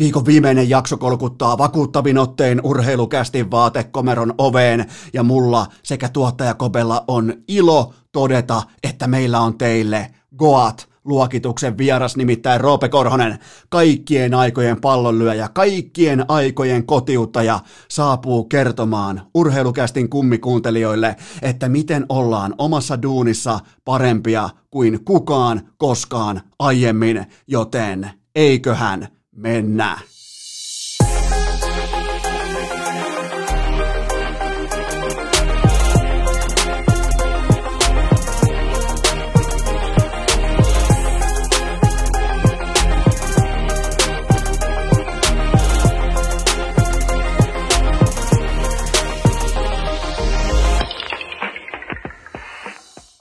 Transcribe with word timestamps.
Viikon 0.00 0.26
viimeinen 0.26 0.70
jakso 0.70 0.96
kolkuttaa 0.96 1.58
vakuuttavin 1.58 2.18
otteen 2.18 2.60
urheilukästin 2.64 3.50
vaatekomeron 3.50 4.34
oveen. 4.38 4.86
Ja 5.12 5.22
mulla 5.22 5.66
sekä 5.82 6.08
tuottaja 6.08 6.54
Kobella 6.54 7.04
on 7.08 7.34
ilo 7.48 7.94
todeta, 8.12 8.62
että 8.82 9.06
meillä 9.06 9.40
on 9.40 9.58
teille 9.58 10.10
Goat 10.38 10.88
luokituksen 11.04 11.78
vieras, 11.78 12.16
nimittäin 12.16 12.60
Roope 12.60 12.88
Korhonen, 12.88 13.38
kaikkien 13.68 14.34
aikojen 14.34 14.80
pallonlyöjä, 14.80 15.48
kaikkien 15.54 16.24
aikojen 16.28 16.86
kotiuttaja, 16.86 17.60
saapuu 17.88 18.44
kertomaan 18.44 19.22
urheilukästin 19.34 20.10
kummikuuntelijoille, 20.10 21.16
että 21.42 21.68
miten 21.68 22.06
ollaan 22.08 22.54
omassa 22.58 23.02
duunissa 23.02 23.60
parempia 23.84 24.50
kuin 24.70 25.04
kukaan 25.04 25.60
koskaan 25.78 26.40
aiemmin, 26.58 27.26
joten 27.46 28.10
eiköhän 28.34 29.08
mennä. 29.36 29.98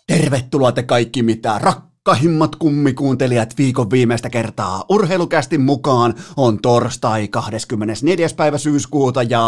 Tervetuloa 0.07 0.71
te 0.71 0.83
kaikki 0.83 1.23
mitä 1.23 1.59
rak 1.59 1.88
rakkahimmat 2.09 2.55
kummikuuntelijat 2.55 3.57
viikon 3.57 3.91
viimeistä 3.91 4.29
kertaa 4.29 4.85
urheilukästin 4.89 5.61
mukaan 5.61 6.13
on 6.37 6.59
torstai 6.61 7.27
24. 7.27 8.27
päivä 8.37 8.57
syyskuuta 8.57 9.23
ja 9.23 9.41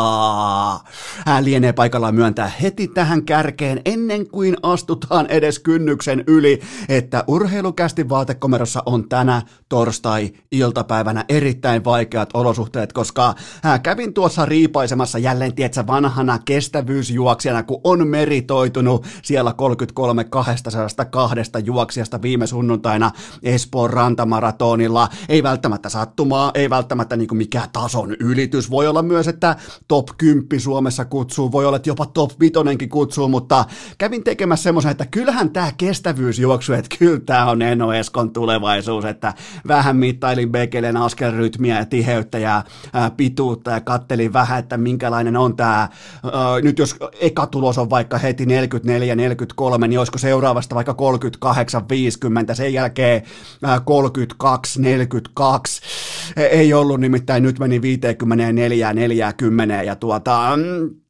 lienee 1.41 1.73
paikallaan 1.73 2.15
myöntää 2.15 2.51
heti 2.62 2.87
tähän 2.87 3.26
kärkeen 3.26 3.82
ennen 3.85 4.27
kuin 4.27 4.57
astutaan 4.63 5.27
edes 5.27 5.59
kynnyksen 5.59 6.23
yli, 6.27 6.62
että 6.89 7.23
urheilukästin 7.27 8.09
vaatekomerossa 8.09 8.84
on 8.85 9.09
tänä 9.09 9.41
torstai-iltapäivänä 9.70 11.26
erittäin 11.29 11.84
vaikeat 11.84 12.29
olosuhteet, 12.34 12.93
koska 12.93 13.35
kävin 13.84 14.13
tuossa 14.13 14.45
riipaisemassa 14.45 15.20
jälleen, 15.20 15.55
tietsä, 15.55 15.87
vanhana 15.87 16.39
kestävyysjuoksijana, 16.45 17.63
kun 17.63 17.82
on 17.84 18.07
meritoitunut 18.07 19.05
siellä 19.23 19.54
33 19.54 20.23
202 20.23 21.35
juoksijasta 21.63 22.21
viime 22.21 22.48
sunnuntaina 22.52 23.12
Espoon 23.44 23.90
rantamaratonilla. 23.90 25.10
Ei 25.30 25.44
välttämättä 25.44 25.90
sattumaa, 25.90 26.52
ei 26.54 26.70
välttämättä 26.70 27.18
niin 27.18 27.38
mikä 27.38 27.68
tason 27.74 28.16
ylitys. 28.20 28.71
Voi 28.71 28.88
olla 28.88 29.02
myös, 29.02 29.27
että 29.27 29.55
top 29.88 30.07
10 30.18 30.60
Suomessa 30.60 31.05
kutsuu, 31.05 31.52
voi 31.52 31.66
olla, 31.66 31.77
että 31.77 31.90
jopa 31.90 32.05
top 32.05 32.32
5 32.40 32.54
kutsuu, 32.90 33.27
mutta 33.27 33.66
kävin 33.98 34.24
tekemässä 34.24 34.63
semmoisen, 34.63 34.91
että 34.91 35.05
kyllähän 35.12 35.49
tämä 35.49 35.72
kestävyysjuoksu, 35.77 36.74
että 36.74 36.96
kyllä 36.99 37.20
tämä 37.20 37.46
on 37.46 37.62
Eno 37.62 37.94
Eskon 37.94 38.34
tulevaisuus, 38.34 39.05
että 39.05 39.34
vähän 39.68 39.96
mittailin 39.96 40.52
Bekelen 40.52 40.98
askelrytmiä 40.98 41.79
ja 41.79 41.85
tiheyttä 41.85 42.38
ja 42.38 42.63
pituutta 43.18 43.72
ja 43.72 43.82
kattelin 43.82 44.34
vähän, 44.34 44.60
että 44.60 44.77
minkälainen 44.77 45.38
on 45.38 45.55
tämä, 45.55 45.90
nyt 46.63 46.79
jos 46.79 46.96
eka 47.20 47.48
tulos 47.48 47.77
on 47.77 47.90
vaikka 47.90 48.18
heti 48.18 48.46
44-43, 48.46 48.48
niin 49.88 49.99
olisiko 49.99 50.18
seuraavasta 50.18 50.76
vaikka 50.76 50.96
38-50, 51.46 52.30
40, 52.32 52.54
sen 52.54 52.74
jälkeen 52.74 53.21
32, 53.85 54.82
42, 54.82 55.82
ei 56.38 56.73
ollut 56.73 56.99
nimittäin, 56.99 57.43
nyt 57.43 57.60
meni 57.60 57.82
54, 57.82 58.93
40 58.93 59.84
ja 59.84 59.96
tuota, 59.96 60.57
mm, 60.57 61.01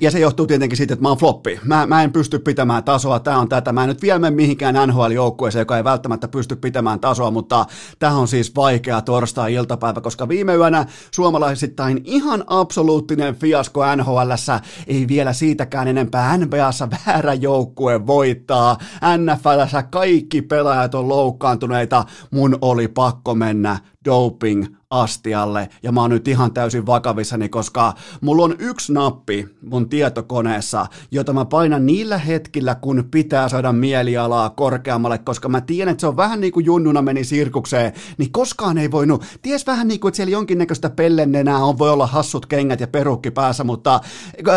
ja 0.00 0.10
se 0.10 0.18
johtuu 0.18 0.46
tietenkin 0.46 0.76
siitä, 0.76 0.94
että 0.94 1.02
mä 1.02 1.08
oon 1.08 1.18
floppi. 1.18 1.60
Mä, 1.64 1.86
mä 1.86 2.02
en 2.02 2.12
pysty 2.12 2.38
pitämään 2.38 2.84
tasoa, 2.84 3.20
tää 3.20 3.38
on 3.38 3.48
tätä. 3.48 3.72
Mä 3.72 3.82
en 3.82 3.88
nyt 3.88 4.02
vielä 4.02 4.18
mene 4.18 4.36
mihinkään 4.36 4.74
NHL-joukkueeseen, 4.88 5.60
joka 5.60 5.76
ei 5.76 5.84
välttämättä 5.84 6.28
pysty 6.28 6.56
pitämään 6.56 7.00
tasoa, 7.00 7.30
mutta 7.30 7.66
tämä 7.98 8.14
on 8.14 8.28
siis 8.28 8.56
vaikea 8.56 9.00
torstai-iltapäivä, 9.00 10.00
koska 10.00 10.28
viime 10.28 10.54
yönä 10.54 10.86
suomalaisittain 11.14 12.00
ihan 12.04 12.44
absoluuttinen 12.46 13.34
fiasko 13.34 13.96
NHLssä, 13.96 14.60
ei 14.86 15.08
vielä 15.08 15.32
siitäkään 15.32 15.88
enempää 15.88 16.36
NBAssa 16.36 16.88
väärä 16.90 17.34
joukkue 17.34 18.06
voittaa. 18.06 18.78
NFLssä 19.18 19.82
kaikki 19.82 20.42
pelaajat 20.42 20.94
on 20.94 21.08
loukkaantuneita, 21.08 22.04
mun 22.30 22.58
oli 22.60 22.88
pakko 22.88 23.34
mennä 23.34 23.78
doping 24.04 24.79
astialle. 24.90 25.68
Ja 25.82 25.92
mä 25.92 26.00
oon 26.00 26.10
nyt 26.10 26.28
ihan 26.28 26.52
täysin 26.52 26.86
vakavissani, 26.86 27.48
koska 27.48 27.94
mulla 28.20 28.44
on 28.44 28.54
yksi 28.58 28.92
nappi 28.92 29.48
mun 29.62 29.88
tietokoneessa, 29.88 30.86
jota 31.10 31.32
mä 31.32 31.44
painan 31.44 31.86
niillä 31.86 32.18
hetkillä, 32.18 32.74
kun 32.74 33.08
pitää 33.10 33.48
saada 33.48 33.72
mielialaa 33.72 34.50
korkeammalle, 34.50 35.18
koska 35.18 35.48
mä 35.48 35.60
tiedän, 35.60 35.92
että 35.92 36.00
se 36.00 36.06
on 36.06 36.16
vähän 36.16 36.40
niin 36.40 36.52
kuin 36.52 36.66
junnuna 36.66 37.02
meni 37.02 37.24
sirkukseen, 37.24 37.92
niin 38.18 38.32
koskaan 38.32 38.78
ei 38.78 38.90
voinut, 38.90 39.24
ties 39.42 39.66
vähän 39.66 39.88
niin 39.88 40.00
kuin, 40.00 40.08
että 40.08 40.16
siellä 40.16 40.32
jonkinnäköistä 40.32 40.90
pellennenää 40.90 41.58
on, 41.58 41.78
voi 41.78 41.90
olla 41.90 42.06
hassut 42.06 42.46
kengät 42.46 42.80
ja 42.80 42.86
perukki 42.86 43.30
päässä, 43.30 43.64
mutta 43.64 44.00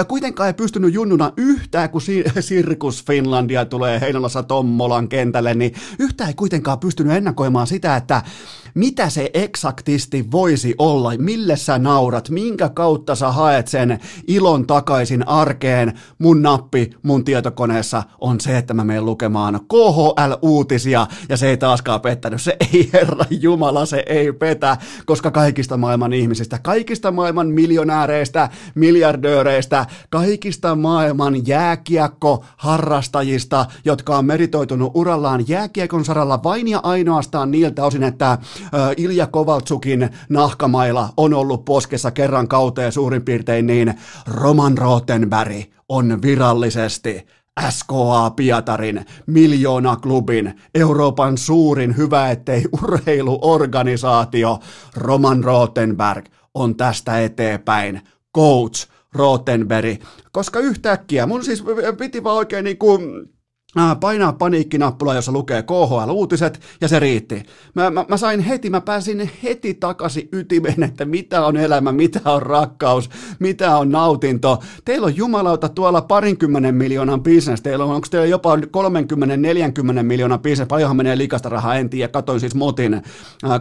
kuitenkaan 0.07 0.47
ei 0.47 0.53
pystynyt 0.53 0.93
junnuna 0.93 1.31
yhtään, 1.37 1.89
kun 1.89 2.01
Sirkus 2.39 3.05
Finlandia 3.05 3.65
tulee 3.65 4.01
Heinolassa 4.01 4.43
Tommolan 4.43 5.07
kentälle, 5.09 5.53
niin 5.53 5.73
yhtään 5.99 6.27
ei 6.27 6.33
kuitenkaan 6.33 6.79
pystynyt 6.79 7.13
ennakoimaan 7.13 7.67
sitä, 7.67 7.95
että 7.95 8.21
mitä 8.73 9.09
se 9.09 9.29
eksaktisti 9.33 10.31
voisi 10.31 10.75
olla, 10.77 11.11
mille 11.17 11.57
sä 11.57 11.79
naurat, 11.79 12.29
minkä 12.29 12.69
kautta 12.69 13.15
sä 13.15 13.31
haet 13.31 13.67
sen 13.67 13.99
ilon 14.27 14.67
takaisin 14.67 15.27
arkeen. 15.27 15.93
Mun 16.19 16.41
nappi 16.41 16.89
mun 17.03 17.25
tietokoneessa 17.25 18.03
on 18.21 18.41
se, 18.41 18.57
että 18.57 18.73
mä 18.73 18.83
menen 18.83 19.05
lukemaan 19.05 19.59
KHL-uutisia 19.73 21.07
ja 21.29 21.37
se 21.37 21.49
ei 21.49 21.57
taaskaan 21.57 22.01
pettänyt. 22.01 22.41
Se 22.41 22.57
ei 22.73 22.89
herra 22.93 23.25
Jumala, 23.29 23.85
se 23.85 24.03
ei 24.07 24.33
petä, 24.33 24.77
koska 25.05 25.31
kaikista 25.31 25.77
maailman 25.77 26.13
ihmisistä, 26.13 26.59
kaikista 26.63 27.11
maailman 27.11 27.47
miljonääreistä, 27.47 28.49
miljardööreistä, 28.75 29.85
kaikista 30.09 30.75
maailman 30.75 31.47
jääkiekko 31.47 32.45
harrastajista, 32.57 33.65
jotka 33.85 34.17
on 34.17 34.25
meritoitunut 34.25 34.91
urallaan 34.95 35.47
jääkiekon 35.47 36.05
saralla 36.05 36.43
vain 36.43 36.67
ja 36.67 36.79
ainoastaan 36.83 37.51
niiltä 37.51 37.85
osin, 37.85 38.03
että 38.03 38.37
Ilja 38.97 39.27
Kovaltsukin 39.27 40.09
nahkamailla 40.29 41.09
on 41.17 41.33
ollut 41.33 41.65
poskessa 41.65 42.11
kerran 42.11 42.47
kauteen 42.47 42.91
suurin 42.91 43.25
piirtein, 43.25 43.67
niin 43.67 43.93
Roman 44.27 44.77
Rottenberg 44.77 45.63
on 45.89 46.21
virallisesti 46.21 47.27
SKA 47.69 48.29
Pietarin, 48.29 49.05
miljoona-klubin, 49.25 50.53
Euroopan 50.75 51.37
suurin 51.37 51.97
hyvä 51.97 52.31
ettei 52.31 52.63
urheiluorganisaatio, 52.83 54.59
Roman 54.95 55.43
Rottenberg 55.43 56.25
on 56.53 56.75
tästä 56.75 57.21
eteenpäin 57.21 58.01
coach 58.35 58.87
Rottenberg, 59.13 60.01
koska 60.31 60.59
yhtäkkiä 60.59 61.25
mun 61.25 61.43
siis 61.43 61.63
piti 61.97 62.23
vaan 62.23 62.37
oikein 62.37 62.63
niin 62.63 62.77
kuin 62.77 63.01
painaa 63.99 64.33
paniikkinappula, 64.33 65.13
jossa 65.13 65.31
lukee 65.31 65.61
KHL-uutiset, 65.61 66.59
ja 66.81 66.87
se 66.87 66.99
riitti. 66.99 67.43
Mä, 67.73 67.89
mä, 67.89 68.05
mä 68.07 68.17
sain 68.17 68.39
heti, 68.39 68.69
mä 68.69 68.81
pääsin 68.81 69.29
heti 69.43 69.73
takaisin 69.73 70.29
ytimeen, 70.31 70.83
että 70.89 71.05
mitä 71.05 71.45
on 71.45 71.57
elämä, 71.57 71.91
mitä 71.91 72.19
on 72.25 72.41
rakkaus, 72.41 73.09
mitä 73.39 73.77
on 73.77 73.91
nautinto. 73.91 74.59
Teillä 74.85 75.05
on 75.05 75.15
jumalauta 75.15 75.69
tuolla 75.69 76.01
parinkymmenen 76.01 76.75
miljoonan 76.75 77.23
bisnes, 77.23 77.61
teillä 77.61 77.85
on, 77.85 77.95
onko 77.95 78.07
teillä 78.11 78.27
jopa 78.27 78.55
30-40 78.55 78.59
miljoonan 80.03 80.39
bisnes, 80.39 80.67
paljonhan 80.67 80.97
menee 80.97 81.17
likasta 81.17 81.49
rahaa, 81.49 81.75
en 81.75 81.89
tiedä, 81.89 82.07
katoin 82.07 82.39
siis 82.39 82.55
Motin, 82.55 83.01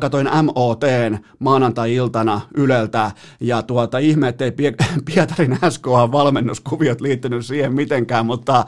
katoin 0.01 0.29
MOTn 0.43 1.19
maanantai-iltana 1.39 2.41
Yleltä, 2.57 3.11
ja 3.41 3.63
tuota, 3.63 3.99
ihme, 3.99 4.29
ettei 4.29 4.53
Pietarin 5.15 5.59
SKH-valmennuskuviot 5.71 7.01
liittynyt 7.01 7.47
siihen 7.47 7.75
mitenkään, 7.75 8.27
mutta 8.27 8.65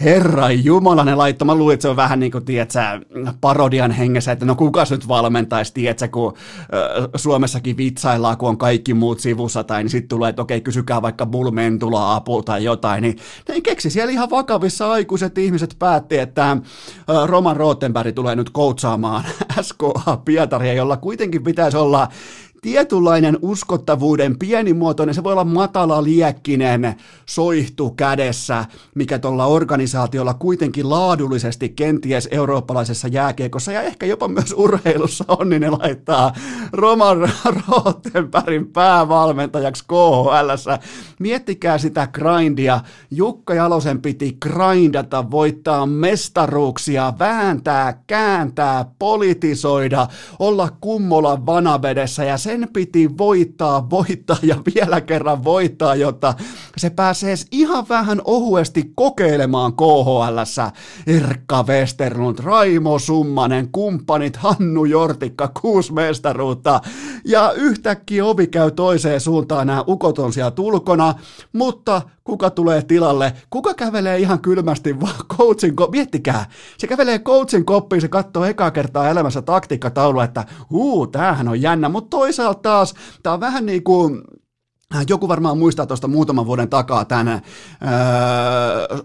herra 0.00 0.50
Jumala, 0.50 0.85
humalainen 0.86 1.18
laitto. 1.18 1.44
Mä 1.44 1.54
luulin, 1.54 1.74
että 1.74 1.82
se 1.82 1.88
on 1.88 1.96
vähän 1.96 2.20
niin 2.20 2.32
kuin, 2.32 2.44
tiedätkö, 2.44 2.80
parodian 3.40 3.90
hengessä, 3.90 4.32
että 4.32 4.44
no 4.44 4.54
kukas 4.54 4.90
nyt 4.90 5.08
valmentaisi, 5.08 5.74
tiedätkö, 5.74 6.08
kun 6.08 6.32
Suomessakin 7.16 7.76
vitsaillaan, 7.76 8.36
kun 8.36 8.48
on 8.48 8.58
kaikki 8.58 8.94
muut 8.94 9.20
sivussa, 9.20 9.64
tai 9.64 9.82
niin 9.82 9.90
sitten 9.90 10.08
tulee, 10.08 10.30
että 10.30 10.42
okei, 10.42 10.60
kysykää 10.60 11.02
vaikka 11.02 11.26
Bulmentula 11.26 12.14
apua 12.14 12.42
tai 12.42 12.64
jotain, 12.64 13.02
niin 13.02 13.16
ne 13.48 13.60
keksi 13.60 13.90
siellä 13.90 14.12
ihan 14.12 14.30
vakavissa 14.30 14.90
aikuiset 14.90 15.38
ihmiset 15.38 15.76
päätti, 15.78 16.18
että 16.18 16.56
Roman 17.26 17.56
Rottenberg 17.56 18.14
tulee 18.14 18.36
nyt 18.36 18.50
koutsaamaan 18.50 19.24
SKA 19.62 20.16
Pietaria, 20.24 20.74
jolla 20.74 20.96
kuitenkin 20.96 21.42
pitäisi 21.42 21.76
olla 21.76 22.08
tietynlainen 22.62 23.38
uskottavuuden 23.42 24.38
pienimuotoinen, 24.38 25.14
se 25.14 25.24
voi 25.24 25.32
olla 25.32 25.44
matala 25.44 26.04
liekkinen 26.04 26.94
soihtu 27.26 27.90
kädessä, 27.90 28.64
mikä 28.94 29.18
tuolla 29.18 29.46
organisaatiolla 29.46 30.34
kuitenkin 30.34 30.90
laadullisesti 30.90 31.68
kenties 31.68 32.28
eurooppalaisessa 32.30 33.08
jääkiekossa 33.08 33.72
ja 33.72 33.82
ehkä 33.82 34.06
jopa 34.06 34.28
myös 34.28 34.54
urheilussa 34.56 35.24
on, 35.28 35.48
niin 35.48 35.62
ne 35.62 35.70
laittaa 35.70 36.32
Roman 36.72 37.30
Rottenbergin 37.68 38.66
päävalmentajaksi 38.66 39.84
KHL. 39.84 40.50
Miettikää 41.18 41.78
sitä 41.78 42.06
grindia. 42.06 42.80
Jukka 43.10 43.54
Jalosen 43.54 44.02
piti 44.02 44.36
grindata, 44.42 45.30
voittaa 45.30 45.86
mestaruuksia, 45.86 47.12
vääntää, 47.18 48.02
kääntää, 48.06 48.84
politisoida, 48.98 50.06
olla 50.38 50.68
kummola 50.80 51.46
vanavedessä 51.46 52.24
ja 52.24 52.38
sen 52.46 52.68
piti 52.72 53.18
voittaa, 53.18 53.90
voittaa 53.90 54.36
ja 54.42 54.56
vielä 54.74 55.00
kerran 55.00 55.44
voittaa, 55.44 55.94
jotta 55.94 56.34
se 56.76 56.90
pääsee 56.90 57.34
ihan 57.50 57.88
vähän 57.88 58.20
ohuesti 58.24 58.92
kokeilemaan 58.94 59.72
KHL. 59.72 60.38
Erkka 61.06 61.64
Westerlund, 61.68 62.38
Raimo 62.38 62.98
Summanen, 62.98 63.68
kumppanit 63.72 64.36
Hannu 64.36 64.84
Jortikka, 64.84 65.50
kuusi 65.60 65.92
mestaruutta. 65.92 66.80
Ja 67.24 67.52
yhtäkkiä 67.52 68.24
ovi 68.24 68.46
käy 68.46 68.70
toiseen 68.70 69.20
suuntaan, 69.20 69.66
nämä 69.66 69.84
ukot 69.88 70.18
on 70.18 70.32
siellä 70.32 70.50
tulkona, 70.50 71.14
mutta 71.52 72.02
kuka 72.26 72.50
tulee 72.50 72.82
tilalle, 72.82 73.32
kuka 73.50 73.74
kävelee 73.74 74.18
ihan 74.18 74.40
kylmästi 74.40 75.00
vaan 75.00 75.26
coachin, 75.38 75.74
ko- 75.80 75.90
miettikää, 75.90 76.46
se 76.78 76.86
kävelee 76.86 77.18
coachin 77.18 77.64
koppiin, 77.64 78.00
se 78.00 78.08
katsoo 78.08 78.44
ekaa 78.44 78.70
kertaa 78.70 79.08
elämässä 79.08 79.42
taktiikkataulua, 79.42 80.24
että 80.24 80.44
huu, 80.70 81.06
tämähän 81.06 81.48
on 81.48 81.62
jännä, 81.62 81.88
mutta 81.88 82.10
toisaalta 82.10 82.35
taas, 82.62 82.94
tämä 83.22 83.34
on 83.34 83.40
vähän 83.40 83.66
niin 83.66 83.82
kuin 83.84 84.22
joku 85.08 85.28
varmaan 85.28 85.58
muistaa 85.58 85.86
tuosta 85.86 86.08
muutaman 86.08 86.46
vuoden 86.46 86.68
takaa 86.68 87.04
tämän 87.04 87.28
öö, 87.28 87.40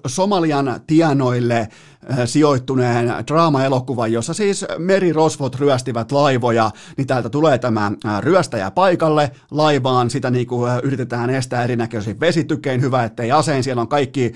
Somalian 0.08 0.82
tienoille 0.88 1.68
sijoittuneen 2.26 3.14
draama-elokuvan, 3.28 4.12
jossa 4.12 4.34
siis 4.34 4.66
merirosvot 4.78 5.56
ryöstivät 5.56 6.12
laivoja, 6.12 6.72
niin 6.98 7.08
täältä 7.08 7.30
tulee 7.30 7.58
tämä 7.58 7.92
ryöstäjä 8.20 8.72
paikalle 8.72 9.32
laivaan, 9.52 10.10
sitä 10.10 10.30
niin 10.30 10.48
kuin 10.48 10.72
yritetään 10.84 11.30
estää 11.30 11.64
erinäköisiin 11.64 12.20
vesitykein, 12.20 12.82
hyvä 12.82 13.04
ettei 13.04 13.32
aseen, 13.32 13.64
siellä 13.64 13.82
on 13.82 13.88
kaikki 13.88 14.34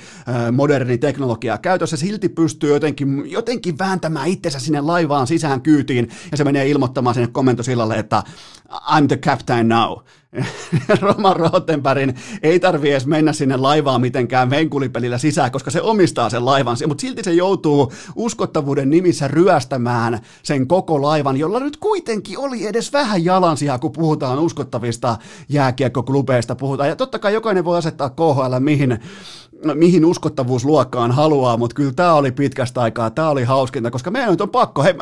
moderni 0.51 0.97
teknologia 0.97 1.57
käytössä, 1.57 1.97
silti 1.97 2.29
pystyy 2.29 2.73
jotenkin, 2.73 3.31
jotenkin 3.31 3.77
vääntämään 3.77 4.27
itsensä 4.27 4.59
sinne 4.59 4.81
laivaan 4.81 5.27
sisään 5.27 5.61
kyytiin, 5.61 6.09
ja 6.31 6.37
se 6.37 6.43
menee 6.43 6.69
ilmoittamaan 6.69 7.13
sinne 7.13 7.27
komentosillalle, 7.27 7.95
että 7.95 8.23
I'm 8.69 9.07
the 9.07 9.17
captain 9.17 9.69
now. 9.69 9.97
Roman 11.01 11.35
Rottenbergin 11.35 12.15
ei 12.43 12.59
tarvi 12.59 12.91
edes 12.91 13.05
mennä 13.05 13.33
sinne 13.33 13.57
laivaan 13.57 14.01
mitenkään 14.01 14.49
venkulipelillä 14.49 15.17
sisään, 15.17 15.51
koska 15.51 15.71
se 15.71 15.81
omistaa 15.81 16.29
sen 16.29 16.45
laivan, 16.45 16.77
mutta 16.87 17.01
silti 17.01 17.23
se 17.23 17.33
joutuu 17.33 17.54
uskottavuuden 18.15 18.89
nimissä 18.89 19.27
ryöstämään 19.27 20.19
sen 20.43 20.67
koko 20.67 21.01
laivan, 21.01 21.37
jolla 21.37 21.59
nyt 21.59 21.77
kuitenkin 21.77 22.39
oli 22.39 22.67
edes 22.67 22.93
vähän 22.93 23.25
jalansia, 23.25 23.79
kun 23.79 23.91
puhutaan 23.91 24.39
uskottavista 24.39 25.17
jääkiekkoklubeista 25.49 26.55
puhutaan. 26.55 26.89
Ja 26.89 26.95
totta 26.95 27.19
kai 27.19 27.33
jokainen 27.33 27.65
voi 27.65 27.77
asettaa 27.77 28.09
KHL 28.09 28.59
mihin, 28.59 28.99
mihin 29.73 30.05
uskottavuusluokkaan 30.05 31.11
haluaa, 31.11 31.57
mutta 31.57 31.75
kyllä 31.75 31.93
tämä 31.93 32.13
oli 32.13 32.31
pitkästä 32.31 32.81
aikaa, 32.81 33.09
tämä 33.09 33.29
oli 33.29 33.43
hauskinta, 33.43 33.91
koska 33.91 34.11
meidän 34.11 34.29
nyt 34.29 34.41
on 34.41 34.49
pakko, 34.49 34.83
hei, 34.83 34.93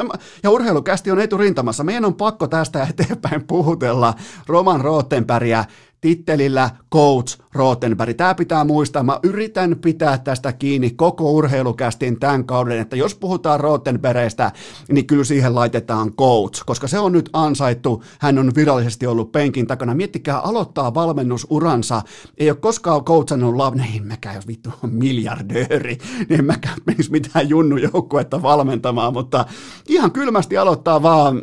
ja 0.43 0.49
urheilukästi 0.49 1.11
on 1.11 1.19
eturintamassa, 1.19 1.83
meidän 1.83 2.05
on 2.05 2.13
pakko 2.13 2.47
tästä 2.47 2.87
eteenpäin 2.89 3.47
puhutella 3.47 4.13
Roman 4.47 4.81
Rottenbergia 4.81 5.65
tittelillä 6.03 6.69
Coach 6.93 7.39
Rottenberg. 7.53 8.17
Tämä 8.17 8.35
pitää 8.35 8.63
muistaa. 8.63 9.03
Mä 9.03 9.19
yritän 9.23 9.75
pitää 9.81 10.17
tästä 10.17 10.53
kiinni 10.53 10.91
koko 10.91 11.31
urheilukästin 11.31 12.19
tämän 12.19 12.45
kauden, 12.45 12.79
että 12.79 12.95
jos 12.95 13.15
puhutaan 13.15 13.59
Rottenbergistä, 13.59 14.51
niin 14.91 15.07
kyllä 15.07 15.23
siihen 15.23 15.55
laitetaan 15.55 16.13
Coach, 16.13 16.63
koska 16.65 16.87
se 16.87 16.99
on 16.99 17.11
nyt 17.11 17.29
ansaittu. 17.33 18.03
Hän 18.19 18.39
on 18.39 18.51
virallisesti 18.55 19.07
ollut 19.07 19.31
penkin 19.31 19.67
takana. 19.67 19.95
Miettikää, 19.95 20.39
aloittaa 20.39 20.93
valmennusuransa. 20.93 22.01
Ei 22.37 22.49
ole 22.49 22.57
koskaan 22.57 23.03
coachannut 23.03 23.55
la... 23.55 23.69
Niin, 23.69 23.95
en 23.95 24.07
mäkään 24.07 24.35
jos 24.35 24.47
vittu 24.47 24.69
on 24.83 24.93
miljardööri, 25.03 25.97
niin 26.29 26.39
en 26.39 26.45
mäkään 26.45 26.77
menisi 26.85 27.11
mitään 27.11 27.49
junnujoukkuetta 27.49 28.41
valmentamaan, 28.41 29.13
mutta 29.13 29.45
ihan 29.87 30.11
kylmästi 30.11 30.57
aloittaa 30.57 31.03
vaan 31.03 31.41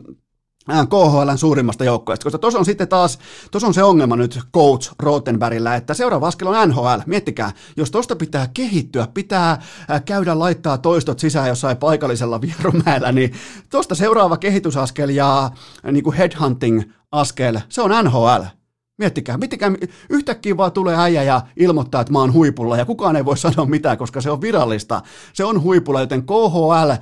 KHLn 0.68 1.38
suurimmasta 1.38 1.84
joukkueesta, 1.84 2.24
koska 2.24 2.38
tuossa 2.38 2.58
on 2.58 2.64
sitten 2.64 2.88
taas, 2.88 3.18
tuossa 3.50 3.66
on 3.66 3.74
se 3.74 3.82
ongelma 3.82 4.16
nyt 4.16 4.40
coach 4.54 4.92
Rottenbergillä, 4.98 5.74
että 5.74 5.94
seuraava 5.94 6.26
askel 6.26 6.48
on 6.48 6.68
NHL. 6.68 7.00
Miettikää, 7.06 7.52
jos 7.76 7.90
tuosta 7.90 8.16
pitää 8.16 8.48
kehittyä, 8.54 9.08
pitää 9.14 9.62
käydä 10.04 10.38
laittaa 10.38 10.78
toistot 10.78 11.18
sisään 11.18 11.48
jossain 11.48 11.76
paikallisella 11.76 12.40
vierumäellä, 12.46 13.12
niin 13.12 13.32
tuosta 13.70 13.94
seuraava 13.94 14.36
kehitysaskel 14.36 15.08
ja 15.08 15.50
niin 15.92 16.04
kuin 16.04 16.16
headhunting 16.16 16.82
askel, 17.12 17.60
se 17.68 17.82
on 17.82 18.04
NHL. 18.04 18.59
Miettikää, 19.00 19.38
miettikää, 19.38 19.72
yhtäkkiä 20.10 20.56
vaan 20.56 20.72
tulee 20.72 20.96
äijä 20.96 21.22
ja 21.22 21.40
ilmoittaa, 21.56 22.00
että 22.00 22.12
mä 22.12 22.18
oon 22.18 22.32
huipulla 22.32 22.76
ja 22.76 22.84
kukaan 22.84 23.16
ei 23.16 23.24
voi 23.24 23.38
sanoa 23.38 23.66
mitään, 23.66 23.98
koska 23.98 24.20
se 24.20 24.30
on 24.30 24.40
virallista. 24.40 25.02
Se 25.32 25.44
on 25.44 25.62
huipulla, 25.62 26.00
joten 26.00 26.22
KHL 26.22 26.92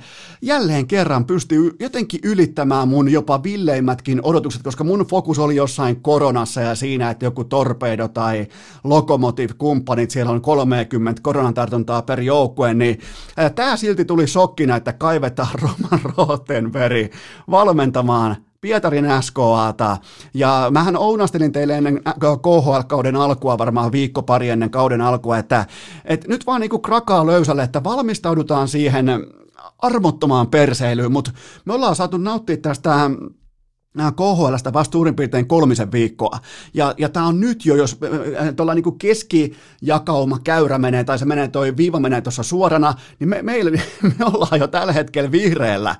jälleen 0.41 0.87
kerran 0.87 1.25
pystyy 1.25 1.75
jotenkin 1.79 2.19
ylittämään 2.23 2.87
mun 2.87 3.11
jopa 3.11 3.43
villeimmätkin 3.43 4.19
odotukset, 4.23 4.63
koska 4.63 4.83
mun 4.83 4.99
fokus 4.99 5.39
oli 5.39 5.55
jossain 5.55 6.01
koronassa 6.01 6.61
ja 6.61 6.75
siinä, 6.75 7.09
että 7.09 7.25
joku 7.25 7.43
torpedo 7.43 8.07
tai 8.07 8.47
lokomotiv-kumppanit, 8.83 10.11
siellä 10.11 10.31
on 10.31 10.41
30 10.41 11.21
koronatartuntaa 11.21 12.01
per 12.01 12.19
joukkue, 12.21 12.73
niin 12.73 12.99
tämä 13.55 13.77
silti 13.77 14.05
tuli 14.05 14.27
shokkina, 14.27 14.75
että 14.75 14.93
kaivetaan 14.93 15.59
Roman 15.61 16.13
Rottenberg 16.17 17.13
valmentamaan 17.51 18.48
Pietarin 18.61 19.05
SKAta, 19.21 19.97
ja 20.33 20.67
mähän 20.71 20.97
ounastelin 20.97 21.51
teille 21.51 21.77
ennen 21.77 22.01
KHL-kauden 22.19 23.15
alkua, 23.15 23.57
varmaan 23.57 23.91
viikko 23.91 24.21
pari 24.21 24.49
ennen 24.49 24.69
kauden 24.69 25.01
alkua, 25.01 25.37
että, 25.37 25.65
että 26.05 26.27
nyt 26.27 26.45
vaan 26.45 26.61
niinku 26.61 26.79
krakaa 26.79 27.25
löysälle, 27.25 27.63
että 27.63 27.83
valmistaudutaan 27.83 28.67
siihen 28.67 29.05
armottomaan 29.77 30.47
perseilyyn, 30.47 31.11
mutta 31.11 31.31
me 31.65 31.73
ollaan 31.73 31.95
saatu 31.95 32.17
nauttia 32.17 32.57
tästä 32.57 33.09
KHLstä 33.97 34.73
vasta 34.73 34.91
suurin 34.91 35.15
piirtein 35.15 35.47
kolmisen 35.47 35.91
viikkoa. 35.91 36.39
Ja, 36.73 36.93
ja 36.97 37.09
tämä 37.09 37.25
on 37.25 37.39
nyt 37.39 37.65
jo, 37.65 37.75
jos 37.75 37.99
tuolla 38.55 38.73
niin 38.73 38.97
keskijakauma 38.97 40.39
käyrä 40.43 40.77
menee, 40.77 41.03
tai 41.03 41.19
se 41.19 41.25
menee, 41.25 41.47
toi 41.47 41.77
viiva 41.77 41.99
menee 41.99 42.21
tuossa 42.21 42.43
suorana, 42.43 42.93
niin 43.19 43.29
me, 43.29 43.41
meillä, 43.41 43.71
me 44.19 44.25
ollaan 44.25 44.59
jo 44.59 44.67
tällä 44.67 44.93
hetkellä 44.93 45.31
vihreällä. 45.31 45.95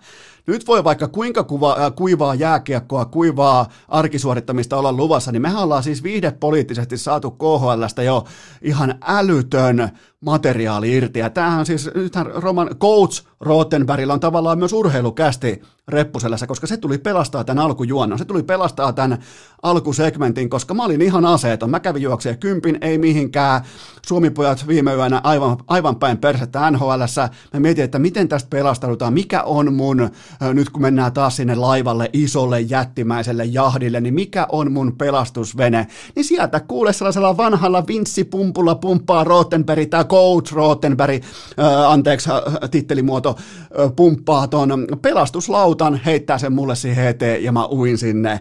Nyt 0.47 0.68
voi 0.68 0.83
vaikka 0.83 1.07
kuinka 1.07 1.44
kuva, 1.44 1.75
äh, 1.80 1.95
kuivaa 1.95 2.36
jääkiekkoa, 2.36 3.06
kuivaa 3.06 3.69
arkisuorittamista 3.88 4.77
olla 4.77 4.94
luvassa, 4.94 5.31
niin 5.31 5.41
mehän 5.41 5.63
ollaan 5.63 5.83
siis 5.83 6.03
viihdepoliittisesti 6.03 6.97
saatu 6.97 7.31
KHLstä 7.31 8.04
jo 8.04 8.25
ihan 8.61 8.95
älytön 9.07 9.90
materiaali 10.21 10.94
irti. 10.94 11.19
Ja 11.19 11.30
tämähän 11.30 11.66
siis, 11.66 11.90
nythän 11.95 12.26
Roman 12.26 12.69
coach 12.80 13.23
Rottenbergillä 13.40 14.14
on 14.14 14.19
tavallaan 14.19 14.59
myös 14.59 14.73
urheilukästi 14.73 15.61
reppuselässä, 15.88 16.47
koska 16.47 16.68
se 16.68 16.78
tuli 16.78 16.97
pelastaa 16.97 17.44
tämän 17.44 17.66
alkujuonnon, 17.66 18.19
se 18.19 18.26
tuli 18.26 18.44
pelastaa 18.44 18.94
tämän 18.94 19.18
alkusegmentin, 19.61 20.49
koska 20.49 20.73
mä 20.73 20.85
olin 20.85 21.02
ihan 21.02 21.26
aseeton. 21.26 21.69
Mä 21.69 21.80
kävin 21.80 22.02
juokseen 22.02 22.38
kympin, 22.38 22.78
ei 22.81 22.97
mihinkään. 22.97 23.61
Suomipojat 24.06 24.68
viime 24.68 24.94
yönä 24.94 25.21
aivan, 25.23 25.57
aivan 25.68 25.95
päin 25.95 26.18
persettä 26.18 26.71
NHLssä. 26.71 27.30
Mä 27.54 27.59
mietin, 27.59 27.83
että 27.83 27.99
miten 27.99 28.28
tästä 28.28 28.49
pelastaudutaan, 28.49 29.14
mikä 29.14 29.44
on 29.44 29.73
mun, 29.73 30.09
nyt 30.54 30.69
kun 30.69 30.81
mennään 30.81 31.14
taas 31.14 31.35
sinne 31.35 31.56
laivalle, 31.56 32.09
isolle 32.14 32.61
jättimäiselle 32.61 33.45
jahdille, 33.45 34.02
niin 34.02 34.14
mikä 34.14 34.47
on 34.52 34.71
mun 34.71 34.95
pelastusvene. 34.97 35.88
Niin 36.16 36.26
sieltä 36.26 36.59
kuule 36.59 36.94
sellaisella 36.94 37.38
vanhalla 37.38 37.88
vinssipumpulla 37.88 38.76
pumppaa 38.76 39.23
Rottenberg, 39.23 39.90
tämä 39.90 40.04
coach 40.09 40.54
Rottenberg, 40.54 41.23
äh, 41.59 41.92
anteeksi 41.92 42.30
äh, 42.30 42.69
tittelimuoto, 42.71 43.35
äh, 43.39 43.95
pumppaa 43.95 44.47
ton 44.47 44.87
pelastuslautan, 45.01 46.01
heittää 46.06 46.37
sen 46.37 46.54
mulle 46.54 46.75
siihen 46.75 47.07
eteen 47.07 47.44
ja 47.44 47.51
mä 47.51 47.66
uin 47.66 47.97
sinne 47.97 48.39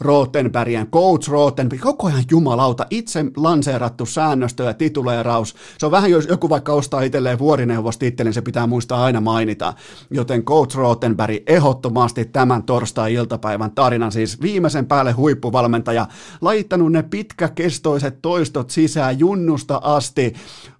Rottenbergien, 0.00 0.86
coach 0.86 1.28
Rottenberg, 1.28 1.82
koko 1.82 2.06
ajan 2.06 2.24
jumalauta, 2.30 2.86
itse 2.90 3.24
lanseerattu 3.36 4.06
säännöstö 4.06 4.64
ja 4.64 4.74
tituleeraus. 4.74 5.54
Se 5.78 5.86
on 5.86 5.92
vähän, 5.92 6.10
jos 6.10 6.26
joku 6.26 6.48
vaikka 6.48 6.72
ostaa 6.72 7.02
itselleen 7.02 7.38
vuorineuvostittelin, 7.38 8.34
se 8.34 8.42
pitää 8.42 8.66
muistaa 8.66 9.04
aina 9.04 9.20
mainita. 9.20 9.74
Joten 10.10 10.42
coach 10.42 10.76
Rottenberg 10.76 11.36
ehdottomasti 11.46 12.24
tämän 12.24 12.62
torstai-iltapäivän 12.62 13.70
tarinan, 13.70 14.12
siis 14.12 14.40
viimeisen 14.42 14.86
päälle 14.86 15.12
huippuvalmentaja, 15.12 16.06
laittanut 16.40 16.92
ne 16.92 17.02
pitkäkestoiset 17.02 18.22
toistot 18.22 18.70
sisään 18.70 19.18
junnusta 19.18 19.80
asti, 19.82 20.34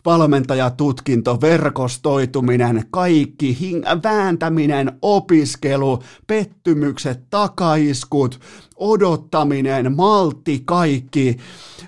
valmentajatutkinto, 0.06 1.40
verkostoituminen, 1.40 2.84
kaikki, 2.90 3.58
hing- 3.60 4.02
vääntäminen, 4.02 4.92
opiskelu, 5.02 6.02
pettymykset, 6.26 7.30
takaiskut, 7.30 8.40
odottaminen, 8.76 9.96
maltti, 9.96 10.62
kaikki. 10.64 11.36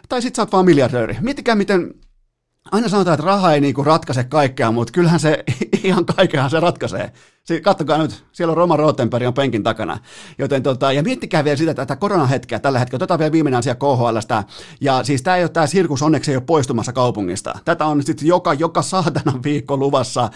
Tai 0.09 0.23
sit 0.23 0.35
sä 0.35 0.43
oot 0.43 0.53
vaan 0.53 0.65
miljardööri. 0.65 1.17
Miettikää, 1.21 1.55
miten 1.55 1.95
aina 2.73 2.89
sanotaan, 2.89 3.15
että 3.15 3.27
raha 3.27 3.53
ei 3.53 3.61
niinku 3.61 3.85
ratkaise 3.85 4.25
kaikkea, 4.25 4.73
mutta 4.73 4.93
kyllähän 4.93 5.21
se 5.21 5.45
ihan 5.85 6.07
kaikkea 6.07 6.49
se 6.49 6.61
ratkaisee. 6.61 7.13
Kattokaa 7.63 7.99
nyt, 7.99 8.25
siellä 8.33 8.51
on 8.51 8.57
Roma 8.57 8.77
Rotenberg 8.77 9.27
on 9.27 9.35
penkin 9.35 9.63
takana. 9.63 9.99
Joten 10.39 10.63
tota, 10.63 10.93
ja 10.93 11.03
miettikää 11.03 11.45
vielä 11.45 11.57
sitä 11.57 11.75
tätä 11.75 11.97
koronahetkeä 11.97 12.59
tällä 12.59 12.79
hetkellä. 12.79 12.99
Otetaan 12.99 13.19
vielä 13.19 13.33
viimeinen 13.33 13.59
asia 13.59 13.75
KHLstä. 13.75 14.45
Ja 14.81 15.05
siis 15.05 15.23
tämä 15.23 15.37
ei 15.37 15.43
ole 15.43 15.49
tämä 15.49 15.67
sirkus, 15.67 16.03
onneksi 16.03 16.31
ei 16.31 16.37
ole 16.37 16.45
poistumassa 16.47 16.93
kaupungista. 16.93 17.59
Tätä 17.65 17.87
on 17.87 18.03
sitten 18.03 18.29
joka, 18.29 18.55
joka 18.55 18.83
saatana 18.83 19.41
viikko 19.45 19.77
luvassa 19.77 20.23
äh, 20.23 20.31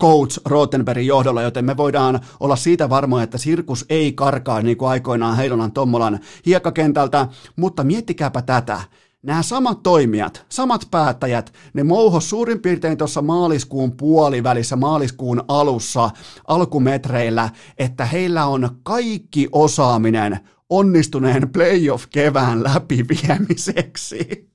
coach 0.00 0.40
Rotenbergin 0.44 1.06
johdolla, 1.06 1.42
joten 1.42 1.64
me 1.64 1.76
voidaan 1.76 2.20
olla 2.40 2.56
siitä 2.56 2.88
varmoja, 2.90 3.24
että 3.24 3.38
sirkus 3.38 3.84
ei 3.88 4.12
karkaa 4.12 4.62
niin 4.62 4.76
kuin 4.76 4.88
aikoinaan 4.88 5.36
Heilonan 5.36 5.72
Tommolan 5.72 6.20
hiekkakentältä. 6.46 7.28
Mutta 7.56 7.84
miettikääpä 7.84 8.42
tätä 8.42 8.80
nämä 9.24 9.42
samat 9.42 9.82
toimijat, 9.82 10.46
samat 10.48 10.88
päättäjät, 10.90 11.52
ne 11.74 11.82
mouhos 11.82 12.30
suurin 12.30 12.60
piirtein 12.60 12.98
tuossa 12.98 13.22
maaliskuun 13.22 13.92
puolivälissä, 13.92 14.76
maaliskuun 14.76 15.44
alussa, 15.48 16.10
alkumetreillä, 16.46 17.50
että 17.78 18.04
heillä 18.04 18.46
on 18.46 18.70
kaikki 18.82 19.48
osaaminen 19.52 20.40
onnistuneen 20.70 21.48
playoff-kevään 21.48 22.64
läpiviemiseksi. 22.64 24.48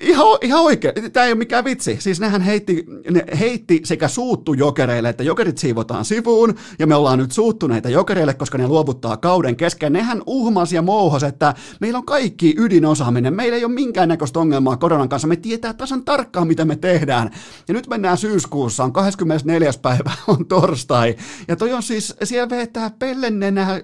Ihan, 0.00 0.26
ihan 0.42 0.62
oikein. 0.62 1.12
Tämä 1.12 1.26
ei 1.26 1.32
ole 1.32 1.38
mikään 1.38 1.64
vitsi. 1.64 1.96
Siis 2.00 2.20
nehän 2.20 2.42
heitti, 2.42 2.84
ne 3.10 3.24
heitti 3.40 3.80
sekä 3.84 4.08
suuttu 4.08 4.54
jokereille, 4.54 5.08
että 5.08 5.22
jokerit 5.22 5.58
siivotaan 5.58 6.04
sivuun, 6.04 6.54
ja 6.78 6.86
me 6.86 6.94
ollaan 6.94 7.18
nyt 7.18 7.32
suuttuneita 7.32 7.88
jokereille, 7.88 8.34
koska 8.34 8.58
ne 8.58 8.68
luovuttaa 8.68 9.16
kauden 9.16 9.56
kesken. 9.56 9.92
Nehän 9.92 10.22
uhmas 10.26 10.72
ja 10.72 10.82
mouhos, 10.82 11.22
että 11.22 11.54
meillä 11.80 11.98
on 11.98 12.06
kaikki 12.06 12.54
ydinosaaminen. 12.58 13.34
Meillä 13.34 13.56
ei 13.56 13.64
ole 13.64 13.72
minkäännäköistä 13.72 14.40
ongelmaa 14.40 14.76
koronan 14.76 15.08
kanssa. 15.08 15.28
Me 15.28 15.36
tietää 15.36 15.74
tasan 15.74 16.04
tarkkaan, 16.04 16.46
mitä 16.46 16.64
me 16.64 16.76
tehdään. 16.76 17.30
Ja 17.68 17.74
nyt 17.74 17.88
mennään 17.88 18.18
syyskuussa, 18.18 18.84
on 18.84 18.92
24. 18.92 19.70
päivä, 19.82 20.12
on 20.28 20.46
torstai. 20.46 21.16
Ja 21.48 21.56
toi 21.56 21.72
on 21.72 21.82
siis, 21.82 22.14
siellä 22.24 22.50
vetää 22.50 22.90
pellennenä 22.98 23.80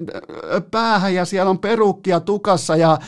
päähän, 0.70 1.14
ja 1.14 1.24
siellä 1.24 1.50
on 1.50 1.58
perukkia 1.58 2.20
tukassa, 2.20 2.76
ja 2.76 2.98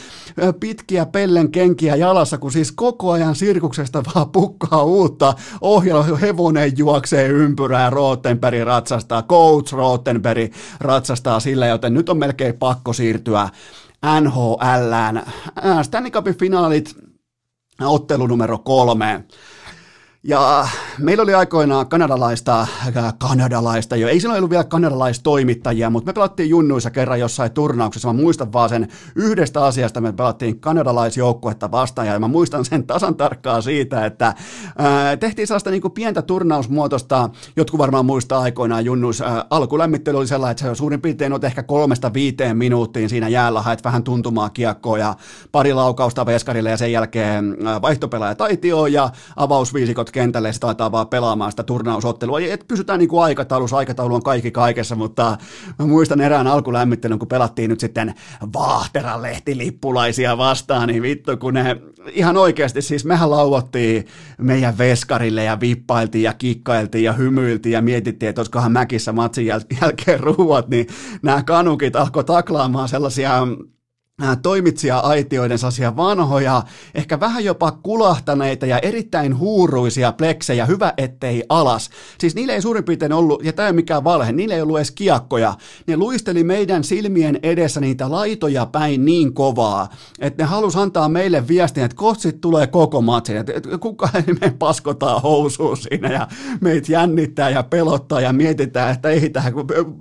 pitkiä 0.61 1.07
pellen 1.07 1.51
kenkiä 1.51 1.97
jalassa, 1.97 2.39
kun 2.39 2.53
siis 2.53 2.73
koko 2.73 2.94
ajan 3.03 3.35
sirkuksesta 3.35 4.03
vaan 4.15 4.31
pukkaa 4.31 4.83
uutta 4.83 5.35
ohjelma, 5.61 6.17
hevonen 6.17 6.73
juoksee 6.79 7.29
ympyrää, 7.29 7.91
Rottenberg 7.91 8.63
ratsastaa, 8.65 9.23
coach 9.23 9.73
Rottenberg 9.73 10.53
ratsastaa 10.81 11.41
sillä, 11.41 11.67
joten 11.67 11.95
nyt 11.95 12.09
on 12.09 12.19
melkein 12.19 12.55
pakko 12.55 12.93
siirtyä 12.93 13.49
NHLään. 14.21 15.23
Stanley 15.83 16.11
Cupin 16.11 16.39
finaalit, 16.39 16.97
ottelu 17.81 18.27
numero 18.27 18.59
kolme. 18.59 19.25
Ja 20.27 20.69
meillä 20.99 21.23
oli 21.23 21.35
aikoinaan 21.35 21.89
kanadalaista, 21.89 22.61
äh, 22.61 23.15
kanadalaista 23.19 23.97
jo, 23.97 24.09
ei 24.09 24.21
silloin 24.21 24.39
ollut 24.39 24.51
vielä 24.51 24.65
kanadalaistoimittajia, 24.65 25.91
mutta 25.91 26.09
me 26.09 26.13
pelattiin 26.13 26.51
junnuissa 26.51 26.91
kerran 26.91 27.21
jossain 27.21 27.53
turnauksessa. 27.53 28.13
Mä 28.13 28.21
muistan 28.23 28.53
vaan 28.53 28.69
sen 28.69 28.89
yhdestä 29.17 29.65
asiasta, 29.65 30.01
me 30.01 30.13
pelattiin 30.13 30.61
kanadalaisjoukkuetta 30.61 31.71
vastaan 31.71 32.07
ja 32.07 32.19
mä 32.19 32.29
muistan 32.29 32.65
sen 32.65 32.87
tasan 32.87 33.15
tarkkaa 33.15 33.61
siitä, 33.61 34.07
että 34.07 34.35
ää, 34.79 35.11
äh, 35.11 35.19
tehtiin 35.19 35.47
sellaista 35.47 35.71
niin 35.71 35.93
pientä 35.95 36.23
turnausmuotoista, 36.23 37.31
jotkut 37.57 37.79
varmaan 37.79 38.07
muistaa 38.07 38.41
aikoinaan 38.41 38.85
junnuissa. 38.85 39.25
Ää, 39.25 39.39
äh, 39.39 39.45
alkulämmittely 39.51 40.19
oli 40.19 40.27
sellainen, 40.27 40.51
että 40.51 40.69
se 40.69 40.75
suurin 40.75 41.01
piirtein 41.01 41.33
on 41.33 41.45
ehkä 41.45 41.63
kolmesta 41.63 42.13
viiteen 42.13 42.57
minuuttiin 42.57 43.09
siinä 43.09 43.29
jäällä, 43.29 43.63
haet 43.63 43.85
vähän 43.85 44.05
tuntumaa 44.05 44.51
kiekkoa 44.51 44.99
ja 44.99 45.15
pari 45.53 45.73
laukausta 45.73 46.27
veskarille 46.27 46.71
ja 46.71 46.77
sen 46.77 46.93
jälkeen 46.93 47.57
vaihtopelaaja 47.83 48.35
taitio 48.35 48.87
ja 48.87 49.11
avausviisikot 49.37 50.14
kentälle 50.15 50.49
ja 50.49 50.53
sitten 50.53 50.93
vaan 50.93 51.09
pelaamaan 51.09 51.53
sitä 51.53 51.63
turnausottelua. 51.63 52.41
Et 52.41 52.65
pysytään 52.69 52.99
niin 52.99 53.09
kuin 53.09 53.23
aikataulussa, 53.23 53.77
aikataulu 53.77 54.15
on 54.15 54.23
kaikki 54.23 54.51
kaikessa, 54.51 54.95
mutta 54.95 55.39
mä 55.79 55.87
muistan 55.87 56.21
erään 56.21 56.47
alkulämmittelyn, 56.47 57.19
kun 57.19 57.29
pelattiin 57.29 57.71
nyt 57.71 57.81
sitten 57.81 58.15
Vaahteran 58.55 59.23
lehtilippulaisia 59.23 60.39
vastaan, 60.39 60.89
niin 60.89 61.03
vittu 61.03 61.37
kun 61.37 61.55
ne 61.55 61.77
ihan 62.13 62.37
oikeasti, 62.37 62.83
siis 62.83 63.05
mehän 63.05 63.31
lauottiin 63.31 64.07
meidän 64.39 64.79
veskarille 64.79 65.45
ja 65.45 65.61
vippailtiin 65.61 66.25
ja 66.25 66.33
kikkailtiin 66.33 67.05
ja 67.05 67.13
hymyiltiin 67.13 67.73
ja 67.73 67.83
mietittiin, 67.83 68.29
että 68.29 68.41
olisikohan 68.41 68.73
mäkissä 68.73 69.13
matsin 69.13 69.47
jäl- 69.47 69.77
jälkeen 69.83 70.21
ruuat, 70.21 70.69
niin 70.69 70.87
nämä 71.23 71.43
kanukit 71.43 71.97
alkoi 71.97 72.25
taklaamaan 72.25 72.89
sellaisia 72.89 73.47
toimitsija-aitioiden 74.43 75.59
sellaisia 75.59 75.97
vanhoja, 75.97 76.63
ehkä 76.95 77.21
vähän 77.21 77.45
jopa 77.45 77.71
kulahtaneita 77.73 78.67
ja 78.67 78.79
erittäin 78.79 79.39
huuruisia 79.39 80.13
pleksejä, 80.13 80.67
hyvä 80.67 80.93
ettei 80.97 81.45
alas. 81.49 81.91
Siis 82.19 82.35
niillä 82.35 82.53
ei 82.53 82.63
suurin 82.63 82.85
piirtein 82.85 83.13
ollut, 83.13 83.45
ja 83.45 83.53
tämä 83.53 83.67
ei 83.67 83.71
ole 83.71 83.77
mikään 83.77 84.05
valhe, 84.05 84.33
niillä 84.33 84.55
ei 84.55 84.63
ollut 84.63 84.77
edes 84.79 84.91
kiekkoja. 84.91 85.55
Ne 85.87 85.97
luisteli 85.97 86.45
meidän 86.45 86.85
silmien 86.85 87.39
edessä 87.43 87.81
niitä 87.81 88.11
laitoja 88.11 88.67
päin 88.67 89.05
niin 89.05 89.35
kovaa, 89.35 89.89
että 90.19 90.43
ne 90.43 90.47
halusi 90.47 90.79
antaa 90.79 91.09
meille 91.09 91.49
viestin, 91.49 91.85
että 91.85 91.97
kotsit 91.97 92.41
tulee 92.41 92.67
koko 92.67 93.01
matsin, 93.01 93.37
että 93.37 93.53
kuka 93.81 94.09
me 94.41 94.55
paskotaan 94.59 95.23
housuun 95.23 95.77
siinä 95.77 96.13
ja 96.13 96.29
meitä 96.61 96.93
jännittää 96.93 97.51
ja 97.51 97.63
pelottaa 97.63 98.21
ja 98.21 98.33
mietitään, 98.33 98.93
että 98.93 99.09
ei 99.09 99.31
tähän, 99.31 99.53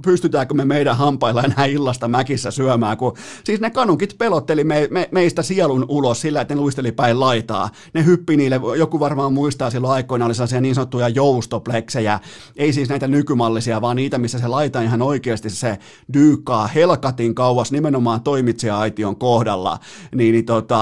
pystytäänkö 0.05 0.53
me 0.53 0.65
meidän 0.65 0.97
hampailla 0.97 1.43
enää 1.43 1.65
illasta 1.65 2.07
mäkissä 2.07 2.51
syömään, 2.51 2.97
kun 2.97 3.17
siis 3.43 3.61
ne 3.61 3.69
kanun 3.69 4.02
pankit 4.03 4.17
pelotteli 4.17 4.63
me, 4.63 4.87
me, 4.91 5.09
meistä 5.11 5.41
sielun 5.41 5.85
ulos 5.87 6.21
sillä, 6.21 6.41
että 6.41 6.55
ne 6.55 6.61
luisteli 6.61 6.91
päin 6.91 7.19
laitaa. 7.19 7.69
Ne 7.93 8.05
hyppi 8.05 8.37
niille, 8.37 8.59
joku 8.77 8.99
varmaan 8.99 9.33
muistaa 9.33 9.69
silloin 9.69 9.93
aikoina 9.93 10.25
oli 10.25 10.35
sellaisia 10.35 10.61
niin 10.61 10.75
sanottuja 10.75 11.09
joustopleksejä, 11.09 12.19
ei 12.55 12.73
siis 12.73 12.89
näitä 12.89 13.07
nykymallisia, 13.07 13.81
vaan 13.81 13.95
niitä, 13.95 14.17
missä 14.17 14.39
se 14.39 14.47
laita 14.47 14.81
ihan 14.81 15.01
oikeasti 15.01 15.49
se 15.49 15.77
dyykkaa 16.13 16.67
helkatin 16.67 17.35
kauas 17.35 17.71
nimenomaan 17.71 18.21
toimitsija-aition 18.21 19.15
kohdalla. 19.15 19.79
Niin, 20.15 20.31
niin 20.31 20.45
tota, 20.45 20.81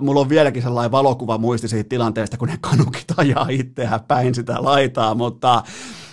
mulla 0.00 0.20
on 0.20 0.28
vieläkin 0.28 0.62
sellainen 0.62 0.92
valokuva 0.92 1.38
muisti 1.38 1.68
siitä 1.68 1.88
tilanteesta, 1.88 2.36
kun 2.36 2.48
ne 2.48 2.58
kanukit 2.60 3.12
ajaa 3.16 3.46
itseään 3.50 4.00
päin 4.08 4.34
sitä 4.34 4.56
laitaa, 4.60 5.14
mutta 5.14 5.62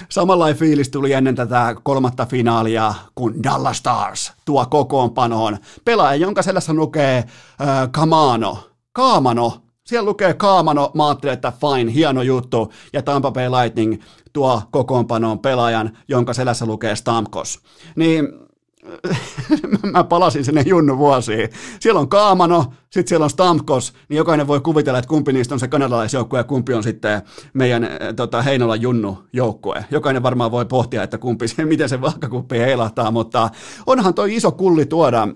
Samanlainen 0.09 0.57
fiilis 0.57 0.89
tuli 0.89 1.13
ennen 1.13 1.35
tätä 1.35 1.75
kolmatta 1.83 2.25
finaalia, 2.25 2.93
kun 3.15 3.43
Dallas 3.43 3.77
Stars 3.77 4.33
tuo 4.45 4.65
kokoonpanoon 4.65 5.57
pelaaja, 5.85 6.15
jonka 6.15 6.41
selässä 6.41 6.73
lukee 6.73 7.17
äh, 7.17 7.27
Kamano. 7.91 8.59
Kaamano, 8.93 9.53
siellä 9.85 10.05
lukee 10.05 10.33
Kaamano, 10.33 10.91
mä 10.93 11.07
ajattelin, 11.07 11.33
että 11.33 11.53
fine, 11.61 11.93
hieno 11.93 12.21
juttu, 12.21 12.73
ja 12.93 13.01
Tampa 13.01 13.31
Bay 13.31 13.49
Lightning 13.49 14.01
tuo 14.33 14.61
kokoonpanoon 14.71 15.39
pelaajan, 15.39 15.97
jonka 16.07 16.33
selässä 16.33 16.65
lukee 16.65 16.95
Stamkos. 16.95 17.59
Niin 17.95 18.46
mä 19.93 20.03
palasin 20.03 20.45
sinne 20.45 20.63
junnu 20.65 20.97
vuosiin. 20.97 21.49
Siellä 21.79 21.99
on 21.99 22.09
Kaamano, 22.09 22.65
sitten 22.89 23.07
siellä 23.07 23.23
on 23.23 23.29
Stamkos, 23.29 23.93
niin 24.09 24.17
jokainen 24.17 24.47
voi 24.47 24.59
kuvitella, 24.59 24.99
että 24.99 25.09
kumpi 25.09 25.33
niistä 25.33 25.55
on 25.55 25.59
se 25.59 25.67
kanadalaisjoukkue 25.67 26.39
ja 26.39 26.43
kumpi 26.43 26.73
on 26.73 26.83
sitten 26.83 27.21
meidän 27.53 27.83
äh, 27.83 27.91
tota, 28.15 28.41
Heinolan 28.41 28.81
junnu 28.81 29.23
joukkue. 29.33 29.85
Jokainen 29.91 30.23
varmaan 30.23 30.51
voi 30.51 30.65
pohtia, 30.65 31.03
että 31.03 31.17
kumpi, 31.17 31.45
miten 31.65 31.89
se 31.89 32.01
vaakakuppi 32.01 32.59
heilahtaa, 32.59 33.11
mutta 33.11 33.49
onhan 33.85 34.13
toi 34.13 34.35
iso 34.35 34.51
kulli 34.51 34.85
tuoda 34.85 35.27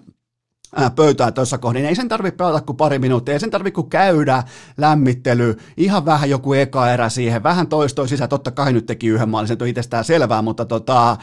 pöytää 0.96 1.32
tuossa 1.32 1.58
kohdin. 1.58 1.86
Ei 1.86 1.96
sen 1.96 2.10
tarvitse 2.10 2.38
pelata 2.38 2.62
kuin 2.62 2.78
pari 2.78 3.00
minuuttia, 3.00 3.34
ei 3.34 3.40
sen 3.40 3.52
tarvitse 3.52 3.76
kuin 3.76 3.90
käydä 3.90 4.44
lämmittely, 4.78 5.58
ihan 5.78 6.06
vähän 6.06 6.30
joku 6.30 6.54
eka 6.54 6.92
erä 6.92 7.10
siihen, 7.10 7.44
vähän 7.44 7.68
toistoi 7.68 8.08
sisään, 8.08 8.30
totta 8.30 8.52
kai 8.52 8.74
nyt 8.74 8.86
teki 8.86 9.08
yhden 9.08 9.30
maalin, 9.30 9.48
se 9.48 9.58
on 9.62 9.68
itsestään 9.68 10.04
selvää, 10.04 10.42
mutta 10.42 10.66
tota, 10.66 11.18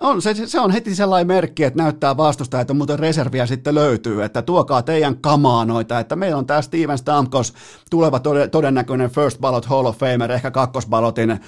on, 0.00 0.22
se, 0.22 0.34
se 0.46 0.60
on 0.60 0.70
heti 0.70 0.94
sellainen 0.94 1.26
merkki, 1.26 1.64
että 1.64 1.82
näyttää 1.82 2.16
vastusta, 2.16 2.60
että 2.60 2.74
muuten 2.74 2.98
reserviä 2.98 3.46
sitten 3.46 3.74
löytyy, 3.74 4.22
että 4.22 4.42
tuokaa 4.42 4.82
teidän 4.82 5.16
kamaanoita, 5.16 5.98
että 5.98 6.16
meillä 6.16 6.38
on 6.38 6.46
tämä 6.46 6.62
Steven 6.62 6.98
Stamkos, 6.98 7.54
tuleva 7.90 8.20
todennäköinen 8.50 9.10
First 9.10 9.40
Ballot 9.40 9.66
Hall 9.66 9.86
of 9.86 9.98
Famer, 9.98 10.32
ehkä 10.32 10.50
kakkosbalotin, 10.50 11.30
öö, 11.30 11.38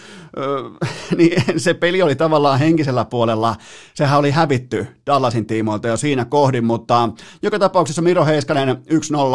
niin 1.18 1.42
se 1.56 1.75
peli 1.75 2.02
oli 2.02 2.16
tavallaan 2.16 2.58
henkisellä 2.58 3.04
puolella, 3.04 3.56
sehän 3.94 4.18
oli 4.18 4.30
hävitty 4.30 4.87
Dallasin 5.06 5.46
tiimoilta 5.46 5.88
jo 5.88 5.96
siinä 5.96 6.25
kohdin, 6.25 6.64
mutta 6.64 7.08
joka 7.44 7.58
tapauksessa 7.58 8.02
Miro 8.02 8.24
Heiskanen 8.24 8.76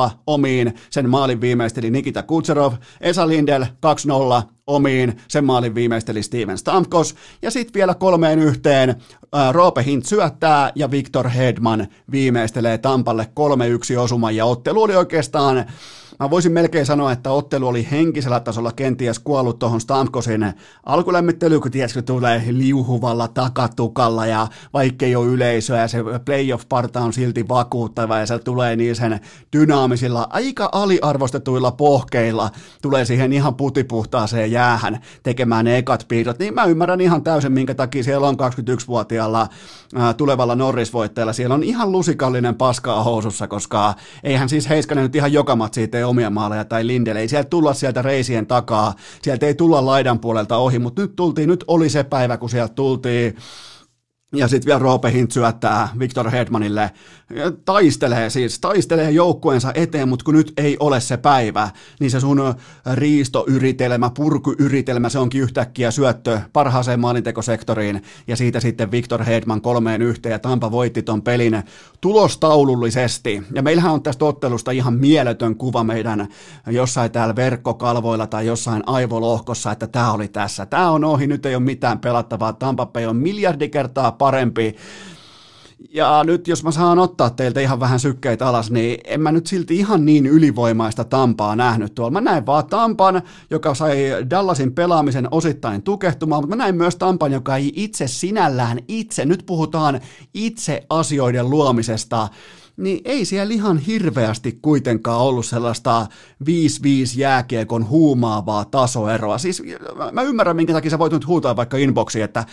1-0 0.07 0.11
omiin, 0.27 0.73
sen 0.89 1.09
maalin 1.09 1.41
viimeisteli 1.41 1.91
Nikita 1.91 2.23
Kutserov, 2.23 2.73
Esa 3.01 3.27
Lindel 3.27 3.63
2-0 3.63 3.67
omiin, 4.67 5.17
sen 5.27 5.45
maalin 5.45 5.75
viimeisteli 5.75 6.23
Steven 6.23 6.57
Stamkos, 6.57 7.15
ja 7.41 7.51
sitten 7.51 7.73
vielä 7.73 7.95
kolmeen 7.95 8.39
yhteen 8.39 8.95
ää, 9.33 9.51
Roope 9.51 9.83
Hint 9.83 10.05
syöttää, 10.05 10.71
ja 10.75 10.91
Victor 10.91 11.29
Hedman 11.29 11.87
viimeistelee 12.11 12.77
Tampalle 12.77 13.27
3-1 13.95 13.99
osuman, 13.99 14.35
ja 14.35 14.45
ottelu 14.45 14.81
oli 14.81 14.95
oikeastaan 14.95 15.65
mä 16.19 16.29
voisin 16.29 16.51
melkein 16.51 16.85
sanoa, 16.85 17.11
että 17.11 17.31
ottelu 17.31 17.67
oli 17.67 17.88
henkisellä 17.91 18.39
tasolla 18.39 18.71
kenties 18.71 19.19
kuollut 19.19 19.59
tuohon 19.59 19.81
Stamkosin 19.81 20.53
alkulämmittelyyn, 20.85 21.61
kun 21.61 21.71
tiedätkö, 21.71 22.01
tulee 22.01 22.43
liuhuvalla 22.49 23.27
takatukalla 23.27 24.25
ja 24.25 24.47
vaikka 24.73 25.05
ei 25.05 25.15
ole 25.15 25.27
yleisöä 25.27 25.81
ja 25.81 25.88
se 25.88 25.97
playoff-parta 26.25 27.01
on 27.01 27.13
silti 27.13 27.47
vakuuttava 27.47 28.17
ja 28.17 28.25
se 28.25 28.39
tulee 28.39 28.75
niin 28.75 28.95
sen 28.95 29.19
dynaamisilla, 29.57 30.27
aika 30.29 30.69
aliarvostetuilla 30.71 31.71
pohkeilla, 31.71 32.49
tulee 32.81 33.05
siihen 33.05 33.33
ihan 33.33 33.55
putipuhtaaseen 33.55 34.51
jäähän 34.51 34.99
tekemään 35.23 35.65
ne 35.65 35.77
ekat 35.77 36.05
piirrot, 36.07 36.39
niin 36.39 36.53
mä 36.53 36.65
ymmärrän 36.65 37.01
ihan 37.01 37.23
täysin, 37.23 37.51
minkä 37.51 37.75
takia 37.75 38.03
siellä 38.03 38.27
on 38.27 38.35
21-vuotiaalla 38.35 39.47
ää, 39.95 40.13
tulevalla 40.13 40.55
Norris-voittajalla, 40.55 41.33
siellä 41.33 41.55
on 41.55 41.63
ihan 41.63 41.91
lusikallinen 41.91 42.55
paskaa 42.55 43.03
housussa, 43.03 43.47
koska 43.47 43.93
eihän 44.23 44.49
siis 44.49 44.69
Heiskanen 44.69 45.03
nyt 45.03 45.15
ihan 45.15 45.33
joka 45.33 45.55
matsi 45.55 45.88
omia 46.09 46.29
maaleja 46.29 46.65
tai 46.65 46.87
Lindel, 46.87 47.15
ei 47.15 47.27
sieltä 47.27 47.49
tulla 47.49 47.73
sieltä 47.73 48.01
reisien 48.01 48.47
takaa, 48.47 48.93
sieltä 49.21 49.45
ei 49.45 49.53
tulla 49.53 49.85
laidan 49.85 50.19
puolelta 50.19 50.57
ohi, 50.57 50.79
mutta 50.79 51.01
nyt 51.01 51.15
tultiin, 51.15 51.49
nyt 51.49 51.63
oli 51.67 51.89
se 51.89 52.03
päivä, 52.03 52.37
kun 52.37 52.49
sieltä 52.49 52.73
tultiin 52.73 53.35
ja 54.36 54.48
sitten 54.48 54.65
vielä 54.65 54.79
Roope 54.79 55.12
Hint 55.12 55.31
syöttää 55.31 55.89
Victor 56.00 56.29
Hedmanille, 56.29 56.91
taistelee 57.65 58.29
siis, 58.29 58.59
taistelee 58.59 59.12
joukkueensa 59.12 59.71
eteen, 59.75 60.09
mutta 60.09 60.25
kun 60.25 60.33
nyt 60.33 60.53
ei 60.57 60.77
ole 60.79 61.00
se 61.00 61.17
päivä, 61.17 61.69
niin 62.00 62.12
se 62.12 62.19
sun 62.19 62.55
riistoyritelmä, 62.93 64.09
purkuyritelmä, 64.09 65.09
se 65.09 65.19
onkin 65.19 65.41
yhtäkkiä 65.41 65.91
syöttö 65.91 66.39
parhaaseen 66.53 67.00
maalintekosektoriin, 67.00 68.03
ja 68.27 68.36
siitä 68.36 68.59
sitten 68.59 68.91
Victor 68.91 69.24
Hedman 69.24 69.62
kolmeen 69.62 70.01
yhteen, 70.01 70.33
ja 70.33 70.39
Tampa 70.39 70.71
voitti 70.71 71.01
ton 71.01 71.21
pelin 71.21 71.63
tulostaulullisesti. 72.01 73.43
Ja 73.53 73.62
meillähän 73.62 73.93
on 73.93 74.03
tästä 74.03 74.25
ottelusta 74.25 74.71
ihan 74.71 74.93
mieletön 74.93 75.55
kuva 75.55 75.83
meidän 75.83 76.27
jossain 76.67 77.12
täällä 77.12 77.36
verkkokalvoilla 77.36 78.27
tai 78.27 78.45
jossain 78.45 78.83
aivolohkossa, 78.86 79.71
että 79.71 79.88
tämä 79.88 80.12
oli 80.12 80.27
tässä, 80.27 80.65
tämä 80.65 80.91
on 80.91 81.03
ohi, 81.03 81.27
nyt 81.27 81.45
ei 81.45 81.55
ole 81.55 81.63
mitään 81.63 82.00
pelattavaa, 82.00 82.53
Tampa 82.53 82.86
Bay 82.86 83.05
on 83.05 83.15
miljardi 83.15 83.69
kertaa 83.69 84.18
parempi. 84.19 84.75
Ja 85.93 86.23
nyt 86.23 86.47
jos 86.47 86.63
mä 86.63 86.71
saan 86.71 86.99
ottaa 86.99 87.29
teiltä 87.29 87.61
ihan 87.61 87.79
vähän 87.79 87.99
sykkeitä 87.99 88.47
alas, 88.47 88.71
niin 88.71 88.99
en 89.03 89.21
mä 89.21 89.31
nyt 89.31 89.47
silti 89.47 89.75
ihan 89.75 90.05
niin 90.05 90.25
ylivoimaista 90.25 91.03
Tampaa 91.03 91.55
nähnyt 91.55 91.95
tuolla. 91.95 92.11
Mä 92.11 92.21
näin 92.21 92.45
vaan 92.45 92.65
Tampan, 92.65 93.21
joka 93.49 93.73
sai 93.73 93.97
Dallasin 94.29 94.73
pelaamisen 94.73 95.27
osittain 95.31 95.83
tukehtumaan, 95.83 96.43
mutta 96.43 96.55
mä 96.55 96.63
näin 96.63 96.75
myös 96.75 96.95
Tampan, 96.95 97.31
joka 97.31 97.55
ei 97.55 97.71
itse 97.75 98.07
sinällään 98.07 98.79
itse, 98.88 99.25
nyt 99.25 99.43
puhutaan 99.45 100.01
itse 100.33 100.83
asioiden 100.89 101.49
luomisesta, 101.49 102.27
niin 102.79 103.01
ei 103.05 103.25
siellä 103.25 103.53
ihan 103.53 103.77
hirveästi 103.77 104.59
kuitenkaan 104.62 105.21
ollut 105.21 105.45
sellaista 105.45 106.07
5-5 106.43 106.45
jääkiekon 107.15 107.89
huumaavaa 107.89 108.65
tasoeroa. 108.65 109.38
Siis 109.38 109.63
mä 110.12 110.21
ymmärrän, 110.21 110.55
minkä 110.55 110.74
takia 110.74 110.91
sä 110.91 111.00
voit 111.00 111.13
nyt 111.13 111.27
huutaa 111.27 111.55
vaikka 111.55 111.77
inboxiin, 111.77 112.24
että 112.24 112.45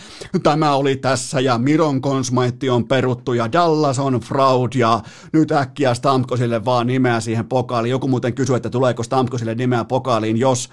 tämä 0.43 0.75
oli 0.75 0.95
tässä 0.95 1.39
ja 1.39 1.57
Miron 1.57 2.01
konsmaitti 2.01 2.69
on 2.69 2.87
peruttu 2.87 3.33
ja 3.33 3.51
Dallas 3.51 3.99
on 3.99 4.13
fraud 4.13 4.71
ja 4.75 5.01
nyt 5.33 5.51
äkkiä 5.51 5.93
Stamkosille 5.93 6.65
vaan 6.65 6.87
nimeä 6.87 7.19
siihen 7.19 7.45
pokaaliin. 7.45 7.91
Joku 7.91 8.07
muuten 8.07 8.33
kysyy, 8.33 8.55
että 8.55 8.69
tuleeko 8.69 9.03
Stamkosille 9.03 9.55
nimeä 9.55 9.85
pokaaliin, 9.85 10.37
jos 10.37 10.69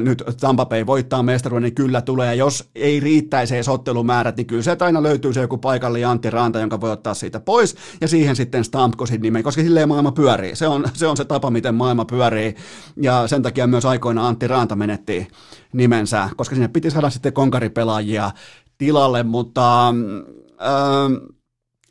nyt 0.00 0.24
Tampa 0.40 0.66
Bay 0.66 0.86
voittaa 0.86 1.22
mestaruuden, 1.22 1.62
niin 1.62 1.74
kyllä 1.74 2.02
tulee. 2.02 2.34
Jos 2.34 2.70
ei 2.74 3.00
riittäisi 3.00 3.54
edes 3.54 3.68
ottelumäärät, 3.68 4.36
niin 4.36 4.46
kyllä 4.46 4.62
se 4.62 4.76
aina 4.80 5.02
löytyy 5.02 5.32
se 5.32 5.40
joku 5.40 5.58
paikallinen 5.58 6.08
Antti 6.08 6.30
Ranta, 6.30 6.60
jonka 6.60 6.80
voi 6.80 6.90
ottaa 6.90 7.14
siitä 7.14 7.40
pois 7.40 7.76
ja 8.00 8.08
siihen 8.08 8.36
sitten 8.36 8.64
Stamkosin 8.64 9.20
nimen, 9.20 9.42
koska 9.42 9.62
silleen 9.62 9.88
maailma 9.88 10.12
pyörii. 10.12 10.56
Se 10.56 10.68
on, 10.68 10.84
se 10.92 11.06
on 11.06 11.16
se 11.16 11.24
tapa, 11.24 11.50
miten 11.50 11.74
maailma 11.74 12.04
pyörii, 12.04 12.54
ja 13.02 13.28
sen 13.28 13.42
takia 13.42 13.66
myös 13.66 13.84
aikoina 13.84 14.28
Antti 14.28 14.46
Raanta 14.46 14.76
menetti 14.76 15.28
nimensä, 15.72 16.30
koska 16.36 16.54
sinne 16.54 16.68
piti 16.68 16.90
saada 16.90 17.10
sitten 17.10 17.32
konkaripelaajia 17.32 18.30
tilalle, 18.78 19.22
mutta 19.22 19.88
äh, 19.88 21.36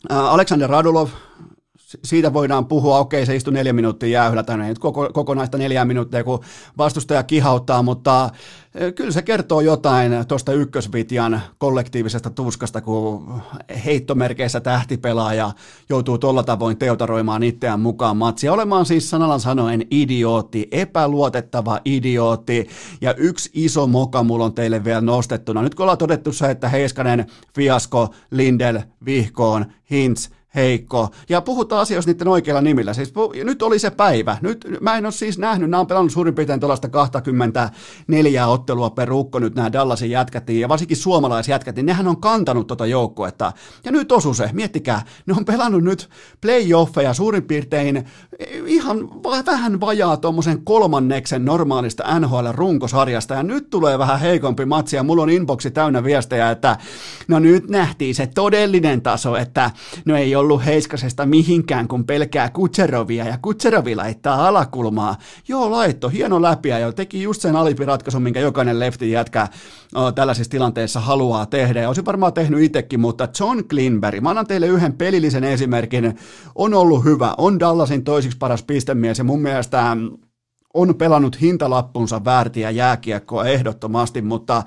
Alexander 0.10 0.70
Radulov, 0.70 1.10
siitä 2.04 2.34
voidaan 2.34 2.66
puhua, 2.66 3.00
okei 3.00 3.26
se 3.26 3.36
istui 3.36 3.54
neljä 3.54 3.74
minuuttia 3.74 4.10
jäähyllä 4.10 4.44
tänne, 4.44 4.68
nyt 4.68 4.80
koko, 4.80 5.10
kokonaista 5.14 5.58
neljää 5.58 5.86
minuuttia, 5.86 6.24
kun 6.24 6.40
vastustaja 6.78 7.24
kihauttaa, 7.24 7.84
mutta 7.84 8.30
e, 8.76 8.92
kyllä 8.92 9.12
se 9.12 9.22
kertoo 9.22 9.62
jotain 9.62 10.12
tuosta 10.28 10.54
ykkösvitjan 10.54 11.42
kollektiivisesta 11.58 12.30
tuskasta, 12.30 12.82
kun 12.82 13.42
heittomerkeissä 13.86 14.60
tähtipelaaja 14.60 15.52
joutuu 15.90 16.18
tuolla 16.18 16.44
tavoin 16.44 16.78
teotaroimaan 16.78 17.44
itseään 17.44 17.80
mukaan 17.80 18.18
matsia. 18.18 18.54
Olemaan 18.54 18.86
siis 18.86 19.10
sanalan 19.10 19.40
sanoen 19.40 19.86
idiootti, 19.92 20.68
epäluotettava 20.72 21.80
idiootti, 21.86 22.68
ja 23.02 23.14
yksi 23.14 23.50
iso 23.54 23.88
moka 23.88 24.24
mulla 24.24 24.46
on 24.46 24.54
teille 24.54 24.84
vielä 24.84 25.02
nostettuna. 25.02 25.62
Nyt 25.62 25.76
kun 25.76 25.84
ollaan 25.84 25.98
todettu 25.98 26.34
se, 26.34 26.52
että 26.52 26.70
Heiskanen, 26.70 27.26
Fiasko, 27.56 28.10
Lindel, 28.32 28.80
Vihkoon, 29.06 29.66
Hintz, 29.92 30.30
heikko, 30.56 31.10
ja 31.30 31.42
puhutaan 31.42 31.82
asioista 31.82 32.12
niiden 32.12 32.28
oikeilla 32.28 32.62
nimillä. 32.62 32.94
Siis 32.94 33.14
nyt 33.44 33.62
oli 33.62 33.80
se 33.80 33.90
päivä. 33.90 34.38
Nyt, 34.42 34.66
mä 34.82 34.98
en 34.98 35.06
ole 35.06 35.12
siis 35.12 35.38
nähnyt, 35.38 35.70
nämä 35.70 35.82
on 35.82 35.88
pelannut 35.88 36.12
suurin 36.12 36.36
piirtein 36.36 36.60
tuollaista 36.60 36.90
24 36.90 38.48
ottelua 38.48 38.90
per 38.90 39.12
ukko 39.12 39.40
nyt 39.40 39.56
nämä 39.56 39.74
Dallasin 39.74 40.10
jätkätiin, 40.10 40.60
ja 40.62 40.70
varsinkin 40.70 40.98
suomalaisjätkät, 40.98 41.76
niin 41.76 41.86
nehän 41.86 42.08
on 42.08 42.22
kantanut 42.22 42.68
tota 42.68 42.86
joukkuetta. 42.86 43.54
Ja 43.84 43.92
nyt 43.92 44.12
osu 44.12 44.34
se, 44.34 44.50
miettikää, 44.54 45.02
ne 45.26 45.34
on 45.38 45.46
pelannut 45.46 45.84
nyt 45.84 46.10
playoffeja 46.42 47.14
suurin 47.14 47.44
piirtein 47.44 48.06
ihan 48.66 49.10
vähän 49.46 49.80
vajaa 49.80 50.18
tuommoisen 50.18 50.62
kolmanneksen 50.64 51.46
normaalista 51.46 52.20
NHL-runkosarjasta, 52.20 53.34
ja 53.34 53.44
nyt 53.44 53.70
tulee 53.70 54.00
vähän 54.00 54.20
heikompi 54.20 54.66
matsi, 54.66 54.96
ja 54.96 55.04
mulla 55.04 55.24
on 55.24 55.30
inboxi 55.30 55.72
täynnä 55.72 56.04
viestejä, 56.04 56.52
että 56.52 56.78
no 57.28 57.40
nyt 57.40 57.70
nähtiin 57.70 58.16
se 58.16 58.28
todellinen 58.28 59.02
taso, 59.02 59.36
että 59.36 59.72
no 60.06 60.16
ei 60.16 60.36
ollut 60.36 60.45
Heiskasesta 60.66 61.26
mihinkään, 61.26 61.88
kun 61.88 62.06
pelkää 62.06 62.50
Kutserovia, 62.50 63.26
ja 63.26 63.38
Kutserovi 63.42 63.96
laittaa 63.96 64.48
alakulmaa. 64.48 65.16
Joo, 65.48 65.72
laitto, 65.72 66.10
hieno 66.10 66.42
läpi, 66.42 66.70
ja 66.70 66.92
teki 66.92 67.24
just 67.24 67.42
sen 67.42 67.56
alipiratkaisun, 67.56 68.22
minkä 68.22 68.40
jokainen 68.40 68.80
lefti 68.80 69.12
jätkä 69.12 69.48
o, 69.96 70.12
tällaisissa 70.12 70.52
tilanteissa 70.52 71.00
haluaa 71.00 71.46
tehdä, 71.46 71.82
ja 71.82 71.88
olisi 71.88 72.06
varmaan 72.06 72.34
tehnyt 72.34 72.62
itsekin, 72.62 73.00
mutta 73.00 73.28
John 73.40 73.64
Klinberg, 73.70 74.22
mä 74.22 74.30
annan 74.30 74.48
teille 74.48 74.68
yhden 74.68 74.94
pelillisen 74.94 75.44
esimerkin, 75.44 76.18
on 76.56 76.74
ollut 76.74 77.04
hyvä, 77.04 77.36
on 77.38 77.60
Dallasin 77.60 78.04
toisiksi 78.04 78.38
paras 78.38 78.64
pistemies, 78.64 79.18
ja 79.18 79.24
mun 79.24 79.42
mielestä 79.42 79.98
on 80.74 80.96
pelannut 80.96 81.42
hintalappunsa 81.42 82.26
väärtiä 82.26 82.70
jääkiekkoa 82.70 83.46
ehdottomasti, 83.46 84.22
mutta 84.22 84.64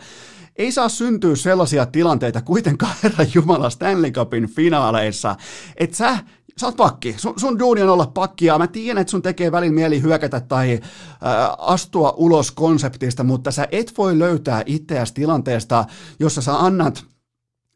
ei 0.59 0.73
saa 0.73 0.89
syntyä 0.89 1.37
sellaisia 1.37 1.87
tilanteita 1.87 2.43
kuitenkaan 2.43 2.95
Herra 3.03 3.27
Jumala 3.35 3.71
Stanley 3.71 4.11
Cupin 4.11 4.49
finaaleissa, 4.49 5.37
että 5.77 5.97
sä 5.97 6.19
sä 6.59 6.67
oot 6.67 6.77
pakki. 6.77 7.15
Sun, 7.19 7.35
sun 7.37 7.59
duuni 7.59 7.83
on 7.83 7.89
olla 7.89 8.07
pakkia. 8.07 8.59
Mä 8.59 8.67
tiedän, 8.67 9.01
että 9.01 9.11
sun 9.11 9.23
tekee 9.23 9.53
välin 9.53 9.75
mieli 9.75 10.03
hyökätä 10.03 10.41
tai 10.41 10.73
äh, 10.73 11.21
astua 11.59 12.15
ulos 12.17 12.51
konseptista, 12.51 13.25
mutta 13.25 13.51
sä 13.51 13.69
et 13.73 13.93
voi 13.99 14.19
löytää 14.19 14.63
itseäsi 14.67 15.15
tilanteesta, 15.15 15.85
jossa 16.19 16.43
sä 16.43 16.59
annat 16.59 17.05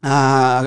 ää, 0.03 0.63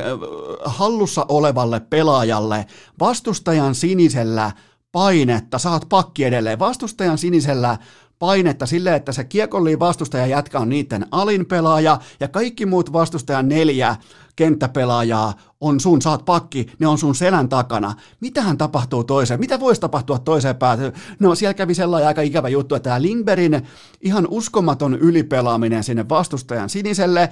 hallussa 0.66 1.26
olevalle 1.30 1.80
pelaajalle 1.80 2.66
vastustajan 3.00 3.76
sinisellä 3.76 4.52
painetta, 4.92 5.58
saat 5.58 5.86
pakki 5.90 6.24
edelleen, 6.24 6.60
vastustajan 6.60 7.18
sinisellä 7.18 7.78
painetta 8.20 8.66
sille, 8.66 8.96
että 8.96 9.12
se 9.12 9.24
kiekolliin 9.24 9.80
vastustaja 9.80 10.28
jätkä 10.28 10.60
on 10.60 10.70
niiden 10.70 11.06
alin 11.12 11.46
pelaaja 11.46 12.00
ja 12.20 12.28
kaikki 12.28 12.66
muut 12.66 12.94
vastustajan 12.94 13.50
neljä 13.50 13.96
kenttäpelaajaa 14.36 15.34
on 15.62 15.80
sun, 15.80 16.02
saat 16.02 16.26
pakki, 16.26 16.68
ne 16.80 16.88
on 16.88 16.98
sun 16.98 17.16
selän 17.16 17.50
takana. 17.50 17.94
Mitähän 18.20 18.58
tapahtuu 18.58 19.04
toiseen? 19.04 19.40
Mitä 19.40 19.60
voisi 19.60 19.82
tapahtua 19.82 20.20
toiseen 20.20 20.56
päätyyn? 20.56 20.94
No 21.20 21.36
siellä 21.36 21.54
kävi 21.54 21.74
sellainen 21.74 22.08
aika 22.08 22.22
ikävä 22.22 22.50
juttu, 22.50 22.76
että 22.76 22.90
tämä 22.90 23.02
Lindbergin 23.02 23.62
ihan 24.02 24.28
uskomaton 24.30 24.94
ylipelaaminen 24.94 25.84
sinne 25.84 26.10
vastustajan 26.10 26.70
siniselle, 26.70 27.30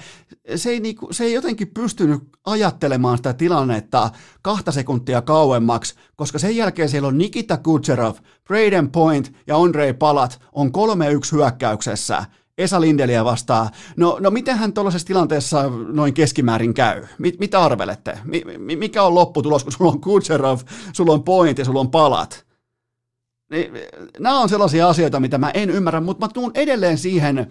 se 0.55 0.69
ei, 0.69 0.79
niinku, 0.79 1.07
se 1.11 1.23
ei 1.23 1.33
jotenkin 1.33 1.67
pystynyt 1.67 2.23
ajattelemaan 2.45 3.17
sitä 3.17 3.33
tilannetta 3.33 4.09
kahta 4.41 4.71
sekuntia 4.71 5.21
kauemmaksi, 5.21 5.95
koska 6.15 6.39
sen 6.39 6.55
jälkeen 6.55 6.89
siellä 6.89 7.07
on 7.07 7.17
Nikita 7.17 7.57
Kutserov, 7.57 8.15
Braden 8.47 8.91
Point 8.91 9.33
ja 9.47 9.57
Andrei 9.57 9.93
Palat 9.93 10.41
on 10.53 10.67
3-1 10.67 10.71
hyökkäyksessä– 11.31 12.25
Esa 12.57 12.81
Lindeliä 12.81 13.25
vastaa. 13.25 13.69
No, 13.97 14.17
no 14.19 14.31
mitenhän 14.31 14.73
tuollaisessa 14.73 15.07
tilanteessa 15.07 15.63
noin 15.93 16.13
keskimäärin 16.13 16.73
käy? 16.73 17.07
Mit, 17.17 17.39
mitä 17.39 17.63
arvelette? 17.63 18.19
Mi, 18.23 18.43
mikä 18.75 19.03
on 19.03 19.15
lopputulos, 19.15 19.63
kun 19.63 19.73
sulla 19.73 19.91
on 19.91 20.01
Kutserov, 20.01 20.59
sulla 20.93 21.13
on 21.13 21.23
Point 21.23 21.57
ja 21.57 21.65
sulla 21.65 21.79
on 21.79 21.91
Palat? 21.91 22.45
Niin, 23.49 23.71
nämä 24.19 24.39
on 24.39 24.49
sellaisia 24.49 24.89
asioita, 24.89 25.19
mitä 25.19 25.37
mä 25.37 25.51
en 25.53 25.69
ymmärrä, 25.69 26.01
mutta 26.01 26.25
mä 26.25 26.33
tuun 26.33 26.51
edelleen 26.55 26.97
siihen 26.97 27.47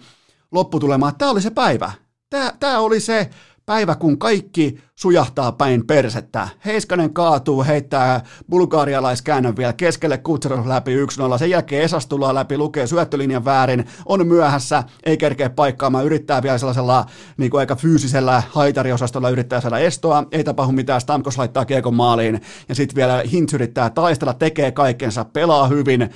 lopputulemaan, 0.51 1.09
että 1.09 1.19
tämä 1.19 1.31
oli 1.31 1.41
se 1.41 1.49
päivä. 1.49 1.91
Tämä, 2.29 2.53
tämä 2.59 2.79
oli 2.79 2.99
se 2.99 3.29
päivä, 3.65 3.95
kun 3.95 4.17
kaikki 4.17 4.77
sujahtaa 4.95 5.51
päin 5.51 5.87
persettä. 5.87 6.47
Heiskanen 6.65 7.13
kaatuu, 7.13 7.63
heittää 7.63 8.21
bulgaarialaiskäännön 8.49 9.57
vielä 9.57 9.73
keskelle 9.73 10.17
Kutserov 10.17 10.67
läpi 10.67 10.95
1-0. 11.35 11.37
Sen 11.37 11.49
jälkeen 11.49 11.83
Esas 11.83 12.07
tulee 12.07 12.33
läpi, 12.33 12.57
lukee 12.57 12.87
syöttölinjan 12.87 13.45
väärin, 13.45 13.85
on 14.05 14.27
myöhässä, 14.27 14.83
ei 15.03 15.17
kerkeä 15.17 15.49
paikkaamaan, 15.49 16.05
yrittää 16.05 16.43
vielä 16.43 16.57
sellaisella 16.57 17.05
niin 17.37 17.51
kuin 17.51 17.59
aika 17.59 17.75
fyysisellä 17.75 18.43
haitariosastolla 18.49 19.29
yrittää 19.29 19.61
saada 19.61 19.79
estoa, 19.79 20.23
ei 20.31 20.43
tapahdu 20.43 20.71
mitään, 20.71 21.01
Stamkos 21.01 21.37
laittaa 21.37 21.65
kiekon 21.65 21.95
maaliin 21.95 22.41
ja 22.69 22.75
sitten 22.75 22.95
vielä 22.95 23.23
Hintz 23.31 23.53
yrittää 23.53 23.89
taistella, 23.89 24.33
tekee 24.33 24.71
kaikkensa, 24.71 25.25
pelaa 25.25 25.67
hyvin 25.67 26.09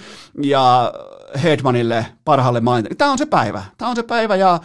ja 0.44 0.94
Hedmanille 1.44 2.06
parhaalle 2.26 2.62
mainita. 2.62 2.96
Tämä 2.96 3.12
on 3.12 3.18
se 3.18 3.26
päivä, 3.26 3.64
tämä 3.78 3.90
on 3.90 3.96
se 3.96 4.04
päivä 4.04 4.36
ja 4.36 4.60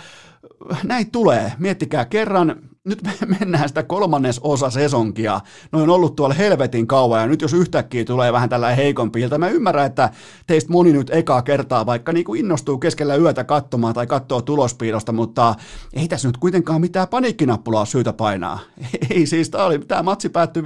näin 0.85 1.11
tulee. 1.11 1.53
Miettikää 1.59 2.05
kerran, 2.05 2.57
nyt 2.85 3.03
me 3.03 3.37
mennään 3.41 3.69
sitä 3.69 3.83
kolmannes 3.83 4.41
osa 4.43 4.71
sesonkia. 4.71 5.41
Ne 5.73 5.83
on 5.83 5.91
ollut 5.91 6.17
tuolla 6.17 6.35
helvetin 6.35 6.87
kauan 6.87 7.21
ja 7.21 7.27
nyt 7.27 7.43
jos 7.43 7.53
yhtäkkiä 7.53 8.05
tulee 8.05 8.33
vähän 8.33 8.49
tällä 8.49 8.75
heikompi 8.75 9.21
ilta, 9.21 9.39
mä 9.39 9.49
ymmärrän, 9.49 9.87
että 9.87 10.11
teistä 10.47 10.73
moni 10.73 10.93
nyt 10.93 11.11
ekaa 11.11 11.43
kertaa 11.43 11.87
vaikka 11.87 12.13
niin 12.13 12.25
kuin 12.25 12.41
innostuu 12.41 12.79
keskellä 12.79 13.17
yötä 13.17 13.45
katsomaan 13.45 13.95
tai 13.95 14.07
katsoo 14.07 14.43
tulospiilosta, 14.43 15.13
mutta 15.13 15.55
ei 15.93 16.09
tässä 16.09 16.29
nyt 16.29 16.37
kuitenkaan 16.37 16.81
mitään 16.81 17.09
paniikkinappulaa 17.09 17.85
syytä 17.85 18.13
painaa. 18.13 18.59
Ei 19.11 19.27
siis, 19.27 19.51
tämä, 19.51 19.65
oli, 19.65 19.79
tämä 19.79 20.03
matsi 20.03 20.29
päättyi 20.29 20.63
5-2. 20.63 20.65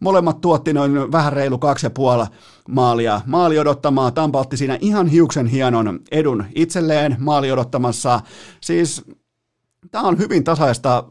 Molemmat 0.00 0.40
tuotti 0.40 0.72
noin 0.72 1.12
vähän 1.12 1.32
reilu 1.32 1.58
kaksi 1.58 1.86
ja 1.86 1.90
puoli 1.90 2.24
maalia. 2.68 3.20
Maali 3.26 3.58
odottamaan. 3.58 4.14
Tampa 4.14 4.40
otti 4.40 4.56
siinä 4.56 4.78
ihan 4.80 5.06
hiuksen 5.06 5.46
hienon 5.46 6.00
edun 6.10 6.44
itselleen 6.54 7.16
maali 7.18 7.52
odottamassa. 7.52 8.20
Siis 8.60 9.04
tämä 9.90 10.08
on 10.08 10.18
hyvin 10.18 10.44
tasaista, 10.44 11.04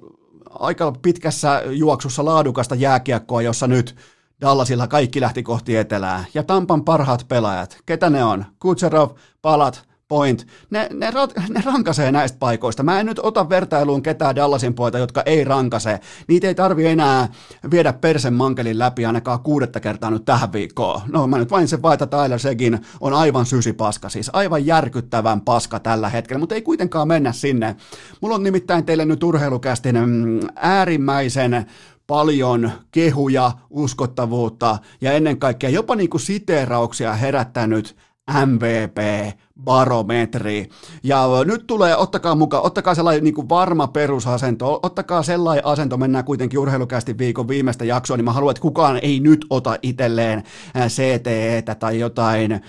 aika 0.49 0.91
pitkässä 1.01 1.61
juoksussa 1.65 2.25
laadukasta 2.25 2.75
jääkiekkoa, 2.75 3.41
jossa 3.41 3.67
nyt 3.67 3.95
Dallasilla 4.41 4.87
kaikki 4.87 5.21
lähti 5.21 5.43
kohti 5.43 5.77
etelää. 5.77 6.25
Ja 6.33 6.43
Tampan 6.43 6.83
parhaat 6.83 7.25
pelaajat, 7.27 7.77
ketä 7.85 8.09
ne 8.09 8.23
on? 8.23 8.45
Kutserov, 8.59 9.09
Palat, 9.41 9.87
Point, 10.13 10.47
ne, 10.69 10.87
ne, 10.93 11.11
ne 11.49 11.61
rankasee 11.65 12.11
näistä 12.11 12.37
paikoista. 12.39 12.83
Mä 12.83 12.99
en 12.99 13.05
nyt 13.05 13.19
ota 13.19 13.49
vertailuun 13.49 14.03
ketään 14.03 14.35
Dallasin 14.35 14.73
poita, 14.73 14.97
jotka 14.97 15.23
ei 15.25 15.43
rankase. 15.43 15.99
Niitä 16.27 16.47
ei 16.47 16.55
tarvi 16.55 16.87
enää 16.87 17.27
viedä 17.71 17.93
persen 17.93 18.33
mankelin 18.33 18.79
läpi 18.79 19.05
ainakaan 19.05 19.39
kuudetta 19.39 19.79
kertaa 19.79 20.11
nyt 20.11 20.25
tähän 20.25 20.53
viikkoon. 20.53 21.01
No 21.11 21.27
mä 21.27 21.37
nyt 21.37 21.51
vain 21.51 21.67
se 21.67 21.81
vaita 21.81 22.07
Tyler 22.07 22.39
Segin 22.39 22.79
on 23.01 23.13
aivan 23.13 23.45
sysipaska, 23.45 24.09
siis 24.09 24.29
aivan 24.33 24.65
järkyttävän 24.65 25.41
paska 25.41 25.79
tällä 25.79 26.09
hetkellä, 26.09 26.39
mutta 26.39 26.55
ei 26.55 26.61
kuitenkaan 26.61 27.07
mennä 27.07 27.31
sinne. 27.31 27.75
Mulla 28.21 28.35
on 28.35 28.43
nimittäin 28.43 28.85
teille 28.85 29.05
nyt 29.05 29.23
urheilukästin 29.23 29.95
mm, 29.95 30.39
äärimmäisen 30.55 31.65
paljon 32.07 32.71
kehuja, 32.91 33.51
uskottavuutta 33.69 34.77
ja 35.01 35.11
ennen 35.11 35.39
kaikkea 35.39 35.69
jopa 35.69 35.95
niin 35.95 36.09
kuin 36.09 36.21
siteerauksia 36.21 37.13
herättänyt 37.13 37.95
MVP-barometri. 38.31 40.69
Ja 41.03 41.27
nyt 41.45 41.67
tulee, 41.67 41.97
ottakaa 41.97 42.35
mukaan, 42.35 42.65
ottakaa 42.65 42.95
sellainen 42.95 43.23
niin 43.23 43.33
kuin 43.33 43.49
varma 43.49 43.87
perusasento, 43.87 44.79
ottakaa 44.83 45.23
sellainen 45.23 45.65
asento, 45.65 45.97
mennään 45.97 46.25
kuitenkin 46.25 46.59
urheilukästi 46.59 47.17
viikon 47.17 47.47
viimeistä 47.47 47.85
jaksoa, 47.85 48.17
niin 48.17 48.25
mä 48.25 48.33
haluan, 48.33 48.51
että 48.51 48.61
kukaan 48.61 48.99
ei 49.01 49.19
nyt 49.19 49.45
ota 49.49 49.77
itselleen 49.81 50.43
CTEtä 50.87 51.75
tai 51.75 51.99
jotain 51.99 52.61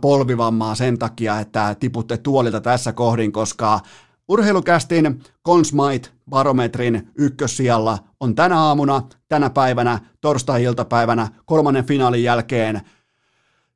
polvivammaa 0.00 0.74
sen 0.74 0.98
takia, 0.98 1.40
että 1.40 1.76
tiputte 1.80 2.16
tuolilta 2.16 2.60
tässä 2.60 2.92
kohdin, 2.92 3.32
koska 3.32 3.80
Urheilukästin 4.28 5.22
Consmite 5.46 6.08
barometrin 6.30 7.08
ykkössijalla 7.18 7.98
on 8.20 8.34
tänä 8.34 8.60
aamuna, 8.60 9.02
tänä 9.28 9.50
päivänä, 9.50 9.98
torstai-iltapäivänä, 10.20 11.28
kolmannen 11.44 11.84
finaalin 11.84 12.22
jälkeen 12.22 12.80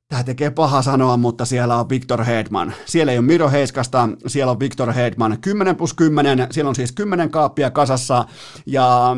Tämä 0.08 0.24
tekee 0.24 0.50
paha 0.50 0.82
sanoa, 0.82 1.16
mutta 1.16 1.44
siellä 1.44 1.76
on 1.76 1.88
Victor 1.88 2.24
Hedman. 2.24 2.74
Siellä 2.86 3.12
ei 3.12 3.18
ole 3.18 3.26
Miro 3.26 3.50
Heiskasta, 3.50 4.08
siellä 4.26 4.50
on 4.50 4.60
Victor 4.60 4.92
Hedman. 4.92 5.38
10 5.40 5.76
plus 5.76 5.94
10, 5.94 6.46
siellä 6.50 6.68
on 6.68 6.74
siis 6.74 6.92
10 6.92 7.30
kaappia 7.30 7.70
kasassa 7.70 8.24
ja 8.66 9.16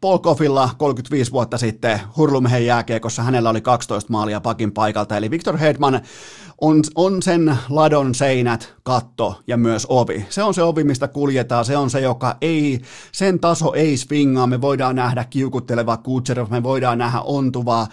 Paul 0.00 0.18
Koffilla 0.18 0.70
35 0.78 1.32
vuotta 1.32 1.58
sitten 1.58 2.00
Hurlumheen 2.16 2.66
jääkiekossa 2.66 3.22
hänellä 3.22 3.50
oli 3.50 3.60
12 3.60 4.12
maalia 4.12 4.40
pakin 4.40 4.72
paikalta, 4.72 5.16
eli 5.16 5.30
Victor 5.30 5.56
Hedman 5.56 6.00
on, 6.60 6.82
on 6.94 7.22
sen 7.22 7.58
ladon 7.68 8.14
seinät, 8.14 8.74
katto 8.82 9.40
ja 9.46 9.56
myös 9.56 9.86
ovi. 9.88 10.26
Se 10.28 10.42
on 10.42 10.54
se 10.54 10.62
ovi, 10.62 10.84
mistä 10.84 11.08
kuljetaan, 11.08 11.64
se 11.64 11.76
on 11.76 11.90
se, 11.90 12.00
joka 12.00 12.36
ei, 12.40 12.80
sen 13.12 13.40
taso 13.40 13.72
ei 13.74 13.96
swingaa, 13.96 14.46
me 14.46 14.60
voidaan 14.60 14.96
nähdä 14.96 15.24
kiukutteleva 15.24 15.96
Kutserov, 15.96 16.50
me 16.50 16.62
voidaan 16.62 16.98
nähdä 16.98 17.20
ontuva 17.20 17.86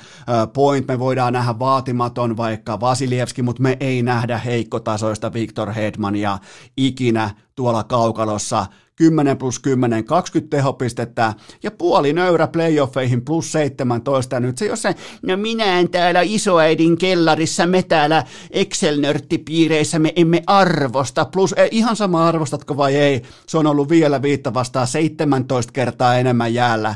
point, 0.54 0.88
me 0.88 1.00
voidaan 1.00 1.34
nähdä 1.34 1.60
vaatimaton 1.60 2.38
vaikka 2.38 2.80
Vasilievski, 2.80 3.42
mutta 3.42 3.62
me 3.62 3.78
ei 3.80 4.04
nähdä 4.04 4.38
heikkotasoista 4.38 5.34
Victor 5.34 5.72
Hedmania 5.72 6.38
ikinä 6.78 7.30
tuolla 7.56 7.84
kaukalossa 7.84 8.66
10 8.96 9.38
plus 9.38 9.60
10, 9.60 10.06
20 10.06 10.58
tehopistettä 10.58 11.34
ja 11.64 11.72
puoli 11.72 12.14
nöyrä 12.14 12.48
playoffeihin 12.48 13.26
plus 13.26 13.52
17. 13.52 14.40
Nyt 14.40 14.58
se 14.58 14.66
jos 14.66 14.82
se, 14.82 14.96
no 15.22 15.38
minä 15.38 15.80
en 15.80 15.90
täällä 15.90 16.22
isoäidin 16.22 16.98
kellarissa, 16.98 17.66
me 17.66 17.84
täällä 17.84 18.24
Excel-nörttipiireissä 18.52 20.00
me 20.00 20.14
emme 20.16 20.44
arvosta, 20.48 21.26
plus 21.26 21.54
eh, 21.58 21.70
ihan 21.72 21.96
sama 21.96 22.28
arvostatko 22.28 22.78
vai 22.78 22.96
ei, 22.96 23.22
se 23.48 23.58
on 23.58 23.68
ollut 23.68 23.90
vielä 23.90 24.22
viitta 24.22 24.54
vastaan 24.54 24.88
17 24.88 25.72
kertaa 25.72 26.16
enemmän 26.16 26.54
jäällä 26.54 26.96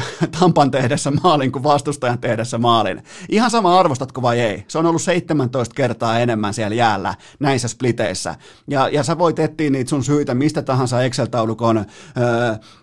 Tampan 0.40 0.70
tehdessä 0.70 1.10
maalin 1.10 1.52
kuin 1.52 1.62
vastustajan 1.62 2.18
tehdessä 2.18 2.58
maalin. 2.58 3.02
Ihan 3.28 3.50
sama 3.50 3.80
arvostatko 3.80 4.22
vai 4.22 4.40
ei. 4.40 4.64
Se 4.68 4.78
on 4.78 4.86
ollut 4.86 5.02
17 5.02 5.74
kertaa 5.74 6.18
enemmän 6.18 6.54
siellä 6.54 6.74
jäällä 6.74 7.14
näissä 7.40 7.68
spliteissä. 7.68 8.34
Ja, 8.68 8.88
ja 8.88 9.02
sä 9.02 9.18
voit 9.18 9.38
etsiä 9.38 9.70
niitä 9.70 9.90
sun 9.90 10.04
syitä 10.04 10.34
mistä 10.34 10.62
tahansa 10.62 11.02
Excel-taulukon 11.02 11.76
öö, 11.78 11.84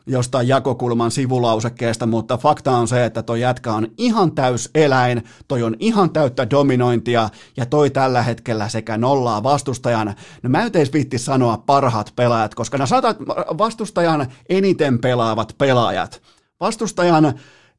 jostain 0.07 0.47
jakokulman 0.47 1.11
sivulausekkeesta, 1.11 2.05
mutta 2.05 2.37
fakta 2.37 2.71
on 2.71 2.87
se, 2.87 3.05
että 3.05 3.23
toi 3.23 3.41
jätkä 3.41 3.73
on 3.73 3.87
ihan 3.97 4.31
täys 4.31 4.69
eläin, 4.75 5.23
toi 5.47 5.63
on 5.63 5.75
ihan 5.79 6.09
täyttä 6.09 6.49
dominointia 6.49 7.29
ja 7.57 7.65
toi 7.65 7.89
tällä 7.89 8.21
hetkellä 8.21 8.69
sekä 8.69 8.97
nollaa 8.97 9.43
vastustajan. 9.43 10.15
No 10.43 10.49
mä 10.49 10.63
en 10.63 10.71
viitti 10.93 11.17
sanoa 11.17 11.57
parhaat 11.57 12.13
pelaajat, 12.15 12.55
koska 12.55 12.77
nämä 12.77 12.85
saatat 12.85 13.17
vastustajan 13.57 14.27
eniten 14.49 14.99
pelaavat 14.99 15.55
pelaajat 15.57 16.21
Vastustajan 16.59 17.33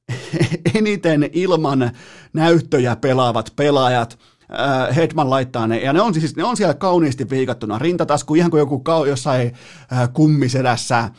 eniten 0.75 1.31
ilman 1.33 1.91
näyttöjä 2.33 2.97
pelaavat 2.97 3.53
pelaajat, 3.57 4.19
äh, 4.53 4.97
Hedman 4.97 5.31
laittaa 5.31 5.67
ne, 5.67 5.79
ja 5.79 5.93
ne 5.93 6.01
on, 6.01 6.15
siis, 6.15 6.37
ne 6.37 6.45
on 6.45 6.57
siellä 6.57 6.75
kauniisti 6.75 7.31
viikattuna, 7.31 7.79
rintatasku, 7.79 8.35
ihan 8.35 8.51
kuin 8.51 8.59
joku 8.59 8.79
kau, 8.79 9.05
jossain 9.05 9.53
äh, 9.93 10.09
kummisedässä, 10.13 11.11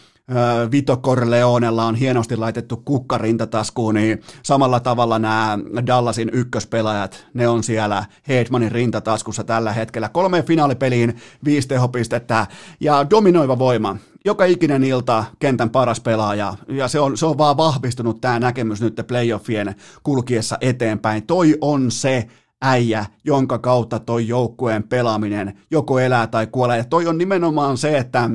Vito 0.72 0.98
Corleonella 0.98 1.86
on 1.86 1.96
hienosti 1.96 2.36
laitettu 2.36 2.78
kukka 2.78 3.18
rintataskuun, 3.18 3.96
niin 3.96 4.22
samalla 4.44 4.80
tavalla 4.80 5.20
nämä 5.20 5.58
Dallasin 5.88 6.30
ykköspelaajat, 6.34 7.28
ne 7.34 7.48
on 7.48 7.64
siellä 7.64 8.06
Hedmanin 8.28 8.72
rintataskussa 8.72 9.44
tällä 9.44 9.74
hetkellä. 9.74 10.10
Kolmeen 10.10 10.46
finaalipeliin 10.46 11.16
viisi 11.46 11.68
tehopistettä 11.68 12.48
ja 12.80 13.10
dominoiva 13.10 13.60
voima. 13.60 13.98
Joka 14.26 14.46
ikinen 14.46 14.84
ilta 14.84 15.26
kentän 15.40 15.70
paras 15.70 16.00
pelaaja, 16.00 16.54
ja 16.68 16.88
se 16.88 17.00
on, 17.00 17.18
se 17.18 17.26
on 17.26 17.38
vaan 17.38 17.58
vahvistunut 17.58 18.22
tämä 18.22 18.40
näkemys 18.40 18.82
nyt 18.82 19.02
playoffien 19.08 19.76
kulkiessa 20.04 20.58
eteenpäin. 20.62 21.28
Toi 21.28 21.58
on 21.62 21.92
se 21.92 22.28
äijä, 22.62 23.06
jonka 23.24 23.60
kautta 23.60 24.00
toi 24.00 24.28
joukkueen 24.28 24.84
pelaaminen 24.84 25.60
joko 25.72 26.00
elää 26.00 26.28
tai 26.28 26.48
kuolee. 26.48 26.78
Ja 26.78 26.86
toi 26.86 27.08
on 27.08 27.18
nimenomaan 27.18 27.78
se, 27.78 27.98
että 27.98 28.30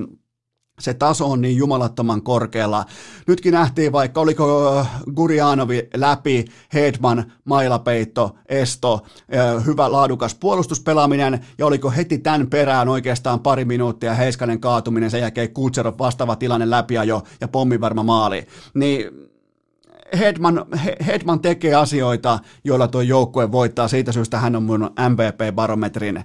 se 0.80 0.94
taso 0.94 1.30
on 1.30 1.40
niin 1.40 1.56
jumalattoman 1.56 2.22
korkealla. 2.22 2.84
Nytkin 3.26 3.52
nähtiin 3.52 3.92
vaikka, 3.92 4.20
oliko 4.20 4.86
Gurianovi 5.14 5.88
läpi, 5.94 6.44
Hedman, 6.74 7.32
mailapeitto, 7.44 8.36
esto, 8.48 9.00
hyvä 9.66 9.92
laadukas 9.92 10.34
puolustuspelaaminen, 10.34 11.46
ja 11.58 11.66
oliko 11.66 11.90
heti 11.90 12.18
tämän 12.18 12.50
perään 12.50 12.88
oikeastaan 12.88 13.40
pari 13.40 13.64
minuuttia 13.64 14.14
Heiskanen 14.14 14.60
kaatuminen, 14.60 15.10
sen 15.10 15.20
jälkeen 15.20 15.54
Kutserov 15.54 15.94
vastaava 15.98 16.36
tilanne 16.36 16.70
läpi 16.70 16.94
jo 16.94 17.22
ja 17.40 17.48
pommivarma 17.48 18.02
maali. 18.02 18.46
Niin 18.74 19.26
Hedman, 20.18 20.66
Hedman 21.06 21.40
tekee 21.40 21.74
asioita, 21.74 22.38
joilla 22.64 22.88
tuo 22.88 23.00
joukkue 23.00 23.52
voittaa. 23.52 23.88
Siitä 23.88 24.12
syystä 24.12 24.38
hän 24.38 24.56
on 24.56 24.62
mun 24.62 24.90
MVP-barometrin 25.08 26.24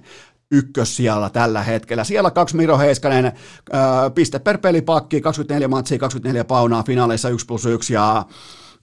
ykkössijalla 0.52 1.30
tällä 1.30 1.62
hetkellä. 1.62 2.04
Siellä 2.04 2.30
kaksi 2.30 2.56
Miro 2.56 2.78
Heiskanen, 2.78 3.32
piste 4.14 4.38
per 4.38 4.58
pelipakki, 4.58 5.20
24 5.20 5.68
matsia, 5.68 5.98
24 5.98 6.44
paunaa 6.44 6.82
finaaleissa 6.82 7.28
1 7.28 7.46
plus 7.46 7.66
1 7.66 7.94
ja 7.94 8.24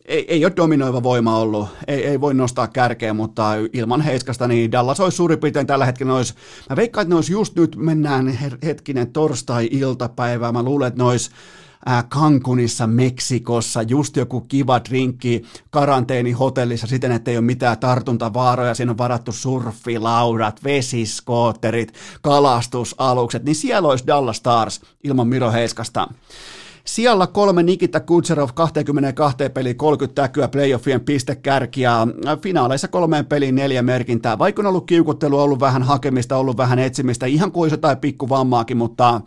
ei, 0.06 0.26
ei 0.28 0.46
ole 0.46 0.54
dominoiva 0.56 1.04
voima 1.04 1.38
ollut, 1.38 1.70
ei, 1.88 2.06
ei 2.06 2.22
voi 2.22 2.34
nostaa 2.34 2.68
kärkeä, 2.68 3.14
mutta 3.14 3.52
ilman 3.74 4.02
Heiskasta 4.02 4.48
niin 4.48 4.72
Dallas 4.72 5.00
olisi 5.00 5.18
suurin 5.18 5.40
piirtein 5.40 5.68
tällä 5.68 5.86
hetkellä 5.86 6.14
olisi, 6.14 6.34
mä 6.70 6.76
veikkaan, 6.76 7.02
että 7.02 7.10
ne 7.10 7.16
olisi 7.16 7.32
just 7.32 7.56
nyt, 7.56 7.76
mennään 7.76 8.38
hetkinen 8.64 9.12
torstai-iltapäivä, 9.12 10.52
mä 10.52 10.64
luulen, 10.64 10.88
että 10.88 11.04
ne 11.04 11.10
olisi 11.10 11.32
Cancunissa, 12.10 12.88
Meksikossa, 12.88 13.82
just 13.82 14.18
joku 14.18 14.42
kiva 14.42 14.82
drinkki 14.90 15.44
karanteenihotellissa 15.70 16.88
siten, 16.88 17.12
että 17.12 17.32
ei 17.32 17.38
ole 17.38 17.46
mitään 17.46 17.80
tartuntavaaroja, 17.80 18.74
siinä 18.74 18.92
on 18.92 18.98
varattu 18.98 19.32
surfilaudat, 19.32 20.64
vesiskootterit, 20.64 21.94
kalastusalukset, 22.22 23.44
niin 23.44 23.56
siellä 23.56 23.88
olisi 23.88 24.08
Dallas 24.08 24.38
Stars 24.38 24.82
ilman 25.04 25.28
Miro 25.28 25.52
Heiskasta. 25.52 26.08
Siellä 26.86 27.28
kolme 27.28 27.64
Nikita 27.64 28.00
Kutserov 28.00 28.50
22 28.54 29.38
peli 29.54 29.74
30 29.74 30.22
täkyä 30.22 30.48
playoffien 30.48 31.02
pistekärkiä. 31.02 31.92
Finaaleissa 32.42 32.88
kolmeen 32.88 33.26
peliin 33.26 33.56
neljä 33.56 33.82
merkintää. 33.82 34.40
Vaikka 34.40 34.62
on 34.62 34.66
ollut 34.66 34.86
kiukuttelu, 34.86 35.40
ollut 35.40 35.60
vähän 35.60 35.84
hakemista, 35.84 36.38
ollut 36.38 36.58
vähän 36.58 36.80
etsimistä, 36.80 37.26
ihan 37.26 37.52
kuin 37.52 37.72
jotain 37.72 37.98
pikkuvammaakin, 37.98 38.78
mutta 38.78 39.22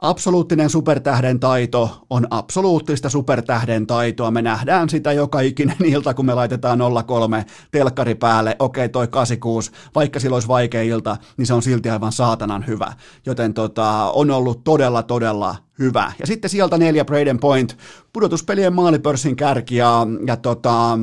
absoluuttinen 0.00 0.70
supertähden 0.70 1.40
taito 1.40 2.06
on 2.10 2.26
absoluuttista 2.30 3.08
supertähden 3.08 3.86
taitoa. 3.86 4.30
Me 4.30 4.42
nähdään 4.42 4.88
sitä 4.88 5.12
joka 5.12 5.40
ikinen 5.40 5.76
ilta, 5.84 6.14
kun 6.14 6.26
me 6.26 6.34
laitetaan 6.34 6.78
03 7.06 7.46
telkkari 7.70 8.14
päälle. 8.14 8.56
Okei, 8.58 8.88
toi 8.88 9.08
86, 9.08 9.70
vaikka 9.94 10.20
sillä 10.20 10.36
olisi 10.36 10.48
vaikea 10.48 10.82
ilta, 10.82 11.16
niin 11.36 11.46
se 11.46 11.54
on 11.54 11.62
silti 11.62 11.90
aivan 11.90 12.12
saatanan 12.12 12.66
hyvä. 12.66 12.92
Joten 13.26 13.54
tota, 13.54 14.10
on 14.14 14.30
ollut 14.30 14.64
todella, 14.64 15.02
todella 15.02 15.56
hyvä. 15.78 16.12
Ja 16.18 16.26
sitten 16.26 16.50
sieltä 16.50 16.78
neljä 16.78 17.04
Braden 17.04 17.40
Point, 17.40 17.76
pudotuspelien 18.12 18.72
maalipörssin 18.72 19.36
kärki 19.36 19.76
ja, 19.76 20.06
ja 20.26 20.36
tota, 20.36 20.98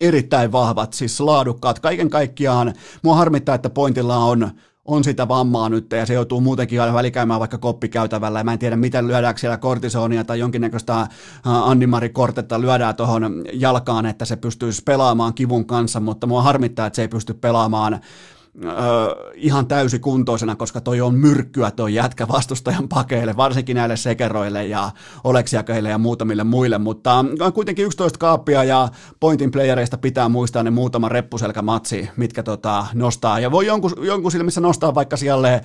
erittäin 0.00 0.52
vahvat, 0.52 0.92
siis 0.92 1.20
laadukkaat. 1.20 1.78
Kaiken 1.78 2.10
kaikkiaan 2.10 2.74
mua 3.02 3.16
harmittaa, 3.16 3.54
että 3.54 3.70
Pointilla 3.70 4.16
on 4.16 4.50
on 4.86 5.04
sitä 5.04 5.28
vammaa 5.28 5.68
nyt 5.68 5.92
ja 5.92 6.06
se 6.06 6.14
joutuu 6.14 6.40
muutenkin 6.40 6.80
aina 6.80 6.94
välikäymään 6.94 7.40
vaikka 7.40 7.58
koppikäytävällä. 7.58 8.40
Ja 8.40 8.44
mä 8.44 8.52
en 8.52 8.58
tiedä 8.58 8.76
miten 8.76 9.06
lyödäänkö 9.06 9.40
siellä 9.40 9.56
kortisonia 9.56 10.24
tai 10.24 10.38
jonkinnäköistä 10.38 11.06
Annimari 11.44 12.08
Kortetta 12.08 12.60
lyödään 12.60 12.94
tuohon 12.94 13.44
jalkaan, 13.52 14.06
että 14.06 14.24
se 14.24 14.36
pystyisi 14.36 14.82
pelaamaan 14.82 15.34
kivun 15.34 15.66
kanssa, 15.66 16.00
mutta 16.00 16.26
mua 16.26 16.42
harmittaa, 16.42 16.86
että 16.86 16.96
se 16.96 17.02
ei 17.02 17.08
pysty 17.08 17.34
pelaamaan 17.34 18.00
ö, 18.64 18.70
ihan 19.34 19.66
täysikuntoisena, 19.66 20.56
koska 20.56 20.80
toi 20.80 21.00
on 21.00 21.14
myrkkyä 21.14 21.70
toi 21.70 21.94
jätkä 21.94 22.28
vastustajan 22.28 22.88
pakeille, 22.88 23.36
varsinkin 23.36 23.76
näille 23.76 23.96
sekeroille 23.96 24.66
ja 24.66 24.90
oleksiakeille 25.24 25.88
ja 25.88 25.98
muutamille 25.98 26.44
muille, 26.44 26.78
mutta 26.78 27.14
on 27.14 27.52
kuitenkin 27.54 27.86
11 27.86 28.18
kaappia 28.18 28.64
ja 28.64 28.88
pointin 29.20 29.50
playereista 29.50 29.98
pitää 29.98 30.28
muistaa 30.28 30.62
ne 30.62 30.70
muutama 30.70 31.08
reppuselkämatsi, 31.08 32.10
mitkä 32.16 32.42
tota, 32.42 32.86
nostaa, 32.94 33.40
ja 33.40 33.50
voi 33.50 33.66
jonkun, 33.66 33.92
jonkun 34.00 34.32
silmissä 34.32 34.60
nostaa 34.60 34.94
vaikka 34.94 35.16
siellä 35.16 35.60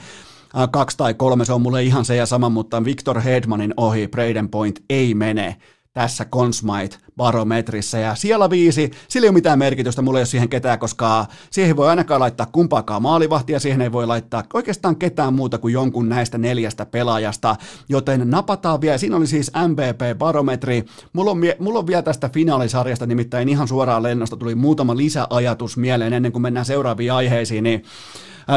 kaksi 0.71 0.97
tai 0.97 1.13
kolme, 1.13 1.45
se 1.45 1.53
on 1.53 1.61
mulle 1.61 1.83
ihan 1.83 2.05
se 2.05 2.15
ja 2.15 2.25
sama, 2.25 2.49
mutta 2.49 2.85
Victor 2.85 3.21
Hedmanin 3.21 3.73
ohi 3.77 4.07
Braden 4.07 4.49
Point 4.49 4.83
ei 4.89 5.13
mene 5.13 5.57
tässä 5.93 6.25
Consmite 6.25 6.97
barometrissä. 7.17 7.99
Ja 7.99 8.15
siellä 8.15 8.49
viisi, 8.49 8.91
sillä 9.07 9.25
ei 9.25 9.29
ole 9.29 9.33
mitään 9.33 9.59
merkitystä, 9.59 10.01
mulla 10.01 10.19
ei 10.19 10.21
ole 10.21 10.25
siihen 10.25 10.49
ketään, 10.49 10.79
koska 10.79 11.25
siihen 11.49 11.75
voi 11.75 11.89
ainakaan 11.89 12.19
laittaa 12.19 12.45
kumpaakaan 12.51 13.01
maalivahtia, 13.01 13.59
siihen 13.59 13.81
ei 13.81 13.91
voi 13.91 14.07
laittaa 14.07 14.43
oikeastaan 14.53 14.95
ketään 14.95 15.33
muuta 15.33 15.57
kuin 15.57 15.73
jonkun 15.73 16.09
näistä 16.09 16.37
neljästä 16.37 16.85
pelaajasta, 16.85 17.55
joten 17.89 18.29
napataan 18.29 18.81
vielä, 18.81 18.97
siinä 18.97 19.15
oli 19.15 19.27
siis 19.27 19.51
MVP-barometri, 19.67 20.85
mulla 21.13 21.31
on, 21.31 21.41
mulla 21.59 21.79
on 21.79 21.87
vielä 21.87 22.01
tästä 22.01 22.29
finaalisarjasta, 22.29 23.05
nimittäin 23.05 23.49
ihan 23.49 23.67
suoraan 23.67 24.03
lennosta 24.03 24.37
tuli 24.37 24.55
muutama 24.55 24.97
lisäajatus 24.97 25.77
mieleen 25.77 26.13
ennen 26.13 26.31
kuin 26.31 26.41
mennään 26.41 26.65
seuraaviin 26.65 27.13
aiheisiin, 27.13 27.63
niin 27.63 27.83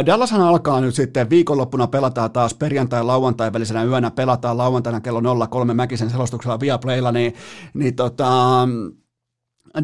Dallashan 0.06 0.40
alkaa 0.40 0.80
nyt 0.80 0.94
sitten 0.94 1.30
viikonloppuna 1.30 1.86
pelataan 1.86 2.30
taas 2.32 2.54
perjantai 2.54 3.04
lauantai 3.04 3.52
välisenä 3.52 3.84
yönä 3.84 4.10
pelataan 4.10 4.58
lauantaina 4.58 5.00
kello 5.00 5.46
03 5.46 5.74
Mäkisen 5.74 6.10
selostuksella 6.10 6.60
Viaplaylla, 6.60 7.12
niin, 7.12 7.34
niin 7.74 7.94
tota, 7.94 8.28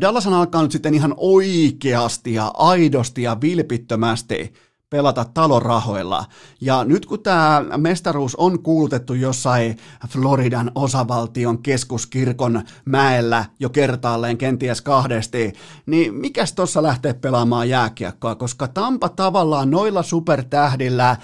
Dallashan 0.00 0.34
alkaa 0.34 0.62
nyt 0.62 0.72
sitten 0.72 0.94
ihan 0.94 1.14
oikeasti 1.16 2.34
ja 2.34 2.50
aidosti 2.54 3.22
ja 3.22 3.40
vilpittömästi 3.40 4.52
pelata 4.90 5.24
talon 5.24 5.62
rahoilla. 5.62 6.24
Ja 6.60 6.84
nyt 6.84 7.06
kun 7.06 7.22
tämä 7.22 7.64
mestaruus 7.76 8.36
on 8.36 8.62
kuulutettu 8.62 9.14
jossain 9.14 9.76
Floridan 10.08 10.72
osavaltion 10.74 11.62
keskuskirkon 11.62 12.62
mäellä 12.84 13.44
jo 13.60 13.68
kertaalleen 13.68 14.38
kenties 14.38 14.80
kahdesti, 14.80 15.52
niin 15.86 16.14
mikäs 16.14 16.52
tuossa 16.52 16.82
lähtee 16.82 17.14
pelaamaan 17.14 17.68
jääkiekkoa, 17.68 18.34
koska 18.34 18.68
Tampa 18.68 19.08
tavallaan 19.08 19.70
noilla 19.70 20.02
supertähdillä, 20.02 21.16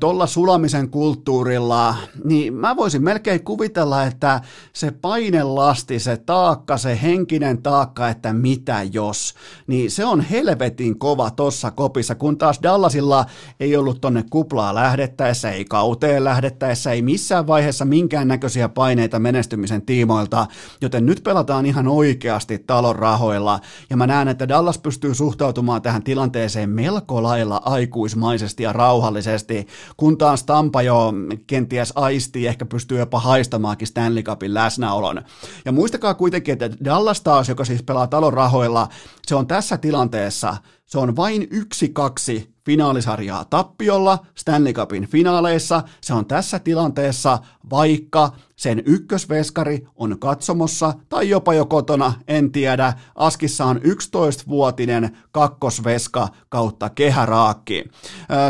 tuolla 0.00 0.26
sulamisen 0.26 0.90
kulttuurilla, 0.90 1.94
niin 2.24 2.54
mä 2.54 2.76
voisin 2.76 3.04
melkein 3.04 3.44
kuvitella, 3.44 4.04
että 4.04 4.40
se 4.72 4.90
painelasti, 4.90 5.98
se 5.98 6.16
taakka, 6.16 6.78
se 6.78 6.98
henkinen 7.02 7.62
taakka, 7.62 8.08
että 8.08 8.32
mitä 8.32 8.82
jos, 8.92 9.34
niin 9.66 9.90
se 9.90 10.04
on 10.04 10.20
helvetin 10.20 10.98
kova 10.98 11.30
tossa 11.30 11.70
kopissa, 11.70 12.14
kun 12.14 12.38
taas 12.38 12.58
Dallas 12.62 12.97
Dallasilla 12.98 13.26
ei 13.60 13.76
ollut 13.76 14.00
tonne 14.00 14.24
kuplaa 14.30 14.74
lähdettäessä, 14.74 15.50
ei 15.50 15.64
kauteen 15.64 16.24
lähdettäessä, 16.24 16.92
ei 16.92 17.02
missään 17.02 17.46
vaiheessa 17.46 17.84
minkäännäköisiä 17.84 18.68
paineita 18.68 19.18
menestymisen 19.18 19.82
tiimoilta, 19.82 20.46
joten 20.80 21.06
nyt 21.06 21.20
pelataan 21.24 21.66
ihan 21.66 21.88
oikeasti 21.88 22.58
talon 22.58 22.96
rahoilla, 22.96 23.60
ja 23.90 23.96
mä 23.96 24.06
näen, 24.06 24.28
että 24.28 24.48
Dallas 24.48 24.78
pystyy 24.78 25.14
suhtautumaan 25.14 25.82
tähän 25.82 26.02
tilanteeseen 26.02 26.70
melko 26.70 27.22
lailla 27.22 27.60
aikuismaisesti 27.64 28.62
ja 28.62 28.72
rauhallisesti, 28.72 29.66
kun 29.96 30.18
taas 30.18 30.42
Tampa 30.42 30.82
jo 30.82 31.12
kenties 31.46 31.92
aistii, 31.94 32.46
ehkä 32.46 32.66
pystyy 32.66 32.98
jopa 32.98 33.20
haistamaankin 33.20 33.88
Stanley 33.88 34.22
Cupin 34.22 34.54
läsnäolon. 34.54 35.22
Ja 35.64 35.72
muistakaa 35.72 36.14
kuitenkin, 36.14 36.52
että 36.52 36.70
Dallas 36.84 37.20
taas, 37.20 37.48
joka 37.48 37.64
siis 37.64 37.82
pelaa 37.82 38.06
talon 38.06 38.32
rahoilla, 38.32 38.88
se 39.26 39.34
on 39.34 39.46
tässä 39.46 39.76
tilanteessa, 39.76 40.56
se 40.88 40.98
on 40.98 41.16
vain 41.16 41.48
yksi 41.50 41.88
kaksi 41.88 42.54
finaalisarjaa 42.64 43.44
tappiolla 43.44 44.26
Stanley 44.34 44.72
Cupin 44.72 45.06
finaaleissa. 45.06 45.82
Se 46.00 46.14
on 46.14 46.26
tässä 46.26 46.58
tilanteessa, 46.58 47.38
vaikka 47.70 48.32
sen 48.56 48.82
ykkösveskari 48.86 49.86
on 49.94 50.18
katsomossa 50.18 50.94
tai 51.08 51.28
jopa 51.28 51.54
jo 51.54 51.66
kotona, 51.66 52.12
en 52.28 52.52
tiedä. 52.52 52.92
Askissa 53.14 53.64
on 53.64 53.76
11-vuotinen 53.76 55.16
kakkosveska 55.32 56.28
kautta 56.48 56.90
kehäraakki. 56.90 57.84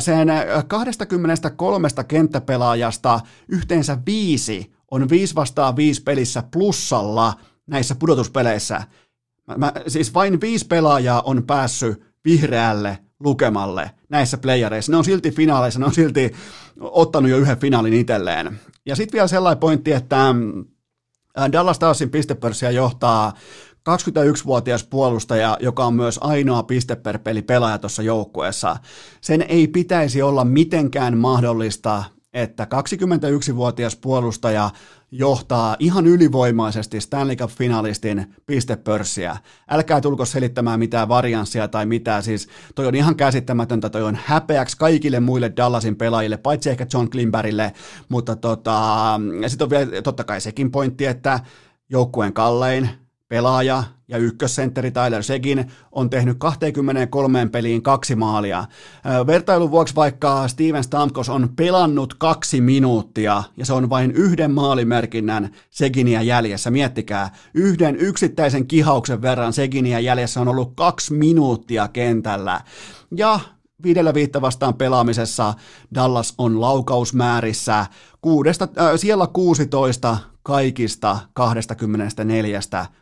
Sen 0.00 0.28
23 0.68 1.88
kenttäpelaajasta 2.08 3.20
yhteensä 3.48 3.98
viisi 4.06 4.72
on 4.90 5.08
5 5.08 5.34
vastaan 5.34 5.76
5 5.76 6.02
pelissä 6.02 6.42
plussalla 6.52 7.34
näissä 7.66 7.94
pudotuspeleissä. 7.94 8.82
Mä, 9.46 9.54
mä, 9.56 9.72
siis 9.86 10.14
vain 10.14 10.40
viisi 10.40 10.66
pelaajaa 10.66 11.22
on 11.22 11.42
päässyt 11.46 12.07
vihreälle 12.24 12.98
lukemalle 13.20 13.90
näissä 14.08 14.38
playereissa. 14.38 14.92
Ne 14.92 14.98
on 14.98 15.04
silti 15.04 15.30
finaaleissa, 15.30 15.80
ne 15.80 15.86
on 15.86 15.94
silti 15.94 16.32
ottanut 16.80 17.30
jo 17.30 17.38
yhden 17.38 17.58
finaalin 17.58 17.94
itselleen. 17.94 18.60
Ja 18.86 18.96
sitten 18.96 19.12
vielä 19.12 19.28
sellainen 19.28 19.60
pointti, 19.60 19.92
että 19.92 20.28
äh, 21.38 21.52
Dallas 21.52 21.76
Starsin 21.76 22.10
pistepörssiä 22.10 22.70
johtaa 22.70 23.32
21-vuotias 23.88 24.84
puolustaja, 24.84 25.56
joka 25.60 25.84
on 25.84 25.94
myös 25.94 26.18
ainoa 26.22 26.62
piste 26.62 26.96
per 26.96 27.18
peli 27.18 27.42
pelaaja 27.42 27.78
tuossa 27.78 28.02
joukkueessa. 28.02 28.76
Sen 29.20 29.42
ei 29.42 29.68
pitäisi 29.68 30.22
olla 30.22 30.44
mitenkään 30.44 31.18
mahdollista 31.18 32.04
että 32.32 32.64
21-vuotias 32.64 33.96
puolustaja 33.96 34.70
johtaa 35.10 35.76
ihan 35.78 36.06
ylivoimaisesti 36.06 37.00
Stanley 37.00 37.36
Cup-finalistin 37.36 38.34
pistepörssiä. 38.46 39.36
Älkää 39.68 40.00
tulko 40.00 40.24
selittämään 40.24 40.78
mitään 40.78 41.08
varianssia 41.08 41.68
tai 41.68 41.86
mitään, 41.86 42.22
siis 42.22 42.48
toi 42.74 42.86
on 42.86 42.94
ihan 42.94 43.16
käsittämätöntä, 43.16 43.90
toi 43.90 44.02
on 44.02 44.18
häpeäksi 44.24 44.76
kaikille 44.76 45.20
muille 45.20 45.52
Dallasin 45.56 45.96
pelaajille, 45.96 46.36
paitsi 46.36 46.70
ehkä 46.70 46.86
John 46.94 47.10
Klimberille, 47.10 47.72
mutta 48.08 48.36
tota, 48.36 49.20
sitten 49.46 49.64
on 49.64 49.70
vielä 49.70 50.02
totta 50.02 50.24
kai 50.24 50.40
sekin 50.40 50.70
pointti, 50.70 51.06
että 51.06 51.40
joukkueen 51.90 52.32
kallein 52.32 52.90
pelaaja 53.28 53.84
ja 54.08 54.18
ykkössentteri 54.18 54.90
Tyler 54.90 55.22
Segin 55.22 55.70
on 55.92 56.10
tehnyt 56.10 56.38
23 56.38 57.48
peliin 57.48 57.82
kaksi 57.82 58.16
maalia. 58.16 58.64
Vertailun 59.26 59.70
vuoksi 59.70 59.94
vaikka 59.94 60.48
Steven 60.48 60.84
Stamkos 60.84 61.28
on 61.28 61.48
pelannut 61.56 62.14
kaksi 62.14 62.60
minuuttia 62.60 63.42
ja 63.56 63.66
se 63.66 63.72
on 63.72 63.90
vain 63.90 64.10
yhden 64.10 64.50
maalimerkinnän 64.50 65.50
Seginiä 65.70 66.22
jäljessä. 66.22 66.70
Miettikää, 66.70 67.30
yhden 67.54 67.96
yksittäisen 67.96 68.66
kihauksen 68.66 69.22
verran 69.22 69.52
Seginiä 69.52 70.00
jäljessä 70.00 70.40
on 70.40 70.48
ollut 70.48 70.72
kaksi 70.76 71.14
minuuttia 71.14 71.88
kentällä. 71.88 72.60
Ja 73.16 73.40
viidellä 73.82 74.14
viittä 74.14 74.40
vastaan 74.40 74.74
pelaamisessa 74.74 75.54
Dallas 75.94 76.34
on 76.38 76.60
laukausmäärissä 76.60 77.86
kuudesta, 78.22 78.68
äh, 78.78 78.90
siellä 78.96 79.26
16 79.26 80.16
kaikista 80.42 81.18
24 81.32 82.60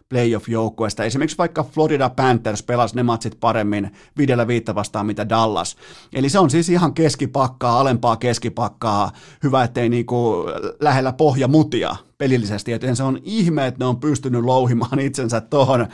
playoff-joukkueesta. 0.09 1.05
Esimerkiksi 1.05 1.39
vaikka 1.39 1.65
Florida 1.65 2.09
Panthers 2.09 2.63
pelasi 2.63 2.97
ne 2.97 3.03
matsit 3.03 3.41
paremmin 3.41 3.93
viidellä 4.19 4.47
viittä 4.47 4.75
vastaan 4.75 5.07
mitä 5.07 5.29
Dallas. 5.29 5.77
Eli 6.13 6.29
se 6.29 6.39
on 6.39 6.51
siis 6.51 6.69
ihan 6.69 6.95
keskipakkaa, 6.95 7.81
alempaa 7.81 8.17
keskipakkaa. 8.17 9.13
Hyvä, 9.43 9.65
ettei 9.65 9.89
niinku 9.89 10.45
lähellä 10.81 11.13
pohjamutia 11.13 11.97
pelillisesti, 12.19 12.71
joten 12.71 12.97
se 12.97 13.03
on 13.03 13.19
ihme, 13.23 13.67
että 13.67 13.85
ne 13.85 13.89
on 13.89 14.01
pystynyt 14.01 14.45
louhimaan 14.45 14.99
itsensä 14.99 15.41
tuohon 15.41 15.87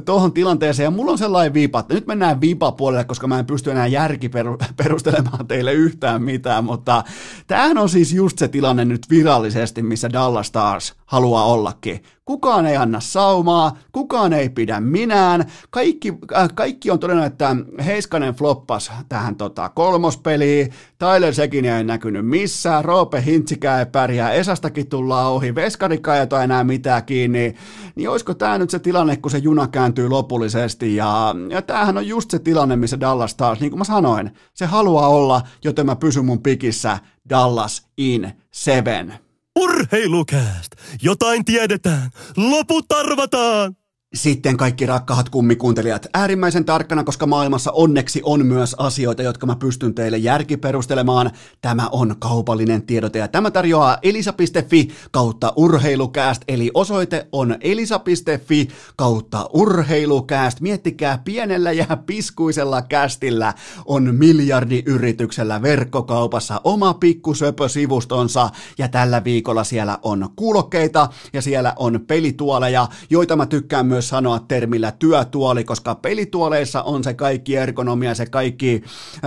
tohon 0.00 0.32
tilanteeseen. 0.32 0.84
Ja 0.84 0.90
mulla 0.90 1.12
on 1.12 1.18
sellainen 1.18 1.54
viipa, 1.54 1.80
että 1.80 1.94
nyt 1.94 2.06
mennään 2.06 2.40
viipa-puolelle, 2.40 3.04
koska 3.04 3.26
mä 3.26 3.38
en 3.38 3.46
pysty 3.46 3.70
enää 3.70 3.86
järkiperustelemaan 3.86 5.46
teille 5.46 5.72
yhtään 5.72 6.22
mitään, 6.22 6.64
mutta 6.64 7.04
tämähän 7.46 7.78
on 7.78 7.88
siis 7.88 8.12
just 8.12 8.38
se 8.38 8.48
tilanne 8.48 8.61
nyt 8.84 9.10
virallisesti, 9.10 9.82
missä 9.82 10.12
Dallas 10.12 10.46
Stars 10.46 10.94
haluaa 11.06 11.44
ollakin. 11.44 12.02
Kukaan 12.24 12.66
ei 12.66 12.76
anna 12.76 13.00
saumaa, 13.00 13.78
kukaan 13.92 14.32
ei 14.32 14.48
pidä 14.48 14.80
minään. 14.80 15.44
Kaikki, 15.70 16.14
äh, 16.36 16.48
kaikki 16.54 16.90
on 16.90 16.98
todennut, 16.98 17.26
että 17.26 17.56
Heiskanen 17.84 18.34
floppas 18.34 18.92
tähän 19.08 19.36
tota, 19.36 19.68
kolmospeliin. 19.68 20.72
Tyler 20.98 21.34
Sekin 21.34 21.64
ei 21.64 21.84
näkynyt 21.84 22.26
missään. 22.26 22.84
Roope 22.84 23.22
Hintsikää 23.26 23.78
ei 23.78 23.86
pärjää. 23.86 24.32
Esastakin 24.32 24.86
tullaan 24.88 25.32
ohi. 25.32 25.54
Veskarikaan 25.54 26.18
ei 26.18 26.26
ole 26.32 26.44
enää 26.44 26.64
mitään 26.64 27.04
kiinni. 27.04 27.54
Niin 27.94 28.10
olisiko 28.10 28.34
tämä 28.34 28.58
nyt 28.58 28.70
se 28.70 28.78
tilanne, 28.78 29.16
kun 29.16 29.30
se 29.30 29.38
juna 29.38 29.68
kääntyy 29.68 30.08
lopullisesti? 30.08 30.96
Ja, 30.96 31.34
ja 31.48 31.62
tämähän 31.62 31.96
on 31.96 32.06
just 32.06 32.30
se 32.30 32.38
tilanne, 32.38 32.76
missä 32.76 33.00
Dallas 33.00 33.34
taas, 33.34 33.60
niin 33.60 33.70
kuin 33.70 33.78
mä 33.78 33.84
sanoin, 33.84 34.30
se 34.54 34.66
haluaa 34.66 35.08
olla, 35.08 35.42
joten 35.64 35.86
mä 35.86 35.96
pysyn 35.96 36.24
mun 36.24 36.42
pikissä 36.42 36.98
Dallas 37.30 37.86
in 37.96 38.32
seven. 38.50 39.31
Urheilukääst! 39.60 40.72
Jotain 41.02 41.44
tiedetään! 41.44 42.10
Loput 42.36 42.92
arvataan! 42.92 43.76
Sitten 44.14 44.56
kaikki 44.56 44.86
rakkahat 44.86 45.28
kummikuuntelijat, 45.28 46.06
äärimmäisen 46.14 46.64
tarkkana, 46.64 47.04
koska 47.04 47.26
maailmassa 47.26 47.72
onneksi 47.72 48.20
on 48.24 48.46
myös 48.46 48.74
asioita, 48.78 49.22
jotka 49.22 49.46
mä 49.46 49.56
pystyn 49.56 49.94
teille 49.94 50.18
järkiperustelemaan. 50.18 51.30
Tämä 51.60 51.88
on 51.92 52.16
kaupallinen 52.18 52.82
tiedote 52.82 53.18
ja 53.18 53.28
tämä 53.28 53.50
tarjoaa 53.50 53.98
elisa.fi 54.02 54.88
kautta 55.10 55.52
urheilukääst, 55.56 56.42
eli 56.48 56.70
osoite 56.74 57.28
on 57.32 57.56
elisa.fi 57.60 58.68
kautta 58.96 59.48
urheilukääst. 59.52 60.60
Miettikää, 60.60 61.18
pienellä 61.24 61.72
ja 61.72 61.86
piskuisella 62.06 62.82
kästillä 62.82 63.54
on 63.84 64.14
miljardiyrityksellä 64.14 65.62
verkkokaupassa 65.62 66.60
oma 66.64 66.94
pikkusöpö-sivustonsa 66.94 68.50
ja 68.78 68.88
tällä 68.88 69.24
viikolla 69.24 69.64
siellä 69.64 69.98
on 70.02 70.28
kuulokkeita 70.36 71.08
ja 71.32 71.42
siellä 71.42 71.72
on 71.76 72.00
pelituoleja, 72.06 72.88
joita 73.10 73.36
mä 73.36 73.46
tykkään 73.46 73.86
myös 73.86 74.01
myös 74.02 74.08
sanoa 74.08 74.38
termillä 74.38 74.92
työtuoli, 74.92 75.64
koska 75.64 75.94
pelituoleissa 75.94 76.82
on 76.82 77.04
se 77.04 77.14
kaikki 77.14 77.56
ergonomia, 77.56 78.14
se 78.14 78.26
kaikki 78.26 78.82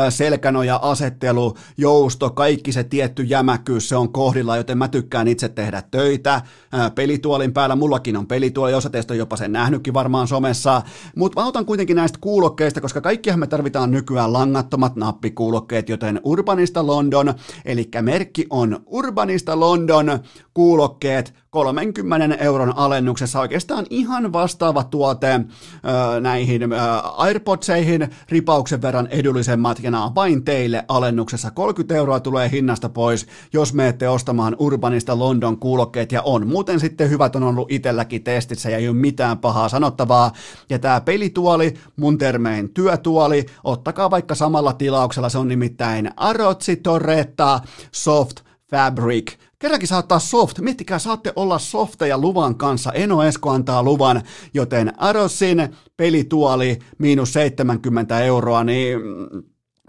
selkänoja, 0.10 0.80
asettelu, 0.82 1.54
jousto, 1.78 2.30
kaikki 2.30 2.72
se 2.72 2.84
tietty 2.84 3.24
jämäkyys, 3.24 3.90
se 3.90 3.96
on 3.96 4.12
kohdilla, 4.12 4.58
joten 4.58 4.78
mä 4.78 4.88
tykkään 4.88 5.28
itse 5.28 5.50
tehdä 5.50 5.84
töitä. 5.92 6.42
Pelituolin 6.96 7.54
päällä, 7.54 7.76
mullakin 7.76 8.18
on 8.18 8.28
pelituoli, 8.28 8.74
osa 8.74 8.90
teistä 8.90 9.14
on 9.14 9.18
jopa 9.18 9.36
sen 9.36 9.52
nähnytkin 9.52 9.94
varmaan 9.94 10.28
somessa, 10.28 10.82
mutta 11.16 11.42
mä 11.42 11.48
otan 11.48 11.66
kuitenkin 11.66 11.96
näistä 11.96 12.18
kuulokkeista, 12.22 12.82
koska 12.82 13.02
kaikkihan 13.02 13.40
me 13.40 13.48
tarvitaan 13.48 13.92
nykyään 13.92 14.34
langattomat 14.34 14.96
nappikuulokkeet, 14.96 15.90
joten 15.90 16.22
Urbanista 16.24 16.88
London, 16.88 17.34
eli 17.66 17.90
merkki 18.02 18.46
on 18.50 18.80
Urbanista 18.86 19.60
London 19.60 20.20
kuulokkeet, 20.54 21.34
30 21.56 22.36
euron 22.36 22.78
alennuksessa 22.78 23.40
oikeastaan 23.40 23.86
ihan 23.90 24.34
vastaava 24.34 24.84
tuote 24.84 25.32
äh, 25.32 25.42
näihin 26.22 26.62
AirPodseihin, 27.18 28.10
ripauksen 28.30 28.82
verran 28.82 29.08
edullisemmat 29.08 29.84
ja 29.84 29.92
nämä 29.92 30.06
on 30.06 30.16
vain 30.16 30.44
teille 30.44 30.86
alennuksessa. 30.88 31.52
30 31.52 31.96
euroa 31.96 32.20
tulee 32.20 32.52
hinnasta 32.52 32.90
pois, 32.90 33.28
jos 33.54 33.74
menette 33.74 34.10
ostamaan 34.10 34.56
Urbanista 34.60 35.20
London 35.20 35.60
kuulokkeet 35.60 36.12
ja 36.12 36.22
on. 36.22 36.48
Muuten 36.48 36.80
sitten 36.80 37.10
hyvät 37.10 37.36
on 37.36 37.44
ollut 37.44 37.72
itselläkin 37.72 38.24
testissä 38.24 38.70
ja 38.70 38.78
ei 38.78 38.88
ole 38.88 38.98
mitään 38.98 39.38
pahaa 39.38 39.70
sanottavaa. 39.70 40.32
Ja 40.70 40.80
tämä 40.80 41.02
pelituoli, 41.02 41.74
mun 41.96 42.18
termein 42.18 42.74
työtuoli, 42.74 43.46
ottakaa 43.64 44.12
vaikka 44.12 44.36
samalla 44.36 44.74
tilauksella, 44.74 45.30
se 45.30 45.38
on 45.38 45.48
nimittäin 45.48 46.12
Arotsi 46.18 46.76
Torretta 46.76 47.60
Soft 47.92 48.42
Fabric 48.72 49.45
Kerrankin 49.60 49.88
saattaa 49.88 50.20
soft. 50.20 50.60
Miettikää, 50.60 51.00
saatte 51.00 51.34
olla 51.36 51.60
softeja 51.60 52.18
luvan 52.18 52.56
kanssa. 52.56 52.92
Eno 52.92 53.24
Esko 53.24 53.50
antaa 53.50 53.84
luvan, 53.84 54.22
joten 54.54 54.94
Arosin 54.98 55.76
pelituoli 55.98 56.80
miinus 56.98 57.34
70 57.34 58.20
euroa, 58.20 58.64
niin 58.64 59.00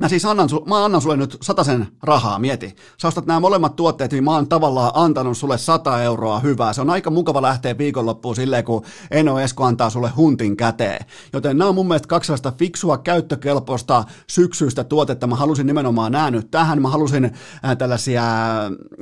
Mä 0.00 0.08
siis 0.08 0.24
annan, 0.24 0.48
su, 0.48 0.64
mä 0.66 0.84
annan 0.84 1.00
sulle 1.00 1.16
nyt 1.16 1.38
sen 1.62 1.86
rahaa, 2.02 2.38
mieti. 2.38 2.76
Sä 3.02 3.08
ostat 3.08 3.26
nämä 3.26 3.40
molemmat 3.40 3.76
tuotteet, 3.76 4.12
niin 4.12 4.24
mä 4.24 4.30
oon 4.30 4.48
tavallaan 4.48 4.90
antanut 4.94 5.38
sulle 5.38 5.58
100 5.58 6.02
euroa 6.02 6.40
hyvää. 6.40 6.72
Se 6.72 6.80
on 6.80 6.90
aika 6.90 7.10
mukava 7.10 7.42
lähteä 7.42 7.78
viikonloppuun 7.78 8.36
silleen, 8.36 8.64
kun 8.64 8.84
Eno 9.10 9.40
Esko 9.40 9.64
antaa 9.64 9.90
sulle 9.90 10.10
huntin 10.16 10.56
käteen. 10.56 11.06
Joten 11.32 11.58
nämä 11.58 11.68
on 11.68 11.74
mun 11.74 11.88
mielestä 11.88 12.08
kaksi 12.08 12.26
sellaista 12.26 12.52
fiksua, 12.58 12.98
käyttökelpoista, 12.98 14.04
syksyistä 14.26 14.84
tuotetta. 14.84 15.26
Mä 15.26 15.34
halusin 15.34 15.66
nimenomaan 15.66 16.12
nää 16.12 16.30
nyt 16.30 16.50
tähän. 16.50 16.82
Mä 16.82 16.88
halusin 16.88 17.24
äh, 17.24 17.76
tällaisia, 17.78 18.22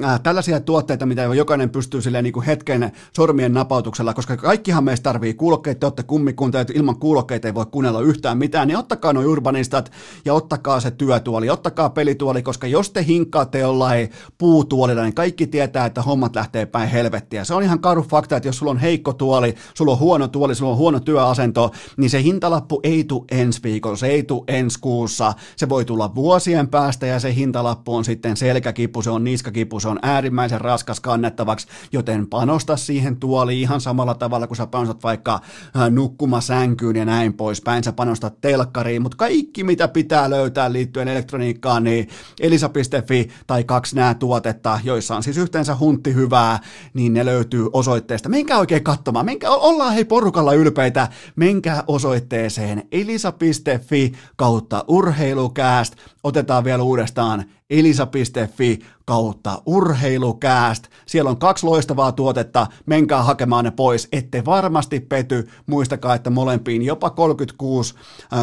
äh, 0.05 0.21
tällaisia 0.23 0.61
tuotteita, 0.61 1.07
mitä 1.07 1.23
jokainen 1.23 1.71
pystyy 1.71 2.03
silleen 2.03 2.25
niin 2.25 2.33
kuin 2.33 2.47
hetken 2.47 2.93
sormien 3.17 3.55
napautuksella, 3.55 4.15
koska 4.15 4.37
kaikkihan 4.37 4.85
meistä 4.85 5.05
tarvii 5.05 5.35
kuulokkeita, 5.35 5.81
te 5.81 5.87
olette 5.87 6.03
kummikunta, 6.03 6.65
ilman 6.75 6.99
kuulokkeita 6.99 7.49
ei 7.49 7.55
voi 7.55 7.67
kuunnella 7.67 8.01
yhtään 8.01 8.39
mitään, 8.39 8.69
niin 8.69 8.79
ottakaa 8.79 9.13
noin 9.13 9.27
urbanistat 9.27 9.93
ja 10.25 10.35
ottakaa 10.35 10.84
se 10.85 10.91
työtuoli, 10.91 11.51
ottakaa 11.51 11.91
pelituoli, 11.91 12.43
koska 12.43 12.67
jos 12.67 12.91
te 12.91 13.05
hinkkaatte 13.05 13.59
jollain 13.59 14.11
puutuolilla, 14.39 15.03
niin 15.03 15.15
kaikki 15.15 15.47
tietää, 15.47 15.87
että 15.87 16.03
hommat 16.03 16.35
lähtee 16.35 16.67
päin 16.67 16.89
helvettiä. 16.89 17.45
Se 17.45 17.55
on 17.55 17.63
ihan 17.63 17.81
karu 17.81 18.03
fakta, 18.03 18.37
että 18.37 18.49
jos 18.49 18.59
sulla 18.59 18.71
on 18.71 18.79
heikko 18.79 19.13
tuoli, 19.13 19.55
sulla 19.75 19.93
on 19.93 19.99
huono 19.99 20.29
tuoli, 20.29 20.55
sulla 20.55 20.73
on 20.73 20.79
huono 20.79 21.01
työasento, 21.01 21.71
niin 21.97 22.11
se 22.11 22.23
hintalappu 22.23 22.81
ei 22.83 23.05
tule 23.05 23.25
ensi 23.31 23.61
viikolla, 23.63 23.97
se 23.97 24.07
ei 24.07 24.23
tule 24.23 24.45
ensi 24.49 24.79
kuussa, 24.81 25.35
se 25.57 25.69
voi 25.69 25.85
tulla 25.85 26.15
vuosien 26.15 26.69
päästä 26.69 27.07
ja 27.07 27.21
se 27.21 27.35
hintalappu 27.35 27.95
on 27.95 28.05
sitten 28.05 28.37
selkäkipu, 28.37 29.03
se 29.03 29.11
on 29.11 29.25
niskakipu, 29.25 29.81
se 29.81 29.89
on 29.89 29.99
äärimmäisen 30.03 30.61
raskas 30.61 31.01
kannettavaksi, 31.01 31.67
joten 31.93 32.27
panosta 32.27 32.77
siihen 32.77 33.17
tuoliin 33.17 33.61
ihan 33.61 33.81
samalla 33.81 34.15
tavalla, 34.15 34.47
kun 34.47 34.57
sä 34.57 34.67
panostat 34.67 35.03
vaikka 35.03 35.35
äh, 35.35 35.91
nukkumasänkyyn 35.91 36.97
ja 36.97 37.05
näin 37.05 37.35
poispäin, 37.35 37.85
sä 37.85 37.93
panostat 37.93 38.41
telkkariin, 38.41 39.03
mutta 39.03 39.17
kaikki 39.17 39.65
mitä 39.65 39.89
pitää 39.89 40.31
löytää 40.31 40.73
liittyen 40.75 41.09
elektroniikkaan, 41.09 41.85
niin 41.85 42.09
elisa.fi 42.41 43.29
tai 43.47 43.65
kaksi 43.65 43.97
nää 43.97 44.15
tuotetta, 44.15 44.81
joissa 44.85 45.17
on 45.17 45.23
siis 45.23 45.37
yhteensä 45.37 45.77
huntti 45.81 46.15
hyvää, 46.15 46.59
niin 46.95 47.13
ne 47.13 47.25
löytyy 47.25 47.69
osoitteesta. 47.73 48.29
Menkää 48.29 48.59
oikein 48.59 48.85
katsomaan, 48.85 49.27
menkää, 49.27 49.51
ollaan 49.51 49.95
hei 49.95 50.05
porukalla 50.05 50.53
ylpeitä, 50.55 51.09
menkää 51.37 51.85
osoitteeseen 51.87 52.83
elisa.fi 52.93 54.13
kautta 54.37 54.85
urheilukääst, 54.89 55.95
otetaan 56.25 56.65
vielä 56.65 56.83
uudestaan 56.83 57.45
elisa.fi 57.79 58.79
kautta 59.05 59.63
urheilukääst. 59.67 60.85
Siellä 61.07 61.31
on 61.31 61.39
kaksi 61.39 61.67
loistavaa 61.67 62.13
tuotetta, 62.13 62.67
menkää 62.87 63.23
hakemaan 63.23 63.65
ne 63.65 63.71
pois, 63.71 64.09
ette 64.13 64.45
varmasti 64.45 65.01
pety. 65.01 65.49
Muistakaa, 65.67 66.15
että 66.15 66.31
molempiin 66.31 66.83
jopa 66.83 67.11
36 67.11 67.95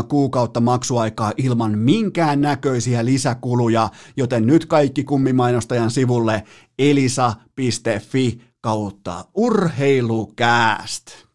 kuukautta 0.08 0.62
maksuaikaa 0.62 1.32
ilman 1.38 1.78
minkään 1.78 2.42
näköisiä 2.42 3.06
lisäkuluja, 3.06 3.90
joten 4.18 4.48
nyt 4.48 4.66
kaikki 4.66 5.04
kummimainostajan 5.04 5.92
sivulle 5.92 6.44
elisa.fi 6.80 8.42
kautta 8.62 9.26
urheilukääst. 9.36 11.31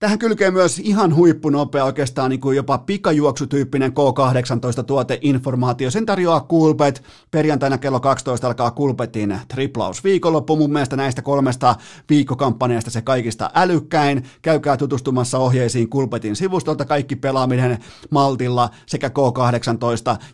Tähän 0.00 0.18
kylkee 0.18 0.50
myös 0.50 0.78
ihan 0.78 1.14
huippunopea, 1.14 1.84
oikeastaan 1.84 2.30
niin 2.30 2.40
kuin 2.40 2.56
jopa 2.56 2.78
pikajuoksutyyppinen 2.78 3.92
K18-tuoteinformaatio. 3.92 5.90
Sen 5.90 6.06
tarjoaa 6.06 6.40
Kulpet. 6.40 7.02
Perjantaina 7.30 7.78
kello 7.78 8.00
12 8.00 8.46
alkaa 8.46 8.70
Kulpetin 8.70 9.38
triplaus 9.48 10.04
viikonloppu. 10.04 10.56
Mun 10.56 10.72
mielestä 10.72 10.96
näistä 10.96 11.22
kolmesta 11.22 11.74
viikkokampanjasta 12.08 12.90
se 12.90 13.02
kaikista 13.02 13.50
älykkäin. 13.54 14.24
Käykää 14.42 14.76
tutustumassa 14.76 15.38
ohjeisiin 15.38 15.88
Kulpetin 15.88 16.36
sivustolta. 16.36 16.84
Kaikki 16.84 17.16
pelaaminen 17.16 17.78
Maltilla 18.10 18.70
sekä 18.86 19.08
K18. 19.08 19.12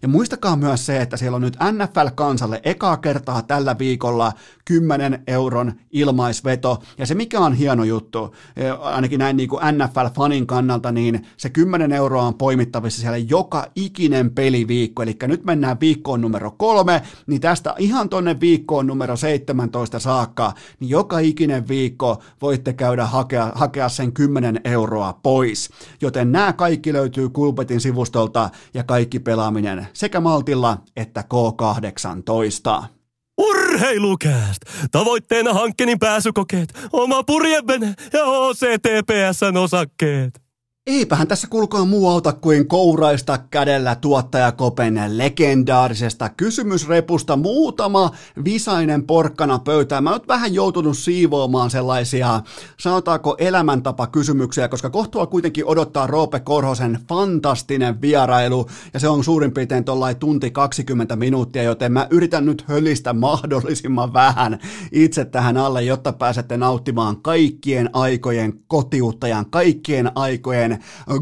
Ja 0.03 0.09
muistakaa 0.09 0.57
myös 0.57 0.87
se, 0.87 1.01
että 1.01 1.17
siellä 1.17 1.37
on 1.37 1.43
nyt 1.43 1.57
NFL-kansalle 1.73 2.61
ekaa 2.65 2.97
kertaa 2.97 3.43
tällä 3.43 3.77
viikolla 3.79 4.33
10 4.65 5.23
euron 5.27 5.73
ilmaisveto. 5.91 6.83
Ja 6.99 7.07
se 7.07 7.15
mikä 7.15 7.41
on 7.41 7.55
hieno 7.55 7.85
juttu, 7.85 8.35
ainakin 8.81 9.19
näin 9.19 9.37
niin 9.37 9.54
kuin 9.55 9.75
NFL-fanin 9.75 10.47
kannalta, 10.47 10.93
niin 10.93 11.27
se 11.37 11.51
10 11.51 11.93
euroa 11.93 12.23
on 12.23 12.35
poimittavissa 12.35 13.01
siellä 13.01 13.19
joka 13.19 13.67
ikinen 13.77 14.31
peliviikko, 14.31 15.03
eli 15.03 15.17
nyt 15.27 15.45
mennään 15.45 15.81
viikkoon 15.81 16.21
numero 16.21 16.51
kolme, 16.51 17.03
niin 17.27 17.41
tästä 17.41 17.75
ihan 17.79 18.09
tonne 18.09 18.41
viikkoon 18.41 18.87
numero 18.87 19.17
17 19.17 19.99
saakka, 19.99 20.53
niin 20.81 20.89
joka 20.89 21.19
ikinen 21.19 21.69
viikko 21.69 22.23
voitte 22.43 22.73
käydä 22.73 23.07
hakea, 23.07 23.53
hakea 23.55 23.89
sen 23.89 24.13
10 24.13 24.61
euroa 24.65 25.21
pois. 25.23 25.71
Joten 26.01 26.33
nämä 26.33 26.53
kaikki 26.53 26.93
löytyy 26.93 27.29
Kulpetin 27.29 27.81
sivustolta 27.81 28.51
ja 28.75 28.85
kaikki 28.85 29.19
pelaaminen 29.19 29.87
sekä 29.93 30.21
Maltilla 30.21 30.79
että 30.97 31.25
K18. 31.35 32.94
Urheilukääst! 33.39 34.63
Tavoitteena 34.91 35.53
hankkeen 35.53 35.99
pääsykokeet, 35.99 36.69
oma 36.93 37.23
purjevene 37.23 37.95
ja 38.13 38.25
OCTPSn 38.25 39.57
osakkeet. 39.57 40.44
Eipähän 40.87 41.29
tässä 41.29 41.47
kulkaa 41.51 41.85
muu 41.85 42.09
auta 42.09 42.33
kuin 42.33 42.69
kouraista 42.69 43.39
kädellä 43.51 43.95
tuottaja 43.95 44.53
Kopen 44.53 45.01
legendaarisesta 45.09 46.29
kysymysrepusta 46.29 47.37
muutama 47.37 48.11
visainen 48.45 49.07
porkkana 49.07 49.59
pöytään. 49.59 50.05
Mä 50.05 50.11
oon 50.11 50.21
vähän 50.29 50.55
joutunut 50.55 50.99
siivoamaan 50.99 51.71
sellaisia, 51.71 52.41
sanotaanko 52.81 53.37
elämäntapa 53.39 54.07
kysymyksiä, 54.07 54.69
koska 54.69 54.91
kohtua 54.91 55.27
kuitenkin 55.27 55.67
odottaa 55.67 56.07
Roope 56.07 56.41
Korhosen 56.41 56.99
fantastinen 57.09 58.01
vierailu, 58.01 58.67
ja 58.95 59.01
se 59.01 59.09
on 59.09 59.25
suurin 59.25 59.53
piirtein 59.53 59.85
tuollain 59.85 60.17
tunti 60.17 60.51
20 60.51 61.17
minuuttia, 61.17 61.63
joten 61.63 61.93
mä 61.93 62.07
yritän 62.11 62.47
nyt 62.47 62.65
hölistä 62.69 63.13
mahdollisimman 63.13 64.13
vähän 64.13 64.59
itse 64.93 65.25
tähän 65.25 65.57
alle, 65.57 65.83
jotta 65.83 66.13
pääsette 66.13 66.57
nauttimaan 66.57 67.23
kaikkien 67.23 67.91
aikojen 67.93 68.53
kotiuttajan, 68.67 69.51
kaikkien 69.51 70.11
aikojen 70.15 70.74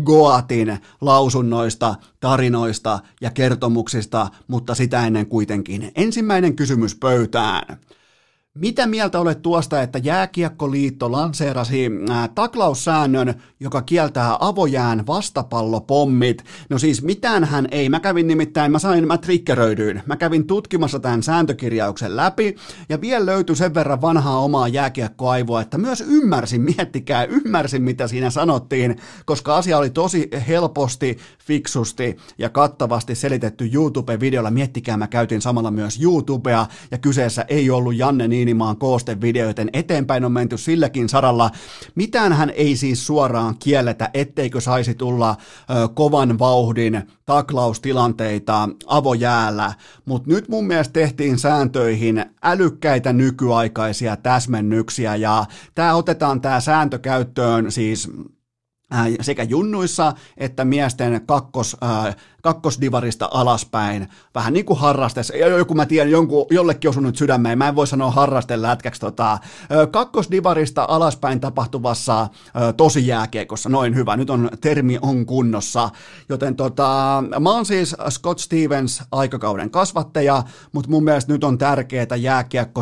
Goatin 0.05 0.79
lausunnoista, 1.01 1.95
tarinoista 2.21 2.99
ja 3.21 3.31
kertomuksista, 3.31 4.29
mutta 4.49 4.75
sitä 4.75 5.07
ennen 5.07 5.27
kuitenkin 5.27 5.93
ensimmäinen 5.95 6.57
kysymys 6.57 6.95
pöytään. 6.95 7.79
Mitä 8.59 8.87
mieltä 8.87 9.21
olet 9.21 9.43
tuosta, 9.43 9.83
että 9.83 9.99
Jääkiekkoliitto 9.99 11.13
lanseerasi 11.13 11.91
äh, 12.11 12.31
taklaussäännön, 12.35 13.35
joka 13.61 13.83
kieltää 13.83 14.37
avojään 14.41 15.07
vastapallopommit? 15.07 16.45
No 16.71 16.79
siis 16.79 17.03
mitään 17.03 17.45
hän 17.45 17.69
ei. 17.71 17.89
Mä 17.89 18.01
kävin 18.01 18.27
nimittäin, 18.27 18.73
mä 18.73 18.79
sain, 18.79 19.07
mä 19.07 19.19
triggeröidyin. 19.19 20.03
Mä 20.07 20.17
kävin 20.17 20.47
tutkimassa 20.47 21.01
tämän 21.01 21.23
sääntökirjauksen 21.23 22.17
läpi 22.17 22.57
ja 22.89 23.01
vielä 23.01 23.27
löytyi 23.27 23.57
sen 23.57 23.75
verran 23.75 24.01
vanhaa 24.01 24.39
omaa 24.39 24.69
jääkiekkoaivoa, 24.69 25.61
että 25.61 25.79
myös 25.79 26.05
ymmärsin, 26.07 26.63
miettikää, 26.63 27.25
ymmärsin 27.25 27.83
mitä 27.83 28.09
siinä 28.09 28.31
sanottiin, 28.31 28.97
koska 29.25 29.57
asia 29.57 29.79
oli 29.79 29.91
tosi 29.91 30.29
helposti, 30.49 31.19
fiksusti 31.39 32.17
ja 32.39 32.49
kattavasti 32.49 33.15
selitetty 33.15 33.71
YouTube-videolla. 33.73 34.51
Miettikää, 34.51 34.97
mä 34.97 35.07
käytin 35.07 35.41
samalla 35.41 35.71
myös 35.71 36.03
YouTubea 36.03 36.67
ja 36.91 36.99
kyseessä 36.99 37.45
ei 37.49 37.71
ollut 37.71 37.97
Janne 37.97 38.29
niin 38.29 38.42
Niinimaan 38.43 38.77
koostevideo, 38.77 39.47
joten 39.47 39.71
eteenpäin 39.73 40.25
on 40.25 40.33
menty 40.33 40.59
silläkin 40.59 41.09
saralla. 41.09 41.51
Mitään 41.95 42.33
hän 42.33 42.51
ei 42.51 42.77
siis 42.77 43.07
suoraan 43.07 43.57
kielletä, 43.59 44.11
etteikö 44.15 44.61
saisi 44.61 44.95
tulla 44.95 45.37
ö, 45.71 45.89
kovan 45.95 46.39
vauhdin 46.39 47.03
taklaustilanteita 47.27 48.69
avojäällä, 48.87 49.73
mutta 50.05 50.31
nyt 50.31 50.49
mun 50.49 50.67
mielestä 50.67 50.93
tehtiin 50.93 51.39
sääntöihin 51.39 52.25
älykkäitä 52.43 53.13
nykyaikaisia 53.13 54.17
täsmennyksiä 54.17 55.17
ja 55.17 55.45
tämä 55.75 55.95
otetaan 55.95 56.41
tämä 56.41 56.61
sääntö 56.61 56.99
käyttöön 56.99 57.73
siis 57.73 58.11
sekä 59.21 59.43
junnuissa 59.43 60.13
että 60.37 60.65
miesten 60.65 61.27
kakkos, 61.27 61.77
äh, 61.83 62.17
kakkosdivarista 62.43 63.29
alaspäin, 63.33 64.09
vähän 64.35 64.53
niin 64.53 64.65
kuin 64.65 64.79
harrastes, 64.79 65.33
joku 65.59 65.75
mä 65.75 65.87
tiedän, 65.87 66.11
jonkun, 66.11 66.47
jollekin 66.51 66.89
osunut 66.89 67.17
sydämeen, 67.17 67.59
mä 67.59 67.69
en 67.69 67.77
voi 67.77 67.87
sanoa 67.87 68.11
harrasten 68.11 68.63
lätkäksi, 68.63 69.01
tota, 69.01 69.39
kakkosdivarista 69.91 70.87
alaspäin 70.89 71.41
tapahtuvassa 71.41 72.29
tosi 72.77 73.07
jääkiekossa, 73.07 73.69
noin 73.69 73.95
hyvä, 73.95 74.17
nyt 74.17 74.31
on 74.31 74.51
termi 74.61 74.99
on 75.03 75.27
kunnossa, 75.27 75.91
joten 76.29 76.57
tota, 76.57 77.23
mä 77.41 77.51
oon 77.51 77.67
siis 77.67 77.97
Scott 78.11 78.39
Stevens 78.39 79.03
aikakauden 79.13 79.71
kasvattaja, 79.71 80.43
mutta 80.73 80.91
mun 80.91 81.05
mielestä 81.05 81.33
nyt 81.33 81.45
on 81.45 81.59
tärkeää 81.59 82.07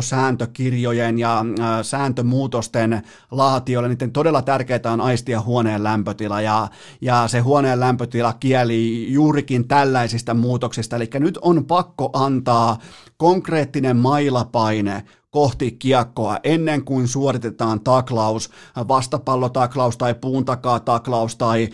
sääntökirjojen 0.01 1.19
ja 1.19 1.45
sääntömuutosten 1.81 3.01
laatioille, 3.31 3.89
niiden 3.89 4.11
todella 4.11 4.41
tärkeää 4.41 4.79
on 4.93 5.01
aistia 5.01 5.41
huoneen 5.41 5.83
lämpötila 5.83 6.41
ja, 6.41 6.67
ja 7.01 7.27
se 7.27 7.39
huoneen 7.39 7.79
lämpötila 7.79 8.33
kieli 8.33 9.13
juurikin 9.13 9.50
juurikin 9.51 9.67
tällaisista 9.67 10.33
muutoksista. 10.33 10.95
Eli 10.95 11.09
nyt 11.13 11.37
on 11.41 11.65
pakko 11.65 12.09
antaa 12.13 12.77
konkreettinen 13.17 13.97
mailapaine 13.97 15.03
kohti 15.29 15.71
kiekkoa 15.71 16.37
ennen 16.43 16.85
kuin 16.85 17.07
suoritetaan 17.07 17.79
taklaus, 17.81 18.49
vastapallotaklaus 18.87 19.97
tai 19.97 20.13
puun 20.13 20.45
takaa 20.45 20.79
taklaus 20.79 21.35
tai 21.35 21.69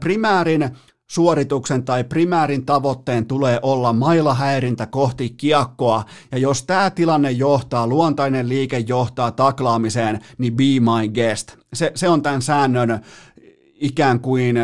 primäärin 0.00 0.70
suorituksen 1.10 1.84
tai 1.84 2.04
primäärin 2.04 2.66
tavoitteen 2.66 3.26
tulee 3.26 3.58
olla 3.62 3.92
mailahäirintä 3.92 4.86
kohti 4.86 5.30
kiekkoa, 5.30 6.04
ja 6.32 6.38
jos 6.38 6.62
tämä 6.62 6.90
tilanne 6.90 7.30
johtaa, 7.30 7.86
luontainen 7.86 8.48
liike 8.48 8.78
johtaa 8.78 9.30
taklaamiseen, 9.30 10.20
niin 10.38 10.56
be 10.56 10.64
my 10.64 11.08
guest. 11.08 11.56
Se, 11.74 11.92
se 11.94 12.08
on 12.08 12.22
tämän 12.22 12.42
säännön 12.42 13.00
ikään 13.80 14.20
kuin 14.20 14.56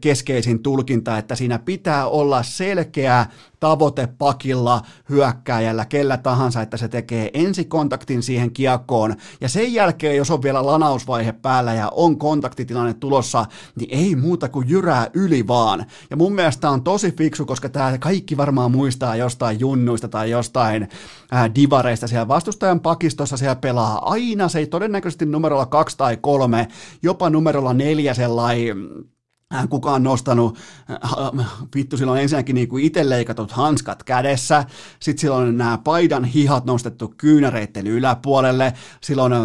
keskeisin 0.00 0.62
tulkinta, 0.62 1.18
että 1.18 1.34
siinä 1.34 1.58
pitää 1.58 2.06
olla 2.06 2.42
selkeä 2.42 3.26
tavoite 3.60 4.08
pakilla, 4.18 4.82
hyökkääjällä, 5.08 5.84
kellä 5.84 6.16
tahansa, 6.16 6.62
että 6.62 6.76
se 6.76 6.88
tekee 6.88 7.30
ensikontaktin 7.34 8.22
siihen 8.22 8.52
kiekkoon, 8.52 9.14
ja 9.40 9.48
sen 9.48 9.74
jälkeen, 9.74 10.16
jos 10.16 10.30
on 10.30 10.42
vielä 10.42 10.66
lanausvaihe 10.66 11.32
päällä 11.32 11.74
ja 11.74 11.88
on 11.94 12.18
kontaktitilanne 12.18 12.94
tulossa, 12.94 13.46
niin 13.80 13.88
ei 13.92 14.16
muuta 14.16 14.48
kuin 14.48 14.68
jyrää 14.68 15.06
yli 15.14 15.46
vaan. 15.46 15.86
Ja 16.10 16.16
mun 16.16 16.32
mielestä 16.32 16.70
on 16.70 16.82
tosi 16.82 17.12
fiksu, 17.12 17.46
koska 17.46 17.68
tämä 17.68 17.98
kaikki 17.98 18.36
varmaan 18.36 18.70
muistaa 18.70 19.16
jostain 19.16 19.60
junnuista 19.60 20.08
tai 20.08 20.30
jostain 20.30 20.88
ää, 21.30 21.54
divareista 21.54 22.08
siellä 22.08 22.28
vastustajan 22.28 22.80
pakistossa 22.80 23.36
siellä 23.36 23.56
pelaa 23.56 24.10
aina, 24.10 24.48
se 24.48 24.58
ei 24.58 24.66
todennäköisesti 24.66 25.26
numerolla 25.26 25.66
kaksi 25.66 25.96
tai 25.96 26.16
kolme, 26.16 26.68
jopa 27.02 27.30
numerolla 27.30 27.74
neljä 27.74 28.14
sellainen 28.14 28.76
kukaan 29.70 30.02
nostanut, 30.02 30.58
äh, 30.90 31.46
vittu 31.74 31.96
sillä 31.96 32.12
on 32.12 32.18
ensinnäkin 32.18 32.54
niin 32.54 32.68
kuin 32.68 32.84
itse 32.84 33.08
leikatut 33.08 33.52
hanskat 33.52 34.02
kädessä, 34.02 34.64
sitten 35.00 35.20
sillä 35.20 35.36
on 35.36 35.58
nämä 35.58 35.78
paidan 35.84 36.24
hihat 36.24 36.64
nostettu 36.64 37.14
kyynäreiden 37.16 37.86
yläpuolelle, 37.86 38.72
sillä 39.00 39.22
on 39.22 39.32
äh, 39.32 39.40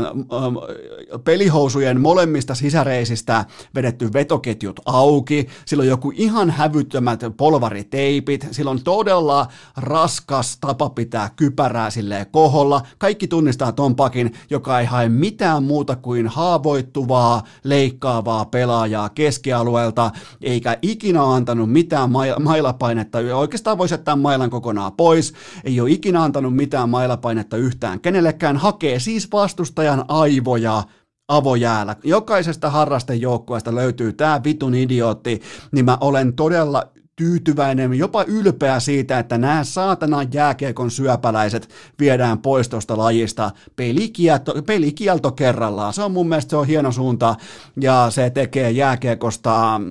pelihousujen 1.24 2.02
molemmista 2.02 2.56
sisäreisistä 2.56 3.46
vedetty 3.76 4.14
vetoketjut 4.14 4.80
auki, 4.86 5.48
sillä 5.66 5.82
on 5.82 5.88
joku 5.88 6.12
ihan 6.16 6.50
hävyttömät 6.50 7.20
polvariteipit, 7.38 8.48
sillä 8.52 8.72
on 8.72 8.84
todella 8.84 9.48
raskas 9.78 10.58
tapa 10.62 10.90
pitää 10.90 11.30
kypärää 11.36 11.90
silleen 11.90 12.26
koholla, 12.32 12.82
kaikki 12.98 13.28
tunnistaa 13.28 13.72
ton 13.72 13.96
pakin, 13.96 14.34
joka 14.50 14.80
ei 14.80 14.86
hae 14.86 15.10
mitään 15.10 15.64
muuta 15.64 15.96
kuin 15.96 16.28
haavoittuvaa, 16.28 17.44
leikkaavaa 17.64 18.46
pelaajaa 18.46 19.10
keskialueelta, 19.10 19.95
puolelta, 19.96 20.12
eikä 20.42 20.78
ikinä 20.82 21.24
antanut 21.34 21.72
mitään 21.72 22.10
mailapainetta, 22.40 23.18
oikeastaan 23.34 23.78
voisi 23.78 23.94
jättää 23.94 24.16
mailan 24.16 24.50
kokonaan 24.50 24.92
pois, 24.92 25.34
ei 25.64 25.82
ole 25.82 25.92
ikinä 25.92 26.24
antanut 26.24 26.56
mitään 26.56 26.90
mailapainetta 26.90 27.58
yhtään 27.58 28.00
kenellekään, 28.00 28.58
hakee 28.58 29.00
siis 29.00 29.32
vastustajan 29.32 30.06
aivoja 30.08 30.84
avojäällä. 31.28 31.96
Jokaisesta 32.04 32.70
harrastejoukkueesta 32.70 33.76
löytyy 33.76 34.14
tämä 34.14 34.42
vitun 34.44 34.76
idiootti, 34.76 35.42
niin 35.72 35.86
mä 35.86 35.98
olen 36.02 36.34
todella 36.34 36.88
tyytyväinen, 37.16 37.94
jopa 37.94 38.24
ylpeä 38.24 38.80
siitä, 38.80 39.20
että 39.20 39.38
nämä 39.38 39.64
saatana 39.64 40.24
jääkiekon 40.34 40.92
syöpäläiset 40.92 41.70
viedään 42.00 42.38
pois 42.38 42.70
tuosta 42.70 42.98
lajista 42.98 43.52
pelikielto, 43.76 44.54
pelikielto 44.66 45.32
kerrallaan. 45.32 45.94
Se 45.94 46.02
on 46.02 46.12
mun 46.12 46.30
mielestä 46.30 46.50
se 46.50 46.58
on 46.58 46.68
hieno 46.68 46.92
suunta 46.92 47.36
ja 47.82 48.08
se 48.10 48.30
tekee 48.30 48.72
jääkiekosta 48.72 49.82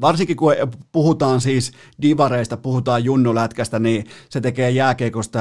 Varsinkin 0.00 0.36
kun 0.36 0.52
puhutaan 0.92 1.40
siis 1.40 1.72
divareista, 2.02 2.56
puhutaan 2.56 3.04
junnulätkästä, 3.04 3.78
niin 3.78 4.06
se 4.28 4.40
tekee 4.40 4.70
jääkiekosta 4.70 5.40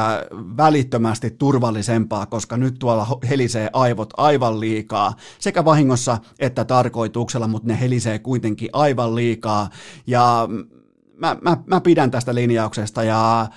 välittömästi 0.58 1.30
turvallisempaa, 1.30 2.26
koska 2.26 2.58
nyt 2.58 2.76
tuolla 2.80 3.08
helisee 3.30 3.70
aivot 3.74 4.14
aivan 4.18 4.60
liikaa, 4.60 5.14
sekä 5.40 5.66
vahingossa 5.66 6.18
että 6.40 6.66
tarkoituksella, 6.66 7.48
mutta 7.48 7.68
ne 7.68 7.80
helisee 7.80 8.20
kuitenkin 8.20 8.70
aivan 8.74 9.16
liikaa. 9.16 9.70
Ja 10.08 10.48
mä, 11.22 11.38
mä, 11.42 11.58
mä 11.66 11.82
pidän 11.82 12.12
tästä 12.12 12.36
linjauksesta 12.36 13.04
ja 13.04 13.48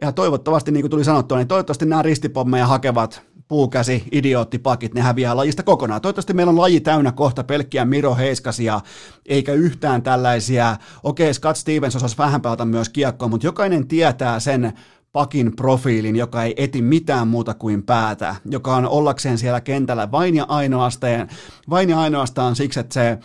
ja 0.00 0.12
toivottavasti, 0.12 0.70
niin 0.70 0.82
kuin 0.82 0.90
tuli 0.90 1.04
sanottua, 1.04 1.38
niin 1.38 1.48
toivottavasti 1.48 1.86
nämä 1.86 2.02
ristipommeja 2.02 2.66
hakevat 2.66 3.22
puukäsi, 3.48 4.04
idioottipakit, 4.12 4.94
ne 4.94 5.00
häviää 5.00 5.36
lajista 5.36 5.62
kokonaan. 5.62 6.00
Toivottavasti 6.00 6.32
meillä 6.32 6.50
on 6.50 6.60
laji 6.60 6.80
täynnä 6.80 7.12
kohta 7.12 7.44
pelkkiä 7.44 7.84
Miro 7.84 8.14
Heiskasia, 8.14 8.80
eikä 9.26 9.52
yhtään 9.52 10.02
tällaisia, 10.02 10.76
okei, 11.02 11.34
Scott 11.34 11.56
Stevens 11.56 11.96
osasi 11.96 12.18
vähän 12.18 12.40
pelata 12.40 12.64
myös 12.64 12.88
kiekkoa, 12.88 13.28
mutta 13.28 13.46
jokainen 13.46 13.88
tietää 13.88 14.40
sen 14.40 14.72
pakin 15.12 15.56
profiilin, 15.56 16.16
joka 16.16 16.44
ei 16.44 16.54
eti 16.56 16.82
mitään 16.82 17.28
muuta 17.28 17.54
kuin 17.54 17.82
päätä, 17.82 18.36
joka 18.50 18.76
on 18.76 18.88
ollakseen 18.88 19.38
siellä 19.38 19.60
kentällä 19.60 20.10
vain 20.10 20.34
ja 20.34 20.46
ainoastaan, 20.48 21.28
vain 21.70 21.90
ja 21.90 22.00
ainoastaan 22.00 22.56
siksi, 22.56 22.80
että 22.80 22.94
se 22.94 23.18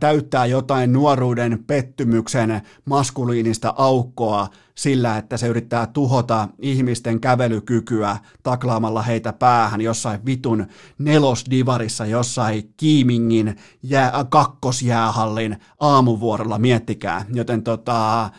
täyttää 0.00 0.46
jotain 0.46 0.92
nuoruuden 0.92 1.64
pettymyksen 1.66 2.60
maskuliinista 2.84 3.74
aukkoa 3.76 4.48
sillä, 4.74 5.18
että 5.18 5.36
se 5.36 5.46
yrittää 5.46 5.86
tuhota 5.86 6.48
ihmisten 6.58 7.20
kävelykykyä 7.20 8.16
taklaamalla 8.42 9.02
heitä 9.02 9.32
päähän 9.32 9.80
jossain 9.80 10.26
vitun 10.26 10.66
nelosdivarissa, 10.98 12.06
jossain 12.06 12.74
Kiimingin 12.76 13.56
jää, 13.82 14.24
kakkosjäähallin 14.28 15.56
aamuvuorolla, 15.80 16.58
miettikää. 16.58 17.24
Joten 17.32 17.62
tota, 17.62 18.30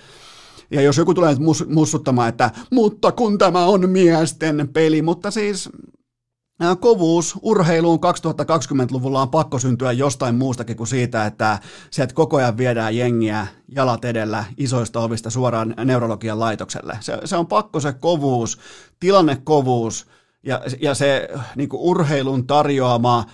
ja 0.71 0.81
jos 0.81 0.97
joku 0.97 1.13
tulee 1.13 1.35
mus, 1.35 1.65
mussuttamaan, 1.67 2.29
että 2.29 2.51
mutta 2.71 3.11
kun 3.11 3.37
tämä 3.37 3.65
on 3.65 3.89
miesten 3.89 4.69
peli, 4.73 5.01
mutta 5.01 5.31
siis 5.31 5.69
kovuus 6.79 7.35
urheiluun 7.41 7.99
2020-luvulla 7.99 9.21
on 9.21 9.29
pakko 9.29 9.59
syntyä 9.59 9.91
jostain 9.91 10.35
muustakin 10.35 10.77
kuin 10.77 10.87
siitä, 10.87 11.25
että 11.25 11.59
sieltä 11.91 12.13
koko 12.13 12.37
ajan 12.37 12.57
viedään 12.57 12.97
jengiä 12.97 13.47
jalat 13.75 14.05
edellä 14.05 14.45
isoista 14.57 14.99
ovista 14.99 15.29
suoraan 15.29 15.75
neurologian 15.85 16.39
laitokselle. 16.39 16.97
Se, 16.99 17.17
se 17.25 17.37
on 17.37 17.47
pakko 17.47 17.79
se 17.79 17.93
kovuus, 17.93 18.59
tilannekovuus 18.99 20.07
ja, 20.43 20.61
ja 20.81 20.93
se 20.95 21.29
niin 21.55 21.69
urheilun 21.73 22.47
tarjoama 22.47 23.25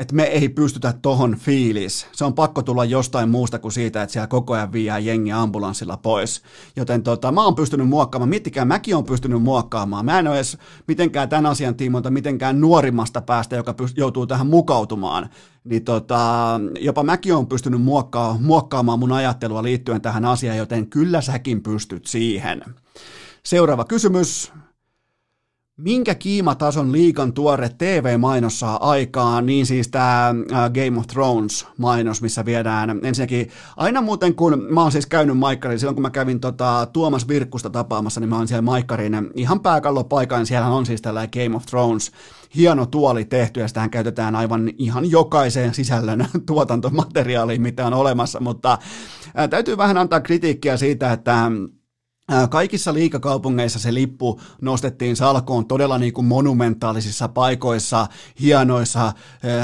että 0.00 0.14
me 0.14 0.22
ei 0.22 0.48
pystytä 0.48 0.94
tohon 1.02 1.36
fiilis. 1.36 2.06
Se 2.12 2.24
on 2.24 2.34
pakko 2.34 2.62
tulla 2.62 2.84
jostain 2.84 3.28
muusta 3.28 3.58
kuin 3.58 3.72
siitä, 3.72 4.02
että 4.02 4.12
siellä 4.12 4.26
koko 4.26 4.54
ajan 4.54 4.72
viiää 4.72 4.98
jengi 4.98 5.32
ambulanssilla 5.32 5.96
pois. 5.96 6.42
Joten 6.76 7.02
tota, 7.02 7.32
mä 7.32 7.44
oon 7.44 7.54
pystynyt 7.54 7.88
muokkaamaan, 7.88 8.28
miettikää, 8.28 8.64
mäkin 8.64 8.96
on 8.96 9.04
pystynyt 9.04 9.42
muokkaamaan. 9.42 10.04
Mä 10.04 10.18
en 10.18 10.28
ole 10.28 10.36
edes 10.36 10.58
mitenkään 10.88 11.28
tämän 11.28 11.46
asian 11.46 11.74
tiimoilta 11.74 12.10
mitenkään 12.10 12.60
nuorimmasta 12.60 13.20
päästä, 13.20 13.56
joka 13.56 13.72
pyst- 13.72 13.94
joutuu 13.96 14.26
tähän 14.26 14.46
mukautumaan. 14.46 15.30
Niin 15.64 15.84
tota, 15.84 16.60
jopa 16.80 17.02
mäkin 17.02 17.34
on 17.34 17.46
pystynyt 17.46 17.82
muokkaa, 17.82 18.36
muokkaamaan 18.40 18.98
mun 18.98 19.12
ajattelua 19.12 19.62
liittyen 19.62 20.00
tähän 20.00 20.24
asiaan, 20.24 20.58
joten 20.58 20.86
kyllä 20.86 21.20
säkin 21.20 21.62
pystyt 21.62 22.06
siihen. 22.06 22.64
Seuraava 23.42 23.84
kysymys 23.84 24.52
minkä 25.82 26.14
kiimatason 26.14 26.92
liikan 26.92 27.32
tuore 27.32 27.70
TV-mainos 27.78 28.60
saa 28.60 28.90
aikaan, 28.90 29.46
niin 29.46 29.66
siis 29.66 29.88
tämä 29.88 30.34
Game 30.74 30.98
of 30.98 31.06
Thrones-mainos, 31.06 32.22
missä 32.22 32.44
viedään 32.44 33.00
ensinnäkin, 33.02 33.48
aina 33.76 34.00
muuten 34.00 34.34
kun 34.34 34.66
mä 34.70 34.82
oon 34.82 34.92
siis 34.92 35.06
käynyt 35.06 35.38
Maikkarin, 35.38 35.78
silloin 35.78 35.96
kun 35.96 36.02
mä 36.02 36.10
kävin 36.10 36.40
tota, 36.40 36.86
Tuomas 36.92 37.28
Virkkusta 37.28 37.70
tapaamassa, 37.70 38.20
niin 38.20 38.28
mä 38.28 38.36
oon 38.36 38.48
siellä 38.48 38.62
Maikkarin 38.62 39.30
ihan 39.34 39.60
pääkallopaikan, 39.60 40.46
siellä 40.46 40.66
on 40.68 40.86
siis 40.86 41.02
tällä 41.02 41.26
Game 41.26 41.56
of 41.56 41.66
Thrones 41.66 42.12
hieno 42.56 42.86
tuoli 42.86 43.24
tehty 43.24 43.60
ja 43.60 43.68
sitähän 43.68 43.90
käytetään 43.90 44.36
aivan 44.36 44.70
ihan 44.78 45.10
jokaiseen 45.10 45.74
sisällön 45.74 46.26
tuotantomateriaaliin, 46.46 47.62
mitä 47.62 47.86
on 47.86 47.94
olemassa, 47.94 48.40
mutta 48.40 48.78
ää, 49.34 49.48
täytyy 49.48 49.76
vähän 49.76 49.98
antaa 49.98 50.20
kritiikkiä 50.20 50.76
siitä, 50.76 51.12
että 51.12 51.50
Kaikissa 52.50 52.94
liikakaupungeissa 52.94 53.78
se 53.78 53.94
lippu 53.94 54.40
nostettiin 54.60 55.16
salkoon 55.16 55.66
todella 55.66 55.98
niin 55.98 56.12
kuin 56.12 56.24
monumentaalisissa 56.24 57.28
paikoissa, 57.28 58.06
hienoissa 58.40 59.12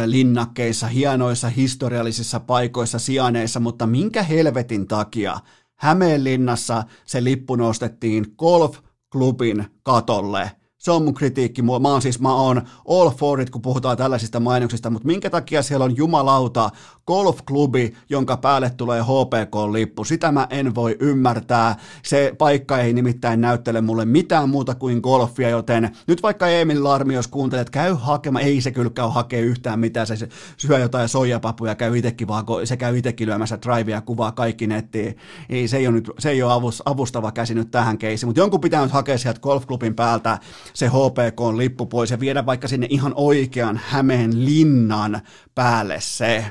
linnakkeissa, 0.06 0.86
hienoissa 0.86 1.48
historiallisissa 1.48 2.40
paikoissa, 2.40 2.98
sijaneissa, 2.98 3.60
mutta 3.60 3.86
minkä 3.86 4.22
helvetin 4.22 4.88
takia 4.88 5.40
Hämeenlinnassa 5.76 6.84
se 7.04 7.24
lippu 7.24 7.56
nostettiin 7.56 8.34
golfklubin 8.38 9.66
katolle– 9.82 10.50
se 10.86 10.90
on 10.92 11.04
mun 11.04 11.14
kritiikki. 11.14 11.62
Mä 11.62 11.72
oon 11.72 12.02
siis, 12.02 12.20
mä 12.20 12.34
oon 12.34 12.62
all 12.88 13.10
for 13.10 13.40
it, 13.40 13.50
kun 13.50 13.62
puhutaan 13.62 13.96
tällaisista 13.96 14.40
mainoksista, 14.40 14.90
mutta 14.90 15.06
minkä 15.06 15.30
takia 15.30 15.62
siellä 15.62 15.84
on 15.84 15.96
jumalauta 15.96 16.70
golfklubi, 17.06 17.94
jonka 18.08 18.36
päälle 18.36 18.70
tulee 18.70 19.02
HPK-lippu. 19.02 20.04
Sitä 20.04 20.32
mä 20.32 20.46
en 20.50 20.74
voi 20.74 20.96
ymmärtää. 21.00 21.76
Se 22.02 22.34
paikka 22.38 22.78
ei 22.78 22.92
nimittäin 22.92 23.40
näyttele 23.40 23.80
mulle 23.80 24.04
mitään 24.04 24.48
muuta 24.48 24.74
kuin 24.74 25.00
golfia, 25.00 25.48
joten 25.48 25.96
nyt 26.06 26.22
vaikka 26.22 26.48
Emil 26.48 26.84
Larmi, 26.84 27.14
jos 27.14 27.28
kuuntelet, 27.28 27.70
käy 27.70 27.96
hakemaan, 27.98 28.44
ei 28.44 28.60
se 28.60 28.70
kyllä 28.70 28.90
käy 28.90 29.08
hakea 29.08 29.40
yhtään 29.40 29.80
mitään, 29.80 30.06
se 30.06 30.28
syö 30.56 30.78
jotain 30.78 31.08
soijapapuja, 31.08 31.74
käy 31.74 31.98
itsekin 31.98 32.28
vaan, 32.28 32.44
se 32.64 32.76
käy 32.76 32.98
itsekin 32.98 33.28
lyömässä 33.28 33.58
drivea, 33.62 34.00
kuvaa 34.00 34.32
kaikki 34.32 34.66
nettiin. 34.66 35.16
Ei, 35.48 35.68
se 35.68 35.76
ei 35.76 35.86
ole, 35.86 35.94
nyt, 35.94 36.10
se 36.18 36.30
ei 36.30 36.42
ole 36.42 36.52
avustava 36.84 37.32
käsi 37.32 37.54
nyt 37.54 37.70
tähän 37.70 37.98
keisiin, 37.98 38.28
mutta 38.28 38.40
jonkun 38.40 38.60
pitää 38.60 38.82
nyt 38.82 38.92
hakea 38.92 39.18
sieltä 39.18 39.40
golfklubin 39.40 39.94
päältä 39.94 40.38
se 40.76 40.88
HPK-lippu 40.88 41.86
pois 41.86 42.10
ja 42.10 42.20
viedä 42.20 42.46
vaikka 42.46 42.68
sinne 42.68 42.86
ihan 42.90 43.12
oikean 43.16 43.80
Hämeen 43.84 44.44
linnan 44.44 45.20
päälle 45.54 46.00
se. 46.00 46.44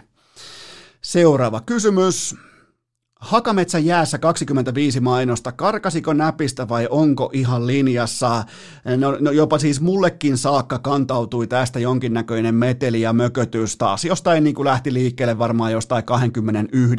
Seuraava 1.01 1.61
kysymys. 1.61 2.35
Hakametsä 3.19 3.79
jäässä 3.79 4.17
25 4.17 4.99
mainosta, 4.99 5.51
karkasiko 5.51 6.13
näpistä 6.13 6.69
vai 6.69 6.87
onko 6.89 7.29
ihan 7.33 7.67
linjassa? 7.67 8.43
No, 8.97 9.17
no 9.19 9.31
jopa 9.31 9.59
siis 9.59 9.81
mullekin 9.81 10.37
saakka 10.37 10.79
kantautui 10.79 11.47
tästä 11.47 11.79
jonkinnäköinen 11.79 12.55
meteli 12.55 13.01
ja 13.01 13.13
mökötys 13.13 13.77
taas. 13.77 14.05
Jostain 14.05 14.43
niin 14.43 14.55
kuin 14.55 14.65
lähti 14.65 14.93
liikkeelle 14.93 15.37
varmaan 15.37 15.71
jostain 15.71 16.03
21 16.03 16.95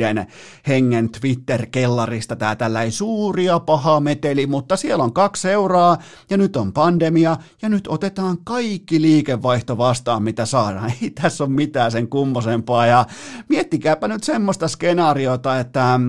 hengen 0.69 1.11
Twitter-kellarista 1.11 2.37
tämä 2.37 2.57
tällainen 2.57 2.93
suuri 2.93 3.45
ja 3.45 3.61
paha 3.61 4.01
meteli, 4.01 4.47
mutta 4.47 4.77
siellä 4.77 5.05
on 5.05 5.12
kaksi 5.12 5.43
seuraa 5.43 5.99
ja 6.31 6.37
nyt 6.37 6.57
on 6.57 6.73
pandemia 6.73 7.37
ja 7.62 7.69
nyt 7.69 7.89
otetaan 7.89 8.39
kaikki 8.45 9.01
liikevaihto 9.01 9.79
vastaan, 9.79 10.23
mitä 10.23 10.47
saadaan. 10.47 10.93
Ei 11.03 11.11
tässä 11.11 11.45
ole 11.45 11.53
mitään 11.53 11.93
sen 11.93 12.09
kummosempaa 12.09 12.87
ja 12.87 13.07
miettikääpä 13.49 14.09
nyt 14.09 14.25
semmoista 14.25 14.69
skenaariota, 14.69 15.61
että 15.61 16.01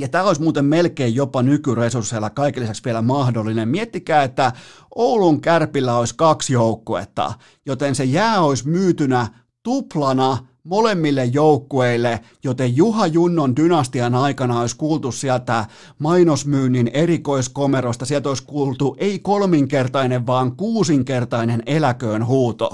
ja 0.00 0.08
tämä 0.08 0.24
olisi 0.24 0.42
muuten 0.42 0.64
melkein 0.64 1.14
jopa 1.14 1.42
nykyresursseilla 1.42 2.30
kaiken 2.30 2.62
lisäksi 2.62 2.84
vielä 2.84 3.02
mahdollinen. 3.02 3.68
Miettikää, 3.68 4.22
että 4.22 4.52
Oulun 4.94 5.40
kärpillä 5.40 5.96
olisi 5.96 6.14
kaksi 6.16 6.52
joukkuetta, 6.52 7.32
joten 7.66 7.94
se 7.94 8.04
jää 8.04 8.40
olisi 8.40 8.68
myytynä 8.68 9.28
tuplana 9.62 10.38
molemmille 10.64 11.24
joukkueille, 11.24 12.20
joten 12.44 12.76
Juha 12.76 13.06
Junnon 13.06 13.56
dynastian 13.56 14.14
aikana 14.14 14.60
olisi 14.60 14.76
kuultu 14.76 15.12
sieltä 15.12 15.64
mainosmyynnin 15.98 16.90
erikoiskomerosta, 16.92 18.04
sieltä 18.04 18.28
olisi 18.28 18.44
kuultu 18.46 18.96
ei 18.98 19.18
kolminkertainen, 19.18 20.26
vaan 20.26 20.56
kuusinkertainen 20.56 21.62
eläköön 21.66 22.26
huuto. 22.26 22.70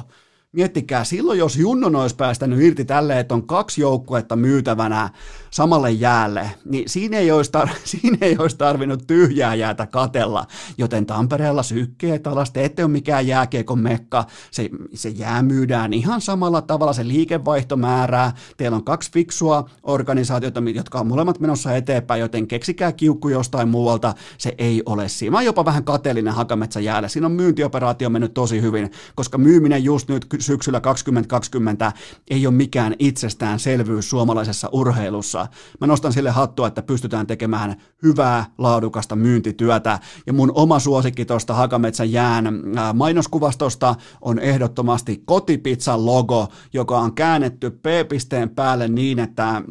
Miettikää, 0.52 1.04
silloin 1.04 1.38
jos 1.38 1.56
Junnon 1.56 1.96
olisi 1.96 2.16
päästänyt 2.16 2.60
irti 2.60 2.84
tälle, 2.84 3.20
että 3.20 3.34
on 3.34 3.46
kaksi 3.46 3.80
joukkuetta 3.80 4.36
myytävänä 4.36 5.10
samalle 5.52 5.90
jäälle, 5.90 6.50
niin 6.64 6.88
siinä 6.88 7.16
ei 7.16 7.30
olisi, 7.30 7.50
tar- 7.58 7.76
siinä 7.84 8.18
ei 8.20 8.36
olisi 8.38 8.56
tarvinnut 8.56 9.06
tyhjää 9.06 9.54
jäätä 9.54 9.86
katella, 9.86 10.46
joten 10.78 11.06
Tampereella 11.06 11.62
sykkeet 11.62 12.26
alas, 12.26 12.50
te 12.50 12.64
ette 12.64 12.84
ole 12.84 12.92
mikään 12.92 13.26
jääkiekon 13.26 13.78
mekka, 13.78 14.24
se, 14.50 14.70
se 14.94 15.08
jää 15.08 15.42
myydään 15.42 15.92
ihan 15.92 16.20
samalla 16.20 16.62
tavalla, 16.62 16.92
se 16.92 17.08
liikevaihto 17.08 17.76
määrää, 17.76 18.32
teillä 18.56 18.76
on 18.76 18.84
kaksi 18.84 19.12
fiksua 19.12 19.70
organisaatiota, 19.82 20.62
jotka 20.74 21.00
on 21.00 21.06
molemmat 21.06 21.40
menossa 21.40 21.76
eteenpäin, 21.76 22.20
joten 22.20 22.46
keksikää 22.46 22.92
kiukku 22.92 23.28
jostain 23.28 23.68
muualta, 23.68 24.14
se 24.38 24.54
ei 24.58 24.82
ole 24.86 25.08
siinä. 25.08 25.30
Mä 25.30 25.36
oon 25.36 25.44
jopa 25.44 25.64
vähän 25.64 25.84
kateellinen 25.84 26.34
Hakametsä 26.34 26.80
jäällä, 26.80 27.08
siinä 27.08 27.26
on 27.26 27.32
myyntioperaatio 27.32 28.10
mennyt 28.10 28.34
tosi 28.34 28.62
hyvin, 28.62 28.90
koska 29.14 29.38
myyminen 29.38 29.84
just 29.84 30.08
nyt 30.08 30.26
syksyllä 30.38 30.80
2020 30.80 31.92
ei 32.30 32.46
ole 32.46 32.54
mikään 32.54 32.94
itsestäänselvyys 32.98 34.10
suomalaisessa 34.10 34.68
urheilussa. 34.72 35.41
Mä 35.80 35.86
nostan 35.86 36.12
sille 36.12 36.30
hattua, 36.30 36.66
että 36.66 36.82
pystytään 36.82 37.26
tekemään 37.26 37.76
hyvää, 38.02 38.44
laadukasta 38.58 39.16
myyntityötä. 39.16 39.98
Ja 40.26 40.32
mun 40.32 40.52
oma 40.54 40.78
suosikki 40.78 41.24
tuosta 41.24 41.54
Hakametsän 41.54 42.12
jään 42.12 42.48
mainoskuvastosta 42.94 43.94
on 44.20 44.38
ehdottomasti 44.38 45.22
kotipizzan 45.24 46.06
logo, 46.06 46.48
joka 46.72 46.98
on 46.98 47.14
käännetty 47.14 47.70
P-pisteen 47.70 48.50
päälle 48.50 48.88
niin, 48.88 49.18
että 49.18 49.62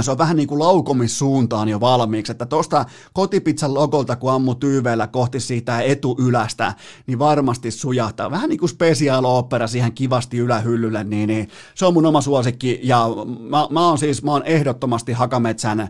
se 0.00 0.10
on 0.10 0.18
vähän 0.18 0.36
niin 0.36 0.48
kuin 0.48 0.58
laukomissuuntaan 0.58 1.68
jo 1.68 1.80
valmiiksi, 1.80 2.32
että 2.32 2.46
tuosta 2.46 2.84
kotipizzan 3.12 3.74
logolta, 3.74 4.16
kun 4.16 4.32
ammu 4.32 4.54
tyyveillä 4.54 5.06
kohti 5.06 5.40
siitä 5.40 5.80
etuylästä, 5.80 6.74
niin 7.06 7.18
varmasti 7.18 7.70
sujahtaa. 7.70 8.30
Vähän 8.30 8.48
niin 8.48 8.58
kuin 8.58 8.68
special 8.68 9.24
opera 9.24 9.66
siihen 9.66 9.92
kivasti 9.92 10.38
ylähyllylle, 10.38 11.04
niin, 11.04 11.26
niin 11.26 11.48
se 11.74 11.86
on 11.86 11.94
mun 11.94 12.06
oma 12.06 12.20
suosikki, 12.20 12.80
ja 12.82 13.08
mä, 13.50 13.66
mä 13.70 13.88
oon 13.88 13.98
siis, 13.98 14.22
mä 14.22 14.30
oon 14.30 14.44
ehdottomasti 14.44 15.12
Hakametsän 15.12 15.88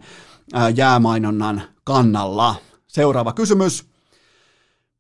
jäämainonnan 0.75 1.63
kannalla. 1.85 2.55
Seuraava 2.87 3.33
kysymys. 3.33 3.85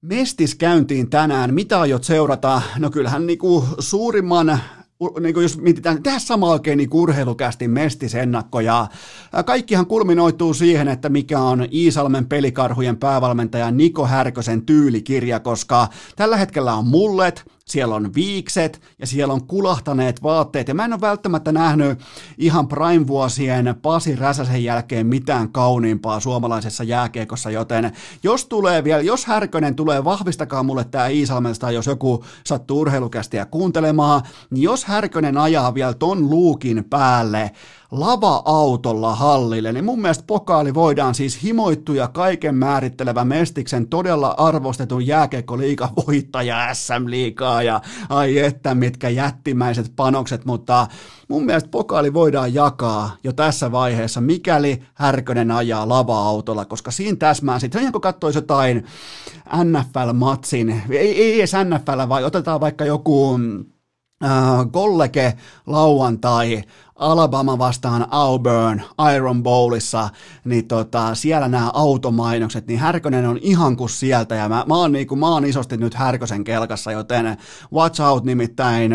Mestis 0.02 0.54
käyntiin 0.54 1.10
tänään. 1.10 1.54
Mitä 1.54 1.80
aiot 1.80 2.04
seurata? 2.04 2.62
No 2.78 2.90
kyllähän 2.90 3.26
niinku 3.26 3.68
suurimman 3.78 4.60
niin 5.20 5.34
kuin 5.34 5.42
jos 5.42 5.58
mietitään, 5.58 6.02
tehdä 6.02 6.18
sama 6.18 6.50
oikein 6.50 6.76
niin 6.76 6.88
urheilukästi 6.92 7.68
mestisennakko 7.68 8.60
ja 8.60 8.86
kaikkihan 9.46 9.86
kulminoituu 9.86 10.54
siihen, 10.54 10.88
että 10.88 11.08
mikä 11.08 11.40
on 11.40 11.66
Iisalmen 11.72 12.26
pelikarhujen 12.26 12.96
päävalmentaja 12.96 13.70
Niko 13.70 14.06
Härkösen 14.06 14.62
tyylikirja, 14.62 15.40
koska 15.40 15.88
tällä 16.16 16.36
hetkellä 16.36 16.74
on 16.74 16.86
mullet, 16.86 17.44
siellä 17.68 17.94
on 17.94 18.14
viikset 18.14 18.80
ja 18.98 19.06
siellä 19.06 19.34
on 19.34 19.46
kulahtaneet 19.46 20.22
vaatteet. 20.22 20.68
Ja 20.68 20.74
mä 20.74 20.84
en 20.84 20.92
ole 20.92 21.00
välttämättä 21.00 21.52
nähnyt 21.52 21.98
ihan 22.38 22.68
prime-vuosien 22.68 23.74
Pasi 23.82 24.16
Räsäsen 24.16 24.64
jälkeen 24.64 25.06
mitään 25.06 25.52
kauniimpaa 25.52 26.20
suomalaisessa 26.20 26.84
jääkiekossa, 26.84 27.50
joten 27.50 27.92
jos 28.22 28.46
tulee 28.46 28.84
vielä, 28.84 29.02
jos 29.02 29.26
Härkönen 29.26 29.74
tulee, 29.74 30.04
vahvistakaa 30.04 30.62
mulle 30.62 30.84
tämä 30.84 31.06
Iisalmesta, 31.06 31.70
jos 31.70 31.86
joku 31.86 32.24
sattuu 32.44 32.80
urheilukästiä 32.80 33.44
kuuntelemaan, 33.44 34.22
niin 34.50 34.62
jos 34.62 34.84
Härkönen 34.84 35.38
ajaa 35.38 35.74
vielä 35.74 35.94
ton 35.94 36.30
luukin 36.30 36.84
päälle, 36.90 37.50
lava-autolla 37.90 39.14
hallille, 39.14 39.72
niin 39.72 39.84
mun 39.84 40.00
mielestä 40.00 40.24
pokaali 40.26 40.74
voidaan 40.74 41.14
siis 41.14 41.42
himoittuja 41.42 42.08
kaiken 42.08 42.54
määrittelevä 42.54 43.24
Mestiksen 43.24 43.88
todella 43.88 44.34
arvostetun 44.38 45.06
jääkiekkoliigan 45.06 45.88
voittaja 46.06 46.74
SM-liigaa 46.74 47.62
ja 47.62 47.80
ai 48.08 48.38
että 48.38 48.74
mitkä 48.74 49.08
jättimäiset 49.08 49.92
panokset, 49.96 50.44
mutta 50.44 50.86
mun 51.28 51.44
mielestä 51.46 51.70
pokaali 51.70 52.14
voidaan 52.14 52.54
jakaa 52.54 53.16
jo 53.24 53.32
tässä 53.32 53.72
vaiheessa, 53.72 54.20
mikäli 54.20 54.82
Härkönen 54.94 55.50
ajaa 55.50 55.88
lava-autolla, 55.88 56.64
koska 56.64 56.90
siinä 56.90 57.16
täsmää 57.16 57.58
sitten, 57.58 57.92
kun 57.92 58.00
katsoisi 58.00 58.38
jotain 58.38 58.84
NFL-matsin, 59.64 60.82
ei, 60.90 61.22
ei 61.22 61.38
edes 61.38 61.52
NFL, 61.52 62.08
vai 62.08 62.24
otetaan 62.24 62.60
vaikka 62.60 62.84
joku 62.84 63.38
äh, 64.24 64.30
kollege 64.72 65.34
lauantai 65.66 66.62
Alabama 66.96 67.58
vastaan 67.58 68.06
Auburn 68.10 68.82
Iron 69.14 69.42
Bowlissa, 69.42 70.08
niin 70.44 70.68
tota, 70.68 71.14
siellä 71.14 71.48
nämä 71.48 71.70
automainokset, 71.74 72.66
niin 72.66 72.78
Härkönen 72.78 73.26
on 73.26 73.38
ihan 73.42 73.76
kuin 73.76 73.90
sieltä, 73.90 74.34
ja 74.34 74.48
mä, 74.48 74.64
mä, 74.68 74.74
oon, 74.74 74.92
niin 74.92 75.06
kuin, 75.06 75.18
mä 75.18 75.28
oon 75.28 75.44
isosti 75.44 75.76
nyt 75.76 75.94
Härkösen 75.94 76.44
kelkassa, 76.44 76.92
joten 76.92 77.36
watch 77.72 78.00
out 78.00 78.24
nimittäin, 78.24 78.92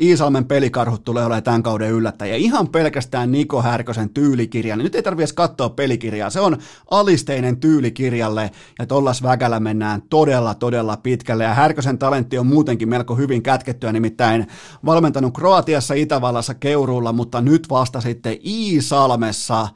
Iisalmen 0.00 0.44
pelikarhut 0.44 1.04
tulee 1.04 1.24
olemaan 1.24 1.42
tämän 1.42 1.62
kauden 1.62 1.90
yllättäjä. 1.90 2.36
Ihan 2.36 2.68
pelkästään 2.68 3.32
Niko 3.32 3.62
Härkösen 3.62 4.10
tyylikirja, 4.10 4.76
niin 4.76 4.84
nyt 4.84 4.94
ei 4.94 5.02
tarvitse 5.02 5.34
katsoa 5.34 5.68
pelikirjaa, 5.68 6.30
se 6.30 6.40
on 6.40 6.56
alisteinen 6.90 7.56
tyylikirjalle, 7.56 8.50
ja 8.78 8.86
tollas 8.86 9.22
väkällä 9.22 9.60
mennään 9.60 10.02
todella, 10.02 10.54
todella 10.54 10.96
pitkälle, 10.96 11.44
ja 11.44 11.54
Härkösen 11.54 11.98
talentti 11.98 12.38
on 12.38 12.46
muutenkin 12.46 12.88
melko 12.88 13.14
hyvin 13.14 13.42
kätkettyä, 13.42 13.92
nimittäin 13.92 14.46
valmentanut 14.86 15.34
Kroatiassa, 15.34 15.94
Itävallassa, 15.94 16.54
Keuruulla, 16.54 17.12
mutta 17.12 17.33
mutta 17.34 17.50
nyt 17.50 17.70
vasta 17.70 18.00
sitten 18.00 18.38
Iisalmessa 18.46 19.68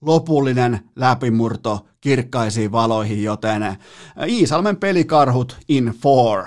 lopullinen 0.00 0.80
läpimurto 0.96 1.86
kirkkaisiin 2.00 2.72
valoihin, 2.72 3.22
joten 3.22 3.76
Iisalmen 4.28 4.76
pelikarhut 4.76 5.56
in 5.68 5.94
four. 6.02 6.44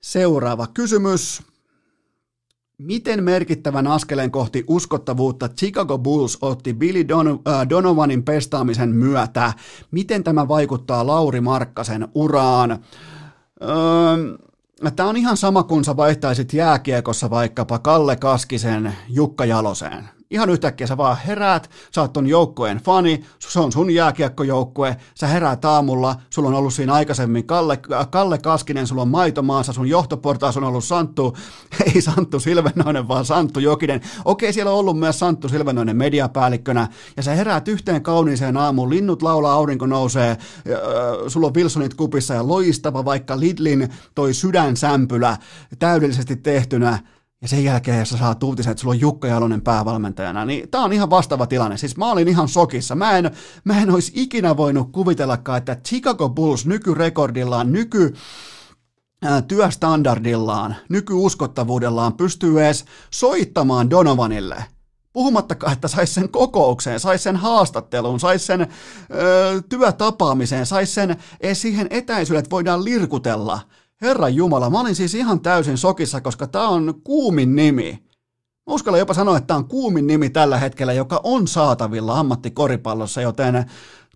Seuraava 0.00 0.66
kysymys. 0.66 1.42
Miten 2.78 3.24
merkittävän 3.24 3.86
askeleen 3.86 4.30
kohti 4.30 4.64
uskottavuutta 4.68 5.48
Chicago 5.48 5.98
Bulls 5.98 6.38
otti 6.40 6.74
Billy 6.74 7.00
äh, 7.00 7.68
Donovanin 7.68 8.22
pestaamisen 8.22 8.88
myötä? 8.88 9.52
Miten 9.90 10.24
tämä 10.24 10.48
vaikuttaa 10.48 11.06
Lauri 11.06 11.40
Markkasen 11.40 12.08
uraan? 12.14 12.70
Öö, 13.62 13.68
Tämä 14.96 15.08
on 15.08 15.16
ihan 15.16 15.36
sama 15.36 15.62
kuin 15.62 15.84
sä 15.84 15.96
vaihtaisit 15.96 16.52
jääkiekossa 16.52 17.30
vaikkapa 17.30 17.78
Kalle 17.78 18.16
Kaskisen 18.16 18.96
Jukka 19.08 19.44
Jaloseen 19.44 20.15
ihan 20.30 20.50
yhtäkkiä 20.50 20.86
sä 20.86 20.96
vaan 20.96 21.16
heräät, 21.26 21.70
sä 21.94 22.00
oot 22.00 22.12
ton 22.12 22.26
joukkueen 22.26 22.78
fani, 22.78 23.24
se 23.38 23.60
on 23.60 23.72
sun 23.72 23.90
jääkiekkojoukkue, 23.90 24.96
sä 25.14 25.26
heräät 25.26 25.64
aamulla, 25.64 26.16
sulla 26.30 26.48
on 26.48 26.54
ollut 26.54 26.74
siinä 26.74 26.92
aikaisemmin 26.92 27.46
Kalle, 27.46 27.78
Kalle 28.10 28.38
Kaskinen, 28.38 28.86
sulla 28.86 29.02
on 29.02 29.08
maitomaassa, 29.08 29.72
sun 29.72 29.88
johtoportaas 29.88 30.56
on 30.56 30.64
ollut 30.64 30.84
Santtu, 30.84 31.36
ei 31.94 32.00
Santtu 32.00 32.40
Silvenoinen, 32.40 33.08
vaan 33.08 33.24
Santtu 33.24 33.60
Jokinen. 33.60 34.00
Okei, 34.24 34.52
siellä 34.52 34.72
on 34.72 34.78
ollut 34.78 34.98
myös 34.98 35.18
Santtu 35.18 35.48
Silvenoinen 35.48 35.96
mediapäällikkönä, 35.96 36.88
ja 37.16 37.22
sä 37.22 37.34
heräät 37.34 37.68
yhteen 37.68 38.02
kauniiseen 38.02 38.56
aamuun, 38.56 38.90
linnut 38.90 39.22
laulaa, 39.22 39.54
aurinko 39.54 39.86
nousee, 39.86 40.30
äh, 40.30 40.38
sulla 41.28 41.46
on 41.46 41.54
Wilsonit 41.54 41.94
kupissa 41.94 42.34
ja 42.34 42.48
loistava 42.48 43.04
vaikka 43.04 43.40
Lidlin 43.40 43.88
toi 44.14 44.34
sydänsämpylä 44.34 45.36
täydellisesti 45.78 46.36
tehtynä, 46.36 46.98
ja 47.42 47.48
sen 47.48 47.64
jälkeen, 47.64 47.98
jos 47.98 48.08
sä 48.08 48.16
saat 48.16 48.42
uutisen, 48.42 48.70
että 48.70 48.80
sulla 48.80 48.94
on 48.94 49.00
Jukka 49.00 49.28
Jalonen 49.28 49.62
päävalmentajana, 49.62 50.44
niin 50.44 50.70
tää 50.70 50.80
on 50.80 50.92
ihan 50.92 51.10
vastaava 51.10 51.46
tilanne. 51.46 51.76
Siis 51.76 51.96
mä 51.96 52.12
olin 52.12 52.28
ihan 52.28 52.48
sokissa. 52.48 52.94
Mä 52.94 53.18
en, 53.18 53.30
mä 53.64 53.82
en 53.82 53.90
olisi 53.90 54.12
ikinä 54.14 54.56
voinut 54.56 54.92
kuvitellakaan, 54.92 55.58
että 55.58 55.76
Chicago 55.88 56.28
Bulls 56.28 56.66
nykyrekordillaan, 56.66 57.72
nyky 57.72 58.14
työstandardillaan, 59.48 60.76
nykyuskottavuudellaan 60.88 62.12
pystyy 62.12 62.64
edes 62.64 62.84
soittamaan 63.10 63.90
Donovanille. 63.90 64.64
Puhumattakaan, 65.12 65.72
että 65.72 65.88
saisi 65.88 66.14
sen 66.14 66.28
kokoukseen, 66.28 67.00
saisi 67.00 67.22
sen 67.22 67.36
haastatteluun, 67.36 68.20
saisi 68.20 68.46
sen 68.46 68.60
ö, 68.60 68.66
työtapaamiseen, 69.68 70.66
saisi 70.66 70.92
sen 70.92 71.16
siihen 71.52 71.86
etäisyyden, 71.90 72.38
että 72.38 72.50
voidaan 72.50 72.84
lirkutella– 72.84 73.60
Herran 74.02 74.34
Jumala, 74.34 74.70
mä 74.70 74.80
olin 74.80 74.94
siis 74.94 75.14
ihan 75.14 75.40
täysin 75.40 75.78
sokissa, 75.78 76.20
koska 76.20 76.46
tämä 76.46 76.68
on 76.68 76.94
kuumin 77.04 77.56
nimi. 77.56 78.06
Mä 78.66 78.74
uskallan 78.74 78.98
jopa 78.98 79.14
sanoa, 79.14 79.36
että 79.36 79.46
tämä 79.46 79.58
on 79.58 79.68
kuumin 79.68 80.06
nimi 80.06 80.30
tällä 80.30 80.58
hetkellä, 80.58 80.92
joka 80.92 81.20
on 81.24 81.48
saatavilla 81.48 82.18
ammattikoripallossa, 82.18 83.20
joten 83.20 83.70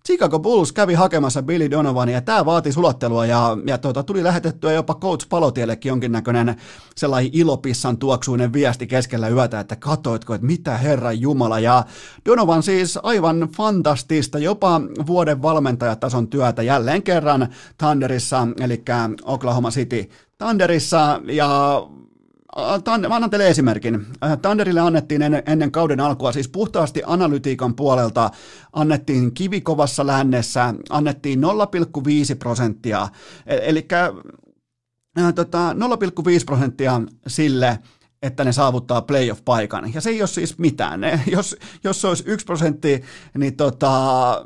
Chicago 0.07 0.39
Bulls 0.39 0.71
kävi 0.71 0.93
hakemassa 0.93 1.43
Billy 1.43 1.71
Donovania 1.71 2.15
ja 2.15 2.21
tämä 2.21 2.45
vaati 2.45 2.71
sulattelua 2.71 3.25
ja, 3.25 3.57
ja 3.67 3.77
tuota, 3.77 4.03
tuli 4.03 4.23
lähetettyä 4.23 4.71
jopa 4.71 4.95
Coach 4.95 5.29
Palotiellekin 5.29 5.89
jonkinnäköinen 5.89 6.55
sellainen 6.95 7.31
ilopissan 7.33 7.97
tuoksuinen 7.97 8.53
viesti 8.53 8.87
keskellä 8.87 9.29
yötä, 9.29 9.59
että 9.59 9.75
katoitko, 9.75 10.33
että 10.33 10.47
mitä 10.47 10.77
herra 10.77 11.11
Jumala. 11.11 11.59
Ja 11.59 11.83
Donovan 12.25 12.63
siis 12.63 12.99
aivan 13.03 13.49
fantastista, 13.57 14.39
jopa 14.39 14.81
vuoden 15.07 15.41
valmentajatason 15.41 16.27
työtä 16.27 16.63
jälleen 16.63 17.03
kerran 17.03 17.47
Thunderissa, 17.77 18.47
eli 18.59 18.83
Oklahoma 19.23 19.71
City 19.71 20.09
Thunderissa 20.37 21.21
ja 21.25 21.81
mä 23.09 23.15
annan 23.15 23.29
teille 23.29 23.47
esimerkin. 23.47 24.05
Tanderille 24.41 24.79
annettiin 24.79 25.21
ennen, 25.45 25.71
kauden 25.71 25.99
alkua, 25.99 26.31
siis 26.31 26.49
puhtaasti 26.49 27.01
analytiikan 27.05 27.75
puolelta 27.75 28.29
annettiin 28.73 29.33
kivikovassa 29.33 30.07
lännessä, 30.07 30.73
annettiin 30.89 31.41
0,5 31.41 32.35
prosenttia, 32.39 33.07
e, 33.45 33.57
eli 33.61 33.87
tota, 35.35 35.73
0,5 35.73 35.77
prosenttia 36.45 37.01
sille, 37.27 37.79
että 38.21 38.43
ne 38.43 38.51
saavuttaa 38.51 39.01
playoff-paikan. 39.01 39.93
Ja 39.93 40.01
se 40.01 40.09
ei 40.09 40.21
ole 40.21 40.27
siis 40.27 40.57
mitään. 40.57 41.01
Ne, 41.01 41.21
jos, 41.35 41.55
jos 41.83 42.01
se 42.01 42.07
olisi 42.07 42.23
1 42.27 42.45
prosentti, 42.45 43.03
niin 43.37 43.55
tota, 43.55 44.45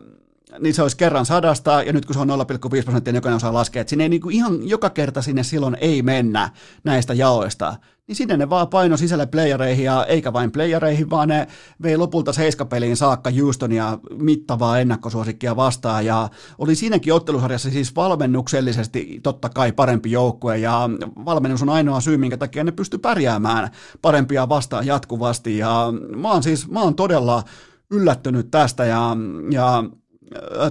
niin 0.60 0.74
se 0.74 0.82
olisi 0.82 0.98
kerran 0.98 1.26
sadasta, 1.26 1.84
ja 1.84 1.94
nyt 1.94 2.06
kun 2.06 2.14
se 2.14 2.20
on 2.20 2.30
0,5 2.30 2.84
prosenttia, 2.84 3.12
niin 3.12 3.16
jokainen 3.18 3.36
osaa 3.36 3.54
laskea, 3.54 3.82
että 3.82 3.90
sinne 3.90 4.04
ei 4.04 4.10
niin 4.10 4.22
kuin 4.22 4.36
ihan 4.36 4.70
joka 4.70 4.90
kerta 4.90 5.22
sinne 5.22 5.44
silloin 5.44 5.78
ei 5.82 6.02
mennä 6.02 6.50
näistä 6.84 7.14
jaoista, 7.14 7.76
niin 8.08 8.16
sinne 8.16 8.38
ne 8.38 8.50
vaan 8.50 8.68
paino 8.68 8.98
sisälle 8.98 9.26
playereihin, 9.26 9.86
ja 9.86 10.06
eikä 10.06 10.34
vain 10.34 10.52
playereihin, 10.52 11.10
vaan 11.10 11.28
ne 11.28 11.48
vei 11.84 11.98
lopulta 11.98 12.34
seiskapeliin 12.34 12.98
saakka 12.98 13.32
Houstonia 13.42 14.00
mittavaa 14.20 14.80
ennakkosuosikkia 14.80 15.56
vastaan, 15.56 16.06
ja 16.06 16.30
oli 16.58 16.76
siinäkin 16.76 17.14
ottelusarjassa 17.14 17.70
siis 17.70 17.96
valmennuksellisesti 17.96 19.20
totta 19.24 19.50
kai 19.50 19.72
parempi 19.72 20.12
joukkue, 20.12 20.58
ja 20.58 20.90
valmennus 21.26 21.62
on 21.62 21.70
ainoa 21.70 22.02
syy, 22.02 22.18
minkä 22.18 22.38
takia 22.38 22.64
ne 22.64 22.72
pysty 22.72 22.98
pärjäämään 22.98 23.70
parempia 24.02 24.50
vastaan 24.50 24.86
jatkuvasti, 24.86 25.58
ja 25.58 25.94
mä 26.16 26.32
oon 26.32 26.44
siis, 26.44 26.68
mä 26.68 26.82
oon 26.82 26.96
todella 26.96 27.44
yllättynyt 27.92 28.52
tästä, 28.52 28.86
ja, 28.86 29.18
ja 29.52 29.84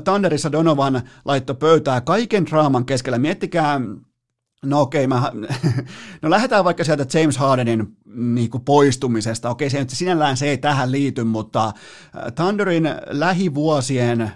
Thunderissa 0.04 0.52
Donovan 0.52 1.02
laitto 1.24 1.54
pöytää 1.54 2.00
kaiken 2.00 2.46
draaman 2.46 2.84
keskellä. 2.84 3.18
Miettikää, 3.18 3.80
no 4.64 4.80
okei, 4.80 5.06
mä, 5.06 5.32
no 6.22 6.30
lähdetään 6.30 6.64
vaikka 6.64 6.84
sieltä 6.84 7.18
James 7.18 7.38
Hardenin 7.38 7.96
niin 8.14 8.50
kuin 8.50 8.64
poistumisesta. 8.64 9.50
Okei, 9.50 9.70
se, 9.70 9.84
sinällään 9.88 10.36
se 10.36 10.46
ei 10.46 10.58
tähän 10.58 10.92
liity, 10.92 11.24
mutta 11.24 11.72
Thunderin 12.34 12.88
lähivuosien 13.06 14.32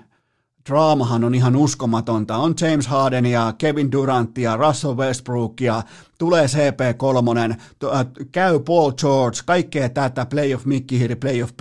draamahan 0.69 1.25
on 1.25 1.35
ihan 1.35 1.57
uskomatonta. 1.57 2.37
On 2.37 2.55
James 2.61 2.87
Harden 2.87 3.27
ja 3.27 3.55
Kevin 3.59 3.93
Durant 3.93 4.39
ja 4.39 4.57
Russell 4.57 4.97
Westbrook 4.97 5.61
ja 5.61 5.83
tulee 6.19 6.47
CP3, 6.47 7.53
äh, 7.95 8.07
käy 8.33 8.61
Paul 8.61 8.93
George, 8.93 9.39
kaikkea 9.47 9.89
tätä, 9.89 10.27
playoff 10.27 10.65
Mikki 10.65 10.99
Hiiri, 10.99 11.17
playoff 11.17 11.57
P, 11.57 11.61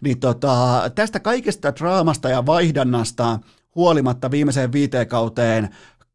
niin 0.00 0.20
tota, 0.20 0.82
tästä 0.94 1.20
kaikesta 1.20 1.76
draamasta 1.76 2.28
ja 2.28 2.46
vaihdannasta 2.46 3.38
huolimatta 3.74 4.30
viimeiseen 4.30 4.72
viiteen 4.72 5.08
kauteen 5.08 5.68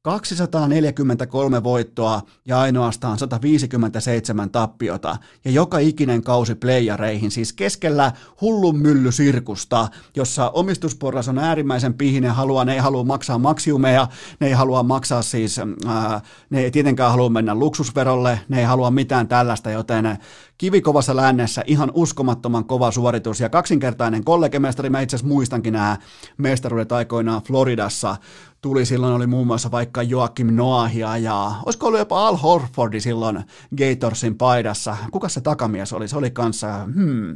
243 0.04 1.64
voittoa 1.64 2.22
ja 2.45 2.60
ainoastaan 2.60 3.18
157 3.18 4.49
tappiota. 4.49 5.18
Ja 5.45 5.51
joka 5.51 5.80
ikinen 5.80 6.24
kausi 6.24 6.56
playareihin, 6.56 7.32
siis 7.32 7.54
keskellä 7.54 8.12
hullun 8.41 8.80
myllysirkusta, 8.80 9.88
jossa 10.16 10.49
omistusporras 10.49 11.28
on 11.28 11.39
äärimmäisen 11.39 11.93
pihinen, 11.93 12.32
haluaa, 12.32 12.66
ne 12.66 12.74
ei 12.74 12.80
halua 12.80 13.04
maksaa 13.04 13.38
maksiumeja, 13.38 14.08
ne 14.39 14.47
ei 14.47 14.54
halua 14.54 14.84
maksaa 14.84 15.22
siis, 15.22 15.60
ää, 15.60 16.22
ne 16.49 16.60
ei 16.60 16.72
tietenkään 16.72 17.12
halua 17.12 17.30
mennä 17.30 17.56
luksusverolle, 17.56 18.39
ne 18.49 18.60
ei 18.60 18.66
halua 18.66 18.91
mitään 18.91 19.28
tällaista, 19.28 19.72
joten 19.72 20.18
kivikovassa 20.64 21.16
lännessä 21.16 21.64
ihan 21.68 21.91
uskomattoman 21.93 22.66
kova 22.66 22.91
suoritus 22.91 23.39
ja 23.39 23.49
kaksinkertainen 23.49 24.24
kollegemestari, 24.24 24.89
mä 24.89 25.01
itse 25.01 25.16
asiassa 25.16 25.34
muistankin 25.34 25.74
nämä 25.74 25.97
mestaruudet 26.38 26.91
aikoinaan 26.91 27.41
Floridassa, 27.41 28.16
tuli 28.61 28.86
silloin, 28.86 29.14
oli 29.14 29.28
muun 29.28 29.47
muassa 29.47 29.72
vaikka 29.72 30.03
Joakim 30.03 30.55
Noahia 30.55 31.18
ja 31.18 31.51
olisiko 31.66 31.88
ollut 31.88 31.99
jopa 31.99 32.28
Al 32.28 32.38
Horfordi 32.38 32.99
silloin 32.99 33.43
Gatorsin 33.78 34.38
paidassa. 34.38 34.97
Kuka 35.11 35.30
se 35.30 35.41
takamies 35.41 35.93
oli? 35.93 36.07
Se 36.07 36.18
oli 36.18 36.32
kanssa, 36.32 36.84
hmm, 36.84 37.36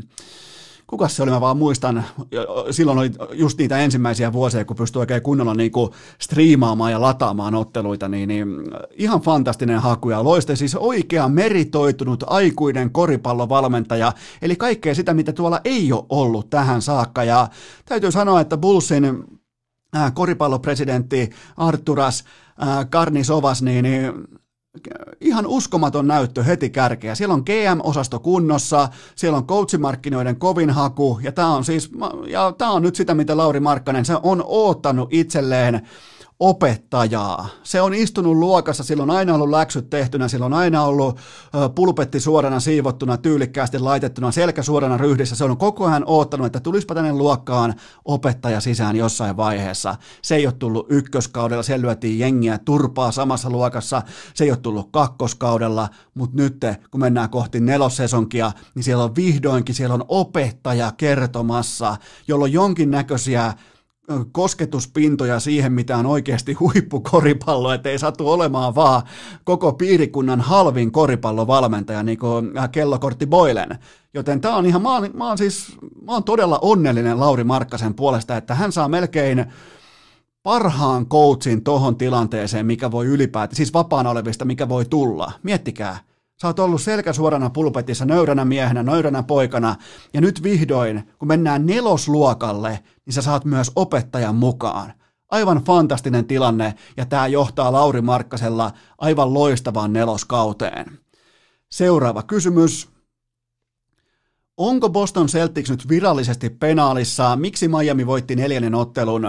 kuka 0.87 1.07
se 1.07 1.23
oli, 1.23 1.31
mä 1.31 1.41
vaan 1.41 1.57
muistan, 1.57 2.03
silloin 2.71 2.97
oli 2.97 3.11
just 3.31 3.57
niitä 3.57 3.77
ensimmäisiä 3.77 4.33
vuosia, 4.33 4.65
kun 4.65 4.75
pystyi 4.75 4.99
oikein 4.99 5.21
kunnolla 5.21 5.53
niin 5.53 5.71
kuin 5.71 5.91
striimaamaan 6.21 6.91
ja 6.91 7.01
lataamaan 7.01 7.55
otteluita, 7.55 8.07
niin, 8.07 8.27
niin 8.27 8.47
ihan 8.93 9.21
fantastinen 9.21 9.79
haku 9.79 10.09
ja 10.09 10.23
loiste, 10.23 10.55
siis 10.55 10.75
oikea 10.75 11.29
meritoitunut 11.29 12.23
aikuinen 12.27 12.91
koripallovalmentaja, 12.91 14.13
eli 14.41 14.55
kaikkea 14.55 14.95
sitä, 14.95 15.13
mitä 15.13 15.33
tuolla 15.33 15.61
ei 15.65 15.93
ole 15.93 16.05
ollut 16.09 16.49
tähän 16.49 16.81
saakka, 16.81 17.23
ja 17.23 17.47
täytyy 17.85 18.11
sanoa, 18.11 18.41
että 18.41 18.57
Bullsin 18.57 19.23
äh, 19.95 20.13
koripallopresidentti 20.13 21.29
Arturas 21.57 22.23
äh, 22.63 22.89
Karnisovas, 22.89 23.61
niin, 23.61 23.83
niin 23.83 24.13
ihan 25.21 25.47
uskomaton 25.47 26.07
näyttö 26.07 26.43
heti 26.43 26.69
kärkeä. 26.69 27.15
Siellä 27.15 27.33
on 27.33 27.43
GM-osasto 27.45 28.19
kunnossa, 28.19 28.89
siellä 29.15 29.37
on 29.37 29.47
coachimarkkinoiden 29.47 30.35
kovin 30.35 30.69
haku, 30.69 31.19
ja 31.23 31.31
tämä 31.31 31.55
on 31.55 31.65
siis, 31.65 31.91
ja 32.27 32.53
tämä 32.57 32.71
on 32.71 32.81
nyt 32.81 32.95
sitä, 32.95 33.13
mitä 33.13 33.37
Lauri 33.37 33.59
Markkanen, 33.59 34.05
se 34.05 34.13
on 34.23 34.43
oottanut 34.45 35.13
itselleen 35.13 35.87
opettajaa. 36.39 37.49
Se 37.63 37.81
on 37.81 37.93
istunut 37.93 38.35
luokassa, 38.35 38.83
sillä 38.83 39.03
on 39.03 39.11
aina 39.11 39.35
ollut 39.35 39.49
läksyt 39.49 39.89
tehtynä, 39.89 40.27
sillä 40.27 40.45
on 40.45 40.53
aina 40.53 40.83
ollut 40.83 41.19
pulpetti 41.75 42.19
suorana 42.19 42.59
siivottuna, 42.59 43.17
tyylikkäästi 43.17 43.79
laitettuna, 43.79 44.31
selkä 44.31 44.63
suorana 44.63 44.97
ryhdissä. 44.97 45.35
Se 45.35 45.43
on 45.43 45.57
koko 45.57 45.85
ajan 45.85 46.03
oottanut, 46.05 46.45
että 46.47 46.59
tulispa 46.59 46.95
tänne 46.95 47.13
luokkaan 47.13 47.73
opettaja 48.05 48.61
sisään 48.61 48.95
jossain 48.95 49.37
vaiheessa. 49.37 49.95
Se 50.21 50.35
ei 50.35 50.47
ole 50.47 50.53
tullut 50.59 50.85
ykköskaudella, 50.89 51.63
siellä 51.63 51.85
lyötiin 51.85 52.19
jengiä 52.19 52.57
turpaa 52.57 53.11
samassa 53.11 53.49
luokassa. 53.49 54.01
Se 54.33 54.43
ei 54.43 54.51
ole 54.51 54.57
tullut 54.57 54.89
kakkoskaudella, 54.91 55.89
mutta 56.13 56.37
nyt 56.37 56.57
kun 56.91 57.01
mennään 57.01 57.29
kohti 57.29 57.59
nelosesonkia, 57.59 58.51
niin 58.75 58.83
siellä 58.83 59.03
on 59.03 59.15
vihdoinkin, 59.15 59.75
siellä 59.75 59.93
on 59.93 60.05
opettaja 60.07 60.91
kertomassa, 60.97 61.97
jolla 62.27 62.43
on 62.43 62.51
jonkinnäköisiä 62.51 63.53
kosketuspintoja 64.31 65.39
siihen, 65.39 65.73
mitä 65.73 65.97
on 65.97 66.05
oikeasti 66.05 66.53
huippukoripallo, 66.59 67.73
ettei 67.73 67.99
satu 67.99 68.29
olemaan 68.29 68.75
vaan 68.75 69.01
koko 69.43 69.73
piirikunnan 69.73 70.41
halvin 70.41 70.91
koripallovalmentaja, 70.91 72.03
niin 72.03 72.17
kuin 72.17 72.57
äh, 72.57 72.69
kellokortti 72.71 73.27
Boylen. 73.27 73.79
Joten 74.13 74.41
tämä 74.41 74.55
on 74.55 74.65
ihan, 74.65 74.81
mä 74.81 74.93
oon, 74.93 75.09
mä 75.13 75.27
oon 75.27 75.37
siis, 75.37 75.77
mä 76.05 76.11
oon 76.11 76.23
todella 76.23 76.59
onnellinen 76.61 77.19
Lauri 77.19 77.43
Markkasen 77.43 77.93
puolesta, 77.93 78.37
että 78.37 78.55
hän 78.55 78.71
saa 78.71 78.87
melkein 78.87 79.45
parhaan 80.43 81.05
coachin 81.05 81.63
tohon 81.63 81.95
tilanteeseen, 81.95 82.65
mikä 82.65 82.91
voi 82.91 83.05
ylipäätään, 83.05 83.55
siis 83.55 83.73
vapaana 83.73 84.09
olevista, 84.09 84.45
mikä 84.45 84.69
voi 84.69 84.85
tulla. 84.85 85.31
Miettikää, 85.43 85.97
Sä 86.41 86.47
oot 86.47 86.59
ollut 86.59 86.81
selkä 86.81 87.13
suorana 87.13 87.49
pulpetissa, 87.49 88.05
nöyränä 88.05 88.45
miehenä, 88.45 88.83
nöyränä 88.83 89.23
poikana, 89.23 89.75
ja 90.13 90.21
nyt 90.21 90.43
vihdoin, 90.43 91.13
kun 91.19 91.27
mennään 91.27 91.65
nelosluokalle, 91.65 92.79
niin 93.05 93.13
sä 93.13 93.21
saat 93.21 93.45
myös 93.45 93.71
opettajan 93.75 94.35
mukaan. 94.35 94.93
Aivan 95.31 95.57
fantastinen 95.57 96.25
tilanne, 96.25 96.73
ja 96.97 97.05
tämä 97.05 97.27
johtaa 97.27 97.71
Lauri 97.71 98.01
Markkasella 98.01 98.71
aivan 98.97 99.33
loistavaan 99.33 99.93
neloskauteen. 99.93 100.99
Seuraava 101.71 102.23
kysymys. 102.23 102.96
Onko 104.59 104.89
Boston 104.89 105.27
Celtics 105.27 105.69
nyt 105.69 105.89
virallisesti 105.89 106.49
penaalissa? 106.49 107.35
Miksi 107.35 107.67
Miami 107.67 108.07
voitti 108.07 108.35
neljännen 108.35 108.75
ottelun? 108.75 109.27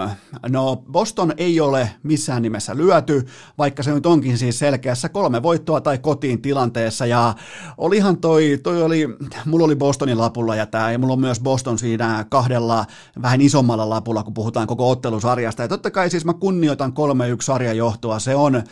No, 0.48 0.76
Boston 0.92 1.32
ei 1.36 1.60
ole 1.60 1.90
missään 2.02 2.42
nimessä 2.42 2.76
lyöty, 2.76 3.26
vaikka 3.58 3.82
se 3.82 3.92
nyt 3.92 4.06
onkin 4.06 4.38
siis 4.38 4.58
selkeässä 4.58 5.08
kolme 5.08 5.42
voittoa 5.42 5.80
tai 5.80 5.98
kotiin 5.98 6.42
tilanteessa. 6.42 7.06
Ja 7.06 7.34
olihan 7.78 8.16
toi, 8.16 8.60
toi 8.62 8.82
oli, 8.82 9.08
mulla 9.46 9.64
oli 9.64 9.76
Bostonin 9.76 10.18
lapulla 10.18 10.56
ja 10.56 10.66
tää, 10.66 10.92
ja 10.92 10.98
mulla 10.98 11.12
on 11.12 11.20
myös 11.20 11.40
Boston 11.40 11.78
siinä 11.78 12.26
kahdella 12.28 12.86
vähän 13.22 13.40
isommalla 13.40 13.90
lapulla, 13.90 14.22
kun 14.22 14.34
puhutaan 14.34 14.66
koko 14.66 14.90
ottelusarjasta. 14.90 15.62
Ja 15.62 15.68
totta 15.68 15.90
kai 15.90 16.10
siis 16.10 16.24
mä 16.24 16.34
kunnioitan 16.34 16.92
3-1 16.92 16.92
sarjajohtoa. 17.40 18.18
Se 18.18 18.34
on, 18.34 18.62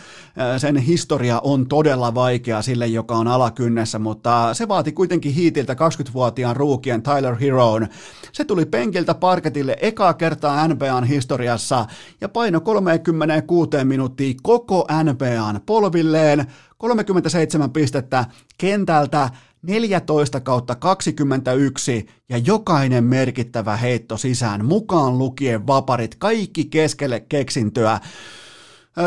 sen 0.59 0.77
historia 0.77 1.41
on 1.41 1.69
todella 1.69 2.15
vaikea 2.15 2.63
sille, 2.63 2.87
joka 2.87 3.17
on 3.17 3.29
alakynnessä, 3.29 3.99
mutta 3.99 4.55
se 4.55 4.69
vaati 4.69 4.93
kuitenkin 4.93 5.33
hiitiltä 5.35 5.73
20-vuotiaan 5.75 6.46
Philadelphian 6.47 6.57
ruukien 6.57 7.03
Tyler 7.03 7.35
Heroon. 7.35 7.89
Se 8.33 8.45
tuli 8.45 8.67
penkiltä 8.67 9.15
parketille 9.15 9.77
ekaa 9.81 10.15
kertaa 10.15 10.69
NBAn 10.69 11.05
historiassa 11.05 11.87
ja 12.21 12.29
paino 12.29 12.61
36 12.61 13.85
minuuttia 13.85 14.35
koko 14.43 14.87
NBAn 15.03 15.61
polvilleen, 15.67 16.47
37 16.79 17.71
pistettä 17.71 18.25
kentältä, 18.59 19.31
14 19.63 20.41
kautta 20.41 20.75
21 20.75 22.07
ja 22.29 22.39
jokainen 22.39 23.05
merkittävä 23.05 23.77
heitto 23.77 24.17
sisään, 24.17 24.65
mukaan 24.65 25.19
lukien 25.19 25.67
vaparit, 25.67 26.15
kaikki 26.15 26.65
keskelle 26.65 27.21
keksintöä. 27.21 28.01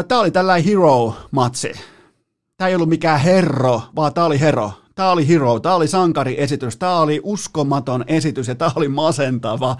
Tämä 0.07 0.21
oli 0.21 0.31
tällainen 0.31 0.65
hero-matsi. 0.65 1.73
Tämä 2.57 2.67
ei 2.67 2.75
ollut 2.75 2.89
mikään 2.89 3.19
herro, 3.19 3.81
vaan 3.95 4.13
tämä 4.13 4.27
oli 4.27 4.39
hero. 4.39 4.71
Tämä 4.99 5.11
oli 5.11 5.27
hero, 5.27 5.59
tämä 5.59 5.75
oli 5.75 5.87
sankariesitys, 5.87 6.77
tämä 6.77 6.99
oli 6.99 7.19
uskomaton 7.23 8.03
esitys 8.07 8.47
ja 8.47 8.55
tämä 8.55 8.71
oli 8.75 8.87
masentava, 8.87 9.77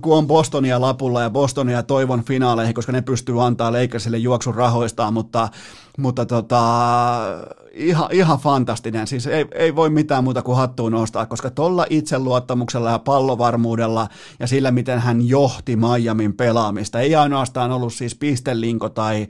kun 0.00 0.18
on 0.18 0.26
Bostonia 0.26 0.80
lapulla 0.80 1.22
ja 1.22 1.30
Bostonia 1.30 1.82
toivon 1.82 2.24
finaaleihin, 2.24 2.74
koska 2.74 2.92
ne 2.92 3.02
pystyy 3.02 3.46
antaa 3.46 3.72
Lakersille 3.72 4.18
juoksun 4.18 4.54
rahoistaan, 4.54 5.12
mutta, 5.12 5.48
mutta 5.98 6.26
tota, 6.26 6.62
ihan, 7.72 8.08
ihan 8.12 8.38
fantastinen. 8.38 9.06
Siis 9.06 9.26
ei, 9.26 9.46
ei 9.54 9.76
voi 9.76 9.90
mitään 9.90 10.24
muuta 10.24 10.42
kuin 10.42 10.56
hattuun 10.56 10.92
nostaa, 10.92 11.26
koska 11.26 11.50
tuolla 11.50 11.86
itseluottamuksella 11.90 12.90
ja 12.90 12.98
pallovarmuudella 12.98 14.08
ja 14.40 14.46
sillä, 14.46 14.70
miten 14.70 14.98
hän 14.98 15.28
johti 15.28 15.76
Miamin 15.76 16.34
pelaamista, 16.34 17.00
ei 17.00 17.14
ainoastaan 17.14 17.72
ollut 17.72 17.94
siis 17.94 18.14
pistelinko 18.14 18.88
tai 18.88 19.28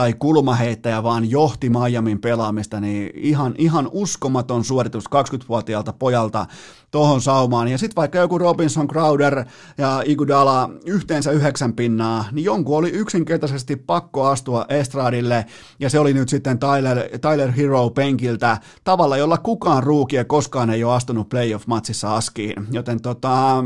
tai 0.00 0.14
kulmaheittäjä, 0.18 1.02
vaan 1.02 1.30
johti 1.30 1.70
Miamin 1.70 2.20
pelaamista, 2.20 2.80
niin 2.80 3.10
ihan, 3.14 3.54
ihan 3.58 3.88
uskomaton 3.92 4.64
suoritus 4.64 5.04
20-vuotiaalta 5.06 5.92
pojalta 5.92 6.46
tohon 6.90 7.20
saumaan. 7.20 7.68
Ja 7.68 7.78
sitten 7.78 7.96
vaikka 7.96 8.18
joku 8.18 8.38
Robinson 8.38 8.88
Crowder 8.88 9.44
ja 9.78 10.02
Igudala 10.06 10.70
yhteensä 10.86 11.30
yhdeksän 11.30 11.72
pinnaa, 11.72 12.24
niin 12.32 12.44
jonkun 12.44 12.78
oli 12.78 12.90
yksinkertaisesti 12.90 13.76
pakko 13.76 14.26
astua 14.26 14.64
estradille, 14.68 15.46
ja 15.80 15.90
se 15.90 15.98
oli 15.98 16.12
nyt 16.12 16.28
sitten 16.28 16.58
Tyler, 16.58 17.18
Tyler 17.18 17.50
Hero 17.50 17.90
penkiltä 17.90 18.58
tavalla, 18.84 19.16
jolla 19.16 19.38
kukaan 19.38 19.82
ruukia 19.82 20.24
koskaan 20.24 20.70
ei 20.70 20.84
ole 20.84 20.94
astunut 20.94 21.28
playoff-matsissa 21.28 22.16
askiin. 22.16 22.66
Joten 22.70 23.02
tota, 23.02 23.64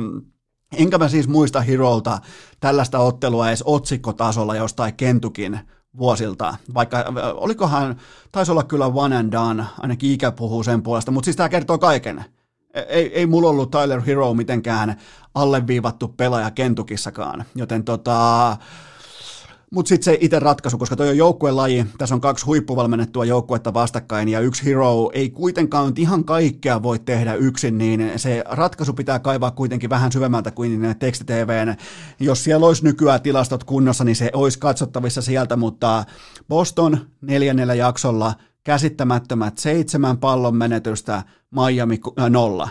Enkä 0.76 0.99
mä 0.99 1.09
siis 1.09 1.28
muista 1.28 1.61
Hirolta 1.61 2.18
tällaista 2.61 2.99
ottelua 2.99 3.49
edes 3.49 3.62
otsikkotasolla 3.66 4.57
jostain 4.57 4.95
Kentukin 4.95 5.61
vuosilta, 5.99 6.57
vaikka 6.75 7.05
olikohan, 7.35 7.97
taisi 8.33 8.53
olla 8.53 8.63
kyllä 8.63 8.87
one 8.87 9.17
and 9.17 9.33
done, 9.33 9.65
ainakin 9.81 10.13
ikä 10.13 10.33
puhuu 10.33 10.63
sen 10.63 10.83
puolesta, 10.83 11.11
mutta 11.11 11.25
siis 11.25 11.37
tämä 11.37 11.49
kertoo 11.49 11.79
kaiken. 11.79 12.25
E, 12.75 12.81
ei, 12.81 13.15
ei 13.15 13.27
mulla 13.27 13.49
ollut 13.49 13.71
Tyler 13.71 14.01
Hero 14.01 14.35
mitenkään 14.35 14.97
alleviivattu 15.35 16.09
pelaaja 16.09 16.51
Kentukissakaan, 16.51 17.45
joten 17.55 17.85
tota, 17.85 18.57
mutta 19.71 19.89
sitten 19.89 20.05
se 20.05 20.19
itse 20.21 20.39
ratkaisu, 20.39 20.79
koska 20.79 20.97
toi 20.97 21.09
on 21.09 21.17
joukkuelaji, 21.17 21.87
tässä 21.99 22.15
on 22.15 22.21
kaksi 22.21 22.45
huippuvalmennettua 22.45 23.25
joukkuetta 23.25 23.75
vastakkain 23.75 24.29
ja 24.29 24.41
yksi 24.41 24.65
hero 24.65 25.11
ei 25.12 25.31
kuitenkaan 25.31 25.93
ihan 25.99 26.25
kaikkea 26.25 26.83
voi 26.83 26.99
tehdä 26.99 27.35
yksin, 27.35 27.79
niin 27.79 28.12
se 28.17 28.45
ratkaisu 28.47 28.93
pitää 28.93 29.19
kaivaa 29.19 29.51
kuitenkin 29.51 29.91
vähän 29.91 30.12
syvemmältä 30.12 30.51
kuin 30.51 30.97
tekstitvn. 30.99 31.77
Jos 32.21 32.45
siellä 32.45 32.67
olisi 32.67 32.85
nykyään 32.85 33.23
tilastot 33.23 33.65
kunnossa, 33.65 34.05
niin 34.05 34.17
se 34.17 34.31
olisi 34.33 34.59
katsottavissa 34.59 35.23
sieltä, 35.23 35.57
mutta 35.57 36.05
Boston 36.49 36.99
neljännellä 37.21 37.75
jaksolla 37.75 38.35
käsittämättömät 38.65 39.59
seitsemän 39.59 40.19
pallon 40.19 40.57
menetystä, 40.57 41.23
Miami 41.51 42.01
äh, 42.19 42.31
nolla. 42.31 42.69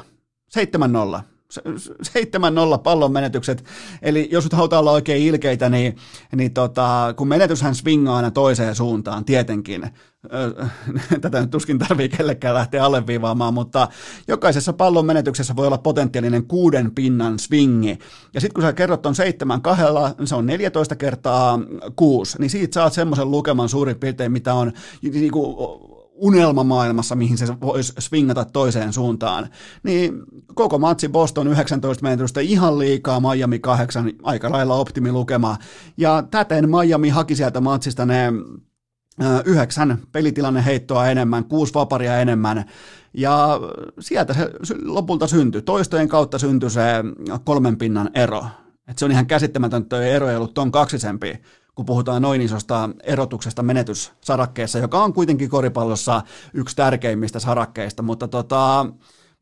Seitsemän 0.49 0.91
nolla 0.91 1.32
7-0 1.57 2.79
pallon 2.83 3.11
menetykset. 3.11 3.65
Eli 4.01 4.29
jos 4.31 4.43
nyt 4.43 4.53
halutaan 4.53 4.79
olla 4.79 4.91
oikein 4.91 5.23
ilkeitä, 5.23 5.69
niin, 5.69 5.95
niin 6.35 6.53
tota, 6.53 7.13
kun 7.17 7.27
menetyshän 7.27 7.75
swingaa 7.75 8.15
aina 8.15 8.31
toiseen 8.31 8.75
suuntaan, 8.75 9.25
tietenkin. 9.25 9.89
Tätä 11.21 11.41
nyt 11.41 11.49
tuskin 11.49 11.79
tarvii 11.79 12.09
kellekään 12.09 12.55
lähteä 12.55 12.85
alleviivaamaan, 12.85 13.53
mutta 13.53 13.87
jokaisessa 14.27 14.73
pallon 14.73 15.05
menetyksessä 15.05 15.55
voi 15.55 15.67
olla 15.67 15.77
potentiaalinen 15.77 16.45
kuuden 16.47 16.95
pinnan 16.95 17.39
swingi. 17.39 17.97
Ja 18.33 18.41
sitten 18.41 18.53
kun 18.53 18.63
sä 18.63 18.73
kerrot 18.73 19.05
on 19.05 19.15
seitsemän 19.15 19.61
kahdella, 19.61 20.15
se 20.25 20.35
on 20.35 20.45
14 20.45 20.95
kertaa 20.95 21.59
kuusi, 21.95 22.39
niin 22.39 22.49
siitä 22.49 22.73
saat 22.73 22.93
semmoisen 22.93 23.31
lukeman 23.31 23.69
suurin 23.69 23.99
piirtein, 23.99 24.31
mitä 24.31 24.53
on 24.53 24.71
niin 25.01 25.31
kuin, 25.31 25.55
unelmamaailmassa, 26.23 27.15
mihin 27.15 27.37
se 27.37 27.47
voisi 27.61 27.93
swingata 27.99 28.45
toiseen 28.45 28.93
suuntaan. 28.93 29.49
Niin 29.83 30.13
koko 30.55 30.79
matsi 30.79 31.09
Boston 31.09 31.47
19 31.47 32.03
menetystä 32.03 32.41
ihan 32.41 32.79
liikaa, 32.79 33.19
Miami 33.19 33.59
8, 33.59 34.11
aika 34.23 34.51
lailla 34.51 34.75
optimilukema. 34.75 35.57
Ja 35.97 36.23
täten 36.31 36.69
Miami 36.69 37.09
haki 37.09 37.35
sieltä 37.35 37.61
matsista 37.61 38.05
ne 38.05 38.33
yhdeksän 39.45 39.97
pelitilanne 40.11 40.65
heittoa 40.65 41.07
enemmän, 41.07 41.45
kuusi 41.45 41.73
vaparia 41.73 42.19
enemmän, 42.19 42.65
ja 43.13 43.59
sieltä 43.99 44.33
se 44.63 44.75
lopulta 44.85 45.27
syntyi. 45.27 45.61
Toistojen 45.61 46.07
kautta 46.07 46.37
syntyi 46.37 46.69
se 46.69 46.81
kolmen 47.43 47.77
pinnan 47.77 48.09
ero. 48.13 48.45
Et 48.87 48.97
se 48.97 49.05
on 49.05 49.11
ihan 49.11 49.27
käsittämätöntä, 49.27 49.97
että 49.97 50.07
ero 50.07 50.29
ei 50.29 50.35
ollut 50.35 50.53
ton 50.53 50.71
kaksisempi 50.71 51.41
kun 51.75 51.85
puhutaan 51.85 52.21
noin 52.21 52.41
isosta 52.41 52.89
erotuksesta 53.03 53.63
menetyssarakkeessa, 53.63 54.79
joka 54.79 55.03
on 55.03 55.13
kuitenkin 55.13 55.49
koripallossa 55.49 56.21
yksi 56.53 56.75
tärkeimmistä 56.75 57.39
sarakkeista, 57.39 58.03
mutta 58.03 58.27
tota, 58.27 58.85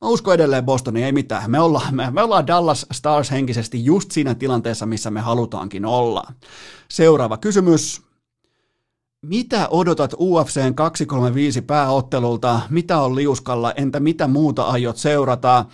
Mä 0.02 0.08
uskon 0.08 0.34
edelleen 0.34 0.66
Bostoni, 0.66 1.04
ei 1.04 1.12
mitään. 1.12 1.52
Me 1.52 1.60
ollaan, 1.60 1.96
me, 1.96 2.12
me 2.12 2.22
ollaan 2.22 2.48
Dallas 2.48 2.86
Stars 2.92 3.32
henkisesti 3.32 3.86
just 3.86 4.12
siinä 4.12 4.36
tilanteessa, 4.36 4.86
missä 4.86 5.12
me 5.12 5.22
halutaankin 5.22 5.86
olla. 5.86 6.24
Seuraava 6.90 7.38
kysymys. 7.38 8.02
Mitä 9.22 9.68
odotat 9.72 10.14
UFCn 10.20 10.76
235 10.76 11.62
pääottelulta? 11.62 12.62
Mitä 12.70 13.00
on 13.00 13.16
liuskalla? 13.16 13.72
Entä 13.72 14.00
mitä 14.00 14.28
muuta 14.28 14.64
aiot 14.64 14.98
seurata? 14.98 15.66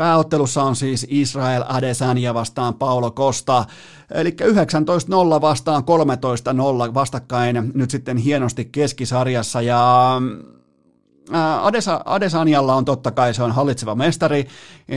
Pääottelussa 0.00 0.62
on 0.62 0.76
siis 0.76 1.06
Israel 1.10 1.64
Adesanya 1.68 2.34
vastaan 2.34 2.74
Paulo 2.74 3.10
Costa, 3.10 3.64
eli 4.10 4.36
19-0 5.38 5.40
vastaan 5.40 5.82
13-0 6.90 6.94
vastakkain 6.94 7.72
nyt 7.74 7.90
sitten 7.90 8.16
hienosti 8.16 8.64
keskisarjassa. 8.64 9.62
Ja 9.62 10.12
Adesa, 11.62 12.00
Adesanialla 12.04 12.74
on 12.74 12.84
totta 12.84 13.10
kai, 13.10 13.34
se 13.34 13.42
on 13.42 13.52
hallitseva 13.52 13.94
mestari, 13.94 14.46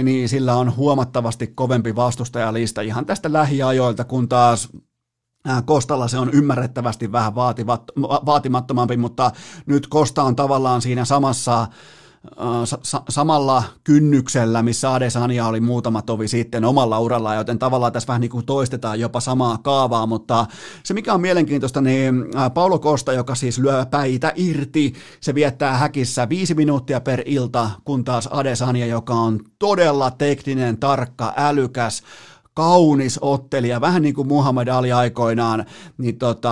niin 0.04 0.30
sillä 0.30 0.56
on 0.56 0.76
huomattavasti 0.76 1.48
kovempi 1.48 1.96
vastustajalista 1.96 2.82
ihan 2.82 3.06
tästä 3.06 3.34
lähiajoilta, 3.34 4.04
kun 4.04 4.30
taas 4.30 4.70
Kostalla 5.66 6.08
se 6.08 6.18
on 6.18 6.30
ymmärrettävästi 6.34 7.12
vähän 7.12 7.36
vaativat, 7.36 7.84
vaatimattomampi, 8.02 8.98
mutta 8.98 9.32
nyt 9.66 9.88
Kosta 9.88 10.24
on 10.24 10.36
tavallaan 10.36 10.82
siinä 10.82 11.06
samassa 11.06 11.68
sa- 12.84 13.04
samalla 13.10 13.64
kynnyksellä, 13.84 14.64
missä 14.64 14.94
Adesanya 14.94 15.48
oli 15.48 15.60
muutama 15.60 16.02
tovi 16.02 16.28
sitten 16.28 16.66
omalla 16.66 17.00
uralla, 17.00 17.36
joten 17.36 17.60
tavallaan 17.60 17.94
tässä 17.94 18.08
vähän 18.08 18.22
niin 18.22 18.32
kuin 18.32 18.46
toistetaan 18.46 19.00
jopa 19.00 19.20
samaa 19.20 19.58
kaavaa, 19.58 20.06
mutta 20.06 20.46
se 20.84 20.94
mikä 20.94 21.14
on 21.14 21.22
mielenkiintoista, 21.22 21.82
niin 21.82 22.26
Paulo 22.54 22.80
Costa, 22.80 23.14
joka 23.14 23.36
siis 23.36 23.60
lyö 23.60 23.86
päitä 23.86 24.32
irti, 24.36 24.94
se 25.22 25.36
viettää 25.36 25.78
häkissä 25.78 26.30
viisi 26.30 26.54
minuuttia 26.56 27.02
per 27.02 27.22
ilta, 27.26 27.70
kun 27.86 28.04
taas 28.04 28.30
Adesanya, 28.32 28.86
joka 28.86 29.14
on 29.14 29.40
todella 29.60 30.12
tekninen, 30.12 30.78
tarkka, 30.78 31.34
älykäs, 31.38 32.04
kaunis 32.54 33.20
ottelija, 33.22 33.82
vähän 33.82 34.02
niin 34.02 34.14
kuin 34.14 34.28
Muhammad 34.28 34.68
Ali 34.68 34.92
aikoinaan, 34.92 35.66
niin 35.98 36.18
tota, 36.18 36.52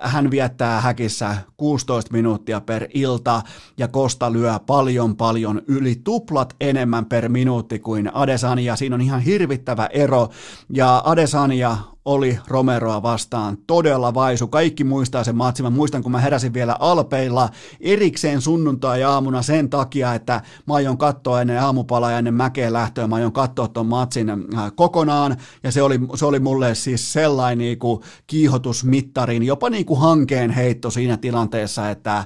hän 0.00 0.30
viettää 0.30 0.80
häkissä 0.80 1.36
16 1.56 2.12
minuuttia 2.12 2.60
per 2.60 2.86
ilta 2.94 3.42
ja 3.78 3.88
Kosta 3.88 4.32
lyö 4.32 4.58
paljon 4.66 5.16
paljon 5.16 5.62
yli 5.66 6.00
tuplat 6.04 6.56
enemmän 6.60 7.06
per 7.06 7.28
minuutti 7.28 7.78
kuin 7.78 8.10
Adesanya. 8.14 8.76
Siinä 8.76 8.94
on 8.94 9.00
ihan 9.00 9.20
hirvittävä 9.20 9.86
ero 9.92 10.28
ja 10.72 11.02
Adesanya 11.04 11.76
oli 12.10 12.38
Romeroa 12.48 13.02
vastaan 13.02 13.58
todella 13.66 14.14
vaisu. 14.14 14.48
Kaikki 14.48 14.84
muistaa 14.84 15.24
sen 15.24 15.36
matsin. 15.36 15.66
Mä 15.66 15.70
muistan, 15.70 16.02
kun 16.02 16.12
mä 16.12 16.20
heräsin 16.20 16.54
vielä 16.54 16.76
Alpeilla 16.80 17.48
erikseen 17.80 18.40
sunnuntai-aamuna 18.40 19.42
sen 19.42 19.70
takia, 19.70 20.14
että 20.14 20.40
mä 20.66 20.74
aion 20.74 20.98
katsoa 20.98 21.40
ennen 21.40 21.62
aamupalaa 21.62 22.10
ja 22.10 22.18
ennen 22.18 22.34
mäkeen 22.34 22.72
lähtöä. 22.72 23.06
Mä 23.06 23.14
aion 23.16 23.32
katsoa 23.32 23.68
ton 23.68 23.86
matsin 23.86 24.30
äh, 24.30 24.72
kokonaan. 24.74 25.36
Ja 25.62 25.72
se 25.72 25.82
oli, 25.82 26.00
se 26.14 26.26
oli 26.26 26.40
mulle 26.40 26.74
siis 26.74 27.12
sellainen 27.12 27.58
niin 27.58 27.78
kuin 27.78 28.00
kiihotusmittarin, 28.26 29.42
jopa 29.42 29.70
niin 29.70 29.86
kuin 29.86 30.00
hankeen 30.00 30.50
heitto 30.50 30.90
siinä 30.90 31.16
tilanteessa, 31.16 31.90
että 31.90 32.24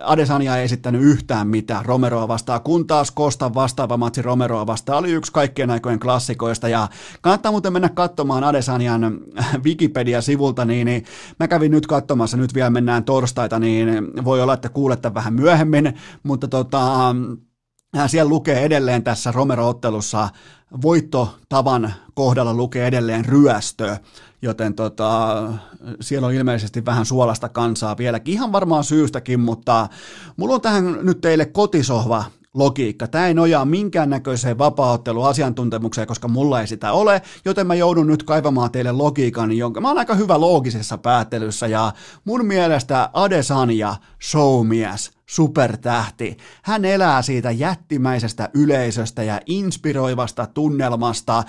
Adesanya 0.00 0.56
ei 0.56 0.64
esittänyt 0.64 1.02
yhtään 1.02 1.48
mitään. 1.48 1.84
Romeroa 1.84 2.28
vastaan, 2.28 2.60
kun 2.60 2.86
taas 2.86 3.10
Kostan 3.10 3.54
vastaava 3.54 3.96
matsi 3.96 4.22
Romeroa 4.22 4.66
vastaan 4.66 4.98
oli 4.98 5.10
yksi 5.10 5.32
kaikkien 5.32 5.70
aikojen 5.70 6.00
klassikoista. 6.00 6.68
Ja 6.68 6.88
kannattaa 7.20 7.52
muuten 7.52 7.72
mennä 7.72 7.88
katsomaan 7.88 8.44
Adesanyan 8.44 9.20
Wikipedia-sivulta, 9.64 10.64
niin, 10.64 10.84
niin 10.84 11.04
mä 11.40 11.48
kävin 11.48 11.70
nyt 11.70 11.86
katsomassa, 11.86 12.36
nyt 12.36 12.54
vielä 12.54 12.70
mennään 12.70 13.04
torstaita, 13.04 13.58
niin 13.58 13.88
voi 14.24 14.42
olla, 14.42 14.54
että 14.54 14.68
kuulette 14.68 15.14
vähän 15.14 15.34
myöhemmin, 15.34 15.94
mutta 16.22 16.48
tota, 16.48 17.14
siellä 18.06 18.28
lukee 18.28 18.64
edelleen 18.64 19.02
tässä 19.02 19.32
Romero-ottelussa 19.32 20.28
voittotavan 20.82 21.94
kohdalla 22.14 22.54
lukee 22.54 22.86
edelleen 22.86 23.24
ryöstö, 23.24 23.96
joten 24.42 24.74
tota, 24.74 25.44
siellä 26.00 26.26
on 26.26 26.34
ilmeisesti 26.34 26.84
vähän 26.84 27.06
suolasta 27.06 27.48
kansaa 27.48 27.96
vieläkin, 27.96 28.34
ihan 28.34 28.52
varmaan 28.52 28.84
syystäkin, 28.84 29.40
mutta 29.40 29.88
mulla 30.36 30.54
on 30.54 30.60
tähän 30.60 30.98
nyt 31.02 31.20
teille 31.20 31.46
kotisohva 31.46 32.24
logiikka. 32.54 33.06
Tämä 33.06 33.26
ei 33.26 33.34
nojaa 33.34 33.64
minkäännäköiseen 33.64 34.58
vapaaotteluasiantuntemukseen, 34.58 36.06
koska 36.06 36.28
mulla 36.28 36.60
ei 36.60 36.66
sitä 36.66 36.92
ole, 36.92 37.22
joten 37.44 37.66
mä 37.66 37.74
joudun 37.74 38.06
nyt 38.06 38.22
kaivamaan 38.22 38.70
teille 38.70 38.92
logiikan, 38.92 39.52
jonka 39.52 39.80
mä 39.80 39.88
oon 39.88 39.98
aika 39.98 40.14
hyvä 40.14 40.40
loogisessa 40.40 40.98
päättelyssä, 40.98 41.66
ja 41.66 41.92
mun 42.24 42.46
mielestä 42.46 43.10
Adesanya, 43.12 43.96
showmies, 44.30 45.17
supertähti. 45.28 46.36
Hän 46.62 46.84
elää 46.84 47.22
siitä 47.22 47.50
jättimäisestä 47.50 48.50
yleisöstä 48.54 49.22
ja 49.22 49.40
inspiroivasta 49.46 50.46
tunnelmasta, 50.46 51.44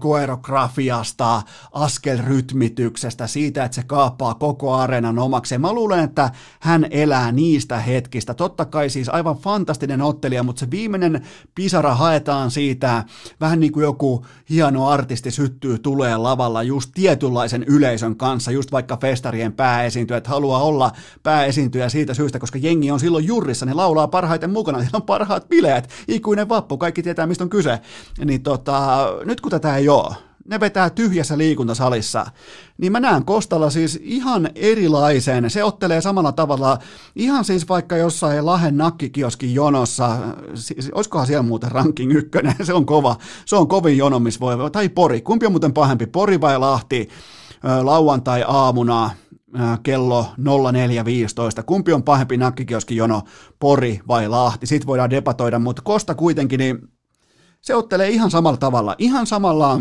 koerografiasta, 0.00 1.42
askelrytmityksestä, 1.72 3.26
siitä, 3.26 3.64
että 3.64 3.74
se 3.74 3.82
kaappaa 3.82 4.34
koko 4.34 4.74
areenan 4.74 5.18
omakseen. 5.18 5.60
Mä 5.60 5.72
luulen, 5.72 6.04
että 6.04 6.30
hän 6.60 6.86
elää 6.90 7.32
niistä 7.32 7.78
hetkistä. 7.78 8.34
Totta 8.34 8.64
kai 8.64 8.90
siis 8.90 9.08
aivan 9.08 9.36
fantastinen 9.36 10.02
ottelija, 10.02 10.42
mutta 10.42 10.60
se 10.60 10.70
viimeinen 10.70 11.22
pisara 11.54 11.94
haetaan 11.94 12.50
siitä, 12.50 13.04
vähän 13.40 13.60
niin 13.60 13.72
kuin 13.72 13.84
joku 13.84 14.26
hieno 14.50 14.88
artisti 14.88 15.30
syttyy 15.30 15.78
tulee 15.78 16.16
lavalla 16.16 16.62
just 16.62 16.90
tietynlaisen 16.94 17.64
yleisön 17.64 18.16
kanssa, 18.16 18.50
just 18.50 18.72
vaikka 18.72 18.96
festarien 18.96 19.52
pääesiintyjä, 19.52 20.18
että 20.18 20.30
haluaa 20.30 20.62
olla 20.62 20.92
pääesiintyjä 21.22 21.88
siitä 21.88 22.14
syystä, 22.14 22.38
koska 22.38 22.58
jengi 22.58 22.90
on 22.90 23.01
silloin 23.02 23.26
jurrissa, 23.26 23.66
ne 23.66 23.74
laulaa 23.74 24.08
parhaiten 24.08 24.50
mukana, 24.50 24.78
siellä 24.78 24.96
on 24.96 25.02
parhaat 25.02 25.48
bileet, 25.48 25.88
ikuinen 26.08 26.48
vappu, 26.48 26.78
kaikki 26.78 27.02
tietää 27.02 27.26
mistä 27.26 27.44
on 27.44 27.50
kyse. 27.50 27.80
Niin 28.24 28.42
tota, 28.42 29.08
nyt 29.24 29.40
kun 29.40 29.50
tätä 29.50 29.76
ei 29.76 29.88
ole, 29.88 30.14
ne 30.48 30.60
vetää 30.60 30.90
tyhjässä 30.90 31.38
liikuntasalissa, 31.38 32.26
niin 32.78 32.92
mä 32.92 33.00
näen 33.00 33.24
Kostalla 33.24 33.70
siis 33.70 34.00
ihan 34.02 34.50
erilaisen, 34.54 35.50
se 35.50 35.64
ottelee 35.64 36.00
samalla 36.00 36.32
tavalla, 36.32 36.78
ihan 37.16 37.44
siis 37.44 37.68
vaikka 37.68 37.96
jossain 37.96 38.46
Lahen 38.46 38.76
nakkikioskin 38.76 39.54
jonossa, 39.54 40.18
siis, 40.54 40.90
olisikohan 40.94 41.26
siellä 41.26 41.42
muuten 41.42 41.72
ranking 41.72 42.12
ykkönen, 42.12 42.54
se 42.66 42.74
on 42.74 42.86
kova, 42.86 43.16
se 43.46 43.56
on 43.56 43.68
kovin 43.68 43.98
jono, 43.98 44.18
missä 44.18 44.40
voi, 44.40 44.70
tai 44.70 44.88
Pori, 44.88 45.20
kumpi 45.20 45.46
on 45.46 45.52
muuten 45.52 45.72
pahempi, 45.72 46.06
Pori 46.06 46.40
vai 46.40 46.58
Lahti, 46.58 47.08
lauantai-aamuna, 47.82 49.10
kello 49.82 50.26
04.15. 50.38 51.62
Kumpi 51.66 51.92
on 51.92 52.02
pahempi 52.02 52.38
jono, 52.90 53.22
Pori 53.58 54.00
vai 54.08 54.28
Lahti? 54.28 54.66
Sitten 54.66 54.86
voidaan 54.86 55.10
debatoida, 55.10 55.58
mutta 55.58 55.82
Kosta 55.82 56.14
kuitenkin, 56.14 56.58
niin 56.58 56.78
se 57.60 57.74
ottelee 57.74 58.08
ihan 58.08 58.30
samalla 58.30 58.56
tavalla, 58.56 58.94
ihan 58.98 59.26
samalla 59.26 59.80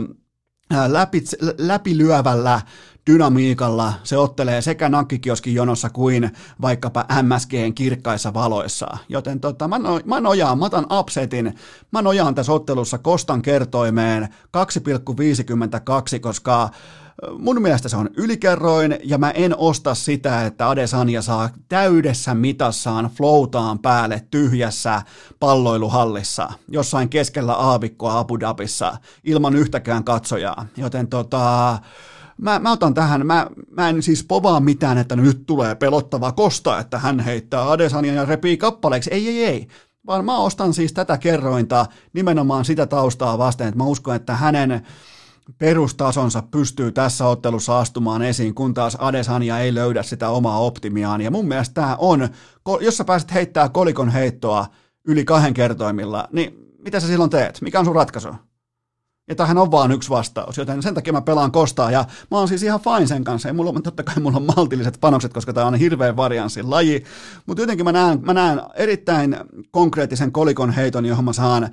läpi, 0.87 1.23
läpilyövällä 1.57 2.61
dynamiikalla 3.07 3.93
se 4.03 4.17
ottelee 4.17 4.61
sekä 4.61 4.89
nakkikioskin 4.89 5.53
jonossa 5.53 5.89
kuin 5.89 6.31
vaikkapa 6.61 7.05
MSGn 7.21 7.73
kirkkaissa 7.75 8.33
valoissa. 8.33 8.97
Joten 9.09 9.39
tota, 9.39 9.67
mä, 9.67 9.79
no, 9.79 9.99
mä 10.05 10.19
nojaan, 10.19 10.59
mä 10.59 10.65
otan 10.65 10.85
upsetin, 10.99 11.55
mä 11.91 12.01
nojaan 12.01 12.35
tässä 12.35 12.51
ottelussa 12.51 12.97
Kostan 12.97 13.41
kertoimeen 13.41 14.23
2,52, 14.23 16.19
koska 16.21 16.69
mun 17.39 17.61
mielestä 17.61 17.89
se 17.89 17.97
on 17.97 18.09
ylikerroin 18.17 18.97
ja 19.03 19.17
mä 19.17 19.31
en 19.31 19.57
osta 19.57 19.95
sitä, 19.95 20.45
että 20.45 20.69
Adesanya 20.69 21.21
saa 21.21 21.49
täydessä 21.69 22.33
mitassaan 22.33 23.09
floutaan 23.17 23.79
päälle 23.79 24.23
tyhjässä 24.31 25.01
palloiluhallissa 25.39 26.49
jossain 26.67 27.09
keskellä 27.09 27.53
aavikkoa 27.53 28.19
Abu 28.19 28.39
Dhabissa 28.39 28.97
ilman 29.23 29.55
yhtäkään 29.55 30.03
katsojaa. 30.03 30.65
Joten 30.77 31.07
tota, 31.07 31.79
mä, 32.37 32.59
mä 32.59 32.71
otan 32.71 32.93
tähän, 32.93 33.25
mä, 33.25 33.47
mä 33.71 33.89
en 33.89 34.03
siis 34.03 34.23
povaa 34.23 34.59
mitään, 34.59 34.97
että 34.97 35.15
nyt 35.15 35.45
tulee 35.45 35.75
pelottava 35.75 36.31
kosta, 36.31 36.79
että 36.79 36.99
hän 36.99 37.19
heittää 37.19 37.71
Adesanya 37.71 38.13
ja 38.13 38.25
repii 38.25 38.57
kappaleeksi. 38.57 39.13
Ei, 39.13 39.27
ei, 39.27 39.45
ei. 39.45 39.67
Vaan 40.07 40.25
mä 40.25 40.37
ostan 40.37 40.73
siis 40.73 40.93
tätä 40.93 41.17
kerrointa 41.17 41.85
nimenomaan 42.13 42.65
sitä 42.65 42.85
taustaa 42.85 43.37
vasten, 43.37 43.67
että 43.67 43.77
mä 43.77 43.83
uskon, 43.83 44.15
että 44.15 44.35
hänen 44.35 44.81
perustasonsa 45.57 46.43
pystyy 46.51 46.91
tässä 46.91 47.27
ottelussa 47.27 47.79
astumaan 47.79 48.21
esiin, 48.21 48.55
kun 48.55 48.73
taas 48.73 48.97
Adesanya 48.99 49.59
ei 49.59 49.73
löydä 49.73 50.03
sitä 50.03 50.29
omaa 50.29 50.59
optimiaan. 50.59 51.21
Ja 51.21 51.31
mun 51.31 51.47
mielestä 51.47 51.73
tämä 51.73 51.95
on, 51.99 52.29
jos 52.81 52.97
sä 52.97 53.03
pääset 53.03 53.33
heittää 53.33 53.69
kolikon 53.69 54.09
heittoa 54.09 54.65
yli 55.07 55.25
kahden 55.25 55.53
kertoimilla, 55.53 56.27
niin 56.31 56.61
mitä 56.77 56.99
sä 56.99 57.07
silloin 57.07 57.29
teet? 57.29 57.61
Mikä 57.61 57.79
on 57.79 57.85
sun 57.85 57.95
ratkaisu? 57.95 58.29
Ja 59.31 59.35
tähän 59.35 59.57
on 59.57 59.71
vaan 59.71 59.91
yksi 59.91 60.09
vastaus, 60.09 60.57
joten 60.57 60.83
sen 60.83 60.93
takia 60.93 61.13
mä 61.13 61.21
pelaan 61.21 61.51
kostaa 61.51 61.91
ja 61.91 62.05
mä 62.31 62.37
oon 62.37 62.47
siis 62.47 62.63
ihan 62.63 62.79
fine 62.79 63.07
sen 63.07 63.23
kanssa. 63.23 63.47
Ja 63.47 63.53
mulla 63.53 63.81
totta 63.83 64.03
kai 64.03 64.15
mulla 64.19 64.37
on 64.37 64.47
maltilliset 64.55 64.97
panokset, 65.01 65.33
koska 65.33 65.53
tämä 65.53 65.65
on 65.67 65.75
hirveän 65.75 66.17
varianssin 66.17 66.69
laji, 66.69 67.03
mutta 67.45 67.63
jotenkin 67.63 67.85
mä 67.85 67.91
näen, 67.91 68.19
mä 68.21 68.33
näen 68.33 68.61
erittäin 68.75 69.37
konkreettisen 69.71 70.31
kolikon 70.31 70.71
heiton, 70.71 71.05
johon 71.05 71.25
mä 71.25 71.33
saan 71.33 71.69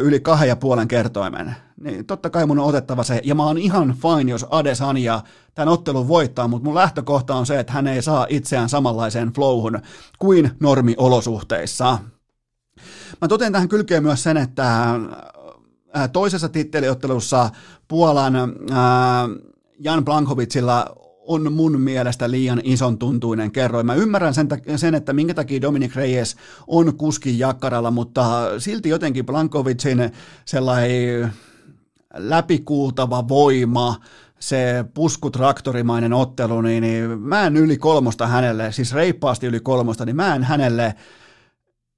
yli 0.00 0.20
kahden 0.20 0.48
ja 0.48 0.56
puolen 0.56 0.88
kertoimen. 0.88 1.56
Niin 1.80 2.06
totta 2.06 2.30
kai 2.30 2.46
mun 2.46 2.58
on 2.58 2.66
otettava 2.66 3.02
se, 3.02 3.20
ja 3.24 3.34
mä 3.34 3.44
oon 3.44 3.58
ihan 3.58 3.94
fine, 4.02 4.30
jos 4.30 4.46
Adesanya 4.50 5.20
tämän 5.54 5.68
ottelun 5.68 6.08
voittaa, 6.08 6.48
mutta 6.48 6.64
mun 6.64 6.74
lähtökohta 6.74 7.34
on 7.34 7.46
se, 7.46 7.60
että 7.60 7.72
hän 7.72 7.86
ei 7.86 8.02
saa 8.02 8.26
itseään 8.28 8.68
samanlaiseen 8.68 9.32
flowhun 9.32 9.80
kuin 10.18 10.50
normiolosuhteissa. 10.60 11.98
Mä 13.20 13.28
totean 13.28 13.52
tähän 13.52 13.68
kylkeen 13.68 14.02
myös 14.02 14.22
sen, 14.22 14.36
että 14.36 14.94
toisessa 16.12 16.48
titteliottelussa 16.48 17.50
Puolan 17.88 18.34
Jan 19.78 20.04
Blankovicilla 20.04 20.86
on 21.26 21.52
mun 21.52 21.80
mielestä 21.80 22.30
liian 22.30 22.60
ison 22.64 22.98
tuntuinen 22.98 23.50
kerroin. 23.50 23.86
Mä 23.86 23.94
ymmärrän 23.94 24.34
sen, 24.34 24.48
sen, 24.76 24.94
että 24.94 25.12
minkä 25.12 25.34
takia 25.34 25.60
Dominic 25.60 25.94
Reyes 25.96 26.36
on 26.66 26.96
kuskin 26.96 27.38
jakkaralla, 27.38 27.90
mutta 27.90 28.50
silti 28.58 28.88
jotenkin 28.88 29.26
Blankovicin 29.26 30.10
sellainen 30.44 31.32
läpikuultava 32.14 33.28
voima, 33.28 33.96
se 34.38 34.84
puskutraktorimainen 34.94 36.12
ottelu, 36.12 36.60
niin, 36.60 36.82
niin 36.82 37.20
mä 37.20 37.46
en 37.46 37.56
yli 37.56 37.76
kolmosta 37.76 38.26
hänelle, 38.26 38.72
siis 38.72 38.92
reippaasti 38.92 39.46
yli 39.46 39.60
kolmosta, 39.60 40.04
niin 40.04 40.16
mä 40.16 40.34
en 40.34 40.44
hänelle 40.44 40.94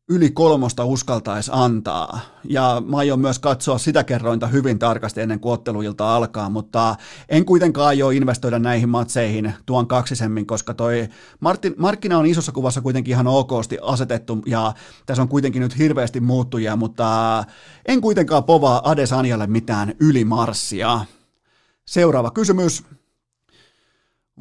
yli 0.09 0.31
kolmosta 0.31 0.85
uskaltaisi 0.85 1.51
antaa. 1.55 2.21
Ja 2.45 2.83
mä 2.87 2.97
aion 2.97 3.21
myös 3.21 3.39
katsoa 3.39 3.79
sitä 3.79 4.05
kerrointa 4.05 4.47
hyvin 4.47 4.79
tarkasti 4.79 5.21
ennen 5.21 5.41
kuin 5.41 5.53
otteluilta 5.53 6.17
alkaa, 6.17 6.51
mutta 6.51 6.97
en 7.29 7.45
kuitenkaan 7.45 7.89
aio 7.89 8.11
investoida 8.11 8.59
näihin 8.59 8.89
matseihin 8.89 9.55
tuon 9.67 9.87
kaksisemmin, 9.87 10.47
koska 10.47 10.75
toi 10.75 11.09
Martin, 11.41 11.75
markkina 11.79 12.19
on 12.19 12.27
isossa 12.27 12.53
kuvassa 12.53 12.81
kuitenkin 12.81 13.13
ihan 13.13 13.27
okosti 13.27 13.79
asetettu 13.83 14.43
ja 14.47 14.73
tässä 15.07 15.23
on 15.23 15.29
kuitenkin 15.29 15.63
nyt 15.63 15.79
hirveästi 15.79 16.21
muuttujia, 16.21 16.77
mutta 16.77 17.45
en 17.87 18.01
kuitenkaan 18.01 18.45
povaa 18.45 18.91
Adesanjalle 18.91 19.47
mitään 19.47 19.95
ylimarssia. 20.01 21.01
Seuraava 21.85 22.31
kysymys. 22.31 22.85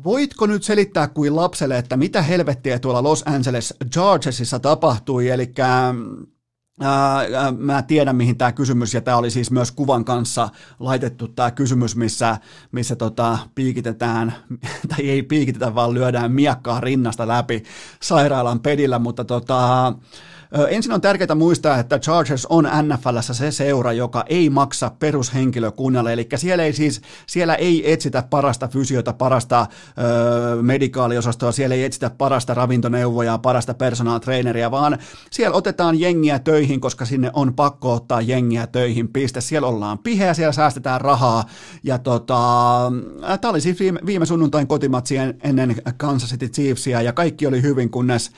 Voitko 0.03 0.45
nyt 0.45 0.63
selittää 0.63 1.07
kuin 1.07 1.35
lapselle, 1.35 1.77
että 1.77 1.97
mitä 1.97 2.21
helvettiä 2.21 2.79
tuolla 2.79 3.03
Los 3.03 3.23
Angeles 3.25 3.73
Chargersissa 3.93 4.59
tapahtui, 4.59 5.29
eli 5.29 5.53
Ää, 6.81 7.51
mä 7.57 7.81
tiedän, 7.81 8.15
mihin 8.15 8.37
tämä 8.37 8.51
kysymys, 8.51 8.93
ja 8.93 9.01
tämä 9.01 9.17
oli 9.17 9.31
siis 9.31 9.51
myös 9.51 9.71
kuvan 9.71 10.05
kanssa 10.05 10.49
laitettu 10.79 11.27
tämä 11.27 11.51
kysymys, 11.51 11.95
missä, 11.95 12.37
missä 12.71 12.95
tota, 12.95 13.37
piikitetään, 13.55 14.33
tai 14.89 15.09
ei 15.09 15.23
piikitetä, 15.23 15.75
vaan 15.75 15.93
lyödään 15.93 16.31
miakkaa 16.31 16.79
rinnasta 16.79 17.27
läpi 17.27 17.63
sairaalan 18.01 18.59
pedillä, 18.59 18.99
mutta 18.99 19.25
tota, 19.25 19.93
Ensin 20.69 20.91
on 20.91 21.01
tärkeää 21.01 21.35
muistaa, 21.35 21.79
että 21.79 21.99
Chargers 21.99 22.45
on 22.45 22.67
NFLssä 22.81 23.33
se 23.33 23.51
seura, 23.51 23.93
joka 23.93 24.23
ei 24.29 24.49
maksa 24.49 24.91
perushenkilökunnalle, 24.99 26.13
eli 26.13 26.27
siellä 26.35 26.63
ei 26.63 26.73
siis, 26.73 27.01
siellä 27.27 27.55
ei 27.55 27.91
etsitä 27.93 28.23
parasta 28.29 28.67
fysiota, 28.67 29.13
parasta 29.13 29.67
ö, 29.97 30.61
medikaaliosastoa, 30.61 31.51
siellä 31.51 31.75
ei 31.75 31.83
etsitä 31.83 32.09
parasta 32.09 32.53
ravintoneuvojaa, 32.53 33.37
parasta 33.37 33.73
personal 33.73 34.19
traineria, 34.19 34.71
vaan 34.71 34.97
siellä 35.31 35.57
otetaan 35.57 35.99
jengiä 35.99 36.39
töihin, 36.39 36.81
koska 36.81 37.05
sinne 37.05 37.31
on 37.33 37.53
pakko 37.53 37.93
ottaa 37.93 38.21
jengiä 38.21 38.67
töihin, 38.67 39.07
piste. 39.07 39.41
Siellä 39.41 39.67
ollaan 39.67 39.99
piheä, 39.99 40.33
siellä 40.33 40.51
säästetään 40.51 41.01
rahaa, 41.01 41.45
ja 41.83 41.97
tota, 41.97 42.91
tämä 43.41 43.51
oli 43.51 43.61
siis 43.61 43.79
viime, 43.79 43.99
viime 44.05 44.25
sunnuntain 44.25 44.67
kotimatsi 44.67 45.15
ennen 45.43 45.75
Kansas 45.97 46.29
City 46.29 46.47
Chiefsia, 46.47 47.01
ja 47.01 47.13
kaikki 47.13 47.47
oli 47.47 47.61
hyvin, 47.61 47.89
kunnes 47.89 48.31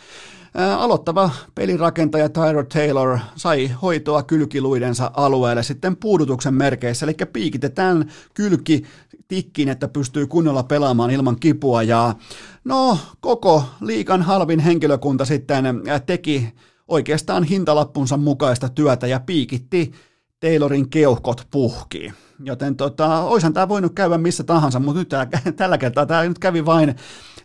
Aloittava 0.77 1.29
pelirakentaja 1.55 2.29
Tyro 2.29 2.63
Taylor 2.63 3.19
sai 3.35 3.67
hoitoa 3.67 4.23
kylkiluidensa 4.23 5.11
alueelle 5.13 5.63
sitten 5.63 5.97
puudutuksen 5.97 6.53
merkeissä, 6.53 7.05
eli 7.05 7.15
piikitetään 7.33 8.11
kylki 8.33 8.83
tikkiin, 9.27 9.69
että 9.69 9.87
pystyy 9.87 10.27
kunnolla 10.27 10.63
pelaamaan 10.63 11.11
ilman 11.11 11.39
kipua 11.39 11.83
ja 11.83 12.15
no 12.63 12.97
koko 13.19 13.63
liikan 13.81 14.21
halvin 14.21 14.59
henkilökunta 14.59 15.25
sitten 15.25 15.65
teki 16.05 16.53
oikeastaan 16.87 17.43
hintalappunsa 17.43 18.17
mukaista 18.17 18.69
työtä 18.69 19.07
ja 19.07 19.19
piikitti 19.19 19.91
Taylorin 20.39 20.89
keuhkot 20.89 21.47
puhki. 21.51 22.13
Joten 22.43 22.75
tota, 22.75 23.19
oishan 23.23 23.53
tämä 23.53 23.69
voinut 23.69 23.93
käydä 23.95 24.17
missä 24.17 24.43
tahansa, 24.43 24.79
mutta 24.79 24.99
nyt 24.99 25.09
tää, 25.09 25.27
tällä 25.55 25.77
kertaa 25.77 26.05
tämä 26.05 26.23
nyt 26.23 26.39
kävi 26.39 26.65
vain 26.65 26.95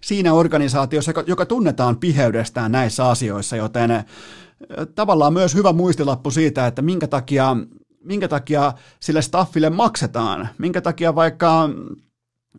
siinä 0.04 0.32
organisaatiossa, 0.32 1.10
joka, 1.10 1.24
joka 1.26 1.46
tunnetaan 1.46 1.96
piheydestään 1.96 2.72
näissä 2.72 3.08
asioissa, 3.08 3.56
joten 3.56 4.04
tavallaan 4.94 5.32
myös 5.32 5.54
hyvä 5.54 5.72
muistilappu 5.72 6.30
siitä, 6.30 6.66
että 6.66 6.82
minkä 6.82 7.06
takia, 7.06 7.56
minkä 8.04 8.28
takia 8.28 8.72
sille 9.00 9.22
staffille 9.22 9.70
maksetaan, 9.70 10.48
minkä 10.58 10.80
takia 10.80 11.14
vaikka 11.14 11.70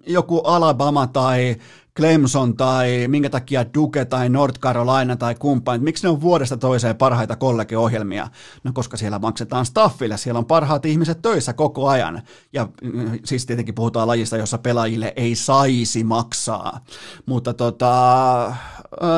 joku 0.08 0.40
Alabama 0.40 1.08
tai 1.08 1.56
Clemson 1.98 2.58
tai 2.58 3.08
minkä 3.08 3.30
takia 3.30 3.66
Duke 3.74 4.06
tai 4.06 4.30
North 4.30 4.60
Carolina 4.60 5.16
tai 5.16 5.36
kumppanit, 5.36 5.82
miksi 5.82 6.04
ne 6.04 6.10
on 6.10 6.22
vuodesta 6.22 6.58
toiseen 6.58 6.96
parhaita 6.96 7.36
kollegio-ohjelmia? 7.36 8.28
No 8.64 8.72
koska 8.74 8.98
siellä 8.98 9.20
maksetaan 9.20 9.66
staffille, 9.66 10.18
siellä 10.18 10.38
on 10.40 10.46
parhaat 10.46 10.86
ihmiset 10.86 11.22
töissä 11.22 11.54
koko 11.54 11.88
ajan. 11.88 12.22
Ja 12.54 12.68
mm, 12.82 13.20
siis 13.24 13.46
tietenkin 13.46 13.76
puhutaan 13.76 14.08
lajista, 14.08 14.38
jossa 14.38 14.58
pelaajille 14.58 15.14
ei 15.16 15.36
saisi 15.36 16.04
maksaa. 16.04 16.80
Mutta 17.26 17.54
tota, 17.54 18.56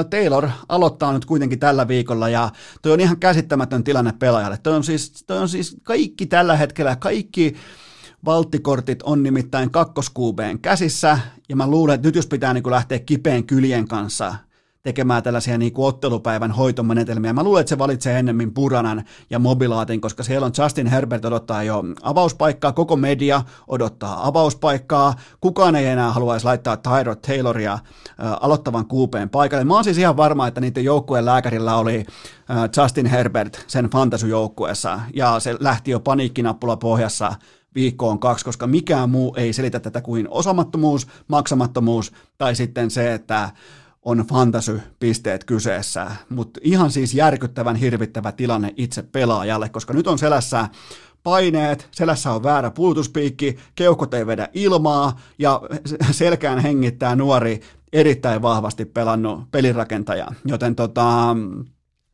Taylor 0.09 0.49
aloittaa 0.69 1.13
nyt 1.13 1.25
kuitenkin 1.25 1.59
tällä 1.59 1.87
viikolla 1.87 2.29
ja 2.29 2.49
toi 2.81 2.91
on 2.91 2.99
ihan 2.99 3.19
käsittämätön 3.19 3.83
tilanne 3.83 4.13
pelaajalle. 4.19 4.57
Toi 4.57 4.75
on 4.75 4.83
siis, 4.83 5.23
toi 5.27 5.37
on 5.37 5.49
siis 5.49 5.77
kaikki 5.83 6.25
tällä 6.25 6.57
hetkellä, 6.57 6.95
kaikki 6.95 7.55
Valttikortit 8.25 9.01
on 9.03 9.23
nimittäin 9.23 9.71
kakkoskuubeen 9.71 10.59
käsissä, 10.59 11.19
ja 11.49 11.55
mä 11.55 11.67
luulen, 11.67 11.95
että 11.95 12.07
nyt 12.07 12.15
jos 12.15 12.27
pitää 12.27 12.53
niin 12.53 12.63
kuin 12.63 12.71
lähteä 12.71 12.99
kipeen 12.99 13.43
kyljen 13.43 13.87
kanssa 13.87 14.35
tekemään 14.87 15.23
tällaisia 15.23 15.57
niin 15.57 15.73
kuin 15.73 15.87
ottelupäivän 15.87 16.51
hoitomenetelmiä. 16.51 17.33
Mä 17.33 17.43
luulen, 17.43 17.61
että 17.61 17.69
se 17.69 17.77
valitsee 17.77 18.19
ennemmin 18.19 18.53
Puranan 18.53 19.03
ja 19.29 19.39
Mobilaatin, 19.39 20.01
koska 20.01 20.23
siellä 20.23 20.45
on 20.45 20.51
Justin 20.57 20.87
Herbert 20.87 21.25
odottaa 21.25 21.63
jo 21.63 21.83
avauspaikkaa, 22.01 22.71
koko 22.71 22.95
media 22.95 23.41
odottaa 23.67 24.27
avauspaikkaa, 24.27 25.13
kukaan 25.41 25.75
ei 25.75 25.85
enää 25.85 26.11
haluaisi 26.11 26.45
laittaa 26.45 26.77
Tyro 26.77 27.15
Tayloria 27.15 27.73
äh, 27.73 27.79
aloittavan 28.41 28.85
kuupeen 28.85 29.29
paikalle. 29.29 29.63
Mä 29.63 29.73
oon 29.73 29.83
siis 29.83 29.97
ihan 29.97 30.17
varma, 30.17 30.47
että 30.47 30.61
niiden 30.61 30.83
joukkueen 30.83 31.25
lääkärillä 31.25 31.75
oli 31.75 31.97
äh, 31.97 32.69
Justin 32.77 33.05
Herbert 33.05 33.63
sen 33.67 33.89
fantasyjoukkueessa, 33.89 34.99
ja 35.13 35.39
se 35.39 35.55
lähti 35.59 35.91
jo 35.91 35.99
paniikkinappula 35.99 36.77
pohjassa 36.77 37.35
viikkoon 37.75 38.19
kaksi, 38.19 38.45
koska 38.45 38.67
mikään 38.67 39.09
muu 39.09 39.35
ei 39.37 39.53
selitä 39.53 39.79
tätä 39.79 40.01
kuin 40.01 40.27
osamattomuus, 40.29 41.07
maksamattomuus 41.27 42.11
tai 42.37 42.55
sitten 42.55 42.91
se, 42.91 43.13
että 43.13 43.49
on 44.01 44.17
fantasy-pisteet 44.17 45.43
kyseessä, 45.43 46.11
mutta 46.29 46.59
ihan 46.63 46.91
siis 46.91 47.13
järkyttävän 47.13 47.75
hirvittävä 47.75 48.31
tilanne 48.31 48.73
itse 48.77 49.03
pelaajalle, 49.03 49.69
koska 49.69 49.93
nyt 49.93 50.07
on 50.07 50.19
selässä 50.19 50.69
paineet, 51.23 51.87
selässä 51.91 52.31
on 52.31 52.43
väärä 52.43 52.71
puutuspiikki, 52.71 53.57
keuhkot 53.75 54.13
ei 54.13 54.27
vedä 54.27 54.49
ilmaa 54.53 55.19
ja 55.39 55.61
selkään 56.11 56.59
hengittää 56.59 57.15
nuori 57.15 57.61
erittäin 57.93 58.41
vahvasti 58.41 58.85
pelannut 58.85 59.51
pelirakentaja. 59.51 60.27
Joten 60.45 60.75
tota, 60.75 61.35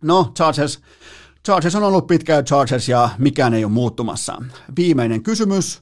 no 0.01 0.31
Chargers 0.35 0.81
Chargers 1.45 1.75
on 1.75 1.83
ollut 1.83 2.07
pitkään 2.07 2.45
Chargers 2.45 2.89
ja 2.89 3.09
mikään 3.17 3.53
ei 3.53 3.63
ole 3.63 3.71
muuttumassa. 3.71 4.41
Viimeinen 4.77 5.23
kysymys. 5.23 5.81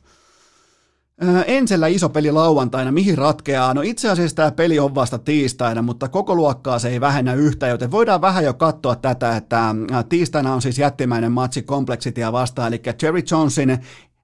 Ensellä 1.45 1.87
iso 1.87 2.09
peli 2.09 2.31
lauantaina, 2.31 2.91
mihin 2.91 3.17
ratkeaa? 3.17 3.73
No 3.73 3.81
itse 3.81 4.09
asiassa 4.09 4.35
tämä 4.35 4.51
peli 4.51 4.79
on 4.79 4.95
vasta 4.95 5.19
tiistaina, 5.19 5.81
mutta 5.81 6.07
koko 6.09 6.35
luokkaa 6.35 6.79
se 6.79 6.89
ei 6.89 7.01
vähennä 7.01 7.33
yhtä, 7.33 7.67
joten 7.67 7.91
voidaan 7.91 8.21
vähän 8.21 8.43
jo 8.43 8.53
katsoa 8.53 8.95
tätä, 8.95 9.37
että 9.37 9.75
tiistaina 10.09 10.53
on 10.53 10.61
siis 10.61 10.79
jättimäinen 10.79 11.31
matsi 11.31 11.61
Complexitya 11.61 12.31
vastaan, 12.31 12.67
eli 12.67 12.81
Jerry 13.01 13.21
Johnson 13.31 13.77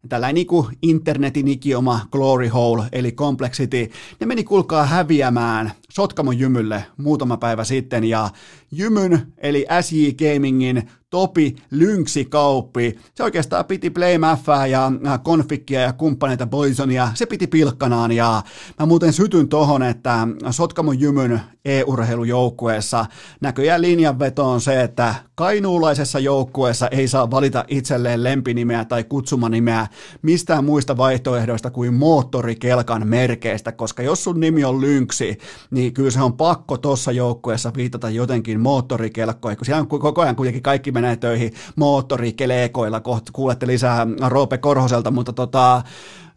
tällainen 0.09 0.35
niin 0.35 0.47
kuin 0.47 0.67
internetin 0.81 1.47
ikioma 1.47 1.99
glory 2.11 2.47
hole, 2.47 2.83
eli 2.91 3.11
complexity, 3.11 3.91
ne 4.19 4.25
meni 4.25 4.43
kulkaa 4.43 4.85
häviämään 4.85 5.71
Sotkamon 5.97 6.39
jymylle 6.39 6.85
muutama 6.97 7.37
päivä 7.37 7.63
sitten, 7.63 8.03
ja 8.03 8.29
jymyn, 8.71 9.33
eli 9.37 9.65
SJ 9.81 10.11
Gamingin 10.11 10.89
Topi 11.09 11.55
Lynksi 11.71 12.25
Kauppi. 12.25 12.99
Se 13.15 13.23
oikeastaan 13.23 13.65
piti 13.65 13.89
Play 13.89 14.17
Maffää 14.17 14.67
ja 14.67 14.91
Konfikkia 15.23 15.81
ja 15.81 15.93
kumppaneita 15.93 16.47
Boysonia, 16.47 17.11
se 17.13 17.25
piti 17.25 17.47
pilkkanaan 17.47 18.11
ja 18.11 18.43
mä 18.79 18.85
muuten 18.85 19.13
sytyn 19.13 19.49
tohon, 19.49 19.83
että 19.83 20.27
Sotkamon 20.51 20.99
jymyn 20.99 21.41
e-urheilujoukkueessa 21.65 23.05
näköjään 23.41 23.81
linjanveto 23.81 24.51
on 24.51 24.61
se, 24.61 24.81
että 24.81 25.15
kainuulaisessa 25.35 26.19
joukkueessa 26.19 26.87
ei 26.87 27.07
saa 27.07 27.31
valita 27.31 27.65
itselleen 27.67 28.23
lempinimeä 28.23 28.85
tai 28.85 29.03
kutsumanimeä 29.03 29.87
mistään 30.21 30.65
muista 30.65 30.97
vaihtoehdoista 30.97 31.69
kuin 31.69 31.93
moottorikelkan 31.93 33.07
merkeistä, 33.07 33.71
koska 33.71 34.03
jos 34.03 34.23
sun 34.23 34.39
nimi 34.39 34.63
on 34.63 34.81
Lynksi, 34.81 35.37
niin 35.71 35.86
kyllä 35.93 36.11
se 36.11 36.21
on 36.21 36.33
pakko 36.33 36.77
tuossa 36.77 37.11
joukkueessa 37.11 37.71
viitata 37.75 38.09
jotenkin 38.09 38.59
moottorikelkkoihin, 38.59 39.57
kun 39.57 39.65
siellä 39.65 39.81
on 39.81 39.87
koko 39.87 40.21
ajan 40.21 40.35
kuitenkin 40.35 40.63
kaikki 40.63 40.91
menee 40.91 41.15
töihin 41.15 41.53
moottorikeleekoilla, 41.75 42.99
kohta 42.99 43.31
kuulette 43.31 43.67
lisää 43.67 44.07
Roope 44.27 44.57
Korhoselta, 44.57 45.11
mutta 45.11 45.33
tota, 45.33 45.81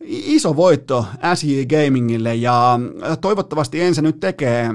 iso 0.04 0.56
voitto 0.56 1.06
SJ 1.34 1.66
Gamingille 1.66 2.34
ja 2.34 2.78
toivottavasti 3.20 3.80
ensin 3.80 4.04
nyt 4.04 4.20
tekee, 4.20 4.70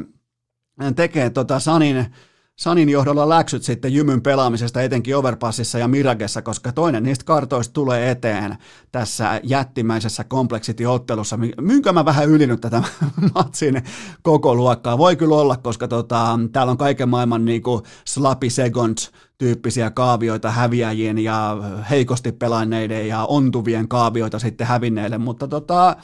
tekee 0.95 1.29
tota 1.29 1.59
Sanin, 1.59 2.05
Sanin 2.55 2.89
johdolla 2.89 3.29
läksyt 3.29 3.63
sitten 3.63 3.93
jymyn 3.93 4.21
pelaamisesta 4.21 4.81
etenkin 4.81 5.17
Overpassissa 5.17 5.79
ja 5.79 5.87
Miragessa, 5.87 6.41
koska 6.41 6.71
toinen 6.71 7.03
niistä 7.03 7.25
kartoista 7.25 7.73
tulee 7.73 8.11
eteen 8.11 8.57
tässä 8.91 9.39
jättimäisessä 9.43 10.23
kompleksitiottelussa. 10.23 11.39
Mynkö 11.61 11.93
mä 11.93 12.05
vähän 12.05 12.29
ylinyt 12.29 12.61
tätä 12.61 12.83
matsin 13.35 13.83
koko 14.21 14.55
luokkaa? 14.55 14.97
Voi 14.97 15.15
kyllä 15.15 15.35
olla, 15.35 15.57
koska 15.57 15.87
tota, 15.87 16.39
täällä 16.51 16.71
on 16.71 16.77
kaiken 16.77 17.09
maailman 17.09 17.45
niinku 17.45 17.81
slappy 18.05 18.49
seconds 18.49 19.11
tyyppisiä 19.37 19.91
kaavioita 19.91 20.51
häviäjien 20.51 21.17
ja 21.17 21.57
heikosti 21.89 22.31
pelanneiden 22.31 23.07
ja 23.07 23.25
ontuvien 23.25 23.87
kaavioita 23.87 24.39
sitten 24.39 24.67
hävinneille, 24.67 25.17
mutta 25.17 25.47
tota, 25.47 25.95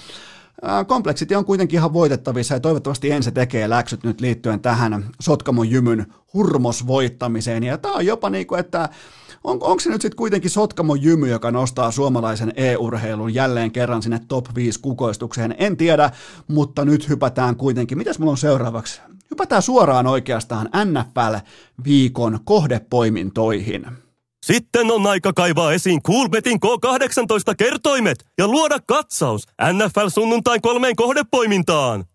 kompleksiti 0.88 1.36
on 1.36 1.46
kuitenkin 1.46 1.78
ihan 1.78 1.94
voitettavissa 1.94 2.54
ja 2.54 2.60
toivottavasti 2.60 3.12
ensi 3.12 3.32
tekee 3.32 3.70
läksyt 3.70 4.04
nyt 4.04 4.22
liittyen 4.22 4.60
tähän 4.60 5.06
Sotkamon 5.22 5.70
jymyn 5.70 6.06
hurmosvoittamiseen. 6.34 7.64
Ja 7.64 7.78
tämä 7.78 7.94
on 7.94 8.06
jopa 8.06 8.30
niin 8.30 8.48
kuin, 8.48 8.60
että 8.60 8.90
on, 9.44 9.54
onko 9.54 9.80
se 9.80 9.90
nyt 9.90 10.02
sitten 10.02 10.18
kuitenkin 10.18 10.52
Sotkamon 10.52 11.04
jymy, 11.04 11.30
joka 11.30 11.52
nostaa 11.52 11.92
suomalaisen 11.92 12.54
e-urheilun 12.56 13.34
jälleen 13.34 13.72
kerran 13.72 14.02
sinne 14.02 14.22
top 14.28 14.46
5 14.56 14.80
kukoistukseen? 14.80 15.56
En 15.58 15.78
tiedä, 15.78 16.12
mutta 16.48 16.86
nyt 16.86 17.10
hypätään 17.10 17.56
kuitenkin. 17.56 17.98
Mitäs 17.98 18.20
mulla 18.20 18.32
on 18.32 18.38
seuraavaksi? 18.38 19.02
Hypätään 19.32 19.62
suoraan 19.62 20.08
oikeastaan 20.08 20.70
NFL-viikon 20.76 22.40
kohdepoimintoihin. 22.44 23.88
Sitten 24.46 24.92
on 24.92 25.08
aika 25.08 25.34
kaivaa 25.34 25.74
esiin 25.74 26.04
Coolbetin 26.04 26.60
K18 26.66 27.56
kertoimet 27.58 28.26
ja 28.38 28.48
luoda 28.48 28.80
katsaus 28.88 29.44
NFL 29.74 30.08
sunnuntain 30.08 30.62
kolmeen 30.62 30.96
kohdepoimintaan. 30.96 32.06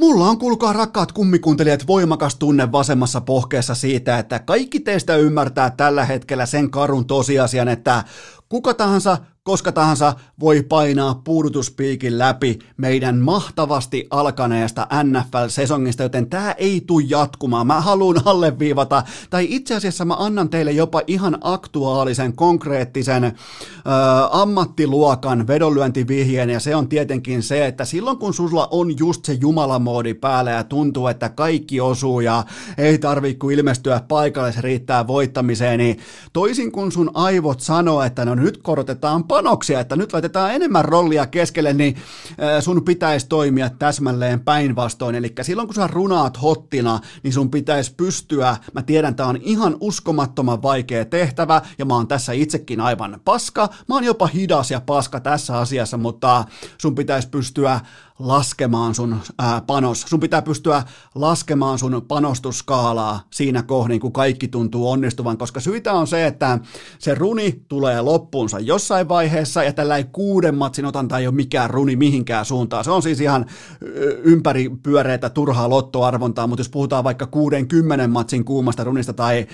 Mulla 0.00 0.28
on, 0.28 0.38
kuulkaa 0.38 0.72
rakkaat 0.72 1.12
kummikuuntelijat, 1.12 1.86
voimakas 1.86 2.36
tunne 2.36 2.72
vasemmassa 2.72 3.20
pohkeessa 3.20 3.74
siitä, 3.74 4.18
että 4.18 4.38
kaikki 4.38 4.80
teistä 4.80 5.16
ymmärtää 5.16 5.70
tällä 5.70 6.04
hetkellä 6.04 6.46
sen 6.46 6.70
karun 6.70 7.06
tosiasian, 7.06 7.68
että 7.68 8.04
kuka 8.48 8.74
tahansa 8.74 9.18
koska 9.46 9.72
tahansa 9.72 10.14
voi 10.40 10.62
painaa 10.62 11.20
puudutuspiikin 11.24 12.18
läpi 12.18 12.58
meidän 12.76 13.18
mahtavasti 13.18 14.06
alkaneesta 14.10 14.86
NFL-sesongista, 15.02 16.02
joten 16.02 16.30
tämä 16.30 16.52
ei 16.52 16.82
tule 16.86 17.04
jatkumaan. 17.08 17.66
Mä 17.66 17.80
haluan 17.80 18.16
alleviivata, 18.24 19.02
tai 19.30 19.46
itse 19.50 19.74
asiassa 19.74 20.04
mä 20.04 20.14
annan 20.18 20.48
teille 20.48 20.72
jopa 20.72 21.02
ihan 21.06 21.38
aktuaalisen, 21.40 22.36
konkreettisen 22.36 23.24
ö, 23.24 23.32
ammattiluokan 24.30 25.46
vedonlyöntivihjeen, 25.46 26.50
ja 26.50 26.60
se 26.60 26.76
on 26.76 26.88
tietenkin 26.88 27.42
se, 27.42 27.66
että 27.66 27.84
silloin 27.84 28.18
kun 28.18 28.34
sulla 28.34 28.68
on 28.70 28.98
just 28.98 29.24
se 29.24 29.32
jumalamoodi 29.32 30.14
päällä 30.14 30.50
ja 30.50 30.64
tuntuu, 30.64 31.06
että 31.06 31.28
kaikki 31.28 31.80
osuu 31.80 32.20
ja 32.20 32.44
ei 32.78 32.98
tarvitse 32.98 33.38
kuin 33.38 33.58
ilmestyä 33.58 34.00
paikalle, 34.08 34.52
se 34.52 34.60
riittää 34.60 35.06
voittamiseen, 35.06 35.78
niin 35.78 35.98
toisin 36.32 36.72
kuin 36.72 36.92
sun 36.92 37.10
aivot 37.14 37.60
sanoo, 37.60 38.02
että 38.02 38.24
no 38.24 38.34
nyt 38.34 38.58
korotetaan 38.62 39.24
panoksia, 39.36 39.80
että 39.80 39.96
nyt 39.96 40.12
laitetaan 40.12 40.54
enemmän 40.54 40.84
rollia 40.84 41.26
keskelle, 41.26 41.72
niin 41.72 41.96
sun 42.60 42.84
pitäisi 42.84 43.26
toimia 43.28 43.70
täsmälleen 43.70 44.40
päinvastoin. 44.40 45.14
Eli 45.14 45.32
silloin 45.42 45.68
kun 45.68 45.74
sä 45.74 45.86
runaat 45.86 46.42
hottina, 46.42 47.00
niin 47.22 47.32
sun 47.32 47.50
pitäisi 47.50 47.94
pystyä, 47.96 48.56
mä 48.72 48.82
tiedän, 48.82 49.14
tämä 49.14 49.28
on 49.28 49.38
ihan 49.40 49.76
uskomattoman 49.80 50.62
vaikea 50.62 51.04
tehtävä, 51.04 51.62
ja 51.78 51.84
mä 51.84 51.94
oon 51.94 52.08
tässä 52.08 52.32
itsekin 52.32 52.80
aivan 52.80 53.20
paska, 53.24 53.68
mä 53.88 53.94
oon 53.94 54.04
jopa 54.04 54.26
hidas 54.26 54.70
ja 54.70 54.80
paska 54.80 55.20
tässä 55.20 55.58
asiassa, 55.58 55.96
mutta 55.96 56.44
sun 56.78 56.94
pitäisi 56.94 57.28
pystyä 57.28 57.80
laskemaan 58.18 58.94
sun 58.94 59.16
ää, 59.38 59.60
panos. 59.60 60.00
Sun 60.00 60.20
pitää 60.20 60.42
pystyä 60.42 60.82
laskemaan 61.14 61.78
sun 61.78 62.02
panostusskaalaa 62.08 63.20
siinä 63.30 63.62
kohdin, 63.62 64.00
kun 64.00 64.12
kaikki 64.12 64.48
tuntuu 64.48 64.90
onnistuvan, 64.90 65.38
koska 65.38 65.60
syitä 65.60 65.92
on 65.92 66.06
se, 66.06 66.26
että 66.26 66.58
se 66.98 67.14
runi 67.14 67.62
tulee 67.68 68.00
loppuunsa 68.00 68.58
jossain 68.58 69.08
vaiheessa, 69.08 69.64
ja 69.64 69.72
tällä 69.72 69.96
ei 69.96 70.04
kuuden 70.04 70.54
matsin 70.54 70.84
otanta 70.84 71.18
ei 71.18 71.26
ole 71.26 71.34
mikään 71.34 71.70
runi 71.70 71.96
mihinkään 71.96 72.44
suuntaan. 72.44 72.84
Se 72.84 72.90
on 72.90 73.02
siis 73.02 73.20
ihan 73.20 73.46
ympäri 74.22 74.68
pyöreitä 74.82 75.30
turhaa 75.30 75.70
lottoarvontaa, 75.70 76.46
mutta 76.46 76.60
jos 76.60 76.68
puhutaan 76.68 77.04
vaikka 77.04 77.26
kuuden 77.26 77.68
kymmenen 77.68 78.10
matsin 78.10 78.44
kuumasta 78.44 78.84
runista 78.84 79.12
tai 79.12 79.46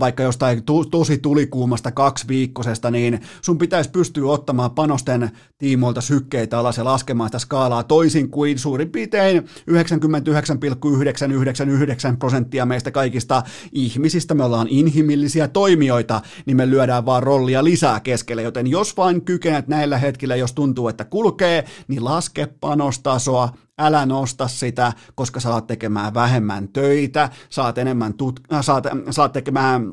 vaikka 0.00 0.22
jostain 0.22 0.64
to, 0.64 0.84
tosi 0.84 1.18
tulikuumasta 1.18 1.90
kaksiviikkosesta, 1.90 2.90
niin 2.90 3.20
sun 3.42 3.58
pitäisi 3.58 3.90
pystyä 3.90 4.30
ottamaan 4.30 4.70
panosten 4.70 5.30
tiimoilta 5.58 6.00
sykkeitä 6.00 6.58
alas 6.58 6.76
ja 6.76 6.84
laskemaan 6.84 7.28
sitä 7.28 7.38
skaalaa 7.38 7.82
toisin 7.90 8.30
kuin 8.30 8.58
suurin 8.58 8.90
piirtein 8.90 9.46
99,999 9.66 12.16
prosenttia 12.16 12.66
meistä 12.66 12.90
kaikista 12.90 13.42
ihmisistä, 13.72 14.34
me 14.34 14.44
ollaan 14.44 14.66
inhimillisiä 14.70 15.48
toimijoita, 15.48 16.20
niin 16.46 16.56
me 16.56 16.70
lyödään 16.70 17.06
vaan 17.06 17.22
rollia 17.22 17.64
lisää 17.64 18.00
keskelle, 18.00 18.42
joten 18.42 18.66
jos 18.66 18.96
vain 18.96 19.24
kykenet 19.24 19.68
näillä 19.68 19.98
hetkillä, 19.98 20.36
jos 20.36 20.52
tuntuu, 20.52 20.88
että 20.88 21.04
kulkee, 21.04 21.64
niin 21.88 22.04
laske 22.04 22.48
panostasoa, 22.60 23.48
älä 23.78 24.06
nosta 24.06 24.48
sitä, 24.48 24.92
koska 25.14 25.40
saat 25.40 25.66
tekemään 25.66 26.14
vähemmän 26.14 26.68
töitä, 26.68 27.30
saat 27.48 27.78
enemmän 27.78 28.12
tut- 28.12 28.56
saat, 28.60 28.84
saat 29.10 29.32
tekemään 29.32 29.92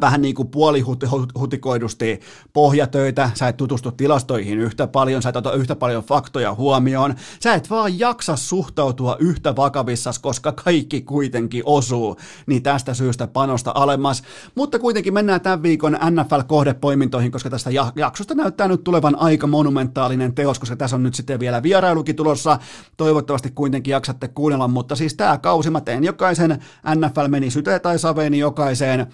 vähän 0.00 0.22
niin 0.22 0.34
kuin 0.34 0.48
puolihutikoidusti 0.48 2.20
pohjatöitä, 2.52 3.30
sä 3.34 3.48
et 3.48 3.56
tutustu 3.56 3.90
tilastoihin 3.92 4.58
yhtä 4.58 4.86
paljon, 4.86 5.22
sä 5.22 5.28
et 5.28 5.36
ota 5.36 5.52
yhtä 5.52 5.76
paljon 5.76 6.04
faktoja 6.04 6.54
huomioon, 6.54 7.14
sä 7.42 7.54
et 7.54 7.70
vaan 7.70 7.98
jaksa 7.98 8.36
suhtautua 8.36 9.16
yhtä 9.18 9.56
vakavissas, 9.56 10.18
koska 10.18 10.52
kaikki 10.52 11.00
kuitenkin 11.00 11.62
osuu, 11.66 12.16
niin 12.46 12.62
tästä 12.62 12.94
syystä 12.94 13.26
panosta 13.26 13.72
alemmas, 13.74 14.22
mutta 14.54 14.78
kuitenkin 14.78 15.14
mennään 15.14 15.40
tämän 15.40 15.62
viikon 15.62 15.98
NFL-kohdepoimintoihin, 16.10 17.30
koska 17.32 17.50
tästä 17.50 17.70
jaksosta 17.96 18.34
näyttää 18.34 18.68
nyt 18.68 18.84
tulevan 18.84 19.18
aika 19.18 19.46
monumentaalinen 19.46 20.34
teos, 20.34 20.58
koska 20.58 20.76
tässä 20.76 20.96
on 20.96 21.02
nyt 21.02 21.14
sitten 21.14 21.40
vielä 21.40 21.62
vierailukin 21.62 22.16
tulossa, 22.16 22.58
toivottavasti 22.96 23.50
kuitenkin 23.50 23.92
jaksatte 23.92 24.28
kuunnella, 24.28 24.68
mutta 24.68 24.96
siis 24.96 25.14
tämä 25.14 25.38
kausi 25.38 25.70
mä 25.70 25.80
teen 25.80 26.04
jokaisen 26.04 26.64
NFL 26.94 27.28
meni 27.28 27.50
syte 27.50 27.78
tai 27.78 27.98
saveeni 27.98 28.38
jokaiseen 28.38 29.06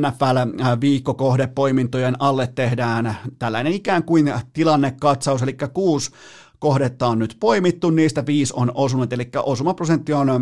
NFL-viikkokohdepoimintojen 0.00 2.16
alle 2.18 2.52
tehdään 2.54 3.16
tällainen 3.38 3.72
ikään 3.72 4.04
kuin 4.04 4.32
tilannekatsaus, 4.52 5.42
eli 5.42 5.56
kuusi 5.74 6.10
kohdetta 6.60 7.06
on 7.06 7.18
nyt 7.18 7.36
poimittu, 7.40 7.90
niistä 7.90 8.26
viisi 8.26 8.52
on 8.56 8.72
osunut, 8.74 9.12
eli 9.12 9.30
osumaprosentti 9.42 10.12
on 10.12 10.28
83,3 10.28 10.34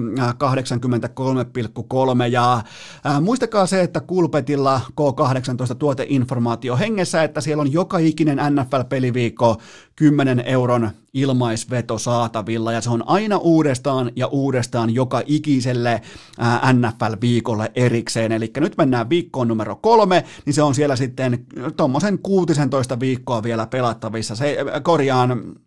äh, 2.23 2.31
ja 2.31 2.62
äh, 3.07 3.23
muistakaa 3.23 3.66
se, 3.66 3.83
että 3.83 4.01
Kulpetilla 4.01 4.81
K18 4.91 5.75
tuoteinformaatio 5.75 6.77
hengessä, 6.77 7.23
että 7.23 7.41
siellä 7.41 7.61
on 7.61 7.73
joka 7.73 7.99
ikinen 7.99 8.39
NFL-peliviikko 8.39 9.57
10 9.97 10.41
euron 10.41 10.91
ilmaisveto 11.14 11.99
saatavilla 11.99 12.73
ja 12.73 12.81
se 12.81 12.91
on 12.91 13.09
aina 13.09 13.37
uudestaan 13.37 14.12
ja 14.16 14.27
uudestaan 14.27 14.95
joka 14.95 15.23
ikiselle 15.27 16.03
äh, 16.43 16.74
NFL-viikolle 16.74 17.73
erikseen. 17.74 18.32
Eli 18.32 18.51
nyt 18.57 18.77
mennään 18.77 19.09
viikkoon 19.09 19.49
numero 19.49 19.77
kolme, 19.77 20.24
niin 20.47 20.55
se 20.55 20.62
on 20.62 20.74
siellä 20.74 20.97
sitten 20.97 21.47
tuommoisen 21.77 22.19
16 22.19 23.01
viikkoa 23.01 23.43
vielä 23.43 23.66
pelattavissa. 23.66 24.36
Se 24.36 24.57
korjaan 24.82 25.59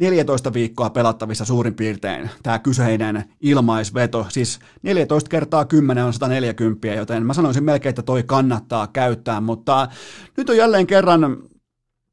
14 0.00 0.52
viikkoa 0.52 0.90
pelattavissa 0.90 1.44
suurin 1.44 1.74
piirtein 1.74 2.30
tämä 2.42 2.58
kyseinen 2.58 3.24
ilmaisveto. 3.40 4.26
Siis 4.28 4.58
14 4.82 5.28
kertaa 5.28 5.64
10 5.64 6.04
on 6.04 6.12
140, 6.12 6.88
joten 6.88 7.26
mä 7.26 7.34
sanoisin 7.34 7.64
melkein, 7.64 7.90
että 7.90 8.02
toi 8.02 8.22
kannattaa 8.22 8.86
käyttää, 8.86 9.40
mutta 9.40 9.88
nyt 10.36 10.50
on 10.50 10.56
jälleen 10.56 10.86
kerran 10.86 11.36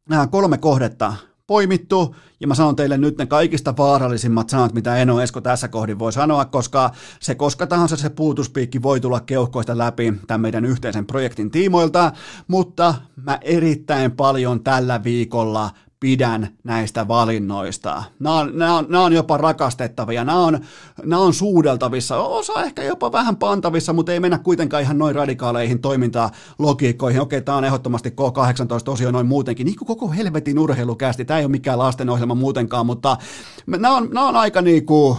nämä 0.10 0.28
kolme 0.28 0.58
kohdetta 0.58 1.14
poimittu, 1.48 2.16
ja 2.40 2.48
mä 2.48 2.56
sanon 2.56 2.76
teille 2.76 2.98
nyt 2.98 3.18
ne 3.18 3.26
kaikista 3.26 3.78
vaarallisimmat 3.78 4.50
sanat, 4.50 4.74
mitä 4.74 4.98
Eno 4.98 5.22
Esko 5.22 5.42
tässä 5.42 5.68
kohdin 5.68 6.00
voi 6.00 6.14
sanoa, 6.14 6.46
koska 6.46 6.92
se 7.20 7.36
koska 7.36 7.68
tahansa 7.68 7.96
se 7.96 8.10
puutuspiikki 8.10 8.82
voi 8.82 9.00
tulla 9.00 9.20
keuhkoista 9.20 9.78
läpi 9.78 10.14
tämän 10.28 10.42
meidän 10.42 10.66
yhteisen 10.66 11.06
projektin 11.06 11.52
tiimoilta, 11.52 12.12
mutta 12.48 12.96
mä 13.16 13.38
erittäin 13.42 14.12
paljon 14.12 14.64
tällä 14.64 15.04
viikolla 15.04 15.70
pidän 16.00 16.48
näistä 16.64 17.08
valinnoista. 17.08 18.04
Nämä 18.20 18.36
on, 18.36 18.52
nämä 18.58 18.78
on, 18.78 18.86
nämä 18.90 19.04
on 19.04 19.14
jopa 19.14 19.38
rakastettavia, 19.38 20.24
nämä 20.24 20.40
on, 20.40 20.60
nämä 21.04 21.22
on 21.22 21.34
suudeltavissa, 21.34 22.18
osa 22.18 22.64
ehkä 22.64 22.84
jopa 22.84 23.12
vähän 23.12 23.36
pantavissa, 23.36 23.94
mutta 23.94 24.14
ei 24.14 24.20
mennä 24.20 24.38
kuitenkaan 24.38 24.84
ihan 24.84 24.98
noin 24.98 25.16
radikaaleihin 25.16 25.80
toimintalogiikkoihin. 25.80 27.22
Okei, 27.22 27.42
tämä 27.42 27.58
on 27.58 27.66
ehdottomasti 27.66 28.10
K18-osio 28.10 29.12
noin 29.12 29.28
muutenkin, 29.28 29.66
niin 29.66 29.78
kuin 29.78 29.88
koko 29.88 30.12
helvetin 30.12 30.60
urheilukästi. 30.60 31.26
Tämä 31.26 31.40
ei 31.40 31.46
ole 31.46 31.52
mikään 31.52 31.80
lastenohjelma 31.80 32.36
muutenkaan, 32.36 32.86
mutta 32.86 33.18
nämä 33.68 33.96
on, 33.96 34.10
nämä 34.14 34.28
on 34.28 34.36
aika 34.36 34.62
niin 34.62 34.86
kuin, 34.86 35.18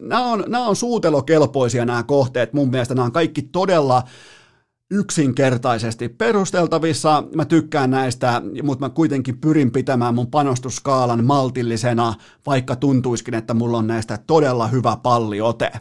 nämä 0.00 0.26
on, 0.26 0.44
nämä 0.48 0.66
on 0.66 0.76
suutelokelpoisia 0.76 1.84
nämä 1.84 2.02
kohteet. 2.02 2.52
Mun 2.52 2.70
mielestä 2.70 2.94
nämä 2.94 3.04
on 3.06 3.12
kaikki 3.12 3.42
todella 3.42 4.02
yksinkertaisesti 4.90 6.08
perusteltavissa. 6.08 7.24
Mä 7.34 7.44
tykkään 7.44 7.90
näistä, 7.90 8.42
mutta 8.62 8.84
mä 8.84 8.90
kuitenkin 8.90 9.38
pyrin 9.38 9.70
pitämään 9.70 10.14
mun 10.14 10.30
panostusskaalan 10.30 11.24
maltillisena, 11.24 12.14
vaikka 12.46 12.76
tuntuiskin, 12.76 13.34
että 13.34 13.54
mulla 13.54 13.78
on 13.78 13.86
näistä 13.86 14.18
todella 14.26 14.66
hyvä 14.66 14.96
palliote. 15.02 15.72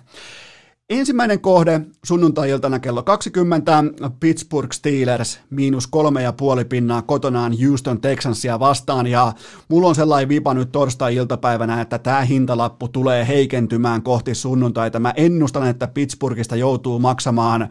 Ensimmäinen 0.90 1.42
kohde 1.42 1.82
sunnuntai-iltana 2.06 2.80
kello 2.80 3.04
20, 3.04 3.84
Pittsburgh 4.20 4.74
Steelers, 4.74 5.40
miinus 5.50 5.88
kolme 5.88 6.24
ja 6.24 6.34
puoli 6.34 6.66
pinnaa 6.66 7.02
kotonaan 7.02 7.54
Houston 7.66 8.02
Texansia 8.02 8.60
vastaan, 8.60 9.08
ja 9.08 9.34
mulla 9.68 9.88
on 9.88 9.96
sellainen 9.96 10.30
vipa 10.30 10.54
nyt 10.54 10.72
torstai-iltapäivänä, 10.72 11.82
että 11.82 12.00
tämä 12.00 12.22
hintalappu 12.22 12.88
tulee 12.88 13.28
heikentymään 13.28 14.04
kohti 14.04 14.36
sunnuntaita. 14.36 15.00
Mä 15.00 15.14
ennustan, 15.16 15.68
että 15.68 15.88
Pittsburghista 15.88 16.56
joutuu 16.56 17.00
maksamaan 17.00 17.70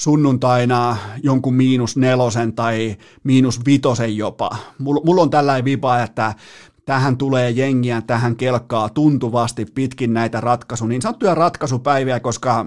sunnuntaina 0.00 0.96
jonkun 1.22 1.54
miinus 1.54 1.96
nelosen 1.96 2.52
tai 2.52 2.96
miinus 3.24 3.64
vitosen 3.66 4.16
jopa. 4.16 4.50
Mulla 4.78 5.00
mul 5.04 5.18
on 5.18 5.30
tällainen 5.30 5.64
vipa, 5.64 6.02
että 6.02 6.34
tähän 6.84 7.16
tulee 7.16 7.50
jengiä, 7.50 8.02
tähän 8.06 8.36
kelkkaa 8.36 8.88
tuntuvasti 8.88 9.64
pitkin 9.64 10.12
näitä 10.12 10.40
ratkaisu, 10.40 10.86
niin 10.86 11.02
sanottuja 11.02 11.34
ratkaisupäiviä, 11.34 12.20
koska 12.20 12.66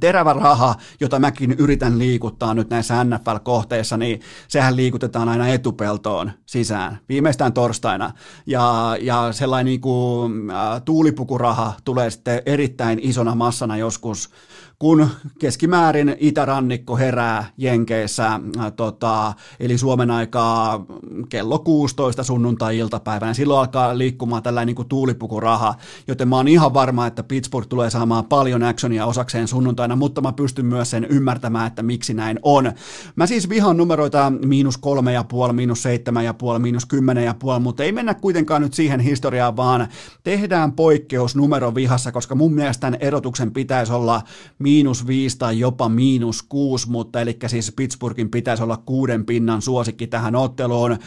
terävä 0.00 0.32
raha, 0.32 0.74
jota 1.00 1.18
mäkin 1.18 1.52
yritän 1.58 1.98
liikuttaa 1.98 2.54
nyt 2.54 2.70
näissä 2.70 3.04
NFL-kohteissa, 3.04 3.96
niin 3.96 4.20
sehän 4.48 4.76
liikutetaan 4.76 5.28
aina 5.28 5.48
etupeltoon 5.48 6.30
sisään, 6.46 6.98
viimeistään 7.08 7.52
torstaina. 7.52 8.12
Ja, 8.46 8.96
ja 9.00 9.32
sellainen 9.32 9.66
niin 9.66 9.80
kuin, 9.80 10.50
äh, 10.50 10.82
tuulipukuraha 10.84 11.72
tulee 11.84 12.10
sitten 12.10 12.42
erittäin 12.46 12.98
isona 13.02 13.34
massana 13.34 13.76
joskus 13.76 14.30
kun 14.78 15.08
keskimäärin 15.38 16.16
itärannikko 16.20 16.96
herää 16.96 17.46
Jenkeissä, 17.56 18.26
äh, 18.26 18.72
tota, 18.76 19.34
eli 19.60 19.78
Suomen 19.78 20.10
aikaa 20.10 20.86
kello 21.28 21.58
16 21.58 22.24
sunnuntai-iltapäivänä. 22.24 23.34
Silloin 23.34 23.60
alkaa 23.60 23.98
liikkumaan 23.98 24.42
tällainen 24.42 24.74
niin 24.76 24.88
tuulipukuraha, 24.88 25.74
joten 26.08 26.28
mä 26.28 26.36
oon 26.36 26.48
ihan 26.48 26.74
varma, 26.74 27.06
että 27.06 27.22
Pittsburgh 27.22 27.68
tulee 27.68 27.90
saamaan 27.90 28.24
paljon 28.24 28.62
actionia 28.62 29.06
osakseen 29.06 29.48
sunnuntaina, 29.48 29.96
mutta 29.96 30.20
mä 30.20 30.32
pystyn 30.32 30.66
myös 30.66 30.90
sen 30.90 31.04
ymmärtämään, 31.04 31.66
että 31.66 31.82
miksi 31.82 32.14
näin 32.14 32.38
on. 32.42 32.72
Mä 33.16 33.26
siis 33.26 33.48
vihan 33.48 33.76
numeroita 33.76 34.32
miinus 34.44 34.76
kolme 34.76 35.12
ja 35.12 35.24
puoli, 35.24 35.52
miinus 35.52 35.82
seitsemän 35.82 36.24
ja 36.24 36.34
puoli, 36.34 36.58
miinus 36.58 36.86
kymmenen 36.86 37.24
ja 37.24 37.34
puoli, 37.34 37.60
mutta 37.60 37.84
ei 37.84 37.92
mennä 37.92 38.14
kuitenkaan 38.14 38.62
nyt 38.62 38.74
siihen 38.74 39.00
historiaan, 39.00 39.56
vaan 39.56 39.88
tehdään 40.24 40.72
poikkeus 40.72 41.36
numero 41.36 41.74
vihassa, 41.74 42.12
koska 42.12 42.34
mun 42.34 42.54
mielestä 42.54 42.80
tämän 42.80 43.00
erotuksen 43.00 43.52
pitäisi 43.52 43.92
olla 43.92 44.22
miinus 44.68 45.06
viisi 45.06 45.38
tai 45.38 45.58
jopa 45.58 45.88
miinus 45.88 46.42
kuusi, 46.42 46.90
mutta 46.90 47.20
eli 47.20 47.38
siis 47.46 47.72
Pittsburghin 47.76 48.30
pitäisi 48.30 48.62
olla 48.62 48.76
kuuden 48.76 49.24
pinnan 49.26 49.62
suosikki 49.62 50.06
tähän 50.06 50.36
otteluun. 50.36 50.98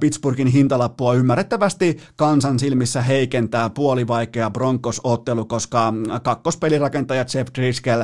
Pittsburghin 0.00 0.46
hintalappua 0.46 1.14
ymmärrettävästi 1.14 1.98
kansan 2.16 2.58
silmissä 2.58 3.02
heikentää 3.02 3.70
puolivaikea 3.70 4.50
Broncos-ottelu, 4.50 5.44
koska 5.44 5.92
kakkospelirakentaja 6.22 7.24
Jeff 7.34 7.48
Driscoll 7.58 8.02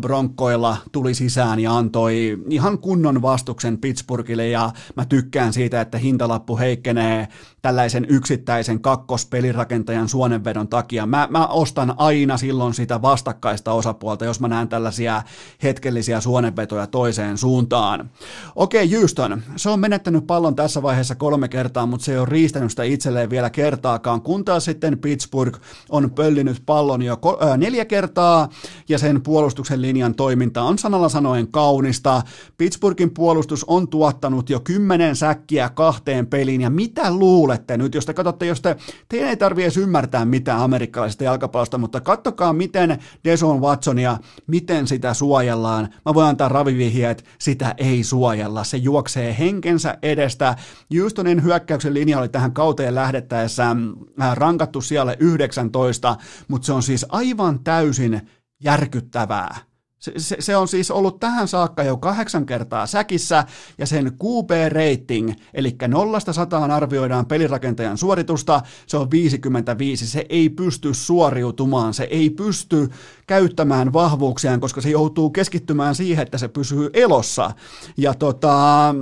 Bronkoilla 0.00 0.76
tuli 0.92 1.14
sisään 1.14 1.60
ja 1.60 1.76
antoi 1.76 2.38
ihan 2.50 2.78
kunnon 2.78 3.22
vastuksen 3.22 3.78
Pittsburghille 3.78 4.48
ja 4.48 4.70
mä 4.96 5.04
tykkään 5.04 5.52
siitä, 5.52 5.80
että 5.80 5.98
hintalappu 5.98 6.58
heikkenee 6.58 7.28
tällaisen 7.62 8.06
yksittäisen 8.08 8.80
kakkospelirakentajan 8.80 10.08
suonenvedon 10.08 10.68
takia. 10.68 11.06
Mä, 11.06 11.28
mä 11.30 11.46
ostan 11.46 11.94
aina 11.96 12.36
silloin 12.36 12.74
sitä 12.74 13.02
vastakkaista 13.02 13.72
osapuolta, 13.72 14.07
jos 14.24 14.40
mä 14.40 14.48
näen 14.48 14.68
tällaisia 14.68 15.22
hetkellisiä 15.62 16.20
suonenvetoja 16.20 16.86
toiseen 16.86 17.38
suuntaan. 17.38 18.10
Okei, 18.56 18.84
okay, 18.84 18.98
Houston, 18.98 19.42
se 19.56 19.70
on 19.70 19.80
menettänyt 19.80 20.26
pallon 20.26 20.56
tässä 20.56 20.82
vaiheessa 20.82 21.14
kolme 21.14 21.48
kertaa, 21.48 21.86
mutta 21.86 22.04
se 22.04 22.12
ei 22.12 22.18
ole 22.18 22.28
riistänyt 22.30 22.70
sitä 22.70 22.82
itselleen 22.82 23.30
vielä 23.30 23.50
kertaakaan, 23.50 24.22
kun 24.22 24.44
taas 24.44 24.64
sitten 24.64 24.98
Pittsburgh 24.98 25.60
on 25.90 26.10
pöllinyt 26.10 26.62
pallon 26.66 27.02
jo 27.02 27.18
äh, 27.42 27.58
neljä 27.58 27.84
kertaa, 27.84 28.48
ja 28.88 28.98
sen 28.98 29.22
puolustuksen 29.22 29.82
linjan 29.82 30.14
toiminta 30.14 30.62
on 30.62 30.78
sanalla 30.78 31.08
sanoen 31.08 31.48
kaunista. 31.48 32.22
Pittsburghin 32.58 33.10
puolustus 33.10 33.64
on 33.64 33.88
tuottanut 33.88 34.50
jo 34.50 34.60
kymmenen 34.60 35.16
säkkiä 35.16 35.68
kahteen 35.68 36.26
peliin, 36.26 36.60
ja 36.60 36.70
mitä 36.70 37.14
luulette 37.14 37.76
nyt, 37.76 37.94
jos 37.94 38.06
te 38.06 38.14
katsotte, 38.14 38.46
jos 38.46 38.60
te, 38.60 38.76
teidän 39.08 39.28
ei 39.28 39.36
tarvitse 39.36 39.80
ymmärtää 39.80 40.24
mitään 40.24 40.60
amerikkalaisesta 40.60 41.24
jalkapallosta, 41.24 41.78
mutta 41.78 42.00
kattokaa, 42.00 42.52
miten 42.52 42.98
Deson 43.24 43.60
Watsonia, 43.98 44.18
miten 44.46 44.86
sitä 44.86 45.14
suojellaan. 45.14 45.88
Mä 46.04 46.14
voin 46.14 46.28
antaa 46.28 46.48
ravivihjeet, 46.48 47.18
että 47.18 47.30
sitä 47.38 47.74
ei 47.78 48.04
suojella. 48.04 48.64
Se 48.64 48.76
juoksee 48.76 49.36
henkensä 49.38 49.98
edestä. 50.02 50.56
Houstonin 51.00 51.42
hyökkäyksen 51.42 51.94
linja 51.94 52.18
oli 52.18 52.28
tähän 52.28 52.52
kauteen 52.52 52.94
lähdettäessä 52.94 53.70
äh, 53.70 54.36
rankattu 54.36 54.80
siellä 54.80 55.16
19, 55.18 56.16
mutta 56.48 56.66
se 56.66 56.72
on 56.72 56.82
siis 56.82 57.06
aivan 57.08 57.64
täysin 57.64 58.20
järkyttävää. 58.64 59.67
Se, 59.98 60.12
se, 60.16 60.36
se 60.40 60.56
on 60.56 60.68
siis 60.68 60.90
ollut 60.90 61.20
tähän 61.20 61.48
saakka 61.48 61.82
jo 61.82 61.96
kahdeksan 61.96 62.46
kertaa 62.46 62.86
säkissä, 62.86 63.44
ja 63.78 63.86
sen 63.86 64.06
QB-rating, 64.06 65.32
eli 65.54 65.76
nollasta 65.88 66.32
sataan 66.32 66.70
arvioidaan 66.70 67.26
pelirakentajan 67.26 67.98
suoritusta, 67.98 68.62
se 68.86 68.96
on 68.96 69.10
55. 69.10 70.06
Se 70.06 70.26
ei 70.28 70.48
pysty 70.48 70.94
suoriutumaan, 70.94 71.94
se 71.94 72.04
ei 72.04 72.30
pysty 72.30 72.88
käyttämään 73.26 73.92
vahvuuksiaan, 73.92 74.60
koska 74.60 74.80
se 74.80 74.90
joutuu 74.90 75.30
keskittymään 75.30 75.94
siihen, 75.94 76.22
että 76.22 76.38
se 76.38 76.48
pysyy 76.48 76.90
elossa. 76.92 77.50
Ja 77.96 78.14
tota, 78.14 78.94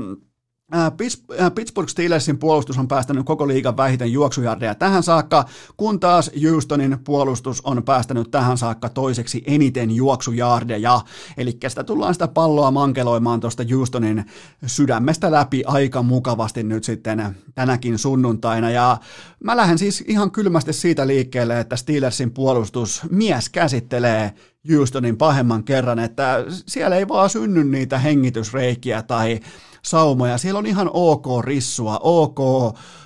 Pittsburgh 1.55 1.91
Steelersin 1.91 2.39
puolustus 2.39 2.79
on 2.79 2.89
päästänyt 2.89 3.27
koko 3.27 3.49
liigan 3.49 3.77
vähiten 3.77 4.13
juoksujardeja 4.13 4.75
tähän 4.75 5.03
saakka, 5.03 5.45
kun 5.77 6.01
taas 6.01 6.31
Houstonin 6.51 6.99
puolustus 7.05 7.61
on 7.61 7.83
päästänyt 7.83 8.31
tähän 8.31 8.59
saakka 8.59 8.89
toiseksi 8.89 9.43
eniten 9.47 9.91
juoksujardeja. 9.91 11.01
Eli 11.37 11.59
sitä 11.69 11.85
tullaan 11.85 12.15
sitä 12.15 12.29
palloa 12.29 12.71
mankeloimaan 12.71 13.41
tuosta 13.41 13.63
Houstonin 13.75 14.25
sydämestä 14.67 15.31
läpi 15.31 15.63
aika 15.67 16.03
mukavasti 16.03 16.63
nyt 16.63 16.85
sitten 16.85 17.37
tänäkin 17.55 17.99
sunnuntaina. 17.99 18.71
Ja 18.71 18.99
mä 19.45 19.57
lähden 19.57 19.79
siis 19.79 20.05
ihan 20.07 20.31
kylmästi 20.31 20.73
siitä 20.73 21.07
liikkeelle, 21.07 21.61
että 21.61 21.77
Steelersin 21.77 22.31
puolustus 22.31 23.03
mies 23.11 23.49
käsittelee 23.49 24.33
Houstonin 24.75 25.17
pahemman 25.17 25.65
kerran, 25.65 25.99
että 25.99 26.45
siellä 26.67 26.97
ei 26.97 27.09
vaan 27.09 27.31
synny 27.31 27.65
niitä 27.65 27.99
hengitysreikiä 27.99 29.03
tai 29.03 29.41
saumoja. 29.87 30.39
Siellä 30.39 30.59
on 30.59 30.67
ihan 30.67 30.91
ok 30.93 31.27
rissua, 31.45 31.99
ok, 32.03 32.39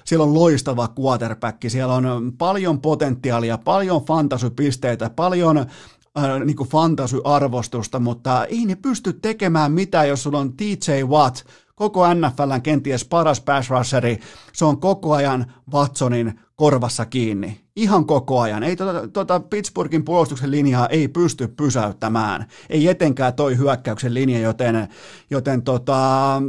siellä 0.05 0.25
on 0.25 0.35
loistava 0.35 0.89
quarterback, 1.01 1.59
siellä 1.69 1.95
on 1.95 2.33
paljon 2.39 2.81
potentiaalia, 2.81 3.59
paljon 3.59 4.05
fantasypisteitä, 4.05 5.11
paljon 5.11 5.59
äh, 5.59 5.67
niin 6.45 6.57
fantasy-arvostusta, 6.57 8.01
mutta 8.01 8.45
ei 8.45 8.67
ne 8.67 8.75
pysty 8.75 9.13
tekemään 9.13 9.73
mitään, 9.73 10.09
jos 10.09 10.23
sulla 10.23 10.39
on 10.39 10.53
TJ 10.53 11.03
Watt, 11.07 11.37
koko 11.75 12.15
NFLn 12.15 12.63
kenties 12.63 13.05
paras 13.05 13.41
pass 13.41 13.71
rusheri, 13.71 14.19
se 14.53 14.65
on 14.65 14.81
koko 14.81 15.15
ajan 15.15 15.53
Watsonin 15.73 16.41
korvassa 16.57 17.07
kiinni. 17.07 17.61
Ihan 17.81 18.07
koko 18.07 18.41
ajan. 18.41 18.63
Ei 18.63 18.77
tuota, 18.77 19.09
tuota 19.09 19.41
Pittsburghin 19.41 20.05
puolustuksen 20.05 20.51
linjaa 20.51 20.87
ei 20.87 21.09
pysty 21.09 21.49
pysäyttämään. 21.49 22.47
Ei 22.71 22.89
etenkään 22.89 23.35
toi 23.35 23.59
hyökkäyksen 23.59 24.15
linja, 24.15 24.39
joten, 24.39 24.89
joten 25.31 25.63
tota, 25.63 26.43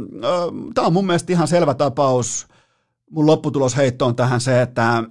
tämä 0.74 0.86
on 0.86 0.92
mun 0.92 1.06
mielestä 1.06 1.32
ihan 1.32 1.48
selvä 1.48 1.74
tapaus 1.74 2.46
mun 3.10 3.26
lopputulosheitto 3.26 4.06
on 4.06 4.16
tähän 4.16 4.40
se, 4.40 4.62
että 4.62 5.04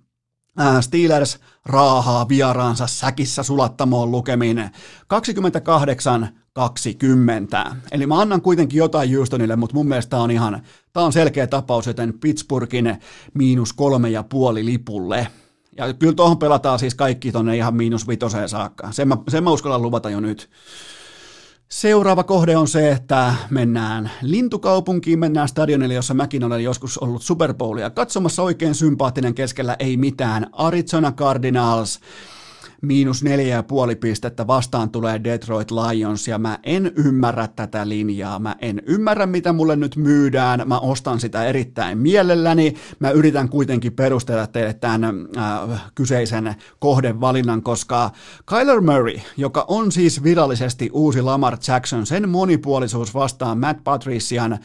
Steelers 0.80 1.40
raahaa 1.64 2.28
vieraansa 2.28 2.86
säkissä 2.86 3.42
sulattamoon 3.42 4.10
lukemin 4.10 4.70
28 5.06 6.28
20. 6.52 7.76
Eli 7.92 8.06
mä 8.06 8.20
annan 8.20 8.42
kuitenkin 8.42 8.78
jotain 8.78 9.14
Houstonille, 9.16 9.56
mutta 9.56 9.74
mun 9.74 9.88
mielestä 9.88 10.18
on 10.18 10.30
ihan, 10.30 10.62
tää 10.92 11.02
on 11.02 11.12
selkeä 11.12 11.46
tapaus, 11.46 11.86
joten 11.86 12.18
Pittsburghin 12.18 12.96
miinus 13.34 13.72
kolme 13.72 14.10
ja 14.10 14.22
puoli 14.22 14.64
lipulle. 14.64 15.28
Ja 15.76 15.92
kyllä 15.94 16.12
tuohon 16.14 16.38
pelataan 16.38 16.78
siis 16.78 16.94
kaikki 16.94 17.32
tonne 17.32 17.56
ihan 17.56 17.76
miinus 17.76 18.08
vitoseen 18.08 18.48
saakka. 18.48 18.92
Sen 18.92 19.08
mä, 19.08 19.16
sen 19.28 19.44
mä 19.44 19.50
uskallan 19.50 19.82
luvata 19.82 20.10
jo 20.10 20.20
nyt. 20.20 20.50
Seuraava 21.68 22.24
kohde 22.24 22.56
on 22.56 22.68
se, 22.68 22.90
että 22.90 23.34
mennään 23.50 24.10
lintukaupunkiin, 24.22 25.18
mennään 25.18 25.48
stadionille, 25.48 25.94
jossa 25.94 26.14
mäkin 26.14 26.44
olen 26.44 26.64
joskus 26.64 26.98
ollut 26.98 27.22
Super 27.22 27.54
Bowlia 27.54 27.90
katsomassa 27.90 28.42
oikein 28.42 28.74
sympaattinen 28.74 29.34
keskellä 29.34 29.76
ei 29.78 29.96
mitään. 29.96 30.46
Arizona 30.52 31.12
Cardinals 31.12 32.00
miinus 32.86 33.22
neljä 33.22 33.56
ja 33.56 33.62
puoli 33.62 33.96
pistettä 33.96 34.46
vastaan 34.46 34.90
tulee 34.90 35.24
Detroit 35.24 35.70
Lions 35.70 36.28
ja 36.28 36.38
mä 36.38 36.58
en 36.62 36.92
ymmärrä 36.96 37.48
tätä 37.48 37.88
linjaa, 37.88 38.38
mä 38.38 38.56
en 38.60 38.82
ymmärrä 38.86 39.26
mitä 39.26 39.52
mulle 39.52 39.76
nyt 39.76 39.96
myydään, 39.96 40.62
mä 40.66 40.78
ostan 40.78 41.20
sitä 41.20 41.44
erittäin 41.44 41.98
mielelläni, 41.98 42.74
mä 42.98 43.10
yritän 43.10 43.48
kuitenkin 43.48 43.92
perustella 43.92 44.46
teille 44.46 44.74
tämän 44.74 45.28
äh, 45.36 45.84
kyseisen 45.94 46.54
kohdevalinnan, 46.78 47.62
koska 47.62 48.10
Kyler 48.46 48.80
Murray, 48.80 49.20
joka 49.36 49.64
on 49.68 49.92
siis 49.92 50.22
virallisesti 50.22 50.90
uusi 50.92 51.22
Lamar 51.22 51.56
Jackson, 51.68 52.06
sen 52.06 52.28
monipuolisuus 52.28 53.14
vastaan 53.14 53.58
Matt 53.58 53.84
Patrician 53.84 54.58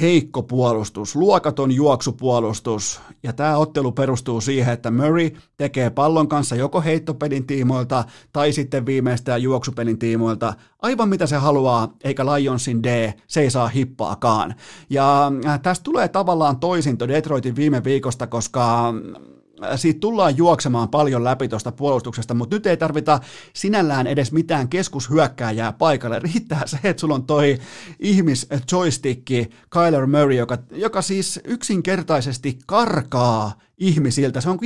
heikko 0.00 0.42
puolustus, 0.42 1.16
luokaton 1.16 1.72
juoksupuolustus, 1.72 3.00
ja 3.22 3.32
tämä 3.32 3.56
ottelu 3.56 3.92
perustuu 3.92 4.40
siihen, 4.40 4.74
että 4.74 4.90
Murray 4.90 5.30
tekee 5.56 5.90
pallon 5.90 6.28
kanssa 6.28 6.56
joko 6.56 6.80
heittopelin 6.80 7.46
tiimoilta 7.46 8.04
tai 8.32 8.52
sitten 8.52 8.86
viimeistään 8.86 9.42
juoksupelin 9.42 9.98
tiimoilta 9.98 10.54
aivan 10.82 11.08
mitä 11.08 11.26
se 11.26 11.36
haluaa, 11.36 11.92
eikä 12.04 12.26
Lionsin 12.26 12.82
D, 12.82 13.12
se 13.26 13.40
ei 13.40 13.50
saa 13.50 13.68
hippaakaan. 13.68 14.54
Ja 14.90 15.32
äh, 15.46 15.60
tästä 15.60 15.84
tulee 15.84 16.08
tavallaan 16.08 16.60
toisinto 16.60 17.08
Detroitin 17.08 17.56
viime 17.56 17.84
viikosta, 17.84 18.26
koska 18.26 18.94
siitä 19.76 20.00
tullaan 20.00 20.36
juoksemaan 20.36 20.88
paljon 20.88 21.24
läpi 21.24 21.48
tuosta 21.48 21.72
puolustuksesta, 21.72 22.34
mutta 22.34 22.56
nyt 22.56 22.66
ei 22.66 22.76
tarvita 22.76 23.20
sinällään 23.52 24.06
edes 24.06 24.32
mitään 24.32 24.68
keskushyökkääjää 24.68 25.72
paikalle. 25.72 26.18
Riittää 26.18 26.66
se, 26.66 26.78
että 26.84 27.00
sulla 27.00 27.14
on 27.14 27.26
toi 27.26 27.58
ihmis 28.00 28.46
joystick 28.72 29.26
Kyler 29.70 30.06
Murray, 30.06 30.32
joka, 30.32 30.58
joka 30.70 31.02
siis 31.02 31.40
yksinkertaisesti 31.44 32.58
karkaa 32.66 33.52
ihmisiltä. 33.78 34.40
Se 34.40 34.50
on, 34.50 34.58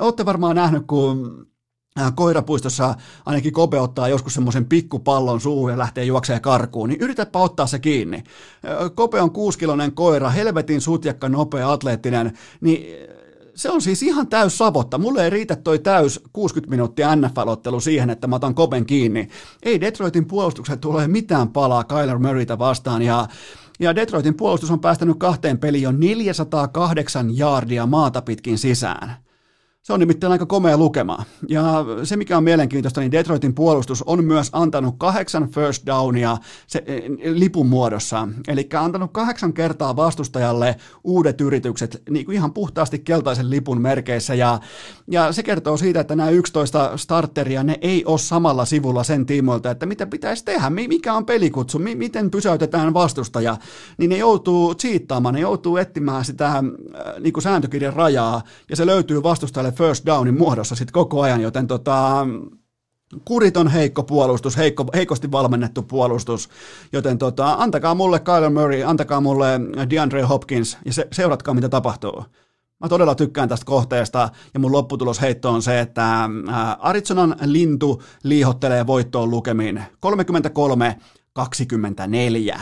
olette 0.00 0.24
varmaan 0.24 0.56
nähnyt, 0.56 0.82
kun 0.86 1.46
koirapuistossa 2.14 2.94
ainakin 3.26 3.52
Kope 3.52 3.80
ottaa 3.80 4.08
joskus 4.08 4.34
semmoisen 4.34 4.64
pikkupallon 4.64 5.40
suuhun 5.40 5.70
ja 5.70 5.78
lähtee 5.78 6.04
juokseen 6.04 6.40
karkuun, 6.40 6.88
niin 6.88 7.00
yritäpä 7.00 7.38
ottaa 7.38 7.66
se 7.66 7.78
kiinni. 7.78 8.24
Kope 8.94 9.20
on 9.20 9.30
kuuskilonen 9.30 9.92
koira, 9.92 10.30
helvetin 10.30 10.80
sutjakka, 10.80 11.28
nopea, 11.28 11.72
atleettinen, 11.72 12.38
niin 12.60 13.06
se 13.56 13.70
on 13.70 13.82
siis 13.82 14.02
ihan 14.02 14.26
täys 14.26 14.58
savotta. 14.58 14.98
Mulle 14.98 15.24
ei 15.24 15.30
riitä 15.30 15.56
toi 15.56 15.78
täys 15.78 16.20
60 16.32 16.70
minuuttia 16.70 17.16
NFL-ottelu 17.16 17.80
siihen, 17.80 18.10
että 18.10 18.26
mä 18.26 18.36
otan 18.36 18.54
kopen 18.54 18.86
kiinni. 18.86 19.28
Ei 19.62 19.80
Detroitin 19.80 20.26
puolustukset 20.26 20.80
tule 20.80 21.08
mitään 21.08 21.48
palaa 21.48 21.84
Kyler 21.84 22.18
Murrayta 22.18 22.58
vastaan 22.58 23.02
ja 23.02 23.28
ja 23.80 23.96
Detroitin 23.96 24.34
puolustus 24.34 24.70
on 24.70 24.80
päästänyt 24.80 25.16
kahteen 25.18 25.58
peliin 25.58 25.82
jo 25.82 25.92
408 25.92 27.38
jaardia 27.38 27.86
maata 27.86 28.22
pitkin 28.22 28.58
sisään. 28.58 29.25
Se 29.86 29.92
on 29.92 30.00
nimittäin 30.00 30.32
aika 30.32 30.46
komea 30.46 30.76
lukema. 30.76 31.24
Ja 31.48 31.84
se, 32.04 32.16
mikä 32.16 32.36
on 32.36 32.44
mielenkiintoista, 32.44 33.00
niin 33.00 33.12
Detroitin 33.12 33.54
puolustus 33.54 34.02
on 34.02 34.24
myös 34.24 34.48
antanut 34.52 34.94
kahdeksan 34.98 35.48
first 35.48 35.86
downia 35.86 36.36
se, 36.66 36.82
eh, 36.86 37.02
lipun 37.24 37.66
muodossa. 37.66 38.28
Eli 38.48 38.68
antanut 38.78 39.12
kahdeksan 39.12 39.52
kertaa 39.52 39.96
vastustajalle 39.96 40.76
uudet 41.04 41.40
yritykset 41.40 42.02
niin 42.10 42.26
kuin 42.26 42.34
ihan 42.34 42.52
puhtaasti 42.52 42.98
keltaisen 42.98 43.50
lipun 43.50 43.80
merkeissä. 43.80 44.34
Ja, 44.34 44.60
ja 45.10 45.32
se 45.32 45.42
kertoo 45.42 45.76
siitä, 45.76 46.00
että 46.00 46.16
nämä 46.16 46.30
11 46.30 46.96
starteria, 46.96 47.62
ne 47.62 47.78
ei 47.80 48.04
ole 48.04 48.18
samalla 48.18 48.64
sivulla 48.64 49.04
sen 49.04 49.26
tiimoilta, 49.26 49.70
että 49.70 49.86
mitä 49.86 50.06
pitäisi 50.06 50.44
tehdä, 50.44 50.70
mikä 50.70 51.14
on 51.14 51.26
pelikutsu, 51.26 51.78
miten 51.78 52.30
pysäytetään 52.30 52.94
vastustaja. 52.94 53.56
Niin 53.98 54.10
ne 54.10 54.16
joutuu 54.16 54.74
cheattaamaan, 54.74 55.34
ne 55.34 55.40
joutuu 55.40 55.76
etsimään 55.76 56.24
sitä 56.24 56.46
äh, 56.46 56.62
niin 57.20 57.32
kuin 57.32 57.42
sääntökirjan 57.42 57.92
rajaa, 57.92 58.42
ja 58.70 58.76
se 58.76 58.86
löytyy 58.86 59.22
vastustajalle 59.22 59.75
first 59.76 60.06
downin 60.06 60.38
muodossa 60.38 60.74
sitten 60.74 60.92
koko 60.92 61.20
ajan, 61.20 61.40
joten 61.40 61.66
tota, 61.66 62.26
kuriton 63.24 63.68
heikko 63.68 64.02
puolustus, 64.02 64.56
heikko, 64.56 64.86
heikosti 64.94 65.32
valmennettu 65.32 65.82
puolustus, 65.82 66.48
joten 66.92 67.18
tota, 67.18 67.52
antakaa 67.58 67.94
mulle 67.94 68.20
Kyler 68.20 68.50
Murray, 68.50 68.82
antakaa 68.82 69.20
mulle 69.20 69.60
DeAndre 69.90 70.22
Hopkins 70.22 70.78
ja 70.84 70.92
se, 70.92 71.08
seuratkaa 71.12 71.54
mitä 71.54 71.68
tapahtuu. 71.68 72.24
Mä 72.80 72.88
todella 72.88 73.14
tykkään 73.14 73.48
tästä 73.48 73.66
kohteesta 73.66 74.28
ja 74.54 74.60
mun 74.60 74.72
lopputulosheitto 74.72 75.50
on 75.50 75.62
se, 75.62 75.80
että 75.80 76.30
Arizonan 76.78 77.36
lintu 77.44 78.02
liihottelee 78.22 78.86
voittoon 78.86 79.30
lukemiin 79.30 79.82
33-24. 81.38 82.60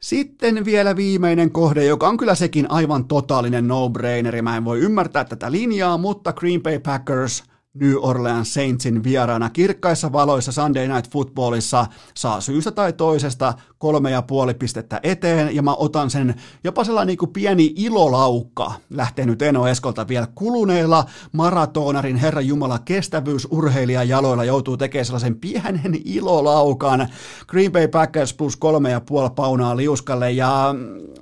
Sitten 0.00 0.64
vielä 0.64 0.96
viimeinen 0.96 1.50
kohde, 1.50 1.84
joka 1.84 2.08
on 2.08 2.16
kyllä 2.16 2.34
sekin 2.34 2.70
aivan 2.70 3.04
totaalinen 3.04 3.68
no-braineri. 3.68 4.42
Mä 4.42 4.56
en 4.56 4.64
voi 4.64 4.80
ymmärtää 4.80 5.24
tätä 5.24 5.52
linjaa, 5.52 5.98
mutta 5.98 6.32
Green 6.32 6.62
Bay 6.62 6.78
Packers 6.78 7.44
New 7.74 7.96
Orleans 8.00 8.54
Saintsin 8.54 9.04
vieraana 9.04 9.50
kirkkaissa 9.50 10.12
valoissa 10.12 10.52
Sunday 10.52 10.88
Night 10.88 11.10
Footballissa 11.12 11.86
saa 12.14 12.40
syystä 12.40 12.70
tai 12.70 12.92
toisesta 12.92 13.54
kolme 13.78 14.10
ja 14.10 14.22
puoli 14.22 14.54
pistettä 14.54 15.00
eteen, 15.02 15.56
ja 15.56 15.62
mä 15.62 15.74
otan 15.74 16.10
sen 16.10 16.34
jopa 16.64 16.84
sellainen 16.84 17.16
niin 17.20 17.32
pieni 17.32 17.72
ilolaukka, 17.76 18.72
lähtee 18.90 19.26
nyt 19.26 19.42
Eno 19.42 19.66
Eskolta 19.66 20.08
vielä 20.08 20.28
kuluneilla 20.34 21.04
maratonarin 21.32 22.16
Herra 22.16 22.40
Jumala 22.40 22.78
kestävyysurheilija 22.78 24.04
jaloilla 24.04 24.44
joutuu 24.44 24.76
tekemään 24.76 25.06
sellaisen 25.06 25.36
pienen 25.36 26.00
ilolaukan. 26.04 27.08
Green 27.46 27.72
Bay 27.72 27.88
Packers 27.88 28.34
plus 28.34 28.56
kolme 28.56 28.90
ja 28.90 29.00
puoli 29.00 29.30
paunaa 29.36 29.76
liuskalle, 29.76 30.32
ja 30.32 30.74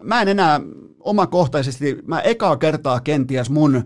mä 0.02 0.22
en 0.22 0.28
enää 0.28 0.60
omakohtaisesti, 1.00 1.98
mä 2.06 2.20
ekaa 2.20 2.56
kertaa 2.56 3.00
kenties 3.00 3.50
mun 3.50 3.84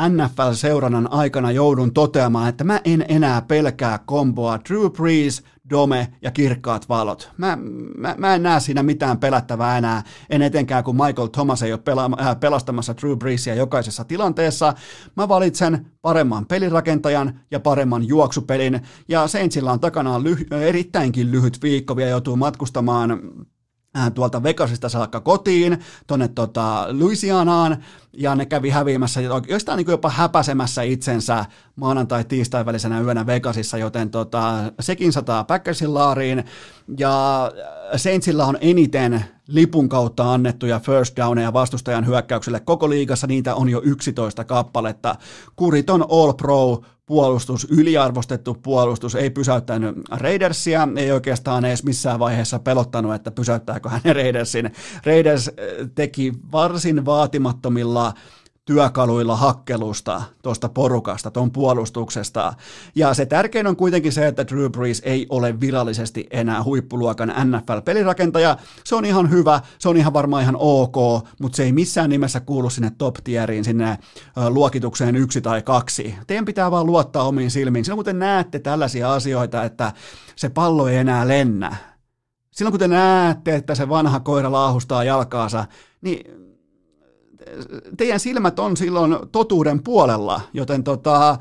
NFL-seurannan 0.00 1.12
aikana 1.12 1.50
joudun 1.50 1.94
toteamaan, 1.94 2.48
että 2.48 2.64
mä 2.64 2.80
en 2.84 3.04
enää 3.08 3.42
pelkää 3.42 3.98
komboa 4.06 4.58
Drew 4.68 4.90
Brees, 4.90 5.42
Dome 5.70 6.12
ja 6.22 6.30
kirkkaat 6.30 6.88
valot. 6.88 7.32
Mä, 7.36 7.58
mä, 7.98 8.14
mä 8.18 8.34
en 8.34 8.42
näe 8.42 8.60
siinä 8.60 8.82
mitään 8.82 9.18
pelättävää 9.18 9.78
enää, 9.78 10.02
en 10.30 10.42
etenkään 10.42 10.84
kun 10.84 10.96
Michael 10.96 11.28
Thomas 11.28 11.62
ei 11.62 11.72
ole 11.72 11.80
pela- 11.80 12.26
äh, 12.26 12.40
pelastamassa 12.40 12.94
Drew 12.96 13.18
Breesia 13.18 13.54
jokaisessa 13.54 14.04
tilanteessa. 14.04 14.74
Mä 15.16 15.28
valitsen 15.28 15.86
paremman 16.02 16.46
pelirakentajan 16.46 17.40
ja 17.50 17.60
paremman 17.60 18.08
juoksupelin, 18.08 18.80
ja 19.08 19.26
Saintsilla 19.26 19.72
on 19.72 19.80
takanaan 19.80 20.22
lyhy- 20.22 20.54
erittäinkin 20.54 21.30
lyhyt 21.30 21.58
viikko, 21.62 21.96
vielä 21.96 22.10
joutuu 22.10 22.36
matkustamaan 22.36 23.10
Äh, 23.10 23.55
tuolta 24.14 24.42
Vegasista 24.42 24.88
saakka 24.88 25.20
kotiin, 25.20 25.78
tuonne 26.06 26.28
tota 26.28 26.86
Louisianaan, 26.90 27.84
ja 28.12 28.34
ne 28.34 28.46
kävi 28.46 28.70
häviämässä, 28.70 29.20
jostain 29.48 29.76
niin 29.76 29.90
jopa 29.90 30.10
häpäsemässä 30.10 30.82
itsensä 30.82 31.44
maanantai-tiistai 31.76 32.66
välisenä 32.66 33.00
yönä 33.00 33.26
Vegasissa, 33.26 33.78
joten 33.78 34.10
tota, 34.10 34.72
sekin 34.80 35.12
sataa 35.12 35.44
Packersin 35.44 35.94
laariin, 35.94 36.44
ja 36.98 37.52
Saintsilla 37.96 38.44
on 38.44 38.58
eniten 38.60 39.24
lipun 39.48 39.88
kautta 39.88 40.32
annettuja 40.32 40.80
first 40.80 41.16
downeja 41.16 41.52
vastustajan 41.52 42.06
hyökkäykselle 42.06 42.60
koko 42.60 42.90
liigassa, 42.90 43.26
niitä 43.26 43.54
on 43.54 43.68
jo 43.68 43.80
11 43.84 44.44
kappaletta. 44.44 45.16
Kuriton 45.56 46.04
All 46.10 46.32
Pro 46.32 46.80
puolustus, 47.06 47.66
yliarvostettu 47.70 48.54
puolustus, 48.54 49.14
ei 49.14 49.30
pysäyttänyt 49.30 49.96
Raidersia, 50.10 50.88
ei 50.96 51.12
oikeastaan 51.12 51.64
edes 51.64 51.84
missään 51.84 52.18
vaiheessa 52.18 52.58
pelottanut, 52.58 53.14
että 53.14 53.30
pysäyttääkö 53.30 53.88
hän 53.88 54.00
Raidersin. 54.04 54.72
Raiders 55.04 55.48
eh, 55.48 55.54
teki 55.94 56.32
varsin 56.52 57.06
vaatimattomilla 57.06 58.14
työkaluilla 58.66 59.36
hakkelusta 59.36 60.22
tuosta 60.42 60.68
porukasta, 60.68 61.30
tuon 61.30 61.50
puolustuksesta. 61.50 62.54
Ja 62.94 63.14
se 63.14 63.26
tärkein 63.26 63.66
on 63.66 63.76
kuitenkin 63.76 64.12
se, 64.12 64.26
että 64.26 64.46
Drew 64.46 64.70
Brees 64.70 65.02
ei 65.04 65.26
ole 65.30 65.60
virallisesti 65.60 66.26
enää 66.30 66.62
huippuluokan 66.62 67.28
NFL-pelirakentaja. 67.28 68.56
Se 68.84 68.94
on 68.94 69.04
ihan 69.04 69.30
hyvä, 69.30 69.60
se 69.78 69.88
on 69.88 69.96
ihan 69.96 70.12
varmaan 70.12 70.42
ihan 70.42 70.56
ok, 70.58 71.26
mutta 71.40 71.56
se 71.56 71.62
ei 71.62 71.72
missään 71.72 72.10
nimessä 72.10 72.40
kuulu 72.40 72.70
sinne 72.70 72.92
top 72.98 73.14
tieriin, 73.24 73.64
sinne 73.64 73.98
luokitukseen 74.48 75.16
yksi 75.16 75.40
tai 75.40 75.62
kaksi. 75.62 76.14
Teidän 76.26 76.44
pitää 76.44 76.70
vaan 76.70 76.86
luottaa 76.86 77.28
omiin 77.28 77.50
silmiin. 77.50 77.84
Silloin 77.84 77.98
kun 77.98 78.04
te 78.04 78.12
näette 78.12 78.58
tällaisia 78.58 79.12
asioita, 79.12 79.64
että 79.64 79.92
se 80.36 80.48
pallo 80.48 80.88
ei 80.88 80.96
enää 80.96 81.28
lennä, 81.28 81.76
silloin 82.50 82.72
kun 82.72 82.80
te 82.80 82.88
näette, 82.88 83.54
että 83.54 83.74
se 83.74 83.88
vanha 83.88 84.20
koira 84.20 84.52
laahustaa 84.52 85.04
jalkaansa, 85.04 85.64
niin 86.00 86.45
teidän 87.96 88.20
silmät 88.20 88.58
on 88.58 88.76
silloin 88.76 89.16
totuuden 89.32 89.82
puolella, 89.82 90.40
joten 90.52 90.84
tota, 90.84 91.38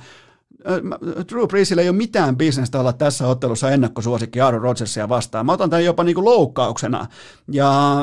Drew 1.31 1.47
Breesille 1.47 1.81
ei 1.81 1.89
ole 1.89 1.97
mitään 1.97 2.37
bisnestä 2.37 2.79
olla 2.79 2.93
tässä 2.93 3.27
ottelussa 3.27 3.71
ennakkosuosikki 3.71 4.41
Aaron 4.41 4.61
Rodgersia 4.61 5.09
vastaan. 5.09 5.45
Mä 5.45 5.51
otan 5.51 5.69
tämän 5.69 5.85
jopa 5.85 6.03
niin 6.03 6.15
kuin 6.15 6.25
loukkauksena. 6.25 7.07
Ja 7.51 7.97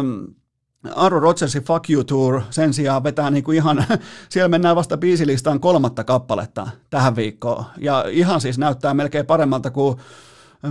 Aaron 0.94 1.22
Rodgersin 1.22 1.62
Fuck 1.62 1.90
You 1.90 2.04
Tour 2.04 2.40
sen 2.50 2.74
sijaan 2.74 3.04
vetää 3.04 3.30
niin 3.30 3.44
kuin 3.44 3.56
ihan, 3.56 3.84
siellä 4.28 4.48
mennään 4.48 4.76
vasta 4.76 4.96
biisilistaan 4.96 5.60
kolmatta 5.60 6.04
kappaletta 6.04 6.68
tähän 6.90 7.16
viikkoon. 7.16 7.64
Ja 7.78 8.04
ihan 8.10 8.40
siis 8.40 8.58
näyttää 8.58 8.94
melkein 8.94 9.26
paremmalta 9.26 9.70
kuin 9.70 9.96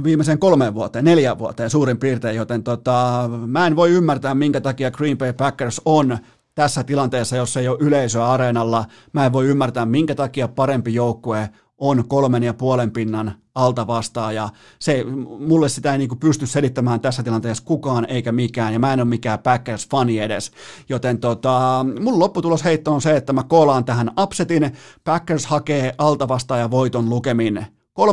viimeiseen 0.03 0.39
kolmeen 0.39 0.73
vuoteen, 0.73 1.05
neljään 1.05 1.39
vuoteen 1.39 1.69
suurin 1.69 1.97
piirtein, 1.97 2.35
joten 2.35 2.63
tota, 2.63 3.29
mä 3.47 3.67
en 3.67 3.75
voi 3.75 3.91
ymmärtää, 3.91 4.35
minkä 4.35 4.61
takia 4.61 4.91
Green 4.91 5.17
Bay 5.17 5.33
Packers 5.33 5.81
on 5.85 6.17
tässä 6.55 6.83
tilanteessa, 6.83 7.35
jos 7.35 7.57
ei 7.57 7.67
ole 7.67 7.77
yleisöä 7.81 8.29
areenalla. 8.29 8.85
Mä 9.13 9.25
en 9.25 9.33
voi 9.33 9.45
ymmärtää, 9.45 9.85
minkä 9.85 10.15
takia 10.15 10.47
parempi 10.47 10.93
joukkue 10.93 11.49
on 11.77 12.07
kolmen 12.07 12.43
ja 12.43 12.53
puolen 12.53 12.91
pinnan 12.91 13.33
alta 13.55 13.87
vastaan 13.87 14.35
ja 14.35 14.49
se, 14.79 15.03
mulle 15.39 15.69
sitä 15.69 15.91
ei 15.91 15.97
niin 15.97 16.19
pysty 16.19 16.47
selittämään 16.47 17.01
tässä 17.01 17.23
tilanteessa 17.23 17.63
kukaan 17.63 18.05
eikä 18.05 18.31
mikään 18.31 18.73
ja 18.73 18.79
mä 18.79 18.93
en 18.93 18.99
ole 18.99 19.07
mikään 19.07 19.39
Packers-fani 19.39 20.19
edes, 20.19 20.51
joten 20.89 21.19
tota, 21.19 21.85
mun 22.01 22.19
lopputulosheitto 22.19 22.93
on 22.93 23.01
se, 23.01 23.15
että 23.15 23.33
mä 23.33 23.43
koolaan 23.43 23.85
tähän 23.85 24.11
upsetin, 24.19 24.71
Packers 25.03 25.45
hakee 25.45 25.95
alta 25.97 26.27
ja 26.59 26.71
voiton 26.71 27.09
lukemin 27.09 27.65
30-28. 27.99 28.03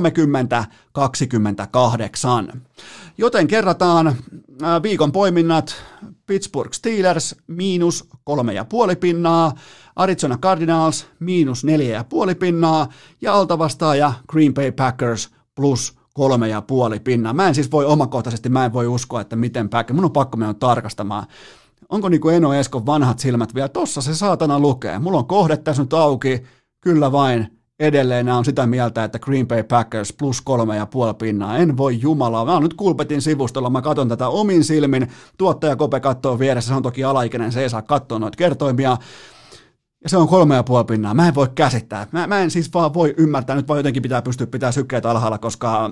Joten 3.18 3.46
kerrataan 3.46 4.16
viikon 4.82 5.12
poiminnat. 5.12 5.74
Pittsburgh 6.26 6.72
Steelers 6.72 7.36
miinus 7.46 8.08
kolme 8.24 8.52
ja 8.52 8.64
puoli 8.64 8.96
pinnaa, 8.96 9.52
Arizona 9.96 10.38
Cardinals 10.38 11.06
miinus 11.20 11.64
neljä 11.64 11.94
ja 11.94 12.04
puoli 12.04 12.34
pinnaa 12.34 12.88
ja 13.20 13.34
altavastaaja 13.34 14.12
Green 14.28 14.54
Bay 14.54 14.72
Packers 14.72 15.30
plus 15.54 15.98
kolme 16.14 16.48
ja 16.48 16.62
puoli 16.62 17.00
pinnaa. 17.00 17.32
Mä 17.32 17.48
en 17.48 17.54
siis 17.54 17.72
voi 17.72 17.84
omakohtaisesti, 17.84 18.48
mä 18.48 18.64
en 18.64 18.72
voi 18.72 18.86
uskoa, 18.86 19.20
että 19.20 19.36
miten 19.36 19.68
Packers, 19.68 19.94
mun 19.94 20.04
on 20.04 20.12
pakko 20.12 20.36
mennä 20.36 20.54
tarkastamaan. 20.54 21.26
Onko 21.88 22.08
niin 22.08 22.20
kuin 22.20 22.34
Eno 22.34 22.54
Eskon 22.54 22.86
vanhat 22.86 23.18
silmät 23.18 23.54
vielä? 23.54 23.68
Tossa 23.68 24.02
se 24.02 24.14
saatana 24.14 24.60
lukee. 24.60 24.98
Mulla 24.98 25.18
on 25.18 25.28
kohde 25.28 25.56
tässä 25.56 25.82
nyt 25.82 25.92
auki, 25.92 26.42
kyllä 26.80 27.12
vain, 27.12 27.57
edelleen 27.80 28.28
on 28.28 28.44
sitä 28.44 28.66
mieltä, 28.66 29.04
että 29.04 29.18
Green 29.18 29.48
Bay 29.48 29.62
Packers 29.62 30.12
plus 30.12 30.40
kolme 30.40 30.76
ja 30.76 30.86
puoli 30.86 31.14
pinnaa. 31.14 31.56
En 31.56 31.76
voi 31.76 32.00
jumalaa. 32.00 32.44
Mä 32.44 32.52
oon 32.52 32.62
nyt 32.62 32.74
Kulpetin 32.74 33.22
sivustolla, 33.22 33.70
mä 33.70 33.82
katson 33.82 34.08
tätä 34.08 34.28
omin 34.28 34.64
silmin. 34.64 35.08
Tuottaja 35.38 35.76
Kope 35.76 36.00
katsoo 36.00 36.38
vieressä, 36.38 36.68
se 36.68 36.74
on 36.74 36.82
toki 36.82 37.04
alaikäinen, 37.04 37.52
se 37.52 37.62
ei 37.62 37.70
saa 37.70 37.82
katsoa 37.82 38.18
noita 38.18 38.36
kertoimia. 38.36 38.96
Ja 40.04 40.08
se 40.10 40.16
on 40.16 40.28
kolme 40.28 40.54
ja 40.54 40.62
puoli 40.62 40.84
pinnaa. 40.84 41.14
Mä 41.14 41.28
en 41.28 41.34
voi 41.34 41.48
käsittää. 41.54 42.06
Mä, 42.12 42.26
mä 42.26 42.40
en 42.40 42.50
siis 42.50 42.74
vaan 42.74 42.94
voi 42.94 43.14
ymmärtää. 43.16 43.56
Nyt 43.56 43.68
vaan 43.68 43.78
jotenkin 43.78 44.02
pitää 44.02 44.22
pystyä 44.22 44.46
pitää 44.46 44.72
sykkeet 44.72 45.06
alhaalla, 45.06 45.38
koska 45.38 45.90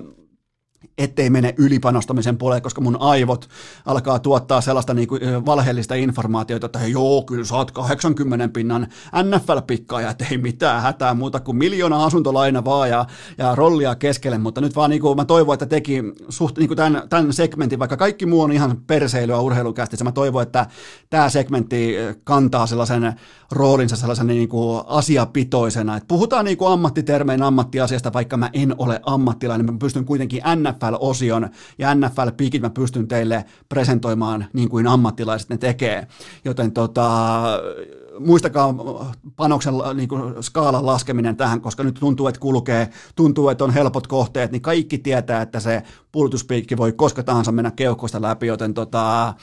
ettei 0.97 1.29
mene 1.29 1.53
ylipanostamisen 1.57 2.37
puolelle, 2.37 2.61
koska 2.61 2.81
mun 2.81 2.97
aivot 2.99 3.49
alkaa 3.85 4.19
tuottaa 4.19 4.61
sellaista 4.61 4.93
niin 4.93 5.07
kuin 5.07 5.45
valheellista 5.45 5.95
informaatiota, 5.95 6.65
että 6.65 6.87
joo, 6.87 7.21
kyllä 7.21 7.45
sä 7.45 7.55
oot 7.55 7.71
80 7.71 8.49
pinnan 8.53 8.87
NFL-pikkaaja, 9.23 10.09
että 10.09 10.25
ei 10.31 10.37
mitään 10.37 10.81
hätää 10.81 11.13
muuta 11.13 11.39
kuin 11.39 11.57
miljoona 11.57 12.05
asuntolaina 12.05 12.65
vaan 12.65 12.89
ja, 12.89 13.05
ja 13.37 13.55
rollia 13.55 13.95
keskelle, 13.95 14.37
mutta 14.37 14.61
nyt 14.61 14.75
vaan 14.75 14.89
niin 14.89 15.01
kuin 15.01 15.15
mä 15.15 15.25
toivon, 15.25 15.53
että 15.53 15.65
teki 15.65 16.03
suht 16.29 16.57
niin 16.57 16.67
kuin 16.67 16.77
tämän, 16.77 17.03
tämän 17.09 17.33
segmentin, 17.33 17.79
vaikka 17.79 17.97
kaikki 17.97 18.25
muu 18.25 18.41
on 18.41 18.51
ihan 18.51 18.81
perseilyä 18.87 19.39
urheilukästissä, 19.39 20.05
mä 20.05 20.11
toivon, 20.11 20.43
että 20.43 20.65
tämä 21.09 21.29
segmentti 21.29 21.95
kantaa 22.23 22.67
sellaisen 22.67 23.13
roolinsa 23.51 23.95
sellaisen 23.95 24.27
niin 24.27 24.49
kuin 24.49 24.83
asiapitoisena, 24.87 25.97
että 25.97 26.07
puhutaan 26.07 26.45
niin 26.45 26.57
kuin 26.57 26.71
ammattitermein 26.71 27.43
ammattiasiasta, 27.43 28.13
vaikka 28.13 28.37
mä 28.37 28.49
en 28.53 28.75
ole 28.77 29.01
ammattilainen, 29.05 29.65
mä 29.65 29.77
pystyn 29.79 30.05
kuitenkin 30.05 30.41
NFL-osion 30.77 31.49
ja 31.77 31.95
NFL-pikit 31.95 32.61
mä 32.61 32.69
pystyn 32.69 33.07
teille 33.07 33.45
presentoimaan 33.69 34.45
niin 34.53 34.69
kuin 34.69 34.87
ammattilaiset 34.87 35.49
ne 35.49 35.57
tekee, 35.57 36.07
joten 36.45 36.71
tota, 36.71 37.41
muistakaa 38.19 38.75
panoksen 39.35 39.73
niin 39.93 40.09
kuin 40.09 40.43
skaalan 40.43 40.85
laskeminen 40.85 41.37
tähän, 41.37 41.61
koska 41.61 41.83
nyt 41.83 41.95
tuntuu, 41.99 42.27
että 42.27 42.39
kulkee, 42.39 42.89
tuntuu, 43.15 43.49
että 43.49 43.63
on 43.63 43.73
helpot 43.73 44.07
kohteet, 44.07 44.51
niin 44.51 44.61
kaikki 44.61 44.97
tietää, 44.97 45.41
että 45.41 45.59
se 45.59 45.83
pulutuspiikki 46.11 46.77
voi 46.77 46.93
koska 46.93 47.23
tahansa 47.23 47.51
mennä 47.51 47.71
keuhkoista 47.71 48.21
läpi, 48.21 48.47
joten 48.47 48.73
tota, 48.73 49.33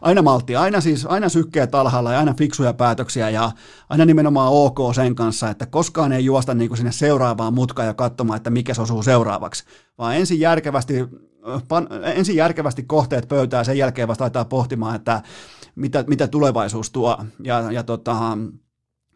aina 0.00 0.22
maltti, 0.22 0.56
aina 0.56 0.80
siis, 0.80 1.06
aina 1.06 1.28
sykkeet 1.28 1.74
alhaalla 1.74 2.12
ja 2.12 2.18
aina 2.18 2.34
fiksuja 2.34 2.72
päätöksiä 2.72 3.30
ja 3.30 3.52
aina 3.88 4.04
nimenomaan 4.04 4.52
ok 4.52 4.78
sen 4.94 5.14
kanssa, 5.14 5.50
että 5.50 5.66
koskaan 5.66 6.12
ei 6.12 6.24
juosta 6.24 6.54
niin 6.54 6.68
kuin 6.68 6.78
sinne 6.78 6.92
seuraavaan 6.92 7.54
mutkaan 7.54 7.88
ja 7.88 7.94
katsomaan, 7.94 8.36
että 8.36 8.50
mikä 8.50 8.74
se 8.74 8.82
osuu 8.82 9.02
seuraavaksi, 9.02 9.64
vaan 9.98 10.16
ensin 10.16 10.40
järkevästi, 10.40 10.94
pan, 11.68 11.88
ensin 12.02 12.36
järkevästi 12.36 12.82
kohteet 12.82 13.28
pöytää, 13.28 13.64
sen 13.64 13.78
jälkeen 13.78 14.08
vasta 14.08 14.44
pohtimaan, 14.44 14.96
että 14.96 15.22
mitä, 15.74 16.04
mitä 16.06 16.28
tulevaisuus 16.28 16.90
tuo. 16.90 17.18
Ja, 17.44 17.72
ja 17.72 17.82
tota, 17.82 18.38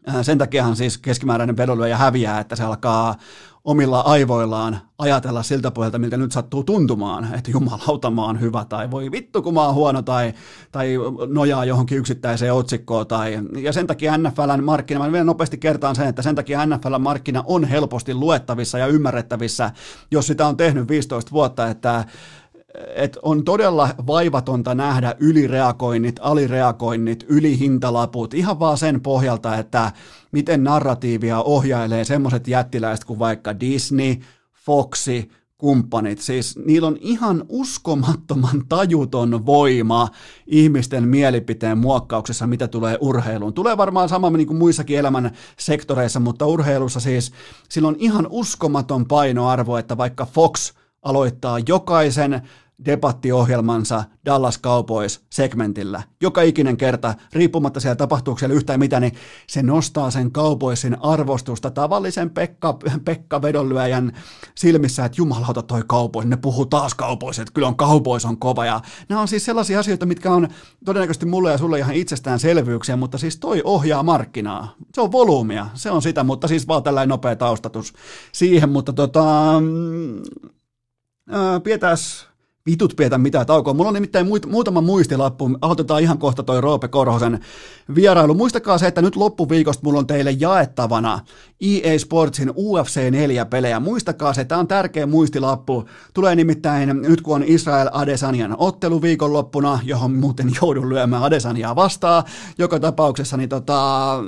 äh, 0.09 0.15
sen 0.21 0.37
takiahan 0.37 0.75
siis 0.75 0.97
keskimääräinen 0.97 1.57
vedonlyöjä 1.57 1.97
häviää, 1.97 2.39
että 2.39 2.55
se 2.55 2.63
alkaa 2.63 3.15
omilla 3.63 3.99
aivoillaan 3.99 4.79
ajatella 4.97 5.43
siltä 5.43 5.71
pohjalta, 5.71 5.99
miltä 5.99 6.17
nyt 6.17 6.31
sattuu 6.31 6.63
tuntumaan, 6.63 7.33
että 7.33 7.51
jumalauta 7.51 8.11
mä 8.11 8.25
oon 8.25 8.41
hyvä 8.41 8.65
tai 8.65 8.91
voi 8.91 9.11
vittu 9.11 9.41
kun 9.41 9.53
mä 9.53 9.65
oon 9.65 9.75
huono 9.75 10.01
tai, 10.01 10.33
tai 10.71 10.95
nojaa 11.27 11.65
johonkin 11.65 11.97
yksittäiseen 11.97 12.53
otsikkoon. 12.53 13.07
Tai, 13.07 13.39
ja 13.61 13.73
sen 13.73 13.87
takia 13.87 14.17
NFLn 14.17 14.63
markkina, 14.63 14.99
mä 14.99 15.11
vielä 15.11 15.23
nopeasti 15.23 15.57
kertaan 15.57 15.95
sen, 15.95 16.07
että 16.07 16.21
sen 16.21 16.35
takia 16.35 16.65
NFLn 16.65 17.01
markkina 17.01 17.43
on 17.47 17.63
helposti 17.63 18.13
luettavissa 18.13 18.77
ja 18.77 18.87
ymmärrettävissä, 18.87 19.71
jos 20.11 20.27
sitä 20.27 20.47
on 20.47 20.57
tehnyt 20.57 20.89
15 20.89 21.31
vuotta, 21.31 21.67
että 21.67 22.05
että 22.95 23.19
on 23.23 23.43
todella 23.43 23.89
vaivatonta 24.07 24.75
nähdä 24.75 25.15
ylireagoinnit, 25.19 26.15
alireagoinnit, 26.21 27.25
ylihintalaput, 27.27 28.33
ihan 28.33 28.59
vaan 28.59 28.77
sen 28.77 29.01
pohjalta, 29.01 29.57
että 29.57 29.91
miten 30.31 30.63
narratiivia 30.63 31.41
ohjailee 31.41 32.05
semmoiset 32.05 32.47
jättiläiset 32.47 33.05
kuin 33.05 33.19
vaikka 33.19 33.59
Disney, 33.59 34.15
Foxi, 34.65 35.29
kumppanit. 35.57 36.19
Siis 36.19 36.57
niillä 36.65 36.87
on 36.87 36.97
ihan 37.01 37.45
uskomattoman 37.49 38.63
tajuton 38.69 39.45
voima 39.45 40.07
ihmisten 40.47 41.07
mielipiteen 41.07 41.77
muokkauksessa, 41.77 42.47
mitä 42.47 42.67
tulee 42.67 42.97
urheiluun. 43.01 43.53
Tulee 43.53 43.77
varmaan 43.77 44.09
sama 44.09 44.29
niin 44.29 44.47
kuin 44.47 44.57
muissakin 44.57 44.99
elämän 44.99 45.31
sektoreissa, 45.57 46.19
mutta 46.19 46.45
urheilussa 46.45 46.99
siis 46.99 47.31
sillä 47.69 47.87
on 47.87 47.95
ihan 47.99 48.27
uskomaton 48.29 49.05
painoarvo, 49.05 49.77
että 49.77 49.97
vaikka 49.97 50.25
Fox 50.25 50.73
aloittaa 51.01 51.59
jokaisen 51.67 52.41
debattiohjelmansa 52.85 54.03
Dallas 54.25 54.59
Cowboys-segmentillä. 54.61 56.03
Joka 56.21 56.41
ikinen 56.41 56.77
kerta, 56.77 57.15
riippumatta 57.33 57.79
siellä 57.79 57.95
tapahtuuko 57.95 58.39
siellä 58.39 58.55
yhtään 58.55 58.79
mitä, 58.79 58.99
niin 58.99 59.13
se 59.47 59.63
nostaa 59.63 60.11
sen 60.11 60.31
Cowboysin 60.31 60.97
arvostusta 61.01 61.71
tavallisen 61.71 62.29
Pekka, 62.29 62.77
Pekka 63.05 63.41
vedonlyöjän 63.41 64.11
silmissä, 64.55 65.05
että 65.05 65.15
jumalauta 65.21 65.61
toi 65.61 65.83
Cowboys, 65.83 66.25
ne 66.25 66.37
puhuu 66.37 66.65
taas 66.65 66.95
Cowboys, 66.95 67.39
että 67.39 67.53
kyllä 67.53 67.67
on 67.67 67.77
Cowboys 67.77 68.25
on 68.25 68.37
kova. 68.37 68.65
Ja 68.65 68.81
nämä 69.09 69.21
on 69.21 69.27
siis 69.27 69.45
sellaisia 69.45 69.79
asioita, 69.79 70.05
mitkä 70.05 70.31
on 70.31 70.47
todennäköisesti 70.85 71.25
mulle 71.25 71.51
ja 71.51 71.57
sulle 71.57 71.79
ihan 71.79 71.95
itsestäänselvyyksiä, 71.95 72.95
mutta 72.95 73.17
siis 73.17 73.37
toi 73.37 73.61
ohjaa 73.63 74.03
markkinaa. 74.03 74.75
Se 74.93 75.01
on 75.01 75.11
volyymia, 75.11 75.67
se 75.73 75.91
on 75.91 76.01
sitä, 76.01 76.23
mutta 76.23 76.47
siis 76.47 76.67
vaan 76.67 76.83
tällainen 76.83 77.09
nopea 77.09 77.35
taustatus 77.35 77.93
siihen, 78.31 78.69
mutta 78.69 78.93
tota, 78.93 79.53
mm, 81.29 81.61
pietäs 81.61 82.29
vitut 82.65 82.93
pietä 82.95 83.17
mitään 83.17 83.45
taukoa. 83.45 83.73
Mulla 83.73 83.87
on 83.87 83.93
nimittäin 83.93 84.27
muutama 84.47 84.81
muistilappu. 84.81 85.49
Aloitetaan 85.61 86.01
ihan 86.01 86.17
kohta 86.17 86.43
toi 86.43 86.61
Roope 86.61 86.87
Korhosen 86.87 87.39
vierailu. 87.95 88.33
Muistakaa 88.33 88.77
se, 88.77 88.87
että 88.87 89.01
nyt 89.01 89.15
loppuviikosta 89.15 89.81
mulla 89.83 89.99
on 89.99 90.07
teille 90.07 90.31
jaettavana 90.31 91.19
EA 91.61 91.99
Sportsin 91.99 92.51
UFC 92.55 93.11
4 93.11 93.45
pelejä. 93.45 93.79
Muistakaa 93.79 94.33
se, 94.33 94.45
tämä 94.45 94.59
on 94.59 94.67
tärkeä 94.67 95.05
muistilappu. 95.05 95.85
Tulee 96.13 96.35
nimittäin 96.35 97.01
nyt 97.01 97.21
kun 97.21 97.35
on 97.35 97.43
Israel 97.43 97.89
Adesanian 97.91 98.55
ottelu 98.57 99.01
viikonloppuna, 99.01 99.79
johon 99.83 100.13
muuten 100.13 100.51
joudun 100.61 100.89
lyömään 100.89 101.23
Adesaniaa 101.23 101.75
vastaan. 101.75 102.23
Joka 102.57 102.79
tapauksessa 102.79 103.37
niin 103.37 103.49
tota, 103.49 104.19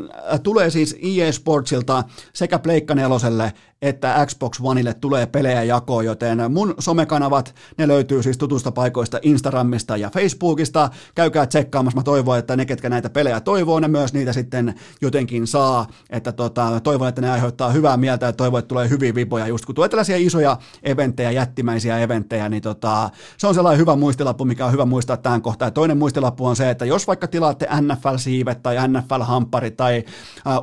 tulee 0.44 0.70
siis 0.70 0.96
EA 1.02 1.32
Sportsilta 1.32 2.04
sekä 2.34 2.60
Pleikka 2.60 2.96
neloselle 2.96 3.54
että 3.82 4.26
Xbox 4.26 4.60
Oneille 4.64 4.94
tulee 4.94 5.26
pelejä 5.26 5.64
jakoon, 5.64 6.06
joten 6.06 6.52
mun 6.52 6.76
somekanavat, 6.80 7.56
ne 7.78 7.88
löytyy 7.88 8.24
siis 8.24 8.38
tutusta 8.38 8.72
paikoista 8.72 9.20
Instagramista 9.22 9.98
ja 9.98 10.10
Facebookista. 10.10 10.90
Käykää 11.16 11.46
tsekkaamassa. 11.46 12.00
Mä 12.00 12.04
toivon, 12.04 12.38
että 12.38 12.56
ne, 12.56 12.66
ketkä 12.66 12.90
näitä 12.90 13.10
pelejä 13.10 13.40
toivoo, 13.40 13.80
ne 13.80 13.88
myös 13.88 14.14
niitä 14.14 14.34
sitten 14.34 14.76
jotenkin 15.02 15.48
saa. 15.48 15.88
Että 16.10 16.32
tota, 16.32 16.80
toivon, 16.84 17.10
että 17.10 17.22
ne 17.22 17.32
aiheuttaa 17.32 17.72
hyvää 17.72 17.98
mieltä 17.98 18.26
ja 18.26 18.34
toivon, 18.34 18.60
että 18.60 18.68
tulee 18.68 18.90
hyviä 18.90 19.16
vipoja. 19.16 19.48
Just 19.48 19.66
kun 19.66 19.76
tulee 19.76 19.90
tällaisia 19.90 20.18
isoja 20.18 20.58
eventtejä, 20.84 21.32
jättimäisiä 21.32 22.00
eventtejä, 22.00 22.50
niin 22.50 22.62
tota, 22.62 23.10
se 23.38 23.48
on 23.48 23.56
sellainen 23.56 23.80
hyvä 23.80 23.96
muistilappu, 23.96 24.46
mikä 24.46 24.66
on 24.66 24.72
hyvä 24.72 24.86
muistaa 24.86 25.18
tähän 25.18 25.42
kohtaan. 25.42 25.68
Ja 25.68 25.72
toinen 25.72 25.98
muistilappu 25.98 26.46
on 26.46 26.56
se, 26.56 26.70
että 26.70 26.86
jos 26.86 27.08
vaikka 27.08 27.28
tilaatte 27.28 27.68
NFL-siivet 27.82 28.64
tai 28.64 28.76
NFL-hampparit 28.88 29.78
tai 29.78 30.04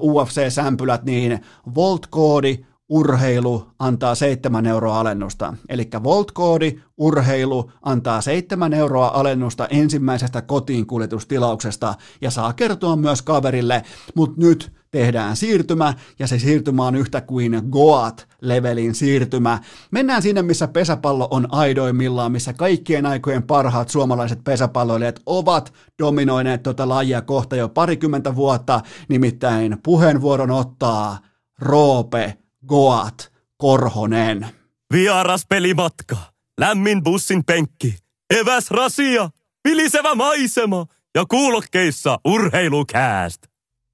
uh, 0.01 0.23
UFC-sämpylät, 0.23 1.05
niin 1.05 1.41
Volt-koodi 1.75 2.68
urheilu 2.89 3.67
antaa 3.79 4.15
7 4.15 4.67
euroa 4.67 5.01
alennusta. 5.01 5.55
Eli 5.69 5.89
Volt-koodi 6.03 6.81
urheilu 6.97 7.73
antaa 7.83 8.21
7 8.21 8.75
euroa 8.75 9.09
alennusta 9.09 9.67
ensimmäisestä 9.67 10.43
kotiin 10.43 10.87
kuljetustilauksesta 10.87 11.95
ja 12.21 12.31
saa 12.31 12.53
kertoa 12.53 12.97
myös 12.97 13.23
kaverille, 13.23 13.83
mutta 14.15 14.41
nyt 14.41 14.73
tehdään 14.91 15.37
siirtymä, 15.37 15.95
ja 16.19 16.27
se 16.27 16.39
siirtymä 16.39 16.87
on 16.87 16.97
yhtä 16.97 17.21
kuin 17.21 17.63
Goat-levelin 17.71 18.95
siirtymä. 18.95 19.61
Mennään 19.91 20.23
sinne, 20.23 20.43
missä 20.43 20.69
pesäpallo 20.69 21.29
on 21.31 21.47
aidoimmillaan, 21.51 22.33
missä 22.33 22.53
kaikkien 22.53 23.07
aikojen 23.07 23.43
parhaat 23.43 23.89
suomalaiset 23.89 24.45
pesäpalloilijat 24.45 25.21
ovat 25.27 25.73
dominoineet 25.99 26.63
tuota 26.63 26.89
lajia 26.89 27.23
kohta 27.23 27.57
jo 27.57 27.69
parikymmentä 27.69 28.37
vuotta, 28.37 28.81
nimittäin 29.09 29.77
puheenvuoron 29.83 30.51
ottaa 30.51 31.19
Roope 31.59 32.39
Goat 32.69 33.33
Korhonen. 33.57 34.49
Vieras 34.95 35.43
pelimatka, 35.49 36.17
lämmin 36.61 37.03
bussin 37.03 37.45
penkki, 37.45 37.97
eväs 38.41 38.71
rasia, 38.71 39.31
vilisevä 39.69 40.15
maisema 40.15 40.87
ja 41.15 41.25
kuulokkeissa 41.29 42.19
urheilukääst 42.25 43.43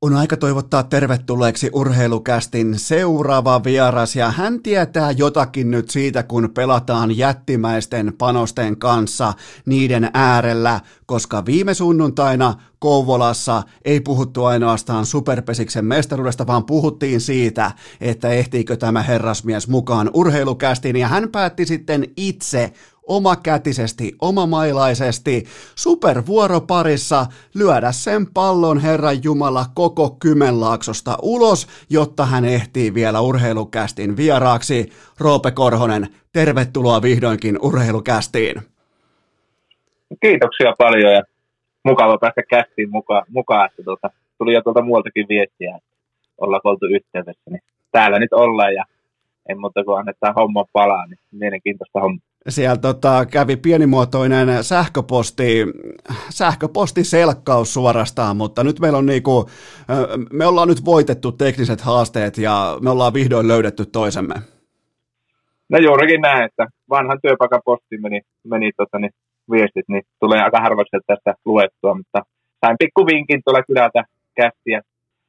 on 0.05 0.17
aika 0.17 0.37
toivottaa 0.37 0.83
tervetulleeksi 0.83 1.71
urheilukästin 1.73 2.79
seuraava 2.79 3.65
vieras 3.65 4.17
ja 4.17 4.31
hän 4.31 4.63
tietää 4.63 5.11
jotakin 5.11 5.71
nyt 5.71 5.91
siitä, 5.91 6.23
kun 6.23 6.51
pelataan 6.55 7.17
jättimäisten 7.17 8.13
panosten 8.19 8.77
kanssa 8.77 9.33
niiden 9.67 10.11
äärellä, 10.15 10.81
koska 11.07 11.47
viime 11.47 11.75
sunnuntaina 11.75 12.55
Kouvolassa 12.79 13.63
ei 13.85 14.01
puhuttu 14.01 14.45
ainoastaan 14.45 15.07
superpesiksen 15.07 15.85
mestaruudesta, 15.85 16.47
vaan 16.47 16.65
puhuttiin 16.65 17.21
siitä, 17.21 17.73
että 18.01 18.29
ehtiikö 18.29 18.77
tämä 18.77 19.03
herrasmies 19.03 19.69
mukaan 19.69 20.11
urheilukästiin 20.15 20.97
ja 20.97 21.09
hän 21.09 21.29
päätti 21.33 21.67
sitten 21.67 22.05
itse 22.17 22.73
omakätisesti, 23.09 24.13
omamailaisesti, 24.23 25.45
supervuoroparissa 25.75 27.27
lyödä 27.55 27.93
sen 27.93 28.27
pallon 28.35 28.79
Herran 28.79 29.25
Jumala 29.25 29.65
koko 29.75 30.17
Kymenlaaksosta 30.23 31.17
ulos, 31.23 31.67
jotta 31.91 32.27
hän 32.27 32.45
ehtii 32.45 32.95
vielä 32.95 33.21
urheilukästin 33.21 34.17
vieraaksi. 34.17 34.91
Roope 35.21 35.51
Korhonen, 35.51 36.07
tervetuloa 36.33 37.03
vihdoinkin 37.03 37.59
urheilukästiin. 37.63 38.63
Kiitoksia 40.23 40.75
paljon 40.79 41.13
ja 41.13 41.23
mukava 41.85 42.19
päästä 42.19 42.43
kästiin 42.43 42.91
mukaan, 42.91 43.27
mukaan 43.29 43.67
että 43.67 43.83
tuota, 43.83 44.11
tuli 44.39 44.55
jo 44.55 44.63
tuolta 44.63 44.83
muualtakin 44.83 45.27
viestiä, 45.29 45.77
että 45.77 45.95
ollaan 46.39 46.61
oltu 46.65 46.87
yhteydessä, 46.87 47.51
niin 47.51 47.63
täällä 47.93 48.19
nyt 48.19 48.33
ollaan 48.33 48.75
ja 48.75 48.85
en 49.49 49.61
muuta 49.61 49.85
kuin 49.85 49.99
annetaan 49.99 50.35
homma 50.35 50.65
palaa, 50.73 51.07
niin 51.07 51.19
mielenkiintoista 51.33 52.01
homma 52.01 52.21
siellä 52.49 52.77
tota, 52.77 53.27
kävi 53.27 53.57
pienimuotoinen 53.57 54.65
sähköposti, 54.65 55.67
sähköpostiselkkaus 56.31 57.75
suorastaan, 57.75 58.37
mutta 58.37 58.65
nyt 58.65 58.81
meillä 58.81 58.99
on 58.99 59.07
niinku, 59.07 59.51
me 60.33 60.47
ollaan 60.47 60.69
nyt 60.69 60.85
voitettu 60.85 61.33
tekniset 61.33 61.81
haasteet 61.81 62.39
ja 62.39 62.79
me 62.81 62.91
ollaan 62.91 63.15
vihdoin 63.15 63.49
löydetty 63.49 63.87
toisemme. 63.87 64.35
No 65.69 65.79
juurikin 65.79 66.21
näin, 66.21 66.45
että 66.45 66.67
vanhan 66.91 67.19
työpaikan 67.23 67.61
postiin 67.65 68.03
meni, 68.03 68.21
meni 68.45 68.71
tota, 68.77 68.99
niin, 68.99 69.11
viestit, 69.51 69.85
niin 69.89 70.03
tulee 70.21 70.41
aika 70.43 70.61
harvoin 70.61 70.87
tästä 71.07 71.35
luettua, 71.45 71.95
mutta 71.95 72.23
sain 72.61 72.77
pikku 72.79 73.07
vinkin 73.07 73.41
tuolla 73.45 73.63
kylältä 73.63 74.05
kästiä 74.37 74.81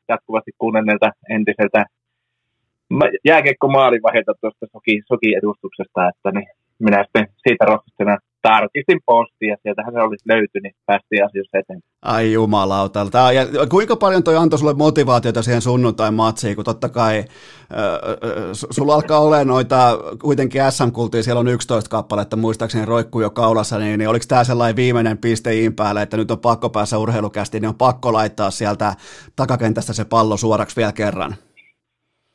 jatkuvasti 0.10 0.52
kuunnelleelta 0.58 1.12
entiseltä 1.30 1.86
jääkiekko 3.26 3.68
maalivaiheita 3.68 4.34
tuosta 4.42 4.66
soki, 4.74 5.02
soki-edustuksesta, 5.06 6.10
että 6.10 6.32
niin 6.32 6.48
minä 6.80 7.04
sitten 7.04 7.28
siitä 7.48 7.66
rohkaisena 7.66 8.18
tarkistin 8.48 9.00
postia, 9.06 9.54
ja 9.54 9.58
sieltähän 9.64 9.94
se 9.94 10.00
olisi 10.00 10.30
löytynyt, 10.30 10.64
niin 10.64 10.76
päästiin 10.86 11.26
asioissa 11.26 11.58
eteenpäin. 11.58 11.92
Ai 12.02 12.34
jumalautalta. 12.34 13.32
Ja 13.32 13.46
kuinka 13.70 13.96
paljon 13.96 14.24
toi 14.24 14.38
antoi 14.38 14.60
sulle 14.60 14.74
motivaatiota 14.74 15.42
siihen 15.42 15.62
sunnuntai-matsiin, 15.62 16.56
kun 16.56 16.66
totta 16.66 16.90
kai 16.90 17.18
äh, 17.20 17.26
sulla 18.72 18.96
alkaa 18.96 19.20
olla 19.20 19.44
noita, 19.44 19.98
kuitenkin 20.22 20.62
SM-kultia, 20.70 21.24
siellä 21.24 21.40
on 21.40 21.48
11 21.48 21.90
kappaletta, 21.90 22.36
muistaakseni 22.36 22.86
roikkuu 22.86 23.22
jo 23.22 23.30
kaulassa, 23.30 23.80
niin, 23.80 24.00
niin 24.00 24.10
oliko 24.10 24.26
tämä 24.28 24.44
sellainen 24.44 24.76
viimeinen 24.76 25.18
piste 25.18 25.54
iin 25.54 25.76
päälle, 25.76 26.02
että 26.02 26.18
nyt 26.18 26.32
on 26.32 26.40
pakko 26.40 26.70
päässä 26.70 26.98
urheilukästi, 26.98 27.60
niin 27.60 27.70
on 27.70 27.76
pakko 27.76 28.14
laittaa 28.14 28.52
sieltä 28.52 28.94
takakentästä 29.36 29.94
se 29.94 30.06
pallo 30.06 30.38
suoraksi 30.38 30.76
vielä 30.76 30.92
kerran? 30.92 31.36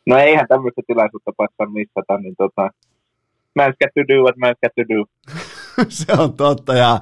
No 0.07 0.19
eihän 0.19 0.49
tämmöistä 0.49 0.83
tilaisuutta 0.87 1.33
päästä 1.37 1.67
missata, 1.67 2.19
niin 2.19 2.35
tota, 2.39 2.71
got 3.57 3.91
to 3.95 4.05
do 4.09 4.23
what 4.23 4.35
got 4.63 4.73
to 4.77 4.85
do. 4.95 5.05
se 5.89 6.13
on 6.19 6.33
totta 6.33 6.75
ja 6.75 7.01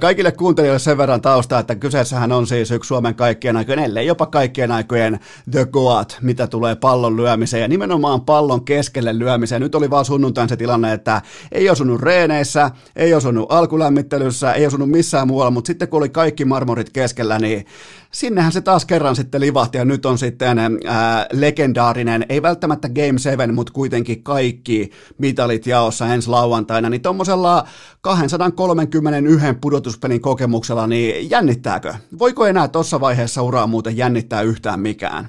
kaikille 0.00 0.32
kuuntelijoille 0.32 0.78
sen 0.78 0.98
verran 0.98 1.22
tausta, 1.22 1.58
että 1.58 1.74
kyseessähän 1.74 2.32
on 2.32 2.46
siis 2.46 2.70
yksi 2.70 2.88
Suomen 2.88 3.14
kaikkien 3.14 3.56
aikojen, 3.56 3.78
ellei 3.78 4.06
jopa 4.06 4.26
kaikkien 4.26 4.72
aikojen 4.72 5.18
The 5.50 5.64
Goat, 5.64 6.18
mitä 6.22 6.46
tulee 6.46 6.76
pallon 6.76 7.16
lyömiseen 7.16 7.60
ja 7.60 7.68
nimenomaan 7.68 8.20
pallon 8.20 8.64
keskelle 8.64 9.18
lyömiseen. 9.18 9.62
Nyt 9.62 9.74
oli 9.74 9.90
vaan 9.90 10.04
sunnuntain 10.04 10.48
se 10.48 10.56
tilanne, 10.56 10.92
että 10.92 11.22
ei 11.52 11.70
osunut 11.70 12.00
reeneissä, 12.00 12.70
ei 12.96 13.14
osunut 13.14 13.52
alkulämmittelyssä, 13.52 14.52
ei 14.52 14.66
osunut 14.66 14.90
missään 14.90 15.26
muualla, 15.26 15.50
mutta 15.50 15.66
sitten 15.66 15.88
kun 15.88 15.98
oli 15.98 16.08
kaikki 16.08 16.44
marmorit 16.44 16.90
keskellä, 16.90 17.38
niin 17.38 17.66
sinnehän 18.14 18.52
se 18.52 18.60
taas 18.60 18.86
kerran 18.86 19.16
sitten 19.16 19.40
livahti 19.40 19.78
ja 19.78 19.84
nyt 19.84 20.06
on 20.06 20.18
sitten 20.18 20.58
ää, 20.58 21.26
legendaarinen, 21.32 22.26
ei 22.28 22.42
välttämättä 22.42 22.88
Game 22.88 23.18
7, 23.18 23.54
mutta 23.54 23.72
kuitenkin 23.72 24.22
kaikki 24.22 24.90
mitalit 25.18 25.66
jaossa 25.66 26.06
ensi 26.06 26.30
lauantaina, 26.30 26.88
niin 26.88 27.02
tuommoisella 27.02 27.64
231 28.00 29.46
pudotuspelin 29.60 30.20
kokemuksella, 30.20 30.86
niin 30.86 31.30
jännittääkö? 31.30 31.94
Voiko 32.18 32.46
enää 32.46 32.68
tuossa 32.68 33.00
vaiheessa 33.00 33.42
uraa 33.42 33.66
muuten 33.66 33.96
jännittää 33.96 34.42
yhtään 34.42 34.80
mikään? 34.80 35.24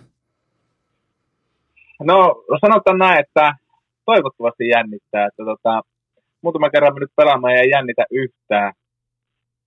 No 2.01 2.43
sanotaan 2.61 2.97
näin, 2.97 3.19
että 3.19 3.53
toivottavasti 4.05 4.67
jännittää, 4.67 5.25
että 5.25 5.43
tota, 5.45 5.81
muutama 6.41 6.69
kerran 6.69 6.95
nyt 6.95 7.11
pelaamaan 7.15 7.53
ja 7.53 7.65
jännitä 7.65 8.05
yhtään, 8.11 8.73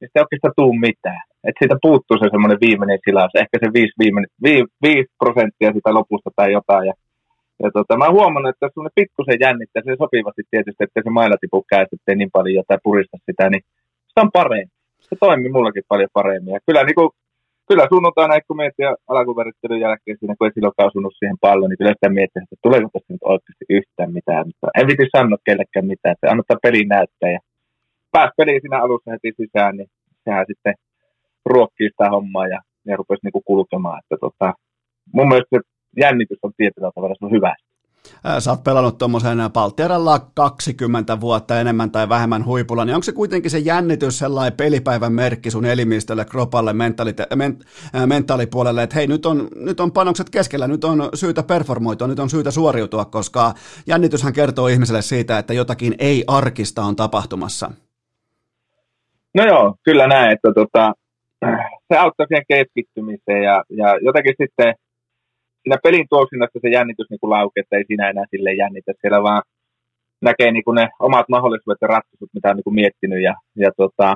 niin 0.01 0.09
sitä 0.09 0.21
ei 0.21 0.23
oikeastaan 0.23 0.53
tuu 0.57 0.73
mitään. 0.73 1.23
Että 1.47 1.61
siitä 1.61 1.77
puuttuu 1.87 2.17
se 2.19 2.27
semmoinen 2.31 2.65
viimeinen 2.67 2.99
silaus, 3.05 3.35
ehkä 3.43 3.57
se 3.63 3.69
5, 3.73 3.93
viimeinen, 4.03 4.31
5, 4.43 4.65
5 4.83 5.09
prosenttia 5.23 5.73
sitä 5.77 5.91
lopusta 5.99 6.31
tai 6.37 6.49
jotain. 6.59 6.87
Ja, 6.91 6.95
ja 7.63 7.71
tota, 7.77 7.97
mä 7.97 8.17
huomannut, 8.17 8.51
että 8.51 8.67
jos 8.67 8.93
pikkusen 8.95 9.43
jännittää, 9.45 9.83
se 9.83 10.03
sopivasti 10.03 10.43
tietysti, 10.51 10.85
että 10.85 11.01
se 11.05 11.11
mailla 11.11 11.37
tipu 11.41 11.59
käy, 11.71 11.85
niin 12.15 12.31
paljon 12.37 12.55
jotain 12.61 12.85
purista 12.87 13.17
sitä, 13.27 13.51
niin 13.51 13.63
se 14.13 14.19
on 14.25 14.31
parempi. 14.33 14.75
Se 15.09 15.17
toimii 15.21 15.57
mullakin 15.57 15.89
paljon 15.89 16.17
paremmin. 16.19 16.55
Ja 16.55 16.61
kyllä, 16.67 16.83
niin 16.85 16.99
kuin, 17.01 17.11
kyllä 17.69 17.87
sunnuntaina, 17.93 18.47
kun 18.49 18.57
miettii 18.57 18.87
alkuverittelyn 19.09 19.81
jälkeen 19.87 20.17
siinä, 20.19 20.35
kun 20.39 20.47
ei 20.47 20.55
silloin 20.55 20.89
osunut 20.91 21.15
siihen 21.19 21.39
pallon, 21.41 21.71
niin 21.71 21.79
kyllä 21.79 21.97
sitä 21.97 22.09
miettii, 22.19 22.43
että 22.43 22.57
tuleeko 22.63 22.89
tästä 22.93 23.13
nyt 23.13 23.25
oikeasti 23.33 23.65
yhtään 23.79 24.13
mitään. 24.19 24.47
Mutta 24.49 24.67
en 24.79 24.87
viti 24.87 25.07
sanoa 25.17 25.47
kellekään 25.49 25.87
mitään, 25.93 26.13
että 26.13 26.31
annetaan 26.31 26.65
peli 26.67 26.85
näyttää. 26.85 27.31
Ja 27.37 27.41
pääsi 28.15 28.33
peliin 28.37 28.61
siinä 28.61 28.83
alussa 28.83 29.11
heti 29.11 29.31
sisään, 29.41 29.77
niin 29.77 29.89
sehän 30.25 30.47
sitten 30.51 30.75
ruokkii 31.47 31.89
sitä 31.91 32.11
hommaa 32.11 32.47
ja 32.47 32.61
ne 32.87 32.97
rupesi 32.97 33.21
niinku 33.23 33.43
kulkemaan. 33.45 33.99
Että 33.99 34.17
tota, 34.21 34.55
mun 35.13 35.29
mielestä 35.29 35.57
se 35.57 35.61
jännitys 36.01 36.39
on 36.43 36.53
tietyllä 36.57 36.91
tavalla 36.95 37.15
se 37.19 37.25
on 37.25 37.31
hyvä. 37.31 37.55
Sä 38.39 38.51
oot 38.51 38.65
pelannut 38.65 38.99
tuommoisen 38.99 39.39
Paltieralla 39.53 40.19
20 40.35 41.21
vuotta 41.21 41.61
enemmän 41.61 41.91
tai 41.91 42.09
vähemmän 42.09 42.45
huipulla, 42.45 42.85
niin 42.85 42.95
onko 42.95 43.03
se 43.03 43.13
kuitenkin 43.13 43.51
se 43.51 43.59
jännitys 43.59 44.19
sellainen 44.19 44.57
pelipäivän 44.57 45.13
merkki 45.13 45.51
sun 45.51 45.65
elimistölle, 45.65 46.25
kropalle, 46.25 46.73
mentalite- 46.73 47.37
men- 47.37 47.59
mentaalipuolelle, 48.07 48.83
että 48.83 48.97
hei, 48.97 49.07
nyt 49.07 49.27
on, 49.27 49.49
nyt 49.57 49.81
on 49.81 49.93
panokset 49.93 50.31
keskellä, 50.31 50.69
nyt 50.69 50.85
on 50.85 51.09
syytä 51.15 51.43
performoitua, 51.43 52.09
nyt 52.09 52.19
on 52.19 52.31
syytä 52.31 52.51
suoriutua, 52.51 53.05
koska 53.05 53.55
jännityshän 53.87 54.33
kertoo 54.33 54.69
ihmiselle 54.69 55.03
siitä, 55.03 55.39
että 55.39 55.55
jotakin 55.55 55.95
ei-arkista 55.99 56.83
on 56.83 56.97
tapahtumassa. 56.97 57.71
No 59.35 59.45
joo, 59.45 59.75
kyllä 59.83 60.07
näin, 60.07 60.33
että 60.33 60.49
tota, 60.55 60.93
se 61.89 61.99
auttaa 61.99 62.27
siihen 62.27 62.51
keskittymiseen 62.53 63.43
ja, 63.49 63.57
ja 63.81 63.89
jotenkin 64.07 64.35
sitten 64.43 64.75
siinä 65.63 65.79
pelin 65.83 66.07
tuoksinnassa 66.11 66.59
se 66.63 66.69
jännitys 66.69 67.11
niin 67.11 67.33
laukee, 67.37 67.61
että 67.61 67.77
ei 67.77 67.85
siinä 67.87 68.11
enää 68.11 68.25
sille 68.31 68.53
jännitä 68.55 68.93
siellä, 69.01 69.23
vaan 69.23 69.43
näkee 70.29 70.51
niin 70.53 70.75
ne 70.75 70.89
omat 71.09 71.29
mahdollisuudet 71.29 71.83
ja 71.83 71.89
ratkaisut, 71.89 72.35
mitä 72.35 72.51
on 72.51 72.57
niin 72.57 72.69
kuin 72.69 72.81
miettinyt. 72.81 73.23
Ja, 73.23 73.35
ja, 73.57 73.71
tota, 73.77 74.09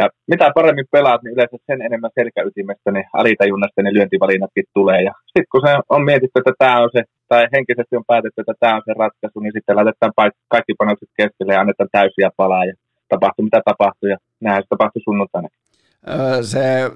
ja 0.00 0.04
mitä 0.30 0.50
paremmin 0.54 0.92
pelaat, 0.92 1.22
niin 1.22 1.34
yleensä 1.34 1.56
sen 1.66 1.82
enemmän 1.82 2.16
selkäytimestä 2.18 2.90
ne 2.90 3.02
alitajunnasta 3.20 3.82
ne 3.82 3.94
lyöntivalinnatkin 3.94 4.64
tulee. 4.74 5.00
Ja 5.08 5.12
sitten 5.26 5.52
kun 5.52 5.62
se 5.66 5.72
on 5.94 6.02
mietitty, 6.04 6.36
että 6.38 6.54
tämä 6.58 6.76
on 6.84 6.90
se, 6.96 7.02
tai 7.28 7.42
henkisesti 7.54 7.96
on 7.96 8.10
päätetty, 8.12 8.38
että 8.40 8.60
tämä 8.60 8.76
on 8.76 8.82
se 8.84 8.92
ratkaisu, 9.02 9.38
niin 9.40 9.54
sitten 9.56 9.76
laitetaan 9.76 10.12
kaikki 10.54 10.72
panokset 10.78 11.10
keskelle 11.18 11.52
ja 11.54 11.60
annetaan 11.60 11.88
täysiä 11.92 12.30
palaa 12.36 12.64
ja 12.64 12.74
tapahtuu 13.08 13.44
mitä 13.44 13.60
tapahtuu 13.64 14.08
ja 14.14 14.18
näin 14.40 14.62
se 14.62 14.68
tapahtui 14.68 15.02
sunnuntaina. 15.02 15.48
Se 16.42 16.90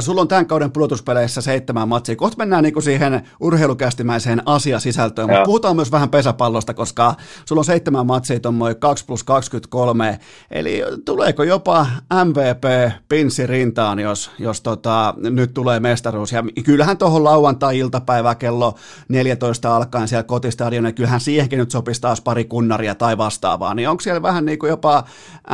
sulla 0.00 0.20
on 0.20 0.28
tämän 0.28 0.46
kauden 0.46 0.72
pudotuspeleissä 0.72 1.40
seitsemän 1.40 1.88
matsia. 1.88 2.16
Kohta 2.16 2.36
mennään 2.36 2.62
niin 2.62 2.82
siihen 2.82 3.22
urheilukästimäiseen 3.40 4.42
asiasisältöön, 4.46 5.28
mutta 5.30 5.44
puhutaan 5.44 5.76
myös 5.76 5.92
vähän 5.92 6.10
pesäpallosta, 6.10 6.74
koska 6.74 7.14
sulla 7.44 7.60
on 7.60 7.64
seitsemän 7.64 8.06
matsia 8.06 8.40
tuommoin 8.40 8.76
2 8.76 9.04
plus 9.04 9.24
23, 9.24 10.18
eli 10.50 10.82
tuleeko 11.04 11.42
jopa 11.42 11.86
MVP 12.24 12.92
pinssi 13.08 13.46
rintaan, 13.46 13.98
jos, 13.98 14.30
jos 14.38 14.60
tota, 14.60 15.14
nyt 15.18 15.54
tulee 15.54 15.80
mestaruus. 15.80 16.32
Ja 16.32 16.44
kyllähän 16.64 16.98
tuohon 16.98 17.24
lauantai-iltapäivä 17.24 18.34
kello 18.34 18.74
14 19.08 19.76
alkaen 19.76 20.08
siellä 20.08 20.22
kotistadionilla, 20.22 20.92
kyllähän 20.92 21.20
siihenkin 21.20 21.58
nyt 21.58 21.70
sopisi 21.70 22.00
taas 22.00 22.20
pari 22.20 22.44
kunnaria 22.44 22.94
tai 22.94 23.18
vastaavaa, 23.18 23.74
niin 23.74 23.88
onko 23.88 24.00
siellä 24.00 24.22
vähän 24.22 24.44
niin 24.44 24.58
kuin 24.58 24.70
jopa 24.70 25.04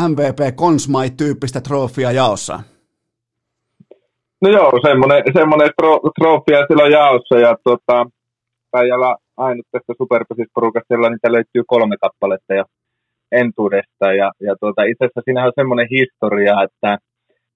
MVP 0.09 0.57
Consmite-tyyppistä 0.57 1.61
trofia 1.61 2.13
jaossa? 2.13 2.61
No 4.43 4.49
joo, 4.51 4.71
semmoinen, 4.83 5.23
semmoinen 5.39 5.71
tro, 5.77 6.01
trofia 6.19 6.67
silloin 6.69 6.93
jaossa 6.93 7.39
ja 7.39 7.57
tota, 7.65 8.07
olla 8.73 9.17
ainut 9.37 9.67
tästä 9.73 9.93
superpesisporukasta, 9.99 10.95
jolla 10.95 11.11
niitä 11.11 11.33
löytyy 11.33 11.63
kolme 11.67 11.97
kappaletta 12.01 12.55
ja 12.55 12.65
entuudesta. 13.33 14.13
Ja, 14.21 14.33
ja 14.41 14.57
tuota, 14.61 14.83
itse 14.83 15.05
asiassa 15.05 15.21
siinä 15.25 15.45
on 15.45 15.53
semmoinen 15.55 15.87
historia, 15.91 16.63
että 16.63 16.99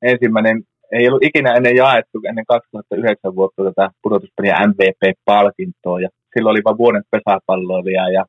ensimmäinen 0.03 0.63
ei 0.93 1.09
ollut 1.09 1.25
ikinä 1.25 1.55
ennen 1.55 1.77
jaettu 1.77 2.19
ennen 2.29 2.45
2009 2.49 3.37
vuotta 3.37 3.65
tätä 3.65 3.91
pudotuspeliä 4.03 4.67
MVP-palkintoa 4.69 6.01
ja 6.01 6.09
silloin 6.33 6.53
oli 6.55 6.65
vain 6.65 6.79
vuoden 6.79 7.03
pesäpalloilija 7.11 8.09
ja 8.09 8.25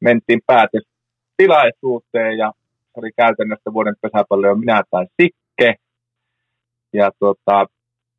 mentiin 0.00 0.40
päätös 0.46 0.82
tilaisuuteen 1.36 2.38
ja 2.38 2.52
oli 2.96 3.10
käytännössä 3.16 3.72
vuoden 3.72 3.94
pesäpalloilija 4.02 4.54
minä 4.54 4.82
tai 4.90 5.06
Sikke 5.22 5.74
ja 6.92 7.10
tota, 7.18 7.66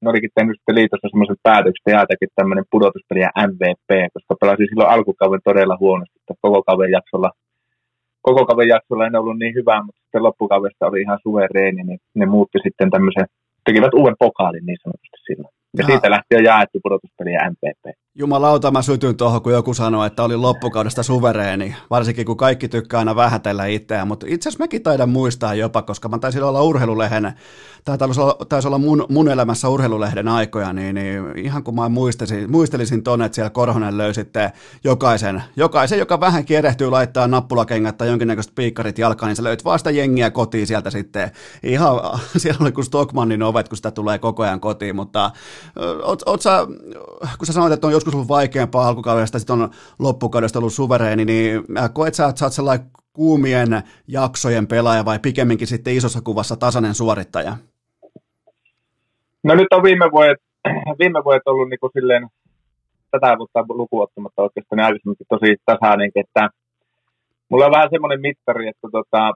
ne 0.01 0.09
olikin 0.09 0.35
tehnyt 0.35 0.57
sitten 0.57 0.75
liitossa 0.75 1.07
semmoisen 1.09 1.43
päätöksen 1.43 1.91
jäätäkin 1.95 2.29
tämmöinen 2.35 2.65
pudotuspeliä 2.71 3.29
MVP, 3.47 3.89
koska 4.13 4.35
pelasin 4.41 4.69
silloin 4.69 4.89
alkukauden 4.89 5.41
todella 5.43 5.77
huonosti, 5.79 6.19
että 6.19 6.33
koko 6.41 6.63
kauden 6.63 6.91
jaksolla, 6.91 7.31
koko 8.21 8.45
kauden 8.45 8.67
jaksolla 8.67 9.07
en 9.07 9.19
ollut 9.19 9.39
niin 9.39 9.55
hyvä, 9.59 9.83
mutta 9.85 10.01
sitten 10.01 10.23
loppukaudesta 10.23 10.87
oli 10.87 11.01
ihan 11.01 11.19
suvereeni, 11.23 11.83
niin 11.83 11.99
ne 12.15 12.25
muutti 12.25 12.59
sitten 12.63 12.89
tämmöisen, 12.89 13.25
tekivät 13.65 13.93
uuden 13.93 14.15
pokaalin 14.19 14.65
niin 14.65 14.81
sanotusti 14.83 15.19
silloin. 15.27 15.53
Ja 15.77 15.83
siitä 15.85 16.09
lähti 16.09 16.31
jo 16.35 16.39
jaettu 16.39 16.79
pudotuspeliä 16.83 17.49
MVP. 17.51 17.83
Jumalauta, 18.19 18.71
mä 18.71 18.81
sytyn 18.81 19.17
tuohon, 19.17 19.41
kun 19.41 19.53
joku 19.53 19.73
sanoi, 19.73 20.07
että 20.07 20.23
oli 20.23 20.35
loppukaudesta 20.35 21.03
suvereeni, 21.03 21.75
varsinkin 21.89 22.25
kun 22.25 22.37
kaikki 22.37 22.69
tykkää 22.69 22.97
aina 22.97 23.15
vähätellä 23.15 23.65
itseään, 23.65 24.07
mutta 24.07 24.25
itse 24.29 24.49
asiassa 24.49 24.63
mekin 24.63 24.83
taidan 24.83 25.09
muistaa 25.09 25.53
jopa, 25.53 25.81
koska 25.81 26.09
mä 26.09 26.19
taisin 26.19 26.43
olla 26.43 26.61
urheilulehen, 26.61 27.33
tai 27.85 27.97
taisi 27.97 28.21
olla, 28.21 28.37
taisi 28.49 28.67
olla 28.67 28.77
mun, 28.77 29.05
mun 29.09 29.29
elämässä 29.29 29.69
urheilulehden 29.69 30.27
aikoja, 30.27 30.73
niin, 30.73 30.95
niin 30.95 31.37
ihan 31.37 31.63
kun 31.63 31.75
mä 31.75 31.89
muistelisin, 31.89 32.51
muistelisin 32.51 33.03
tonne, 33.03 33.25
että 33.25 33.35
siellä 33.35 33.49
Korhonen 33.49 33.97
löi 33.97 34.13
sitten 34.13 34.51
jokaisen, 34.83 35.43
jokaisen, 35.55 35.99
joka 35.99 36.19
vähän 36.19 36.45
kierehtyy 36.45 36.89
laittaa 36.89 37.27
nappulakengät 37.27 37.97
tai 37.97 38.07
jonkinnäköiset 38.07 38.55
piikkarit 38.55 38.97
jalkaan, 38.97 39.27
niin 39.27 39.35
sä 39.35 39.43
löyt 39.43 39.65
vasta 39.65 39.91
jengiä 39.91 40.31
kotiin 40.31 40.67
sieltä 40.67 40.89
sitten. 40.89 41.31
Ihan, 41.63 41.95
siellä 42.37 42.59
oli 42.61 42.71
kuin 42.71 42.85
Stockmannin 42.85 43.43
ovet, 43.43 43.69
kun 43.69 43.77
sitä 43.77 43.91
tulee 43.91 44.17
koko 44.17 44.43
ajan 44.43 44.59
kotiin, 44.59 44.95
mutta 44.95 45.31
oot, 46.03 46.23
oot 46.25 46.41
sä, 46.41 46.67
kun 47.37 47.47
sä 47.47 47.53
sanoit, 47.53 47.73
että 47.73 47.87
on 47.87 47.93
joskus 47.93 48.08
ollut 48.15 48.27
vaikeampaa 48.27 48.87
alkukaudesta, 48.87 49.39
sitten 49.39 49.61
on 49.61 49.69
loppukaudesta 49.99 50.59
ollut 50.59 50.73
suvereeni, 50.73 51.25
niin 51.25 51.63
koet 51.93 52.13
sä, 52.13 52.25
että 52.25 52.39
sä 52.39 52.45
oot 52.45 52.53
sellainen 52.53 52.87
kuumien 53.13 53.83
jaksojen 54.07 54.67
pelaaja 54.67 55.05
vai 55.05 55.19
pikemminkin 55.19 55.67
sitten 55.67 55.95
isossa 55.95 56.21
kuvassa 56.21 56.55
tasainen 56.55 56.93
suorittaja? 56.93 57.57
No 59.43 59.55
nyt 59.55 59.67
on 59.71 59.83
viime 59.83 60.05
vuodet, 60.11 60.37
viime 61.01 61.23
vuodet 61.23 61.47
ollut 61.47 61.69
niin 61.69 61.79
kuin 61.79 61.91
silleen, 61.93 62.27
tätä 63.11 63.37
vuotta 63.37 63.65
lukuottamatta 63.69 64.41
oikeastaan 64.41 64.79
aikaisemmin 64.79 65.15
tosi 65.29 65.55
tasainen, 65.65 66.11
että 66.15 66.49
mulla 67.49 67.65
on 67.65 67.71
vähän 67.71 67.89
semmoinen 67.91 68.21
mittari, 68.21 68.67
että 68.67 68.87
tota, 68.91 69.31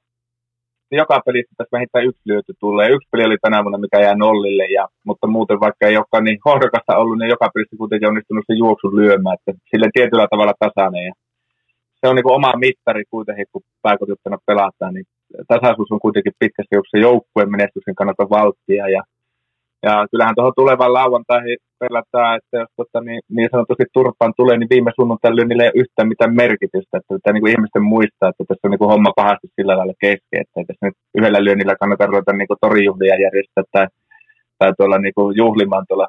joka 0.96 1.22
pelissä 1.26 1.54
tässä 1.58 1.76
vähintään 1.76 2.06
yksi 2.06 2.22
lyöty 2.26 2.54
tulee. 2.60 2.90
Yksi 2.96 3.10
peli 3.12 3.26
oli 3.26 3.38
tänä 3.42 3.64
vuonna, 3.64 3.84
mikä 3.86 4.00
jää 4.00 4.16
nollille, 4.16 4.66
ja, 4.78 4.88
mutta 5.08 5.28
muuten 5.28 5.60
vaikka 5.60 5.88
ei 5.88 5.98
olekaan 5.98 6.24
niin 6.24 6.40
hohdokasta 6.46 6.98
ollut, 6.98 7.18
niin 7.18 7.30
joka 7.36 7.50
pelissä 7.54 7.78
kuitenkin 7.78 8.08
onnistunut 8.08 8.46
se 8.48 8.54
juoksun 8.64 8.96
lyömään, 8.96 9.38
että 9.38 9.52
sille 9.72 9.88
tietyllä 9.94 10.28
tavalla 10.32 10.62
tasainen. 10.66 11.06
Ja 11.06 11.14
se 12.00 12.08
on 12.10 12.16
niin 12.16 12.24
kuin 12.24 12.38
oma 12.40 12.54
mittari 12.66 13.04
kuitenkin, 13.10 13.46
kun 13.52 13.62
pääkotiuttana 13.82 14.38
pelataan, 14.46 14.94
niin 14.94 15.06
tasaisuus 15.48 15.92
on 15.92 16.06
kuitenkin 16.06 16.40
pitkästi 16.40 16.76
joukkueen 17.08 17.52
menestyksen 17.52 17.96
kannalta 17.96 18.30
valttia, 18.38 18.86
ja 18.96 19.02
ja 19.84 19.94
kyllähän 20.12 20.36
tuohon 20.36 20.60
tulevan 20.62 20.94
lauantaihin 20.94 21.58
pelataan, 21.80 22.38
että 22.38 22.58
jos 22.62 22.72
tota, 22.80 23.00
niin, 23.02 23.22
niin 23.36 23.50
sanotusti 23.52 23.86
turpaan 23.94 24.34
tulee, 24.38 24.58
niin 24.58 24.74
viime 24.76 24.92
sunnuntaina 24.96 25.36
lyönnillä 25.36 25.64
ei 25.64 25.72
ole 25.74 25.82
yhtään 25.84 26.08
mitään 26.08 26.36
merkitystä. 26.44 26.98
Että 26.98 27.14
pitää 27.14 27.34
niin 27.34 27.44
kuin 27.44 27.54
ihmisten 27.56 27.86
muistaa, 27.94 28.30
että 28.30 28.44
tässä 28.48 28.66
on 28.66 28.72
niin 28.72 28.84
kuin 28.84 28.94
homma 28.94 29.12
pahasti 29.16 29.48
sillä 29.56 29.78
lailla 29.78 30.02
kesken, 30.06 30.42
että 30.42 30.56
ei 30.58 30.66
tässä 30.66 30.86
nyt 30.86 30.98
yhdellä 31.18 31.44
lyönnillä 31.44 31.76
kannata 31.82 32.06
ruveta 32.06 32.34
niin 32.34 32.50
kuin 32.50 32.62
torijuhlia 32.62 33.22
järjestää 33.26 33.64
tai, 33.72 33.88
tai 34.60 34.72
tuolla 34.78 34.98
niin 34.98 35.16
kuin 35.18 35.38
juhlimaan 35.42 35.86
tuolla 35.88 36.08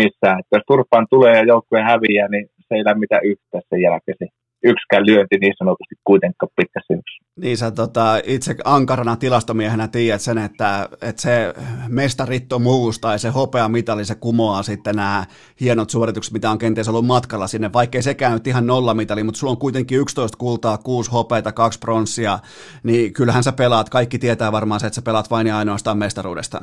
missään. 0.00 0.38
Että 0.40 0.56
jos 0.56 0.66
turpaan 0.66 1.06
tulee 1.10 1.34
ja 1.38 1.44
joukkue 1.52 1.80
häviää, 1.90 2.28
niin 2.28 2.46
se 2.66 2.74
ei 2.74 2.84
lämmitä 2.88 3.18
yhtään 3.30 3.62
sen 3.68 3.80
jälkeen 3.86 4.30
yksikään 4.64 5.06
lyönti 5.06 5.36
niin 5.40 5.54
sanotusti 5.58 5.94
kuitenkaan 6.04 6.50
pitkässä. 6.56 6.94
Niin 7.36 7.56
sä 7.56 7.70
tota, 7.70 8.20
itse 8.24 8.54
ankarana 8.64 9.16
tilastomiehenä 9.16 9.88
tiedät 9.88 10.20
sen, 10.20 10.38
että, 10.38 10.88
että 11.02 11.22
se 11.22 11.54
mestarittomuus 11.88 12.98
tai 12.98 13.18
se 13.18 13.28
hopea 13.28 13.68
mitali, 13.68 14.04
se 14.04 14.14
kumoaa 14.14 14.62
sitten 14.62 14.96
nämä 14.96 15.24
hienot 15.60 15.90
suoritukset, 15.90 16.32
mitä 16.32 16.50
on 16.50 16.58
kenties 16.58 16.88
ollut 16.88 17.06
matkalla 17.06 17.46
sinne, 17.46 17.72
vaikkei 17.72 18.02
sekään 18.02 18.32
nyt 18.32 18.46
ihan 18.46 18.66
nollamitali, 18.66 19.22
mutta 19.22 19.38
sulla 19.38 19.50
on 19.50 19.58
kuitenkin 19.58 20.00
11 20.00 20.38
kultaa, 20.38 20.78
6 20.78 21.10
hopeita, 21.10 21.52
2 21.52 21.78
pronssia, 21.78 22.38
niin 22.82 23.12
kyllähän 23.12 23.42
sä 23.42 23.52
pelaat, 23.52 23.88
kaikki 23.88 24.18
tietää 24.18 24.52
varmaan 24.52 24.80
se, 24.80 24.86
että 24.86 24.94
sä 24.94 25.02
pelaat 25.02 25.30
vain 25.30 25.46
ja 25.46 25.58
ainoastaan 25.58 25.98
mestaruudesta. 25.98 26.60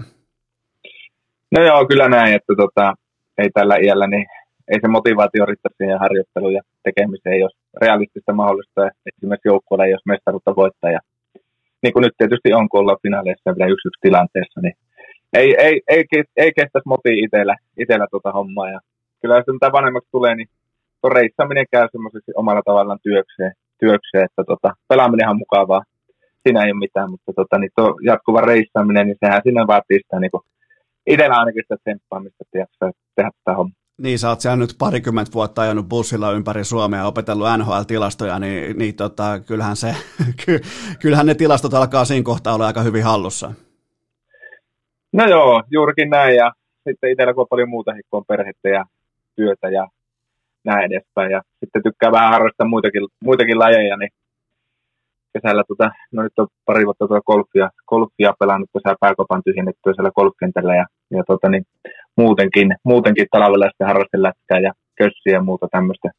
No 1.58 1.64
joo, 1.66 1.88
kyllä 1.88 2.10
näin, 2.10 2.36
että 2.36 2.54
tota, 2.58 2.94
ei 3.38 3.50
tällä 3.54 3.76
iällä, 3.76 4.08
niin 4.08 4.26
ei 4.68 4.80
se 4.82 4.88
motivaatio 4.88 5.46
riittää 5.46 5.72
siihen 5.78 6.00
harjoitteluun 6.00 6.54
ja 6.54 6.62
tekemiseen, 6.84 7.40
jos 7.40 7.52
realistista 7.82 8.34
mahdollista 8.34 8.82
esimerkiksi 9.06 9.48
joukkueelle, 9.48 9.90
jos 9.90 10.06
mestaruutta 10.06 10.56
voittaa. 10.56 10.92
Ja 10.92 11.00
niin 11.84 11.94
kuin 11.94 12.04
nyt 12.04 12.18
tietysti 12.18 12.54
on, 12.54 12.70
kun 12.70 12.80
ollaan 12.80 13.04
finaaleissa 13.04 13.56
vielä 13.56 13.72
yksi 13.74 13.88
yksi 13.88 14.02
tilanteessa, 14.02 14.62
niin 14.62 14.76
ei, 15.34 15.56
ei, 15.66 15.82
ei, 15.88 16.04
ei 16.38 16.52
kestäisi 16.58 16.88
moti 16.94 17.20
itsellä, 17.24 17.56
itsellä 17.78 18.08
tuota 18.12 18.32
hommaa. 18.32 18.70
Ja 18.70 18.80
kyllä 19.22 19.36
jos 19.36 19.46
mitä 19.54 19.72
vanhemmaksi 19.72 20.10
tulee, 20.12 20.36
niin 20.36 20.48
tuo 21.02 21.10
reissaminen 21.10 21.66
käy 21.72 21.88
semmoiseksi 21.92 22.32
omalla 22.36 22.62
tavallaan 22.66 23.00
työkseen, 23.04 23.54
työkseen 23.80 24.26
että 24.26 24.44
tota, 24.48 24.70
pelaaminen 24.90 25.30
on 25.30 25.38
mukavaa. 25.38 25.84
Siinä 26.44 26.64
ei 26.64 26.72
ole 26.72 26.80
mitään, 26.80 27.12
mutta 27.12 27.34
tota, 27.36 27.58
niin 27.58 27.72
tuo 27.76 27.96
jatkuva 28.04 28.42
reissaminen, 28.42 29.08
niin 29.08 29.18
sehän 29.26 29.42
siinä 29.44 29.68
vaatii 29.68 30.00
sitä 30.04 30.20
niin 30.20 30.32
kuin, 30.32 30.44
itsellä 31.08 31.36
ainakin 31.36 31.64
sitä 31.64 31.78
tsemppaamista, 31.78 32.44
että 32.44 32.92
tehdä 33.16 33.32
tätä 33.44 33.58
hommaa. 33.58 33.85
Niin, 33.98 34.20
sä 34.20 34.30
oot 34.30 34.42
siellä 34.42 34.56
nyt 34.56 34.76
parikymmentä 34.80 35.34
vuotta 35.34 35.62
ajanut 35.62 35.90
bussilla 35.90 36.32
ympäri 36.32 36.64
Suomea 36.64 37.00
ja 37.00 37.06
opetellut 37.06 37.48
NHL-tilastoja, 37.58 38.40
niin, 38.40 38.78
niin 38.78 38.96
tota, 38.96 39.40
kyllähän, 39.40 39.76
se, 39.76 39.96
ky, 40.46 40.60
kyllähän 41.02 41.26
ne 41.26 41.36
tilastot 41.36 41.74
alkaa 41.74 42.06
siinä 42.06 42.24
kohtaa 42.24 42.54
olla 42.54 42.68
aika 42.68 42.82
hyvin 42.82 43.04
hallussa. 43.04 43.52
No 45.14 45.26
joo, 45.26 45.64
juurikin 45.72 46.10
näin. 46.10 46.36
Ja 46.36 46.52
sitten 46.90 47.12
itsellä 47.12 47.34
kun 47.34 47.42
on 47.42 47.48
paljon 47.50 47.70
muuta 47.70 47.92
kun 48.10 48.18
on 48.18 48.26
perhettä 48.28 48.70
ja 48.70 48.86
työtä 49.36 49.70
ja 49.70 49.88
näin 50.64 50.92
edespäin. 50.92 51.32
Ja 51.32 51.42
sitten 51.60 51.84
tykkää 51.84 52.12
vähän 52.12 52.32
harrastaa 52.32 52.68
muitakin, 52.68 53.08
muitakin 53.24 53.60
lajeja, 53.60 53.98
niin 53.98 54.10
kesällä, 55.34 55.64
tota, 55.68 55.92
no 56.12 56.24
nyt 56.24 56.40
on 56.40 56.48
pari 56.66 56.86
vuotta 56.86 57.08
tuota 57.08 57.22
golfia, 57.22 57.70
golfia 57.88 58.34
pelannut 58.40 58.70
tässä 58.74 58.96
pääkopan 59.00 59.42
tyhjennettyä 59.46 59.94
siellä 59.94 60.12
golfkentällä 60.12 60.76
ja, 60.76 60.86
ja 61.12 61.24
tota, 61.28 61.50
niin, 61.50 61.66
muutenkin, 62.18 62.76
muutenkin 62.84 63.28
talvella 63.32 63.68
sitten 63.70 63.88
harrastelätkää 63.88 64.60
ja 64.60 64.72
kössiä 64.98 65.34
ja 65.34 65.42
muuta 65.42 65.68
tämmöistä. 65.72 66.10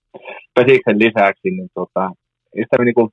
Pesiksen 0.55 0.99
lisäksi, 0.99 1.51
niin 1.51 1.69
tota, 1.75 2.11
sitä 2.57 2.85
niinku, 2.85 3.11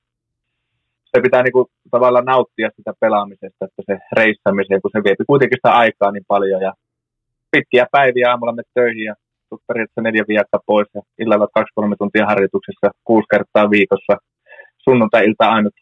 se 1.04 1.22
pitää 1.22 1.44
niinku 1.44 1.70
tavallaan 1.92 2.26
nauttia 2.26 2.70
sitä 2.76 2.94
pelaamisesta, 3.00 3.66
että 3.66 3.82
se 3.86 4.00
reissamisen, 4.18 4.82
kun 4.82 4.92
se 4.94 5.04
vie 5.04 5.16
kuitenkin 5.28 5.58
sitä 5.58 5.72
aikaa 5.84 6.12
niin 6.12 6.26
paljon 6.28 6.62
ja 6.62 6.74
pitkiä 7.52 7.86
päiviä 7.92 8.30
aamulla 8.30 8.54
me 8.54 8.64
töihin 8.74 9.06
ja 9.10 9.16
periaatteessa 9.68 10.02
neljä 10.02 10.24
viikkoa 10.28 10.60
pois 10.66 10.88
ja 10.96 11.02
illalla 11.20 11.48
kaksi-kolme 11.56 11.96
tuntia 12.00 12.26
harjoituksessa 12.26 12.88
kuusi 13.04 13.28
kertaa 13.32 13.70
viikossa. 13.70 14.14
Sunnuntai-ilta 14.78 15.46
ainut 15.56 15.74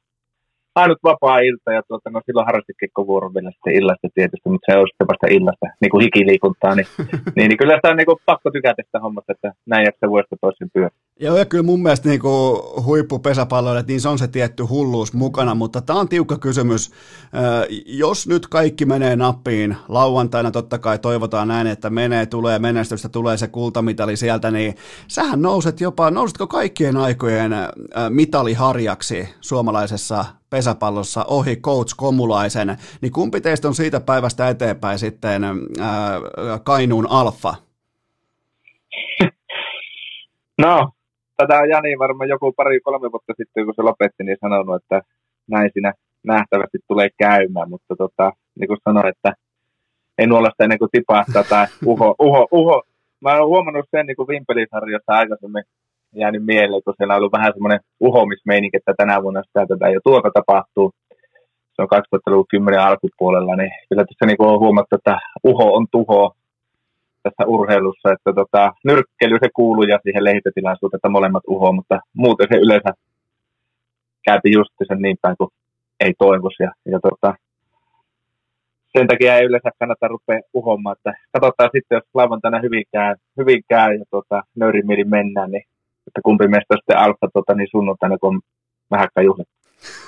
ainut 0.76 0.99
vapaa-ilta 1.03 1.73
ja 1.73 1.81
tuota, 1.88 2.10
no 2.10 2.22
silloin 2.26 2.45
harrasti 2.45 2.73
kekkovuoron 2.80 3.34
vielä 3.34 3.52
sitten 3.52 3.76
illasta 3.76 4.07
tietysti, 4.14 4.49
mutta 4.49 4.72
se 4.72 4.77
on 4.77 4.88
sitten 4.88 5.07
vasta 5.11 5.27
illasta 5.30 5.65
niin 5.81 5.91
kuin 5.91 6.03
hikiliikuntaa, 6.03 6.76
niin, 6.76 6.88
niin, 7.35 7.48
niin, 7.49 7.57
kyllä 7.57 7.76
sitä 7.76 7.89
on 7.89 7.98
niin 7.98 8.10
kuin 8.11 8.23
pakko 8.26 8.52
tykätä 8.52 8.84
sitä 8.85 8.99
hommasta, 8.99 9.31
että 9.31 9.52
näin 9.65 9.85
jaksaa 9.85 10.10
vuodesta 10.10 10.35
toisen 10.41 10.69
pyörä. 10.73 10.95
Joo, 11.23 11.38
ja 11.38 11.45
kyllä 11.45 11.64
mun 11.64 11.84
mielestä 11.84 12.10
niin 12.10 12.22
huippupesäpalloille, 12.85 13.84
niin 13.88 14.02
se 14.02 14.10
on 14.10 14.19
se 14.19 14.27
tietty 14.27 14.64
hulluus 14.64 15.14
mukana, 15.14 15.56
mutta 15.56 15.81
tämä 15.81 15.99
on 15.99 16.10
tiukka 16.10 16.38
kysymys. 16.38 16.91
Jos 17.85 18.27
nyt 18.27 18.48
kaikki 18.48 18.85
menee 18.85 19.15
nappiin, 19.15 19.77
lauantaina 19.88 20.52
totta 20.52 20.80
kai 20.80 20.99
toivotaan 20.99 21.48
näin, 21.48 21.68
että 21.68 21.89
menee, 21.89 22.26
tulee 22.26 22.60
menestystä, 22.60 23.10
tulee 23.10 23.38
se 23.38 23.48
kultamitali 23.48 24.18
sieltä, 24.18 24.52
niin 24.52 24.76
sähän 25.07 25.41
nouset 25.41 25.81
jopa, 25.81 26.11
nousitko 26.11 26.48
kaikkien 26.48 26.98
aikojen 26.98 27.52
mitaliharjaksi 28.10 29.30
suomalaisessa 29.41 30.26
pesäpallossa 30.49 31.23
ohi 31.23 31.56
coach 31.56 31.93
Komulaisen, 31.98 32.77
niin 33.02 33.11
kumpi 33.11 33.41
teistä 33.41 33.68
on 33.68 33.76
siitä 33.76 33.99
päivästä 33.99 34.49
eteenpäin 34.49 34.99
sitten 34.99 35.41
Kainuun 36.64 37.07
alfa? 37.10 37.56
No, 40.61 40.91
tätä 41.41 41.59
on 41.59 41.69
Jani 41.69 41.99
varmaan 41.99 42.30
joku 42.30 42.51
pari-kolme 42.51 43.11
vuotta 43.11 43.34
sitten, 43.38 43.65
kun 43.65 43.73
se 43.76 43.81
lopetti, 43.81 44.23
niin 44.23 44.38
sanonut, 44.41 44.76
että 44.81 45.01
näin 45.47 45.69
siinä 45.73 45.93
nähtävästi 46.23 46.77
tulee 46.88 47.09
käymään, 47.18 47.69
mutta 47.69 47.95
tota, 47.95 48.31
niin 48.59 48.68
kuin 48.68 48.80
sanoin, 48.84 49.07
että 49.07 49.34
ei 50.18 50.27
nuolasta 50.27 50.63
ennen 50.63 50.80
kuin 50.80 50.91
tipahtaa 50.91 51.43
tai 51.43 51.65
uho, 51.85 52.15
uho, 52.19 52.47
uho. 52.51 52.84
Mä 53.22 53.38
oon 53.38 53.47
huomannut 53.47 53.85
sen 53.91 54.05
niin 54.05 54.27
Vimpelisarjassa 54.27 55.13
aikaisemmin 55.13 55.63
jäänyt 56.15 56.45
mieleen, 56.45 56.84
kun 56.84 56.93
siellä 56.97 57.13
on 57.13 57.18
ollut 57.18 57.31
vähän 57.31 57.53
semmoinen 57.53 57.80
uhomismeininki, 57.99 58.77
että 58.77 58.93
tänä 58.97 59.23
vuonna 59.23 59.43
sitä 59.43 59.65
tätä 59.65 59.89
jo 59.89 59.99
tuota 60.03 60.30
tapahtuu. 60.34 60.91
Se 61.76 61.81
on 61.81 61.88
2010 61.88 62.80
alkupuolella, 62.80 63.55
niin 63.55 63.72
kyllä 63.89 64.05
tässä 64.05 64.26
niin 64.26 64.35
on 64.39 64.59
huomattu, 64.59 64.95
että 64.95 65.19
uho 65.43 65.73
on 65.73 65.88
tuho 65.91 66.35
tässä 67.23 67.43
urheilussa, 67.48 68.11
että 68.11 68.34
tota, 68.34 68.73
nyrkkely 68.84 69.38
se 69.43 69.49
kuuluu 69.56 69.84
ja 69.84 69.99
siihen 70.03 70.23
lehdistötilaisuuteen, 70.23 70.98
että 70.98 71.10
molemmat 71.10 71.43
uho, 71.48 71.72
mutta 71.72 71.99
muuten 72.14 72.48
se 72.52 72.57
yleensä 72.60 72.91
käypi 74.26 74.52
just 74.52 74.69
sen 74.88 75.02
niin 75.02 75.18
päin 75.22 75.35
kuin 75.38 75.49
ei 75.99 76.14
toivoisi. 76.18 76.64
Ja, 76.64 76.72
ja 76.85 76.99
tota, 76.99 77.35
sen 78.98 79.07
takia 79.07 79.35
ei 79.35 79.45
yleensä 79.45 79.69
kannata 79.80 80.07
rupea 80.07 80.39
uhomaan, 80.53 80.95
että 80.98 81.14
katsotaan 81.31 81.69
sitten, 81.73 81.95
jos 81.95 82.03
lauantaina 82.14 82.60
hyvin 82.60 82.84
käy, 82.91 83.15
hyvin 83.38 83.61
käy 83.69 83.95
ja 83.95 84.06
tota, 84.11 84.43
nöyrin 84.56 85.10
mennään, 85.10 85.52
niin 85.52 85.64
että 86.07 86.22
kumpi 86.23 86.48
meistä 86.48 86.73
on 86.73 86.77
sitten 86.77 86.98
alfa 86.98 87.27
tota, 87.34 87.53
niin 87.56 87.68
sunnuntaina, 87.72 88.18
kun 88.18 88.35
on 88.35 88.41
vähäkään 88.91 89.26
juhlat. 89.26 89.48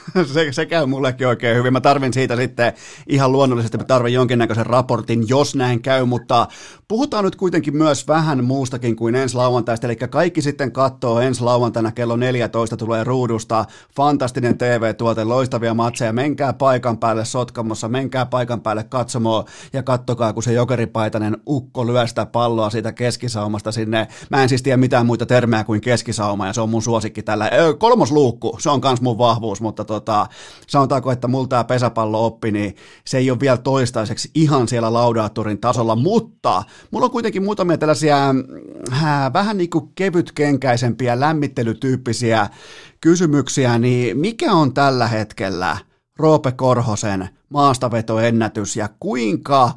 se, 0.33 0.51
se 0.51 0.65
käy 0.65 0.85
mullekin 0.85 1.27
oikein 1.27 1.57
hyvin. 1.57 1.73
Mä 1.73 1.81
tarvin 1.81 2.13
siitä 2.13 2.35
sitten 2.35 2.73
ihan 3.07 3.31
luonnollisesti, 3.31 3.77
mä 3.77 3.83
tarvin 3.83 4.13
jonkinnäköisen 4.13 4.65
raportin, 4.65 5.29
jos 5.29 5.55
näin 5.55 5.81
käy, 5.81 6.05
mutta 6.05 6.47
puhutaan 6.87 7.23
nyt 7.25 7.35
kuitenkin 7.35 7.77
myös 7.77 8.07
vähän 8.07 8.43
muustakin 8.43 8.95
kuin 8.95 9.15
ensi 9.15 9.35
lauantaista, 9.35 9.87
eli 9.87 9.95
kaikki 9.95 10.41
sitten 10.41 10.71
katsoo 10.71 11.19
ensi 11.19 11.43
lauantaina 11.43 11.91
kello 11.91 12.15
14 12.15 12.77
tulee 12.77 13.03
ruudusta, 13.03 13.65
fantastinen 13.95 14.57
TV-tuote, 14.57 15.23
loistavia 15.23 15.73
matseja, 15.73 16.13
menkää 16.13 16.53
paikan 16.53 16.97
päälle 16.97 17.25
Sotkamossa, 17.25 17.89
menkää 17.89 18.25
paikan 18.25 18.61
päälle 18.61 18.83
katsomaan 18.83 19.45
ja 19.73 19.83
kattokaa, 19.83 20.33
kun 20.33 20.43
se 20.43 20.53
jokeripaitainen 20.53 21.37
ukko 21.47 21.87
lyö 21.87 22.07
sitä 22.07 22.25
palloa 22.25 22.69
siitä 22.69 22.91
keskisaumasta 22.91 23.71
sinne. 23.71 24.07
Mä 24.29 24.43
en 24.43 24.49
siis 24.49 24.63
tiedä 24.63 24.77
mitään 24.77 25.05
muita 25.05 25.25
termejä 25.25 25.63
kuin 25.63 25.81
keskisauma 25.81 26.47
ja 26.47 26.53
se 26.53 26.61
on 26.61 26.69
mun 26.69 26.81
suosikki 26.81 27.23
tällä. 27.23 27.49
Kolmosluukku, 27.79 28.57
se 28.59 28.69
on 28.69 28.81
kans 28.81 29.01
mun 29.01 29.17
vahvuus, 29.17 29.61
mutta 29.61 29.85
tota, 29.93 30.27
sanotaanko, 30.67 31.11
että 31.11 31.27
mulla 31.27 31.47
tämä 31.47 31.63
pesäpallo 31.63 32.25
oppi, 32.25 32.51
niin 32.51 32.75
se 33.05 33.17
ei 33.17 33.31
ole 33.31 33.39
vielä 33.39 33.57
toistaiseksi 33.57 34.31
ihan 34.35 34.67
siellä 34.67 34.93
laudaattorin 34.93 35.59
tasolla, 35.59 35.95
mutta 35.95 36.63
mulla 36.91 37.05
on 37.05 37.11
kuitenkin 37.11 37.43
muutamia 37.43 37.77
tällaisia 37.77 38.29
äh, 38.91 39.33
vähän 39.33 39.57
niin 39.57 39.69
kuin 39.69 39.89
kevytkenkäisempiä, 39.95 41.19
lämmittelytyyppisiä 41.19 42.49
kysymyksiä, 43.01 43.79
niin 43.79 44.17
mikä 44.17 44.51
on 44.51 44.73
tällä 44.73 45.07
hetkellä 45.07 45.77
Roope 46.19 46.51
Korhosen 46.51 47.29
maastavetoennätys 47.49 48.75
ja 48.75 48.89
kuinka 48.99 49.65
äh, 49.65 49.73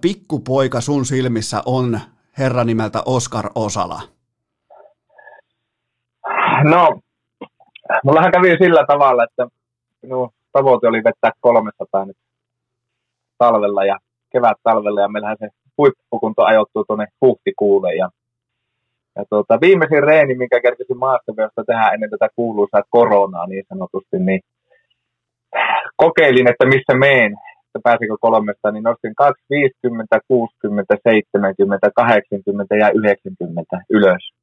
pikkupoika 0.00 0.80
sun 0.80 1.06
silmissä 1.06 1.62
on 1.66 2.00
herra 2.38 2.64
nimeltä 2.64 3.02
Oskar 3.06 3.50
Osala? 3.54 4.02
No, 6.64 7.00
mullahan 8.04 8.32
kävi 8.32 8.56
sillä 8.60 8.84
tavalla, 8.86 9.24
että 9.24 9.46
minun 10.02 10.30
tavoite 10.52 10.88
oli 10.88 11.04
vettää 11.04 11.30
300 11.40 12.04
nyt 12.04 12.16
talvella 13.38 13.84
ja 13.84 13.98
kevät 14.32 14.58
talvella 14.62 15.00
ja 15.00 15.08
meillähän 15.08 15.36
se 15.40 15.48
huippukunto 15.78 16.44
ajoittuu 16.44 16.84
tuonne 16.84 17.06
huhtikuulle 17.20 17.94
ja, 17.94 18.08
ja 19.16 19.24
tuota, 19.30 19.60
viimeisin 19.60 20.02
reeni, 20.02 20.34
minkä 20.34 20.60
kerkesin 20.60 20.98
maastaveosta 20.98 21.64
tehdä 21.64 21.90
ennen 21.94 22.10
tätä 22.10 22.28
kuuluisaa 22.36 22.82
koronaa 22.90 23.46
niin 23.46 23.64
sanotusti, 23.68 24.18
niin 24.18 24.40
kokeilin, 25.96 26.50
että 26.50 26.66
missä 26.66 26.94
meen, 26.98 27.32
että 27.66 27.80
pääsikö 27.84 28.16
kolmesta, 28.20 28.70
niin 28.70 28.84
nostin 28.84 29.14
2, 29.14 29.44
50, 29.50 30.20
60, 30.28 30.94
70, 31.08 31.90
80 31.94 32.76
ja 32.76 32.90
90 32.94 33.76
ylös. 33.90 34.41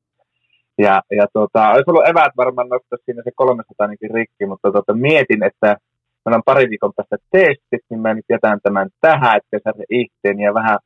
Ja, 0.80 1.01
ja 1.11 1.26
tota, 1.34 1.69
olisi 1.69 1.89
ollut 1.89 2.07
eväät 2.07 2.34
varmaan 2.38 2.69
nostaa 2.69 2.97
siinä 3.06 3.22
se 3.23 3.31
300 3.35 3.73
ainakin 3.80 4.11
rikki, 4.14 4.45
mutta 4.45 4.72
tota, 4.72 4.93
mietin, 4.93 5.43
että 5.43 5.77
meillä 6.26 6.38
on 6.38 6.49
pari 6.51 6.69
viikon 6.69 6.93
päästä 6.95 7.18
testit, 7.31 7.84
niin 7.89 8.01
mä 8.01 8.14
nyt 8.14 8.26
jätän 8.30 8.60
tämän 8.64 8.89
tähän, 9.01 9.38
että 9.38 9.72
se 9.77 9.84
itteen 9.89 10.39
ja 10.39 10.53
vähän 10.53 10.80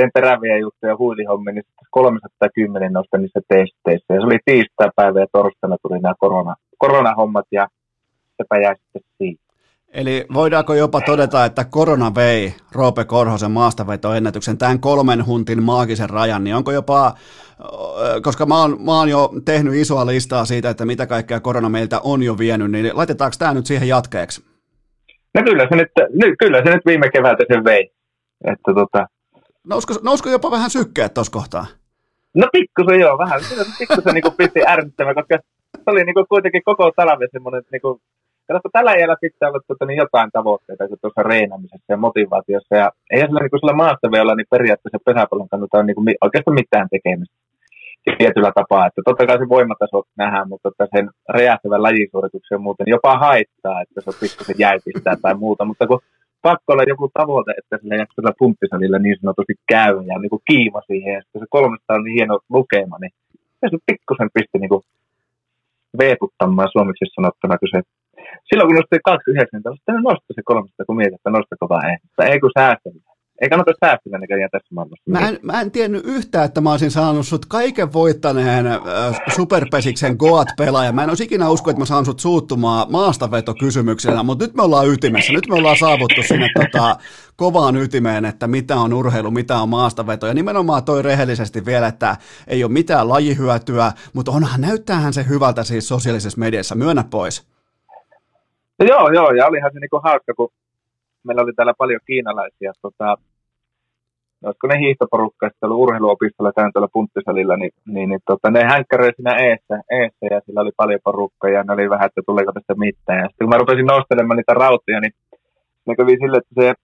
sen 0.00 0.10
teräviä 0.14 0.58
juttuja 0.58 0.96
huilihommiin, 0.96 1.54
niin 1.54 1.64
310 1.90 2.92
nostan 2.92 3.20
niissä 3.22 3.40
testeissä. 3.48 4.14
Ja 4.14 4.20
se 4.20 4.26
oli 4.26 4.38
tiistai-päivä 4.44 5.20
ja 5.20 5.26
torstaina 5.32 5.76
tuli 5.82 5.98
nämä 5.98 6.14
korona, 6.18 6.54
koronahommat 6.78 7.46
ja 7.52 7.68
sepä 8.36 8.56
jäi 8.62 8.76
sitten 8.76 9.02
siitä. 9.18 9.45
Eli 9.92 10.26
voidaanko 10.34 10.74
jopa 10.74 11.00
todeta, 11.00 11.44
että 11.44 11.64
korona 11.64 12.14
vei 12.14 12.54
Roope 12.72 13.04
Korhosen 13.04 13.50
maastavetoennätyksen 13.50 14.58
tämän 14.58 14.80
kolmen 14.80 15.26
huntin 15.26 15.62
maagisen 15.62 16.10
rajan, 16.10 16.44
niin 16.44 16.56
onko 16.56 16.72
jopa, 16.72 17.14
koska 18.22 18.46
mä 18.46 18.60
oon, 18.60 18.76
mä 18.84 18.98
oon 18.98 19.08
jo 19.08 19.30
tehnyt 19.44 19.74
isoa 19.74 20.06
listaa 20.06 20.44
siitä, 20.44 20.70
että 20.70 20.84
mitä 20.84 21.06
kaikkea 21.06 21.40
korona 21.40 21.68
meiltä 21.68 22.00
on 22.00 22.22
jo 22.22 22.38
vienyt, 22.38 22.70
niin 22.70 22.90
laitetaanko 22.96 23.36
tämä 23.38 23.54
nyt 23.54 23.66
siihen 23.66 23.88
jatkeeksi? 23.88 24.44
No 25.34 25.42
kyllä 25.44 25.66
se 25.70 25.76
nyt, 25.76 26.34
kyllä 26.38 26.62
se 26.64 26.70
nyt 26.74 26.86
viime 26.86 27.10
keväältä 27.10 27.44
sen 27.52 27.64
vei. 27.64 27.90
Että 28.44 28.74
tota... 28.74 29.06
nousko, 29.66 29.94
nousko 30.02 30.30
jopa 30.30 30.50
vähän 30.50 30.70
sykkeet 30.70 31.14
tuossa 31.14 31.32
kohtaa? 31.32 31.66
No 32.34 32.46
pikkusen 32.52 33.00
joo, 33.00 33.18
vähän. 33.18 33.40
Pikkusen 33.78 34.14
niin 34.14 34.36
pisti 34.36 34.60
ärsyttämään, 34.66 35.14
koska 35.14 35.38
se 35.76 35.82
oli 35.86 36.04
niin 36.04 36.14
kuin 36.14 36.26
kuitenkin 36.28 36.62
koko 36.64 36.92
talven 36.96 37.28
semmoinen 37.32 37.62
niin 37.72 37.80
kuin 37.80 38.00
Katsottu, 38.46 38.70
tällä 38.72 38.92
iällä 38.92 39.16
pitää 39.20 39.48
olla 39.48 39.60
tuota, 39.66 39.86
niin 39.86 40.02
jotain 40.04 40.30
tavoitteita 40.32 40.84
tuossa 41.02 41.22
reenamisessa 41.22 41.92
ja 41.92 41.96
motivaatiossa. 41.96 42.76
Ja 42.76 42.90
ei 43.10 43.20
sillä, 43.20 43.40
niin 43.40 43.60
sillä 43.60 43.82
maastaveolla 43.82 44.34
niin 44.34 44.54
periaatteessa 44.54 45.06
pesäpallon 45.06 45.48
kannalta 45.48 45.78
on 45.78 45.86
niin 45.86 45.94
kuin, 45.94 46.14
oikeastaan 46.26 46.60
mitään 46.62 46.88
tekemistä 46.94 47.36
tietyllä 48.18 48.52
tapaa. 48.54 48.86
Että 48.86 49.02
totta 49.04 49.26
kai 49.26 49.38
se 49.38 49.48
voimataso 49.48 49.98
nähdään, 50.16 50.48
mutta 50.48 50.68
että 50.68 50.86
sen 50.94 51.10
räjähtävän 51.28 51.82
lajisuorituksen 51.82 52.60
muuten 52.60 52.86
jopa 52.94 53.18
haittaa, 53.18 53.82
että 53.82 54.00
se 54.00 54.10
on 54.10 54.20
pikkusen 54.20 54.58
jäytistää 54.58 55.16
tai 55.22 55.34
muuta. 55.34 55.64
Mutta 55.64 55.86
kun 55.86 56.00
pakko 56.42 56.72
olla 56.72 56.90
joku 56.92 57.10
tavoite, 57.18 57.52
että 57.58 57.78
sillä 57.78 57.94
jaksolla 57.96 58.38
pumppisalilla 58.38 58.98
niin 58.98 59.16
sanotusti 59.20 59.54
käy 59.72 59.94
ja 60.10 60.18
niin 60.18 60.30
kuin 60.30 60.42
kiima 60.50 60.80
siihen. 60.86 61.14
Ja 61.14 61.20
sitten 61.22 61.40
se 61.42 61.46
kolmesta 61.50 61.94
on 61.94 62.04
niin 62.04 62.14
hieno 62.18 62.38
lukema, 62.56 62.96
niin 62.98 63.12
se 63.70 63.76
pikkusen 63.86 64.30
pisti 64.34 64.58
niin 64.58 64.72
kuin 64.74 64.82
veetuttamaan 65.98 66.68
suomeksi 66.72 67.04
sanottuna, 67.14 67.58
kun 67.58 67.68
se 67.74 67.80
silloin 68.48 68.68
kun 68.68 68.76
nostin 68.76 69.00
29, 69.04 69.62
niin 69.62 70.02
nosta 70.08 70.30
se 70.34 70.42
300, 70.44 70.86
kun 70.86 70.96
mietit, 70.96 71.14
että 71.14 71.30
nostako 71.30 71.68
vai 71.68 71.90
ei. 71.90 71.96
Tai 72.16 72.26
ei 72.30 72.40
kun 72.40 72.56
säästäminen. 72.58 73.16
Ei 73.40 73.48
kannata 73.48 73.72
säästellä 73.84 74.18
näköjään 74.18 74.50
tässä 74.50 74.74
maailmassa. 74.74 75.10
Mä 75.10 75.28
en, 75.28 75.38
mä 75.42 75.60
en 75.60 75.70
tiennyt 75.70 76.02
yhtään, 76.04 76.44
että 76.44 76.60
mä 76.60 76.70
olisin 76.70 76.90
saanut 76.90 77.26
sut 77.26 77.46
kaiken 77.46 77.92
voittaneen 77.92 78.66
äh, 78.66 78.80
Superpesiksen 79.36 80.16
Goat-pelaaja. 80.18 80.92
Mä 80.92 81.02
en 81.02 81.08
olisi 81.08 81.24
ikinä 81.24 81.48
usko, 81.48 81.70
että 81.70 81.80
mä 81.80 81.84
saan 81.84 82.04
sut 82.04 82.20
suuttumaan 82.20 82.92
maastavetokysymyksellä, 82.92 84.22
mutta 84.22 84.44
nyt 84.44 84.54
me 84.54 84.62
ollaan 84.62 84.88
ytimessä. 84.88 85.32
Nyt 85.32 85.48
me 85.48 85.54
ollaan 85.54 85.76
saavuttu 85.76 86.22
sinne 86.22 86.48
tota, 86.54 86.96
kovaan 87.36 87.76
ytimeen, 87.76 88.24
että 88.24 88.46
mitä 88.46 88.76
on 88.76 88.92
urheilu, 88.92 89.30
mitä 89.30 89.56
on 89.56 89.68
maastaveto. 89.68 90.26
Ja 90.26 90.34
nimenomaan 90.34 90.84
toi 90.84 91.02
rehellisesti 91.02 91.66
vielä, 91.66 91.86
että 91.86 92.16
ei 92.46 92.64
ole 92.64 92.72
mitään 92.72 93.08
lajihyötyä, 93.08 93.92
mutta 94.12 94.32
onhan 94.32 94.60
näyttäähän 94.60 95.12
se 95.12 95.26
hyvältä 95.28 95.64
siis 95.64 95.88
sosiaalisessa 95.88 96.40
mediassa. 96.40 96.74
Myönnä 96.74 97.04
pois. 97.10 97.55
No 98.78 98.86
joo, 98.86 99.10
joo, 99.12 99.30
ja 99.30 99.46
olihan 99.46 99.70
se 99.72 99.80
niinku 99.80 100.00
hauska, 100.04 100.34
kun 100.36 100.48
meillä 101.22 101.42
oli 101.42 101.52
täällä 101.52 101.74
paljon 101.78 102.00
kiinalaisia 102.06 102.72
tota, 102.82 103.16
olisiko 104.44 104.66
ne 104.66 104.78
hiihtoporukka, 104.78 105.48
sitten 105.48 105.66
ollut 105.70 105.82
urheiluopistolla 105.82 106.52
tämän 106.52 106.72
tuolla 106.72 106.88
punttisalilla, 106.92 107.56
niin, 107.56 107.72
niin, 107.86 108.08
niin 108.08 108.20
tota, 108.26 108.50
ne 108.50 108.64
hänkkäröi 108.64 109.12
siinä 109.16 109.34
eessä, 109.36 109.74
eessä, 109.90 110.26
ja 110.30 110.40
sillä 110.46 110.60
oli 110.60 110.70
paljon 110.76 111.00
porukkaa, 111.04 111.50
ja 111.50 111.62
ne 111.62 111.72
oli 111.72 111.90
vähän, 111.90 112.06
että 112.06 112.20
tuleeko 112.26 112.52
tästä 112.52 112.74
mitään. 112.74 113.18
Ja 113.18 113.28
sitten 113.28 113.44
kun 113.44 113.48
mä 113.48 113.58
rupesin 113.58 113.86
nostelemaan 113.86 114.36
niitä 114.36 114.54
rautia, 114.54 115.00
niin 115.00 115.14
ne 115.86 115.96
kävi 115.96 116.16
sille, 116.20 116.36
että 116.38 116.54
se 116.54 116.74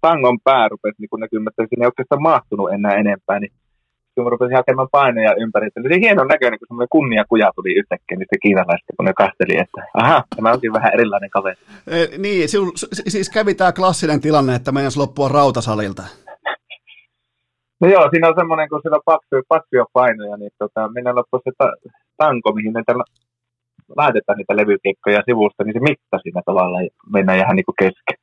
tangon 0.00 0.38
pää 0.44 0.68
rupesi 0.68 0.96
niin 0.98 1.20
näkymään, 1.20 1.52
että 1.52 1.66
siinä 1.68 1.84
ei 1.84 1.92
oikeastaan 1.92 2.22
mahtunut 2.22 2.72
enää 2.72 2.94
enempää, 2.94 3.40
niin 3.40 3.52
kun 4.16 4.24
mä 4.24 4.30
rupesin 4.30 4.56
hakemaan 4.56 4.88
painoja 4.90 5.34
ympäri, 5.34 5.66
että 5.66 5.80
oli 5.80 6.00
hienon 6.00 6.28
näköinen, 6.28 6.58
kun 6.58 6.66
semmoinen 6.68 6.94
kunniakuja 6.96 7.52
tuli 7.56 7.74
yhtäkkiä 7.80 8.18
niistä 8.18 8.36
kiinalaisista, 8.42 8.92
kun 8.96 9.04
ne 9.04 9.12
kasteli, 9.12 9.54
että 9.64 9.80
aha, 9.94 10.24
tämä 10.36 10.52
onkin 10.52 10.72
vähän 10.72 10.94
erilainen 10.94 11.30
kaveri. 11.30 11.56
E, 11.86 12.18
niin, 12.18 12.48
siis 13.08 13.30
kävi 13.30 13.54
tämä 13.54 13.72
klassinen 13.72 14.20
tilanne, 14.20 14.54
että 14.54 14.72
meidän 14.72 14.92
loppua 14.96 15.28
rautasalilta. 15.28 16.02
No 17.80 17.88
joo, 17.88 18.08
siinä 18.10 18.28
on 18.28 18.34
semmoinen, 18.36 18.68
kun 18.68 18.80
siellä 18.82 18.96
on 18.96 19.02
paksuja, 19.04 19.42
paksuja 19.48 19.84
painoja, 19.92 20.36
niin 20.36 20.50
tota, 20.58 20.88
minä 20.88 21.14
loppu 21.14 21.40
se 21.44 21.50
ta- 21.58 21.90
tanko, 22.16 22.52
mihin 22.52 22.72
ne 22.72 22.82
laitetaan 23.96 24.38
niitä 24.38 24.56
levykekkoja 24.56 25.22
sivusta, 25.26 25.64
niin 25.64 25.72
se 25.72 25.80
mitta 25.80 26.18
siinä 26.22 26.42
tavalla 26.46 26.78
mennään 27.12 27.38
ihan 27.38 27.56
niin 27.56 27.64
kuin 27.64 27.76
kesken. 27.78 28.16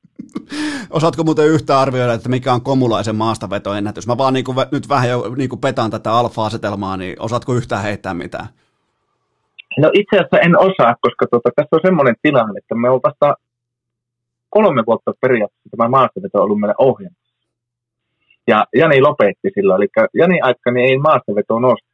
Osaatko 0.89 1.23
muuten 1.23 1.47
yhtä 1.47 1.79
arvioida, 1.79 2.13
että 2.13 2.29
mikä 2.29 2.53
on 2.53 2.61
komulaisen 2.61 3.15
maastavetoennätys? 3.15 4.07
Mä 4.07 4.17
vaan 4.17 4.33
niin 4.33 4.45
kuin, 4.45 4.57
nyt 4.71 4.89
vähän 4.89 5.09
jo 5.09 5.35
niin 5.37 5.49
kuin 5.49 5.61
petaan 5.61 5.91
tätä 5.91 6.11
alfa-asetelmaa, 6.13 6.97
niin 6.97 7.15
osaatko 7.19 7.53
yhtään 7.53 7.83
heittää 7.83 8.13
mitään? 8.13 8.47
No 9.79 9.89
itse 9.93 10.15
asiassa 10.17 10.39
en 10.39 10.59
osaa, 10.59 10.95
koska 11.01 11.25
tota, 11.31 11.49
tässä 11.55 11.75
on 11.75 11.79
semmoinen 11.83 12.15
tilanne, 12.21 12.57
että 12.57 12.75
me 12.75 12.89
on 12.89 12.99
vasta 13.03 13.35
kolme 14.49 14.83
vuotta 14.87 15.11
periaatteessa 15.21 15.77
tämä 15.77 15.89
maastaveto 15.89 16.43
ollut 16.43 16.59
meidän 16.59 16.75
ohjelma. 16.77 17.15
Ja 18.47 18.65
Jani 18.75 19.01
lopetti 19.01 19.49
silloin, 19.55 19.81
eli 19.81 20.07
Jani 20.13 20.41
aikani 20.41 20.81
ei 20.81 20.97
maastaveto 20.97 21.59
nostettu. 21.59 21.92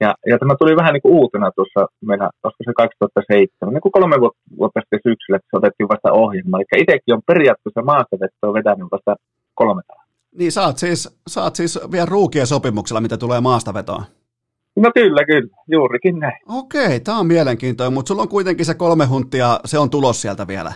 Ja, 0.00 0.14
ja 0.26 0.38
tämä 0.38 0.54
tuli 0.58 0.76
vähän 0.76 0.92
niin 0.94 1.02
kuin 1.02 1.14
uutena 1.20 1.50
tuossa 1.56 1.80
meillä, 2.04 2.30
koska 2.42 2.64
se 2.64 2.72
2007, 2.76 3.74
niin 3.74 3.80
kuin 3.80 3.92
kolme 3.92 4.16
vuotta 4.58 4.80
sitten 4.80 5.04
syksyllä, 5.08 5.36
että 5.36 5.48
se 5.50 5.56
otettiin 5.56 5.88
vasta 5.88 6.12
ohjelma. 6.12 6.56
Eli 6.58 6.82
itsekin 6.82 7.14
on 7.14 7.22
periaatteessa 7.26 7.82
maastavetoa 7.92 8.58
vetänyt 8.58 8.88
vasta 8.92 9.16
kolme 9.54 9.82
päivää. 9.88 10.10
Niin 10.38 10.52
sä 10.52 10.62
oot 10.66 10.78
siis, 10.78 11.20
sä 11.28 11.42
oot 11.42 11.56
siis 11.56 11.80
vielä 11.92 12.06
ruukien 12.06 12.46
sopimuksella, 12.46 13.00
mitä 13.00 13.16
tulee 13.16 13.40
maastavetoon. 13.40 14.02
No 14.76 14.90
kyllä, 14.94 15.24
kyllä, 15.24 15.56
juurikin 15.68 16.18
näin. 16.18 16.38
Okei, 16.48 17.00
tämä 17.00 17.18
on 17.18 17.26
mielenkiintoinen, 17.26 17.92
mutta 17.92 18.08
sulla 18.08 18.22
on 18.22 18.28
kuitenkin 18.28 18.66
se 18.66 18.74
kolme 18.74 19.06
huntia, 19.06 19.60
se 19.64 19.78
on 19.78 19.90
tulos 19.90 20.22
sieltä 20.22 20.46
vielä. 20.46 20.72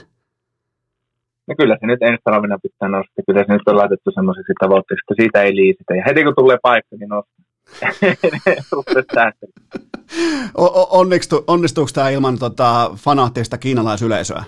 No 1.49 1.55
kyllä 1.59 1.77
se 1.81 1.87
nyt 1.87 2.03
ensi 2.03 2.23
talvena 2.25 2.59
pitää 2.63 2.89
nostaa. 2.89 3.25
Kyllä 3.27 3.45
se 3.47 3.53
nyt 3.53 3.69
on 3.69 3.77
laitettu 3.77 4.11
semmoiseksi 4.15 4.53
tavoitteeksi, 4.61 5.05
että 5.05 5.23
siitä 5.23 5.43
ei 5.43 5.57
liisitä. 5.57 5.95
Ja 5.95 6.03
heti 6.07 6.25
kun 6.25 6.35
tulee 6.37 6.59
paikka, 6.63 6.97
niin 6.97 7.09
nostaa. 7.09 7.34
Onnistu, 10.91 11.45
onnistuuko 11.47 11.91
tämä 11.95 12.11
ilman 12.11 12.39
tota, 12.39 12.91
fanaattista 12.97 13.59
kiinalaisyleisöä? 13.59 14.45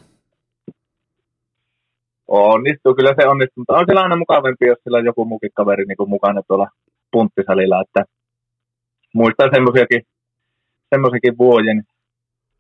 Onnistuu, 2.29 2.95
kyllä 2.95 3.15
se 3.21 3.29
onnistuu, 3.29 3.61
mutta 3.61 3.77
on 3.77 3.85
siellä 3.87 4.03
aina 4.03 4.17
mukavampi, 4.17 4.67
jos 4.67 4.79
sillä 4.85 4.99
on 4.99 5.05
joku 5.05 5.25
muukin 5.25 5.51
kaveri 5.55 5.85
niin 5.85 5.97
kuin 5.97 6.11
mukana 6.11 6.43
tuolla 6.49 6.69
punttisalilla, 7.11 7.81
että 7.81 8.05
muistan 9.15 9.51
semmoisiakin, 9.55 10.03
semmoisiakin 10.91 11.39
vuoden 11.39 11.83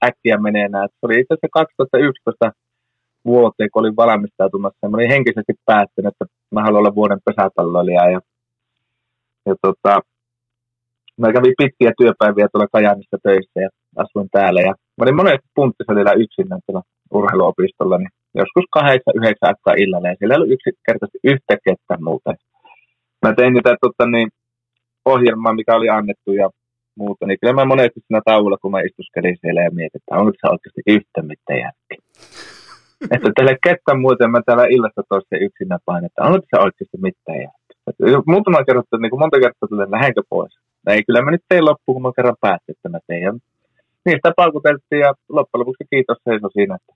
äkkiä 0.04 0.36
menee 0.36 0.68
näin. 0.68 0.88
Se 0.88 1.06
oli 1.06 1.20
itse 1.20 1.34
asiassa 1.34 1.48
2011 1.52 2.52
vuoteen, 3.24 3.70
kun 3.72 3.80
olin 3.80 3.96
valmistautumassa. 3.96 4.88
Mä 4.88 4.96
olin 4.96 5.10
henkisesti 5.10 5.52
päättänyt, 5.64 6.12
että 6.12 6.24
mä 6.50 6.62
haluan 6.62 6.78
olla 6.78 6.94
vuoden 6.94 7.18
pesäpalloilija. 7.24 8.10
Ja, 8.10 8.20
ja 9.46 9.54
tota, 9.62 10.00
mä 11.20 11.32
kävin 11.32 11.60
pitkiä 11.62 11.92
työpäiviä 12.00 12.48
tuolla 12.48 12.72
Kajaanissa 12.72 13.18
töissä 13.22 13.58
ja 13.64 13.68
asuin 14.02 14.28
täällä. 14.32 14.60
Ja 14.60 14.72
mä 14.96 15.02
olin 15.02 15.20
monesti 15.20 15.48
punttisalilla 15.54 16.12
yksin 16.22 16.48
tuolla 16.48 16.82
urheiluopistolla, 17.18 17.98
niin 17.98 18.12
joskus 18.40 18.66
kahdeksan, 18.76 19.18
yhdeksän 19.18 19.50
aikaa 19.50 19.80
illalla. 19.82 20.08
Ja 20.08 20.16
siellä 20.18 20.36
oli 20.36 20.52
yksinkertaisesti 20.54 21.18
yhtä 21.32 21.54
kettä 21.64 21.94
muuta. 22.06 22.30
Mä 23.22 23.34
tein 23.34 23.52
niitä 23.52 23.76
tota, 23.84 24.04
niin, 24.14 24.28
ohjelmaa, 25.12 25.58
mikä 25.58 25.76
oli 25.78 25.88
annettu 25.88 26.30
ja 26.32 26.48
muuta, 27.00 27.26
niin 27.26 27.38
kyllä 27.40 27.54
mä 27.54 27.72
monesti 27.72 28.00
siinä 28.00 28.20
tauolla, 28.24 28.58
kun 28.62 28.70
mä 28.70 28.86
istuskelin 28.88 29.36
siellä 29.40 29.60
ja 29.62 29.70
mietin, 29.78 30.00
että 30.00 30.18
onko 30.20 30.32
se 30.40 30.46
oikeasti 30.54 30.82
yhtä 30.86 31.20
mitään 31.30 31.60
järkeä 31.64 32.00
että 33.14 33.30
teille 33.36 33.56
ketään 33.64 34.00
muuten 34.00 34.30
mä 34.30 34.40
täällä 34.46 34.66
illasta 34.70 35.02
toisen 35.08 35.42
yksinä 35.46 35.78
pain, 35.84 36.04
että 36.04 36.22
on 36.22 36.40
se 36.50 36.56
oikeasti 36.66 36.98
mitään 37.08 37.38
jäänyt. 37.44 38.26
Muutama 38.26 38.64
kertaa, 38.64 38.98
niin 38.98 39.10
kuin 39.10 39.20
monta 39.20 39.40
kertaa 39.44 39.68
tulee, 39.68 39.86
lähdenkö 39.90 40.22
pois. 40.30 40.52
No 40.86 40.92
ei, 40.92 41.04
kyllä 41.04 41.22
mä 41.22 41.30
nyt 41.30 41.44
tein 41.48 41.64
mä 41.64 42.12
kerran 42.16 42.36
päätin, 42.40 42.74
että 42.74 42.88
mä 42.88 42.98
tein. 43.06 43.42
Niistä 44.04 44.32
paukuteltiin 44.36 45.00
ja 45.00 45.14
loppujen 45.28 45.60
lopuksi 45.60 45.84
kiitos 45.90 46.18
seisoi 46.24 46.52
siinä, 46.52 46.74
että 46.74 46.92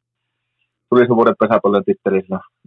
tuli 0.91 1.07
se 1.07 1.17
vuoden 1.19 1.41
pesäpallon 1.41 1.85
titteli 1.85 2.21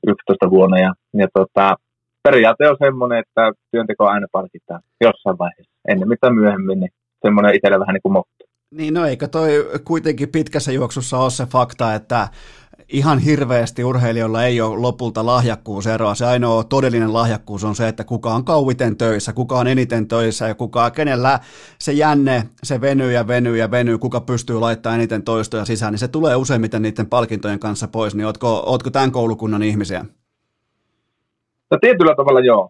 11 0.07 0.49
vuonna. 0.49 0.77
Ja, 0.79 0.93
ja 1.13 1.27
tota, 1.33 1.75
periaate 2.23 2.69
on 2.69 2.77
semmoinen, 2.79 3.19
että 3.19 3.51
työnteko 3.71 4.07
aina 4.07 4.27
palkitaan 4.31 4.81
jossain 5.01 5.37
vaiheessa. 5.37 5.73
Ennen 5.87 6.09
mitä 6.09 6.29
myöhemmin, 6.29 6.79
niin 6.79 6.91
semmoinen 7.21 7.55
itsellä 7.55 7.79
vähän 7.79 7.93
niin 7.93 8.01
kuin 8.01 8.13
motto. 8.13 8.45
Niin, 8.71 8.93
no 8.93 9.05
eikö 9.05 9.27
toi 9.27 9.49
kuitenkin 9.83 10.29
pitkässä 10.29 10.71
juoksussa 10.71 11.17
ole 11.17 11.29
se 11.29 11.45
fakta, 11.45 11.93
että 11.93 12.27
ihan 12.93 13.19
hirveästi 13.19 13.83
urheilijoilla 13.83 14.43
ei 14.43 14.61
ole 14.61 14.77
lopulta 14.77 15.25
lahjakkuuseroa. 15.25 16.15
Se 16.15 16.25
ainoa 16.25 16.63
todellinen 16.63 17.13
lahjakkuus 17.13 17.63
on 17.63 17.75
se, 17.75 17.87
että 17.87 18.03
kuka 18.03 18.33
on 18.33 18.45
kauiten 18.45 18.97
töissä, 18.97 19.33
kuka 19.33 19.55
on 19.55 19.67
eniten 19.67 20.07
töissä 20.07 20.47
ja 20.47 20.55
kuka, 20.55 20.91
kenellä 20.91 21.39
se 21.79 21.91
jänne, 21.91 22.43
se 22.63 22.81
venyy 22.81 23.11
ja 23.11 23.27
venyy 23.27 23.57
ja 23.57 23.71
venyy, 23.71 23.97
kuka 23.97 24.21
pystyy 24.21 24.59
laittamaan 24.59 24.99
eniten 24.99 25.23
toistoja 25.23 25.65
sisään, 25.65 25.93
niin 25.93 25.99
se 25.99 26.07
tulee 26.07 26.35
useimmiten 26.35 26.81
niiden 26.81 27.05
palkintojen 27.05 27.59
kanssa 27.59 27.87
pois. 27.87 28.15
Niin 28.15 28.25
ootko, 28.25 28.63
ootko 28.65 28.89
tämän 28.89 29.11
koulukunnan 29.11 29.63
ihmisiä? 29.63 30.05
No 31.71 31.77
tietyllä 31.81 32.15
tavalla 32.15 32.39
joo. 32.39 32.69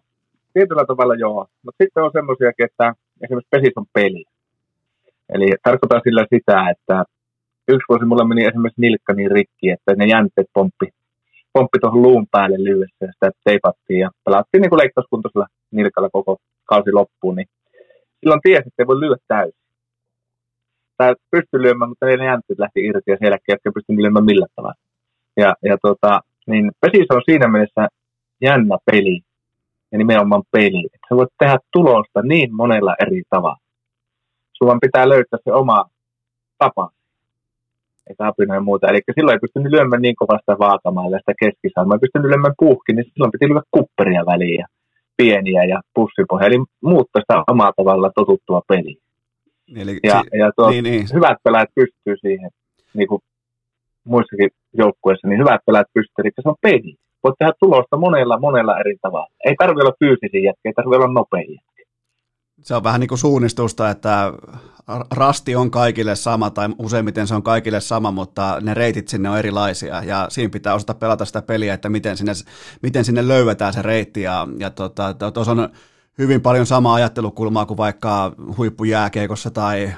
Tietyllä 0.54 0.84
tavalla 0.86 1.14
joo. 1.14 1.46
Mutta 1.64 1.84
sitten 1.84 2.02
on 2.02 2.10
semmoisia, 2.12 2.52
että 2.58 2.94
esimerkiksi 3.22 3.48
pesis 3.50 3.72
on 3.76 3.86
peli. 3.92 4.24
Eli 5.34 5.46
tarkoittaa 5.62 6.00
sillä 6.04 6.26
sitä, 6.34 6.70
että 6.70 7.04
yksi 7.68 7.86
vuosi 7.88 8.04
mulla 8.04 8.24
meni 8.24 8.44
esimerkiksi 8.44 8.80
nilkka 8.80 9.12
niin 9.12 9.30
rikki, 9.30 9.70
että 9.70 9.94
ne 9.96 10.06
jänteet 10.06 10.46
pomppi, 10.54 10.86
pomppi 11.52 11.78
tuohon 11.78 12.02
luun 12.02 12.26
päälle 12.30 12.64
lyhyessä 12.64 13.04
ja 13.04 13.12
sitä 13.12 13.30
teipattiin 13.44 14.00
ja 14.00 14.10
pelattiin 14.24 14.62
niin 14.62 14.70
kuin 14.70 14.82
leikkauskuntoisella 14.82 15.46
nilkalla 15.70 16.10
koko 16.10 16.36
kausi 16.64 16.92
loppuun, 16.92 17.36
niin 17.36 17.48
silloin 18.20 18.40
tiesi, 18.42 18.68
että 18.68 18.82
ei 18.82 18.86
voi 18.86 19.00
lyödä 19.00 19.16
täysin. 19.28 19.64
Tai 20.96 21.14
pystyi 21.30 21.62
lyömään, 21.62 21.88
mutta 21.88 22.06
ne 22.06 22.24
jänteet 22.24 22.58
lähti 22.58 22.80
irti 22.84 23.10
ja 23.10 23.16
sen 23.16 23.26
jälkeen 23.26 23.58
ei 23.64 24.02
lyömään 24.02 24.24
millään 24.24 24.54
tavalla. 24.56 24.80
Ja, 25.36 25.54
ja 25.62 25.76
tota, 25.82 26.20
niin 26.46 26.72
pesis 26.80 27.06
on 27.10 27.22
siinä 27.24 27.48
mielessä 27.48 27.88
jännä 28.40 28.76
peli 28.90 29.20
ja 29.92 29.98
nimenomaan 29.98 30.42
peli. 30.52 30.82
Että 30.86 31.06
sä 31.08 31.16
voit 31.16 31.28
tehdä 31.38 31.58
tulosta 31.72 32.22
niin 32.22 32.54
monella 32.54 32.94
eri 33.02 33.22
tavalla. 33.30 33.56
Sulla 34.52 34.78
pitää 34.80 35.08
löytää 35.08 35.38
se 35.44 35.52
oma 35.52 35.84
tapa 36.58 36.90
eikä 38.08 38.26
apina 38.26 38.54
ja 38.54 38.60
muuta. 38.60 38.88
Eli 38.88 39.00
silloin 39.14 39.34
ei 39.34 39.44
pystynyt 39.44 39.72
lyömään 39.72 40.02
niin 40.02 40.16
kovasta 40.16 40.58
vaakamailla 40.58 41.18
sitä 41.18 41.34
keskisaamaa. 41.42 41.94
Ei 41.96 42.04
pystynyt 42.04 42.30
lyömään 42.30 42.54
puhki, 42.58 42.92
niin 42.92 43.06
silloin 43.12 43.32
piti 43.32 43.48
lyödä 43.48 43.62
kupperia 43.70 44.26
väliin 44.26 44.58
ja 44.62 44.66
pieniä 45.16 45.64
ja 45.64 45.80
pussipohja. 45.94 46.46
Eli 46.46 46.58
muuttaa 46.82 47.22
sitä 47.22 47.44
omaa 47.52 47.72
tavalla 47.76 48.10
totuttua 48.14 48.60
peliä. 48.68 48.96
Eli, 49.76 49.98
ja, 50.02 50.20
si- 50.20 50.38
ja 50.38 50.52
tuo, 50.56 50.70
niin, 50.70 50.84
niin. 50.84 51.06
hyvät 51.14 51.38
pelaajat 51.44 51.74
pystyy 51.74 52.16
siihen, 52.20 52.50
niin 52.94 53.08
kuin 53.08 53.20
muissakin 54.04 54.50
joukkueissa, 54.82 55.28
niin 55.28 55.40
hyvät 55.40 55.60
pelaajat 55.66 55.94
pystyy, 55.94 56.22
eli 56.22 56.30
se 56.42 56.48
on 56.48 56.62
peli. 56.62 56.94
Voit 57.24 57.34
tehdä 57.38 57.52
tulosta 57.60 57.96
monella, 57.96 58.38
monella 58.38 58.78
eri 58.80 58.96
tavalla. 59.02 59.34
Ei 59.44 59.54
tarvitse 59.58 59.82
olla 59.84 59.96
fyysisiä 59.98 60.40
jätkiä, 60.48 60.68
ei 60.70 60.72
tarvitse 60.72 60.96
olla 60.96 61.12
nopeita 61.20 61.73
se 62.64 62.74
on 62.74 62.84
vähän 62.84 63.00
niin 63.00 63.08
kuin 63.08 63.18
suunnistusta, 63.18 63.90
että 63.90 64.32
rasti 65.10 65.56
on 65.56 65.70
kaikille 65.70 66.16
sama, 66.16 66.50
tai 66.50 66.68
useimmiten 66.78 67.26
se 67.26 67.34
on 67.34 67.42
kaikille 67.42 67.80
sama, 67.80 68.10
mutta 68.10 68.58
ne 68.60 68.74
reitit 68.74 69.08
sinne 69.08 69.30
on 69.30 69.38
erilaisia, 69.38 70.04
ja 70.04 70.26
siinä 70.30 70.50
pitää 70.50 70.74
osata 70.74 70.94
pelata 70.94 71.24
sitä 71.24 71.42
peliä, 71.42 71.74
että 71.74 71.88
miten 71.88 72.16
sinne, 72.16 72.32
miten 72.82 73.04
sinne 73.04 73.28
löydetään 73.28 73.72
se 73.72 73.82
reitti, 73.82 74.22
ja, 74.22 74.48
ja 74.58 74.70
tuossa 74.70 75.14
tota, 75.18 75.50
on 75.50 75.68
hyvin 76.18 76.40
paljon 76.40 76.66
sama 76.66 76.94
ajattelukulmaa 76.94 77.66
kuin 77.66 77.76
vaikka 77.76 78.32
huippujääkeikossa 78.56 79.50
tai 79.50 79.92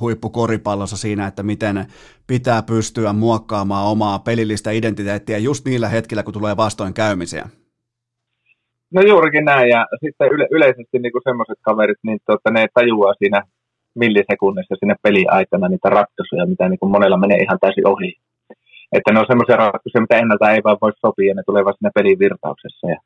huippukoripallossa 0.00 0.96
siinä, 0.96 1.26
että 1.26 1.42
miten 1.42 1.86
pitää 2.26 2.62
pystyä 2.62 3.12
muokkaamaan 3.12 3.86
omaa 3.86 4.18
pelillistä 4.18 4.70
identiteettiä 4.70 5.38
just 5.38 5.64
niillä 5.64 5.88
hetkillä, 5.88 6.22
kun 6.22 6.34
tulee 6.34 6.56
vastoinkäymisiä. 6.56 7.48
No 8.94 9.00
juurikin 9.00 9.44
näin, 9.44 9.68
ja 9.68 9.86
sitten 10.04 10.32
yle, 10.34 10.46
yleisesti 10.50 10.98
niin 10.98 11.12
kuin 11.12 11.26
semmoiset 11.28 11.58
kaverit, 11.62 11.98
niin 12.02 12.18
tuota, 12.26 12.50
ne 12.50 12.66
tajuaa 12.74 13.14
siinä 13.18 13.42
millisekunnissa 13.94 14.74
sinne 14.78 14.94
peliaikana 15.02 15.68
niitä 15.68 15.88
ratkaisuja, 15.88 16.46
mitä 16.46 16.68
niin 16.68 16.78
kuin 16.78 16.92
monella 16.92 17.18
menee 17.18 17.38
ihan 17.38 17.58
täysin 17.60 17.88
ohi. 17.88 18.12
Että 18.92 19.12
ne 19.12 19.20
on 19.20 19.26
semmoisia 19.28 19.56
ratkaisuja, 19.56 20.00
mitä 20.06 20.18
ennalta 20.18 20.50
ei 20.50 20.60
vaan 20.64 20.82
voi 20.82 20.92
sopia, 21.00 21.28
ja 21.28 21.34
ne 21.34 21.42
tulee 21.46 21.64
vasta 21.64 21.78
siinä 21.78 21.90
pelin 21.94 22.18
virtauksessa. 22.18 22.86
Ja, 22.92 22.98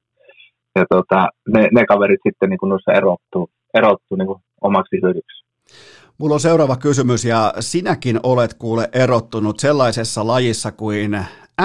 ja 0.76 0.84
tota, 0.94 1.28
ne, 1.54 1.68
ne, 1.72 1.86
kaverit 1.86 2.20
sitten 2.28 2.50
niin 2.50 2.58
kuin 2.58 2.70
noissa 2.70 2.92
erottuu, 2.92 3.50
erottuu 3.74 4.16
niin 4.16 4.26
kuin 4.26 4.40
omaksi 4.60 4.96
hyödyksi. 5.02 5.44
Mulla 6.18 6.34
on 6.34 6.40
seuraava 6.40 6.76
kysymys 6.76 7.24
ja 7.24 7.52
sinäkin 7.60 8.20
olet 8.22 8.54
kuule 8.54 8.88
erottunut 8.92 9.58
sellaisessa 9.58 10.26
lajissa 10.26 10.72
kuin 10.72 11.18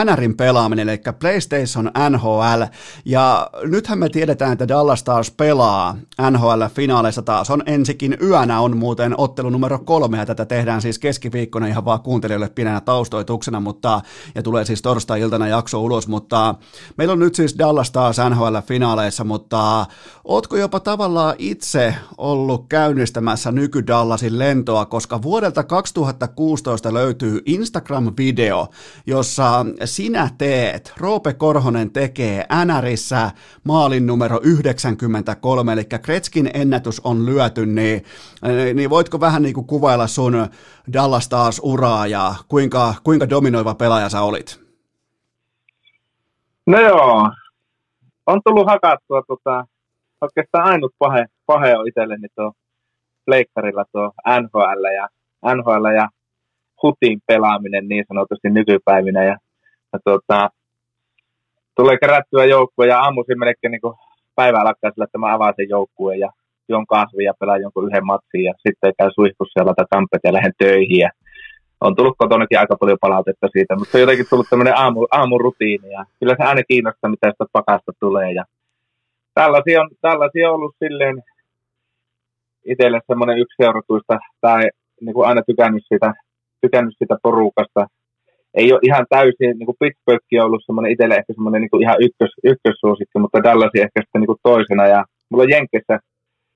NRin 0.03 0.37
pelaaminen, 0.37 0.89
eli 0.89 1.01
PlayStation 1.19 1.91
NHL, 2.09 2.63
ja 3.05 3.49
nythän 3.63 3.99
me 3.99 4.09
tiedetään, 4.09 4.53
että 4.53 4.67
Dallas 4.67 4.99
Stars 4.99 5.31
pelaa 5.31 5.95
NHL-finaaleissa 6.31 7.21
taas, 7.21 7.49
on 7.49 7.63
ensikin 7.65 8.17
yönä, 8.21 8.59
on 8.59 8.77
muuten 8.77 9.13
ottelu 9.17 9.49
numero 9.49 9.79
kolme, 9.79 10.17
ja 10.17 10.25
tätä 10.25 10.45
tehdään 10.45 10.81
siis 10.81 10.99
keskiviikkona 10.99 11.67
ihan 11.67 11.85
vaan 11.85 12.01
kuuntelijoille 12.01 12.49
pienenä 12.49 12.81
taustoituksena, 12.81 13.59
mutta, 13.59 14.01
ja 14.35 14.43
tulee 14.43 14.65
siis 14.65 14.81
torstai-iltana 14.81 15.47
jakso 15.47 15.81
ulos, 15.81 16.07
mutta 16.07 16.55
meillä 16.97 17.11
on 17.11 17.19
nyt 17.19 17.35
siis 17.35 17.57
Dallas 17.57 17.87
Stars 17.87 18.17
NHL-finaaleissa, 18.29 19.23
mutta 19.23 19.85
ootko 20.23 20.57
jopa 20.57 20.79
tavallaan 20.79 21.35
itse 21.37 21.95
ollut 22.17 22.65
käynnistämässä 22.69 23.51
nyky-Dallasin 23.51 24.39
lentoa, 24.39 24.85
koska 24.85 25.21
vuodelta 25.21 25.63
2016 25.63 26.93
löytyy 26.93 27.41
Instagram-video, 27.45 28.67
jossa 29.05 29.65
sinä 29.85 30.29
teet, 30.37 30.93
Roope 30.97 31.33
Korhonen 31.33 31.91
tekee 31.91 32.45
NRissä 32.65 33.31
maalin 33.63 34.07
numero 34.07 34.39
93, 34.43 35.73
eli 35.73 35.85
Kretskin 35.85 36.49
ennätys 36.53 37.01
on 37.03 37.25
lyöty, 37.25 37.65
niin, 37.65 38.01
niin 38.73 38.89
voitko 38.89 39.19
vähän 39.19 39.41
niin 39.41 39.53
kuin 39.53 39.67
kuvailla 39.67 40.07
sun 40.07 40.47
Dallas 40.93 41.29
taas 41.29 41.61
uraa 41.63 42.07
ja 42.07 42.33
kuinka, 42.47 42.93
kuinka 43.03 43.29
dominoiva 43.29 43.75
pelaaja 43.75 44.09
sä 44.09 44.21
olit? 44.21 44.59
No 46.67 46.79
joo, 46.79 47.29
on 48.25 48.41
tullut 48.45 48.67
hakattua 48.67 49.21
tota, 49.27 49.65
oikeastaan 50.21 50.67
ainut 50.67 50.91
pahe, 50.99 51.25
pahe 51.45 51.77
on 51.77 51.87
itselleni 51.87 52.27
tuo 52.35 52.53
pleikkarilla 53.25 53.85
tuo 53.91 54.11
NHL 54.41 54.83
ja, 54.95 55.07
NHL 55.55 55.85
ja 55.95 56.09
hutin 56.83 57.19
pelaaminen 57.27 57.87
niin 57.87 58.05
sanotusti 58.07 58.49
nykypäivinä. 58.49 59.23
Ja 59.23 59.37
ja 59.93 59.99
tuota, 60.05 60.49
tulee 61.75 61.97
kerättyä 61.97 62.45
joukkue 62.45 62.87
ja 62.87 62.99
aamuisin 62.99 63.39
melkein 63.39 63.71
niin 63.71 63.95
päivä 64.35 64.57
alkaa 64.59 64.91
sillä, 64.91 65.03
että 65.03 65.17
mä 65.17 65.33
avaan 65.33 65.53
sen 65.57 65.69
joukkueen 65.69 66.19
ja 66.19 66.29
juon 66.69 66.87
kahvia 66.87 67.25
ja 67.25 67.33
pelaan 67.39 67.61
jonkun 67.61 67.87
yhden 67.87 68.05
matsin 68.05 68.43
ja 68.43 68.53
sitten 68.67 68.93
käy 68.97 69.09
suihkussa 69.15 69.59
ja 69.59 69.65
laita 69.65 69.85
kampet 69.91 70.21
ja 70.23 70.33
lähden 70.33 70.53
töihin. 70.57 70.99
Ja 70.99 71.09
on 71.81 71.95
tullut 71.95 72.15
kotonakin 72.17 72.59
aika 72.59 72.75
paljon 72.79 72.97
palautetta 73.01 73.47
siitä, 73.51 73.75
mutta 73.75 73.97
on 73.97 74.01
jotenkin 74.01 74.25
tullut 74.29 74.47
tämmöinen 74.49 74.77
aamu, 74.77 75.07
aamurutiini 75.11 75.89
ja 75.91 76.05
kyllä 76.19 76.35
se 76.37 76.43
aina 76.43 76.63
kiinnostaa, 76.63 77.09
mitä 77.09 77.31
sitä 77.31 77.45
pakasta 77.53 77.91
tulee. 77.99 78.31
Ja 78.31 78.43
tällaisia 79.33 79.81
on, 79.81 79.89
tällaisia 80.01 80.49
on 80.49 80.55
ollut 80.55 80.75
silleen 80.83 81.23
itselle 82.65 82.99
semmoinen 83.07 83.37
yksi 83.37 83.55
seuratuista 83.63 84.19
tai 84.41 84.61
niin 85.01 85.13
kuin 85.13 85.27
aina 85.27 85.41
tykännyt 85.47 85.83
sitä, 85.93 86.13
tykännyt 86.61 86.95
sitä 86.99 87.15
porukasta, 87.23 87.87
ei 88.53 88.73
ole 88.73 88.79
ihan 88.83 89.05
täysin, 89.09 89.57
niin 89.57 89.65
kuin 89.65 89.79
Pittsburgh 89.79 90.25
on 90.33 90.45
ollut 90.45 90.63
semmoinen 90.65 90.91
itselle 90.91 91.15
ehkä 91.15 91.33
semmoinen 91.33 91.61
niin 91.61 91.69
kuin 91.69 91.83
ihan 91.83 92.01
ykkös, 92.05 92.33
ykkössuosikki, 92.43 93.19
mutta 93.19 93.43
Dallasin 93.43 93.81
ehkä 93.81 94.01
sitten 94.01 94.21
niin 94.21 94.31
kuin 94.33 94.43
toisena. 94.43 94.87
Ja 94.87 95.05
mulla 95.29 95.43
on 95.43 95.55
Jenkessä, 95.55 95.99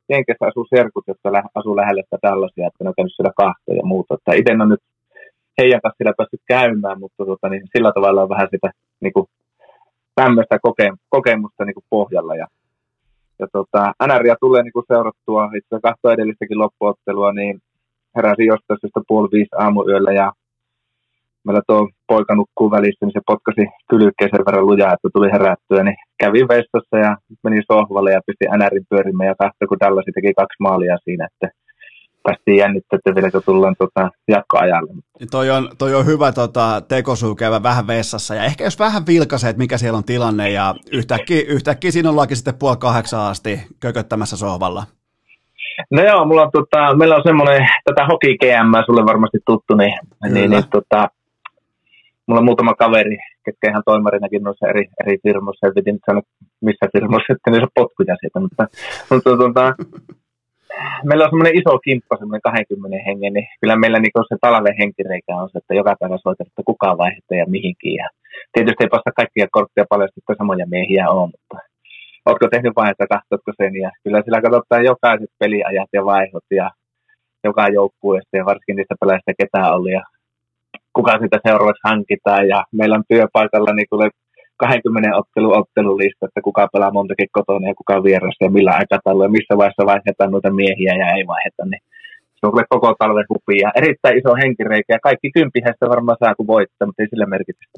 Jenkessä 0.10 0.46
asuu 0.46 0.68
serkut, 0.76 1.08
jotka 1.08 1.34
lä- 1.34 1.50
asuu 1.56 1.76
lähellä 1.76 2.02
sitä 2.04 2.18
Dallasia, 2.28 2.68
että 2.68 2.84
ne 2.84 2.90
on 2.90 2.98
käynyt 2.98 3.16
siellä 3.16 3.34
kahta 3.38 3.74
ja 3.80 3.84
muuta. 3.84 4.14
Että 4.14 4.34
itse 4.34 4.52
on 4.52 4.70
nyt 4.70 4.84
heidän 5.58 5.82
kanssa 5.82 5.98
siellä 5.98 6.18
päässyt 6.18 6.42
käymään, 6.48 7.00
mutta 7.00 7.26
tota, 7.26 7.50
niin 7.50 7.64
sillä 7.76 7.92
tavalla 7.96 8.24
on 8.24 8.34
vähän 8.36 8.48
sitä 8.52 8.70
niin 9.04 9.14
kuin, 9.14 9.26
tämmöistä 10.16 10.56
koke- 10.68 10.98
kokemusta 11.10 11.66
niin 11.66 11.74
kuin 11.74 11.90
pohjalla. 11.90 12.36
Ja, 12.36 12.48
ja 13.40 13.48
tota, 13.52 13.94
NRia 14.08 14.36
tulee 14.40 14.64
niin 14.64 14.74
kuin 14.74 14.86
seurattua, 14.88 15.46
itse 15.46 15.68
asiassa 15.70 15.88
kahto 15.88 16.12
edellistäkin 16.12 16.60
loppuottelua, 16.60 17.34
niin 17.34 17.60
heräsin 18.16 18.46
jostain 18.46 18.80
syystä 18.82 19.02
puoli 19.08 19.30
viisi 19.32 19.56
aamuyöllä 19.60 20.12
ja 20.12 20.32
meillä 21.46 21.62
tuo 21.68 21.90
poika 22.08 22.36
nukkuu 22.36 22.72
välissä, 22.72 23.06
niin 23.06 23.18
se 23.18 23.22
potkasi 23.32 23.64
kylkeä 23.90 24.28
sen 24.32 24.46
verran 24.46 24.66
lujaa, 24.66 24.94
että 24.94 25.10
tuli 25.14 25.32
herättyä, 25.32 25.84
niin 25.84 25.98
kävin 26.20 26.48
vessassa 26.48 26.98
ja 27.06 27.18
meni 27.44 27.62
sohvalle 27.72 28.12
ja 28.12 28.22
pisti 28.26 28.46
NRin 28.58 28.86
pyörimään 28.90 29.28
ja 29.28 29.36
katsoi, 29.42 29.68
kun 29.68 29.80
tällaisi 29.80 30.12
teki 30.12 30.34
kaksi 30.34 30.58
maalia 30.60 30.98
siinä, 31.06 31.28
että 31.32 31.48
päästiin 32.24 32.58
jännittää, 32.58 32.98
että 32.98 33.16
vieläkö 33.16 33.42
tullaan 33.46 33.76
tota, 33.80 34.10
jatkoajalle. 34.28 34.94
Toi 35.32 35.50
on, 35.50 35.70
toi 35.78 35.96
on 35.96 36.06
hyvä 36.06 36.32
tota, 36.32 36.82
tekosuu 36.88 37.36
käydä 37.36 37.64
vähän 37.64 37.88
vessassa 37.88 38.36
ja 38.36 38.44
ehkä 38.44 38.64
jos 38.64 38.80
vähän 38.80 39.04
vilkaisee, 39.08 39.50
että 39.50 39.64
mikä 39.64 39.78
siellä 39.78 39.98
on 39.98 40.04
tilanne 40.04 40.50
ja 40.50 40.76
yhtäkkiä, 40.92 41.42
yhtäkkiä 41.48 41.92
siinä 41.92 42.10
ollaankin 42.10 42.38
sitten 42.38 42.60
puoli 42.60 42.78
kahdeksan 42.78 43.22
asti 43.22 43.60
kököttämässä 43.80 44.38
sohvalla. 44.38 44.84
No 45.92 46.04
joo, 46.04 46.26
mulla 46.26 46.42
on, 46.42 46.52
tota, 46.52 46.96
meillä 46.96 47.16
on 47.16 47.24
semmoinen, 47.24 47.68
tätä 47.86 48.06
hoki 48.06 48.38
GM, 48.38 48.86
sulle 48.86 49.06
varmasti 49.06 49.38
tuttu, 49.46 49.76
niin, 49.76 49.94
niin, 50.30 50.50
niin 50.50 50.64
tota, 50.72 51.08
mulla 52.28 52.40
on 52.40 52.50
muutama 52.50 52.74
kaveri, 52.74 53.18
ketkä 53.46 53.70
ihan 53.70 53.84
toimarinakin 53.86 54.44
noissa 54.44 54.68
eri, 54.68 54.86
eri 55.04 55.18
firmoissa, 55.24 55.68
en 55.68 55.74
nyt 55.86 56.06
sanoa 56.06 56.22
missä 56.62 56.86
firmoissa, 56.94 57.34
että 57.34 57.52
niissä 57.52 57.68
potkuja 57.76 58.16
siitä, 58.22 58.40
mutta, 58.40 58.64
mutta 59.10 59.38
tuota, 59.38 59.74
meillä 61.08 61.24
on 61.26 61.32
semmoinen 61.32 61.58
iso 61.60 61.80
kimppa, 61.88 62.18
semmoinen 62.18 62.42
20 62.42 62.98
hengen, 63.08 63.34
niin 63.34 63.48
kyllä 63.62 63.76
meillä 63.76 64.00
niin 64.00 64.28
se 64.30 64.36
talven 64.42 64.80
henkireikä 64.82 65.36
on 65.42 65.50
se, 65.50 65.58
että 65.58 65.74
joka 65.80 65.96
päivä 66.00 66.18
soitat, 66.18 66.48
että 66.48 66.70
kuka 66.70 66.98
vaihtaa 66.98 67.38
ja 67.42 67.46
mihinkin. 67.56 67.96
Ja 68.02 68.08
tietysti 68.54 68.84
ei 68.84 68.94
päästä 68.94 69.12
kaikkia 69.20 69.56
kortteja 69.56 69.86
paljon, 69.90 70.10
että 70.10 70.36
samoja 70.38 70.66
miehiä 70.74 71.06
on, 71.10 71.30
mutta 71.34 71.58
oletko 72.26 72.48
tehnyt 72.48 72.76
vaihetta, 72.76 73.14
katsotko 73.14 73.52
sen, 73.58 73.74
ja 73.84 73.90
kyllä 74.04 74.22
sillä 74.22 74.42
katsotaan 74.42 74.90
jokaiset 74.92 75.32
peliajat 75.40 75.92
ja 75.94 76.06
vaihot 76.06 76.48
ja 76.52 76.68
joka 77.48 77.68
joukkueesta 77.68 78.38
ja 78.38 78.46
varsinkin 78.46 78.76
niistä 78.76 78.96
peleistä 79.00 79.32
ketään 79.40 79.74
oli 79.76 79.92
ja 79.92 80.04
kuka 80.96 81.14
sitä 81.22 81.38
seuraavaksi 81.48 81.88
hankitaan. 81.90 82.48
Ja 82.48 82.60
meillä 82.72 82.96
on 82.96 83.10
työpaikalla 83.10 83.74
niin 83.74 83.88
tulee 83.90 84.10
20 84.58 85.18
ottelu 85.18 85.50
ottelulista, 85.62 86.26
että 86.26 86.42
kuka 86.48 86.68
pelaa 86.74 86.98
montakin 86.98 87.30
kotona 87.32 87.68
ja 87.68 87.76
kuka 87.82 88.04
vieressä 88.04 88.46
ja 88.46 88.52
millä 88.58 88.72
aikataululla. 88.72 89.26
Ja 89.26 89.38
missä 89.38 89.58
vaiheessa 89.58 89.92
vaihdetaan 89.92 90.32
noita 90.32 90.52
miehiä 90.52 90.94
ja 91.02 91.08
ei 91.16 91.28
vaiheta, 91.28 91.66
niin 91.66 91.82
se 92.44 92.48
on 92.48 92.64
koko 92.70 92.96
talven 93.00 93.26
ja 93.62 93.72
erittäin 93.76 94.18
iso 94.18 94.36
henkireikä 94.36 94.94
ja 94.94 95.00
kaikki 95.04 95.32
kympihestä 95.32 95.90
varmaan 95.90 96.18
saa 96.24 96.36
kuin 96.36 96.48
voittaa, 96.48 96.86
mutta 96.86 97.04
ei 97.04 97.08
sille 97.10 97.26
merkitystä. 97.26 97.76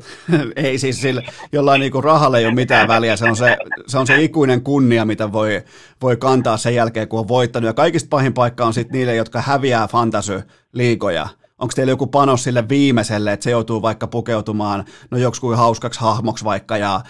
ei 0.67 0.77
siis 0.77 1.01
sillä, 1.01 1.21
jollain 1.51 1.79
niin 1.79 2.03
rahalle 2.03 2.37
ei 2.39 2.45
ole 2.45 2.53
mitään 2.53 2.87
väliä, 2.87 3.15
se 3.15 3.25
on 3.25 3.35
se, 3.35 3.57
se, 3.87 3.97
on 3.97 4.07
se 4.07 4.21
ikuinen 4.21 4.61
kunnia, 4.61 5.05
mitä 5.05 5.31
voi, 5.31 5.61
voi 6.01 6.17
kantaa 6.17 6.57
sen 6.57 6.75
jälkeen, 6.75 7.07
kun 7.07 7.19
on 7.19 7.27
voittanut. 7.27 7.67
Ja 7.67 7.73
kaikista 7.73 8.07
pahin 8.09 8.33
paikka 8.33 8.65
on 8.65 8.73
sitten 8.73 8.93
niille, 8.97 9.15
jotka 9.15 9.41
häviää 9.41 9.87
fantasy-liigoja 9.87 11.27
onko 11.61 11.71
teillä 11.75 11.91
joku 11.91 12.07
panos 12.07 12.43
sille 12.43 12.63
viimeiselle, 12.69 13.33
että 13.33 13.43
se 13.43 13.51
joutuu 13.51 13.81
vaikka 13.81 14.07
pukeutumaan 14.07 14.83
no 15.11 15.17
joksikin 15.17 15.57
hauskaksi 15.57 16.01
hahmoksi 16.01 16.45
vaikka, 16.45 16.77
ja 16.77 17.01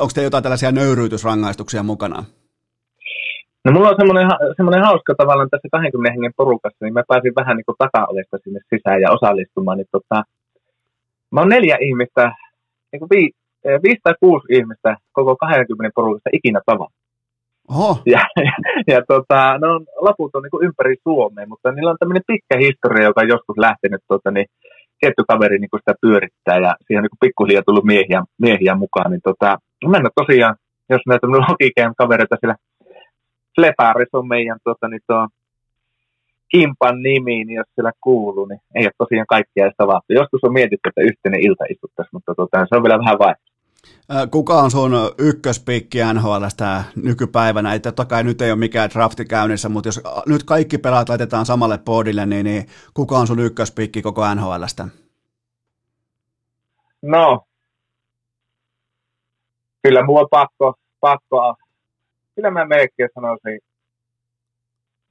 onko 0.00 0.12
teillä 0.14 0.26
jotain 0.26 0.42
tällaisia 0.42 0.72
nöyryytysrangaistuksia 0.72 1.82
mukana? 1.82 2.24
No 3.64 3.72
mulla 3.72 3.88
on 3.88 3.96
semmoinen, 3.98 4.30
semmoinen 4.56 4.84
hauska 4.84 5.14
tavallaan 5.14 5.50
tässä 5.50 5.68
20 5.72 6.12
hengen 6.12 6.32
porukassa, 6.36 6.84
niin 6.84 6.94
mä 6.94 7.02
pääsin 7.08 7.32
vähän 7.36 7.56
niin 7.56 7.64
kuin 7.64 7.76
takaovesta 7.78 8.38
sinne 8.44 8.60
sisään 8.74 9.00
ja 9.00 9.10
osallistumaan. 9.10 9.78
Niin 9.78 9.92
tota, 9.92 10.24
mä 11.30 11.40
oon 11.40 11.48
neljä 11.48 11.76
ihmistä, 11.80 12.32
niin 12.92 13.00
kuin 13.00 13.10
vi, 13.10 13.30
viisi 13.82 14.00
tai 14.02 14.14
kuusi 14.20 14.46
ihmistä 14.50 14.96
koko 15.12 15.36
20 15.36 15.94
porukasta 15.94 16.30
ikinä 16.32 16.60
tavannut. 16.66 16.99
Oho. 17.70 18.02
Ja, 18.06 18.22
ja, 18.46 18.52
ja 18.86 19.00
tota, 19.08 19.58
ne 19.58 19.66
on, 19.66 19.86
loput 20.00 20.34
on 20.34 20.42
niin 20.42 20.50
kuin 20.50 20.66
ympäri 20.66 20.96
Suomea, 21.02 21.46
mutta 21.46 21.72
niillä 21.72 21.90
on 21.90 22.00
tämmöinen 22.00 22.22
pitkä 22.26 22.56
historia, 22.58 23.08
joka 23.08 23.20
on 23.20 23.28
joskus 23.28 23.58
lähtenyt, 23.58 24.02
tota, 24.08 24.30
niin 24.30 24.46
tietty 25.00 25.22
kaveri 25.28 25.58
niin 25.58 25.70
kuin 25.70 25.80
sitä 25.80 25.94
pyörittää 26.00 26.58
ja 26.66 26.72
siihen 26.86 27.00
on 27.00 27.08
niin 27.08 27.24
pikkuhiljaa 27.24 27.62
tullut 27.66 27.84
miehiä, 27.84 28.20
miehiä 28.38 28.74
mukaan. 28.74 29.10
Niin 29.10 29.24
tota, 29.24 29.58
ole 29.84 30.10
tosiaan, 30.14 30.54
jos 30.88 31.02
näitä 31.06 31.26
logikeen 31.26 31.92
kavereita 31.96 32.36
siellä 32.40 32.56
Fleparis 33.54 34.12
on 34.12 34.28
meidän 34.28 34.58
tota, 34.64 34.88
niin 34.88 35.00
tuo 35.06 35.28
Kimpan 36.50 37.02
nimi, 37.02 37.44
niin 37.44 37.56
jos 37.60 37.70
siellä 37.74 37.92
kuuluu, 38.00 38.46
niin 38.46 38.60
ei 38.74 38.84
ole 38.84 38.92
tosiaan 38.98 39.26
kaikkia 39.34 39.64
edes 39.64 39.76
tavattu. 39.76 40.12
Joskus 40.12 40.44
on 40.44 40.52
mietitty, 40.52 40.88
että 40.88 41.08
yhteinen 41.10 41.40
ilta 41.46 41.64
istuttaisiin, 41.72 42.16
mutta 42.16 42.34
tota, 42.34 42.66
se 42.68 42.76
on 42.76 42.82
vielä 42.82 42.98
vähän 42.98 43.18
vaihtoehto. 43.18 43.49
Kuka 44.30 44.54
on 44.54 44.70
sun 44.70 44.92
ykköspikki 45.18 45.98
NHLstä 46.14 46.84
nykypäivänä? 46.96 47.72
Ei, 47.72 47.80
totta 47.80 48.04
kai 48.04 48.24
nyt 48.24 48.42
ei 48.42 48.50
ole 48.50 48.58
mikään 48.58 48.90
drafti 48.90 49.24
käynnissä, 49.24 49.68
mutta 49.68 49.88
jos 49.88 50.00
nyt 50.26 50.44
kaikki 50.44 50.78
pelaat 50.78 51.08
laitetaan 51.08 51.46
samalle 51.46 51.78
podille, 51.78 52.26
niin, 52.26 52.44
niin 52.44 52.66
kuka 52.94 53.18
on 53.18 53.26
sun 53.26 53.38
ykköspikki 53.38 54.02
koko 54.02 54.34
NHLstä? 54.34 54.88
No, 57.02 57.44
kyllä 59.82 60.04
mulla 60.04 60.20
on 60.20 60.28
pakko, 60.30 60.74
pakko 61.00 61.56
kyllä 62.40 62.50
mä 62.50 62.64
melkein 62.64 63.08
sanoisin, 63.14 63.60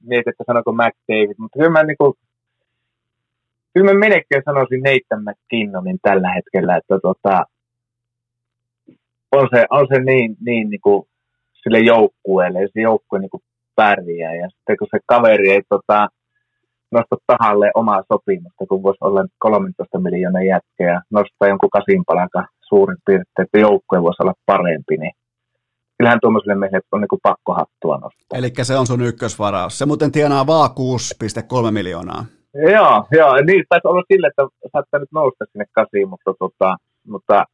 mietin, 0.02 0.30
että 0.30 0.44
sanonko 0.46 0.72
McDavid, 0.72 1.34
mutta 1.38 1.58
kyllä 1.58 1.70
mä, 1.70 1.82
niinku, 1.82 2.16
kyllä 3.74 3.92
mä 3.92 3.98
melkein 3.98 4.42
sanoisin 4.44 4.82
Nathan 4.82 5.24
McKinnonin 5.24 5.98
tällä 6.02 6.32
hetkellä, 6.34 6.76
että 6.76 6.98
tota, 7.02 7.44
on 9.32 9.48
se, 9.54 9.64
on 9.70 9.86
se 9.94 10.00
niin, 10.02 10.36
niin, 10.40 10.70
niin 10.70 10.80
kuin 10.80 11.02
sille 11.62 11.78
joukkueelle 11.78 12.62
ja 12.62 12.68
se 12.72 12.80
joukkue 12.80 13.18
niin 13.18 13.30
kuin 13.30 13.42
pärjää. 13.76 14.34
Ja 14.34 14.48
sitten 14.50 14.76
kun 14.76 14.88
se 14.90 14.98
kaveri 15.06 15.50
ei 15.50 15.62
tota, 15.68 16.08
nosta 16.92 17.16
tahalle 17.26 17.70
omaa 17.74 18.02
sopimusta, 18.12 18.66
kun 18.68 18.82
voisi 18.82 18.98
olla 19.00 19.24
13 19.38 19.98
miljoonaa 19.98 20.42
jätkeä, 20.42 21.00
nostaa 21.10 21.48
jonkun 21.48 21.70
kasinpalakan 21.70 22.48
suurin 22.68 22.98
piirtein, 23.06 23.44
että 23.44 23.58
joukkue 23.58 24.02
voisi 24.02 24.22
olla 24.22 24.34
parempi, 24.46 24.96
niin 24.96 25.12
kyllähän 25.98 26.20
tuommoiselle 26.20 26.54
miehelle 26.54 26.86
on 26.92 27.00
niin 27.00 27.26
pakko 27.28 27.54
hattua 27.54 27.96
nostaa. 27.96 28.38
Eli 28.38 28.50
se 28.62 28.76
on 28.76 28.86
sun 28.86 29.02
ykkösvaraus. 29.02 29.78
Se 29.78 29.86
muuten 29.86 30.12
tienaa 30.12 30.46
vaan 30.46 30.70
6,3 31.66 31.70
miljoonaa. 31.70 32.24
Joo, 32.54 33.06
joo, 33.18 33.32
niin 33.46 33.64
taisi 33.68 33.88
olla 33.88 34.02
sille, 34.12 34.26
että 34.26 34.42
saattaa 34.72 35.00
nyt 35.00 35.12
nousta 35.12 35.44
sinne 35.52 35.64
kasiin, 35.72 36.08
mutta, 36.08 36.34
tota, 36.38 36.76
mutta 37.08 37.44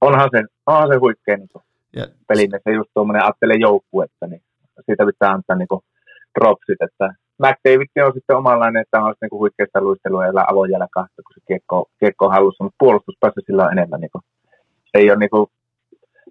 onhan 0.00 0.28
se, 0.32 0.42
onhan 0.66 0.88
se 0.88 0.96
huikea 0.96 1.36
niin 1.36 1.48
ja. 1.96 2.06
pelin, 2.28 2.54
että 2.54 2.70
just 2.70 2.90
tuommoinen 2.94 3.22
ajattelee 3.22 3.56
joukkuetta, 3.56 4.26
niin 4.26 4.42
siitä 4.86 5.06
pitää 5.06 5.30
antaa 5.30 5.56
niin 5.56 5.68
kuin 5.68 5.80
dropsit, 6.38 6.82
että 6.82 7.14
McDavid 7.42 8.06
on 8.06 8.12
sitten 8.14 8.36
omanlainen, 8.36 8.82
että 8.82 9.02
on 9.02 9.14
niin 9.20 9.40
huikeista 9.40 9.80
luistelua 9.80 10.26
ja 10.26 10.44
avojalka, 10.50 11.06
kun 11.16 11.34
se 11.34 11.40
kiekko, 11.48 11.86
kiekko 12.00 12.24
on 12.26 12.32
hallussa, 12.32 12.64
mutta 12.64 12.76
puolustuspäässä 12.78 13.40
sillä 13.46 13.64
on 13.64 13.72
enemmän. 13.72 14.00
Niin 14.00 14.10
kuin, 14.10 14.22
se 14.84 14.94
ei 14.94 15.10
ole 15.10 15.18
niin 15.18 15.30
kuin, 15.30 15.46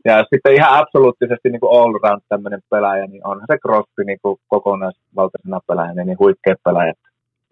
ja 0.06 0.26
sitten 0.34 0.54
ihan 0.54 0.80
absoluuttisesti 0.80 1.50
niin 1.50 1.74
all 1.80 1.94
round 2.04 2.22
tämmöinen 2.30 2.62
pelaaja, 2.70 3.08
niin 3.08 3.28
onhan 3.28 3.48
se 3.52 3.58
Crosby 3.58 4.04
niin 4.04 4.20
kuin 4.22 4.38
kokonaisvaltaisena 4.48 5.60
pelaajana, 5.68 6.04
niin 6.04 6.20
huikea 6.20 6.56
pelaaja. 6.64 6.94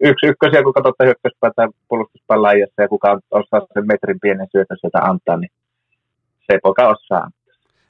Yksi 0.00 0.26
ykkösiä, 0.26 0.62
kun 0.62 0.72
katsotte 0.72 1.04
hyökkäyspää 1.04 1.50
tai 1.56 1.68
puolustuspelaajassa 1.88 2.82
ja 2.82 2.88
kuka 2.88 3.18
osaa 3.30 3.66
sen 3.74 3.86
metrin 3.86 4.20
pienen 4.20 4.48
syötön 4.52 4.76
sieltä 4.80 4.98
antaa, 4.98 5.36
niin 5.36 5.50
se 6.46 6.58
poika 6.62 6.88
osaa. 6.88 7.30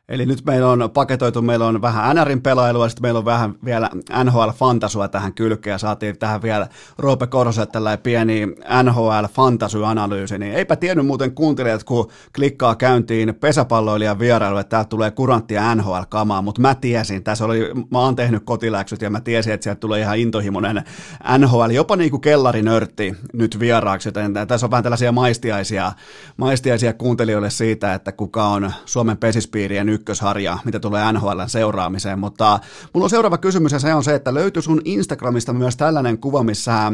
Eli 0.09 0.27
nyt 0.27 0.45
meillä 0.45 0.70
on 0.70 0.91
paketoitu, 0.95 1.43
meillä 1.43 1.66
on 1.66 1.83
vähän 1.83 2.16
NRin 2.16 2.43
pelailua, 2.43 2.89
sitten 2.89 3.03
meillä 3.03 3.19
on 3.19 3.24
vähän 3.24 3.55
vielä 3.65 3.91
NHL-fantasua 4.24 5.09
tähän 5.09 5.35
kylkeen, 5.35 5.73
ja 5.74 5.78
saatiin 5.78 6.19
tähän 6.19 6.43
vielä 6.43 6.69
Roope 6.99 7.27
Koroselle 7.27 7.66
tällainen 7.66 8.03
pieni 8.03 8.47
NHL-fantasy-analyysi, 8.83 10.39
niin 10.39 10.55
eipä 10.55 10.77
tiennyt 10.77 11.07
muuten 11.07 11.35
kuuntelijat, 11.35 11.85
kun 11.85 12.11
klikkaa 12.35 12.74
käyntiin 12.74 13.35
pesäpalloilijan 13.35 14.19
vierailu, 14.19 14.59
että 14.59 14.70
täältä 14.70 14.89
tulee 14.89 15.11
kuranttia 15.11 15.74
NHL-kamaa, 15.74 16.43
mutta 16.43 16.61
mä 16.61 16.74
tiesin, 16.74 17.24
tässä 17.24 17.45
oli, 17.45 17.70
mä 17.91 17.99
oon 17.99 18.16
tehnyt 18.16 18.43
kotiläksyt, 18.45 19.03
ja 19.03 19.11
mä 19.11 19.20
tiesin, 19.20 19.53
että 19.53 19.65
sieltä 19.65 19.81
tulee 19.81 20.01
ihan 20.01 20.19
intohimoinen 20.19 20.85
NHL, 21.39 21.70
jopa 21.70 21.97
niin 21.97 22.11
kuin 22.11 22.20
kellarinörtti 22.20 23.15
nyt 23.33 23.61
vieraaksi, 23.61 24.09
joten 24.09 24.35
tässä 24.49 24.66
on 24.66 24.70
vähän 24.70 24.83
tällaisia 24.83 25.12
maistiaisia, 25.12 25.93
maistiaisia 26.37 26.93
kuuntelijoille 26.93 27.51
siitä, 27.51 27.95
että 27.95 28.12
kuka 28.12 28.45
on 28.45 28.73
Suomen 28.85 29.16
pesispiirien 29.16 29.95
ykkösharja, 29.97 30.59
mitä 30.64 30.81
tulee 30.81 31.12
NHLn 31.12 31.48
seuraamiseen, 31.48 32.18
mutta 32.18 32.59
mulla 32.94 33.05
on 33.05 33.10
seuraava 33.10 33.39
kysymys 33.39 33.73
ja 33.73 33.78
se 33.78 33.94
on 33.94 34.05
se, 34.05 34.14
että 34.14 34.35
löytyy 34.35 34.62
sun 34.62 34.81
Instagramista 34.85 35.52
myös 35.52 35.77
tällainen 35.77 36.18
kuva, 36.18 36.43
missä 36.43 36.73
ää, 36.73 36.89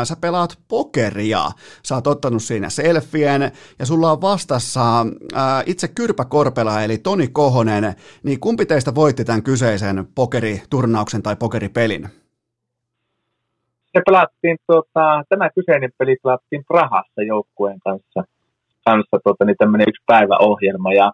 äh, 0.00 0.04
sä 0.04 0.16
pelaat 0.20 0.58
pokeria. 0.68 1.42
Sä 1.82 1.94
oot 1.94 2.06
ottanut 2.06 2.42
siinä 2.42 2.68
selfien 2.68 3.42
ja 3.78 3.86
sulla 3.86 4.12
on 4.12 4.20
vastassa 4.20 5.06
ää, 5.34 5.58
äh, 5.58 5.64
itse 5.66 5.88
Kyrpä 5.88 6.24
Korpela 6.24 6.82
eli 6.82 6.98
Toni 6.98 7.28
Kohonen, 7.28 7.94
niin 8.22 8.40
kumpi 8.40 8.66
teistä 8.66 8.94
voitti 8.94 9.24
tämän 9.24 9.42
kyseisen 9.42 10.08
pokeriturnauksen 10.14 11.22
tai 11.22 11.36
pokeripelin? 11.36 12.08
Se 13.92 14.02
pelattiin, 14.06 14.56
tuota, 14.66 15.24
tämä 15.28 15.50
kyseinen 15.54 15.90
peli 15.98 16.16
pelattiin 16.22 16.64
Prahassa 16.68 17.22
joukkueen 17.26 17.78
kanssa, 17.84 18.24
kanssa 18.84 19.16
tuota, 19.24 19.44
niin 19.44 19.56
tämmöinen 19.58 19.88
yksi 19.88 20.02
päiväohjelma 20.06 20.92
ja 20.92 21.12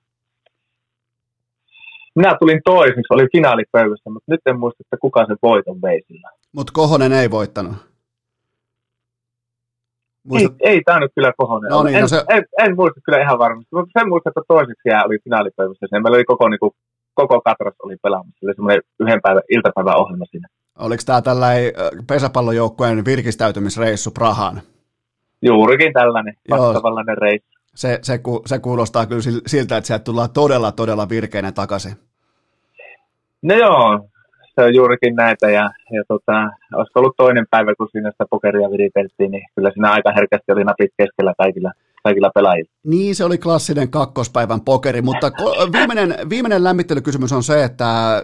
minä 2.14 2.36
tulin 2.40 2.60
toiseksi, 2.64 3.14
oli 3.14 3.26
finaalipöydässä, 3.32 4.10
mutta 4.10 4.32
nyt 4.32 4.40
en 4.46 4.58
muista, 4.58 4.82
että 4.82 4.96
kuka 5.00 5.26
se 5.26 5.34
voiton 5.42 5.82
vei 5.82 6.02
sillä. 6.06 6.30
Mutta 6.52 6.72
Kohonen 6.72 7.12
ei 7.12 7.30
voittanut. 7.30 7.74
Muistat... 10.24 10.52
Ei, 10.60 10.70
ei 10.70 10.82
tämä 10.84 11.00
nyt 11.00 11.12
kyllä 11.14 11.32
Kohonen. 11.36 11.70
No 11.70 11.82
niin, 11.82 11.96
en, 11.96 12.02
no 12.02 12.08
se... 12.08 12.24
en, 12.28 12.44
en, 12.58 12.76
muista 12.76 13.00
kyllä 13.04 13.22
ihan 13.22 13.38
varmasti, 13.38 13.68
mutta 13.72 14.00
sen 14.00 14.08
muista, 14.08 14.30
että 14.30 14.40
toiseksi 14.48 14.88
jää 14.88 15.04
oli 15.04 15.18
finaalipöydässä. 15.24 15.86
Meillä 15.90 16.16
oli 16.16 16.24
koko, 16.24 16.48
niin 16.48 16.58
kuin, 16.58 16.72
koko 17.14 17.40
katras 17.40 17.74
oli 17.82 17.96
pelaamassa. 18.02 18.38
Se 18.40 18.46
oli 18.46 18.54
semmoinen 18.54 18.82
yhden 19.00 19.20
päivän 19.22 19.42
iltapäivän 19.50 19.96
ohjelma 19.96 20.24
siinä. 20.30 20.48
Oliko 20.78 21.02
tämä 21.06 21.22
tällainen 21.22 21.72
pesäpallojoukkueen 22.08 23.04
virkistäytymisreissu 23.04 24.10
Prahaan? 24.10 24.60
Juurikin 25.42 25.92
tällainen, 25.92 26.34
vastaavanlainen 26.50 27.18
reissu 27.18 27.53
se, 27.74 27.98
se, 28.02 28.20
se 28.46 28.58
kuulostaa 28.58 29.06
kyllä 29.06 29.22
siltä, 29.46 29.76
että 29.76 29.86
sieltä 29.86 30.04
tullaan 30.04 30.30
todella, 30.30 30.72
todella 30.72 31.08
virkeinen 31.08 31.54
takaisin. 31.54 31.92
No 33.42 33.54
joo, 33.54 34.08
se 34.54 34.62
on 34.62 34.74
juurikin 34.74 35.14
näitä 35.16 35.50
ja, 35.50 35.70
ja 35.90 36.02
tota, 36.08 36.50
olisiko 36.74 37.00
ollut 37.00 37.16
toinen 37.16 37.46
päivä, 37.50 37.74
kun 37.78 37.88
siinä 37.92 38.10
sitä 38.10 38.24
pokeria 38.30 38.70
viriteltiin, 38.70 39.30
niin 39.30 39.46
kyllä 39.54 39.70
siinä 39.70 39.92
aika 39.92 40.12
herkästi 40.12 40.52
oli 40.52 40.64
napit 40.64 40.90
keskellä 40.96 41.34
kaikilla 41.38 41.72
kaikilla 42.04 42.30
pelaajilla. 42.34 42.70
Niin, 42.86 43.14
se 43.14 43.24
oli 43.24 43.38
klassinen 43.38 43.90
kakkospäivän 43.90 44.60
pokeri, 44.60 45.02
mutta 45.02 45.30
viimeinen, 45.72 46.16
viimeinen 46.30 46.64
lämmittelykysymys 46.64 47.32
on 47.32 47.42
se, 47.42 47.64
että 47.64 48.16
äh, 48.16 48.22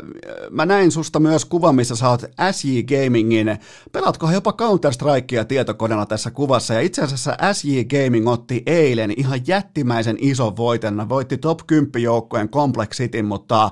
mä 0.50 0.66
näin 0.66 0.90
susta 0.90 1.20
myös 1.20 1.44
kuvan, 1.44 1.74
missä 1.74 1.96
sä 1.96 2.08
oot 2.08 2.24
SJ 2.50 2.82
Gamingin, 2.82 3.58
pelaatko 3.92 4.26
he 4.26 4.34
jopa 4.34 4.52
Counter-Strikea 4.52 5.44
tietokoneella 5.44 6.06
tässä 6.06 6.30
kuvassa, 6.30 6.74
ja 6.74 6.80
itse 6.80 7.02
asiassa 7.02 7.36
SJ 7.52 7.84
Gaming 7.84 8.28
otti 8.28 8.62
eilen 8.66 9.12
ihan 9.16 9.40
jättimäisen 9.46 10.16
ison 10.20 10.56
voiten, 10.56 11.08
voitti 11.08 11.38
top 11.38 11.60
10 11.66 12.02
joukkojen 12.02 12.48
Complex 12.48 12.96
City, 12.96 13.22
mutta 13.22 13.70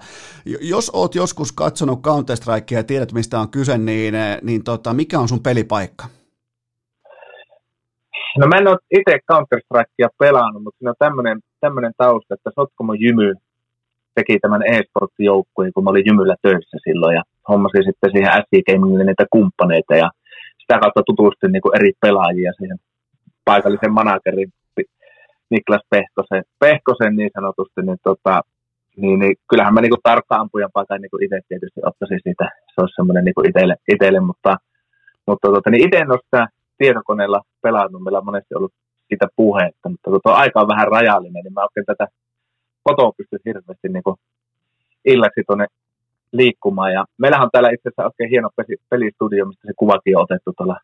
jos 0.61 0.91
oot 0.93 1.15
joskus 1.15 1.53
katsonut 1.53 2.01
Counter-Strikea 2.07 2.79
ja 2.79 2.85
tiedät, 2.85 3.13
mistä 3.13 3.41
on 3.41 3.49
kyse, 3.49 3.79
niin, 3.79 4.15
niin 4.43 4.65
tota, 4.65 4.95
mikä 4.95 5.19
on 5.19 5.29
sun 5.29 5.43
pelipaikka? 5.43 6.18
No 8.39 8.47
mä 8.47 8.57
en 8.59 8.69
ole 8.69 8.79
itse 8.99 9.19
Counter-Strikea 9.33 10.09
pelannut, 10.19 10.63
mutta 10.63 10.79
siinä 10.79 10.91
on 10.91 11.05
tämmöinen, 11.07 11.39
tämmöinen 11.61 11.93
tausta, 11.97 12.35
että 12.35 12.51
Sotkomo 12.55 12.95
Jymy. 12.95 13.35
Teki 14.15 14.39
tämän 14.39 14.63
e-sport-joukkueen, 14.73 15.73
kun 15.73 15.85
mä 15.85 15.91
olin 15.91 16.07
Jymyllä 16.07 16.37
töissä 16.43 16.77
silloin 16.85 17.15
ja 17.15 17.23
hommasin 17.49 17.85
sitten 17.85 18.11
siihen 18.11 18.33
SC 18.33 18.53
Gamingille 18.67 19.05
niitä 19.05 19.27
kumppaneita 19.31 19.95
ja 19.97 20.11
sitä 20.61 20.79
kautta 20.83 21.03
tutustin 21.07 21.53
niin 21.53 21.63
kuin 21.63 21.77
eri 21.79 21.93
pelaajia 22.01 22.53
siihen 22.59 22.79
paikallisen 23.45 23.93
managerin 23.93 24.53
Niklas 25.51 25.85
Pehkosen, 25.91 26.43
Pehkosen 26.59 27.17
niin 27.17 27.31
sanotusti, 27.35 27.81
niin, 27.83 27.99
tota, 28.03 28.41
niin, 28.97 29.19
niin 29.19 29.37
kyllähän 29.49 29.75
mä 29.75 29.81
niin 29.81 29.95
kuin 29.95 30.07
tarkka 30.09 30.37
ampujan 30.37 30.71
paikan 30.73 31.01
niin 31.01 31.25
itse 31.25 31.39
tietysti 31.49 31.81
ottaisin 31.85 32.21
siitä, 32.23 32.45
se 32.75 32.81
olisi 32.81 32.95
semmoinen 32.95 33.25
niin 33.25 33.49
itselle, 33.93 34.21
mutta, 34.21 34.57
mutta 35.27 35.49
tota, 35.49 35.71
niin 35.71 35.85
itse 35.87 35.99
en 35.99 36.11
ole 36.11 36.21
sitä 36.25 36.47
tietokoneella 36.79 37.41
pelannut, 37.63 38.03
meillä 38.03 38.19
on 38.19 38.25
monesti 38.25 38.55
ollut 38.55 38.73
sitä 39.09 39.27
puhetta, 39.37 39.89
mutta 39.89 40.11
tuo 40.11 40.33
aika 40.33 40.61
on 40.61 40.69
vähän 40.69 40.89
rajallinen, 40.89 41.45
niin 41.45 41.53
mä 41.53 41.63
oikein 41.63 41.87
tätä 41.87 42.07
kotoa 42.83 43.13
pystyn 43.17 43.41
hirveästi 43.45 43.89
niin 43.89 44.19
illaksi 45.05 45.43
tuonne 45.47 45.67
liikkumaan. 46.33 46.93
Ja 46.93 47.05
meillähän 47.19 47.45
on 47.45 47.51
täällä 47.53 47.71
itse 47.71 47.89
asiassa 47.89 48.09
oikein 48.11 48.31
hieno 48.31 48.49
pelistudio, 48.91 49.47
mistä 49.47 49.67
se 49.67 49.73
kuvakin 49.77 50.17
on 50.17 50.23
otettu 50.23 50.53
tuolla 50.57 50.77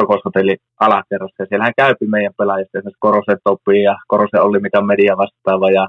Sokoshotelli 0.00 0.56
alakerrassa. 0.80 1.42
Ja 1.42 1.46
siellähän 1.46 1.80
käypi 1.82 2.06
meidän 2.06 2.34
pelaajista 2.38 2.78
esimerkiksi 2.78 3.06
Korose 3.06 3.36
Topi 3.44 3.82
ja 3.82 3.96
Korose 4.06 4.40
Olli, 4.40 4.60
mikä 4.60 4.78
on 4.78 4.86
media 4.86 5.16
vastaava. 5.16 5.70
Ja 5.70 5.88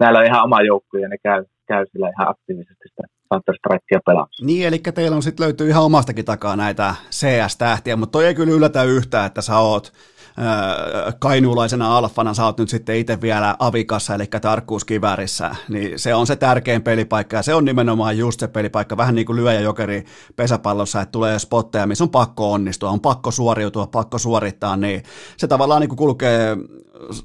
näillä 0.00 0.18
on 0.18 0.26
ihan 0.26 0.44
oma 0.44 0.62
joukkue 0.62 1.00
ja 1.00 1.08
ne 1.08 1.16
käy, 1.22 1.44
käy 1.68 1.86
siellä 1.86 2.08
ihan 2.08 2.28
aktiivisesti 2.28 2.88
sitä 2.88 3.19
Counter-Strikea 3.34 4.00
pelaamassa. 4.06 4.46
Niin, 4.46 4.66
eli 4.66 4.78
teillä 4.78 5.16
on 5.16 5.22
sitten 5.22 5.44
löytyy 5.44 5.68
ihan 5.68 5.84
omastakin 5.84 6.24
takaa 6.24 6.56
näitä 6.56 6.94
CS-tähtiä, 7.10 7.96
mutta 7.96 8.12
toi 8.12 8.26
ei 8.26 8.34
kyllä 8.34 8.52
yllätä 8.52 8.82
yhtään, 8.82 9.26
että 9.26 9.42
sä 9.42 9.58
oot 9.58 9.92
äh, 10.38 11.14
kainuulaisena 11.18 11.96
alfana, 11.96 12.34
sä 12.34 12.44
oot 12.44 12.58
nyt 12.58 12.68
sitten 12.68 12.96
itse 12.96 13.20
vielä 13.20 13.56
avikassa, 13.58 14.14
eli 14.14 14.24
tarkkuuskiväärissä, 14.26 15.54
niin 15.68 15.98
se 15.98 16.14
on 16.14 16.26
se 16.26 16.36
tärkein 16.36 16.82
pelipaikka, 16.82 17.36
ja 17.36 17.42
se 17.42 17.54
on 17.54 17.64
nimenomaan 17.64 18.18
just 18.18 18.40
se 18.40 18.48
pelipaikka, 18.48 18.96
vähän 18.96 19.14
niin 19.14 19.26
kuin 19.26 19.36
lyö 19.36 19.52
ja 19.52 19.60
jokeri 19.60 20.04
pesäpallossa, 20.36 21.00
että 21.00 21.12
tulee 21.12 21.38
spotteja, 21.38 21.86
missä 21.86 22.04
on 22.04 22.10
pakko 22.10 22.52
onnistua, 22.52 22.90
on 22.90 23.00
pakko 23.00 23.30
suoriutua, 23.30 23.86
pakko 23.86 24.18
suorittaa, 24.18 24.76
niin 24.76 25.02
se 25.36 25.48
tavallaan 25.48 25.80
niin 25.80 25.88
kuin 25.88 25.98
kulkee 25.98 26.56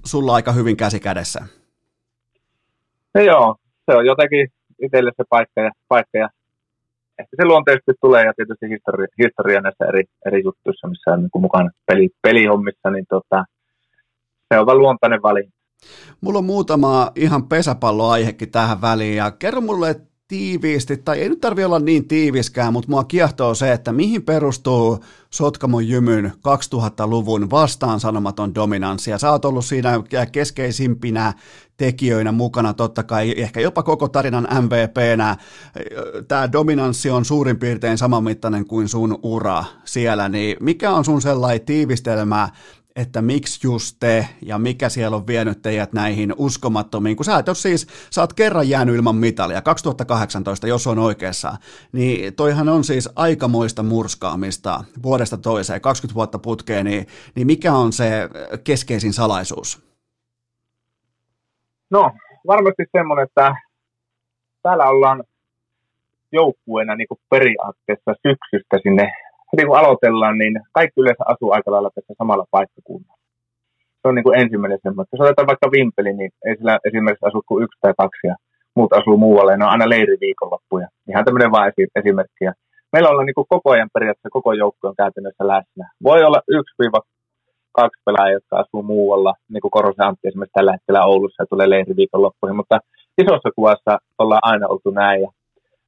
sulla 0.06 0.34
aika 0.34 0.52
hyvin 0.52 0.77
käsi 0.77 0.99
kädessä. 0.99 1.45
No 3.14 3.22
joo, 3.22 3.56
se 3.91 3.98
on 3.98 4.06
jotenkin 4.06 4.48
itselle 4.81 5.11
se 5.18 5.23
paikka 5.30 5.61
ja, 5.61 5.72
paikka 5.88 6.18
ja 6.18 6.30
ehkä 7.19 7.35
se 7.35 7.45
luonteisesti 7.45 7.91
tulee 8.02 8.26
ja 8.26 8.34
tietysti 8.35 8.69
historia, 8.69 9.07
historia 9.23 9.61
näissä 9.61 9.85
eri, 9.85 10.03
eri 10.26 10.43
juttuissa, 10.43 10.88
missä 10.88 11.11
on 11.11 11.22
niin 11.22 11.41
mukana 11.41 11.69
peli, 11.88 12.10
pelihommissa, 12.22 12.89
niin 12.89 13.06
tota, 13.10 13.45
se 14.53 14.60
on 14.60 14.65
vaan 14.65 14.77
luontainen 14.77 15.22
valinta. 15.22 15.56
Mulla 16.22 16.39
on 16.39 16.45
muutama 16.45 17.11
ihan 17.15 17.47
pesäpalloaihekin 17.47 18.52
tähän 18.52 18.81
väliin 18.81 19.15
ja 19.15 19.31
kerro 19.31 19.61
mulle 19.61 19.95
tiiviisti, 20.27 20.97
tai 20.97 21.19
ei 21.19 21.30
nyt 21.30 21.41
tarvi 21.41 21.64
olla 21.64 21.80
niin 21.80 22.07
tiiviskään, 22.07 22.73
mutta 22.73 22.91
mua 22.91 23.03
kiehtoo 23.03 23.56
se, 23.56 23.72
että 23.72 23.91
mihin 23.91 24.23
perustuu 24.23 24.99
Sotkamon 25.30 25.88
jymyn 25.88 26.31
2000-luvun 26.35 27.52
vastaan 27.52 27.99
sanomaton 27.99 28.56
dominanssi, 28.56 29.11
ja 29.11 29.18
sä 29.18 29.31
oot 29.31 29.45
ollut 29.45 29.65
siinä 29.65 30.03
keskeisimpinä 30.31 31.34
tekijöinä 31.77 32.31
mukana, 32.31 32.73
totta 32.73 33.03
kai 33.03 33.34
ehkä 33.38 33.60
jopa 33.60 33.84
koko 33.84 34.07
tarinan 34.07 34.47
MVPnä. 34.61 35.38
Tämä 36.27 36.52
dominanssi 36.52 37.10
on 37.10 37.26
suurin 37.26 37.60
piirtein 37.60 37.97
samanmittainen 37.97 38.65
kuin 38.65 38.89
sun 38.89 39.19
ura 39.23 39.64
siellä, 39.85 40.30
niin 40.30 40.57
mikä 40.60 40.91
on 40.91 41.06
sun 41.06 41.22
sellainen 41.22 41.65
tiivistelmä, 41.65 42.49
että 42.95 43.22
miksi 43.22 43.67
just 43.67 43.97
te 43.99 44.27
ja 44.41 44.57
mikä 44.57 44.89
siellä 44.89 45.17
on 45.17 45.27
vienyt 45.27 45.61
teidät 45.61 45.93
näihin 45.93 46.34
uskomattomiin, 46.38 47.15
kun 47.15 47.26
sä 47.26 47.38
et 47.38 47.49
ole 47.49 47.55
siis, 47.55 47.88
sä 48.11 48.22
oot 48.22 48.34
kerran 48.34 48.69
jäänyt 48.69 48.95
ilman 48.95 49.15
mitalia, 49.15 49.61
2018, 49.61 50.67
jos 50.67 50.88
on 50.88 50.99
oikeassa, 50.99 51.53
niin 51.91 52.35
toihan 52.35 52.69
on 52.69 52.84
siis 52.84 53.09
aikamoista 53.15 53.84
murskaamista 53.84 54.84
vuodesta 55.03 55.38
toiseen, 55.38 55.81
20 55.81 56.15
vuotta 56.15 56.39
putkeen, 56.39 56.85
niin, 56.85 57.07
niin 57.35 57.47
mikä 57.47 57.73
on 57.73 57.93
se 57.93 58.30
keskeisin 58.63 59.13
salaisuus? 59.13 59.85
No, 61.89 62.11
varmasti 62.47 62.84
semmoinen, 62.91 63.23
että 63.23 63.55
täällä 64.63 64.85
ollaan 64.85 65.23
joukkueena 66.31 66.95
niin 66.95 67.07
periaatteessa 67.30 68.13
syksystä 68.27 68.77
sinne 68.84 69.11
heti 69.51 69.65
kun 69.65 69.77
aloitellaan, 69.77 70.38
niin 70.38 70.53
kaikki 70.72 71.01
yleensä 71.01 71.23
asuu 71.27 71.51
aika 71.51 71.72
lailla 71.72 71.89
tässä 71.95 72.13
samalla 72.17 72.45
paikkakunnalla. 72.51 73.17
Se 74.01 74.07
on 74.09 74.15
niin 74.15 74.23
kuin 74.23 74.39
ensimmäinen 74.41 74.80
semmoinen. 74.84 75.09
Jos 75.11 75.22
otetaan 75.22 75.47
vaikka 75.47 75.72
Vimpeli, 75.72 76.13
niin 76.13 76.31
ei 76.45 76.57
sillä 76.57 76.80
esimerkiksi 76.88 77.26
asu 77.26 77.41
kuin 77.47 77.63
yksi 77.63 77.80
tai 77.81 77.93
kaksi 77.97 78.27
ja 78.27 78.35
muut 78.76 78.93
asuu 78.93 79.17
muualle. 79.17 79.57
Ne 79.57 79.65
on 79.65 79.72
aina 79.72 79.89
leiriviikonloppuja. 79.89 80.88
Ihan 81.09 81.26
tämmöinen 81.26 81.51
vain 81.51 81.73
esimerkki. 81.95 82.45
Meillä 82.93 83.09
on 83.09 83.26
niin 83.26 83.39
kuin 83.39 83.47
koko 83.49 83.72
ajan 83.72 83.89
periaatteessa 83.93 84.38
koko 84.38 84.53
joukko 84.53 84.88
on 84.88 84.95
käytännössä 84.95 85.47
läsnä. 85.47 85.85
Voi 86.03 86.23
olla 86.23 86.41
yksi 86.47 86.76
viiva 86.80 86.99
kaksi 87.72 88.01
pelaajaa, 88.05 88.38
jotka 88.38 88.57
asuu 88.57 88.84
muualla, 88.84 89.34
niin 89.49 89.61
kuin 89.61 89.72
Korosen 89.72 90.05
Antti 90.05 90.27
esimerkiksi 90.27 90.57
tällä 90.57 90.72
hetkellä 90.72 91.05
Oulussa 91.05 91.43
ja 91.43 91.47
tulee 91.49 91.69
leiriviikonloppuihin, 91.69 92.55
mutta 92.55 92.80
isossa 93.17 93.49
kuvassa 93.55 93.97
ollaan 94.19 94.45
aina 94.51 94.67
oltu 94.67 94.89
näin. 94.91 95.22
Ja 95.22 95.30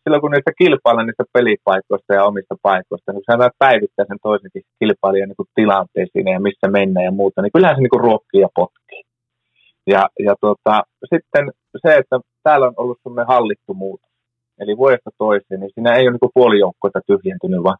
silloin 0.08 0.22
kun 0.22 0.32
niistä 0.32 0.60
kilpaillaan 0.62 1.08
niistä 1.08 1.34
pelipaikoista 1.34 2.14
ja 2.14 2.26
omista 2.26 2.56
paikoista, 2.62 3.12
niin 3.12 3.24
kun 3.24 3.44
sä 3.44 3.50
päivittää 3.60 4.06
sen 4.08 4.24
toisenkin 4.24 4.64
kilpailijan 4.80 5.30
niin 5.30 5.56
tilanteisiin 5.56 6.28
ja 6.28 6.40
missä 6.48 6.68
mennään 6.78 7.06
ja 7.10 7.12
muuta, 7.20 7.42
niin 7.42 7.56
kyllähän 7.56 7.76
se 7.78 7.82
niin 7.82 8.06
ruokkii 8.06 8.42
ja 8.42 8.50
potkii. 8.56 9.04
Ja, 9.94 10.02
ja 10.28 10.34
tuota, 10.42 10.74
sitten 11.14 11.46
se, 11.82 11.90
että 12.02 12.20
täällä 12.44 12.68
on 12.68 12.74
ollut 12.78 13.00
semmoinen 13.04 13.28
hallittu 13.28 13.74
muutos, 13.74 14.10
eli 14.62 14.78
vuodesta 14.78 15.10
toiseen, 15.18 15.60
niin 15.60 15.72
siinä 15.74 15.96
ei 15.96 16.08
ole 16.08 16.12
niin 16.12 16.38
puolijoukkoita 16.40 17.00
tyhjentynyt, 17.08 17.64
vaan 17.64 17.78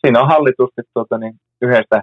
siinä 0.00 0.20
on 0.22 0.28
hallitusti 0.28 0.82
tuota, 0.94 1.18
niin 1.18 1.34
yhdestä 1.62 2.02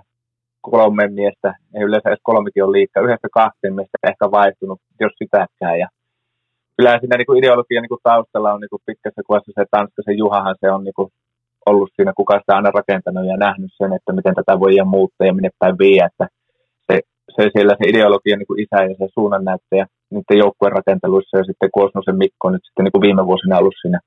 kolme 0.62 1.08
miestä, 1.08 1.50
ei 1.76 1.84
yleensä 1.84 2.10
edes 2.10 2.24
kolmikin 2.24 2.64
on 2.64 2.72
liikaa, 2.72 3.04
yhdestä 3.04 3.28
kahteen 3.40 3.76
miestä 3.76 3.98
ehkä 4.12 4.26
vaihtunut, 4.32 4.80
jos 5.00 5.14
sitäkään. 5.18 5.80
Ja 5.80 5.88
kyllä 6.78 7.00
siinä 7.00 7.18
niin 7.18 7.26
kuin 7.26 7.40
ideologia 7.40 7.82
niin 7.82 7.94
kuin 7.94 8.06
taustalla 8.10 8.54
on 8.54 8.62
niin 8.62 8.74
kuin 8.74 8.86
pitkässä 8.86 9.22
kuvassa 9.28 9.52
se 9.56 9.66
Tanskasen 9.72 10.18
Juhahan 10.18 10.56
se 10.60 10.72
on 10.72 10.84
niin 10.84 10.98
kuin 11.00 11.10
ollut 11.66 11.90
siinä, 11.96 12.12
kuka 12.16 12.40
sitä 12.40 12.56
aina 12.56 12.78
rakentanut 12.80 13.26
ja 13.26 13.38
nähnyt 13.38 13.72
sen, 13.78 13.94
että 13.94 14.14
miten 14.14 14.36
tätä 14.36 14.60
voi 14.60 14.74
muuttaa 14.86 15.28
ja 15.28 15.34
minne 15.34 15.50
päin 15.60 15.78
vie, 15.80 16.06
että 16.10 16.26
se, 16.88 16.96
se 17.36 17.50
siellä 17.54 17.74
se 17.78 17.90
ideologia 17.90 18.38
niin 18.38 18.48
kuin 18.48 18.62
isä 18.64 18.84
ja 18.84 18.96
se 19.00 19.08
suunnannäyttäjä 19.14 19.86
niiden 20.10 20.38
joukkueen 20.44 20.78
rakenteluissa 20.80 21.38
ja 21.38 21.44
sitten 21.44 21.70
Kuosnosen 21.76 22.18
Mikko 22.18 22.50
nyt 22.50 22.66
sitten 22.66 22.84
niin 22.84 22.96
kuin 22.96 23.06
viime 23.08 23.26
vuosina 23.26 23.60
ollut 23.60 23.82
siinä 23.82 24.00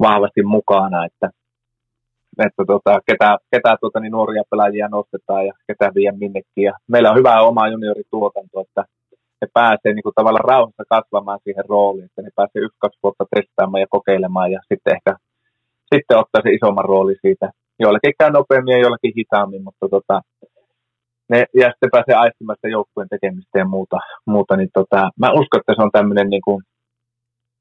vahvasti 0.00 0.42
mukana, 0.42 1.04
että, 1.04 1.30
että 2.46 2.62
tota, 2.66 3.00
ketä, 3.08 3.38
ketä 3.50 3.76
tuota, 3.80 4.00
niin 4.00 4.12
nuoria 4.12 4.42
pelaajia 4.50 4.88
nostetaan 4.88 5.46
ja 5.46 5.52
ketä 5.66 5.92
vie 5.94 6.12
minnekin. 6.12 6.64
Ja 6.68 6.72
meillä 6.88 7.10
on 7.10 7.18
hyvää 7.18 7.42
omaa 7.42 7.68
juniorituotanto, 7.68 8.60
että 8.60 8.84
ne 9.42 9.48
pääsee 9.54 9.92
niin 9.92 10.06
kuin 10.06 10.18
tavallaan 10.18 10.50
rauhassa 10.52 10.84
kasvamaan 10.94 11.40
siihen 11.44 11.64
rooliin, 11.68 12.04
että 12.04 12.22
ne 12.22 12.30
pääsee 12.36 12.62
yksi, 12.66 12.78
kaksi 12.84 12.98
vuotta 13.02 13.24
testaamaan 13.34 13.80
ja 13.84 13.94
kokeilemaan 13.96 14.52
ja 14.52 14.60
sitten 14.68 14.94
ehkä 14.96 15.12
sitten 15.94 16.20
ottaa 16.22 16.42
se 16.42 16.50
isomman 16.58 16.90
rooli 16.92 17.16
siitä. 17.24 17.46
Joillakin 17.82 18.18
käy 18.18 18.30
nopeammin 18.30 18.72
ja 18.72 18.82
joillakin 18.84 19.12
hitaammin, 19.18 19.64
mutta 19.64 19.86
tota, 19.94 20.16
ne, 21.30 21.38
ja 21.60 21.66
sitten 21.70 21.94
pääsee 21.94 22.14
aistimaan 22.14 22.56
sitä 22.56 22.68
joukkueen 22.76 23.12
tekemistä 23.14 23.58
ja 23.58 23.66
muuta, 23.74 23.98
muuta 24.26 24.56
niin 24.56 24.72
tota, 24.78 25.00
mä 25.22 25.28
uskon, 25.40 25.60
että 25.60 25.74
se 25.76 25.82
on 25.82 25.96
tämmöinen 25.98 26.28
niin 26.30 26.44
kuin, 26.48 26.60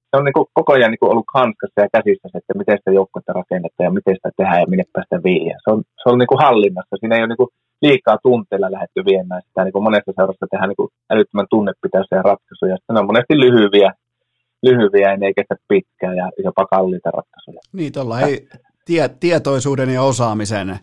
se 0.10 0.14
on 0.20 0.26
niin 0.26 0.38
kuin 0.38 0.48
koko 0.54 0.74
ajan 0.74 0.92
niin 0.92 1.02
kuin 1.02 1.12
ollut 1.12 1.36
hanskassa 1.40 1.82
ja 1.84 1.94
käsissä 1.96 2.28
että 2.38 2.60
miten 2.62 2.78
sitä 2.78 2.92
joukkuetta 3.00 3.34
rakennetaan 3.40 3.88
ja 3.88 3.98
miten 3.98 4.16
sitä 4.16 4.30
tehdään 4.38 4.62
ja 4.64 4.72
minne 4.72 4.86
päästä 4.94 5.18
viiä. 5.24 5.56
Se 5.64 5.68
on, 5.74 5.80
se 6.02 6.06
on 6.12 6.18
niin 6.20 6.32
kuin 6.32 6.44
hallinnassa. 6.46 6.96
Siinä 7.00 7.16
ei 7.16 7.24
ole 7.24 7.32
niin 7.32 7.44
kuin 7.44 7.54
liikaa 7.82 8.18
tunteilla 8.24 8.72
lähdetty 8.72 9.06
viemään 9.06 9.42
sitä. 9.48 9.64
Niin 9.64 9.74
kuin 9.74 9.84
monessa 9.84 10.12
seurassa 10.16 10.46
tehdään 10.52 10.70
niin 10.70 10.82
kuin 10.82 10.90
älyttömän 11.10 11.48
tunnepitoisia 11.50 12.22
ratkaisuja. 12.22 12.78
Sitten 12.78 12.94
ne 12.94 13.00
on 13.00 13.12
monesti 13.12 13.40
lyhyviä, 13.40 13.94
lyhyviä 14.64 15.12
ja 15.12 15.18
ne 15.18 15.26
ei 15.26 15.34
kestä 15.34 15.56
pitkään 15.68 16.18
ja 16.18 16.32
jopa 16.44 16.66
kalliita 16.66 17.12
ratkaisuja. 17.12 17.60
Niin, 17.74 17.94
tuolla 17.94 18.22
ei 18.22 18.48
tie, 18.86 19.10
tietoisuuden 19.10 19.90
ja 19.90 20.02
osaamisen 20.02 20.70
ö, 20.70 20.80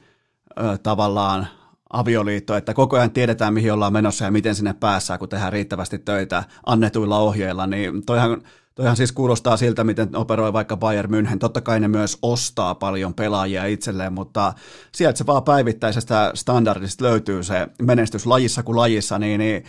tavallaan 0.83 1.47
avioliitto, 1.93 2.57
että 2.57 2.75
koko 2.75 2.97
ajan 2.97 3.11
tiedetään, 3.11 3.55
mihin 3.55 3.73
ollaan 3.73 3.93
menossa 3.93 4.25
ja 4.25 4.31
miten 4.31 4.55
sinne 4.55 4.75
päässään, 4.81 5.19
kun 5.19 5.29
tehdään 5.29 5.53
riittävästi 5.53 5.99
töitä 5.99 6.43
annetuilla 6.67 7.19
ohjeilla, 7.19 7.67
niin 7.67 8.07
toihan 8.07 8.43
Toihan 8.79 8.97
siis 8.97 9.13
kuulostaa 9.13 9.57
siltä, 9.57 9.85
miten 9.85 10.17
operoi 10.17 10.53
vaikka 10.53 10.77
Bayern 10.77 11.11
München. 11.11 11.39
Totta 11.39 11.61
kai 11.61 11.81
ne 11.81 11.89
myös 11.89 12.19
ostaa 12.23 12.75
paljon 12.75 13.15
pelaajia 13.15 13.65
itselleen, 13.65 14.13
mutta 14.13 14.53
sieltä 14.93 15.19
se 15.19 15.27
vaan 15.27 15.43
päivittäisestä 15.43 16.33
standardista 16.35 17.05
löytyy 17.05 17.43
se 17.43 17.69
menestys 17.83 18.27
lajissa 18.27 18.63
kuin 18.63 18.77
lajissa, 18.77 19.19
niin, 19.19 19.39
niin 19.39 19.65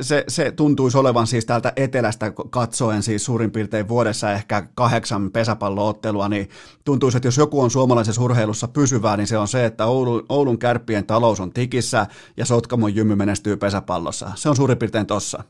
se, 0.00 0.24
se 0.28 0.50
tuntuisi 0.50 0.98
olevan 0.98 1.26
siis 1.26 1.44
täältä 1.44 1.72
etelästä 1.76 2.32
katsoen 2.50 3.02
siis 3.02 3.24
suurin 3.24 3.50
piirtein 3.50 3.88
vuodessa 3.88 4.32
ehkä 4.32 4.66
kahdeksan 4.74 5.30
pesäpalloottelua, 5.30 6.28
niin 6.28 6.48
tuntuisi, 6.84 7.18
että 7.18 7.28
jos 7.28 7.36
joku 7.36 7.60
on 7.60 7.70
suomalaisessa 7.70 8.22
urheilussa 8.22 8.68
pysyvää, 8.68 9.16
niin 9.16 9.26
se 9.26 9.38
on 9.38 9.48
se, 9.48 9.64
että 9.64 9.86
Oulun, 9.86 10.26
Oulun 10.28 10.58
kärppien 10.58 11.06
talous 11.06 11.40
on 11.40 11.52
tikissä 11.52 12.06
ja 12.36 12.44
Sotkamon 12.44 12.94
jymy 12.94 13.14
menestyy 13.14 13.56
pesäpallossa. 13.56 14.32
Se 14.34 14.48
on 14.48 14.56
suurin 14.56 14.78
piirtein 14.78 15.06
tossa. 15.06 15.44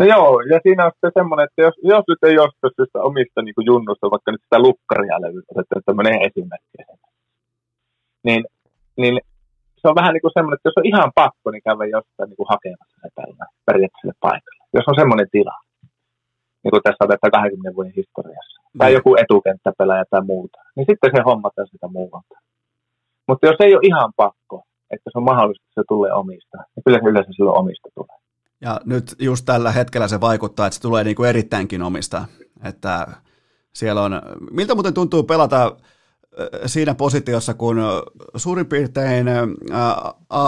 No 0.00 0.06
joo, 0.14 0.32
ja 0.52 0.58
siinä 0.62 0.84
on 0.86 0.92
sitten 0.92 1.16
semmoinen, 1.18 1.44
että 1.46 1.62
jos, 1.66 1.76
jos 1.92 2.04
nyt 2.08 2.22
ei 2.28 2.38
ostaisi 2.46 2.80
sitä 2.84 2.98
omista 3.10 3.42
niin 3.42 3.68
junnusta, 3.70 4.12
vaikka 4.14 4.32
nyt 4.32 4.44
sitä 4.44 4.58
lukkaria 4.66 5.22
löytyy, 5.24 5.60
että 5.60 5.76
tämmöinen 5.86 6.16
esimerkki, 6.28 6.78
niin, 8.26 8.42
niin 9.00 9.14
se 9.80 9.84
on 9.90 9.98
vähän 10.00 10.12
niin 10.14 10.24
kuin 10.24 10.36
semmoinen, 10.36 10.56
että 10.56 10.68
jos 10.68 10.80
on 10.80 10.90
ihan 10.92 11.10
pakko, 11.22 11.46
niin 11.50 11.64
käydä 11.66 11.84
jostain 11.96 12.28
niin 12.28 12.40
kuin 12.40 12.52
hakemassa 12.54 12.96
se 13.02 13.08
tällainen 13.14 13.50
periaatteessa 13.66 14.24
paikalla. 14.26 14.62
Jos 14.76 14.88
on 14.90 15.00
semmoinen 15.00 15.28
tila, 15.34 15.56
niin 16.62 16.72
kuin 16.72 16.82
tässä 16.84 17.04
otetaan 17.06 17.36
20 17.38 17.76
vuoden 17.76 17.98
historiassa, 18.00 18.56
tai 18.78 18.90
joku 18.98 19.10
etukenttäpelaaja 19.22 20.10
tai 20.10 20.22
muuta, 20.32 20.58
niin 20.76 20.86
sitten 20.90 21.10
se 21.14 21.20
hommataan 21.30 21.68
sitä 21.72 21.88
muualta. 21.96 22.36
Mutta 23.28 23.46
jos 23.46 23.58
ei 23.64 23.74
ole 23.74 23.88
ihan 23.90 24.10
pakko, 24.22 24.56
että 24.94 25.08
se 25.10 25.18
on 25.20 25.30
mahdollista, 25.32 25.64
että 25.66 25.80
se 25.80 25.84
tulee 25.92 26.12
omista, 26.22 26.56
niin 26.72 26.84
kyllä 26.84 26.98
se 26.98 27.08
yleensä 27.10 27.32
silloin 27.32 27.60
omista 27.62 27.88
tulee. 27.98 28.19
Ja 28.60 28.80
nyt 28.84 29.14
just 29.18 29.44
tällä 29.46 29.72
hetkellä 29.72 30.08
se 30.08 30.20
vaikuttaa, 30.20 30.66
että 30.66 30.74
se 30.74 30.80
tulee 30.80 31.04
niin 31.04 31.16
kuin 31.16 31.28
erittäinkin 31.28 31.82
omista. 31.82 32.24
Että 32.64 33.06
siellä 33.72 34.02
on, 34.02 34.22
miltä 34.50 34.74
muuten 34.74 34.94
tuntuu 34.94 35.22
pelata 35.22 35.76
siinä 36.66 36.94
positiossa, 36.94 37.54
kun 37.54 37.76
suurin 38.36 38.66
piirtein 38.66 39.26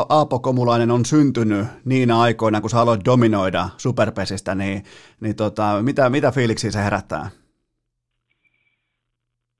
Aapo 0.08 0.38
Komulainen 0.38 0.90
on 0.90 1.04
syntynyt 1.04 1.66
niinä 1.84 2.20
aikoina, 2.20 2.60
kun 2.60 2.70
sä 2.70 2.80
aloit 2.80 3.04
dominoida 3.04 3.68
superpesistä, 3.76 4.54
niin, 4.54 4.82
niin 5.20 5.36
tota, 5.36 5.82
mitä, 5.82 6.10
mitä 6.10 6.30
fiiliksiä 6.30 6.70
se 6.70 6.84
herättää? 6.84 7.30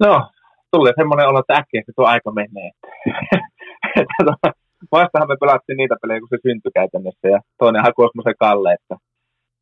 No, 0.01 0.31
tulee 0.71 0.93
semmoinen 0.97 1.29
olo, 1.29 1.39
että 1.41 1.55
äkkiä 1.55 1.83
se 1.87 1.93
tuo 1.97 2.07
aika 2.07 2.33
menee. 2.33 2.71
Vastahan 4.93 5.29
me 5.29 5.37
pelattiin 5.41 5.77
niitä 5.77 5.97
pelejä, 6.03 6.21
kun 6.21 6.33
se 6.33 6.39
syntyi 6.47 6.73
käytännössä. 6.75 7.27
Ja 7.35 7.39
toinen 7.59 7.95
Kuosmosen 7.97 8.41
Kalle, 8.45 8.73
että 8.73 8.95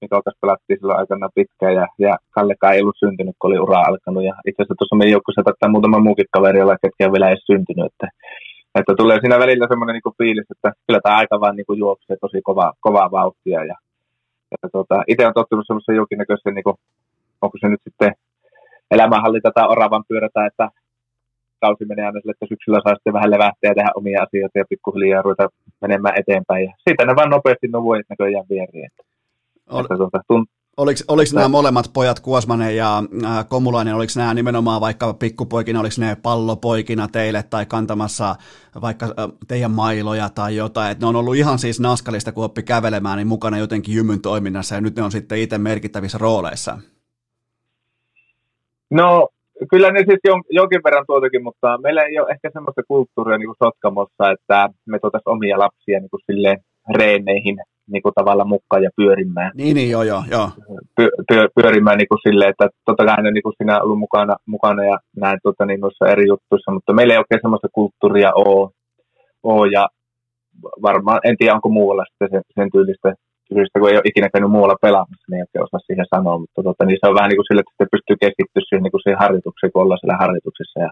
mikä 0.01 0.15
kanssa 0.25 0.43
pelattiin 0.43 0.79
silloin 0.79 1.01
aikana 1.01 1.29
pitkään. 1.35 1.75
Ja, 1.81 1.87
ja 1.99 2.13
Kallekaan 2.35 2.75
ei 2.75 2.83
ollut 2.83 3.03
syntynyt, 3.05 3.37
kun 3.39 3.49
oli 3.51 3.59
ura 3.59 3.81
alkanut. 3.91 4.25
Ja 4.29 4.35
itse 4.49 4.59
asiassa 4.63 4.79
tuossa 4.79 4.97
meidän 4.97 5.13
joukkueessa 5.17 5.47
taittaa 5.47 5.75
muutama 5.75 6.07
muukin 6.07 6.35
kaveri, 6.37 6.59
jolla 6.59 6.83
ketkä 6.83 7.05
ei 7.05 7.13
vielä 7.13 7.29
edes 7.29 7.45
syntynyt. 7.51 7.87
Että, 7.91 8.09
että 8.79 8.93
tulee 9.01 9.19
siinä 9.21 9.39
välillä 9.45 9.67
semmoinen 9.69 9.95
niin 9.95 10.19
fiilis, 10.19 10.49
että 10.55 10.69
kyllä 10.87 11.01
tämä 11.03 11.21
aika 11.21 11.41
vaan 11.41 11.57
niin 11.57 11.79
juoksee 11.83 12.17
tosi 12.21 12.41
kova, 12.49 12.73
kovaa 12.87 13.11
vauhtia. 13.19 13.61
Ja, 13.71 13.77
ja 14.51 14.69
tota, 14.77 14.97
itse 15.11 15.27
on 15.27 15.39
tottunut 15.39 15.67
semmoisen 15.67 16.01
jonkinnäköisen, 16.01 16.55
niin 16.55 16.69
kuin, 16.69 16.77
onko 17.43 17.57
se 17.61 17.69
nyt 17.69 17.83
sitten 17.85 18.13
elämänhallinta 18.91 19.51
tai 19.55 19.67
oravan 19.69 20.05
pyörätä, 20.09 20.47
että 20.47 20.69
kausi 21.61 21.85
menee 21.85 22.07
aina 22.07 22.21
sille, 22.21 22.33
että 22.37 22.53
syksyllä 22.53 22.81
saa 22.85 22.95
sitten 22.95 23.17
vähän 23.19 23.31
levähtää 23.31 23.71
ja 23.71 23.75
tehdä 23.75 23.91
omia 24.01 24.23
asioita 24.23 24.59
ja 24.59 24.71
pikkuhiljaa 24.71 25.23
ruveta 25.23 25.49
menemään 25.81 26.19
eteenpäin. 26.21 26.65
Ja 26.65 26.73
siitä 26.85 27.05
ne 27.05 27.17
vaan 27.17 27.31
nopeasti 27.31 27.69
nuo 27.69 27.83
vuodet 27.83 28.07
näköjään 28.11 28.51
vieriin. 28.51 28.91
Ol, 29.71 29.85
että 29.85 29.97
tuota, 29.97 30.21
tunt, 30.29 30.49
Oliko, 30.77 31.01
oliko 31.09 31.31
nämä 31.35 31.49
molemmat 31.49 31.91
pojat, 31.93 32.21
Kuosmanen 32.21 32.77
ja 32.77 33.03
äh, 33.25 33.49
Komulainen, 33.49 33.95
oliko 33.95 34.13
nämä 34.17 34.35
nimenomaan 34.35 34.81
vaikka 34.81 35.15
pikkupoikina, 35.15 35.81
oliko 35.81 35.95
ne 35.99 36.17
pallopoikina 36.23 37.09
teille 37.09 37.43
tai 37.43 37.67
kantamassa 37.67 38.37
vaikka 38.81 39.07
äh, 39.07 39.13
teidän 39.49 39.71
mailoja 39.71 40.29
tai 40.29 40.57
jotain, 40.57 40.91
että 40.93 41.05
ne 41.05 41.09
on 41.09 41.17
ollut 41.17 41.37
ihan 41.37 41.59
siis 41.59 41.81
naskalista, 41.81 42.33
kun 42.33 42.45
oppi 42.45 42.63
kävelemään, 42.63 43.17
niin 43.17 43.27
mukana 43.27 43.59
jotenkin 43.59 43.95
jymyn 43.95 44.21
toiminnassa 44.21 44.75
ja 44.75 44.81
nyt 44.81 44.97
ne 44.97 45.03
on 45.03 45.13
sitten 45.13 45.39
itse 45.39 45.59
merkittävissä 45.59 46.19
rooleissa? 46.19 46.79
No 48.91 49.29
kyllä 49.71 49.91
ne 49.91 49.99
siis 49.99 50.21
jon, 50.25 50.43
jonkin 50.51 50.81
verran 50.85 51.05
tuotakin, 51.07 51.43
mutta 51.43 51.79
meillä 51.79 52.03
ei 52.03 52.19
ole 52.21 52.31
ehkä 52.31 52.51
semmoista 52.53 52.83
kulttuuria 52.89 53.39
niin 53.39 53.49
kuin 53.49 53.63
Sotkamossa, 53.65 54.31
että 54.31 54.69
me 54.87 54.99
tuotaisiin 54.99 55.35
omia 55.35 55.59
lapsia 55.59 56.01
niin 56.01 56.11
kuin 56.11 56.27
silleen 56.27 56.59
reeneihin 56.99 57.57
niin 57.93 58.03
kuin 58.03 58.15
tavallaan 58.15 58.49
mukaan 58.49 58.83
ja 58.83 58.91
pyörimään. 58.97 59.53
Niin, 59.55 59.75
niin 59.75 59.91
joo, 59.91 60.03
joo. 60.03 60.23
joo. 60.31 60.49
Py, 60.97 61.09
py, 61.29 61.37
pyörimään 61.55 61.99
niin 61.99 62.09
kuin 62.09 62.25
silleen, 62.29 62.51
että 62.51 62.69
totta 62.85 63.05
kai 63.05 63.23
ne 63.23 63.31
niin 63.31 63.43
kuin 63.43 63.55
sinä 63.59 63.83
ollut 63.83 63.99
mukana, 63.99 64.37
mukana 64.47 64.85
ja 64.85 64.99
näin 65.17 65.39
tuota, 65.43 65.67
niin 65.67 65.81
eri 66.09 66.27
juttuissa, 66.29 66.73
mutta 66.73 66.93
meillä 66.93 67.15
ei 67.15 67.19
oikein 67.19 67.41
semmoista 67.43 67.69
kulttuuria 67.73 68.31
ole, 68.35 68.71
ole 69.43 69.73
ja 69.73 69.89
varmaan, 70.83 71.21
en 71.25 71.37
tiedä 71.39 71.55
onko 71.55 71.69
muualla 71.69 72.05
sitten 72.09 72.29
sen, 72.31 72.43
sen 72.55 72.71
tyylistä, 72.73 73.15
tyylistä, 73.51 73.79
kun 73.79 73.91
ei 73.91 74.01
ole 74.01 74.11
ikinä 74.11 74.29
käynyt 74.33 74.55
muualla 74.55 74.83
pelaamassa, 74.87 75.29
niin 75.29 75.45
ei 75.55 75.65
osaa 75.67 75.87
siihen 75.87 76.07
sanoa, 76.15 76.41
mutta 76.43 76.61
tota, 76.69 76.83
niin 76.85 76.99
se 77.01 77.09
on 77.09 77.19
vähän 77.19 77.29
niin 77.29 77.41
kuin 77.41 77.49
sille, 77.49 77.63
että 77.63 77.93
pystyy 77.95 78.17
keskittyä 78.25 78.63
siihen, 78.65 78.83
niin 78.85 78.95
kuin 78.95 79.03
siihen 79.05 79.23
harjoitukseen, 79.25 79.71
kun 79.73 79.83
ollaan 79.83 80.01
siellä 80.01 80.23
harjoituksessa 80.25 80.79
ja, 80.87 80.91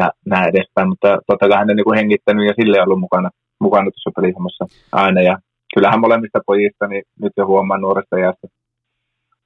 ja 0.00 0.06
näin 0.32 0.48
edespäin, 0.52 0.88
mutta 0.92 1.10
totta 1.26 1.48
kai 1.48 1.58
hän 1.58 1.70
on 1.72 1.76
niin 1.76 1.88
kuin 1.88 2.00
hengittänyt 2.00 2.48
ja 2.50 2.54
sille 2.58 2.82
ollut 2.82 3.04
mukana, 3.06 3.28
mukana 3.66 3.90
tuossa 3.90 4.16
pelihommassa 4.16 4.64
aina. 5.04 5.20
Ja 5.30 5.34
kyllähän 5.74 6.04
molemmista 6.04 6.40
pojista, 6.46 6.84
niin 6.86 7.02
nyt 7.22 7.34
jo 7.36 7.44
huomaan 7.46 7.80
nuoresta 7.80 8.16
iästä 8.16 8.46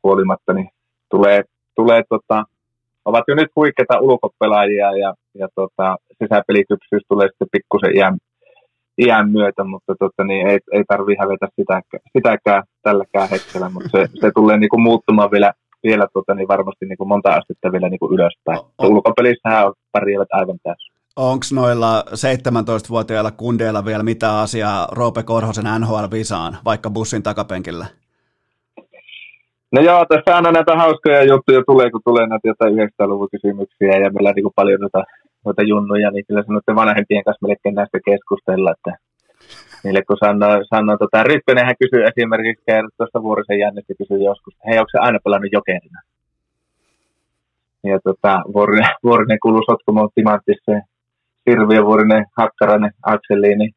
huolimatta, 0.04 0.52
niin 0.52 0.68
tulee, 1.10 1.42
tulee 1.76 2.02
tota, 2.08 2.44
ovat 3.04 3.24
jo 3.28 3.34
nyt 3.34 3.50
huikeita 3.56 4.00
ulkopelaajia 4.00 4.88
ja, 5.02 5.14
ja 5.40 5.48
tota, 5.54 5.96
sisäpelikypsyys 6.18 7.02
tulee 7.08 7.28
sitten 7.28 7.52
pikkusen 7.52 7.96
iän, 7.96 8.16
iän 8.98 9.30
myötä, 9.30 9.64
mutta 9.64 9.94
tota, 9.98 10.24
niin 10.24 10.46
ei, 10.46 10.58
ei 10.72 10.84
tarvitse 10.88 11.22
hävetä 11.22 11.48
sitäkään, 11.56 12.02
sitäkään 12.16 12.62
tälläkään 12.82 13.28
hetkellä, 13.30 13.68
mutta 13.68 13.88
se, 13.88 14.08
se 14.20 14.30
tulee 14.34 14.58
niinku 14.58 14.78
muuttumaan 14.78 15.30
vielä, 15.30 15.52
vielä 15.82 16.06
tota, 16.12 16.34
niin 16.34 16.48
varmasti 16.48 16.86
niinku 16.86 17.04
monta 17.04 17.34
astetta 17.34 17.72
vielä 17.72 17.88
niinku 17.88 18.14
ylöspäin. 18.14 18.58
Oh, 18.78 18.90
Ulkopelissähän 18.90 19.66
on 19.66 19.74
pärjäävät 19.92 20.28
aivan 20.32 20.58
täysin. 20.62 20.92
Onko 21.16 21.44
noilla 21.54 22.00
17-vuotiailla 22.00 23.30
kundeilla 23.30 23.84
vielä 23.84 24.02
mitä 24.02 24.40
asiaa 24.40 24.88
Roope 24.92 25.22
Korhosen 25.22 25.64
NHL-visaan, 25.80 26.56
vaikka 26.64 26.90
bussin 26.90 27.22
takapenkillä? 27.22 27.86
No 29.72 29.82
joo, 29.82 30.06
tässä 30.08 30.36
aina 30.36 30.52
näitä 30.52 30.76
hauskoja 30.76 31.24
juttuja 31.24 31.62
tulee, 31.66 31.90
kun 31.90 32.00
tulee 32.04 32.26
näitä 32.26 32.48
jotain 32.48 32.74
900-luvun 32.74 33.28
kysymyksiä 33.30 33.98
ja 33.98 34.10
meillä 34.10 34.28
on 34.28 34.34
niin 34.34 34.56
paljon 34.56 34.80
noita, 34.80 35.04
noita 35.44 35.62
junnuja, 35.62 36.10
niin 36.10 36.24
kyllä 36.28 36.42
sanotte 36.46 36.74
vanhempien 36.74 37.24
kanssa 37.24 37.46
melkein 37.46 37.74
näistä 37.74 37.98
keskustella, 38.04 38.74
että 38.76 38.92
niille 39.84 40.02
kun 40.06 40.16
sanoo, 40.24 40.54
sanoo 40.74 40.96
tota, 40.96 41.22
Ryppönenhän 41.22 41.80
kysyy 41.80 42.02
esimerkiksi 42.10 42.64
tuosta 42.96 43.22
Vuorisen 43.22 43.58
Jännestä 43.58 43.94
kysyy 43.98 44.18
joskus, 44.18 44.54
hei, 44.66 44.78
onko 44.78 44.90
se 44.92 44.98
aina 44.98 45.18
pelannut 45.24 45.52
jokerina? 45.52 46.00
Ja 47.84 47.98
tota, 48.04 48.42
Vuorinen, 48.54 48.90
Vuorinen 49.04 49.38
kuuluu 49.42 49.62
Sotkamon 49.70 50.08
timanttiseen 50.14 50.82
Hirviövuorinen, 51.50 52.24
Hakkarainen, 52.38 52.92
Akseliini 53.02 53.70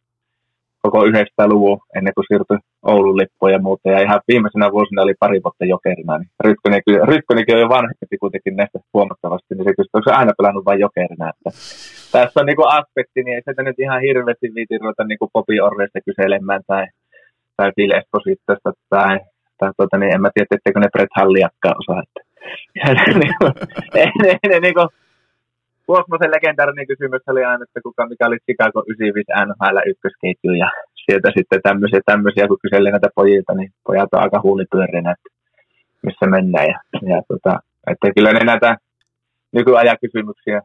koko 0.82 1.06
900-luvun 1.06 1.80
ennen 1.96 2.14
kuin 2.14 2.26
siirtyi 2.28 2.58
Oulun 2.91 3.18
lippuun 3.18 3.52
ja 3.52 3.60
muuta. 3.60 3.90
Ja 3.90 3.99
ihan 4.02 4.22
viimeisenä 4.28 4.72
vuosina 4.72 5.02
oli 5.02 5.14
pari 5.20 5.40
vuotta 5.44 5.66
jokerina. 5.66 6.18
Niin 6.18 6.30
Rytkönenkin, 6.45 7.07
Rytkönenkin 7.10 7.56
on 7.56 7.62
jo 7.62 7.70
vanhempi 7.70 8.18
kuitenkin 8.20 8.56
näistä 8.56 8.80
huomattavasti, 8.94 9.52
niin 9.56 9.68
se 9.68 9.74
kysyy, 9.78 9.94
onko 9.94 10.10
se 10.10 10.16
aina 10.20 10.38
pelannut 10.38 10.66
vain 10.66 10.80
jokerina. 10.88 11.30
Että 11.30 11.49
tässä 12.12 12.40
on 12.40 12.45
niin 12.45 12.60
kuin 12.60 12.74
aspekti, 12.80 13.24
niin 13.24 13.36
ei 13.36 13.41
sitä 13.49 13.64
nyt 13.64 13.80
ihan 13.80 14.02
hirveästi 14.02 14.48
viitin 14.56 14.82
ruveta 14.82 15.03
niin 15.03 15.20
kuin 15.20 15.34
Popi 15.34 15.62
Orreista 15.68 15.99
kyselemään 16.06 16.62
tai, 16.68 16.86
tai 17.57 17.72
Phil 17.76 17.91
Espositosta 17.99 18.72
tai, 18.90 19.20
tai 19.60 19.72
tuota, 19.78 19.98
niin 19.98 20.14
en 20.16 20.22
mä 20.22 20.30
tiedä, 20.34 20.48
etteikö 20.52 20.80
ne 20.80 20.94
Brett 20.94 21.18
Halliakkaan 21.20 21.76
osaa. 21.82 22.03
Että, 22.06 22.22
ei, 23.99 24.12
ne, 24.24 24.32
ne, 24.49 24.60
niin 24.60 24.78
kuin, 24.78 24.90
Kuosmosen 25.88 26.32
legendaarinen 26.36 26.88
kysymys 26.88 27.22
oli 27.28 27.44
aina, 27.44 27.64
että 27.64 27.80
kuka, 27.88 28.07
mikä 28.10 28.28
oli 28.28 28.38
Chicago 28.45 28.80
95 28.88 29.32
NHL 29.48 29.78
ykkösketju 29.91 30.52
ja 30.64 30.70
sieltä 31.06 31.32
sitten 31.38 31.61
tämmöisiä, 31.64 31.99
tämmöisiä 32.06 32.48
kun 32.48 32.57
kyseli 32.61 32.91
näitä 32.91 33.10
pojilta, 33.15 33.53
niin 33.53 33.72
pojat 33.88 34.14
on 34.14 34.22
aika 34.22 34.41
huulipyörinä, 34.44 35.11
että 35.11 35.30
missä 36.06 36.26
mennään. 36.26 36.68
Ja, 36.68 36.80
ja 37.11 37.22
tota, 37.27 37.60
että 37.91 38.11
kyllä 38.15 38.32
ne 38.34 38.44
näitä 38.45 38.77
nykyajan 39.52 39.98
kysymyksiä 40.02 40.61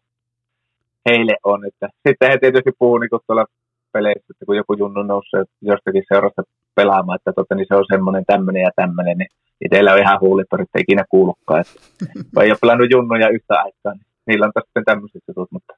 heille 1.08 1.36
on. 1.44 1.66
Että 1.66 1.88
sitten 2.08 2.30
he 2.30 2.38
tietysti 2.38 2.70
puhuu 2.78 2.98
niin 2.98 3.10
tuolla 3.26 3.44
peleissä, 3.92 4.26
että 4.30 4.46
kun 4.46 4.56
joku 4.56 4.74
junnu 4.74 5.02
nousee 5.02 5.44
jostakin 5.62 6.04
seurasta 6.08 6.42
pelaamaan, 6.74 7.16
että 7.16 7.32
tota, 7.32 7.54
niin 7.54 7.66
se 7.68 7.74
on 7.76 7.84
semmoinen 7.92 8.24
tämmöinen 8.26 8.62
ja 8.62 8.70
tämmöinen, 8.76 9.18
niin 9.18 9.28
itsellä 9.64 9.92
on 9.92 9.98
ihan 9.98 10.20
huulipyörit, 10.20 10.68
ei 10.74 10.82
ikinä 10.82 11.04
kuulukaan. 11.08 11.60
Että, 11.60 11.80
ei 12.42 12.50
ole 12.50 12.58
pelannut 12.60 12.90
junnuja 12.90 13.28
yhtä 13.28 13.54
aikaa, 13.54 13.92
niin 13.92 14.06
niillä 14.26 14.46
on 14.46 14.52
sitten 14.64 14.84
tämmöiset 14.84 15.22
jutut. 15.28 15.52
Mutta... 15.52 15.72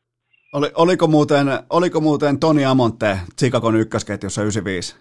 Oli, 0.53 0.70
oliko, 0.74 1.07
muuten, 1.07 1.47
oliko 1.70 2.01
muuten 2.01 2.41
Toni 2.41 2.65
Amonte 2.65 3.19
Chicagon 3.39 3.77
ykkösketjussa 3.77 4.43
95? 4.43 4.97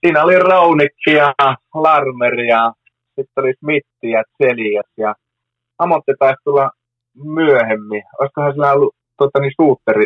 Siinä 0.00 0.22
oli 0.22 0.38
Raunikki 0.38 1.10
ja 1.10 1.34
Larmer 1.74 2.40
ja 2.40 2.72
sitten 3.06 3.44
oli 3.44 3.52
Smith 3.58 3.88
ja 4.02 4.24
Celias 4.42 4.92
ja 4.96 5.14
Amonte 5.78 6.14
taisi 6.18 6.40
tulla 6.44 6.70
myöhemmin. 7.24 8.02
Olisikohan 8.20 8.52
sillä 8.52 8.72
ollut 8.72 8.94
tota, 9.16 9.40
niin, 9.40 9.52
suutteri, 9.60 10.04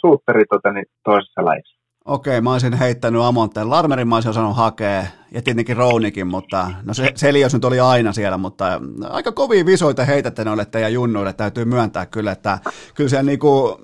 suutteri 0.00 0.44
tota, 0.50 0.72
niin, 0.72 0.86
toisessa 1.04 1.44
lajissa? 1.44 1.83
Okei, 2.04 2.40
mä 2.40 2.52
olisin 2.52 2.72
heittänyt 2.72 3.22
Amonteen. 3.22 3.70
Larmerin 3.70 4.08
mä 4.08 4.14
olisin 4.14 4.30
osannut 4.30 4.56
hakea, 4.56 5.06
ja 5.32 5.42
tietenkin 5.42 5.76
Rounikin, 5.76 6.26
mutta 6.26 6.70
no 6.82 6.94
se, 6.94 7.12
Selios 7.14 7.54
nyt 7.54 7.64
oli 7.64 7.80
aina 7.80 8.12
siellä, 8.12 8.38
mutta 8.38 8.80
aika 9.10 9.32
kovia 9.32 9.66
visoita 9.66 10.04
heitätte 10.04 10.44
noille 10.44 10.64
teidän 10.64 10.92
junnuille, 10.92 11.32
täytyy 11.32 11.64
myöntää 11.64 12.06
kyllä, 12.06 12.32
että 12.32 12.58
kyllä 12.94 13.10
siellä 13.10 13.22
niinku 13.22 13.78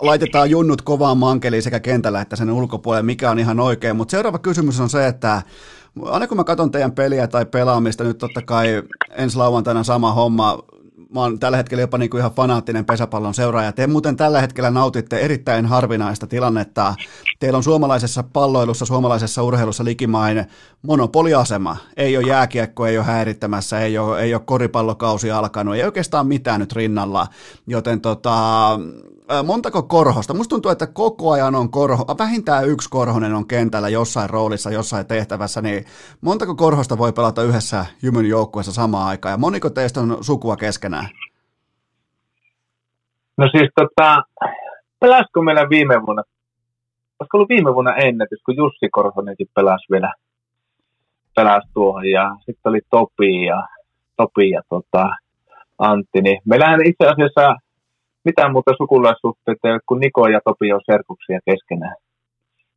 laitetaan 0.00 0.50
junnut 0.50 0.82
kovaan 0.82 1.18
mankeliin 1.18 1.62
sekä 1.62 1.80
kentällä 1.80 2.20
että 2.20 2.36
sen 2.36 2.50
ulkopuolelle, 2.50 3.02
mikä 3.02 3.30
on 3.30 3.38
ihan 3.38 3.60
oikein, 3.60 3.96
mutta 3.96 4.10
seuraava 4.10 4.38
kysymys 4.38 4.80
on 4.80 4.90
se, 4.90 5.06
että 5.06 5.42
aina 6.04 6.26
kun 6.26 6.36
mä 6.36 6.44
katson 6.44 6.70
teidän 6.70 6.92
peliä 6.92 7.28
tai 7.28 7.46
pelaamista, 7.46 8.04
nyt 8.04 8.18
totta 8.18 8.42
kai 8.42 8.82
ensi 9.10 9.36
lauantaina 9.36 9.82
sama 9.82 10.12
homma, 10.12 10.58
mä 11.14 11.20
oon 11.20 11.38
tällä 11.38 11.56
hetkellä 11.56 11.80
jopa 11.80 11.98
niin 11.98 12.10
kuin 12.10 12.18
ihan 12.18 12.32
fanaattinen 12.32 12.84
pesäpallon 12.84 13.34
seuraaja. 13.34 13.72
Te 13.72 13.86
muuten 13.86 14.16
tällä 14.16 14.40
hetkellä 14.40 14.70
nautitte 14.70 15.18
erittäin 15.18 15.66
harvinaista 15.66 16.26
tilannetta. 16.26 16.94
Teillä 17.38 17.56
on 17.56 17.62
suomalaisessa 17.62 18.24
palloilussa, 18.32 18.86
suomalaisessa 18.86 19.42
urheilussa 19.42 19.84
likimain 19.84 20.44
monopoliasema. 20.82 21.76
Ei 21.96 22.16
ole 22.16 22.26
jääkiekko, 22.26 22.86
ei 22.86 22.98
ole 22.98 23.06
häirittämässä, 23.06 23.80
ei 23.80 23.98
ole, 23.98 24.20
ei 24.20 24.34
ole 24.34 24.42
koripallokausi 24.44 25.30
alkanut, 25.30 25.74
ei 25.74 25.84
oikeastaan 25.84 26.26
mitään 26.26 26.60
nyt 26.60 26.72
rinnalla. 26.72 27.26
Joten 27.66 28.00
tota, 28.00 28.78
montako 29.44 29.82
korhosta? 29.82 30.34
Musta 30.34 30.50
tuntuu, 30.50 30.70
että 30.70 30.86
koko 30.86 31.30
ajan 31.30 31.54
on 31.54 31.70
korho, 31.70 32.04
vähintään 32.18 32.68
yksi 32.68 32.88
korhonen 32.90 33.34
on 33.34 33.46
kentällä 33.46 33.88
jossain 33.88 34.30
roolissa, 34.30 34.70
jossain 34.70 35.06
tehtävässä, 35.06 35.62
niin 35.62 35.84
montako 36.20 36.54
korhosta 36.54 36.98
voi 36.98 37.12
pelata 37.12 37.42
yhdessä 37.42 37.86
Jymyn 38.02 38.26
joukkueessa 38.26 38.72
samaan 38.72 39.08
aikaan, 39.08 39.32
ja 39.32 39.38
moniko 39.38 39.70
teistä 39.70 40.00
on 40.00 40.18
sukua 40.20 40.56
keskenään? 40.56 40.99
No 43.36 43.48
siis 43.52 43.70
tota, 43.74 44.22
pelasiko 45.00 45.42
meillä 45.42 45.68
viime 45.70 45.94
vuonna, 46.06 46.22
olisiko 47.20 47.36
ollut 47.36 47.48
viime 47.48 47.74
vuonna 47.74 47.94
ennätys, 47.96 48.42
kun 48.44 48.56
Jussi 48.56 48.88
Korhonenkin 48.92 49.46
pelasi 49.54 49.86
vielä, 49.90 50.12
pelasi 51.36 51.68
tuohon, 51.74 52.10
ja 52.10 52.36
sitten 52.36 52.70
oli 52.70 52.80
Topi 52.90 53.44
ja, 53.44 53.68
Topi 54.16 54.50
ja 54.50 54.62
tota, 54.68 55.06
Antti, 55.78 56.22
niin 56.22 56.40
meillähän 56.44 56.86
itse 56.86 57.06
asiassa 57.06 57.56
mitään 58.24 58.52
muuta 58.52 58.72
sukulaissuhteita 58.76 59.68
kuin 59.86 60.00
Niko 60.00 60.28
ja 60.28 60.40
Topi 60.44 60.72
on 60.72 60.80
serkuksia 60.86 61.38
keskenään. 61.44 61.96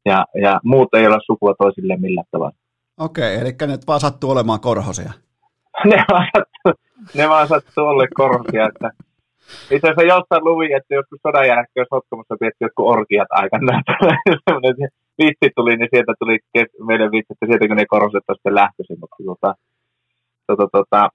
Ja, 0.06 0.26
ja 0.42 0.60
muut 0.64 0.94
ei 0.94 1.08
ole 1.08 1.18
sukua 1.26 1.54
toisille 1.58 1.98
millään 1.98 2.28
tavalla. 2.32 2.56
Okei, 3.00 3.36
eli 3.36 3.56
ne 3.68 3.78
vaan 3.88 4.00
sattuu 4.00 4.32
olemaan 4.32 4.60
korhosia. 4.60 5.12
ne, 5.92 6.06
vaan 6.12 6.28
sattuu, 6.38 6.74
ne 7.14 7.30
vaan 7.30 7.48
sattuu 7.48 7.86
olla 7.86 8.08
korhosia. 8.14 8.68
Että 8.68 8.90
itse 9.72 9.88
asiassa 9.88 10.14
jossain 10.14 10.46
luvi, 10.46 10.74
että 10.74 10.94
joskus 10.94 11.20
sodan 11.22 11.48
jälkeen 11.48 11.86
Sotkamossa 11.90 12.36
pidettiin 12.40 12.66
jotkut 12.66 12.92
orgiat 12.96 13.32
aikana. 13.32 13.82
vitsi 15.22 15.48
tuli, 15.56 15.78
niin 15.78 15.90
sieltä 15.94 16.14
tuli 16.20 16.40
meidän 16.88 17.12
vitsi, 17.12 17.34
että 17.34 17.46
sieltä 17.46 17.68
kun 17.68 17.78
ne 17.78 17.86
korhoset 17.86 18.24
on 18.28 18.36
sitten 18.36 18.56
lähtöisin. 18.56 19.00
Mutta 19.00 19.16
tota, 19.26 19.56
tota, 20.48 20.68
tota, 20.72 21.10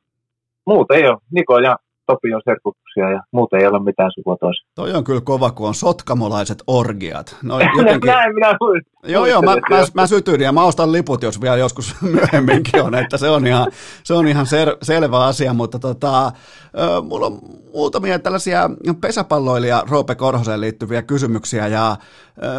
muut 0.66 0.90
ei 0.90 1.08
ole. 1.08 1.18
Niko 1.30 1.58
ja 1.58 1.76
Topion 2.06 2.42
serkuksia 2.44 3.10
ja 3.10 3.20
muuten 3.32 3.60
ei 3.60 3.66
ole 3.66 3.82
mitään 3.82 4.10
sukua 4.14 4.36
toista. 4.36 4.68
Toi 4.74 4.92
on 4.92 5.04
kyllä 5.04 5.20
kova, 5.20 5.50
kun 5.50 5.68
on 5.68 5.74
sotkamolaiset 5.74 6.58
orgiat. 6.66 7.36
No, 7.42 7.54
jotenkin... 7.78 8.08
Näin 8.08 8.34
minä 8.34 8.56
Joo, 9.02 9.26
joo, 9.26 9.42
mä, 9.42 9.54
mä, 9.54 9.86
mä 9.94 10.06
sytyin 10.06 10.40
ja 10.40 10.52
mä 10.52 10.64
ostan 10.64 10.92
liput, 10.92 11.22
jos 11.22 11.40
vielä 11.40 11.56
joskus 11.56 11.94
myöhemminkin 12.14 12.82
on, 12.82 12.94
että 12.94 13.16
se 13.16 13.28
on 13.28 13.46
ihan, 13.46 13.72
se 14.04 14.14
on 14.14 14.28
ihan 14.28 14.46
ser, 14.46 14.76
selvä 14.82 15.24
asia, 15.24 15.54
mutta 15.54 15.78
tota, 15.78 16.32
mulla 17.02 17.26
on 17.26 17.40
muutamia 17.74 18.18
tällaisia 18.18 18.70
pesäpalloilija 19.00 19.84
Roope 19.88 20.14
Korhoseen 20.14 20.60
liittyviä 20.60 21.02
kysymyksiä 21.02 21.66
ja 21.66 21.96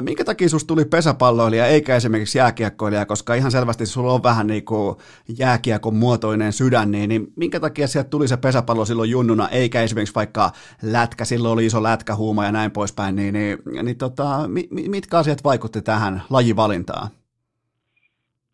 minkä 0.02 0.24
takia 0.24 0.50
susta 0.50 0.68
tuli 0.68 0.86
pesäpalloilija 0.86 1.68
eikä 1.68 1.96
esimerkiksi 1.96 2.38
jääkiekkoilija, 2.38 3.06
koska 3.06 3.34
ihan 3.34 3.52
selvästi 3.52 3.86
sulla 3.86 4.14
on 4.14 4.24
vähän 4.24 4.48
niin 4.48 4.66
kuin 4.66 4.96
jääkiekon 5.38 5.96
muotoinen 5.96 6.54
sydän, 6.54 6.92
niin, 6.92 7.10
niin 7.10 7.34
minkä 7.36 7.60
takia 7.60 7.88
sieltä 7.88 8.10
tuli 8.10 8.28
se 8.28 8.38
pesäpallo 8.38 8.86
silloin 8.86 9.10
junnuna, 9.10 9.50
eikä 9.50 9.82
esimerkiksi 9.82 10.16
vaikka 10.16 10.52
lätkä, 10.82 11.26
silloin 11.26 11.54
oli 11.54 11.66
iso 11.66 11.84
lätkähuuma 11.84 12.46
ja 12.46 12.52
näin 12.52 12.72
poispäin, 12.72 13.16
niin, 13.16 13.34
niin, 13.34 13.58
niin 13.84 13.98
tota, 13.98 14.50
mitkä 14.90 15.18
asiat 15.18 15.44
vaikutti 15.44 15.82
tähän 15.82 16.24
lajivalintaan? 16.30 17.08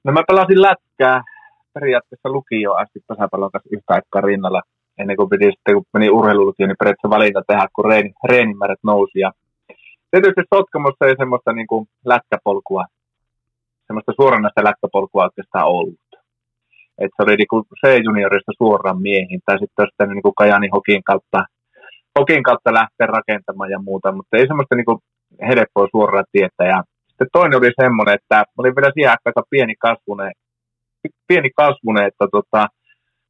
No 0.04 0.12
mä 0.12 0.24
pelasin 0.28 0.62
lätkää 0.62 1.24
periaatteessa 1.74 2.30
lukio 2.30 2.74
asti 2.74 3.00
pesäpallon 3.08 3.52
kanssa 3.52 3.70
yhtä 3.72 3.94
aikaa 3.94 4.22
rinnalla 4.22 4.62
ennen 4.98 5.18
kuin 5.18 5.30
piti 5.30 5.46
sitten, 5.46 5.76
kun 5.76 5.86
meni 5.94 6.10
urheilulukioon, 6.10 6.70
niin 6.70 6.82
periaatteessa 6.82 7.16
valinta 7.16 7.42
tehdä, 7.48 7.68
kun 7.76 7.86
reeni, 7.86 8.14
reenimäärät 8.30 8.84
nousi. 8.84 9.20
Ja 9.20 9.32
tietysti 10.12 10.42
Sotkamossa 10.54 11.06
ei 11.06 11.16
semmoista 11.18 11.54
niin 11.54 11.68
kuin 11.68 11.88
lätkäpolkua, 12.06 12.86
semmoista 13.88 14.12
suoranaista 14.20 14.64
lätkäpolkua 14.64 15.24
oikeastaan 15.24 15.68
ollut. 15.68 16.06
Et 16.98 17.12
se 17.16 17.24
oli 17.24 17.36
niin 17.36 17.52
kuin 17.52 17.64
C-juniorista 17.82 18.52
suoraan 18.58 19.02
miehiin, 19.02 19.42
tai 19.46 19.60
sitten 19.60 19.84
olisi 19.84 20.14
niin 20.14 20.26
kuin 20.26 20.38
Kajani 20.40 20.70
Hokin 20.76 21.04
kautta, 21.04 21.40
Hokin 22.20 22.44
kautta 22.44 22.74
lähteä 22.74 23.08
rakentamaan 23.08 23.72
ja 23.72 23.80
muuta, 23.80 24.12
mutta 24.12 24.38
ei 24.38 24.48
semmoista 24.48 24.76
niin 24.76 24.86
kuin 24.86 25.00
helppoa 25.50 25.88
suoraan 25.92 26.26
tietä. 26.32 26.64
Ja 26.74 26.84
sitten 27.16 27.36
toinen 27.38 27.60
oli 27.60 27.72
semmoinen, 27.82 28.16
että 28.20 28.38
oli 28.58 28.76
vielä 28.76 28.92
siihen 28.94 29.16
aika 29.26 29.44
pieni 29.50 29.76
kasvune, 29.86 30.32
pieni 31.28 31.50
kasvune, 31.62 32.02
että 32.06 32.26
tota, 32.32 32.68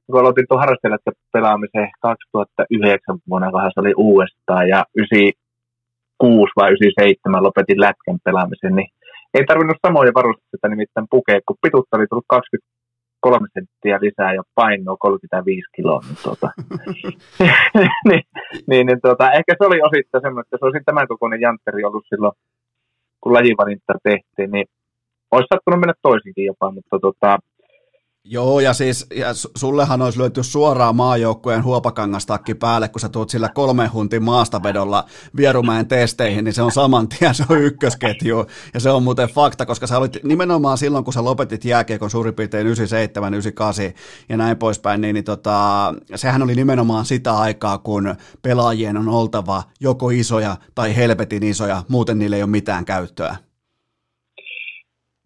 kun 0.05 0.19
aloitin 0.19 0.45
tuon 0.47 0.59
harrastelijat 0.59 1.01
pelaamisen 1.33 1.87
2009 2.01 3.17
vuonna, 3.29 3.51
kun 3.51 3.61
se 3.73 3.79
oli 3.79 3.93
uudestaan, 3.97 4.67
ja 4.73 4.79
96 4.95 6.51
vai 6.59 6.69
97 6.71 7.43
lopetin 7.43 7.79
lätkän 7.85 8.19
pelaamisen, 8.25 8.75
niin 8.75 8.89
ei 9.33 9.45
tarvinnut 9.45 9.83
samoja 9.87 10.11
varusteita 10.19 10.67
nimittäin 10.67 11.07
pukea, 11.09 11.39
kun 11.47 11.61
pituutta 11.61 11.97
oli 11.97 12.07
tullut 12.07 12.29
23 12.29 13.47
senttiä 13.53 13.97
lisää 14.05 14.33
ja 14.33 14.43
painoa 14.55 14.97
35 14.99 15.71
kiloa. 15.75 16.01
Niin, 16.05 16.17
tuota, 16.23 16.49
niin, 18.09 18.23
niin, 18.69 18.85
niin 18.87 19.01
tuota, 19.05 19.31
ehkä 19.37 19.51
se 19.57 19.63
oli 19.69 19.79
osittain 19.89 20.21
semmoinen, 20.23 20.45
että 20.45 20.57
se 20.59 20.65
olisi 20.65 20.85
tämän 20.85 21.07
kokoinen 21.11 21.41
jantteri 21.45 21.83
ollut 21.83 22.09
silloin, 22.09 22.35
kun 23.25 23.33
lajivalinta 23.33 23.93
tehtiin, 24.03 24.51
niin 24.51 24.65
olisi 25.31 25.47
sattunut 25.53 25.79
mennä 25.79 25.93
toisinkin 26.01 26.45
jopa, 26.45 26.71
mutta 26.71 26.99
tuota, 26.99 27.39
Joo, 28.27 28.59
ja 28.59 28.73
siis 28.73 29.07
ja 29.15 29.27
sullehan 29.57 30.01
olisi 30.01 30.19
löyty 30.19 30.43
suoraan 30.43 30.95
maajoukkueen 30.95 31.63
huopakangastakki 31.63 32.55
päälle, 32.55 32.89
kun 32.89 33.01
sä 33.01 33.09
tuut 33.09 33.29
sillä 33.29 33.49
kolmen 33.49 33.93
huntin 33.93 34.23
maastavedolla 34.23 35.05
Vierumäen 35.37 35.87
testeihin, 35.87 36.45
niin 36.45 36.53
se 36.53 36.61
on 36.61 36.71
saman 36.71 37.07
tien, 37.07 37.35
se 37.35 37.43
on 37.49 37.61
ykkösketju. 37.61 38.45
Ja 38.73 38.79
se 38.79 38.89
on 38.89 39.03
muuten 39.03 39.29
fakta, 39.29 39.65
koska 39.65 39.87
sä 39.87 39.97
olit 39.97 40.17
nimenomaan 40.23 40.77
silloin, 40.77 41.03
kun 41.03 41.13
sä 41.13 41.23
lopetit 41.23 41.65
jääkiekon 41.65 42.09
suurin 42.09 42.33
piirtein 42.33 42.67
97, 42.67 43.33
98 43.33 43.93
ja 44.29 44.37
näin 44.37 44.57
poispäin, 44.57 45.01
niin, 45.01 45.13
niin 45.13 45.23
tota, 45.23 45.93
sehän 46.15 46.43
oli 46.43 46.55
nimenomaan 46.55 47.05
sitä 47.05 47.37
aikaa, 47.37 47.77
kun 47.77 48.15
pelaajien 48.41 48.97
on 48.97 49.09
oltava 49.09 49.63
joko 49.79 50.09
isoja 50.09 50.57
tai 50.75 50.95
helvetin 50.95 51.43
isoja, 51.43 51.83
muuten 51.87 52.19
niille 52.19 52.35
ei 52.35 52.43
ole 52.43 52.49
mitään 52.49 52.85
käyttöä. 52.85 53.35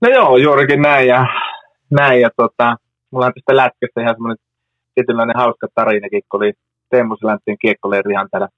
No 0.02 0.10
joo, 0.10 0.38
juurikin 0.38 0.82
näin, 0.82 1.08
ja 1.08 1.26
näin, 1.92 2.22
ja 2.22 2.30
tota, 2.38 2.78
mulla 3.12 3.26
on 3.26 3.34
tästä 3.34 3.56
lätkästä 3.62 4.02
ihan 4.02 4.16
semmoinen 4.16 4.44
tietynlainen 4.96 5.42
hauska 5.42 5.68
tarinakin, 5.76 6.22
kun 6.30 6.40
oli 6.40 6.54
Teemu 6.90 7.16
Selänttien 7.16 7.58
kiekkoleiri 7.62 8.12
ihan 8.12 8.30
täällä 8.32 8.50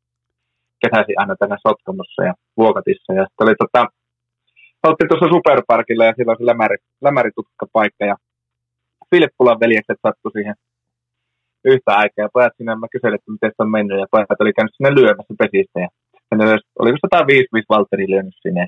kesäisin 0.81 1.19
aina 1.21 1.35
tänne 1.35 1.57
Sotkamossa 1.67 2.23
ja 2.29 2.33
Vuokatissa. 2.57 3.13
Ja 3.13 3.23
sitten 3.25 3.45
oli 3.45 3.55
tota, 3.63 3.81
oltiin 4.87 5.09
tuossa 5.09 5.33
Superparkilla 5.33 6.05
ja 6.05 6.13
silloin 6.17 6.37
se 6.37 6.45
lämäri, 6.45 6.77
lämäritutkkapaikka 7.01 8.05
ja 8.11 8.15
Filippulan 9.09 9.59
veljekset 9.59 9.99
sattui 10.05 10.31
siihen 10.31 10.55
yhtä 11.65 11.91
aikaa. 12.01 12.25
Ja 12.25 12.33
pojat 12.33 12.53
sinne, 12.57 12.75
mä 12.75 12.93
kyselin, 12.93 13.15
että 13.15 13.31
miten 13.31 13.51
se 13.51 13.63
on 13.63 13.71
mennyt 13.71 13.99
ja 13.99 14.11
pojat 14.11 14.41
oli 14.41 14.53
käynyt 14.53 14.75
sinne 14.75 14.91
lyömässä 14.99 15.33
pesistä. 15.41 15.77
Ja 15.79 15.89
ne 16.37 16.45
löysi, 16.49 16.67
oliko 16.79 16.97
155 16.97 17.69
Valtteri 17.69 18.05
lyönyt 18.13 18.37
sinne. 18.41 18.63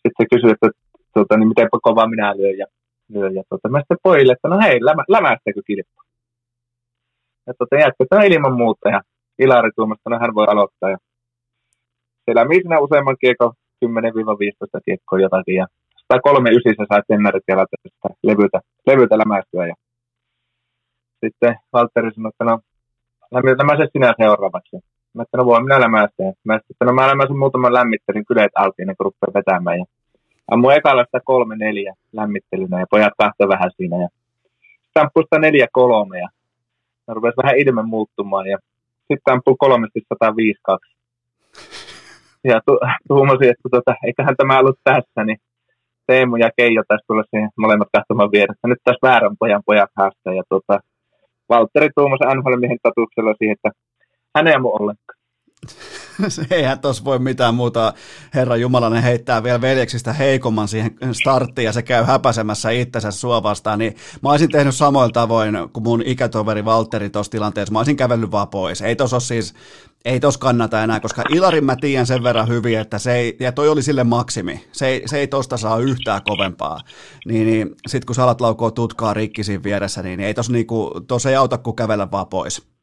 Sitten 0.00 0.18
se 0.18 0.24
kysyi, 0.32 0.50
että 0.54 0.68
tuota, 1.14 1.36
niin 1.36 1.48
miten 1.52 1.68
kovaa 1.88 2.12
minä 2.14 2.36
lyön. 2.36 2.58
Ja 2.62 2.66
lyö. 3.08 3.28
Ja 3.30 3.42
tota, 3.48 3.68
mä 3.68 3.78
sitten 3.78 3.96
pojille, 4.02 4.32
että 4.32 4.48
no 4.48 4.58
hei, 4.64 4.84
lämä, 4.84 5.02
lämästäkö 5.08 5.60
kilpaa? 5.66 6.04
Ja 7.46 7.52
tota, 7.58 7.76
jatketaan 7.76 8.26
ilman 8.26 8.56
muuta. 8.56 8.88
Ja 8.88 9.00
Ilari 9.38 9.70
tuomasta, 9.76 10.10
no 10.10 10.18
hän 10.20 10.34
voi 10.34 10.46
aloittaa. 10.48 10.90
Ja 10.90 10.98
se 12.24 12.34
lämii 12.34 12.60
siinä 12.60 12.78
useamman 12.78 13.16
kiekon 13.20 13.52
10-15 13.84 13.88
kiekkoa 14.84 15.18
jotakin. 15.18 15.54
Ja 15.54 15.66
139 16.12 16.86
sai 16.88 17.02
tennarit 17.08 17.42
ja 17.48 17.66
sitä 17.82 18.08
levyltä, 18.22 18.60
levyltä 18.86 19.18
lämästyä. 19.18 19.66
Ja 19.66 19.74
sitten 21.24 21.56
Valtteri 21.72 22.14
sanoi, 22.14 22.30
että 22.32 22.44
no 22.44 22.58
lämäise 23.32 23.86
sinä 23.92 24.14
seuraavaksi. 24.18 24.76
Mä 25.14 25.22
että 25.22 25.36
no 25.38 25.44
voi 25.44 25.62
minä 25.62 25.80
lämästä. 25.80 26.22
Mä 26.44 26.54
että 26.54 26.84
no 26.84 26.92
mä 26.92 27.08
lämäsin 27.08 27.38
muutaman 27.38 27.74
lämmittelin 27.74 28.24
kyleet 28.28 28.52
auki 28.54 28.82
ennen 28.82 28.96
kuin 28.96 29.04
rupeaa 29.04 29.34
vetämään. 29.34 29.78
Ja 29.78 29.84
Ammu 30.50 30.70
ekalla 30.70 31.04
sitä 31.04 31.20
kolme 31.24 31.56
neljä 31.56 31.94
lämmittelynä 32.12 32.80
ja 32.80 32.86
pojat 32.90 33.12
kahta 33.18 33.48
vähän 33.48 33.70
siinä. 33.76 33.96
Ja 33.96 34.08
sitä 34.86 35.38
neljä 35.38 35.66
kolme 35.72 36.18
ja 36.18 36.28
rupesi 37.08 37.36
vähän 37.36 37.58
ilme 37.58 37.82
muuttumaan 37.82 38.46
ja 38.46 38.58
sitten 39.08 39.34
ampui 39.34 39.54
kolmesti 39.58 40.00
152. 40.08 40.94
Ja 42.46 42.60
tu- 42.66 42.80
tuumasin, 43.08 43.50
että 43.50 43.68
tota, 43.70 43.94
eiköhän 44.06 44.36
tämä 44.36 44.58
ollut 44.58 44.78
tässä, 44.84 45.24
niin 45.24 45.38
Teemu 46.06 46.36
ja 46.36 46.50
Keijo 46.56 46.82
taisi 46.88 47.04
tulla 47.06 47.24
siihen 47.30 47.50
molemmat 47.56 47.88
kahtomaan 47.92 48.32
vieressä. 48.32 48.68
Nyt 48.68 48.78
taas 48.84 48.96
väärän 49.02 49.36
pojan 49.38 49.62
pojat 49.66 49.90
haastaa. 49.96 50.34
Ja 50.34 50.42
tota, 50.48 50.80
Valtteri 51.48 51.88
tuumasi 51.94 52.24
NHL-miehen 52.24 52.78
statuksella 52.78 53.34
siihen, 53.38 53.56
että 53.56 53.70
hän 54.36 54.46
ei 54.46 54.54
ammu 54.54 54.68
ollenkaan. 54.68 55.18
Eihän 56.50 56.78
tuossa 56.78 57.04
voi 57.04 57.18
mitään 57.18 57.54
muuta. 57.54 57.92
Herra 58.34 58.56
Jumala, 58.56 58.90
ne 58.90 59.02
heittää 59.02 59.42
vielä 59.42 59.60
veljeksistä 59.60 60.12
heikomman 60.12 60.68
siihen 60.68 60.96
starttiin 61.12 61.66
ja 61.66 61.72
se 61.72 61.82
käy 61.82 62.04
häpäsemässä 62.04 62.70
itsensä 62.70 63.10
sua 63.10 63.42
vastaan. 63.42 63.78
Niin 63.78 63.96
mä 64.22 64.30
olisin 64.30 64.50
tehnyt 64.50 64.74
samoin 64.74 65.12
tavoin 65.12 65.54
kuin 65.72 65.84
mun 65.84 66.02
ikätoveri 66.06 66.64
Valtteri 66.64 67.10
tuossa 67.10 67.30
tilanteessa. 67.30 67.72
Mä 67.72 67.78
olisin 67.78 67.96
kävellyt 67.96 68.30
vaan 68.30 68.48
pois. 68.48 68.82
Ei 68.82 68.96
tos 68.96 69.28
siis, 69.28 69.54
ei 70.04 70.20
tos 70.20 70.38
kannata 70.38 70.82
enää, 70.82 71.00
koska 71.00 71.22
Ilarin 71.30 71.64
mä 71.64 71.76
tiedän 71.76 72.06
sen 72.06 72.22
verran 72.22 72.48
hyvin, 72.48 72.78
että 72.78 72.98
se 72.98 73.14
ei, 73.14 73.36
ja 73.40 73.52
toi 73.52 73.68
oli 73.68 73.82
sille 73.82 74.04
maksimi. 74.04 74.64
Se 74.72 74.86
ei, 74.86 75.02
se 75.06 75.18
ei 75.18 75.26
tosta 75.26 75.56
saa 75.56 75.78
yhtään 75.78 76.20
kovempaa. 76.24 76.80
Niin, 77.26 77.46
niin 77.46 77.74
sit 77.86 78.04
kun 78.04 78.14
sä 78.14 78.24
alat 78.24 78.40
laukoa 78.40 78.70
tutkaa 78.70 79.14
rikki 79.14 79.44
siinä 79.44 79.62
vieressä, 79.62 80.02
niin 80.02 80.20
ei 80.20 80.34
tos, 80.34 80.50
niinku, 80.50 81.00
tos 81.08 81.26
ei 81.26 81.36
auta 81.36 81.58
kuin 81.58 81.76
kävellä 81.76 82.10
vaan 82.10 82.26
pois. 82.26 82.74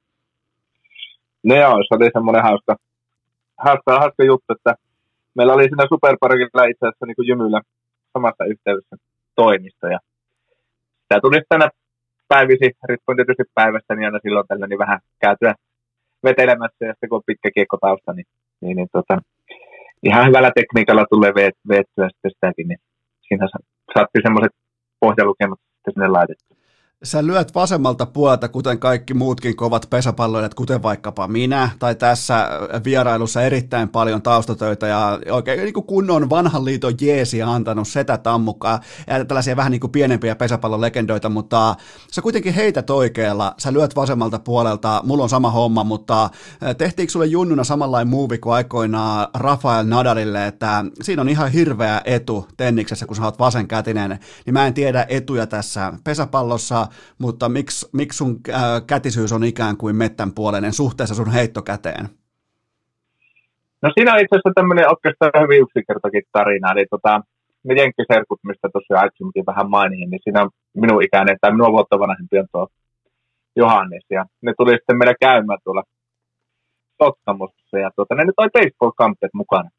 No 1.43 1.55
joo, 1.55 1.71
se 1.87 1.95
oli 1.95 2.09
semmoinen 2.13 2.43
hauska, 2.43 2.75
hauska, 3.65 3.99
hauska 3.99 4.23
juttu, 4.23 4.53
että 4.53 4.73
meillä 5.35 5.53
oli 5.53 5.63
siinä 5.63 5.85
Superparkilla 5.89 6.71
itse 6.71 6.83
asiassa 6.87 7.05
niin 7.05 7.27
Jymyllä 7.29 7.61
samassa 8.13 8.43
yhteydessä 8.45 8.95
toimisto. 9.35 9.87
Ja 9.87 9.99
tämä 11.07 11.21
tuli 11.21 11.41
tänä 11.49 11.69
päivisi, 12.27 12.67
riippuen 12.89 13.17
tietysti 13.17 13.43
päivästä, 13.55 13.95
niin 13.95 14.05
aina 14.05 14.19
silloin 14.23 14.47
tällä 14.47 14.67
niin 14.67 14.85
vähän 14.85 14.99
käytyä 15.21 15.53
vetelemässä, 16.23 16.85
ja 16.85 16.93
sitten 16.93 17.09
kun 17.09 17.17
on 17.17 17.23
pitkä 17.25 17.49
tausta, 17.81 18.13
niin, 18.13 18.25
niin, 18.61 18.75
niin 18.77 18.89
tota, 18.91 19.15
ihan 20.03 20.27
hyvällä 20.27 20.51
tekniikalla 20.55 21.05
tulee 21.09 21.33
veettyä 21.69 22.09
sitten 22.09 22.31
sitäkin, 22.31 22.67
niin 22.67 22.79
siinä 23.27 23.47
saatti 23.93 24.19
semmoiset 24.23 24.53
pohjalukemat 24.99 25.59
sitten 25.59 25.93
sinne 25.93 26.07
laitettu. 26.07 26.60
Sä 27.03 27.25
lyöt 27.25 27.55
vasemmalta 27.55 28.05
puolelta, 28.05 28.49
kuten 28.49 28.79
kaikki 28.79 29.13
muutkin 29.13 29.55
kovat 29.55 29.87
pesäpalloilijat, 29.89 30.53
kuten 30.53 30.83
vaikkapa 30.83 31.27
minä, 31.27 31.69
tai 31.79 31.95
tässä 31.95 32.49
vierailussa 32.85 33.41
erittäin 33.41 33.89
paljon 33.89 34.21
taustatöitä 34.21 34.87
ja 34.87 35.19
oikein 35.31 35.59
niin 35.59 35.73
kuin 35.73 35.85
kunnon 35.85 36.29
vanhan 36.29 36.65
liiton 36.65 36.93
jeesi 37.01 37.41
antanut 37.41 37.87
setä 37.87 38.17
tammukkaa 38.17 38.79
ja 39.07 39.25
tällaisia 39.25 39.55
vähän 39.55 39.71
niin 39.71 39.79
kuin 39.79 39.91
pienempiä 39.91 40.35
pesäpallolegendoita, 40.35 41.29
mutta 41.29 41.75
sä 42.11 42.21
kuitenkin 42.21 42.53
heität 42.53 42.89
oikealla, 42.89 43.55
sä 43.57 43.73
lyöt 43.73 43.95
vasemmalta 43.95 44.39
puolelta, 44.39 45.01
mulla 45.05 45.23
on 45.23 45.29
sama 45.29 45.51
homma, 45.51 45.83
mutta 45.83 46.29
tehtiinkö 46.77 47.11
sulle 47.11 47.25
junnuna 47.25 47.63
samanlainen 47.63 48.09
muuvi 48.09 48.37
kuin 48.37 48.53
aikoinaan 48.53 49.27
Rafael 49.33 49.85
Nadalille, 49.85 50.47
että 50.47 50.85
siinä 51.01 51.21
on 51.21 51.29
ihan 51.29 51.51
hirveä 51.51 52.01
etu 52.05 52.47
tenniksessä, 52.57 53.05
kun 53.05 53.15
sä 53.15 53.23
oot 53.23 53.39
vasenkätinen, 53.39 54.19
niin 54.45 54.53
mä 54.53 54.67
en 54.67 54.73
tiedä 54.73 55.05
etuja 55.09 55.47
tässä 55.47 55.93
pesäpallossa, 56.03 56.87
mutta 57.17 57.49
miksi, 57.49 57.89
miksi 57.93 58.17
sun 58.17 58.39
äh, 58.49 58.61
kätisyys 58.87 59.31
on 59.31 59.43
ikään 59.43 59.77
kuin 59.77 59.95
mettän 59.95 60.31
puoleinen 60.31 60.73
suhteessa 60.73 61.15
sun 61.15 61.31
heittokäteen? 61.31 62.09
No 63.81 63.89
siinä 63.93 64.13
on 64.13 64.19
itse 64.19 64.35
asiassa 64.35 64.55
tämmöinen 64.55 64.89
oikeastaan 64.89 65.43
hyvin 65.43 65.61
yksinkertainen 65.61 66.23
tarina, 66.31 66.71
eli 66.71 66.85
tota, 66.89 67.21
ne 67.63 67.73
jenkkiserkut, 67.81 68.39
mistä 68.43 68.67
tosiaan 68.73 69.03
aikaisemmin 69.03 69.49
vähän 69.51 69.69
mainin, 69.69 70.09
niin 70.09 70.23
siinä 70.23 70.49
minun 70.73 71.03
ikäinen 71.03 71.37
tai 71.41 71.51
minun 71.51 71.71
vuotta 71.71 71.99
vanhempi 71.99 72.39
on 72.39 72.47
tuo 72.51 72.67
Johannes, 73.55 74.05
ja 74.09 74.25
ne 74.41 74.53
tuli 74.57 74.71
sitten 74.71 74.97
meillä 74.97 75.15
käymään 75.19 75.59
tuolla 75.63 75.83
Sottamossa, 77.03 77.77
ja 77.83 77.89
tuota, 77.95 78.15
ne 78.15 78.23
nyt 78.25 78.39
oli 78.41 78.55
baseball-kamppeet 78.57 79.33
mukana, 79.33 79.69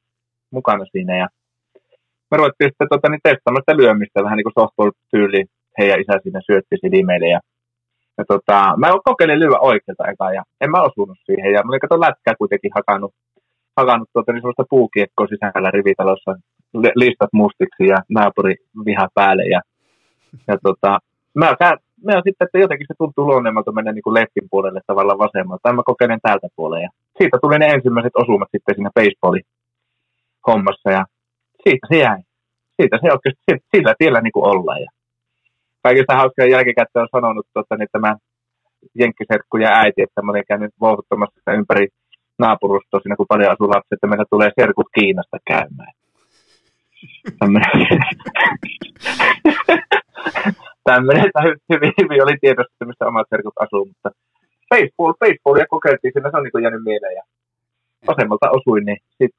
mukana 0.51 0.85
siinä, 0.93 1.17
ja 1.17 1.29
me 2.31 2.37
ruvettiin 2.37 2.71
sitten 2.71 2.89
tuota, 2.89 3.09
niin 3.09 3.21
testaamaan 3.23 3.63
sitä 3.63 3.77
lyömistä, 3.77 4.25
vähän 4.25 4.37
niin 4.37 4.49
kuin 4.49 4.59
softball-tyyli, 4.61 5.43
heidän 5.79 6.01
isä 6.01 6.21
siinä 6.23 6.41
syötti 6.47 6.77
silmeille, 6.81 7.29
ja, 7.29 7.41
ja 8.19 8.25
tota, 8.29 8.75
mä 8.77 8.87
kokeilin 9.05 9.41
lyödä 9.41 9.59
oikealta 9.59 10.09
eka, 10.13 10.33
ja 10.33 10.43
en 10.61 10.71
mä 10.71 10.83
osunut 10.83 11.19
siihen, 11.27 11.53
ja 11.53 11.63
mä 11.63 11.71
olin 11.71 11.81
kato 11.81 12.01
lätkää 12.01 12.35
kuitenkin 12.39 12.71
hakannut, 12.75 13.13
hakannut 13.77 14.09
tuota, 14.13 14.33
niin 14.33 14.43
sellaista 14.43 14.71
puukiekkoa 14.71 15.27
sisällä 15.27 15.71
rivitalossa, 15.71 16.37
listat 16.95 17.33
mustiksi 17.33 17.87
ja 17.87 17.99
naapuri 18.09 18.55
viha 18.87 19.09
päälle, 19.15 19.45
ja, 19.55 19.61
ja 20.49 20.57
tota, 20.63 20.99
mä, 21.35 21.47
mä 22.05 22.13
sitten, 22.27 22.47
että 22.47 22.59
jotenkin 22.59 22.87
se 22.87 22.95
tuntuu 22.99 23.27
luonnemmalta 23.27 23.73
mennä 23.73 23.93
niin 23.93 24.03
kuin 24.03 24.15
leftin 24.15 24.49
puolelle 24.51 24.81
tavallaan 24.87 25.19
vasemmalta, 25.19 25.63
tai 25.63 25.73
mä 25.73 25.83
kokeilen 25.87 26.21
täältä 26.23 26.49
puolella, 26.57 26.85
ja 26.85 26.91
siitä 27.19 27.39
tuli 27.43 27.59
ne 27.59 27.67
ensimmäiset 27.67 28.17
osumat 28.23 28.49
sitten 28.53 28.75
siinä 28.75 28.91
baseballin 28.95 29.47
hommassa, 30.47 30.91
ja 30.91 31.05
siitä 31.65 31.87
se 31.91 31.99
jäi. 31.99 32.21
Siitä 32.81 32.99
se 33.03 33.09
oikeasti, 33.13 33.67
sillä 33.77 33.95
tiellä 33.99 34.21
niin 34.21 34.33
kuin 34.33 34.47
ollaan. 34.47 34.81
Ja 34.81 34.91
kaikista 35.83 36.17
hauskaa 36.17 36.53
jälkikäteen 36.55 37.03
on 37.03 37.15
sanonut 37.17 37.47
tota, 37.55 37.77
niin 37.77 37.93
tämä 37.93 38.17
jenkkiserkku 39.01 39.57
ja 39.57 39.71
äiti, 39.83 40.03
että 40.03 40.23
mä 40.23 40.33
olin 40.33 40.49
käynyt 40.49 40.75
vouhuttamassa 40.81 41.53
ympäri 41.61 41.87
naapurustoa 42.39 43.01
siinä, 43.01 43.17
kun 43.17 43.33
paljon 43.33 43.53
asuu 43.53 43.69
lapsi, 43.71 43.95
että 43.95 44.07
meillä 44.07 44.25
tulee 44.31 44.51
serkut 44.61 44.89
Kiinasta 44.95 45.39
käymään. 45.51 45.93
Tämmöinen, 47.39 47.71
hyvin, 51.73 51.93
hyvin 52.01 52.23
oli 52.25 52.37
tiedossa, 52.41 52.85
missä 52.87 53.07
omat 53.07 53.27
serkut 53.31 53.57
asuu, 53.65 53.85
mutta 53.91 54.11
baseball, 54.71 55.15
baseballia 55.21 55.73
kokeiltiin 55.75 56.13
siinä, 56.13 56.31
se 56.31 56.37
on 56.37 56.43
niin 56.43 56.65
jäänyt 56.65 56.85
mieleen 56.85 57.15
ja 57.21 57.25
vasemmalta 58.07 58.55
osuin, 58.59 58.85
niin 58.87 59.01
sit, 59.19 59.35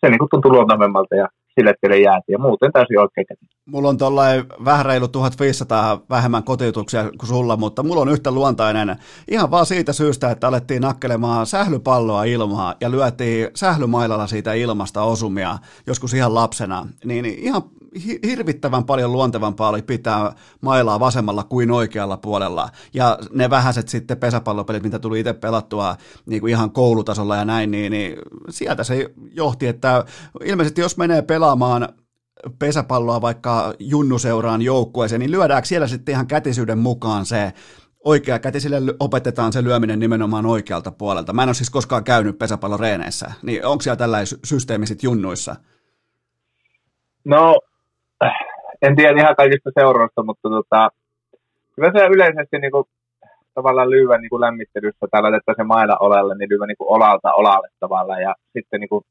se 0.00 0.06
niin 0.08 0.30
tuntui 0.30 0.50
luontavemmalta 0.50 1.14
ja 1.22 1.28
sille 1.54 1.74
tielle 1.80 1.98
jäätiin. 1.98 2.32
Ja 2.32 2.38
muuten 2.38 2.72
täysin 2.72 3.00
oikein 3.00 3.26
käsin. 3.26 3.48
Mulla 3.66 3.88
on 3.88 3.98
tuollainen 3.98 4.44
vähän 4.64 4.86
reilu 4.86 5.08
1500 5.08 6.00
vähemmän 6.10 6.42
kotiutuksia 6.42 7.10
kuin 7.18 7.28
sulla, 7.28 7.56
mutta 7.56 7.82
mulla 7.82 8.00
on 8.00 8.08
yhtä 8.08 8.30
luontainen. 8.30 8.96
Ihan 9.30 9.50
vaan 9.50 9.66
siitä 9.66 9.92
syystä, 9.92 10.30
että 10.30 10.48
alettiin 10.48 10.82
nakkelemaan 10.82 11.46
sählypalloa 11.46 12.24
ilmaa 12.24 12.74
ja 12.80 12.90
lyötiin 12.90 13.48
sählymailalla 13.54 14.26
siitä 14.26 14.52
ilmasta 14.52 15.02
osumia 15.02 15.58
joskus 15.86 16.14
ihan 16.14 16.34
lapsena, 16.34 16.86
niin 17.04 17.24
ihan 17.24 17.62
hirvittävän 18.26 18.84
paljon 18.84 19.12
luontevampaa 19.12 19.68
oli 19.68 19.82
pitää 19.82 20.34
mailaa 20.60 21.00
vasemmalla 21.00 21.44
kuin 21.44 21.70
oikealla 21.70 22.16
puolella. 22.16 22.68
Ja 22.94 23.18
ne 23.32 23.50
vähäiset 23.50 23.88
sitten 23.88 24.18
pesäpallopelit, 24.18 24.82
mitä 24.82 24.98
tuli 24.98 25.20
itse 25.20 25.32
pelattua 25.32 25.96
niin 26.26 26.40
kuin 26.40 26.50
ihan 26.50 26.70
koulutasolla 26.70 27.36
ja 27.36 27.44
näin, 27.44 27.70
niin, 27.70 27.92
niin 27.92 28.16
sieltä 28.50 28.84
se 28.84 29.10
johti, 29.30 29.66
että 29.66 30.04
ilmeisesti 30.44 30.80
jos 30.80 30.96
menee 30.96 31.22
pelaamaan 31.22 31.88
pesäpalloa 32.58 33.20
vaikka 33.20 33.74
junnuseuraan 33.78 34.62
joukkueeseen, 34.62 35.20
niin 35.20 35.30
lyödäänkö 35.30 35.68
siellä 35.68 35.86
sitten 35.86 36.12
ihan 36.12 36.26
kätisyyden 36.26 36.78
mukaan 36.78 37.26
se 37.26 37.52
oikea 38.04 38.38
kätisille 38.38 38.82
opetetaan 39.00 39.52
se 39.52 39.64
lyöminen 39.64 39.98
nimenomaan 39.98 40.46
oikealta 40.46 40.90
puolelta. 40.90 41.32
Mä 41.32 41.42
en 41.42 41.48
ole 41.48 41.54
siis 41.54 41.70
koskaan 41.70 42.04
käynyt 42.04 42.38
pesäpalloreeneissä, 42.38 43.32
niin 43.42 43.66
onko 43.66 43.82
siellä 43.82 43.96
tällainen 43.96 44.38
systeemi 44.44 44.86
junnuissa? 45.02 45.56
No 47.24 47.60
en 48.82 48.96
tiedä 48.96 49.20
ihan 49.20 49.36
kaikista 49.36 49.70
seuroista, 49.78 50.22
mutta 50.22 50.48
tota, 50.48 50.88
kyllä 51.74 51.90
se 51.92 52.06
yleisesti 52.14 52.58
niin 52.58 52.72
kuin, 52.72 52.84
tavallaan 53.54 53.90
lyövä 53.90 54.18
niin 54.18 54.30
kuin 54.30 54.40
lämmittelyssä 54.40 55.06
tai 55.10 55.54
se 55.56 55.64
maila 55.64 55.96
olalle, 56.00 56.34
niin 56.34 56.48
lyövä 56.50 56.66
niin 56.66 56.76
olalta 56.96 57.32
olalle 57.32 57.68
tavallaan. 57.80 58.22
Ja 58.22 58.34
sitten 58.52 58.80
niin 58.80 58.88
kuin, 58.88 59.04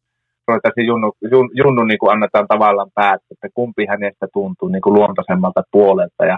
ruvetaan 0.47 0.85
junnu, 0.85 1.11
jun, 1.31 1.49
junnu 1.53 1.83
niin 1.83 1.99
kuin 1.99 2.11
annetaan 2.11 2.47
tavallaan 2.47 2.91
päättää, 2.95 3.31
että 3.31 3.47
kumpi 3.53 3.85
hänestä 3.85 4.27
tuntuu 4.33 4.67
niin 4.67 4.81
kuin 4.81 4.93
luontaisemmalta 4.93 5.63
puolelta. 5.71 6.25
Ja 6.25 6.37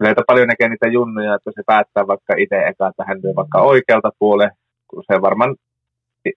Kyllä 0.00 0.14
paljon 0.26 0.48
näkee 0.48 0.68
niitä 0.68 0.88
junnuja, 0.88 1.34
että 1.34 1.50
se 1.54 1.62
päättää 1.66 2.06
vaikka 2.06 2.34
itse 2.38 2.56
eka, 2.56 2.88
että 2.88 3.04
hän 3.06 3.20
lyö 3.22 3.32
vaikka 3.36 3.58
oikealta 3.60 4.10
puolelle, 4.18 4.50
kun 4.88 5.02
se 5.12 5.22
varmaan 5.22 5.56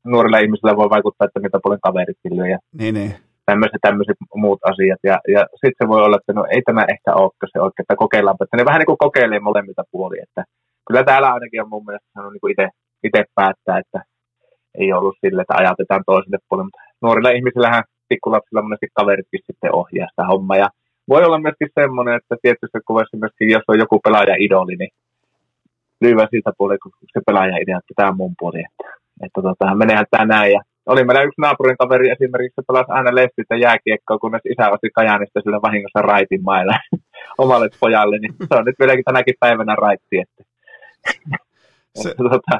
nuorilla 0.06 0.38
ihmisillä 0.38 0.76
voi 0.76 0.90
vaikuttaa, 0.90 1.26
että 1.26 1.40
mitä 1.40 1.60
puolen 1.64 1.80
kaveritkin 1.84 2.38
lyö. 2.38 2.48
Ja 2.48 2.60
niin, 2.80 2.94
niin 2.94 3.14
tämmöiset, 3.46 3.82
tämmöiset 3.82 4.18
muut 4.36 4.62
asiat. 4.72 5.02
Ja, 5.10 5.18
ja 5.36 5.42
sitten 5.62 5.80
se 5.82 5.88
voi 5.92 6.02
olla, 6.04 6.18
että 6.20 6.34
no 6.34 6.44
ei 6.56 6.62
tämä 6.62 6.84
ehkä 6.94 7.12
olekaan 7.22 7.52
se 7.54 7.60
oikein, 7.66 7.84
että 7.84 8.04
kokeillaanpa. 8.04 8.44
Että 8.44 8.58
ne 8.58 8.66
vähän 8.70 8.80
niin 8.80 8.92
kuin 8.92 9.04
kokeilee 9.06 9.40
molemmilta 9.40 9.84
puolia. 9.92 10.26
Että 10.28 10.44
kyllä 10.88 11.04
täällä 11.04 11.34
ainakin 11.34 11.62
on 11.64 11.70
mun 11.70 11.86
mielestä 11.86 12.10
saanut 12.14 12.34
niin 12.34 12.70
itse, 13.04 13.24
päättää, 13.36 13.78
että 13.84 14.00
ei 14.82 14.94
ollut 14.94 15.18
sille, 15.22 15.42
että 15.42 15.60
ajatetaan 15.62 16.04
toiselle 16.06 16.38
puolelle. 16.48 16.68
Mutta 16.68 16.82
nuorilla 17.02 17.30
ihmisillähän 17.30 17.84
pikkulapsilla 18.10 18.62
monesti 18.62 18.88
kaveritkin 18.94 19.46
sitten 19.48 19.76
ohjaa 19.76 20.08
sitä 20.10 20.24
hommaa. 20.32 20.58
Ja 20.64 20.70
voi 21.10 21.24
olla 21.26 21.40
myöskin 21.46 21.70
semmoinen, 21.80 22.16
että 22.16 22.36
tietysti 22.42 22.80
kuvassa 22.88 23.18
myöskin, 23.18 23.50
jos 23.50 23.64
on 23.68 23.80
joku 23.84 24.00
pelaaja 24.00 24.36
idoli, 24.40 24.76
niin 24.76 24.94
lyövä 26.02 26.28
siltä 26.32 26.52
puolella, 26.58 26.84
kun 26.84 26.92
se 27.14 27.20
pelaaja 27.26 27.58
idea, 27.64 27.78
että 27.78 27.94
tämä 27.96 28.10
on 28.10 28.18
mun 28.18 28.36
puoli. 28.40 28.60
Että, 28.60 28.84
että 29.26 29.42
tota, 29.42 29.76
menehän 29.76 30.06
tämä 30.12 30.26
näin. 30.26 30.52
Ja 30.52 30.62
oli 30.86 31.04
meillä 31.04 31.24
yksi 31.24 31.42
naapurin 31.42 31.78
kaveri 31.78 32.10
esimerkiksi, 32.10 32.56
se 32.56 32.68
pelasi 32.68 32.92
aina 32.92 33.16
lestistä 33.16 33.56
jääkiekkoa, 33.56 34.18
kunnes 34.20 34.42
isä 34.46 34.70
osti 34.70 34.90
Kajanista 34.96 35.42
sille 35.42 35.60
vahingossa 35.62 36.02
raitin 36.02 36.44
mailla 36.44 36.74
omalle 37.44 37.70
pojalle, 37.80 38.18
niin 38.20 38.34
se 38.40 38.56
on 38.60 38.66
nyt 38.66 38.80
vieläkin 38.80 39.04
tänäkin 39.04 39.36
päivänä 39.40 39.76
raitti. 39.76 40.18
Että. 40.24 40.44
Se, 41.96 42.16
tota, 42.32 42.60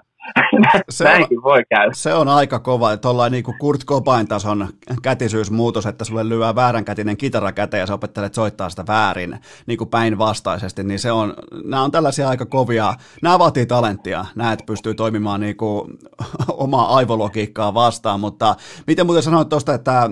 se 0.90 1.04
Näinkin 1.04 1.38
on, 1.38 1.44
voi 1.44 1.64
käydä. 1.70 1.92
Se 1.94 2.14
on 2.14 2.28
aika 2.28 2.60
kova. 2.60 2.98
Tuollainen 2.98 3.32
niin 3.32 3.44
kuin 3.44 3.58
Kurt 3.58 3.86
Cobain 3.86 4.28
tason 4.28 4.68
kätisyysmuutos, 5.02 5.86
että 5.86 6.06
sulle 6.06 6.30
lyö 6.30 6.56
vääränkätinen 6.56 7.18
kitara 7.18 7.52
käteen 7.52 7.82
ja 7.82 7.88
sä 7.88 7.94
opettelet 7.94 8.34
soittaa 8.34 8.70
sitä 8.70 8.84
väärin 8.88 9.40
niin 9.66 9.78
kuin 9.78 9.90
päinvastaisesti, 9.90 10.84
niin 10.84 11.00
se 11.00 11.12
on, 11.12 11.34
nämä 11.64 11.84
on 11.84 11.92
tällaisia 11.92 12.30
aika 12.30 12.46
kovia, 12.46 12.94
nämä 13.22 13.40
vaatii 13.40 13.66
talenttia, 13.66 14.26
nämä 14.36 14.58
pystyy 14.66 14.94
toimimaan 14.94 15.40
niin 15.40 15.58
kuin 15.58 16.00
omaa 16.48 16.96
aivologiikkaa 16.96 17.74
vastaan, 17.74 18.20
mutta 18.20 18.56
miten 18.88 19.06
muuten 19.06 19.24
sanoit 19.24 19.50
tuosta, 19.50 19.74
että 19.74 20.10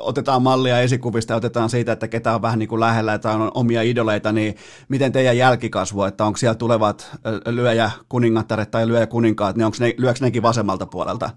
otetaan 0.00 0.42
mallia 0.42 0.80
esikuvista 0.80 1.32
ja 1.32 1.36
otetaan 1.36 1.70
siitä, 1.70 1.92
että 1.92 2.08
ketä 2.08 2.34
on 2.34 2.42
vähän 2.42 2.58
niin 2.58 2.68
kuin 2.68 2.80
lähellä, 2.80 3.14
että 3.14 3.30
on 3.30 3.50
omia 3.54 3.82
idoleita, 3.82 4.32
niin 4.32 4.56
miten 4.88 5.12
teidän 5.12 5.36
jälkikasvu, 5.36 6.02
että 6.02 6.24
onko 6.24 6.36
siellä 6.36 6.54
tulevat 6.54 7.16
lyöjä 7.46 7.90
kuningattaret 8.08 8.70
tai 8.70 8.88
lyöjä 8.88 9.06
kuninkaat 9.06 9.47
mukaan, 9.48 9.50
että 9.50 9.60
ne, 9.60 9.66
onko 9.66 9.76
ne, 9.80 9.94
lyöks 9.98 10.20
nekin 10.20 10.42
vasemmalta 10.42 10.86
puolelta? 10.86 11.30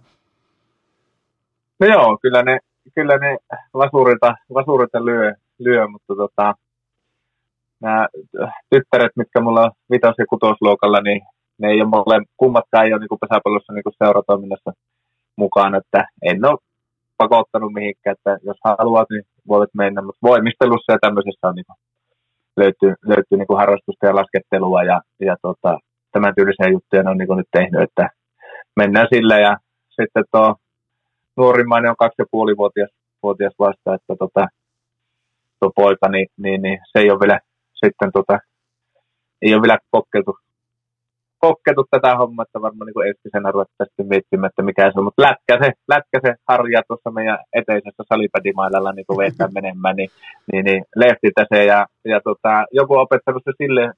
No 1.79 1.87
joo, 1.87 2.17
kyllä 2.21 2.43
ne, 2.43 2.59
kyllä 2.95 3.17
ne 3.17 3.37
vasurilta, 3.73 4.35
vasurilta 4.53 5.05
lyö, 5.05 5.33
lyö, 5.59 5.87
mutta 5.87 6.15
tota, 6.15 6.55
nämä 7.79 8.07
tyttäret, 8.69 9.11
mitkä 9.15 9.41
mulla 9.41 9.61
on 9.61 9.71
vitos- 9.89 10.17
ja 10.17 10.25
kutosluokalla, 10.29 11.01
niin 11.01 11.21
ne 11.57 11.67
ei 11.67 11.81
ole 11.81 11.89
mulle, 11.89 12.25
kummatkaan 12.37 12.85
ei 12.85 12.93
ole 12.93 12.99
niin 12.99 13.21
pesäpallossa 13.21 13.73
niin 13.73 13.99
seuratoiminnassa 14.03 14.71
mukaan, 15.35 15.75
että 15.75 16.07
en 16.21 16.45
ole 16.45 16.57
pakottanut 17.17 17.73
mihinkään, 17.73 18.15
että 18.17 18.37
jos 18.43 18.57
haluat, 18.63 19.09
niin 19.09 19.23
voit 19.47 19.73
mennä, 19.73 20.01
mutta 20.01 20.27
voimistelussa 20.29 20.91
ja 20.91 20.99
tämmöisessä 21.01 21.47
on 21.47 21.55
niin 21.55 21.65
löytyy, 22.57 22.93
löytyy 23.05 23.37
niin 23.37 23.57
harrastusta 23.61 24.05
ja 24.05 24.15
laskettelua 24.15 24.83
ja, 24.83 25.01
ja 25.19 25.35
tota, 25.41 25.79
tämän 26.11 26.35
tyylisiä 26.35 26.67
juttuja 26.71 27.03
ne 27.03 27.09
on 27.09 27.17
niin 27.17 27.37
nyt 27.37 27.51
tehnyt, 27.51 27.81
että 27.81 28.09
mennään 28.75 29.07
sillä 29.13 29.39
ja 29.39 29.57
sitten 29.89 30.23
tuo 30.31 30.55
nuorimmainen 31.37 31.91
on 31.91 31.97
kaksi 31.97 32.21
ja 32.21 32.25
puoli 32.31 32.57
vuotias, 32.57 32.89
vuotias 33.23 33.53
vasta, 33.59 33.95
että 33.95 34.15
tota, 34.19 34.47
tuo 35.59 35.71
poika, 35.75 36.09
niin, 36.09 36.27
niin, 36.37 36.61
niin, 36.61 36.79
se 36.91 36.99
ei 36.99 37.11
ole 37.11 37.19
vielä 37.19 37.39
sitten 37.85 38.11
tota, 38.11 38.39
ei 39.41 39.53
ole 39.53 39.61
vielä 39.61 39.77
kokeiltu, 39.91 40.37
kokeiltu 41.39 41.85
tätä 41.91 42.15
hommaa, 42.15 42.43
että 42.43 42.61
varmaan 42.61 42.87
niin 42.87 43.09
ensisenä 43.09 43.51
ruvetaan 43.51 43.87
sitten 43.87 44.07
miettimään, 44.07 44.49
että 44.49 44.63
mikä 44.63 44.91
se 44.91 44.99
on, 44.99 45.03
mutta 45.03 45.21
lätkä 45.27 45.65
se, 45.65 45.71
lätkä 45.87 46.19
se 46.25 46.35
harja 46.47 46.81
tuossa 46.87 47.11
meidän 47.11 47.39
eteisessä 47.53 48.03
salipädimailalla 48.09 48.91
niin 48.91 49.17
vetää 49.17 49.47
menemään, 49.53 49.95
niin, 49.95 50.09
niin, 50.51 50.65
niin 50.65 50.83
lehtiltä 50.95 51.45
se 51.53 51.65
ja, 51.65 51.87
ja 52.05 52.21
tota, 52.23 52.65
joku 52.71 52.93
opettanut 52.95 53.43
se 53.45 53.51
silleen, 53.57 53.93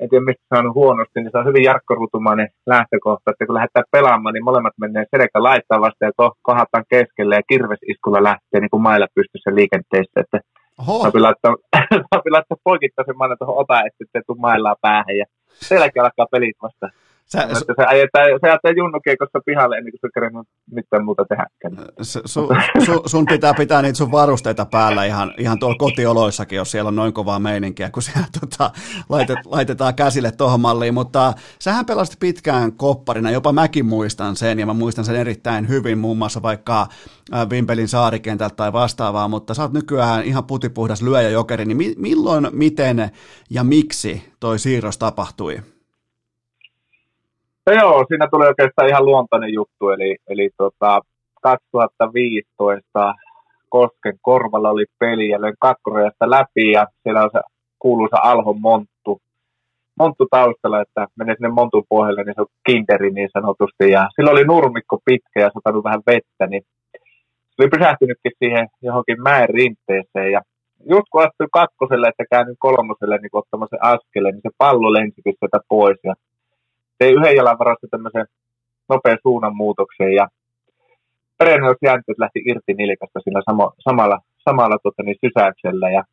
en 0.00 0.08
tiedä 0.08 0.24
mistä 0.24 0.50
saanut 0.54 0.74
huonosti, 0.74 1.20
niin 1.20 1.30
se 1.30 1.38
on 1.38 1.46
hyvin 1.50 1.64
jarkkorutumainen 1.64 2.48
lähtökohta, 2.66 3.30
että 3.30 3.46
kun 3.46 3.54
lähdetään 3.54 3.92
pelaamaan, 3.96 4.32
niin 4.32 4.44
molemmat 4.44 4.78
menee 4.80 5.04
selkä 5.10 5.42
laittaa 5.42 5.80
vasta 5.80 6.04
ja 6.04 6.12
kohdataan 6.42 6.84
keskelle 6.88 7.34
ja 7.34 7.48
kirvesiskulla 7.48 8.22
lähtee 8.22 8.60
niin 8.60 8.70
kuin 8.70 8.82
mailla 8.82 9.06
pystyssä 9.14 9.54
liikenteessä, 9.54 10.20
että 10.20 10.40
Saapi 10.86 11.20
laittaa, 11.20 11.56
saapi 12.10 12.30
laittaa 12.30 12.64
poikittaisen 12.64 13.16
maana 13.16 13.36
tuohon 13.36 13.56
ota, 13.56 13.78
että 13.86 13.98
sitten 14.04 14.22
tuu 14.26 14.36
maillaan 14.36 14.76
päähän 14.80 15.16
ja 15.16 15.24
Sielläkin 15.52 16.02
alkaa 16.02 16.26
pelit 16.30 16.56
vasta. 16.62 16.88
Sä, 17.32 17.48
su- 17.52 17.74
se 17.76 17.84
ajetaan, 17.86 18.26
se 18.40 18.50
ajetaan 18.50 18.76
junnukeikossa 18.76 19.40
pihalle 19.46 19.76
ennen 19.76 19.92
kuin 19.92 20.00
se 20.00 20.08
kerran 20.14 20.44
mitään 20.70 21.04
muuta 21.04 21.24
tehdäkään. 21.24 21.88
Su, 22.02 22.20
su, 22.24 22.48
su, 22.86 23.02
sun 23.06 23.26
pitää 23.26 23.54
pitää 23.54 23.82
niitä 23.82 23.96
sun 23.96 24.12
varusteita 24.12 24.66
päällä 24.66 25.04
ihan, 25.04 25.34
ihan 25.38 25.58
tuolla 25.58 25.76
kotioloissakin, 25.78 26.56
jos 26.56 26.70
siellä 26.70 26.88
on 26.88 26.96
noin 26.96 27.12
kovaa 27.12 27.38
meininkiä, 27.38 27.90
kun 27.90 28.02
siellä 28.02 28.26
tota, 28.40 28.70
laitet, 29.08 29.38
laitetaan 29.44 29.94
käsille 29.94 30.32
tuohon 30.32 30.60
malliin. 30.60 30.94
Mutta 30.94 31.32
sähän 31.58 31.86
pelasit 31.86 32.20
pitkään 32.20 32.72
kopparina, 32.72 33.30
jopa 33.30 33.52
mäkin 33.52 33.86
muistan 33.86 34.36
sen, 34.36 34.58
ja 34.58 34.66
mä 34.66 34.74
muistan 34.74 35.04
sen 35.04 35.16
erittäin 35.16 35.68
hyvin, 35.68 35.98
muun 35.98 36.18
muassa 36.18 36.42
vaikka 36.42 36.86
Vimpelin 37.50 37.88
saarikentältä 37.88 38.54
tai 38.56 38.72
vastaavaa, 38.72 39.28
mutta 39.28 39.54
sä 39.54 39.62
oot 39.62 39.72
nykyään 39.72 40.24
ihan 40.24 40.44
putipuhdas 40.44 41.02
lyöjäjokeri, 41.02 41.64
niin 41.64 41.76
mi- 41.76 41.94
milloin, 41.96 42.48
miten 42.52 43.10
ja 43.50 43.64
miksi 43.64 44.32
toi 44.40 44.58
siirros 44.58 44.98
tapahtui? 44.98 45.62
No 47.68 47.74
joo, 47.74 48.04
siinä 48.08 48.28
tuli 48.30 48.46
oikeastaan 48.46 48.88
ihan 48.88 49.04
luontainen 49.04 49.52
juttu, 49.52 49.90
eli, 49.90 50.16
eli 50.28 50.50
tota, 50.56 51.00
2015 51.42 53.14
Kosken 53.68 54.16
korvalla 54.22 54.70
oli 54.70 54.84
peli 54.98 55.28
ja 55.28 55.40
löin 55.40 55.54
kakkorajasta 55.60 56.30
läpi 56.30 56.70
ja 56.70 56.86
siellä 57.02 57.22
on 57.22 57.30
se 57.32 57.40
kuuluisa 57.78 58.16
Alhon 58.22 58.60
monttu, 58.60 59.20
monttu 59.98 60.26
taustalla, 60.30 60.80
että 60.80 61.06
menee 61.16 61.34
sinne 61.34 61.48
montun 61.48 61.84
pohjalle, 61.88 62.24
niin 62.24 62.34
se 62.34 62.40
on 62.40 62.46
kinderi 62.66 63.10
niin 63.10 63.28
sanotusti. 63.32 63.90
Ja 63.90 64.08
silloin 64.16 64.36
oli 64.36 64.44
nurmikko 64.44 64.98
pitkä 65.04 65.40
ja 65.40 65.50
satanut 65.54 65.84
vähän 65.84 66.02
vettä, 66.06 66.46
niin 66.46 66.62
se 67.48 67.56
oli 67.60 67.68
pysähtynytkin 67.68 68.32
siihen 68.38 68.68
johonkin 68.82 69.22
mäen 69.22 69.48
rinteeseen. 69.48 70.32
Ja 70.32 70.40
just 70.90 71.08
kun 71.10 71.22
astui 71.22 71.46
kakkoselle, 71.52 72.08
että 72.08 72.24
käännyin 72.30 72.64
kolmoselle 72.66 73.18
niin 73.18 73.40
ottamassa 73.40 73.76
askeleen, 73.80 74.34
niin 74.34 74.46
se 74.48 74.50
pallo 74.58 74.92
lensikin 74.92 75.34
sieltä 75.38 75.60
pois. 75.68 75.98
Ja 76.04 76.14
tein 76.98 77.14
yhden 77.14 77.36
jalan 77.36 77.58
varassa 77.58 77.86
tämmöisen 77.90 78.26
nopean 78.88 79.18
suunnanmuutoksen 79.22 80.12
ja 80.14 80.28
perenneusjäntys 81.38 82.18
lähti 82.18 82.42
irti 82.44 82.74
nilkasta 82.74 83.20
sillä 83.20 83.42
samo, 83.50 83.72
samalla, 83.78 84.18
samalla 84.48 84.78
tota, 84.82 85.02
niin, 85.02 85.16
sysäyksellä 85.26 85.90
ja, 85.90 86.04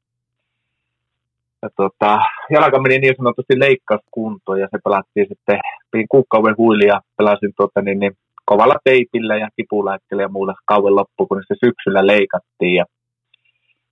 ja 1.61 1.69
tota, 1.75 2.19
jalka 2.49 2.81
meni 2.81 2.99
niin 2.99 3.15
sanotusti 3.17 3.59
leikkauskuntoon 3.59 4.59
ja 4.59 4.67
se 4.71 4.77
pelattiin 4.83 5.27
sitten, 5.29 5.59
pidin 5.91 6.07
kuukauden 6.09 6.57
huilia, 6.57 7.01
pelasin 7.17 7.53
tota, 7.57 7.81
niin, 7.81 7.99
niin, 7.99 8.13
kovalla 8.45 8.75
teipillä 8.83 9.35
ja 9.37 9.49
kipulääkkeellä 9.55 10.23
ja 10.23 10.29
muulla 10.29 10.53
kauan 10.65 10.95
loppu, 10.95 11.27
kun 11.27 11.43
se 11.47 11.55
syksyllä 11.65 12.07
leikattiin 12.07 12.75
ja, 12.75 12.85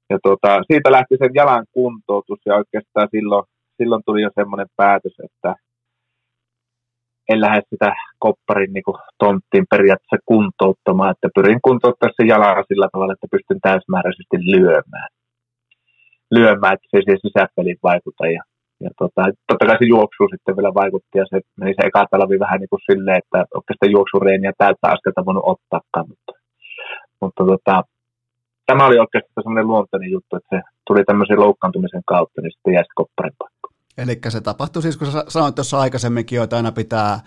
ja 0.09 0.17
tota, 0.23 0.61
siitä 0.71 0.91
lähti 0.91 1.15
sen 1.19 1.31
jalan 1.33 1.65
kuntoutus 1.71 2.39
ja 2.45 2.55
oikeastaan 2.55 3.07
silloin, 3.11 3.45
silloin 3.77 4.03
tuli 4.05 4.21
jo 4.21 4.29
semmoinen 4.35 4.67
päätös, 4.75 5.13
että 5.23 5.55
en 7.33 7.41
lähde 7.41 7.61
sitä 7.69 7.89
kopparin 8.25 8.73
niin 8.73 8.83
kuin, 8.87 8.97
tonttiin 9.23 9.65
periaatteessa 9.73 10.25
kuntouttamaan, 10.31 11.11
että 11.11 11.27
pyrin 11.35 11.61
kuntouttamaan 11.67 12.17
se 12.17 12.27
jalalla 12.33 12.63
sillä 12.67 12.87
tavalla, 12.91 13.13
että 13.13 13.33
pystyn 13.35 13.61
täysmääräisesti 13.67 14.37
lyömään. 14.53 15.09
Lyömään, 16.37 16.73
että 16.73 16.87
se 16.91 16.97
ei 16.97 17.23
sisäpeliin 17.25 17.83
vaikuta. 17.89 18.23
Ja, 18.35 18.41
ja 18.83 18.89
tota, 18.99 19.21
totta 19.47 19.65
kai 19.67 19.77
se 19.79 19.87
juoksu 19.95 20.23
sitten 20.31 20.55
vielä 20.57 20.73
vaikutti 20.81 21.15
ja 21.21 21.25
se 21.29 21.37
meni 21.59 21.73
se 21.75 21.87
eka 21.87 22.05
talvi 22.11 22.39
vähän 22.45 22.59
niin 22.59 22.73
kuin 22.73 22.85
silleen, 22.89 23.21
että 23.23 23.39
oikeastaan 23.57 23.95
juoksureeniä 23.95 24.53
täyttä 24.57 24.85
askelta 24.93 25.25
voinut 25.27 25.49
ottaakaan, 25.53 26.05
mutta, 26.11 26.31
mutta 27.21 27.41
tota, 27.51 27.75
tämä 28.65 28.87
oli 28.87 28.97
oikeastaan 29.03 29.43
semmoinen 29.43 29.71
luontainen 29.71 30.11
juttu, 30.15 30.31
että 30.35 30.55
se 30.55 30.61
tuli 30.87 31.03
tämmöisen 31.03 31.39
loukkaantumisen 31.45 32.05
kautta, 32.05 32.41
niin 32.41 32.51
sitten 32.51 32.73
jäi 32.73 32.83
kopparin 32.95 33.35
paikka. 33.39 33.52
Eli 33.97 34.19
se 34.29 34.41
tapahtui 34.41 34.81
siis, 34.81 34.97
kun 34.97 35.11
sä 35.11 35.25
sanoit 35.27 35.55
tuossa 35.55 35.79
aikaisemminkin, 35.79 36.41
että 36.41 36.55
aina 36.55 36.71
pitää, 36.71 37.19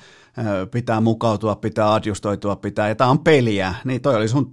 pitää 0.70 1.00
mukautua, 1.00 1.56
pitää 1.56 1.94
adjustoitua, 1.94 2.56
pitää, 2.56 2.88
ja 2.88 2.94
tämä 2.94 3.10
on 3.10 3.18
peliä, 3.18 3.74
niin 3.84 4.02
toi 4.02 4.16
oli 4.16 4.28
sun, 4.28 4.50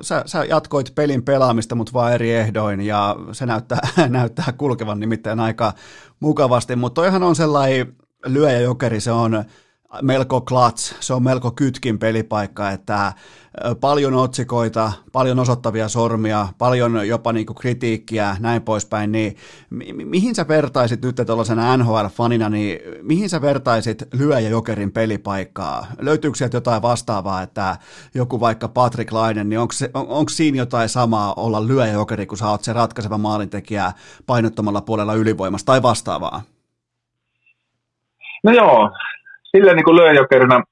sä, 0.00 0.22
sä 0.26 0.44
jatkoit 0.44 0.94
pelin 0.94 1.22
pelaamista, 1.22 1.74
mutta 1.74 1.92
vaan 1.92 2.12
eri 2.12 2.32
ehdoin, 2.32 2.80
ja 2.80 3.16
se 3.32 3.46
näyttää, 3.46 3.78
näyttää 4.08 4.52
kulkevan 4.58 5.00
nimittäin 5.00 5.40
aika 5.40 5.72
mukavasti, 6.20 6.76
mutta 6.76 7.00
toihan 7.00 7.22
on 7.22 7.36
sellainen 7.36 7.96
lyöjäjokeri, 8.26 9.00
se 9.00 9.12
on, 9.12 9.44
melko 10.02 10.40
klats, 10.40 10.94
se 11.00 11.14
on 11.14 11.22
melko 11.22 11.50
kytkin 11.50 11.98
pelipaikka, 11.98 12.70
että 12.70 13.12
paljon 13.80 14.14
otsikoita, 14.14 14.92
paljon 15.12 15.38
osoittavia 15.38 15.88
sormia, 15.88 16.48
paljon 16.58 17.08
jopa 17.08 17.32
niin 17.32 17.46
kritiikkiä, 17.46 18.36
näin 18.40 18.62
poispäin, 18.62 19.12
niin 19.12 19.36
mi- 19.70 20.04
mihin 20.04 20.34
sä 20.34 20.48
vertaisit 20.48 21.02
nyt 21.02 21.16
tuollaisena 21.26 21.76
NHL-fanina, 21.76 22.48
niin 22.50 22.78
mihin 23.02 23.28
sä 23.28 23.40
vertaisit 23.40 24.02
lyöjä-jokerin 24.12 24.92
pelipaikkaa? 24.92 25.86
Löytyykö 25.98 26.38
sieltä 26.38 26.56
jotain 26.56 26.82
vastaavaa, 26.82 27.42
että 27.42 27.76
joku 28.14 28.40
vaikka 28.40 28.68
Patrick 28.68 29.12
Lainen, 29.12 29.48
niin 29.48 29.58
onko, 29.58 29.72
se, 29.72 29.90
on, 29.94 30.08
onko 30.08 30.28
siinä 30.28 30.58
jotain 30.58 30.88
samaa 30.88 31.34
olla 31.34 31.66
lyöjä-jokeri, 31.66 32.26
kun 32.26 32.38
sä 32.38 32.48
oot 32.48 32.64
se 32.64 32.72
ratkaiseva 32.72 33.18
maalintekijä 33.18 33.92
painottomalla 34.26 34.80
puolella 34.80 35.14
ylivoimasta 35.14 35.72
tai 35.72 35.82
vastaavaa? 35.82 36.42
No 38.44 38.52
joo, 38.52 38.90
sillä 39.56 39.72
niin 39.74 39.96
lyöjokerina 39.96 40.62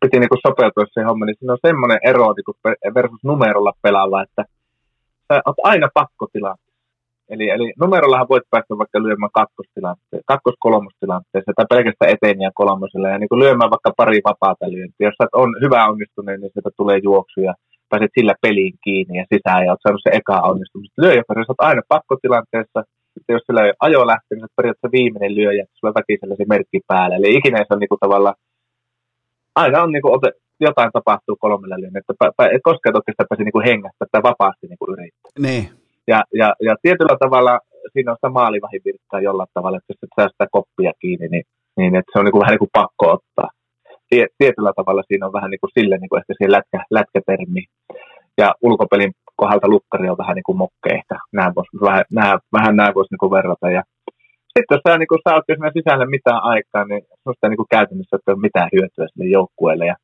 piti 0.00 0.20
niin 0.20 0.28
kuin 0.32 0.44
sopeutua 0.46 0.84
siihen 0.84 1.08
hommaan, 1.08 1.26
niin 1.26 1.36
siinä 1.38 1.52
on 1.52 1.66
semmoinen 1.68 1.98
ero 2.10 2.26
niin 2.32 2.48
kuin 2.48 2.58
versus 2.94 3.24
numerolla 3.24 3.72
pelaava, 3.82 4.22
että 4.22 4.42
sä 5.28 5.42
oot 5.46 5.60
aina 5.64 5.88
pakkotilanteessa. 5.94 6.70
Eli, 7.32 7.46
eli 7.56 7.72
numerollahan 7.80 8.30
voit 8.32 8.50
päästä 8.50 8.78
vaikka 8.78 9.02
lyömään 9.02 9.36
kakkostilanteessa, 9.40 10.30
kakkos-kolmostilanteessa 10.32 11.52
tai 11.56 11.66
pelkästään 11.74 12.12
eteen 12.14 12.40
ja 12.46 12.50
kolmosella 12.54 13.08
ja 13.08 13.18
niin 13.18 13.28
kuin 13.28 13.42
lyömään 13.44 13.70
vaikka 13.74 13.92
pari 13.96 14.20
vapaata 14.30 14.72
lyöntiä. 14.74 15.08
Jos 15.08 15.18
sä 15.18 15.26
on 15.42 15.50
hyvä 15.64 15.88
onnistuneen, 15.90 16.40
niin 16.40 16.52
sieltä 16.52 16.70
tulee 16.76 16.98
juoksuja, 17.08 17.52
pääset 17.90 18.10
sillä 18.18 18.34
peliin 18.42 18.74
kiinni 18.84 19.18
ja 19.18 19.24
sisään 19.32 19.64
ja 19.64 19.72
oot 19.72 19.82
saanut 19.82 20.04
se 20.04 20.16
eka 20.18 20.36
onnistumista. 20.50 21.02
Lyöjäperissä 21.02 21.52
oot 21.52 21.66
aina 21.68 21.82
pakkotilanteessa, 21.94 22.80
sitten 23.20 23.34
jos 23.34 23.46
sillä 23.46 23.62
ei 23.64 23.72
ajo 23.86 24.06
lähtee, 24.06 24.34
niin 24.36 24.56
periaatteessa 24.56 24.96
viimeinen 24.98 25.34
lyöjä, 25.38 25.64
sulla 25.72 25.98
väkisellä 25.98 26.34
se 26.36 26.44
merkki 26.54 26.80
päällä. 26.90 27.16
Eli 27.16 27.36
ikinä 27.38 27.58
se 27.58 27.74
on 27.74 27.80
niin 27.80 27.92
kuin 27.92 28.04
tavallaan, 28.04 28.36
aina 29.54 29.82
on 29.82 29.92
niin 29.92 30.02
kuin 30.02 30.14
ote, 30.16 30.28
jotain 30.60 30.92
tapahtuu 30.92 31.36
kolmella 31.44 31.80
lyönnillä, 31.80 32.06
että 32.08 32.44
et 32.54 32.64
koskaan 32.68 32.98
oikeastaan 32.98 33.28
pääse 33.28 33.44
niin 33.44 33.56
kuin 33.56 33.68
hengästä 33.70 34.04
tai 34.12 34.22
vapaasti 34.30 34.66
niin 34.66 34.80
kuin 34.80 34.92
yrittää. 34.94 35.36
Niin. 35.46 35.64
Ja, 36.12 36.18
ja, 36.40 36.48
ja, 36.66 36.72
tietyllä 36.82 37.16
tavalla 37.24 37.54
siinä 37.92 38.10
on 38.12 38.16
sitä 38.16 38.36
maalivahivirtaa 38.38 39.26
jollain 39.28 39.54
tavalla, 39.54 39.76
että 39.78 39.90
jos 39.92 40.02
et 40.02 40.16
saa 40.16 40.28
sitä 40.28 40.46
koppia 40.56 40.92
kiinni, 41.02 41.28
niin, 41.28 41.44
niin 41.78 41.92
että 41.96 42.10
se 42.12 42.18
on 42.18 42.24
niin 42.24 42.32
kuin 42.34 42.42
vähän 42.42 42.54
niin 42.54 42.64
kuin 42.66 42.76
pakko 42.80 43.04
ottaa. 43.16 43.50
Tietyllä 44.38 44.72
tavalla 44.76 45.02
siinä 45.08 45.26
on 45.26 45.32
vähän 45.32 45.50
niin 45.50 45.62
kuin 45.62 45.74
sille 45.78 45.96
niin 45.98 46.08
kuin 46.08 46.20
ehkä 46.20 46.34
siihen 46.34 46.52
lätkä, 46.56 46.78
lätkätermi. 46.98 47.62
Ja 48.40 48.48
ulkopelin 48.62 49.12
kohdalta 49.40 49.72
lukkari 49.74 50.08
on 50.10 50.22
vähän 50.22 50.34
niin 50.36 50.48
kuin 50.48 50.60
mokke 50.64 50.88
ehkä. 50.98 51.16
Nämä 51.36 51.52
vois, 51.56 51.70
vähän, 51.86 52.04
nämä, 52.18 52.32
vähän 52.56 52.94
voisi 52.96 53.12
niin 53.12 53.22
kuin 53.22 53.36
verrata. 53.36 53.70
Ja 53.76 53.82
sitten 54.52 54.74
jos 54.74 54.82
sä, 54.84 54.98
niin 54.98 55.10
kuin, 55.10 55.20
sä 55.24 55.34
oot 55.34 55.46
siinä 55.46 55.76
sisällä 55.78 56.06
mitään 56.16 56.42
aikaa, 56.52 56.84
niin 56.84 57.02
sinusta 57.20 57.48
niin 57.48 57.60
kuin 57.60 57.72
käytännössä 57.76 58.16
ei 58.16 58.34
ole 58.34 58.46
mitään 58.46 58.72
hyötyä 58.74 59.06
sille 59.08 59.26
joukkueelle. 59.38 59.86
Ja, 59.92 59.96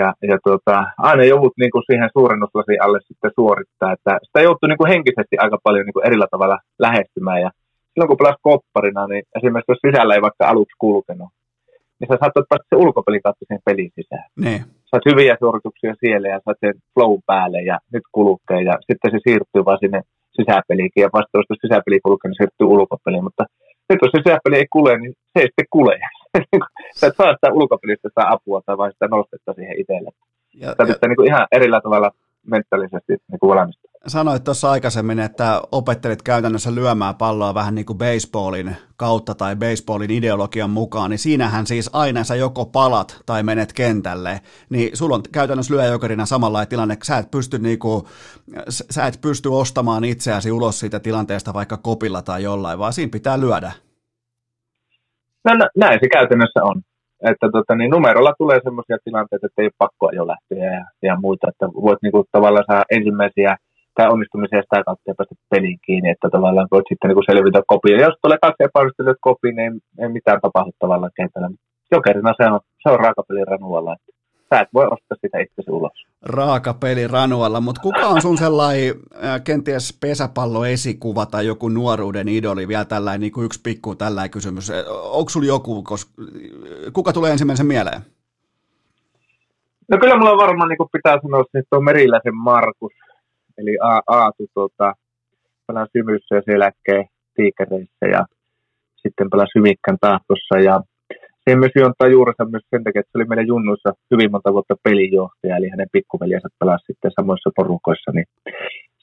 ja, 0.00 0.08
ja 0.30 0.36
tuota, 0.44 0.74
aina 1.10 1.24
joudut 1.32 1.56
niin 1.62 1.72
kuin 1.74 1.86
siihen 1.88 2.10
suurennuslasin 2.16 2.82
alle 2.84 3.00
sitten 3.08 3.36
suorittaa. 3.38 3.92
Että 3.96 4.12
sitä 4.26 4.40
joutuu 4.46 4.66
niin 4.68 4.80
kuin 4.80 4.92
henkisesti 4.94 5.36
aika 5.44 5.58
paljon 5.66 5.84
niin 5.86 5.96
kuin 5.96 6.06
erillä 6.08 6.28
tavalla 6.30 6.58
lähestymään. 6.86 7.40
Ja 7.44 7.50
silloin 7.92 8.08
kun 8.08 8.20
pelasit 8.20 8.46
kopparina, 8.50 9.02
niin 9.06 9.22
esimerkiksi 9.36 9.72
jos 9.72 9.84
sisällä 9.86 10.14
ei 10.14 10.26
vaikka 10.26 10.48
aluksi 10.52 10.76
kulkenut, 10.84 11.30
niin 11.98 12.08
sä 12.08 12.14
saatat 12.20 12.48
päästä 12.50 12.70
sen 12.70 12.82
ulkopelin 12.84 13.22
kautta 13.22 13.44
sen 13.48 13.66
pelin 13.66 13.90
sisään. 13.96 14.26
Niin 14.44 14.62
saat 14.90 15.08
hyviä 15.10 15.36
suorituksia 15.42 15.94
siellä 16.02 16.28
ja 16.28 16.40
saat 16.44 16.60
sen 16.60 16.74
flow 16.94 17.14
päälle 17.26 17.60
ja 17.70 17.76
nyt 17.92 18.06
kulkee 18.12 18.60
ja 18.68 18.74
sitten 18.86 19.10
se 19.10 19.18
siirtyy 19.26 19.62
vaan 19.64 19.82
sinne 19.82 20.00
sisäpeliinkin 20.38 21.02
ja 21.02 21.14
vastaavasti 21.18 21.52
jos 21.52 21.64
sisäpeli 21.66 22.00
kulkee, 22.06 22.28
niin 22.28 22.40
siirtyy 22.40 22.66
ulkopeliin, 22.76 23.24
mutta 23.28 23.44
nyt 23.88 23.98
jos 24.02 24.12
se 24.12 24.20
sisäpeli 24.24 24.56
ei 24.56 24.68
kule, 24.76 24.92
niin 24.98 25.12
se 25.32 25.38
ei 25.40 25.48
sitten 25.50 25.72
kule. 25.76 25.94
Sä 26.98 27.06
et 27.06 27.16
saa 27.16 27.36
sitä 27.36 27.52
ulkopelistä 27.58 28.08
sitä 28.08 28.24
apua 28.34 28.60
tai 28.66 28.78
vain 28.78 28.92
sitä 28.92 29.06
nostetta 29.08 29.52
siihen 29.52 29.80
itselle. 29.80 30.10
Ja, 30.62 30.68
Sä 30.76 30.82
ja... 30.88 31.08
Niin 31.08 31.16
kuin 31.16 31.28
ihan 31.28 31.46
erillä 31.56 31.80
tavalla 31.80 32.10
mentaalisesti 32.50 33.12
niin 33.30 33.40
kuin 33.40 33.56
valmistaa. 33.56 33.90
Sanoit 34.06 34.44
tuossa 34.44 34.70
aikaisemmin, 34.70 35.18
että 35.18 35.62
opettelit 35.72 36.22
käytännössä 36.22 36.74
lyömään 36.74 37.14
palloa 37.14 37.54
vähän 37.54 37.74
niin 37.74 37.86
kuin 37.86 37.98
baseballin 37.98 38.76
kautta 38.96 39.34
tai 39.34 39.56
baseballin 39.56 40.10
ideologian 40.10 40.70
mukaan, 40.70 41.10
niin 41.10 41.18
siinähän 41.18 41.66
siis 41.66 41.90
aina 41.92 42.24
sä 42.24 42.34
joko 42.34 42.66
palat 42.66 43.22
tai 43.26 43.42
menet 43.42 43.72
kentälle, 43.72 44.40
niin 44.70 44.96
sulla 44.96 45.14
on 45.14 45.22
käytännössä 45.32 45.74
lyöjokerina 45.74 46.26
samanlainen 46.26 46.68
tilanne, 46.68 46.96
sä 47.02 47.18
et 47.18 47.30
pysty, 47.30 47.58
niin 47.58 47.78
kuin, 47.78 48.04
sä 48.68 49.06
et 49.06 49.18
pysty 49.20 49.48
ostamaan 49.48 50.04
itseäsi 50.04 50.52
ulos 50.52 50.80
siitä 50.80 51.00
tilanteesta 51.00 51.54
vaikka 51.54 51.76
kopilla 51.76 52.22
tai 52.22 52.42
jollain, 52.42 52.78
vaan 52.78 52.92
siinä 52.92 53.10
pitää 53.10 53.40
lyödä. 53.40 53.72
No, 55.44 55.68
näin 55.76 55.98
se 56.02 56.08
käytännössä 56.08 56.60
on 56.62 56.82
että 57.30 57.46
tota, 57.52 57.74
niin 57.74 57.90
numerolla 57.90 58.32
tulee 58.38 58.58
sellaisia 58.62 58.98
tilanteita, 59.04 59.46
että 59.46 59.62
ei 59.62 59.70
ole 59.70 59.82
pakko 59.84 60.10
jo 60.18 60.26
lähteä 60.26 60.64
ja, 60.78 60.84
ja 61.02 61.14
muita, 61.24 61.48
että 61.48 61.66
voit 61.86 62.02
niinku, 62.02 62.24
tavallaan 62.32 62.70
saa 62.70 62.90
ensimmäisiä 62.90 63.56
tai 63.96 64.06
onnistumisia 64.14 64.62
sitä 64.62 64.84
kautta 64.86 65.10
ja 65.10 65.14
päästä 65.18 65.34
peliin 65.54 65.78
kiinni, 65.86 66.10
että 66.10 66.28
tavallaan 66.36 66.68
voit 66.74 66.88
sitten 66.88 67.08
niin 67.08 67.30
selvitä 67.30 67.60
kopiin. 67.72 67.98
Ja 67.98 68.06
jos 68.06 68.18
tulee 68.22 68.38
kaksi 68.42 68.64
epäonnistuneet 68.64 69.20
kopiin, 69.28 69.56
niin 69.56 69.72
ei, 69.72 70.02
ei 70.02 70.08
mitään 70.18 70.40
tapahdu 70.44 70.70
tavallaan 70.78 71.18
kentällä. 71.18 71.48
Jokerina 71.94 72.32
se 72.38 72.44
on, 72.54 72.60
se 72.82 72.88
on 72.92 73.00
raakapelin 73.04 73.50
ranualla, 73.52 73.92
että 73.96 74.10
sä 74.54 74.60
et 74.60 74.68
voi 74.74 74.84
ostaa 74.84 75.16
sitä 75.20 75.38
itsesi 75.38 75.70
ulos. 75.70 76.06
Raakapeli 76.22 77.06
ranualla, 77.06 77.60
mutta 77.60 77.80
kuka 77.82 78.06
on 78.06 78.22
sun 78.22 78.38
sellainen 78.38 78.94
äh, 79.24 79.44
kenties 79.44 79.98
pesäpalloesikuva 80.00 81.26
tai 81.26 81.46
joku 81.46 81.68
nuoruuden 81.68 82.28
idoli, 82.28 82.68
vielä 82.68 82.84
tällainen 82.84 83.20
niin 83.20 83.32
kuin 83.32 83.44
yksi 83.44 83.60
pikku 83.62 83.94
tällainen 83.94 84.30
kysymys. 84.30 84.70
Onko 85.10 85.28
sulla 85.28 85.46
joku, 85.46 85.82
koska, 85.82 86.12
kuka 86.92 87.12
tulee 87.12 87.32
ensimmäisen 87.32 87.66
mieleen? 87.66 88.00
No 89.88 89.98
kyllä 89.98 90.18
mulla 90.18 90.36
varmaan 90.36 90.68
niin 90.68 90.88
pitää 90.92 91.18
sanoa, 91.22 91.44
että 91.54 91.76
on 91.76 91.84
Meriläisen 91.84 92.36
Markus, 92.36 92.92
eli 93.58 93.78
A- 93.82 94.02
Aatu 94.06 94.46
tuota, 94.54 94.94
pelasi 95.66 95.90
Symyssä 95.92 96.34
ja 96.34 96.42
Seläkkeen 96.44 97.04
tiikereissä 97.34 98.06
ja 98.12 98.26
sitten 99.02 99.30
pelasi 99.30 99.58
Hyvikkän 99.58 99.98
tahtossa 100.00 100.58
ja 100.64 100.80
se 101.50 101.56
myös 101.56 101.72
juontaa 101.76 102.08
juurensa 102.08 102.44
myös 102.44 102.66
sen 102.70 102.84
takia, 102.84 103.00
että 103.00 103.10
se 103.12 103.18
oli 103.18 103.24
meidän 103.24 103.46
junnuissa 103.46 103.90
hyvin 104.10 104.30
monta 104.30 104.52
vuotta 104.52 104.74
pelinjohtaja, 104.84 105.56
eli 105.56 105.68
hänen 105.68 105.92
pikkuveljensä 105.92 106.48
pelasi 106.58 106.84
sitten 106.86 107.10
samoissa 107.20 107.50
porukoissa, 107.56 108.10
niin 108.14 108.26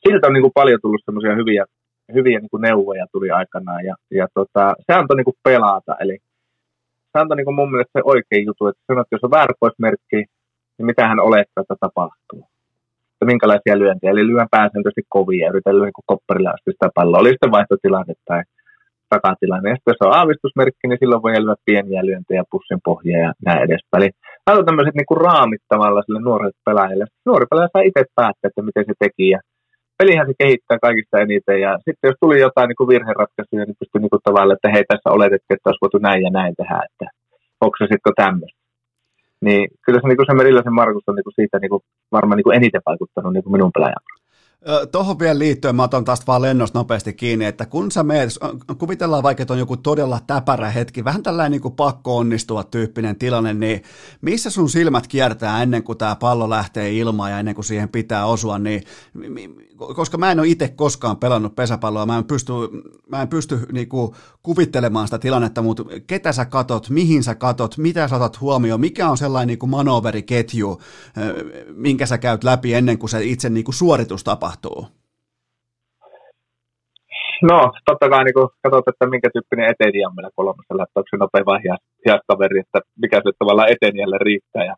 siltä 0.03 0.27
on 0.27 0.33
niin 0.33 0.45
kuin 0.45 0.57
paljon 0.59 0.79
tullut 0.81 1.05
semmoisia 1.05 1.35
hyviä, 1.35 1.65
hyviä 2.13 2.39
niin 2.39 2.53
kuin 2.53 2.61
neuvoja 2.61 3.05
tuli 3.11 3.29
aikanaan, 3.31 3.85
ja, 3.85 3.95
ja 4.11 4.27
tota, 4.33 4.73
se 4.85 4.93
antoi 4.93 5.17
niin 5.17 5.29
kuin 5.29 5.41
pelata, 5.43 5.95
eli 5.99 6.17
se 7.11 7.15
antoi 7.19 7.37
niin 7.37 7.45
kuin 7.45 7.55
mun 7.55 7.71
mielestä 7.71 7.99
se 7.99 8.01
oikein 8.05 8.45
juttu, 8.45 8.67
että 8.67 8.83
sanot, 8.87 9.07
jos 9.11 9.23
on 9.23 9.31
väärä 9.31 9.53
niin 10.77 10.87
mitä 10.89 11.07
hän 11.07 11.19
olettaa, 11.19 11.61
että 11.61 11.75
tapahtuu 11.79 12.47
että 13.23 13.31
minkälaisia 13.33 13.79
lyöntiä. 13.79 14.11
Eli 14.11 14.27
lyön 14.27 14.47
pääsääntöisesti 14.51 15.03
kovia 15.09 15.49
yritän 15.49 15.77
lyödä 15.77 15.91
kopparilla 16.05 16.49
asti 16.49 16.71
sitä 16.71 16.89
palloa. 16.95 17.19
Oli 17.19 17.29
sitten 17.29 17.51
vaihtotilanne 17.51 18.13
tai 18.25 18.41
takatilanne. 19.15 19.69
Ja 19.69 19.77
jos 19.87 20.05
on 20.05 20.17
aavistusmerkki, 20.19 20.85
niin 20.87 21.01
silloin 21.01 21.23
voi 21.23 21.31
lyödä 21.31 21.65
pieniä 21.67 22.05
lyöntejä 22.09 22.43
pussin 22.51 22.81
pohjia 22.87 23.19
ja 23.25 23.31
näin 23.45 23.61
edespäin. 23.67 24.01
Eli 24.03 24.09
on 24.59 24.65
tämmöiset 24.65 24.95
niin 24.95 25.23
raamit 25.25 25.63
tavallaan 25.73 26.05
sille 26.05 26.21
nuorelle 26.21 26.57
pelaajalle. 26.67 27.05
Nuori 27.29 27.45
pelaaja 27.49 27.73
saa 27.73 27.89
itse 27.89 28.03
päättää, 28.19 28.47
että 28.49 28.67
miten 28.69 28.85
se 28.87 28.93
teki. 28.99 29.25
Ja 29.35 29.39
pelihän 29.97 30.27
se 30.27 30.33
kehittää 30.41 30.85
kaikista 30.87 31.19
eniten. 31.25 31.61
Ja 31.65 31.71
sitten 31.85 32.09
jos 32.09 32.17
tuli 32.19 32.45
jotain 32.47 32.67
niin 32.69 32.91
virheratkaisuja, 32.93 33.65
niin 33.65 33.79
pystyy 33.79 33.99
niin 34.01 34.27
tavallaan, 34.29 34.57
että 34.57 34.73
hei 34.75 34.85
tässä 34.87 35.09
oletettiin, 35.17 35.55
että 35.55 35.69
olisi 35.69 35.83
voitu 35.83 35.97
näin 36.07 36.21
ja 36.27 36.31
näin 36.39 36.53
tehdä. 36.59 36.79
Että 36.87 37.07
sitten 37.91 38.19
tämmöistä. 38.23 38.59
Niin 39.45 39.63
kyllä 39.85 39.99
se, 40.01 40.07
niin 40.07 40.27
se 40.29 40.33
Meriläisen 40.33 40.79
Markus 40.81 41.03
on 41.07 41.15
niin 41.15 41.37
siitä 41.39 41.59
niin 41.59 41.73
kuin, 41.73 41.83
varmaan 42.11 42.37
niin 42.37 42.47
kuin 42.47 42.57
eniten 42.59 42.87
vaikuttanut 42.89 43.33
niin 43.33 43.43
kuin 43.43 43.55
minun 43.55 43.75
pelaajan. 43.75 44.03
Tuohon 44.91 45.19
vielä 45.19 45.39
liittyen, 45.39 45.75
mä 45.75 45.83
otan 45.83 46.05
taas 46.05 46.27
vaan 46.27 46.41
lennosta 46.41 46.79
nopeasti 46.79 47.13
kiinni, 47.13 47.45
että 47.45 47.65
kun 47.65 47.91
sä 47.91 48.03
meet, 48.03 48.29
kuvitellaan 48.77 49.23
vaikka, 49.23 49.43
että 49.43 49.53
on 49.53 49.59
joku 49.59 49.77
todella 49.77 50.19
täpärä 50.27 50.69
hetki, 50.69 51.03
vähän 51.03 51.23
tällainen 51.23 51.51
niin 51.51 51.61
kuin 51.61 51.75
pakko 51.75 52.17
onnistua 52.17 52.63
tyyppinen 52.63 53.15
tilanne, 53.15 53.53
niin 53.53 53.83
missä 54.21 54.49
sun 54.49 54.69
silmät 54.69 55.07
kiertää 55.07 55.63
ennen 55.63 55.83
kuin 55.83 55.97
tämä 55.97 56.15
pallo 56.15 56.49
lähtee 56.49 56.93
ilmaan 56.93 57.31
ja 57.31 57.39
ennen 57.39 57.55
kuin 57.55 57.65
siihen 57.65 57.89
pitää 57.89 58.25
osua, 58.25 58.59
niin 58.59 58.83
koska 59.95 60.17
mä 60.17 60.31
en 60.31 60.39
ole 60.39 60.47
itse 60.47 60.67
koskaan 60.67 61.17
pelannut 61.17 61.55
pesäpalloa, 61.55 62.05
mä 62.05 62.17
en 62.17 62.23
pysty, 62.23 62.53
mä 63.09 63.21
en 63.21 63.27
pysty 63.27 63.59
niin 63.71 63.89
kuin 63.89 64.11
kuvittelemaan 64.43 65.07
sitä 65.07 65.19
tilannetta, 65.19 65.61
mutta 65.61 65.83
ketä 66.07 66.31
sä 66.31 66.45
katot, 66.45 66.89
mihin 66.89 67.23
sä 67.23 67.35
katot, 67.35 67.77
mitä 67.77 68.07
sä 68.07 68.15
otat 68.15 68.41
huomioon, 68.41 68.81
mikä 68.81 69.09
on 69.09 69.17
sellainen 69.17 69.47
niin 69.47 69.59
kuin 69.59 69.69
manoveriketju, 69.69 70.81
minkä 71.75 72.05
sä 72.05 72.17
käyt 72.17 72.43
läpi 72.43 72.73
ennen 72.73 72.97
kuin 72.97 73.09
se 73.09 73.23
itse 73.23 73.49
niin 73.49 73.65
kuin 73.65 73.75
suoritus 73.75 74.23
tapahtuu? 74.23 74.52
No, 77.49 77.71
totta 77.85 78.09
kai 78.09 78.23
niin 78.23 78.33
katsot, 78.63 78.87
että 78.87 79.05
minkä 79.05 79.29
tyyppinen 79.33 79.69
eteni 79.71 80.05
on 80.05 80.15
meillä 80.15 80.31
kolmessa, 80.35 80.83
että 80.83 80.99
onko 80.99 81.09
se 81.09 81.17
nopea 81.17 81.45
vai 81.45 81.59
hiaskaveri, 82.05 82.59
että 82.59 82.79
mikä 83.01 83.17
se 83.17 83.31
tavallaan 83.39 83.71
eteniälle 83.75 84.17
riittää. 84.21 84.65
Ja, 84.65 84.75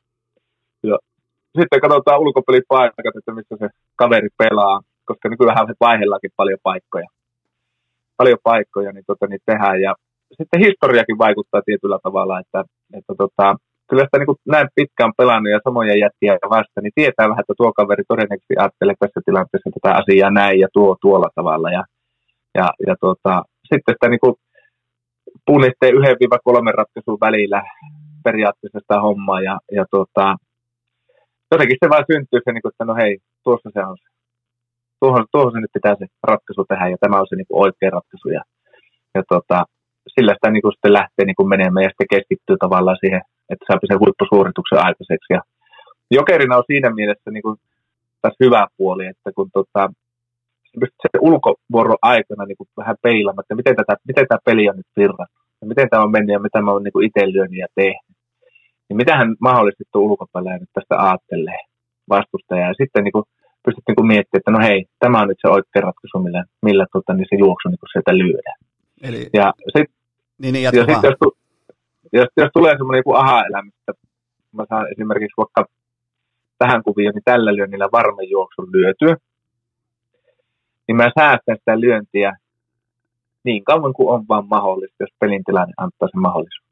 sitten 1.59 1.81
katsotaan 1.81 2.19
ulkopelipaikat, 2.19 3.15
että 3.17 3.31
missä 3.31 3.55
se 3.59 3.67
kaveri 3.95 4.29
pelaa, 4.37 4.81
koska 5.05 5.29
nykyään 5.29 5.67
vaihellakin 5.79 6.31
paljon 6.35 6.59
paikkoja. 6.63 7.07
Paljon 8.17 8.39
paikkoja, 8.43 8.91
niin, 8.91 9.05
tota, 9.07 9.27
niin 9.27 9.39
tehdään. 9.45 9.81
Ja 9.81 9.95
sitten 10.37 10.63
historiakin 10.67 11.17
vaikuttaa 11.17 11.61
tietyllä 11.65 11.99
tavalla, 12.03 12.39
että, 12.39 12.63
että 12.97 13.13
tota, 13.17 13.55
kyllä 13.89 14.03
sitä 14.03 14.17
niin 14.17 14.31
kuin 14.31 14.41
näin 14.55 14.67
pitkään 14.75 15.13
pelannut 15.17 15.51
ja 15.51 15.59
samoja 15.63 15.95
jätkiä 16.03 16.37
vasta, 16.57 16.81
niin 16.81 16.95
tietää 16.95 17.29
vähän, 17.29 17.43
että 17.43 17.57
tuo 17.57 17.73
kaveri 17.73 18.03
todennäköisesti 18.07 18.55
ajattelee 18.57 18.95
tässä 18.99 19.19
tilanteessa 19.25 19.69
tätä 19.75 19.91
asiaa 20.01 20.31
näin 20.31 20.59
ja 20.59 20.67
tuo 20.73 20.97
tuolla 21.01 21.29
tavalla. 21.35 21.69
Ja, 21.77 21.83
ja, 22.57 22.67
ja 22.87 22.95
tota, 23.05 23.33
sitten 23.69 23.95
sitä 23.95 24.09
niin 24.09 24.23
kuin 24.25 24.35
yhden 25.97 26.19
viiva 26.19 26.39
kolmen 26.47 26.73
ratkaisun 26.73 27.23
välillä 27.27 27.63
periaatteessa 28.23 28.79
sitä 28.79 29.01
hommaa 29.01 29.41
ja, 29.41 29.55
ja 29.71 29.85
tota, 29.91 30.35
jotenkin 31.51 31.77
se 31.79 31.89
vaan 31.89 32.05
syntyy 32.11 32.39
se, 32.43 32.51
niin 32.51 32.67
että 32.71 32.85
no 32.85 32.95
hei, 33.01 33.17
tuossa 33.43 33.69
se 33.73 33.79
on 33.91 33.97
se. 34.01 34.07
Tuohon, 34.99 35.25
tuohon 35.31 35.51
se 35.51 35.59
nyt 35.59 35.75
pitää 35.77 35.95
se 35.99 36.05
ratkaisu 36.31 36.65
tehdä 36.65 36.87
ja 36.89 36.97
tämä 36.99 37.19
on 37.19 37.27
se 37.29 37.35
niin 37.35 37.49
kuin 37.49 37.61
oikea 37.65 37.89
ratkaisu. 37.97 38.29
Ja, 38.37 38.43
ja 39.15 39.21
tota, 39.33 39.57
sillä 40.15 40.33
sitä 40.33 40.49
niin 40.51 40.61
kuin 40.61 40.73
sitten 40.73 40.93
lähtee 40.99 41.25
niin 41.25 41.39
kuin 41.39 41.49
menemään 41.53 41.83
ja 41.83 41.91
sitten 41.91 42.13
keskittyy 42.15 42.57
tavallaan 42.59 43.01
siihen, 43.03 43.21
että 43.49 43.65
saa 43.67 43.87
sen 43.87 43.99
huippusuorituksen 44.03 44.85
aikaiseksi. 44.87 45.33
Ja 45.35 45.41
jokerina 46.11 46.57
on 46.57 46.69
siinä 46.71 46.89
mielessä 46.89 47.31
niin 47.31 47.45
kuin 47.47 47.57
tässä 48.21 48.43
hyvä 48.43 48.67
puoli, 48.77 49.05
että 49.07 49.29
kun 49.35 49.49
tota, 49.53 49.89
se 51.01 51.09
ulkovuoron 51.21 52.01
aikana 52.01 52.45
niin 52.45 52.57
kuin 52.57 52.69
vähän 52.77 52.95
peilaamaan, 53.01 53.43
että 53.43 53.55
miten, 53.55 53.75
tätä, 53.75 53.93
miten 54.07 54.25
tämä 54.27 54.45
peli 54.45 54.69
on 54.69 54.77
nyt 54.77 54.91
virrattu, 54.97 55.39
ja 55.61 55.67
miten 55.67 55.89
tämä 55.89 56.03
on 56.03 56.11
mennyt 56.11 56.33
ja 56.33 56.39
mitä 56.39 56.61
mä 56.61 56.71
oon 56.71 56.83
niin 56.83 57.07
itse 57.07 57.33
lyönyt 57.33 57.59
ja 57.59 57.67
tehnyt 57.75 58.15
niin 58.89 58.97
mitähän 58.97 59.35
mahdollisesti 59.39 59.83
tuo 59.91 60.01
ulkopelaaja 60.01 60.57
nyt 60.57 60.69
tästä 60.73 60.95
ajattelee 61.03 61.61
vastustaja. 62.09 62.67
Ja 62.67 62.73
sitten 62.81 63.03
niin 63.03 63.11
kuin, 63.11 63.25
pystyt 63.65 63.83
niin 63.87 63.95
kuin 63.95 64.07
miettimään, 64.07 64.39
että 64.41 64.51
no 64.51 64.59
hei, 64.67 64.85
tämä 64.99 65.21
on 65.21 65.27
nyt 65.27 65.37
se 65.41 65.47
oikea 65.47 65.81
ratkaisu, 65.87 66.19
millä, 66.19 66.43
millä 66.61 66.85
tuota, 66.91 67.13
niin 67.13 67.27
se 67.29 67.35
juoksu 67.35 67.69
niin 67.69 67.79
kuin 67.79 67.89
sieltä 67.93 68.17
lyödään. 68.17 68.59
Eli... 69.07 69.29
Ja 69.33 69.53
sitten 69.65 69.95
niin, 70.41 70.53
niin, 70.53 70.63
ja 70.63 70.71
sit, 70.71 71.03
jos, 71.03 71.17
jos, 72.13 72.27
jos, 72.37 72.49
tulee 72.53 72.77
semmoinen 72.77 72.99
joku 72.99 73.13
aha-elämä, 73.13 73.71
että 73.87 74.07
mä 74.51 74.65
saan 74.69 74.91
esimerkiksi 74.91 75.37
vaikka 75.37 75.65
tähän 76.57 76.83
kuvioon, 76.83 77.13
niin 77.15 77.23
tällä 77.25 77.55
lyönnillä 77.55 77.89
varmen 77.91 78.29
juoksun 78.29 78.71
lyötyä, 78.71 79.17
niin 80.87 80.95
mä 80.95 81.11
säästän 81.19 81.57
sitä 81.57 81.79
lyöntiä 81.79 82.37
niin 83.43 83.63
kauan 83.63 83.93
kuin 83.93 84.09
on 84.09 84.25
vaan 84.29 84.47
mahdollista, 84.47 84.95
jos 84.99 85.13
pelin 85.19 85.43
tilanne 85.43 85.73
antaa 85.77 86.07
sen 86.11 86.21
mahdollisuuden. 86.21 86.71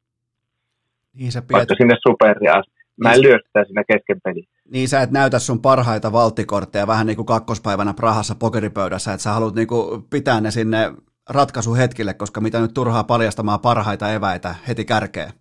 Niin 1.14 1.32
sä 1.32 1.42
pidät... 1.42 1.58
Vaikka 1.58 1.74
sinne 1.74 1.96
superi 2.08 2.48
asti. 2.48 2.72
Mä 2.96 3.12
en 3.12 3.20
niin 3.20 3.28
lyö 3.28 3.38
sitä 3.46 3.64
siinä 3.64 3.84
kesken 3.92 4.20
peliä. 4.24 4.44
Niin 4.70 4.88
sä 4.88 5.02
et 5.02 5.10
näytä 5.10 5.38
sun 5.38 5.60
parhaita 5.60 6.12
valttikortteja 6.12 6.86
vähän 6.86 7.06
niin 7.06 7.16
kuin 7.16 7.26
kakkospäivänä 7.26 7.94
Prahassa 7.94 8.34
pokeripöydässä, 8.34 9.12
että 9.12 9.22
sä 9.22 9.32
haluat 9.32 9.54
niin 9.54 9.68
kuin 9.68 10.02
pitää 10.10 10.40
ne 10.40 10.50
sinne 10.50 10.92
ratkaisuhetkille, 11.30 12.14
koska 12.14 12.40
mitä 12.40 12.60
nyt 12.60 12.74
turhaa 12.74 13.04
paljastamaan 13.04 13.60
parhaita 13.60 14.12
eväitä 14.12 14.54
heti 14.68 14.84
kärkeen. 14.84 15.32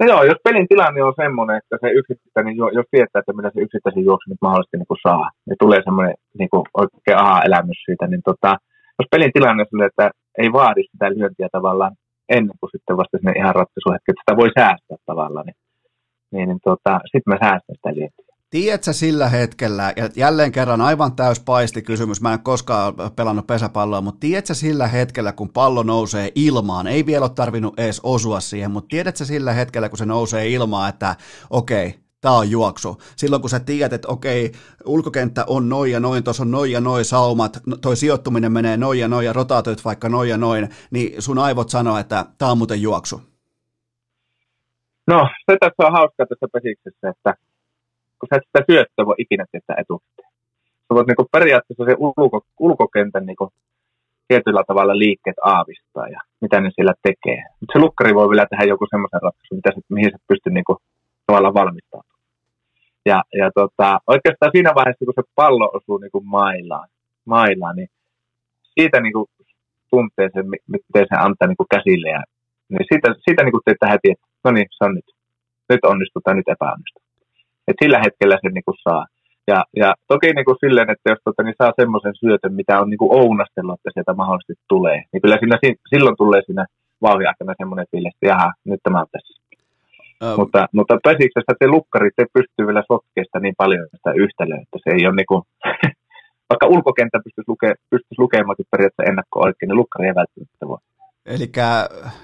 No 0.00 0.06
joo, 0.06 0.22
jos 0.24 0.40
pelin 0.44 0.68
tilanne 0.68 1.02
on 1.02 1.14
semmoinen, 1.22 1.56
että 1.56 1.76
se 1.80 1.88
yksittäinen, 2.00 2.56
jos 2.56 2.86
tietää, 2.90 3.20
että 3.20 3.32
mitä 3.32 3.50
se 3.54 3.60
yksittäisen 3.60 4.04
juoksu 4.04 4.30
nyt 4.30 4.42
mahdollisesti 4.46 4.76
niin 4.76 5.06
saa, 5.08 5.30
niin 5.46 5.60
tulee 5.62 5.80
semmoinen 5.84 6.14
niin 6.38 6.50
kuin 6.50 6.64
oikein 6.82 7.18
aha-elämys 7.22 7.80
siitä, 7.86 8.06
niin 8.06 8.22
tota, 8.30 8.50
jos 8.98 9.08
pelin 9.10 9.32
tilanne 9.32 9.62
on 9.62 9.66
sellainen, 9.70 9.92
että 9.92 10.06
ei 10.42 10.52
vaadi 10.52 10.82
sitä 10.90 11.06
lyöntiä 11.14 11.48
tavallaan 11.52 11.92
ennen 12.36 12.56
kuin 12.60 12.70
sitten 12.74 12.96
vasta 13.00 13.18
sinne 13.18 13.32
ihan 13.40 13.54
ratkaisuhetki, 13.60 14.08
että 14.10 14.22
sitä 14.22 14.40
voi 14.40 14.50
säästää 14.58 14.98
tavallaan, 15.10 15.46
niin, 15.46 15.58
niin, 16.32 16.48
niin 16.48 16.62
tota, 16.68 16.92
sitten 17.10 17.30
mä 17.32 17.42
säästän 17.44 17.76
sitä 17.76 17.90
liettiä. 17.98 18.29
Tiedätkö 18.50 18.92
sillä 18.92 19.28
hetkellä, 19.28 19.92
ja 19.96 20.08
jälleen 20.16 20.52
kerran 20.52 20.80
aivan 20.80 21.16
täys 21.16 21.40
paisti 21.40 21.82
kysymys, 21.82 22.20
mä 22.20 22.32
en 22.32 22.40
koskaan 22.40 22.94
pelannut 23.16 23.46
pesäpalloa, 23.46 24.00
mutta 24.00 24.20
tiedätkö 24.20 24.54
sillä 24.54 24.86
hetkellä, 24.86 25.32
kun 25.32 25.48
pallo 25.48 25.82
nousee 25.82 26.32
ilmaan, 26.34 26.86
ei 26.86 27.06
vielä 27.06 27.24
ole 27.24 27.30
tarvinnut 27.34 27.78
edes 27.78 28.00
osua 28.02 28.40
siihen, 28.40 28.70
mutta 28.70 28.88
tiedätkö 28.88 29.24
sillä 29.24 29.52
hetkellä, 29.52 29.88
kun 29.88 29.98
se 29.98 30.06
nousee 30.06 30.48
ilmaan, 30.48 30.88
että 30.88 31.16
okei, 31.50 31.94
tämä 32.20 32.34
on 32.34 32.50
juoksu. 32.50 32.98
Silloin 33.16 33.42
kun 33.42 33.50
sä 33.50 33.60
tiedät, 33.60 33.92
että 33.92 34.08
okei, 34.08 34.52
ulkokenttä 34.84 35.44
on 35.46 35.68
noin 35.68 35.92
ja 35.92 36.00
noin, 36.00 36.24
tuossa 36.24 36.42
on 36.42 36.50
noin 36.50 36.72
ja 36.72 36.80
noin 36.80 37.04
saumat, 37.04 37.60
no, 37.66 37.76
toi 37.76 37.96
sijoittuminen 37.96 38.52
menee 38.52 38.76
noin 38.76 39.00
ja 39.00 39.08
noin 39.08 39.26
ja 39.26 39.32
rotaatoit 39.32 39.84
vaikka 39.84 40.08
noin 40.08 40.30
ja 40.30 40.36
noin, 40.36 40.68
niin 40.90 41.22
sun 41.22 41.38
aivot 41.38 41.68
sanoo, 41.70 41.98
että 41.98 42.26
tämä 42.38 42.50
on 42.50 42.58
muuten 42.58 42.82
juoksu. 42.82 43.22
No, 45.06 45.28
se 45.50 45.56
tässä 45.60 45.86
on 45.86 45.92
hauskaa 45.92 46.26
tässä 46.26 46.46
pesiksessä, 46.52 47.08
että 47.08 47.34
kun 48.20 48.28
sä 48.28 48.36
et 48.36 48.46
sitä 48.46 48.60
syöttöä 48.70 49.06
voi 49.06 49.14
ikinä 49.18 49.44
tietää 49.50 49.76
etukäteen. 49.82 50.30
Sä 50.86 50.94
voit 50.94 51.06
niinku 51.06 51.26
periaatteessa 51.32 51.84
se 51.84 51.94
ulko, 51.98 52.38
ulkokentän 52.58 53.26
niinku 53.26 53.52
tietyllä 54.28 54.62
tavalla 54.66 54.98
liikkeet 54.98 55.38
aavistaa 55.44 56.08
ja 56.08 56.20
mitä 56.40 56.60
ne 56.60 56.70
siellä 56.74 56.94
tekee. 57.08 57.40
Mutta 57.60 57.72
se 57.72 57.78
lukkari 57.84 58.14
voi 58.14 58.28
vielä 58.32 58.46
tehdä 58.50 58.64
joku 58.64 58.86
semmoisen 58.90 59.22
ratkaisun, 59.22 59.58
mitä 59.58 59.70
se, 59.74 59.80
mihin 59.88 60.10
sä 60.12 60.18
pystyt 60.28 60.52
niinku 60.52 60.74
tavallaan 61.26 61.58
valmistautumaan. 61.60 62.20
Ja, 63.10 63.18
ja 63.40 63.50
tota, 63.54 63.88
oikeastaan 64.14 64.52
siinä 64.54 64.70
vaiheessa, 64.74 65.04
kun 65.04 65.18
se 65.18 65.32
pallo 65.34 65.66
osuu 65.76 65.98
niin 65.98 66.26
mailaan, 66.38 66.88
mailaan, 67.24 67.76
niin 67.76 67.90
siitä 68.74 69.00
niin 69.00 69.12
tuntee 69.90 70.28
sen, 70.34 70.46
miten 70.74 71.06
se 71.10 71.16
antaa 71.26 71.48
niin 71.48 71.72
käsille. 71.74 72.08
Ja, 72.16 72.22
niin 72.68 72.86
siitä, 72.90 73.08
siitä 73.24 73.42
niin 73.42 73.54
kuin 73.54 73.64
teitä 73.64 73.86
heti, 73.92 74.08
että 74.14 74.26
no 74.44 74.50
niin, 74.50 74.66
se 74.70 74.84
on 74.84 74.94
nyt. 74.94 75.08
Nyt 75.68 75.84
onnistuu 75.84 76.22
tai 76.22 76.34
nyt 76.34 76.48
epäonnistuu. 76.48 77.02
Et 77.70 77.82
sillä 77.82 77.98
hetkellä 78.06 78.36
se 78.42 78.48
niin 78.48 78.68
kuin 78.68 78.78
saa. 78.86 79.04
Ja, 79.50 79.58
ja 79.82 79.88
toki 80.12 80.28
niin 80.32 80.48
kuin 80.48 80.62
silleen, 80.64 80.90
että 80.90 81.10
jos 81.12 81.20
tota, 81.24 81.42
niin 81.42 81.60
saa 81.62 81.78
semmoisen 81.80 82.14
syötön, 82.22 82.54
mitä 82.60 82.80
on 82.80 82.90
niin 82.90 83.02
kuin 83.02 83.14
ounastellut, 83.20 83.76
että 83.78 83.90
sieltä 83.94 84.20
mahdollisesti 84.20 84.56
tulee, 84.72 84.98
niin 85.10 85.22
kyllä 85.22 85.38
siinä, 85.40 85.56
silloin 85.92 86.16
tulee 86.22 86.42
siinä 86.46 86.64
vauhin 87.06 87.28
aikana 87.28 87.54
semmoinen 87.60 87.90
fiilis, 87.90 88.14
että 88.14 88.30
jaha, 88.32 88.48
nyt 88.70 88.80
tämä 88.82 89.00
on 89.04 89.12
tässä. 89.14 89.34
Um. 90.24 90.36
Mutta, 90.40 90.60
mutta 90.76 90.94
pesiksestä 91.08 91.52
se 91.58 91.66
lukkarit 91.76 92.18
ei 92.18 92.34
pysty 92.36 92.60
vielä 92.66 92.82
sotkeesta 92.92 93.38
niin 93.40 93.56
paljon 93.62 93.86
sitä 93.96 94.10
yhtälöä, 94.24 94.60
että 94.64 94.78
se 94.82 94.88
ei 94.96 95.06
ole 95.06 95.16
niin 95.16 95.30
kuin, 95.32 95.42
vaikka 96.50 96.66
ulkokenttä 96.74 97.18
pystyisi, 97.24 97.50
luke, 97.52 97.68
pystyisi 97.90 98.22
lukemaankin 98.24 98.70
periaatteessa 98.72 99.10
ennakko 99.10 99.36
oikein, 99.46 99.68
niin 99.68 99.80
lukkari 99.82 100.06
ei 100.08 100.20
välttämättä 100.20 100.64
voi. 100.70 100.80
Eli 101.30 101.52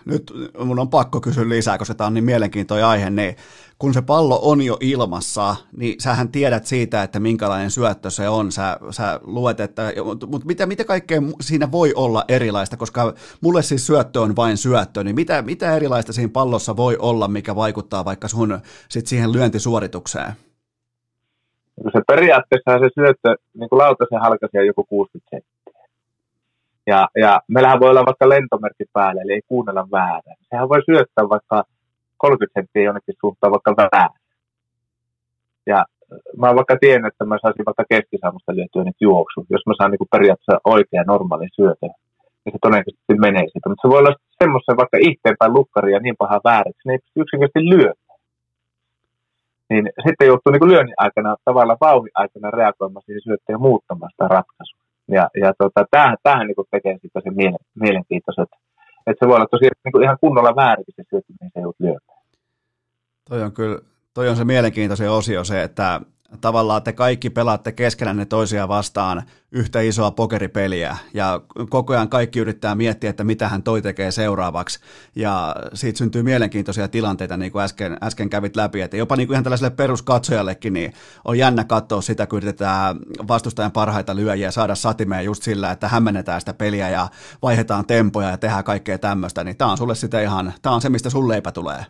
nyt 0.04 0.32
mun 0.64 0.78
on 0.78 0.88
pakko 0.88 1.20
kysyä 1.20 1.48
lisää, 1.48 1.78
koska 1.78 1.94
tämä 1.94 2.06
on 2.06 2.14
niin 2.14 2.24
mielenkiintoinen 2.24 2.86
aihe, 2.86 3.10
niin 3.10 3.36
kun 3.78 3.94
se 3.94 4.02
pallo 4.02 4.38
on 4.42 4.62
jo 4.62 4.76
ilmassa, 4.80 5.56
niin 5.76 6.00
sähän 6.00 6.28
tiedät 6.28 6.66
siitä, 6.66 7.02
että 7.02 7.20
minkälainen 7.20 7.70
syöttö 7.70 8.10
se 8.10 8.28
on. 8.28 8.52
Sä, 8.52 8.78
sä 8.90 9.20
luet, 9.22 9.60
että, 9.60 9.92
mutta 10.26 10.46
mitä, 10.46 10.66
mitä 10.66 10.84
kaikkea 10.84 11.20
siinä 11.40 11.72
voi 11.72 11.92
olla 11.94 12.24
erilaista, 12.28 12.76
koska 12.76 13.14
mulle 13.40 13.62
siis 13.62 13.86
syöttö 13.86 14.20
on 14.20 14.36
vain 14.36 14.56
syöttö, 14.56 15.04
niin 15.04 15.16
mitä, 15.16 15.42
mitä 15.42 15.76
erilaista 15.76 16.12
siinä 16.12 16.30
pallossa 16.32 16.76
voi 16.76 16.96
olla, 16.96 17.28
mikä 17.28 17.56
vaikuttaa 17.56 18.04
vaikka 18.04 18.28
sun 18.28 18.58
sit 18.88 19.06
siihen 19.06 19.32
lyöntisuoritukseen? 19.32 20.32
Se 21.92 22.00
periaatteessa 22.06 22.78
se 22.78 22.88
syöttö, 22.94 23.34
niin 23.54 23.68
kuin 23.68 23.78
lautasen 23.78 24.20
halkaisee 24.20 24.66
joku 24.66 24.84
60 24.84 25.30
senttiä. 25.30 25.55
Ja, 26.86 27.08
ja 27.24 27.40
meillähän 27.48 27.80
voi 27.80 27.90
olla 27.90 28.08
vaikka 28.10 28.28
lentomerkki 28.28 28.84
päällä, 28.92 29.22
eli 29.22 29.32
ei 29.32 29.40
kuunnella 29.48 29.88
väärin. 29.92 30.36
Sehän 30.50 30.68
voi 30.68 30.82
syöttää 30.90 31.28
vaikka 31.28 31.64
30 32.16 32.60
senttiä 32.60 32.82
jonnekin 32.82 33.14
suuntaan 33.20 33.52
vaikka 33.52 33.74
väärin. 33.76 34.26
Ja 35.66 35.84
mä 36.40 36.46
oon 36.46 36.56
vaikka 36.56 36.76
tiennyt, 36.80 37.12
että 37.12 37.24
mä 37.24 37.36
saisin 37.42 37.68
vaikka 37.68 37.84
keskisammusta 37.92 38.56
lyötyä 38.56 38.84
nyt 38.84 39.00
juoksu. 39.00 39.46
Jos 39.50 39.66
mä 39.66 39.74
saan 39.76 39.90
niin 39.90 40.14
periaatteessa 40.14 40.66
oikea 40.74 41.02
normaali 41.06 41.48
syötö, 41.58 41.86
niin 42.42 42.52
se 42.54 42.58
todennäköisesti 42.62 43.14
menee 43.26 43.46
siitä. 43.52 43.68
Mutta 43.68 43.82
se 43.84 43.92
voi 43.92 43.98
olla 43.98 44.14
semmoisen 44.40 44.80
vaikka 44.82 44.98
ihteenpäin 45.08 45.56
lukkaria 45.58 45.98
niin 45.98 46.18
paha 46.22 46.38
että 46.68 46.82
se 46.82 46.92
ei 46.92 46.98
yksinkertaisesti 47.22 47.70
lyömään. 47.74 48.20
Niin 49.70 49.84
sitten 50.06 50.28
joutuu 50.30 50.50
niin 50.52 50.70
lyönnin 50.72 51.00
aikana, 51.04 51.36
tavallaan 51.44 51.84
vauhin 51.88 52.14
aikana 52.22 52.50
reagoimaan 52.50 53.02
siihen 53.06 53.26
syöttöön 53.26 53.54
ja 53.54 53.66
muuttamaan 53.68 54.10
sitä 54.12 54.28
ratkaisua. 54.36 54.85
Ja, 55.08 55.28
ja 55.40 55.54
tota, 55.58 55.86
tämähän, 55.90 56.16
tämähän 56.22 56.46
niin 56.46 56.66
tekee 56.70 56.98
sitten 57.02 57.22
sen 57.22 57.36
mielen, 57.36 57.58
mielenkiintoisen, 57.74 58.42
että, 58.42 58.56
että 59.06 59.24
se 59.24 59.28
voi 59.28 59.36
olla 59.36 59.46
tosiaan 59.50 59.72
niin 59.84 60.02
ihan 60.02 60.18
kunnolla 60.20 60.56
väärin 60.56 60.84
se 60.96 61.02
syöttö, 61.10 61.32
mihin 61.40 61.52
se 61.54 61.60
joudut. 61.60 62.02
Toi 63.28 63.42
on 63.42 63.52
kyllä, 63.52 63.78
toi 64.14 64.28
on 64.28 64.36
se 64.36 64.44
mielenkiintoinen 64.44 65.10
osio 65.10 65.44
se, 65.44 65.62
että 65.62 66.00
tavallaan 66.40 66.82
te 66.82 66.92
kaikki 66.92 67.30
pelaatte 67.30 67.72
keskenään 67.72 68.26
toisia 68.28 68.68
vastaan 68.68 69.22
yhtä 69.52 69.80
isoa 69.80 70.10
pokeripeliä. 70.10 70.96
Ja 71.14 71.40
koko 71.70 71.92
ajan 71.92 72.08
kaikki 72.08 72.38
yrittää 72.38 72.74
miettiä, 72.74 73.10
että 73.10 73.24
mitä 73.24 73.48
hän 73.48 73.62
toi 73.62 73.82
tekee 73.82 74.10
seuraavaksi. 74.10 74.80
Ja 75.16 75.56
siitä 75.74 75.98
syntyy 75.98 76.22
mielenkiintoisia 76.22 76.88
tilanteita, 76.88 77.36
niin 77.36 77.52
kuin 77.52 77.62
äsken, 77.62 77.96
äsken 78.02 78.30
kävit 78.30 78.56
läpi, 78.56 78.80
että 78.80 78.96
jopa 78.96 79.16
niin 79.16 79.26
kuin 79.26 79.34
ihan 79.34 79.44
tällaiselle 79.44 79.70
peruskatsojallekin 79.76 80.72
niin 80.72 80.92
on 81.24 81.38
jännä 81.38 81.64
katsoa 81.64 82.00
sitä, 82.00 82.26
kun 82.26 82.36
yritetään 82.36 82.96
vastustajan 83.28 83.72
parhaita 83.72 84.16
lyöjiä 84.16 84.50
saada 84.50 84.74
satimeen 84.74 85.24
just 85.24 85.42
sillä, 85.42 85.70
että 85.70 85.88
hämmennetään 85.88 86.40
sitä 86.40 86.54
peliä 86.54 86.88
ja 86.88 87.08
vaihdetaan 87.42 87.86
tempoja 87.86 88.30
ja 88.30 88.38
tehdään 88.38 88.64
kaikkea 88.64 88.98
tämmöistä, 88.98 89.44
niin 89.44 89.56
tämä 89.56 89.70
on 89.70 89.78
sulle 89.78 89.94
sitä 89.94 90.20
ihan, 90.20 90.52
tämä 90.62 90.74
on 90.74 90.80
se, 90.80 90.88
mistä 90.88 91.10
sun 91.10 91.28
leipä 91.28 91.52
tulee. 91.52 91.86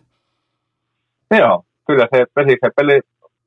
Joo, 1.31 1.65
kyllä 1.87 2.09
se, 2.15 2.25
se 2.61 2.71
peli 2.77 3.01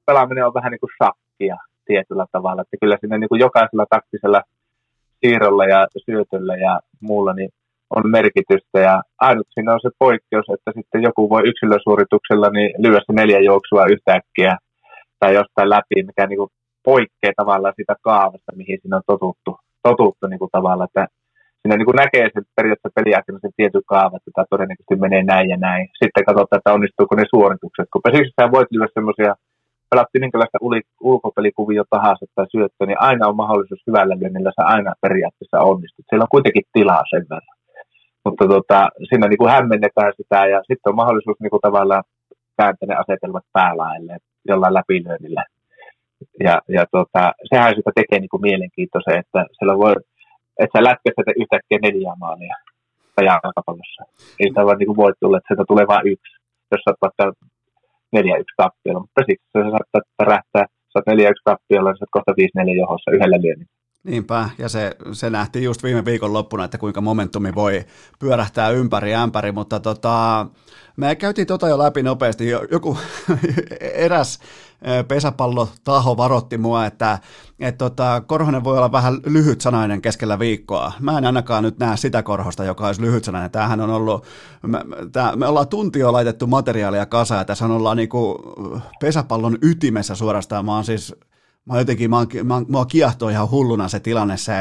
pelaaminen 0.09 0.45
on 0.45 0.57
vähän 0.59 0.71
niin 0.71 0.83
kuin 0.83 0.95
shakkia 0.97 1.57
tietyllä 1.85 2.25
tavalla, 2.31 2.61
että 2.61 2.77
kyllä 2.81 2.97
sinne 3.01 3.17
niin 3.17 3.29
kuin 3.29 3.43
jokaisella 3.45 3.85
taktisella 3.89 4.41
siirrolla 5.19 5.65
ja 5.73 5.87
syötöllä 6.05 6.55
ja 6.67 6.73
muulla 7.07 7.33
niin 7.33 7.51
on 7.95 8.03
merkitystä 8.17 8.79
ja 8.87 8.95
ainut 9.27 9.47
siinä 9.53 9.73
on 9.73 9.79
se 9.81 9.89
poikkeus, 9.99 10.47
että 10.55 10.71
sitten 10.77 11.01
joku 11.07 11.29
voi 11.29 11.41
yksilösuorituksella 11.49 12.49
niin 12.49 12.71
lyödä 12.83 13.01
se 13.05 13.13
neljä 13.13 13.39
juoksua 13.39 13.91
yhtäkkiä 13.93 14.53
tai 15.19 15.31
jostain 15.39 15.69
läpi, 15.69 16.03
mikä 16.09 16.23
niin 16.27 16.41
kuin 16.41 16.51
poikkeaa 16.83 17.39
tavallaan 17.41 17.79
sitä 17.79 17.95
kaavasta, 18.07 18.55
mihin 18.55 18.79
siinä 18.81 18.97
on 18.97 19.09
totuttu, 19.11 19.51
totuttu 19.87 20.27
niin 20.27 20.39
kuin 20.39 20.53
tavallaan, 20.57 20.89
että 20.89 21.07
siinä 21.61 21.75
niin 21.77 21.89
kuin 21.89 22.01
näkee 22.03 22.25
sen 22.33 22.45
periaatteessa 22.55 22.97
peliaikana 22.99 23.39
sen 23.41 23.57
tietyn 23.57 23.89
kaavan, 23.93 24.17
että 24.17 24.31
tämä 24.35 24.51
todennäköisesti 24.53 24.95
menee 24.95 25.23
näin 25.23 25.49
ja 25.53 25.57
näin. 25.67 25.83
Sitten 26.01 26.25
katsotaan, 26.27 26.59
että 26.59 26.75
onnistuuko 26.77 27.13
ne 27.15 27.25
suoritukset, 27.33 27.87
kun 27.91 28.05
pesiksessä 28.05 28.53
voit 28.55 28.71
lyödä 28.71 28.91
semmoisia 28.93 29.31
pelattiin 29.89 30.23
minkälaista 30.23 30.57
ulkopelikuvia 31.01 31.83
tahansa 31.89 32.25
tai 32.35 32.45
syöttöä, 32.51 32.87
niin 32.87 33.01
aina 33.09 33.27
on 33.27 33.35
mahdollisuus 33.35 33.83
hyvällä 33.87 34.15
lyönnillä, 34.19 34.51
se 34.55 34.63
aina 34.75 34.93
periaatteessa 35.01 35.67
onnistuu. 35.71 36.05
Siellä 36.09 36.23
on 36.23 36.35
kuitenkin 36.35 36.63
tilaa 36.73 37.03
sen 37.09 37.25
verran. 37.29 37.57
Mutta 38.25 38.47
tota, 38.47 38.89
siinä 39.09 39.27
niin 39.27 39.41
kuin 39.41 39.51
hämmennetään 39.51 40.13
sitä 40.17 40.39
ja 40.53 40.59
sitten 40.59 40.89
on 40.91 40.95
mahdollisuus 41.01 41.37
niin 41.39 41.49
kuin 41.49 41.65
tavallaan 41.67 42.03
kääntää 42.57 42.87
ne 42.87 42.95
asetelmat 42.95 43.45
päälaille 43.53 44.17
jollain 44.47 44.73
läpilyönnillä. 44.73 45.43
Ja, 46.45 46.61
ja 46.67 46.83
tota, 46.91 47.31
sehän 47.49 47.75
sitä 47.75 47.91
tekee 47.95 48.19
niin 48.19 48.33
kuin 48.33 48.41
mielenkiintoisen, 48.41 49.19
että 49.19 49.45
siellä 49.57 49.77
voi, 49.77 49.95
että 50.59 50.73
sä 50.77 50.83
lätkästä 50.83 51.39
yhtäkkiä 51.41 51.79
neljä 51.81 52.13
maalia 52.19 52.55
jalkapallossa. 53.21 54.03
Ei 54.39 54.47
sitä 54.47 54.65
vaan 54.65 54.77
niin 54.77 54.87
kuin 54.87 55.01
voi 55.03 55.13
tulla, 55.19 55.37
että 55.37 55.47
sieltä 55.47 55.63
tulee 55.67 55.87
vain 55.87 56.07
yksi. 56.07 56.33
Jos 56.71 56.81
sä 56.81 56.91
oot 56.91 57.01
vaikka 57.01 57.25
4-1 58.15 58.19
tappiolla, 58.57 58.99
mutta 58.99 59.21
sitten 59.27 59.49
se 59.53 59.59
saattaa 59.71 60.25
rähtää, 60.33 60.65
sä 60.91 60.95
oot 60.95 61.07
4-1 61.07 61.33
tappiolla, 61.43 61.89
sä 61.93 62.03
oot 62.03 62.15
kohta 62.17 62.31
5-4 62.31 62.79
johossa 62.81 63.11
yhdellä 63.15 63.37
lyönnillä. 63.43 63.78
Niinpä, 64.03 64.49
ja 64.57 64.69
se, 64.69 64.95
se 65.11 65.29
nähtiin 65.29 65.65
just 65.65 65.83
viime 65.83 66.05
viikon 66.05 66.33
loppuna, 66.33 66.63
että 66.63 66.77
kuinka 66.77 67.01
momentumi 67.01 67.55
voi 67.55 67.85
pyörähtää 68.19 68.69
ympäri 68.69 69.15
ämpäri, 69.15 69.51
mutta 69.51 69.79
tota, 69.79 70.45
me 70.97 71.15
käytiin 71.15 71.47
tota 71.47 71.67
jo 71.67 71.77
läpi 71.77 72.03
nopeasti. 72.03 72.49
Joku 72.71 72.97
eräs 73.79 74.39
pesäpallotaho 75.07 76.17
varotti 76.17 76.57
mua, 76.57 76.85
että 76.85 77.19
et 77.59 77.77
tota, 77.77 78.21
Korhonen 78.27 78.63
voi 78.63 78.77
olla 78.77 78.91
vähän 78.91 79.19
lyhyt 79.25 79.61
sanainen 79.61 80.01
keskellä 80.01 80.39
viikkoa. 80.39 80.93
Mä 80.99 81.17
en 81.17 81.25
ainakaan 81.25 81.63
nyt 81.63 81.79
näe 81.79 81.97
sitä 81.97 82.23
Korhosta, 82.23 82.63
joka 82.63 82.87
olisi 82.87 83.01
lyhyt 83.01 83.23
sanainen. 83.23 83.51
Tämähän 83.51 83.81
on 83.81 83.89
ollut, 83.89 84.25
me, 84.61 84.79
tää, 85.11 85.35
me 85.35 85.47
ollaan 85.47 85.67
tuntio 85.67 86.13
laitettu 86.13 86.47
materiaalia 86.47 87.05
kasaan 87.05 87.45
tässä 87.45 87.65
ollaan 87.65 87.97
niinku 87.97 88.39
pesäpallon 88.99 89.57
ytimessä 89.61 90.15
suorastaan. 90.15 90.65
Mä 90.65 90.75
oon 90.75 90.85
siis 90.85 91.15
mä 91.69 91.77
jotenkin, 91.77 92.09
mä, 92.09 92.25
mä, 92.43 92.61
mua 92.67 92.85
kiehtoo 92.85 93.29
ihan 93.29 93.51
hulluna 93.51 93.87
se 93.87 93.99
tilanne, 93.99 94.37
se 94.37 94.53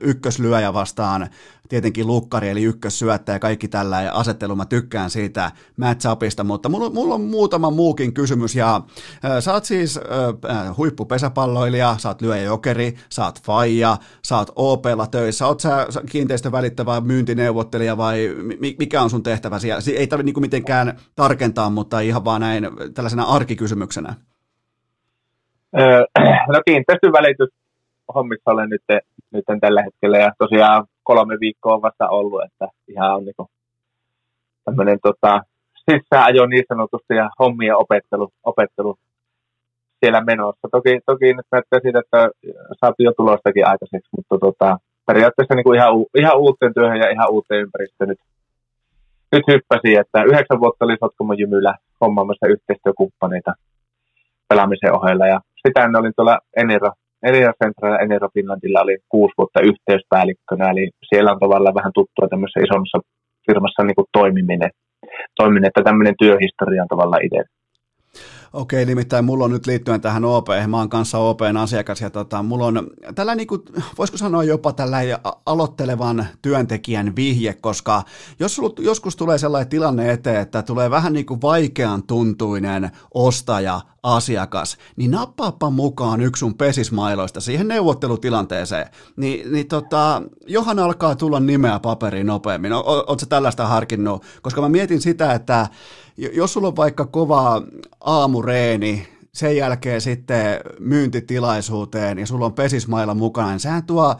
ykköslyöjä 0.00 0.72
vastaan 0.72 1.28
tietenkin 1.68 2.06
lukkari, 2.06 2.48
eli 2.48 2.62
ykkössyöttäjä 2.62 3.36
ja 3.36 3.40
kaikki 3.40 3.68
tällä 3.68 4.02
ja 4.02 4.12
asettelu, 4.12 4.56
mä 4.56 4.64
tykkään 4.64 5.10
siitä 5.10 5.52
matchupista, 5.76 6.44
mutta 6.44 6.68
mulla, 6.68 6.90
mulla 6.90 7.14
on 7.14 7.20
muutama 7.20 7.70
muukin 7.70 8.14
kysymys, 8.14 8.54
ja 8.54 8.76
äh, 9.24 9.40
sä 9.40 9.52
oot 9.52 9.64
siis 9.64 9.96
äh, 9.96 10.76
huippupesäpalloilija, 10.76 11.96
sä 11.98 12.08
oot 12.08 12.22
lyöjäjokeri, 12.22 12.94
sä 13.08 13.24
oot 13.24 13.42
faija, 13.42 13.96
sä 14.24 14.38
oot 14.38 14.50
OPlla 14.56 15.06
töissä, 15.06 15.46
oot 15.46 15.60
sä 15.60 15.86
kiinteistövälittävä 16.10 17.00
myyntineuvottelija 17.00 17.96
vai 17.96 18.30
mikä 18.78 19.02
on 19.02 19.10
sun 19.10 19.22
tehtävä 19.22 19.58
siellä? 19.58 19.82
Ei 19.96 20.06
tarvitse 20.06 20.26
niinku 20.26 20.40
mitenkään 20.40 20.98
tarkentaa, 21.16 21.70
mutta 21.70 22.00
ihan 22.00 22.24
vaan 22.24 22.40
näin 22.40 22.68
tällaisena 22.94 23.24
arkikysymyksenä. 23.24 24.14
no 26.52 26.60
kiinteistön 26.66 27.12
välitys 27.12 27.48
olen 28.46 28.68
nyt, 28.68 28.82
nyt 29.30 29.44
tällä 29.60 29.82
hetkellä 29.82 30.18
ja 30.18 30.32
tosiaan 30.38 30.86
kolme 31.02 31.40
viikkoa 31.40 31.74
on 31.74 31.82
vasta 31.82 32.08
ollut, 32.08 32.44
että 32.44 32.68
ihan 32.88 33.14
on 33.14 33.24
niin 33.24 33.48
tämmöinen 34.64 34.98
tota, 35.02 35.40
sisäänajo 35.90 36.46
niin 36.46 36.64
sanotusti 36.68 37.14
ja 37.14 37.30
hommien 37.38 37.76
opettelu, 37.76 38.28
opettelu 38.44 38.96
siellä 40.00 40.20
menossa. 40.20 40.68
Toki, 40.70 41.00
toki 41.06 41.34
nyt 41.34 41.46
näyttää 41.52 41.80
siitä, 41.82 41.98
että 41.98 42.30
saatiin 42.80 43.04
jo 43.04 43.12
tulostakin 43.16 43.66
aikaiseksi, 43.66 44.10
mutta 44.16 44.38
tota, 44.38 44.78
periaatteessa 45.06 45.54
niin 45.54 45.64
kuin 45.64 45.78
ihan, 45.78 45.92
ihan 46.14 46.38
uuteen 46.38 46.74
työhön 46.74 47.00
ja 47.00 47.10
ihan 47.10 47.30
uuteen 47.30 47.60
ympäristöön 47.60 48.08
nyt, 48.08 48.20
nyt 49.32 49.44
hyppäsin, 49.48 50.00
että 50.00 50.22
yhdeksän 50.22 50.60
vuotta 50.60 50.84
oli 50.84 51.38
jymyllä 51.38 51.74
hommaamassa 52.00 52.46
yhteistyökumppaneita 52.46 53.52
pelaamisen 54.48 54.96
ohella 54.96 55.26
ja 55.26 55.40
sitä 55.66 55.84
ennen 55.84 56.00
olin 56.00 56.12
tuolla 56.16 56.38
Enero, 56.56 56.90
Enero 57.22 57.52
Central 57.64 57.92
ja 57.92 58.28
Finlandilla 58.34 58.80
oli 58.80 58.98
kuusi 59.08 59.34
vuotta 59.38 59.60
yhteyspäällikkönä, 59.60 60.70
eli 60.70 60.90
siellä 61.08 61.32
on 61.32 61.40
tavallaan 61.40 61.74
vähän 61.74 61.92
tuttua 61.94 62.28
tämmöisessä 62.28 62.64
isommassa 62.66 62.98
firmassa 63.46 63.82
niin 63.84 63.94
kuin 63.94 64.12
toimiminen, 64.12 64.70
toimiminen, 65.36 65.68
että 65.68 65.82
tämmöinen 65.82 66.14
työhistoria 66.18 66.82
on 66.82 66.88
tavallaan 66.88 67.24
itse. 67.24 67.42
Okei, 68.52 68.86
nimittäin 68.86 69.24
mulla 69.24 69.44
on 69.44 69.50
nyt 69.50 69.66
liittyen 69.66 70.00
tähän 70.00 70.24
OP, 70.24 70.46
mä 70.66 70.76
oon 70.78 70.88
kanssa 70.88 71.18
OPn 71.18 71.56
asiakas 71.56 72.00
ja 72.00 72.10
tota, 72.10 72.42
mulla 72.42 72.66
on 72.66 72.90
tällä 73.14 73.34
niin 73.34 73.46
kuin, 73.46 73.60
voisiko 73.98 74.16
sanoa 74.16 74.44
jopa 74.44 74.72
tällä 74.72 74.98
aloittelevan 75.46 76.26
työntekijän 76.42 77.16
vihje, 77.16 77.54
koska 77.60 78.02
jos 78.40 78.54
sulla 78.56 78.74
joskus 78.78 79.16
tulee 79.16 79.38
sellainen 79.38 79.68
tilanne 79.68 80.12
eteen, 80.12 80.40
että 80.40 80.62
tulee 80.62 80.90
vähän 80.90 81.12
niin 81.12 81.26
kuin 81.26 81.42
vaikean 81.42 82.02
tuntuinen 82.02 82.90
ostaja, 83.14 83.80
asiakas, 84.02 84.76
niin 84.96 85.10
nappaappa 85.10 85.70
mukaan 85.70 86.20
yksi 86.20 86.40
sun 86.40 86.54
pesismailoista 86.54 87.40
siihen 87.40 87.68
neuvottelutilanteeseen. 87.68 88.86
Ni, 89.16 89.42
niin 89.50 89.68
tota, 89.68 90.22
johan 90.46 90.78
alkaa 90.78 91.14
tulla 91.14 91.40
nimeä 91.40 91.78
paperiin 91.78 92.26
nopeammin. 92.26 92.72
Oletko 92.72 93.26
tällaista 93.28 93.66
harkinnut? 93.66 94.24
Koska 94.42 94.60
mä 94.60 94.68
mietin 94.68 95.00
sitä, 95.00 95.32
että 95.32 95.66
jos 96.16 96.52
sulla 96.52 96.68
on 96.68 96.76
vaikka 96.76 97.06
kova 97.06 97.62
aamureeni, 98.00 99.08
sen 99.34 99.56
jälkeen 99.56 100.00
sitten 100.00 100.60
myyntitilaisuuteen 100.78 102.18
ja 102.18 102.26
sulla 102.26 102.46
on 102.46 102.52
pesismailla 102.52 103.14
mukana, 103.14 103.50
niin 103.50 103.60
sehän 103.60 103.86
tuo 103.86 104.14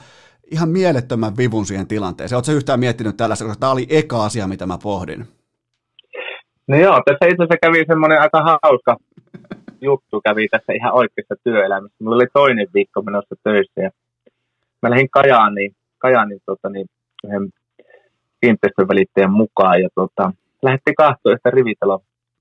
ihan 0.51 0.69
mielettömän 0.69 1.36
vivun 1.36 1.67
siihen 1.67 1.86
tilanteeseen. 1.86 2.36
Oletko 2.36 2.52
yhtään 2.52 2.81
miettinyt 2.81 3.17
tällaista, 3.17 3.44
koska 3.44 3.61
tämä 3.61 3.73
oli 3.73 3.86
eka 3.89 4.25
asia, 4.25 4.49
mitä 4.49 4.67
mä 4.67 4.78
pohdin? 4.83 5.28
No 6.69 6.77
joo, 6.77 7.01
tässä 7.05 7.27
itse 7.27 7.43
asiassa 7.43 7.57
kävi 7.62 7.85
semmoinen 7.89 8.20
aika 8.20 8.59
hauska 8.62 8.97
juttu 9.83 10.20
kävi 10.20 10.49
tässä 10.49 10.73
ihan 10.73 10.94
oikeassa 10.94 11.35
työelämässä. 11.44 11.97
Mulla 12.01 12.17
oli 12.17 12.27
toinen 12.33 12.69
viikko 12.75 13.02
menossa 13.02 13.35
töissä 13.44 13.81
ja 13.81 13.91
mä 14.83 14.91
lähdin 14.91 15.11
Kajaaniin, 15.11 15.73
Kajaaniin 15.99 16.41
tota, 16.47 16.69
niin, 16.69 16.86
yhden 17.27 17.49
kiinteistön 18.41 18.89
välittäjän 18.89 19.33
mukaan 19.33 19.83
ja 19.83 19.89
tota, 19.94 20.33
lähdettiin 20.62 20.94
kahtoa 20.94 21.36
sitä 21.36 21.51
rivitalon 21.51 22.01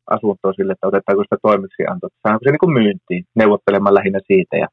asuntoa 0.09 0.53
sille, 0.53 0.71
että 0.73 0.87
otetaanko 0.87 1.23
sitä 1.23 1.37
toimeksiantoa, 1.41 2.09
saanko 2.23 2.39
se 2.43 2.51
niin 2.51 2.65
kuin 2.65 2.73
myyntiin, 2.73 3.23
neuvottelemaan 3.35 3.97
lähinnä 3.99 4.19
siitä. 4.27 4.55
Ja 4.57 4.67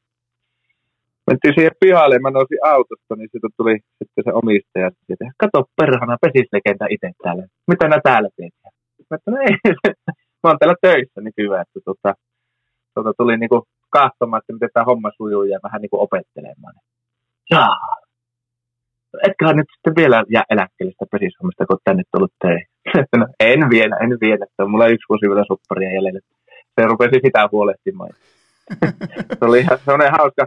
mentiin 1.27 1.53
siihen 1.55 1.79
pihalle 1.79 2.15
ja 2.15 2.25
mä 2.25 2.31
nousin 2.31 2.65
autosta, 2.73 3.15
niin 3.15 3.29
siitä 3.31 3.47
tuli 3.57 3.75
sitten 3.99 4.23
se 4.23 4.31
omistaja. 4.41 4.89
Siitä, 5.07 5.25
Kato 5.37 5.59
perhana, 5.81 6.23
pesislegenda 6.25 6.85
itse 6.89 7.09
täällä. 7.23 7.43
Mitä 7.67 7.87
nää 7.87 8.01
täällä 8.03 8.29
teet? 8.37 8.53
Mä, 9.09 9.15
että, 9.15 9.31
no 9.31 9.37
ei, 9.45 9.53
mä 10.43 10.49
oon 10.49 10.59
täällä 10.59 10.77
töissä 10.81 11.21
nykyään, 11.21 11.65
että 11.65 11.79
tota, 11.85 12.09
tota 13.03 13.17
tuli 13.17 13.37
niinku 13.37 13.63
kahtomaan, 13.89 14.41
että 14.41 14.53
miten 14.53 14.69
tämä 14.73 14.89
homma 14.89 15.11
sujuu 15.17 15.43
ja 15.43 15.59
vähän 15.63 15.81
niinku 15.81 16.01
opettelemaan. 16.01 16.73
Jaa, 17.51 17.77
etköhän 19.27 19.55
nyt 19.55 19.69
sitten 19.75 19.95
vielä 19.95 20.23
jää 20.29 20.43
eläkkeelle 20.49 20.91
sitä 20.91 21.05
pesishommista, 21.11 21.65
kun 21.65 21.77
tänne 21.83 22.03
tullut 22.11 22.33
töihin. 22.41 22.67
no, 23.21 23.27
en 23.39 23.69
vielä, 23.69 23.95
en 24.03 24.17
vielä. 24.25 24.43
Että 24.45 24.63
on 24.63 24.71
mulla 24.71 24.93
yksi 24.93 25.09
vuosi 25.09 25.29
vielä 25.29 25.51
supparia 25.51 25.93
jäljellä. 25.93 26.19
Se 26.75 26.85
rupesi 26.87 27.19
sitä 27.25 27.49
huolehtimaan. 27.51 28.13
se 29.37 29.45
oli 29.45 29.59
ihan 29.59 29.79
sellainen 29.85 30.17
hauska, 30.19 30.43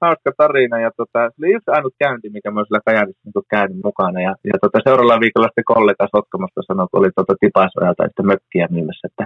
hauska 0.00 0.30
tarina. 0.36 0.76
Ja 0.80 0.90
tota, 0.96 1.20
se 1.30 1.36
oli 1.40 1.54
yksi 1.56 1.70
ainut 1.70 1.94
käynti, 1.98 2.30
mikä 2.30 2.50
mä 2.50 2.64
sillä 2.64 2.80
Kajanissa 2.86 3.22
niin 3.24 3.50
käynyt 3.54 3.84
mukana. 3.84 4.20
Ja, 4.20 4.32
ja 4.50 4.56
tota, 4.62 4.78
seuraavalla 4.84 5.24
viikolla 5.24 5.48
sitten 5.48 5.70
kollega 5.74 6.12
Sotkamasta 6.16 6.60
sanoi, 6.62 6.86
kun 6.90 7.00
oli 7.00 7.10
tota 7.16 7.34
Tipasojalta 7.40 8.02
sitten 8.04 8.30
mökkiä 8.32 8.66
myymässä, 8.70 9.08
että 9.10 9.24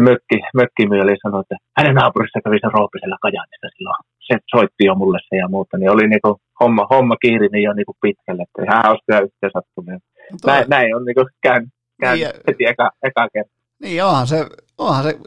se 0.00 0.10
mökki, 0.10 0.36
mökkimyyjä 0.60 1.16
sanoi, 1.22 1.40
että 1.40 1.56
hänen 1.78 1.94
naapurissa 1.94 2.40
kävi 2.44 2.58
se 2.60 2.68
Roopisella 2.76 3.18
Kajanista 3.24 3.68
silloin. 3.74 4.00
Se 4.26 4.34
soitti 4.54 4.84
jo 4.84 4.94
mulle 4.94 5.18
se 5.28 5.36
ja 5.36 5.48
muuta, 5.48 5.78
niin 5.78 5.90
oli 5.90 6.06
niinku 6.08 6.40
homma, 6.60 6.86
homma 6.90 7.16
kiiri 7.16 7.48
niin 7.52 7.62
jo 7.68 7.72
niinku 7.72 7.94
pitkälle, 8.02 8.42
että 8.42 8.62
ihan 8.62 8.82
hauskoja 8.86 9.20
yhteen 9.26 9.52
sattumia. 9.52 9.98
Näin, 10.46 10.64
näin, 10.68 10.96
on 10.96 11.04
niinku 11.04 11.24
käynyt, 11.42 11.68
käynyt 12.00 12.28
niin, 12.28 12.42
heti 12.48 12.64
eka, 12.64 12.90
eka 13.02 13.28
kerta. 13.32 13.52
Niin 13.82 14.04
onhan 14.04 14.26
se, 14.26 14.46
onhan 14.78 15.04
se 15.04 15.18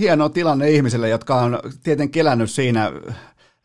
hieno 0.00 0.28
tilanne 0.28 0.70
ihmisille, 0.70 1.08
jotka 1.08 1.34
on 1.34 1.58
tietenkin 1.84 2.20
elänyt 2.20 2.50
siinä 2.50 2.92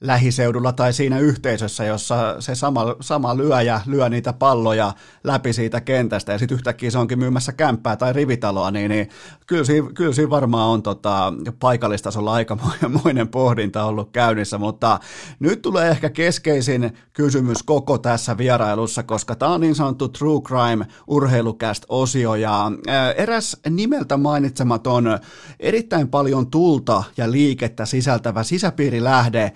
lähiseudulla 0.01 0.73
tai 0.73 0.93
siinä 0.93 1.19
yhteisössä, 1.19 1.85
jossa 1.85 2.35
se 2.41 2.55
sama, 2.55 2.95
sama 2.99 3.37
lyöjä 3.37 3.81
lyö 3.85 4.09
niitä 4.09 4.33
palloja 4.33 4.93
läpi 5.23 5.53
siitä 5.53 5.81
kentästä 5.81 6.31
ja 6.31 6.37
sitten 6.37 6.55
yhtäkkiä 6.55 6.91
se 6.91 6.97
onkin 6.97 7.19
myymässä 7.19 7.51
kämppää 7.51 7.95
tai 7.95 8.13
rivitaloa, 8.13 8.71
niin, 8.71 8.89
niin 8.89 9.09
kyllä, 9.47 9.63
siinä, 9.63 9.87
kyllä 9.93 10.13
siinä 10.13 10.29
varmaan 10.29 10.69
on 10.69 10.83
tota, 10.83 11.33
paikallistasolla 11.59 12.33
aikamoinen 12.33 13.27
pohdinta 13.27 13.83
ollut 13.83 14.11
käynnissä, 14.11 14.57
mutta 14.57 14.99
nyt 15.39 15.61
tulee 15.61 15.89
ehkä 15.89 16.09
keskeisin 16.09 16.91
kysymys 17.13 17.63
koko 17.63 17.97
tässä 17.97 18.37
vierailussa, 18.37 19.03
koska 19.03 19.35
tämä 19.35 19.53
on 19.53 19.61
niin 19.61 19.75
sanottu 19.75 20.07
True 20.07 20.41
Crime 20.41 20.87
urheilukäst 21.07 21.85
osio 21.89 22.35
ja 22.35 22.71
eräs 23.17 23.57
nimeltä 23.69 24.17
mainitsematon 24.17 25.19
erittäin 25.59 26.07
paljon 26.07 26.51
tulta 26.51 27.03
ja 27.17 27.31
liikettä 27.31 27.85
sisältävä 27.85 28.43
sisäpiirilähde 28.43 29.53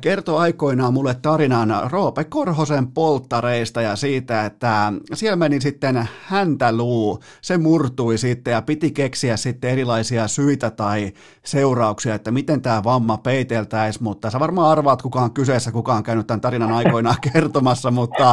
kertoi 0.00 0.38
aikoinaan 0.38 0.94
mulle 0.94 1.14
tarinan 1.14 1.90
Roope 1.90 2.24
Korhosen 2.24 2.86
polttareista 2.86 3.82
ja 3.82 3.96
siitä, 3.96 4.46
että 4.46 4.92
siellä 5.14 5.36
meni 5.36 5.60
sitten 5.60 6.08
häntäluu, 6.24 7.20
se 7.42 7.58
murtui 7.58 8.18
sitten 8.18 8.52
ja 8.52 8.62
piti 8.62 8.90
keksiä 8.90 9.36
sitten 9.36 9.70
erilaisia 9.70 10.28
syitä 10.28 10.70
tai 10.70 11.12
seurauksia, 11.44 12.14
että 12.14 12.30
miten 12.30 12.62
tämä 12.62 12.84
vamma 12.84 13.16
peiteltäisi, 13.16 14.02
mutta 14.02 14.30
sä 14.30 14.40
varmaan 14.40 14.70
arvaat, 14.70 15.02
kuka 15.02 15.20
on 15.20 15.34
kyseessä, 15.34 15.72
kuka 15.72 15.94
on 15.94 16.02
käynyt 16.02 16.26
tämän 16.26 16.40
tarinan 16.40 16.72
aikoinaan 16.72 17.16
kertomassa, 17.32 17.90
mutta 17.90 18.32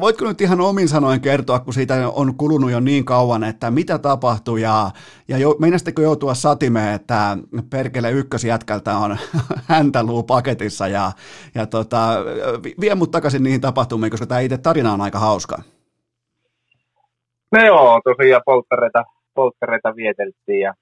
voitko 0.00 0.24
nyt 0.24 0.40
ihan 0.40 0.60
omin 0.60 0.88
sanoin 0.88 1.20
kertoa, 1.20 1.60
kun 1.60 1.74
siitä 1.74 2.08
on 2.08 2.34
kulunut 2.34 2.70
jo 2.70 2.80
niin 2.80 3.04
kauan, 3.04 3.44
että 3.44 3.70
mitä 3.70 3.98
tapahtui 3.98 4.62
ja, 4.62 4.90
ja 5.28 5.38
jo, 5.38 5.56
joutua 6.02 6.34
satimeen, 6.34 6.94
että 6.94 7.38
perkele 7.70 8.10
ykkösjätkältä 8.10 8.96
on 8.96 9.16
häntäluu 9.66 10.22
paketti 10.22 10.61
paketissa 10.62 10.88
ja, 10.88 11.12
ja 11.54 11.66
tota, 11.66 11.98
vie 12.80 12.94
mut 12.94 13.10
takaisin 13.10 13.42
niihin 13.42 13.60
tapahtumiin, 13.60 14.10
koska 14.10 14.26
tämä 14.26 14.40
itse 14.40 14.58
tarina 14.58 14.92
on 14.92 15.00
aika 15.00 15.18
hauska. 15.18 15.62
No 17.52 17.64
joo, 17.64 18.00
tosiaan 18.04 18.42
polttareita, 18.44 19.04
polttareita 19.34 19.96
vieteltiin 19.96 20.60
ja 20.60 20.74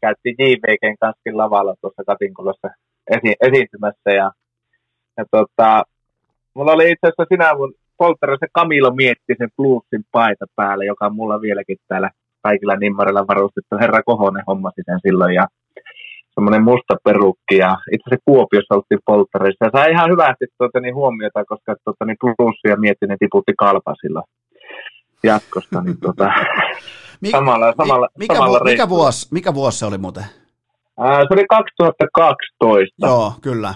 käytiin 0.00 0.36
JVGn 0.38 0.96
kanssa 1.00 1.30
lavalla 1.32 1.74
tuossa 1.80 2.04
Katinkulassa 2.06 2.68
esi- 3.10 3.36
esiintymässä 3.40 4.10
ja, 4.10 4.30
ja 5.16 5.24
tota, 5.30 5.82
mulla 6.54 6.72
oli 6.72 6.90
itse 6.90 7.06
asiassa 7.06 7.24
sinä 7.28 7.54
mun 7.54 7.74
polttareissa 7.96 8.46
Kamilo 8.52 8.90
mietti 8.90 9.34
sen 9.38 9.50
bluesin 9.56 10.04
paita 10.12 10.46
päällä, 10.56 10.84
joka 10.84 11.06
on 11.06 11.14
mulla 11.14 11.40
vieläkin 11.40 11.76
täällä 11.88 12.10
kaikilla 12.42 12.76
nimmarilla 12.76 13.26
varustettu. 13.26 13.78
Herra 13.80 14.02
Kohonen 14.02 14.44
hommasi 14.46 14.82
sen 14.86 15.00
silloin 15.02 15.34
ja 15.34 15.46
semmoinen 16.36 16.64
musta 16.64 16.94
perukki 17.04 17.56
ja 17.64 17.70
itse 17.94 18.04
asiassa 18.06 18.24
Kuopiossa 18.24 18.74
oltiin 18.74 19.06
polttareissa. 19.06 19.64
Ja 19.64 19.70
sai 19.74 19.90
ihan 19.90 20.10
hyvästi 20.10 20.46
tuota, 20.58 20.80
niin 20.80 20.94
huomiota, 20.94 21.44
koska 21.44 21.74
tuota, 21.84 22.04
niin 22.04 22.16
plussia 22.36 22.76
mietti, 22.76 23.06
ne 23.06 23.16
tiputti 23.18 23.52
kalpa 23.58 23.94
silloin 24.00 24.26
jatkosta. 25.22 25.82
Niin, 25.82 26.00
tuota, 26.00 26.32
Mik, 27.22 27.30
samalla, 27.30 27.72
samalla, 27.76 28.08
mikä, 28.18 28.34
samalla 28.34 28.60
mikä, 28.64 28.88
vuosi, 28.88 29.28
mikä 29.30 29.54
vuosi 29.54 29.78
se 29.78 29.86
oli 29.86 29.98
muuten? 29.98 30.24
Ää, 30.98 31.20
se 31.20 31.34
oli 31.34 31.44
2012. 31.48 33.06
Joo, 33.06 33.32
kyllä. 33.42 33.74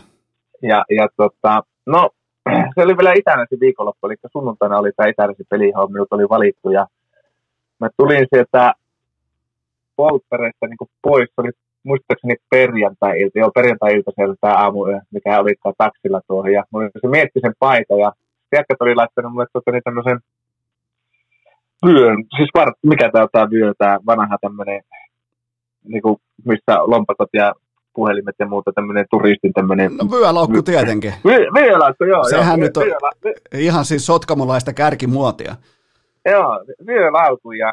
Ja, 0.62 0.84
ja 0.97 1.08
tota, 1.16 1.62
no, 1.86 2.10
se 2.74 2.82
oli 2.82 2.97
vielä 2.97 3.12
Itänäsi 3.16 3.60
viikonloppu, 3.60 4.06
eli 4.06 4.16
sunnuntaina 4.32 4.78
oli 4.78 4.90
tämä 4.97 5.08
Itänäsi 5.08 5.44
peli, 5.50 5.68
johon 5.68 5.92
minut 5.92 6.08
oli 6.10 6.28
valittu. 6.28 6.70
Ja 6.70 6.86
mä 7.80 7.89
tulin 7.97 8.26
sieltä 8.34 8.74
polttareista 9.97 10.66
niin 10.66 10.90
pois, 11.02 11.28
se 11.28 11.40
oli 11.40 11.50
muistaakseni 11.83 12.36
perjantai-ilta, 12.50 13.39
joo 13.39 13.50
perjantai-ilta 13.50 14.10
siellä 14.15 14.34
tämä 14.41 14.55
aamu, 14.55 14.81
mikä 15.10 15.41
oli 15.41 15.55
taksilla 15.78 16.20
tuohon, 16.26 16.52
ja 16.52 16.65
se 17.00 17.09
mietti 17.09 17.41
sen 17.41 17.55
paita, 17.59 17.94
ja 17.94 18.12
jätkät 18.52 18.81
oli 18.81 18.94
laittanut 18.94 19.33
mulle 19.33 19.47
tota, 19.52 19.70
niin 19.70 19.83
tämmöisen 19.84 20.20
vyön, 21.86 22.25
siis 22.36 22.50
var, 22.55 22.73
mikä 22.83 23.10
tämä 23.12 23.42
on 23.42 23.50
vyö, 23.50 23.73
tämä 23.78 23.99
vanha 24.07 24.36
tämmöinen, 24.41 24.83
niin 25.84 26.02
kuin, 26.02 26.17
missä 26.44 26.75
lompakot 26.78 27.28
ja 27.33 27.52
puhelimet 27.94 28.34
ja 28.39 28.47
muuta, 28.47 28.73
tämmöinen 28.73 29.07
turistin 29.10 29.52
tämmöinen... 29.52 29.97
No 29.97 30.10
vyölaukku 30.10 30.57
vy, 30.57 30.62
tietenkin. 30.62 31.12
Vy, 31.25 31.36
vyölaukku, 31.55 32.05
joo. 32.05 32.25
Sehän 32.25 32.60
joo, 32.60 32.67
nyt 32.67 32.76
on 32.76 32.83
vyölä, 32.83 33.10
vy, 33.25 33.33
ihan 33.59 33.84
siis 33.84 34.07
sotkamulaista 34.07 34.73
kärkimuotia. 34.73 35.55
Joo, 36.25 36.65
vyölaukku 36.86 37.52
ja, 37.52 37.73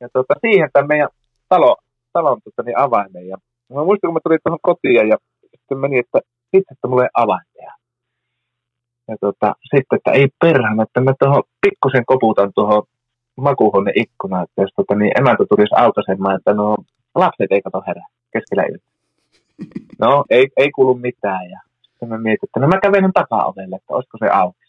ja 0.00 0.08
tota, 0.12 0.34
siihen 0.40 0.68
tämä 0.72 0.86
meidän 0.86 1.08
talo, 1.48 1.76
talon 2.16 2.40
tota, 2.44 2.62
niin 2.62 2.78
avaimen. 2.78 3.26
Ja 3.28 3.36
mä 3.74 3.84
muistan, 3.84 4.08
kun 4.08 4.14
mä 4.14 4.24
tulin 4.24 4.42
tuohon 4.44 4.66
kotiin 4.68 5.08
ja 5.12 5.16
sitten 5.50 5.78
meni, 5.78 5.98
että 5.98 6.18
itse, 6.52 6.70
että 6.72 6.88
mulla 6.88 7.02
ei 7.02 7.14
avaimia. 7.24 7.72
Ja 9.08 9.16
tota, 9.20 9.48
sitten, 9.62 9.96
että 9.96 10.10
ei 10.18 10.28
perhana, 10.44 10.82
että 10.82 11.00
mä 11.00 11.12
tuohon 11.18 11.42
pikkusen 11.62 12.04
koputan 12.06 12.52
tuohon 12.54 12.82
makuuhuone 13.36 13.92
ikkunaan, 13.94 14.44
että 14.44 14.62
jos 14.62 14.70
tota, 14.76 14.94
niin 14.94 15.12
emäntä 15.18 15.44
tulisi 15.48 15.74
aukaisemaan, 15.76 16.36
että 16.36 16.52
no 16.54 16.76
lapset 17.14 17.52
ei 17.52 17.62
kato 17.62 17.82
herää 17.86 18.08
keskellä 18.32 18.62
ilta. 18.62 18.88
No, 19.98 20.24
ei, 20.30 20.48
ei 20.56 20.70
kuulu 20.70 20.94
mitään. 20.94 21.50
Ja 21.50 21.60
sitten 21.82 22.08
mä 22.08 22.18
mietin, 22.18 22.46
että 22.48 22.60
no 22.60 22.66
mä 22.68 22.80
kävelen 22.80 23.12
takaovelle, 23.12 23.76
että 23.76 23.94
olisiko 23.94 24.18
se 24.18 24.28
auki. 24.28 24.64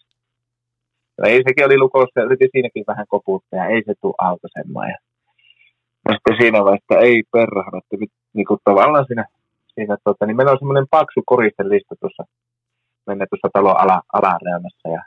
No 1.17 1.23
ei, 1.27 1.41
sekin 1.47 1.65
oli 1.65 1.77
lukossa 1.77 2.19
ja 2.19 2.25
yritin 2.25 2.49
siinäkin 2.51 2.83
vähän 2.87 3.05
koputtaa 3.09 3.59
ja 3.59 3.65
ei 3.65 3.83
se 3.85 3.93
tule 4.01 4.15
aukaisemaan. 4.17 4.89
Ja 4.89 4.97
No 6.05 6.13
sitten 6.13 6.35
siinä 6.39 6.63
vaiheessa, 6.63 6.99
ei 6.99 7.23
perhana, 7.31 7.77
että 7.77 7.97
nyt 7.99 8.11
niin 8.33 8.45
kuin 8.45 8.59
tavallaan 8.63 9.05
siinä, 9.07 9.25
siinä 9.73 9.97
tota, 10.03 10.25
niin 10.25 10.37
meillä 10.37 10.51
on 10.51 10.59
semmoinen 10.59 10.87
paksu 10.89 11.21
koristelista 11.25 11.95
tuossa, 11.99 12.23
mennä 13.07 13.25
tuossa 13.29 13.49
talon 13.53 13.79
ala, 13.81 14.01
alareunassa. 14.13 14.89
Ja 14.89 15.01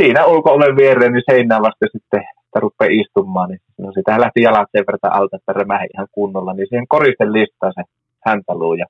siinä 0.00 0.26
ulko-oven 0.26 0.76
viereen 0.76 1.12
niin 1.12 1.30
seinään 1.30 1.62
vasta 1.62 1.86
sitten 1.92 2.22
että 2.50 2.60
rupeaa 2.60 3.00
istumaan, 3.00 3.48
niin 3.48 3.60
no 3.78 3.92
sitä 3.92 4.20
lähti 4.20 4.42
jalat 4.42 4.68
sen 4.72 4.84
verran 4.86 5.20
alta, 5.20 5.36
että 5.36 5.52
remähi 5.52 5.86
ihan 5.94 6.08
kunnolla, 6.12 6.52
niin 6.52 6.66
siihen 6.68 6.88
koristen 6.88 7.32
listaan 7.32 7.72
se 7.74 7.82
häntäluu 8.26 8.74
ja, 8.74 8.86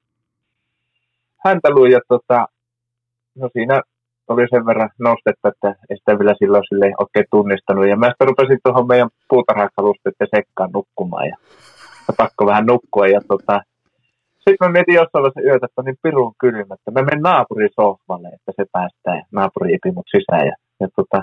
häntäluu 1.44 1.86
ja 1.86 2.00
tota, 2.08 2.46
no 3.34 3.48
siinä 3.52 3.82
oli 4.32 4.46
sen 4.50 4.66
verran 4.66 4.90
nostetta, 5.08 5.48
että 5.48 5.68
ei 5.90 5.96
sitä 5.96 6.18
vielä 6.18 6.34
silloin 6.38 6.64
sille 6.68 6.86
oikein 7.04 7.26
tunnistanut. 7.30 7.86
Ja 7.88 7.96
mä 7.96 8.06
sitten 8.06 8.28
rupesin 8.30 8.58
tuohon 8.64 8.86
meidän 8.92 9.10
puutarhakalusteiden 9.28 10.32
sekkaan 10.36 10.70
nukkumaan 10.78 11.26
ja, 11.32 11.36
ja 12.06 12.12
pakko 12.16 12.46
vähän 12.46 12.66
nukkua. 12.66 13.06
Ja 13.06 13.20
tota, 13.32 13.54
sitten 14.44 14.62
mä 14.64 14.72
mietin 14.74 14.98
jossain 15.00 15.22
vaiheessa 15.22 15.48
yötä, 15.48 15.66
että 15.66 15.82
niin 15.82 16.02
pirun 16.02 16.34
kylmä, 16.42 16.74
että 16.74 16.90
mä 16.94 17.06
menen 17.08 17.22
naapurin 17.28 17.76
sohvalle, 17.80 18.28
että 18.28 18.52
se 18.56 18.64
päästää 18.74 19.14
ja 19.20 19.24
naapuri 19.36 19.74
ipi 19.74 19.90
mut 19.94 20.08
sisään. 20.14 20.46
Ja, 20.50 20.54
ja 20.80 20.88
tota, 20.96 21.18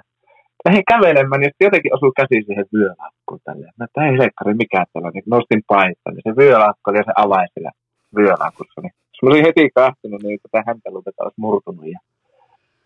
lähdin 0.65 0.89
kävelemään, 0.91 1.41
niin 1.41 1.53
jotenkin 1.67 1.95
osui 1.95 2.11
käsi 2.19 2.37
siihen 2.47 2.67
vyölakkoon 2.73 3.41
tälleen. 3.45 3.73
Mä 3.77 3.85
että 3.85 4.05
ei 4.05 4.17
leikkari, 4.21 4.53
mikä 4.53 4.85
tällä, 4.93 5.09
niin 5.13 5.31
nostin 5.35 5.61
paita, 5.67 6.07
niin 6.11 6.25
se 6.27 6.31
vyölakko 6.41 6.85
oli 6.87 6.97
ja 7.01 7.07
se 7.09 7.13
avaisi 7.23 7.53
siellä 7.53 7.71
vyölakossa. 8.17 8.79
Niin 8.81 8.95
se 9.15 9.21
oli 9.29 9.39
heti 9.47 9.65
kahtunut, 9.79 10.21
niin 10.23 10.39
tätä 10.43 10.63
häntä 10.67 10.89
olisi 10.95 11.43
murtunut. 11.45 11.85
Ja 11.95 11.99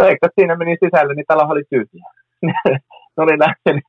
Veikka, 0.01 0.27
siinä 0.35 0.55
meni 0.55 0.77
sisälle, 0.83 1.13
niin 1.13 1.25
talo 1.27 1.51
oli 1.51 1.63
tyhjä. 1.69 2.05
ne 3.17 3.23
oli 3.23 3.39
lähtenyt 3.39 3.83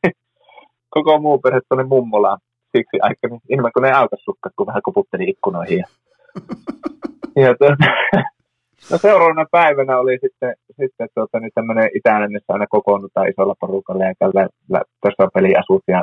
koko 0.90 1.18
muu 1.18 1.38
perhe 1.38 1.60
tuonne 1.68 1.84
mummolaan 1.84 2.38
siksi 2.76 2.96
aikaa, 3.02 3.30
niin 3.30 3.40
ilman 3.48 3.72
kun 3.74 3.82
ne 3.82 3.92
aukasukkat, 3.92 4.52
kun 4.56 4.66
vähän 4.66 4.82
koputteli 4.82 5.24
ikkunoihin. 5.28 5.78
Ja, 5.78 5.86
ja 7.44 7.54
tuota, 7.58 7.76
no 8.90 8.98
seuraavana 8.98 9.46
päivänä 9.50 9.98
oli 9.98 10.18
sitten, 10.20 10.54
sitten 10.80 11.08
tuota, 11.14 11.40
niin 11.40 11.52
tämmöinen 11.54 11.90
itälännessä 11.94 12.52
aina 12.52 12.66
kokoonnutaan 12.66 13.28
isolla 13.28 13.54
porukalla 13.60 14.04
ja 14.04 14.14
tällä, 14.18 14.48
tässä 15.00 15.22
on 15.22 15.30
peliasut 15.34 15.82
ja 15.88 16.02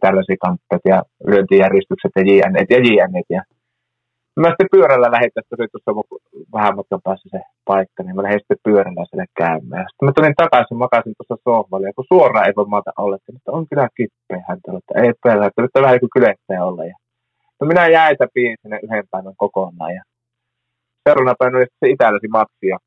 tällaisia 0.00 0.36
ja 0.84 1.02
lyöntijärjestykset 1.26 2.12
ja 2.16 2.22
JNet 2.22 2.70
ja 2.70 2.78
JNet 2.78 3.26
ja 3.30 3.42
Mä 4.42 4.48
sitten 4.48 4.72
pyörällä 4.74 5.14
lähdin 5.14 5.30
tästä, 5.34 5.56
se 5.56 5.66
tuossa 5.72 5.92
vähän 6.56 6.76
matkan 6.76 7.04
päässä 7.04 7.28
se 7.34 7.40
paikka, 7.70 8.02
niin 8.02 8.16
mä 8.16 8.22
lähdin 8.22 8.40
sitten 8.40 8.64
pyörällä 8.66 9.04
sille 9.04 9.26
käymään. 9.42 9.86
Sitten 9.88 10.06
mä 10.06 10.12
tulin 10.16 10.40
takaisin, 10.42 10.82
makasin 10.84 11.14
tuossa 11.18 11.42
sohvalla, 11.48 11.86
ja 11.86 11.96
kun 11.96 12.10
suoraan 12.12 12.46
ei 12.46 12.56
voi 12.56 12.68
maata 12.74 12.92
olla, 13.04 13.16
että 13.16 13.52
on 13.56 13.66
kyllä 13.68 13.88
kippeä 13.96 14.40
häntä, 14.48 14.68
että 14.78 14.92
ei 15.02 15.10
pelää, 15.24 15.46
että 15.46 15.62
nyt 15.62 15.76
on 15.76 15.82
vähän 15.86 16.00
kuin 16.00 16.14
kylettäjä 16.16 16.64
olla. 16.68 16.84
Ja... 16.84 16.96
No 17.60 17.62
minä 17.66 17.88
jäitä 17.98 18.26
piin 18.34 18.56
sinne 18.62 18.76
yhden 18.82 19.04
päivän 19.10 19.36
kokonaan, 19.42 19.94
ja 19.98 20.02
seuraavana 21.04 21.38
päivänä 21.38 21.58
oli 21.58 21.66
se 21.80 21.86
itäläsi 21.94 22.28
matsi, 22.28 22.66
ja 22.72 22.78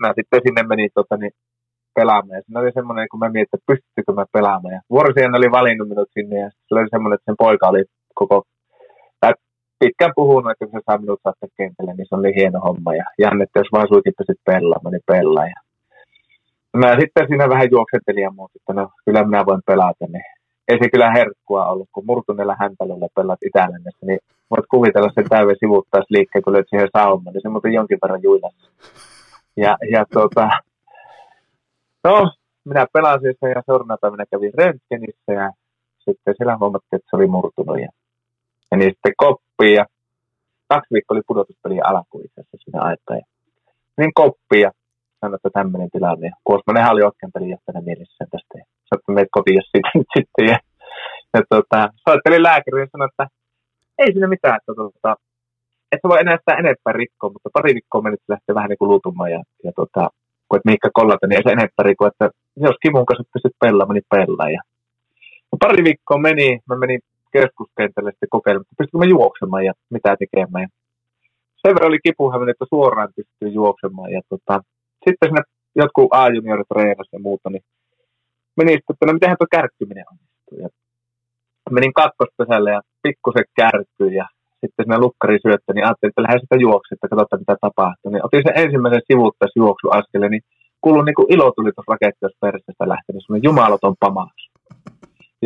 mä 0.00 0.12
sitten 0.18 0.40
sinne 0.46 0.62
menin 0.62 0.90
tota, 0.94 1.16
niin, 1.16 1.34
pelaamaan. 1.98 2.36
Ja 2.38 2.42
siinä 2.42 2.60
oli 2.60 2.72
semmoinen, 2.72 3.08
kun 3.10 3.20
mä 3.20 3.28
mietin, 3.28 3.56
että 3.56 3.70
pystytkö 3.70 4.12
mä 4.12 4.24
pelaamaan. 4.32 4.74
Ja 4.74 4.80
vuorosien 4.90 5.38
oli 5.38 5.50
valinnut 5.58 5.88
minut 5.88 6.08
sinne, 6.16 6.36
ja 6.44 6.48
se 6.50 6.74
oli 6.74 6.88
semmoinen, 6.90 7.14
että 7.16 7.28
sen 7.28 7.42
poika 7.44 7.68
oli 7.68 7.84
koko 8.14 8.36
pitkään 9.82 10.12
puhunut, 10.16 10.50
että 10.50 10.64
kun 10.66 10.80
se 10.80 10.84
saa 10.86 10.98
minut 10.98 11.20
saattaa 11.22 11.56
kentälle, 11.56 11.92
niin 11.94 12.06
se 12.08 12.14
oli 12.14 12.34
hieno 12.38 12.58
homma. 12.66 12.94
Ja 12.94 13.04
Janne, 13.18 13.44
että 13.44 13.60
jos 13.60 13.72
vaan 13.72 13.88
suikin 13.88 14.18
pystyt 14.18 14.40
pelaamaan, 14.44 14.92
niin 14.92 15.08
pelaa. 15.12 15.46
Ja 15.52 15.58
mä 16.76 16.96
sitten 17.00 17.28
siinä 17.28 17.48
vähän 17.48 17.70
juoksentelin 17.70 18.22
ja 18.22 18.30
muuta, 18.30 18.52
että 18.56 18.72
no 18.72 18.90
kyllä 19.04 19.24
minä 19.24 19.46
voin 19.46 19.62
pelata. 19.66 20.06
Niin 20.08 20.24
ei 20.68 20.78
se 20.82 20.88
kyllä 20.92 21.12
herkkua 21.12 21.70
ollut, 21.70 21.88
kun 21.92 22.06
murtuneella 22.06 22.56
häntälällä 22.60 23.08
pelaat 23.14 23.42
Itälännessä, 23.48 24.06
niin 24.06 24.18
voit 24.50 24.66
kuvitella 24.70 25.10
sen 25.14 25.28
täyden 25.28 25.56
liikkeen, 26.08 26.42
kun 26.42 26.52
löyt 26.52 26.68
siihen 26.68 26.88
saumaan, 26.96 27.34
niin 27.34 27.42
se 27.42 27.48
muuten 27.48 27.72
jonkin 27.72 27.98
verran 28.02 28.22
juilassa. 28.22 28.70
Ja, 29.56 29.76
ja 29.90 30.04
tuota, 30.12 30.50
no, 32.04 32.32
minä 32.64 32.86
pelasin 32.92 33.34
sen 33.40 33.50
ja 33.56 33.62
seuraavana 33.66 33.98
päivänä 34.00 34.24
kävin 34.30 34.54
röntgenissä 34.54 35.32
ja 35.32 35.50
sitten 35.98 36.34
siellä 36.36 36.56
huomattiin, 36.60 36.96
että 36.98 37.10
se 37.10 37.16
oli 37.16 37.26
murtunut. 37.26 37.80
Ja 37.80 37.88
meni 38.72 38.84
sitten 38.84 39.20
koppiin 39.24 39.74
ja 39.80 39.84
kaksi 40.68 40.92
viikkoa 40.92 41.14
oli 41.14 41.28
pudotuspelien 41.28 41.86
alku 41.90 42.20
itse 42.24 42.40
asiassa 42.40 42.64
siinä 42.64 42.80
aikaa. 42.90 43.16
Ja 43.16 43.26
niin 43.98 44.14
koppiin 44.14 44.62
ja 44.66 44.70
sanoin, 45.20 45.38
että 45.38 45.50
tämmöinen 45.58 45.90
tilanne. 45.94 46.30
Kuosmanenhan 46.44 46.92
oli 46.94 47.02
oikein 47.02 47.32
pelin 47.32 47.54
johtajan 47.54 47.84
mielessä 47.84 48.24
tästä. 48.32 48.54
Ja 48.60 48.64
sanoin, 48.88 49.00
että 49.00 49.12
menet 49.12 49.34
kotiin 49.36 49.58
jos 49.60 49.70
sitten. 49.74 50.02
sitten 50.16 50.44
ja, 50.52 50.58
ja 51.34 51.40
tota, 51.54 51.78
soittelin 52.04 52.46
lääkäriin 52.48 52.86
ja 52.86 52.92
sanoin, 52.92 53.10
että 53.12 53.26
ei 53.98 54.12
siinä 54.12 54.34
mitään, 54.34 54.56
että 54.60 54.72
tota, 54.82 55.10
et 55.92 56.02
voi 56.10 56.20
enää 56.20 56.36
sitä 56.36 56.52
enempää 56.62 56.92
rikkoa, 57.00 57.32
mutta 57.34 57.54
pari 57.56 57.70
viikkoa 57.76 58.02
meni, 58.02 58.16
lähtee 58.28 58.54
vähän 58.54 58.70
niin 58.70 58.80
kuin 58.80 58.90
luutumaan 58.92 59.30
ja, 59.36 59.42
ja 59.66 59.72
tota, 59.80 60.02
kun 60.48 60.56
et 60.58 60.66
mihinkä 60.68 60.88
kollata, 60.98 61.26
niin 61.26 61.36
ei 61.38 61.46
se 61.46 61.52
enempää 61.58 61.88
rikkoa, 61.88 62.08
että 62.12 62.26
jos 62.66 62.76
kivun 62.82 63.06
kanssa 63.06 63.32
pystyt 63.32 63.56
pelaamaan, 63.60 63.96
niin 63.96 64.12
pelaa. 64.14 64.50
Ja 64.56 64.62
pari 65.62 65.84
viikkoa 65.84 66.18
meni, 66.28 66.48
mä 66.68 66.76
menin 66.76 67.00
keskuskentälle 67.38 68.10
sitten 68.10 68.34
kokeilemaan, 68.36 68.66
että 68.66 68.78
pystykö 68.78 68.98
mä 68.98 69.14
juoksemaan 69.16 69.64
ja 69.68 69.72
mitä 69.94 70.16
tekemään. 70.22 70.62
Ja 70.66 70.68
sen 71.60 71.74
verran 71.74 71.90
oli 71.92 72.06
kipuhäminen, 72.06 72.54
että 72.54 72.72
suoraan 72.74 73.12
pystyy 73.16 73.48
juoksemaan. 73.60 74.10
Ja 74.16 74.20
tota, 74.28 74.54
sitten 75.04 75.28
sinne 75.28 75.42
jotkut 75.82 76.08
A-juniorit 76.20 76.68
treenasi 76.68 77.12
ja 77.12 77.20
muuta, 77.26 77.50
niin 77.50 77.64
meni 78.56 78.72
sitten, 78.72 78.94
että 78.94 79.06
no 79.06 79.12
mitenhän 79.12 79.38
tuo 79.38 79.54
kärkkyminen 79.56 80.04
onnistuu. 80.10 80.58
Ja 80.64 80.68
menin 81.70 81.92
kakkospesälle 82.00 82.70
ja 82.70 82.80
pikkusen 83.02 83.48
kärkkyy 83.60 84.10
ja 84.20 84.26
sitten 84.60 84.84
sinne 84.84 84.98
lukkari 84.98 85.38
syöttö, 85.44 85.70
niin 85.72 85.84
ajattelin, 85.86 86.10
että 86.10 86.26
lähden 86.26 86.44
sitä 86.44 86.56
juoksi, 86.66 86.94
että 86.94 87.08
katsotaan 87.08 87.40
mitä 87.42 87.56
tapahtuu. 87.60 88.10
Niin 88.10 88.26
otin 88.26 88.42
sen 88.46 88.58
ensimmäisen 88.64 89.08
sivuuttaisi 89.08 89.58
juoksuaskeleen, 89.62 90.30
niin 90.34 90.46
kuului 90.82 91.04
niin 91.04 91.18
kuin 91.18 91.32
ilotulitusraketti, 91.34 92.22
jos 92.22 92.36
perseestä 92.40 92.92
lähtenyt, 92.92 93.22
semmoinen 93.22 93.48
jumalaton 93.48 93.96
pamaus. 94.00 94.40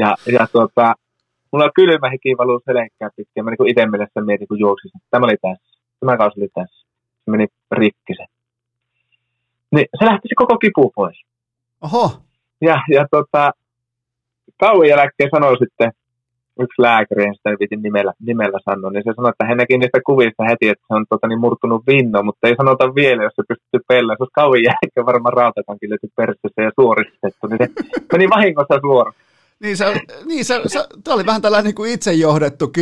Ja, 0.02 0.10
ja 0.36 0.46
tuota, 0.52 0.94
mulla 1.52 1.64
on 1.64 1.70
kylmä 1.74 2.10
hiki 2.10 2.34
valuu 2.38 2.60
selkään 2.64 3.10
pitkään. 3.16 3.44
Mä 3.44 3.50
niin 3.50 3.70
itse 3.70 3.86
mielessä 3.86 4.20
mietin, 4.20 4.48
kun 4.48 4.58
juoksin. 4.58 4.90
Tämä 5.10 5.24
oli 5.24 5.36
tässä. 5.42 5.78
Tämä 6.00 6.16
kausi 6.16 6.40
oli 6.40 6.48
tässä. 6.54 6.86
Se 7.24 7.30
meni 7.30 7.46
rikki 7.72 8.14
se. 8.16 8.24
Niin 9.74 9.86
se 9.98 10.04
lähti 10.04 10.28
se 10.28 10.34
koko 10.34 10.58
kipu 10.58 10.92
pois. 10.94 11.22
Oho. 11.84 12.10
Ja, 12.60 12.76
ja 12.90 13.06
tota, 13.10 13.50
kauan 14.60 14.88
jälkeen 14.88 15.30
sanoi 15.34 15.58
sitten 15.58 15.92
yksi 16.60 16.82
lääkäri, 16.82 17.24
en 17.24 17.34
sitä 17.34 17.50
viitin 17.60 17.82
nimellä, 17.82 18.12
nimellä 18.20 18.58
sanoa, 18.64 18.90
niin 18.90 19.04
se 19.04 19.12
sanoi, 19.16 19.30
että 19.30 19.44
hän 19.48 19.56
näki 19.56 19.78
niistä 19.78 20.00
kuvista 20.06 20.44
heti, 20.50 20.68
että 20.68 20.84
se 20.88 20.94
on 20.94 21.04
tota, 21.08 21.26
niin 21.28 21.40
murtunut 21.40 21.86
vinno, 21.86 22.22
mutta 22.22 22.48
ei 22.48 22.56
sanota 22.56 22.94
vielä, 22.94 23.22
jos 23.22 23.36
se 23.36 23.42
pystyy 23.48 23.80
pelaamaan. 23.88 24.16
Se 24.16 24.22
olisi 24.22 24.40
kauan 24.40 24.66
jälkeen 24.68 25.06
varmaan 25.06 25.38
rautakankin 25.42 25.90
löyty 25.90 26.08
perseessä 26.16 26.62
ja 26.62 26.70
suoristettu, 26.80 27.46
niin 27.46 27.58
se 27.58 27.68
meni 28.12 28.28
vahingossa 28.30 28.78
suoraan. 28.80 29.25
Niin, 29.60 29.76
se, 29.76 29.84
niin 30.24 30.44
se, 30.44 30.60
se, 30.66 30.86
tämä 31.04 31.14
oli 31.14 31.26
vähän 31.26 31.42
tällainen 31.42 31.64
niin 31.64 31.74
kuin 31.74 31.92
itsejohdettu 31.92 32.72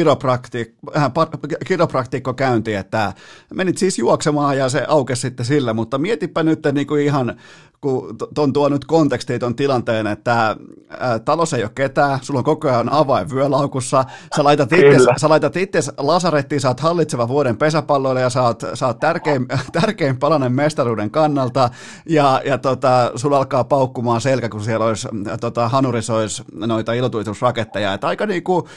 kiropraktikko 1.66 2.34
käynti, 2.34 2.74
että 2.74 3.12
menit 3.54 3.78
siis 3.78 3.98
juoksemaan 3.98 4.58
ja 4.58 4.68
se 4.68 4.84
aukesi 4.88 5.20
sitten 5.20 5.46
sillä, 5.46 5.72
mutta 5.72 5.98
mietipä 5.98 6.42
nyt 6.42 6.60
niin 6.72 6.86
kuin 6.86 7.04
ihan 7.04 7.40
kun 7.84 8.16
ton 8.34 8.52
tuo 8.52 8.68
nyt 8.68 8.84
kontekstiin 8.84 9.40
ton 9.40 9.56
tilanteen, 9.56 10.06
että 10.06 10.56
ää, 10.98 11.18
talossa 11.18 11.56
ei 11.56 11.62
ole 11.62 11.70
ketään, 11.74 12.18
sulla 12.22 12.38
on 12.40 12.44
koko 12.44 12.68
ajan 12.68 12.92
avain 12.92 13.30
vyölaukussa, 13.30 14.04
sä 14.36 14.44
laitat 14.44 14.72
itse, 14.72 15.06
sä 15.20 15.28
laitat 15.28 15.56
itse 15.56 15.80
lasarettiin, 15.98 16.60
sä 16.60 16.68
oot 16.68 16.80
hallitseva 16.80 17.28
vuoden 17.28 17.56
pesäpalloille 17.56 18.20
ja 18.20 18.30
sä 18.30 18.42
oot, 18.42 18.62
sä 18.74 18.86
oot 18.86 19.00
tärkein, 19.00 19.46
tärkein 19.80 20.18
palanen 20.18 20.52
mestaruuden 20.52 21.10
kannalta. 21.10 21.70
Ja, 22.08 22.42
ja 22.44 22.58
tota, 22.58 23.12
sulla 23.14 23.36
alkaa 23.36 23.64
paukkumaan 23.64 24.20
selkä, 24.20 24.48
kun 24.48 24.64
siellä 24.64 24.86
olisi, 24.86 25.08
tota, 25.40 25.68
hanurissa 25.68 26.14
olisi 26.14 26.42
noita 26.54 26.92
ilotulitusraketteja, 26.92 27.94
että 27.94 28.06
aika 28.06 28.26
niinku 28.26 28.68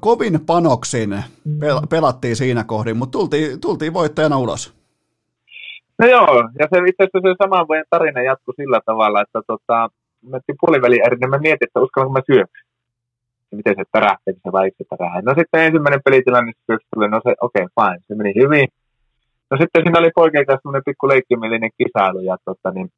kovin 0.00 0.40
panoksin 0.46 1.24
pel- 1.58 1.86
pelattiin 1.86 2.36
siinä 2.36 2.64
kohdin, 2.64 2.96
mutta 2.96 3.18
tultiin, 3.18 3.60
tultiin 3.60 3.92
voittajana 3.92 4.38
ulos. 4.38 4.75
No 5.98 6.06
joo, 6.06 6.34
ja 6.58 6.66
se 6.70 6.76
itse 6.78 7.02
asiassa 7.02 7.20
se 7.22 7.34
saman 7.42 7.68
vuoden 7.68 7.90
tarina 7.90 8.22
jatkuu 8.22 8.54
sillä 8.56 8.80
tavalla, 8.86 9.20
että 9.20 9.40
tota, 9.46 9.90
mä 10.30 10.38
puoliväli 10.60 10.96
niin 10.96 11.30
mä 11.30 11.38
mietin, 11.38 11.66
että 11.68 11.80
uskallanko 11.80 12.12
mä 12.12 12.28
syöksi. 12.32 12.62
Miten 13.50 13.74
se 13.76 13.84
tärähtää, 13.92 14.34
se 14.44 14.52
vai 14.52 14.70
se 14.78 14.84
tärähtää. 14.90 15.22
No 15.24 15.34
sitten 15.38 15.66
ensimmäinen 15.66 16.00
pelitilanne 16.04 16.52
syöksi 16.66 16.86
tuli, 16.94 17.08
no 17.08 17.20
se 17.24 17.34
okei, 17.40 17.64
okay, 17.64 17.74
fine, 17.76 18.00
se 18.08 18.14
meni 18.14 18.32
hyvin. 18.42 18.68
No 19.50 19.56
sitten 19.60 19.82
siinä 19.82 19.98
oli 19.98 20.10
poikien 20.14 20.46
kanssa 20.46 20.62
semmoinen 20.62 20.86
pikku 20.88 21.08
leikkimielinen 21.08 21.70
kisailu, 21.78 22.20
ja 22.20 22.36
tota, 22.44 22.70
niin, 22.70 22.88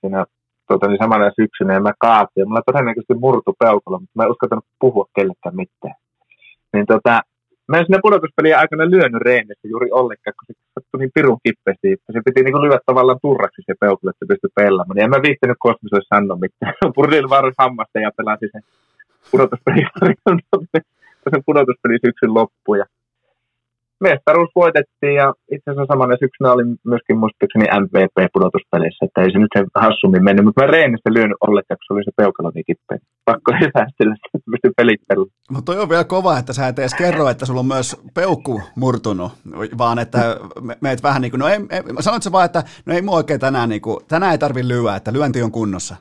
siinä 0.00 0.24
tota, 0.68 0.86
niin 0.86 1.02
samana 1.02 1.30
syksynä, 1.40 1.72
ja 1.74 1.80
mä 1.80 1.92
kaatin, 1.98 2.40
ja 2.42 2.46
mulla 2.46 2.62
todennäköisesti 2.66 3.14
murtu 3.14 3.52
peukalo, 3.58 3.98
mutta 3.98 4.16
mä 4.16 4.24
en 4.24 4.30
uskaltanut 4.30 4.64
puhua 4.80 5.06
kellekään 5.16 5.56
mitään. 5.56 5.98
Niin 6.72 6.86
tota, 6.86 7.20
Mä 7.70 7.78
en 7.78 7.86
sinne 7.86 7.98
pudotuspelien 8.02 8.58
aikana 8.58 8.90
lyönyt 8.90 9.22
reenissä 9.22 9.68
juuri 9.68 9.88
ollenkaan, 9.90 10.34
kun 10.38 10.46
se 10.46 10.54
sattui 10.74 10.98
niin 10.98 11.14
pirun 11.14 11.38
kippeästi, 11.44 11.92
että 11.92 12.12
se 12.12 12.20
piti 12.24 12.42
niin 12.42 12.62
lyödä 12.62 12.80
tavallaan 12.86 13.22
turraksi 13.22 13.62
se 13.66 13.74
peukku, 13.80 14.08
että 14.08 14.26
pystyi 14.28 14.50
pelaamaan. 14.54 14.96
Niin 14.96 15.04
en 15.04 15.10
mä 15.10 15.26
viittänyt 15.28 15.56
kosmiselle 15.66 16.06
sanoa 16.14 16.36
mitään. 16.44 16.74
Purdin 16.96 17.30
varus 17.36 17.54
hammasta 17.58 18.00
ja 18.00 18.10
pelasi 18.16 18.46
sen 18.52 18.62
pudotuspelien 19.30 19.90
sen 21.32 21.42
pudotuspeli 21.46 21.98
syksyn 22.06 22.34
loppuun. 22.34 22.78
Mestaruus 24.08 24.52
voitettiin 24.62 25.14
ja 25.22 25.26
itse 25.54 25.66
asiassa 25.70 25.92
samana 25.92 26.14
syksynä 26.22 26.52
oli 26.54 26.64
myöskin 26.92 27.16
muistaakseni 27.22 27.66
MVP-pudotuspeleissä, 27.82 29.04
että 29.04 29.20
ei 29.20 29.30
se 29.32 29.38
nyt 29.38 29.54
sen 29.56 29.66
hassummin 29.86 30.24
mennyt, 30.24 30.44
mutta 30.44 30.60
mä 30.60 30.72
Reenistä 30.74 31.10
lyönyt 31.16 31.42
ollenkaan, 31.46 31.76
kun 31.78 31.86
se 31.86 31.92
oli 31.94 32.04
se 32.04 32.18
peukalo 32.20 32.50
niin 32.54 32.68
kippeen. 32.70 33.00
Pakko 33.24 33.50
säästellä, 33.74 34.14
että 34.34 34.50
pystyn 34.52 34.76
pelit 34.76 35.00
Mutta 35.52 35.72
toi 35.72 35.82
on 35.82 35.92
vielä 35.92 36.12
kova, 36.16 36.38
että 36.38 36.52
sä 36.52 36.68
et 36.68 36.78
edes 36.78 36.94
kerro, 36.94 37.28
että 37.28 37.46
sulla 37.46 37.64
on 37.64 37.74
myös 37.76 37.88
peukku 38.14 38.54
murtunut, 38.82 39.32
vaan 39.78 39.98
että 39.98 40.20
meet 40.80 41.02
vähän 41.02 41.22
niin 41.22 41.32
kuin, 41.32 41.40
no 41.40 41.48
ei, 41.48 41.60
ei 41.70 41.82
sanoit 42.00 42.32
vaan, 42.32 42.44
että 42.44 42.62
no 42.86 42.94
ei 42.94 43.02
mua 43.02 43.16
oikein 43.16 43.40
tänään, 43.40 43.68
niin 43.68 43.82
kuin, 43.82 43.98
tänään 44.08 44.32
ei 44.32 44.38
tarvi 44.38 44.68
lyöä, 44.68 44.96
että 44.96 45.12
lyönti 45.12 45.42
on 45.42 45.52
kunnossa. 45.52 45.96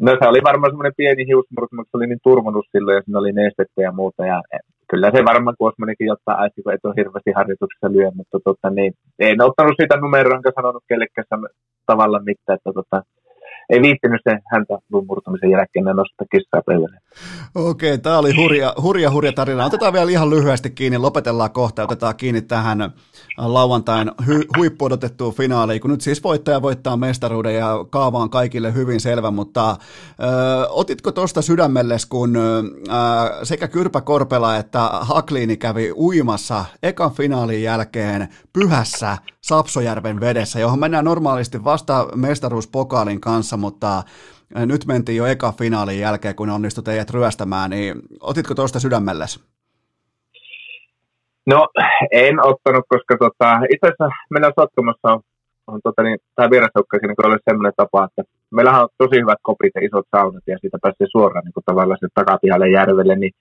No 0.00 0.16
se 0.18 0.28
oli 0.28 0.40
varmaan 0.42 0.70
semmoinen 0.70 0.96
pieni 0.96 1.26
hiusmurtu, 1.26 1.76
mutta 1.76 1.90
se 1.90 1.96
oli 1.96 2.06
niin 2.06 2.18
turvonnut 2.22 2.66
silloin 2.72 2.94
ja 2.96 3.02
siinä 3.02 3.18
oli 3.18 3.32
nestettä 3.32 3.82
ja 3.82 3.92
muuta. 3.92 4.26
Ja 4.26 4.42
kyllä 4.90 5.10
se 5.10 5.24
varmaan 5.24 5.56
Kuosmanikin 5.58 6.06
jotain 6.06 6.38
aisti, 6.38 6.62
kun 6.62 6.72
et 6.72 6.84
ole 6.84 6.94
hirveästi 6.96 7.32
harjoituksessa 7.38 7.92
lyö, 7.92 8.10
mutta 8.14 8.38
tota, 8.44 8.70
niin, 8.70 8.92
en 9.18 9.42
ottanut 9.42 9.74
sitä 9.80 9.96
numeroa, 9.96 10.36
enkä 10.36 10.52
sanonut 10.54 10.84
kellekään 10.88 11.26
tavalla 11.86 12.18
mitään, 12.18 12.56
että 12.56 12.72
tota, 12.72 13.02
ei 13.70 13.82
viittinyt 13.82 14.20
se 14.28 14.38
häntä 14.52 14.78
murtumisen 14.90 15.50
jälkeen 15.50 15.84
nostaa 15.84 16.26
kissaa 16.32 16.62
pöydälle. 16.66 16.98
Okei, 17.54 17.98
tämä 17.98 18.18
oli 18.18 18.36
hurja, 18.36 18.74
hurja, 18.82 19.10
hurja 19.10 19.32
tarina. 19.32 19.64
Otetaan 19.64 19.92
vielä 19.92 20.10
ihan 20.10 20.30
lyhyesti 20.30 20.70
kiinni, 20.70 20.98
lopetellaan 20.98 21.50
kohta 21.50 21.82
otetaan 21.82 22.16
kiinni 22.16 22.42
tähän 22.42 22.92
lauantain 23.38 24.08
hu- 24.22 24.58
huippuodotettuun 24.58 25.34
finaaliin, 25.34 25.80
kun 25.80 25.90
nyt 25.90 26.00
siis 26.00 26.24
voittaja 26.24 26.62
voittaa 26.62 26.96
mestaruuden 26.96 27.54
ja 27.54 27.84
kaava 27.90 28.18
on 28.18 28.30
kaikille 28.30 28.74
hyvin 28.74 29.00
selvä, 29.00 29.30
mutta 29.30 29.70
ö, 29.70 29.76
otitko 30.68 31.12
tuosta 31.12 31.42
sydämelles, 31.42 32.06
kun 32.06 32.36
ö, 32.36 32.40
sekä 33.42 33.68
Kyrpä 33.68 34.00
Korpela 34.00 34.56
että 34.56 34.80
Hakliini 34.92 35.56
kävi 35.56 35.92
uimassa 35.92 36.64
ekan 36.82 37.12
finaalin 37.12 37.62
jälkeen 37.62 38.28
pyhässä 38.52 39.18
Sapsojärven 39.40 40.20
vedessä, 40.20 40.60
johon 40.60 40.80
mennään 40.80 41.04
normaalisti 41.04 41.64
vasta 41.64 42.08
mestaruuspokaalin 42.14 43.20
kanssa, 43.20 43.53
mutta 43.56 44.02
nyt 44.66 44.86
mentiin 44.86 45.16
jo 45.16 45.26
eka 45.26 45.52
finaalin 45.52 46.00
jälkeen, 46.00 46.34
kun 46.34 46.50
onnistui 46.50 46.84
teidät 46.84 47.10
ryöstämään, 47.10 47.70
niin 47.70 47.94
otitko 48.20 48.54
tuosta 48.54 48.80
sydämelles? 48.80 49.44
No, 51.46 51.68
en 52.12 52.46
ottanut, 52.46 52.84
koska 52.88 53.16
tota, 53.18 53.60
itse 53.74 53.86
asiassa 53.86 54.08
meillä 54.30 54.52
Sotkamassa 54.60 55.12
on, 55.12 55.20
on 55.66 55.80
tota, 55.84 56.02
niin, 56.02 56.18
tämä 56.34 56.50
vierasjoukkakin 56.50 57.08
niin 57.08 57.26
oli 57.26 57.36
sellainen 57.44 57.72
tapa, 57.76 58.04
että 58.04 58.22
meillähän 58.50 58.82
on 58.82 58.88
tosi 58.98 59.16
hyvät 59.20 59.38
kopit 59.42 59.72
ja 59.74 59.86
isot 59.86 60.06
saunat 60.10 60.42
ja 60.46 60.58
siitä 60.58 60.78
pääsee 60.82 61.06
suoraan 61.12 61.44
niin 61.44 61.66
tavallaan 61.66 61.98
se 62.00 62.08
takapihalle 62.14 62.68
järvelle, 62.70 63.16
niin 63.16 63.32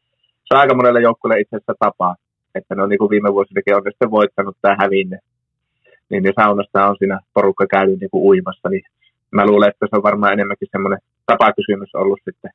se 0.45 0.57
aika 0.57 0.73
monelle 0.75 1.01
joukkueelle 1.01 1.41
itse 1.41 1.55
asiassa 1.55 1.73
tapa, 1.79 2.15
että 2.55 2.75
ne 2.75 2.83
on 2.83 2.89
niin 2.89 2.99
kuin 2.99 3.09
viime 3.09 3.33
vuosillakin 3.33 3.75
on 3.75 3.83
sitten 3.85 4.11
voittanut 4.11 4.57
tai 4.61 4.75
hävinne. 4.79 5.19
Niin, 6.09 6.23
niin 6.23 6.33
saunassa 6.39 6.85
on 6.85 6.95
siinä 6.99 7.19
porukka 7.33 7.65
käynyt 7.67 7.99
niin 7.99 8.09
kuin 8.09 8.23
uimassa, 8.23 8.69
niin 8.69 8.83
mä 9.33 9.45
luulen, 9.45 9.69
että 9.69 9.85
se 9.89 9.95
on 9.95 10.03
varmaan 10.09 10.33
enemmänkin 10.33 10.67
semmoinen 10.71 10.99
tapakysymys 11.25 11.95
ollut 11.95 12.19
sitten 12.25 12.51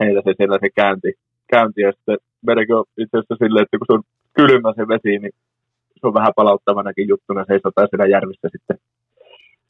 heillä 0.00 0.20
se 0.24 0.34
siellä 0.36 0.58
se 0.60 0.70
käynti. 0.80 1.12
käynti 1.52 1.80
ja 1.80 1.92
sitten 1.92 2.18
on 2.78 2.84
itse 2.98 3.16
asiassa 3.18 3.36
silleen, 3.42 3.62
että 3.62 3.78
kun 3.78 3.86
se 3.88 3.92
on 3.92 4.02
kylmä 4.38 4.72
se 4.76 4.88
vesi, 4.88 5.18
niin 5.18 5.34
se 6.00 6.06
on 6.06 6.14
vähän 6.14 6.32
palauttavanakin 6.36 7.08
juttuna 7.08 7.44
seisotaan 7.44 7.88
siellä 7.90 8.06
järvissä 8.06 8.48
sitten 8.52 8.78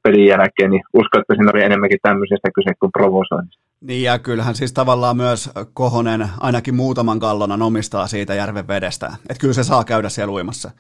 pelin 0.03 0.27
jälkeen, 0.27 0.71
niin 0.71 0.83
uskon, 0.95 1.21
että 1.21 1.35
siinä 1.35 1.51
oli 1.55 1.63
enemmänkin 1.63 1.99
tämmöisestä 2.03 2.49
kyse 2.55 2.73
kuin 2.81 2.93
provosoinnista. 2.93 3.63
Niin 3.81 4.03
ja 4.03 4.19
kyllähän 4.19 4.55
siis 4.55 4.73
tavallaan 4.73 5.17
myös 5.17 5.51
Kohonen 5.75 6.29
ainakin 6.41 6.75
muutaman 6.75 7.21
kallonan 7.21 7.63
omistaa 7.63 8.07
siitä 8.07 8.35
järven 8.35 8.69
vedestä. 8.69 9.07
Että 9.07 9.41
kyllä 9.41 9.55
se 9.55 9.65
saa 9.65 9.85
käydä 9.85 10.09
siellä 10.09 10.33
uimassa. 10.33 10.71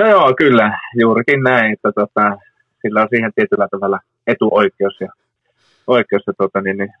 No 0.00 0.08
joo, 0.08 0.34
kyllä. 0.38 0.78
Juurikin 1.00 1.42
näin, 1.42 1.72
että 1.72 1.92
tota, 1.92 2.36
sillä 2.82 3.02
on 3.02 3.08
siihen 3.10 3.32
tietyllä 3.34 3.68
tavalla 3.70 3.98
etuoikeus 4.26 5.00
ja 5.00 5.08
oikeus, 5.86 6.22
ja 6.26 6.32
tota, 6.38 6.60
niin, 6.60 6.76
niin 6.76 6.92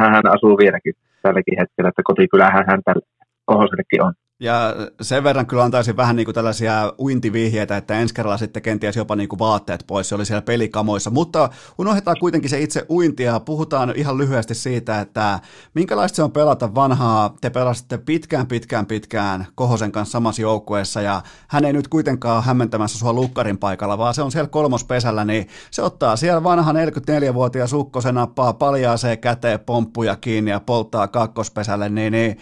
hän 0.00 0.32
asuu 0.34 0.58
vieläkin 0.58 0.94
tälläkin 1.22 1.58
hetkellä, 1.58 1.88
että 1.88 2.02
kotikylähän 2.04 2.64
hän 2.66 2.82
tällä 2.84 3.06
Kohosellekin 3.44 4.02
on. 4.02 4.14
Ja 4.40 4.74
sen 5.02 5.24
verran 5.24 5.46
kyllä 5.46 5.64
antaisin 5.64 5.96
vähän 5.96 6.16
niin 6.16 6.24
kuin 6.24 6.34
tällaisia 6.34 6.92
uintivihjeitä, 6.98 7.76
että 7.76 8.00
ensi 8.00 8.14
kerralla 8.14 8.38
sitten 8.38 8.62
kenties 8.62 8.96
jopa 8.96 9.16
niin 9.16 9.28
kuin 9.28 9.38
vaatteet 9.38 9.84
pois, 9.86 10.08
se 10.08 10.14
oli 10.14 10.26
siellä 10.26 10.42
pelikamoissa. 10.42 11.10
Mutta 11.10 11.50
unohdetaan 11.78 12.16
kuitenkin 12.20 12.50
se 12.50 12.60
itse 12.60 12.86
uinti 12.90 13.22
ja 13.22 13.40
puhutaan 13.40 13.92
ihan 13.96 14.18
lyhyesti 14.18 14.54
siitä, 14.54 15.00
että 15.00 15.40
minkälaista 15.74 16.16
se 16.16 16.22
on 16.22 16.32
pelata 16.32 16.74
vanhaa. 16.74 17.34
Te 17.40 17.50
pelasitte 17.50 17.98
pitkään, 17.98 18.46
pitkään, 18.46 18.86
pitkään 18.86 19.46
Kohosen 19.54 19.92
kanssa 19.92 20.12
samassa 20.12 20.42
joukkueessa 20.42 21.00
ja 21.00 21.22
hän 21.48 21.64
ei 21.64 21.72
nyt 21.72 21.88
kuitenkaan 21.88 22.44
hämmentämässä 22.44 22.98
sua 22.98 23.12
lukkarin 23.12 23.58
paikalla, 23.58 23.98
vaan 23.98 24.14
se 24.14 24.22
on 24.22 24.32
siellä 24.32 24.48
kolmospesällä, 24.48 25.24
niin 25.24 25.48
se 25.70 25.82
ottaa 25.82 26.16
siellä 26.16 26.44
vanha 26.44 26.72
44-vuotias 26.72 27.72
ukko, 27.72 28.00
se 28.00 28.12
nappaa 28.12 28.52
paljaaseen 28.52 29.18
käteen 29.18 29.60
pomppuja 29.60 30.16
kiinni 30.16 30.50
ja 30.50 30.60
polttaa 30.60 31.08
kakkospesälle, 31.08 31.88
niin, 31.88 32.12
niin 32.12 32.38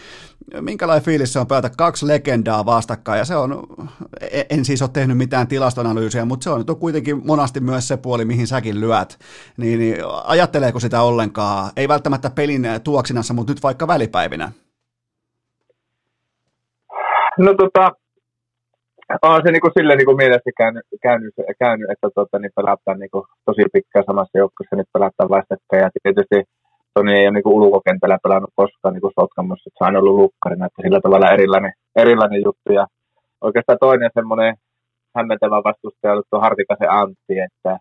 minkälainen 0.60 1.04
fiilis 1.04 1.32
se 1.32 1.38
on 1.38 1.46
pelata 1.46 1.70
kaksi 1.84 2.06
legendaa 2.06 2.66
vastakkain, 2.66 3.18
ja 3.18 3.24
se 3.24 3.36
on, 3.36 3.50
e, 4.20 4.42
en 4.50 4.64
siis 4.64 4.82
ole 4.82 4.90
tehnyt 4.92 5.18
mitään 5.18 5.48
tilastonalyysiä, 5.48 6.24
mutta 6.24 6.44
se 6.44 6.50
on 6.50 6.58
nyt 6.58 6.78
kuitenkin 6.78 7.26
monasti 7.26 7.60
myös 7.60 7.88
se 7.88 7.96
puoli, 7.96 8.24
mihin 8.24 8.46
säkin 8.46 8.80
lyöt, 8.80 9.18
niin, 9.56 9.78
niin 9.78 9.96
ajatteleeko 10.24 10.80
sitä 10.80 11.02
ollenkaan, 11.02 11.70
ei 11.76 11.88
välttämättä 11.88 12.30
pelin 12.30 12.62
tuoksinassa, 12.84 13.34
mutta 13.34 13.52
nyt 13.52 13.62
vaikka 13.62 13.86
välipäivinä? 13.86 14.52
No 17.38 17.54
tota, 17.54 17.92
on 19.22 19.40
se 19.44 19.50
niinku 19.50 19.70
silleen 19.78 19.98
niinku 19.98 20.16
mielessä 20.16 20.50
käynyt, 20.56 20.86
käynyt, 21.02 21.34
käynyt 21.58 21.90
että 21.90 22.08
tota, 22.14 22.38
niin 22.38 22.52
pelataan 22.56 22.98
niinku 22.98 23.26
tosi 23.44 23.62
pitkään 23.72 24.04
samassa 24.06 24.38
joukkueessa, 24.38 24.76
nyt 24.76 24.88
pelataan 24.92 25.30
vastakkain, 25.30 25.82
ja 25.82 25.90
tietysti 26.02 26.38
Toni 26.94 27.12
ei 27.12 27.26
ole 27.28 27.34
niin 27.34 27.56
ulkokentällä 27.58 28.18
pelannut 28.22 28.50
koskaan 28.54 28.94
niin 28.94 29.16
Sotkamossa, 29.20 29.68
että 29.68 29.78
se 29.78 29.88
on 29.88 29.96
ollut 29.96 30.20
lukkarina, 30.22 30.66
että 30.66 30.82
sillä 30.82 31.00
tavalla 31.00 31.34
erilainen, 31.36 31.72
erilainen 31.96 32.42
juttu. 32.44 32.72
Ja 32.72 32.86
oikeastaan 33.40 33.78
toinen 33.80 34.10
semmoinen 34.14 34.54
hämmentävä 35.16 35.56
vastustaja 35.68 36.10
on 36.10 36.14
ollut 36.14 36.26
tuo 36.30 36.40
Hartikasen 36.40 36.90
Antti, 36.90 37.34
että 37.46 37.72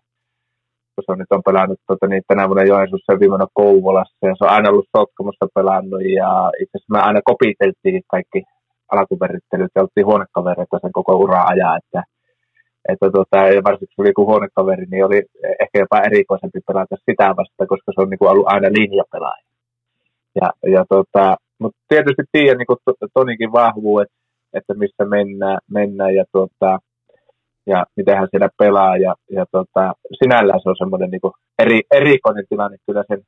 se 1.04 1.12
on 1.12 1.18
nyt 1.18 1.32
on 1.36 1.42
pelannut 1.48 1.80
tota, 1.86 2.06
niin 2.06 2.22
tänä 2.28 2.48
vuonna 2.48 2.70
Joensuussa 2.72 3.12
ja 3.12 3.20
viime 3.20 3.46
Kouvolassa, 3.54 4.26
ja 4.26 4.34
se 4.38 4.44
on 4.44 4.50
aina 4.56 4.70
ollut 4.70 4.92
Sotkamossa 4.96 5.46
pelannut, 5.54 6.02
ja 6.20 6.30
itse 6.60 6.74
asiassa 6.76 6.94
me 6.94 7.00
aina 7.08 7.20
kopiteltiin 7.30 8.02
kaikki 8.14 8.42
alkuverrittelyt 8.92 9.72
ja 9.74 9.82
oltiin 9.82 10.06
huonekavereita 10.06 10.78
sen 10.82 10.92
koko 10.92 11.12
ura 11.24 11.44
ajaa, 11.52 11.76
että 11.76 12.02
että 12.88 13.10
tota, 13.10 13.38
varsinkin 13.64 13.88
kun 13.96 14.04
oli 14.04 14.12
huonekaveri, 14.16 14.86
niin 14.90 15.04
oli 15.04 15.22
ehkä 15.60 15.78
jopa 15.78 16.00
erikoisempi 16.00 16.60
pelata 16.66 16.96
sitä 17.10 17.34
vasta, 17.36 17.66
koska 17.66 17.92
se 17.94 18.00
on 18.00 18.10
niin 18.10 18.18
kuin 18.18 18.30
ollut 18.30 18.46
aina 18.48 18.68
linjapelaaja. 18.68 19.44
Ja, 20.40 20.70
ja 20.70 20.84
tota, 20.88 21.36
mutta 21.58 21.78
tietysti 21.88 22.22
tiedän 22.32 22.58
niin 22.58 23.10
Tonikin 23.14 23.52
vahvuudet, 23.52 24.08
että 24.52 24.74
missä 24.74 25.04
mennään, 25.04 25.58
mennään 25.70 26.14
ja, 26.14 26.24
tota, 26.32 26.78
ja 27.66 27.86
miten 27.96 28.18
hän 28.18 28.28
siellä 28.30 28.48
pelaa. 28.58 28.96
Ja, 28.96 29.14
ja 29.30 29.46
tota, 29.50 29.94
sinällään 30.22 30.60
se 30.62 30.68
on 30.68 30.76
semmoinen 30.78 31.10
niin 31.10 31.32
eri, 31.58 31.80
erikoinen 31.90 32.44
tilanne 32.48 32.76
kyllä 32.86 33.04
sen, 33.08 33.22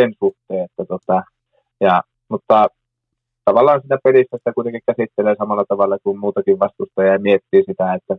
sen 0.00 0.12
suhteen. 0.18 0.64
Että 0.64 0.84
tota, 0.84 1.22
ja, 1.80 2.02
mutta 2.28 2.66
tavallaan 3.44 3.82
sitä 3.82 3.98
pelissä 4.04 4.36
sitä 4.36 4.52
kuitenkin 4.52 4.82
käsittelee 4.86 5.34
samalla 5.38 5.64
tavalla 5.68 5.98
kuin 6.02 6.18
muutakin 6.18 6.58
vastustaja 6.58 7.12
ja 7.12 7.18
miettii 7.18 7.62
sitä, 7.66 7.94
että 7.94 8.16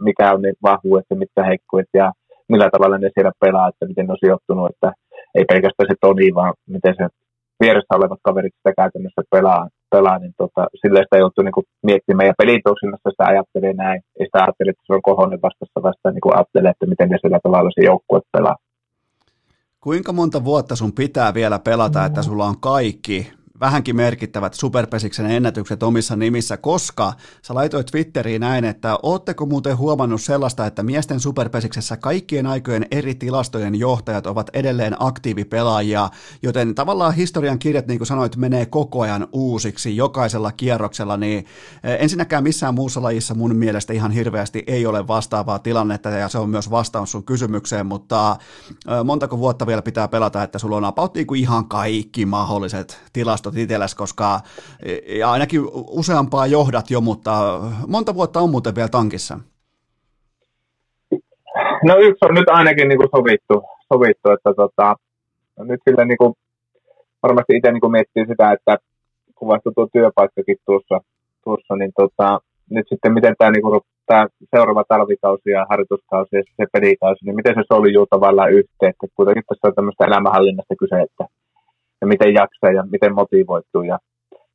mikä 0.00 0.32
on 0.34 0.42
ne 0.42 0.52
vahvuudet 0.62 1.06
ja 1.10 1.16
mitkä 1.16 1.44
heikkuudet 1.44 1.88
ja 1.94 2.12
millä 2.48 2.68
tavalla 2.70 2.98
ne 2.98 3.10
siellä 3.14 3.32
pelaa, 3.40 3.68
että 3.68 3.86
miten 3.86 4.06
ne 4.06 4.12
on 4.12 4.24
sijoittunut, 4.24 4.70
että 4.70 4.92
ei 5.34 5.44
pelkästään 5.44 5.88
se 5.90 5.94
Toni, 6.00 6.34
vaan 6.34 6.54
miten 6.68 6.94
se 6.98 7.04
vieressä 7.60 7.96
olevat 7.96 8.20
kaverit 8.22 8.54
sitä 8.56 8.72
käytännössä 8.80 9.22
pelaa, 9.30 9.68
pelaa 9.90 10.18
niin 10.18 10.34
tota, 10.38 10.62
sillä 10.80 11.00
sitä 11.02 11.18
joutuu 11.18 11.44
niin 11.44 11.70
miettimään. 11.82 12.26
Ja 12.26 12.40
pelitouksinnassa 12.42 13.10
sitä 13.10 13.24
ajattelee 13.26 13.72
näin. 13.72 14.00
Ei 14.20 14.26
sitä 14.26 14.38
ajattele, 14.42 14.70
että 14.70 14.82
se 14.86 14.92
on 14.92 15.02
kohonen 15.02 15.42
vastassa 15.42 15.82
vasta 15.82 16.10
niin 16.10 16.20
kuin 16.20 16.34
ajattelee, 16.36 16.70
että 16.70 16.86
miten 16.86 17.08
ne 17.08 17.18
sillä 17.22 17.40
tavalla 17.42 17.70
se 17.74 17.84
joukkue 17.84 18.20
pelaa. 18.32 18.56
Kuinka 19.80 20.12
monta 20.12 20.44
vuotta 20.44 20.76
sun 20.76 20.92
pitää 20.92 21.34
vielä 21.34 21.58
pelata, 21.58 22.04
että 22.04 22.22
sulla 22.22 22.44
on 22.44 22.60
kaikki 22.60 23.32
vähänkin 23.60 23.96
merkittävät 23.96 24.54
superpesiksen 24.54 25.26
ennätykset 25.26 25.82
omissa 25.82 26.16
nimissä, 26.16 26.56
koska 26.56 27.12
sä 27.42 27.54
laitoit 27.54 27.86
Twitteriin 27.86 28.40
näin, 28.40 28.64
että 28.64 28.98
ootteko 29.02 29.46
muuten 29.46 29.78
huomannut 29.78 30.22
sellaista, 30.22 30.66
että 30.66 30.82
miesten 30.82 31.20
superpesiksessä 31.20 31.96
kaikkien 31.96 32.46
aikojen 32.46 32.86
eri 32.90 33.14
tilastojen 33.14 33.74
johtajat 33.74 34.26
ovat 34.26 34.50
edelleen 34.52 34.96
aktiivipelaajia, 34.98 36.10
joten 36.42 36.74
tavallaan 36.74 37.14
historian 37.14 37.58
kirjat, 37.58 37.86
niin 37.86 37.98
kuin 37.98 38.06
sanoit, 38.06 38.36
menee 38.36 38.66
koko 38.66 39.00
ajan 39.00 39.28
uusiksi 39.32 39.96
jokaisella 39.96 40.52
kierroksella, 40.52 41.16
niin 41.16 41.38
eh, 41.84 41.96
ensinnäkään 42.00 42.42
missään 42.42 42.74
muussa 42.74 43.02
lajissa 43.02 43.34
mun 43.34 43.56
mielestä 43.56 43.92
ihan 43.92 44.12
hirveästi 44.12 44.64
ei 44.66 44.86
ole 44.86 45.08
vastaavaa 45.08 45.58
tilannetta, 45.58 46.08
ja 46.08 46.28
se 46.28 46.38
on 46.38 46.50
myös 46.50 46.70
vastaus 46.70 47.10
sun 47.12 47.24
kysymykseen, 47.24 47.86
mutta 47.86 48.36
eh, 48.70 49.04
montako 49.04 49.38
vuotta 49.38 49.66
vielä 49.66 49.82
pitää 49.82 50.08
pelata, 50.08 50.42
että 50.42 50.58
sulla 50.58 50.76
on 50.76 50.84
about 50.84 51.14
niin 51.14 51.26
kuin 51.26 51.40
ihan 51.40 51.68
kaikki 51.68 52.26
mahdolliset 52.26 53.00
tilastot 53.12 53.49
nostat 53.50 53.62
itsellesi, 53.62 53.96
koska 53.96 54.40
ja 55.18 55.30
ainakin 55.30 55.60
useampaa 55.90 56.46
johdat 56.46 56.90
jo, 56.90 57.00
mutta 57.00 57.60
monta 57.86 58.14
vuotta 58.14 58.40
on 58.40 58.50
muuten 58.50 58.74
vielä 58.74 58.88
tankissa? 58.88 59.38
No 61.84 61.96
yksi 61.98 62.24
on 62.28 62.34
nyt 62.34 62.48
ainakin 62.48 62.88
niin 62.88 62.98
kuin 62.98 63.10
sovittu, 63.16 63.62
sovittu, 63.92 64.30
että 64.30 64.54
tota, 64.54 64.96
nyt 65.58 65.80
sille 65.88 66.04
niin 66.04 66.18
kuin, 66.18 66.34
varmasti 67.22 67.56
itse 67.56 67.72
niin 67.72 67.80
kuin 67.80 67.92
miettii 67.92 68.26
sitä, 68.26 68.52
että 68.52 68.78
kun 69.34 69.48
vasta 69.48 69.70
tuo 69.74 69.88
työpaikkakin 69.92 70.56
tuossa, 70.66 71.00
tuossa 71.44 71.76
niin 71.76 71.92
tota, 71.96 72.40
nyt 72.70 72.86
sitten 72.88 73.12
miten 73.12 73.34
tämä, 73.38 73.50
niin 73.50 73.62
kuin, 73.62 73.80
tämä 74.06 74.26
seuraava 74.54 74.84
talvikausi 74.88 75.50
ja 75.50 75.66
harjoituskausi 75.70 76.36
ja 76.36 76.42
se 76.56 76.66
pelikausi, 76.72 77.24
niin 77.24 77.36
miten 77.36 77.54
se 77.54 77.62
soljuu 77.72 78.06
tavallaan 78.06 78.52
yhteen, 78.52 78.90
että 78.90 79.06
kuitenkin 79.16 79.44
tässä 79.48 79.68
on 79.68 79.74
tämmöistä 79.74 80.04
elämänhallinnasta 80.04 80.74
kyse, 80.82 80.96
että 81.00 81.24
ja 82.00 82.06
miten 82.06 82.34
jaksaa 82.34 82.72
ja 82.72 82.84
miten 82.92 83.14
motivoituu 83.14 83.82
ja 83.82 83.98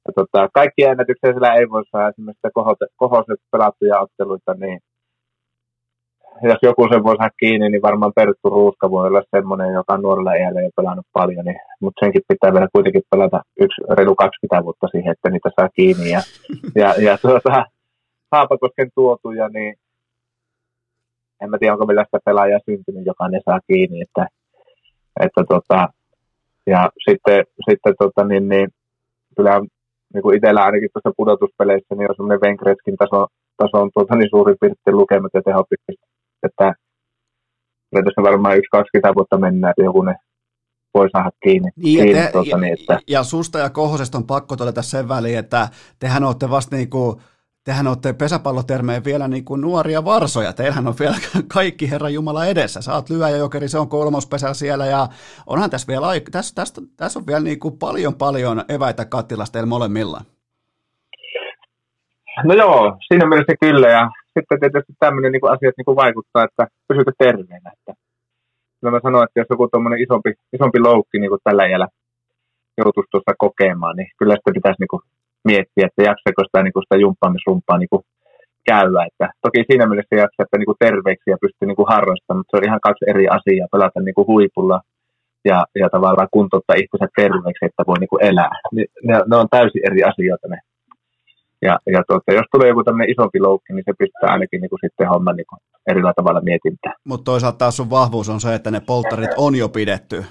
ja 0.07 0.14
tota, 0.15 0.49
kaikki 0.53 0.83
ennätyksiä 0.83 1.33
sillä 1.33 1.53
ei 1.53 1.69
voi 1.69 1.83
saada 1.91 2.09
esimerkiksi 2.09 2.48
kohoset 2.95 3.40
pelattuja 3.51 3.99
otteluita, 3.99 4.53
niin 4.53 4.80
jos 6.43 6.59
joku 6.61 6.88
sen 6.91 7.03
voi 7.03 7.17
saada 7.17 7.40
kiinni, 7.40 7.69
niin 7.69 7.82
varmaan 7.82 8.11
Perttu 8.15 8.49
Ruuska 8.49 8.91
voi 8.91 9.07
olla 9.07 9.24
semmoinen, 9.35 9.74
joka 9.74 9.93
on 9.93 10.01
nuorella 10.01 10.33
iällä 10.33 10.61
jo 10.61 10.69
pelannut 10.75 11.06
paljon, 11.14 11.45
niin, 11.45 11.59
mutta 11.80 12.06
senkin 12.06 12.22
pitää 12.27 12.53
vielä 12.53 12.67
kuitenkin 12.74 13.01
pelata 13.09 13.41
yksi 13.59 13.82
reilu 13.98 14.15
20 14.15 14.65
vuotta 14.65 14.88
siihen, 14.88 15.11
että 15.11 15.30
niitä 15.30 15.49
saa 15.59 15.69
kiinni. 15.69 16.09
Ja, 16.09 16.22
ja, 16.75 16.93
ja 16.98 17.17
tuota, 17.17 17.65
Haapakosken 18.32 18.90
tuotuja, 18.95 19.49
niin 19.49 19.75
en 21.41 21.49
mä 21.49 21.57
tiedä, 21.57 21.74
onko 21.74 21.88
vielä 21.88 22.06
sitä 22.06 22.19
pelaajaa 22.25 22.59
syntynyt, 22.65 23.06
joka 23.06 23.27
ne 23.27 23.40
saa 23.45 23.59
kiinni. 23.67 24.01
Että, 24.01 24.27
että 25.19 25.43
tota, 25.49 25.90
ja 26.67 26.89
sitten, 27.09 27.45
sitten 27.69 27.93
tota, 27.99 28.23
niin, 28.23 28.49
niin, 28.49 28.67
kyllä 29.37 29.61
niin 30.13 30.23
kuin 30.23 30.35
itsellä 30.37 30.63
ainakin 30.63 30.89
tuossa 30.93 31.17
pudotuspeleissä, 31.17 31.95
niin 31.95 32.09
on 32.09 32.15
semmoinen 32.15 32.45
Venkretskin 32.45 32.97
taso, 32.97 33.27
taso 33.57 33.75
on 33.83 33.89
tuota, 33.93 34.15
niin 34.15 34.29
suurin 34.29 34.57
piirtein 34.61 34.97
lukemat 34.97 35.33
ja 35.33 35.41
tehopisteet 35.41 35.99
että 36.45 36.73
tässä 37.91 38.21
varmaan 38.23 38.57
yksi 38.57 38.69
20 38.71 39.15
vuotta 39.15 39.37
mennään, 39.37 39.71
että 39.71 39.83
joku 39.83 40.01
ne 40.01 40.15
voi 40.93 41.09
saada 41.09 41.31
kiinni. 41.43 41.69
Niin, 41.75 42.03
kiinni 42.03 42.21
te, 42.21 42.31
tuota, 42.31 42.57
niin, 42.57 42.73
että... 42.79 42.99
ja 43.07 43.23
susta 43.23 43.59
ja 43.59 43.69
Kohosesta 43.69 44.17
on 44.17 44.27
pakko 44.27 44.55
todeta 44.55 44.81
sen 44.81 45.07
väliin, 45.07 45.37
että 45.37 45.67
tehän 45.99 46.23
olette 46.23 46.49
vasta 46.49 46.75
niin 46.75 46.89
kuin, 46.89 47.21
tehän 47.65 47.87
olette 47.87 48.13
pesäpallotermeen 48.13 49.03
vielä 49.03 49.27
niin 49.27 49.45
kuin 49.45 49.61
nuoria 49.61 50.05
varsoja. 50.05 50.53
Teillähän 50.53 50.87
on 50.87 50.93
vielä 50.99 51.15
kaikki 51.55 51.91
Herra 51.91 52.09
Jumala 52.09 52.45
edessä. 52.45 52.81
Saat 52.81 53.09
lyö 53.09 53.29
ja 53.29 53.37
jokeri, 53.37 53.67
se 53.67 53.79
on 53.79 53.89
kolmospesä 53.89 54.53
siellä 54.53 54.85
ja 54.85 55.07
onhan 55.47 55.69
tässä 55.69 55.87
vielä, 55.87 56.07
tässä, 56.31 56.55
tässä, 56.55 56.81
tässä 56.97 57.19
on 57.19 57.27
vielä 57.27 57.39
niin 57.39 57.59
kuin 57.59 57.77
paljon 57.77 58.15
paljon 58.15 58.63
eväitä 58.69 59.05
kattilasta 59.05 59.53
teillä 59.53 59.67
molemmilla. 59.67 60.21
No 62.43 62.53
joo, 62.53 62.97
siinä 63.07 63.25
mielessä 63.29 63.53
kyllä 63.59 63.89
ja 63.89 64.09
sitten 64.39 64.59
tietysti 64.59 64.93
tämmöinen 64.99 65.31
niin 65.31 65.51
asiat 65.55 65.73
niin 65.77 65.85
kuin 65.85 65.95
vaikuttaa, 65.95 66.43
että 66.43 66.67
pysykö 66.87 67.11
terveenä. 67.17 67.71
Että, 67.77 67.93
mä 68.81 68.99
sanoin, 69.03 69.23
että 69.23 69.39
jos 69.39 69.47
joku 69.49 69.67
tuommoinen 69.67 70.01
isompi, 70.01 70.33
isompi 70.53 70.79
loukki 70.79 71.19
niin 71.19 71.29
kuin 71.29 71.41
tällä 71.43 71.65
iällä 71.65 71.87
joutuisi 72.77 73.11
tuossa 73.11 73.33
kokemaan, 73.37 73.95
niin 73.95 74.09
kyllä 74.19 74.35
sitä 74.35 74.51
pitäisi 74.53 74.81
niin 74.81 74.93
kuin 74.93 75.01
miettiä, 75.51 75.88
että 75.88 76.07
jaksaako 76.09 76.41
sitä, 76.43 76.64
niin 76.64 76.75
kuin 76.75 76.85
sitä 76.85 76.98
jumppaamisrumpaa 77.03 77.77
niin 77.77 77.93
kuin 77.93 78.03
käydä. 78.69 79.01
Että 79.09 79.25
toki 79.45 79.59
siinä 79.69 79.85
mielessä 79.88 80.22
jaksaa, 80.24 80.45
että 80.45 80.57
niin 80.57 80.72
kuin 80.72 80.83
terveeksi 80.85 81.27
ja 81.32 81.41
pystyy 81.43 81.65
niin 81.67 81.80
kuin 81.80 81.91
harrastamaan, 81.93 82.40
mutta 82.40 82.51
se 82.51 82.57
on 82.59 82.67
ihan 82.69 82.85
kaksi 82.88 83.03
eri 83.11 83.25
asiaa, 83.38 83.72
pelata 83.74 83.99
niin 83.99 84.17
kuin 84.17 84.30
huipulla 84.32 84.77
ja, 85.49 85.57
ja 85.82 85.88
tavallaan 85.95 86.33
kuntouttaa 86.38 86.82
itsensä 86.82 87.07
terveeksi, 87.22 87.65
että 87.65 87.88
voi 87.90 87.99
niin 87.99 88.14
kuin 88.14 88.24
elää. 88.30 88.53
Ne, 88.75 88.83
ne 89.30 89.35
on 89.41 89.49
täysin 89.56 89.85
eri 89.88 90.01
asioita 90.11 90.48
ne 90.48 90.59
ja, 91.61 91.80
ja 91.93 92.03
tuota, 92.07 92.33
jos 92.33 92.45
tulee 92.51 92.67
joku 92.67 92.83
tämmöinen 92.83 93.11
isompi 93.11 93.40
loukki, 93.40 93.74
niin 93.74 93.83
se 93.85 93.93
pistää 93.99 94.30
ainakin 94.30 94.61
niin 94.61 94.69
kuin 94.69 94.80
sitten 94.85 95.09
homman 95.09 95.35
niin 95.35 95.45
kuin 95.49 95.59
erillä 95.88 96.14
tavalla 96.15 96.41
mietintään. 96.41 96.95
Mutta 97.03 97.24
toisaalta 97.24 97.57
taas 97.57 97.77
sun 97.77 97.90
vahvuus 97.90 98.30
on 98.30 98.41
se, 98.41 98.56
että 98.56 98.72
ne 98.72 98.80
polttarit 98.80 99.32
on 99.38 99.56
jo 99.56 99.69
pidetty, 99.69 100.25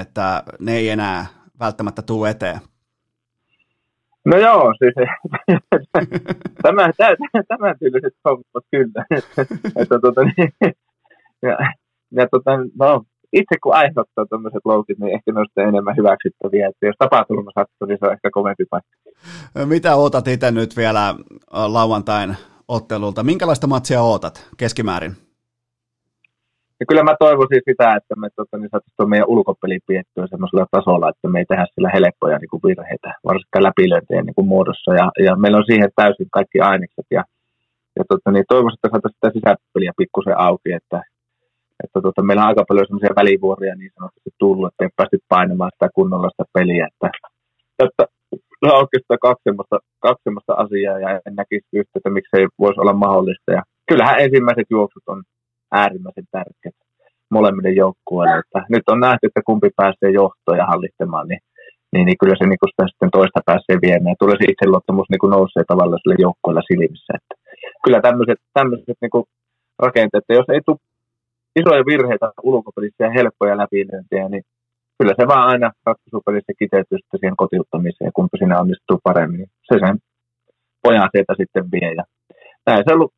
että 0.00 0.42
ne 0.60 0.72
ei 0.76 0.88
enää 0.88 1.26
välttämättä 1.60 2.02
tule 2.02 2.30
eteen. 2.30 2.58
No 4.30 4.36
joo, 4.36 4.74
siis 4.78 4.94
tämä, 6.62 6.90
tämä, 6.96 7.16
tämä 7.48 7.74
tyyliset 7.78 8.14
hommat 8.24 8.64
kyllä. 8.70 9.04
että, 9.80 9.98
tuota, 10.00 10.20
niin, 10.24 10.52
ja, 11.42 11.58
ja 12.12 12.28
tuota, 12.30 12.50
no, 12.78 13.02
itse 13.32 13.56
kun 13.62 13.74
aiheuttaa 13.74 14.26
tämmöiset 14.30 14.60
loukit, 14.64 14.98
niin 14.98 15.14
ehkä 15.14 15.32
ne 15.32 15.40
on 15.40 15.68
enemmän 15.68 15.96
hyväksyttäviä. 15.96 16.68
Että 16.68 16.86
jos 16.86 16.96
tapaturma 16.98 17.50
sattuu, 17.54 17.88
niin 17.88 17.98
se 18.00 18.06
on 18.06 18.12
ehkä 18.12 18.30
kovempi 18.32 18.64
paikka. 18.70 18.96
Mitä 19.66 19.96
ootat 19.96 20.28
itse 20.28 20.50
nyt 20.50 20.76
vielä 20.76 21.14
lauantain 21.52 22.36
ottelulta? 22.68 23.22
Minkälaista 23.22 23.66
matsia 23.66 24.02
ootat 24.02 24.50
keskimäärin? 24.56 25.27
Ja 26.80 26.86
kyllä 26.88 27.02
mä 27.02 27.14
toivoisin 27.24 27.62
sitä, 27.68 27.86
että 27.98 28.14
me 28.20 28.28
tota, 28.36 28.56
niin 28.56 28.70
saataisiin 28.70 29.12
meidän 29.12 29.32
ulkopeli 29.34 29.78
piettyä 29.86 30.26
semmoisella 30.26 30.66
tasolla, 30.76 31.08
että 31.08 31.28
me 31.28 31.38
ei 31.38 31.48
tehdä 31.48 31.66
sillä 31.74 31.90
helppoja 31.96 32.38
niin 32.38 32.52
kuin 32.52 32.62
virheitä, 32.66 33.10
varsinkaan 33.28 33.66
läpilöintien 33.68 34.26
niin 34.26 34.50
muodossa. 34.52 34.90
Ja, 35.00 35.06
ja, 35.26 35.36
meillä 35.36 35.58
on 35.58 35.70
siihen 35.70 35.90
täysin 35.96 36.30
kaikki 36.36 36.58
ainekset. 36.60 37.08
Ja, 37.16 37.22
ja 37.96 38.04
tota, 38.10 38.30
niin 38.30 38.44
toivoisin, 38.48 38.78
että 38.78 38.88
saataisiin 38.92 39.18
sitä 39.18 39.30
sisäpeliä 39.36 39.92
pikkusen 40.00 40.38
auki, 40.46 40.70
että, 40.80 40.98
että 41.84 41.98
tota, 42.06 42.22
meillä 42.22 42.42
on 42.42 42.48
aika 42.48 42.68
paljon 42.68 42.86
semmoisia 42.86 43.18
välivuoria 43.20 43.74
niin 43.76 43.92
sanotusti 43.94 44.30
tullut, 44.38 44.68
että 44.68 44.84
ei 44.84 44.90
päästy 44.96 45.18
painamaan 45.34 45.72
sitä 45.74 45.88
kunnolla 45.96 46.30
sitä 46.30 46.44
peliä. 46.56 46.84
Että, 46.90 47.08
että 47.84 48.04
no 48.62 48.68
oikeastaan 48.82 49.24
kaksi 49.26 49.44
semmoista, 49.48 49.76
kaksi 50.06 50.22
semmoista 50.24 50.52
asiaa 50.64 50.98
ja 51.04 51.08
en 51.26 51.34
näkisi 51.40 51.66
just, 51.78 51.92
että 51.96 52.10
miksei 52.10 52.42
voisi 52.62 52.80
olla 52.80 53.02
mahdollista. 53.04 53.50
Ja 53.58 53.62
kyllähän 53.88 54.20
ensimmäiset 54.24 54.68
juoksut 54.70 55.06
on 55.06 55.22
äärimmäisen 55.72 56.28
tärkeät 56.30 56.78
molemmille 57.30 57.70
joukkueille. 57.70 58.38
Että 58.38 58.60
nyt 58.68 58.86
on 58.92 59.00
nähty, 59.00 59.26
että 59.26 59.46
kumpi 59.48 59.70
pääsee 59.76 60.10
johtoon 60.20 60.58
ja 60.58 60.66
hallitsemaan, 60.66 61.28
niin, 61.28 61.42
niin, 61.92 62.04
niin 62.06 62.18
kyllä 62.20 62.36
se 62.38 62.44
niin 62.46 62.72
sitä 62.72 62.84
sitten 62.90 63.10
toista 63.18 63.40
pääsee 63.48 63.76
viemään. 63.86 64.12
Ja 64.12 64.20
tulee 64.22 64.36
se 64.38 64.50
itseluottamus 64.52 65.08
niin 65.10 65.22
kuin 65.22 65.32
nousee 65.36 65.64
tavallaan 65.68 66.00
sille 66.02 66.16
joukkueella 66.26 66.68
silmissä. 66.70 67.12
Että 67.18 67.34
kyllä 67.84 68.00
tämmöiset, 68.06 68.38
tämmöiset 68.58 68.98
niin 69.00 69.14
kuin 69.14 69.24
rakenteet, 69.86 70.22
että 70.22 70.38
jos 70.38 70.48
ei 70.54 70.60
tule 70.66 70.78
isoja 71.60 71.82
virheitä 71.90 72.28
ulkopelissä 72.50 73.04
ja 73.04 73.16
helppoja 73.18 73.60
läpilyöntejä, 73.62 74.28
niin 74.28 74.44
kyllä 74.98 75.14
se 75.18 75.24
vaan 75.32 75.48
aina 75.52 75.68
ratkaisupelissä 75.86 76.52
kiteytyy 76.58 76.98
sitten 76.98 77.20
siihen 77.20 77.40
kotiuttamiseen, 77.42 78.12
kun 78.14 78.28
siinä 78.38 78.60
onnistuu 78.62 78.98
paremmin. 79.08 79.46
Se 79.68 79.74
sen 79.84 79.96
pojan 80.82 81.10
sieltä 81.12 81.34
sitten 81.40 81.64
vie. 81.72 81.90
Ja 81.98 82.04
näin 82.66 82.82
se 82.84 82.92
on 82.92 82.98
ollut 82.98 83.17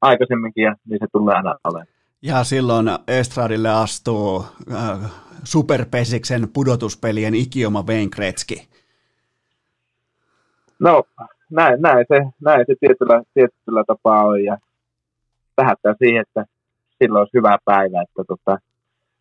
aikaisemminkin 0.00 0.64
ja 0.64 0.76
niin 0.88 0.98
se 1.00 1.06
tulee 1.12 1.34
aina 1.34 1.54
olemaan. 1.64 1.86
Ja 2.22 2.44
silloin 2.44 2.86
Estradille 3.08 3.70
astuu 3.70 4.44
äh, 4.72 5.10
superpesiksen 5.44 6.48
pudotuspelien 6.52 7.34
ikioma 7.34 7.82
Wayne 7.82 8.08
Gretzky. 8.16 8.54
No, 10.78 11.02
näin, 11.50 11.82
näin, 11.82 12.06
se, 12.08 12.20
näin 12.40 12.64
se 12.66 12.74
tietyllä, 12.80 13.22
tietyllä 13.34 13.84
tapaa 13.86 14.24
on 14.24 14.44
ja 14.44 14.58
tähättää 15.56 15.94
siihen, 15.98 16.22
että 16.22 16.44
silloin 16.98 17.20
olisi 17.20 17.34
hyvä 17.34 17.58
päivä, 17.64 18.02
että 18.02 18.22
tota, 18.28 18.58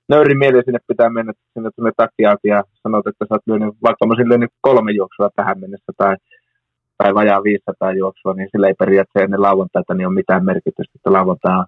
nöyrin 0.10 0.38
mieli 0.38 0.64
sinne 0.66 0.80
pitää 0.88 1.10
mennä 1.10 1.34
sinne 1.54 1.70
tuonne 1.76 1.92
takiaaki 1.98 2.48
ja 2.48 2.64
sanot, 2.84 3.08
että 3.08 3.26
sä 3.26 3.36
oot 3.36 3.42
lyönyt, 3.48 3.76
vaikka 3.84 4.06
mä 4.06 4.12
olisin 4.12 4.30
lyönyt 4.30 4.52
kolme 4.62 4.92
juoksua 4.92 5.30
tähän 5.36 5.60
mennessä 5.60 5.92
tai, 5.98 6.16
tai 7.04 7.14
vajaa 7.16 7.44
500 7.44 7.94
juoksua, 7.94 8.34
niin 8.34 8.50
sillä 8.52 8.68
ei 8.68 8.74
periaatteessa 8.80 9.26
ennen 9.26 9.42
lauantaita 9.42 9.94
niin 9.94 10.08
ole 10.08 10.16
mitään 10.22 10.46
merkitystä, 10.46 10.96
että 10.96 11.14
lauantai, 11.14 11.66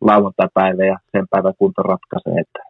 lauantai-päivä 0.00 0.84
ja 0.84 0.98
sen 1.12 1.26
päivän 1.30 1.54
kunto 1.58 1.82
ratkaisee, 1.82 2.40
että 2.40 2.60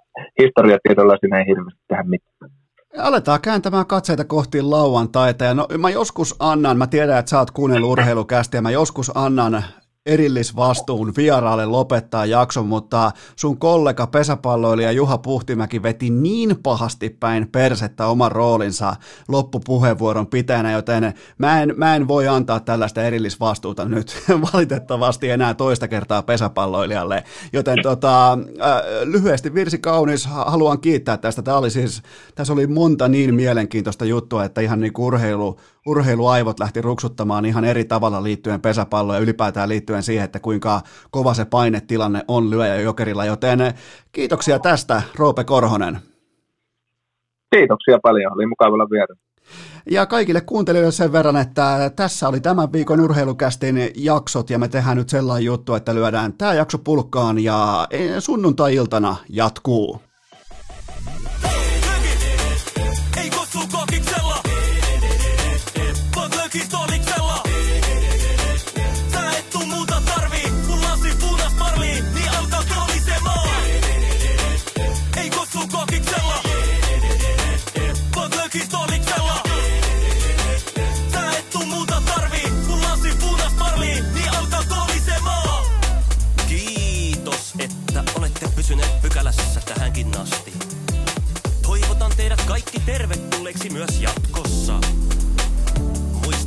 historiatiedolla 0.43 1.17
sinne 1.21 1.39
ei 1.39 1.47
hirveästi 1.47 1.83
tehdä 1.89 2.03
mitään. 2.03 2.51
Aletaan 2.99 3.41
kääntämään 3.41 3.87
katseita 3.87 4.25
kohti 4.25 4.63
lauantaita. 4.63 5.45
Ja 5.45 5.55
no, 5.55 5.67
mä 5.79 5.91
joskus 5.91 6.37
annan, 6.39 6.79
mä 6.79 6.87
tiedän, 6.87 7.19
että 7.19 7.31
sä 7.31 7.39
oot 7.39 7.51
kuunnellut 7.51 7.91
urheilukästä, 7.91 8.57
ja 8.57 8.63
mä 8.63 8.71
joskus 8.71 9.13
annan 9.15 9.65
erillisvastuun 10.07 11.13
vieraalle 11.17 11.67
lopettaa 11.67 12.27
jakson, 12.27 12.67
mutta 12.67 13.13
sun 13.37 13.59
kollega 13.59 14.07
pesäpalloilija 14.07 14.93
Juha 14.93 15.19
Puhtimäki 15.19 15.83
veti 15.83 16.11
niin 16.11 16.57
pahasti 16.63 17.11
päin 17.11 17.49
persettä 17.49 18.07
oman 18.07 18.33
roolinsa 18.33 18.97
loppupuheenvuoron 19.29 20.27
pitäjänä, 20.27 20.73
joten 20.73 21.15
mä 21.39 21.63
en, 21.63 21.75
mä 21.77 21.97
en 21.97 22.09
voi 22.09 22.29
antaa 22.29 22.61
tällaista 22.61 23.03
erillisvastuuta 23.03 23.85
nyt 23.85 24.17
valitettavasti 24.53 25.31
enää 25.31 25.55
toista 25.55 25.89
kertaa 25.89 26.23
pesäpalloilijalle. 26.23 27.25
Joten 27.53 27.79
tota, 27.83 28.33
äh, 28.33 28.39
lyhyesti 29.05 29.55
virsi 29.55 29.79
kaunis, 29.79 30.27
haluan 30.27 30.81
kiittää 30.81 31.17
tästä. 31.17 31.43
Tämä 31.43 31.57
oli 31.57 31.71
siis, 31.71 32.03
tässä 32.35 32.53
oli 32.53 32.67
monta 32.67 33.09
niin 33.09 33.35
mielenkiintoista 33.35 34.05
juttua, 34.05 34.45
että 34.45 34.61
ihan 34.61 34.81
niin 34.81 34.93
urheilu, 34.99 35.59
urheiluaivot 35.87 36.61
lähti 36.61 36.81
ruksuttamaan 36.81 37.45
ihan 37.45 37.65
eri 37.65 37.85
tavalla 37.85 38.23
liittyen 38.23 38.61
pesäpalloon 38.61 39.17
ja 39.17 39.23
ylipäätään 39.23 39.69
liittyen 39.69 40.03
siihen, 40.03 40.25
että 40.25 40.41
kuinka 40.41 40.81
kova 41.11 41.35
se 41.35 41.45
painetilanne 41.45 42.25
on 42.29 42.51
lyöjä 42.51 42.77
jokerilla, 42.77 43.25
joten 43.25 43.61
eh, 43.61 43.75
kiitoksia 44.13 44.59
tästä 44.59 45.03
Roope 45.15 45.45
Korhonen. 45.45 45.99
Kiitoksia 47.57 47.99
paljon, 48.03 48.33
oli 48.33 48.47
mukava 48.47 48.75
olla 48.75 48.91
vieressä. 48.91 49.25
Ja 49.91 50.07
kaikille 50.07 50.41
kuuntelijoille 50.41 50.93
sen 50.93 51.13
verran, 51.13 51.37
että 51.37 51.91
tässä 51.97 52.29
oli 52.29 52.41
tämän 52.41 52.73
viikon 52.73 53.01
urheilukästin 53.01 53.77
jaksot 53.95 54.51
ja 54.51 54.59
me 54.59 54.69
tehdään 54.69 54.97
nyt 54.97 55.09
sellainen 55.09 55.45
juttu, 55.45 55.75
että 55.75 55.95
lyödään 55.95 56.33
tämä 56.33 56.55
jakso 56.55 56.79
pulkkaan 56.79 57.39
ja 57.39 57.87
eh, 57.91 58.11
sunnuntai-iltana 58.19 59.17
jatkuu. 59.29 60.01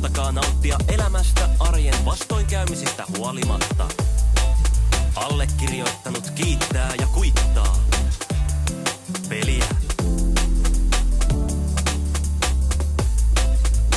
Malttakaa 0.08 0.32
nauttia 0.32 0.78
elämästä 0.88 1.48
arjen 1.60 2.04
vastoinkäymisistä 2.04 3.04
huolimatta. 3.18 3.88
Allekirjoittanut 5.14 6.30
kiittää 6.30 6.94
ja 7.00 7.06
kuittaa. 7.06 7.76
Peliä. 9.28 9.64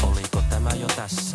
Oliko 0.03 0.41
tämä 0.49 0.69
jo 0.69 0.87
tässä? 0.87 1.30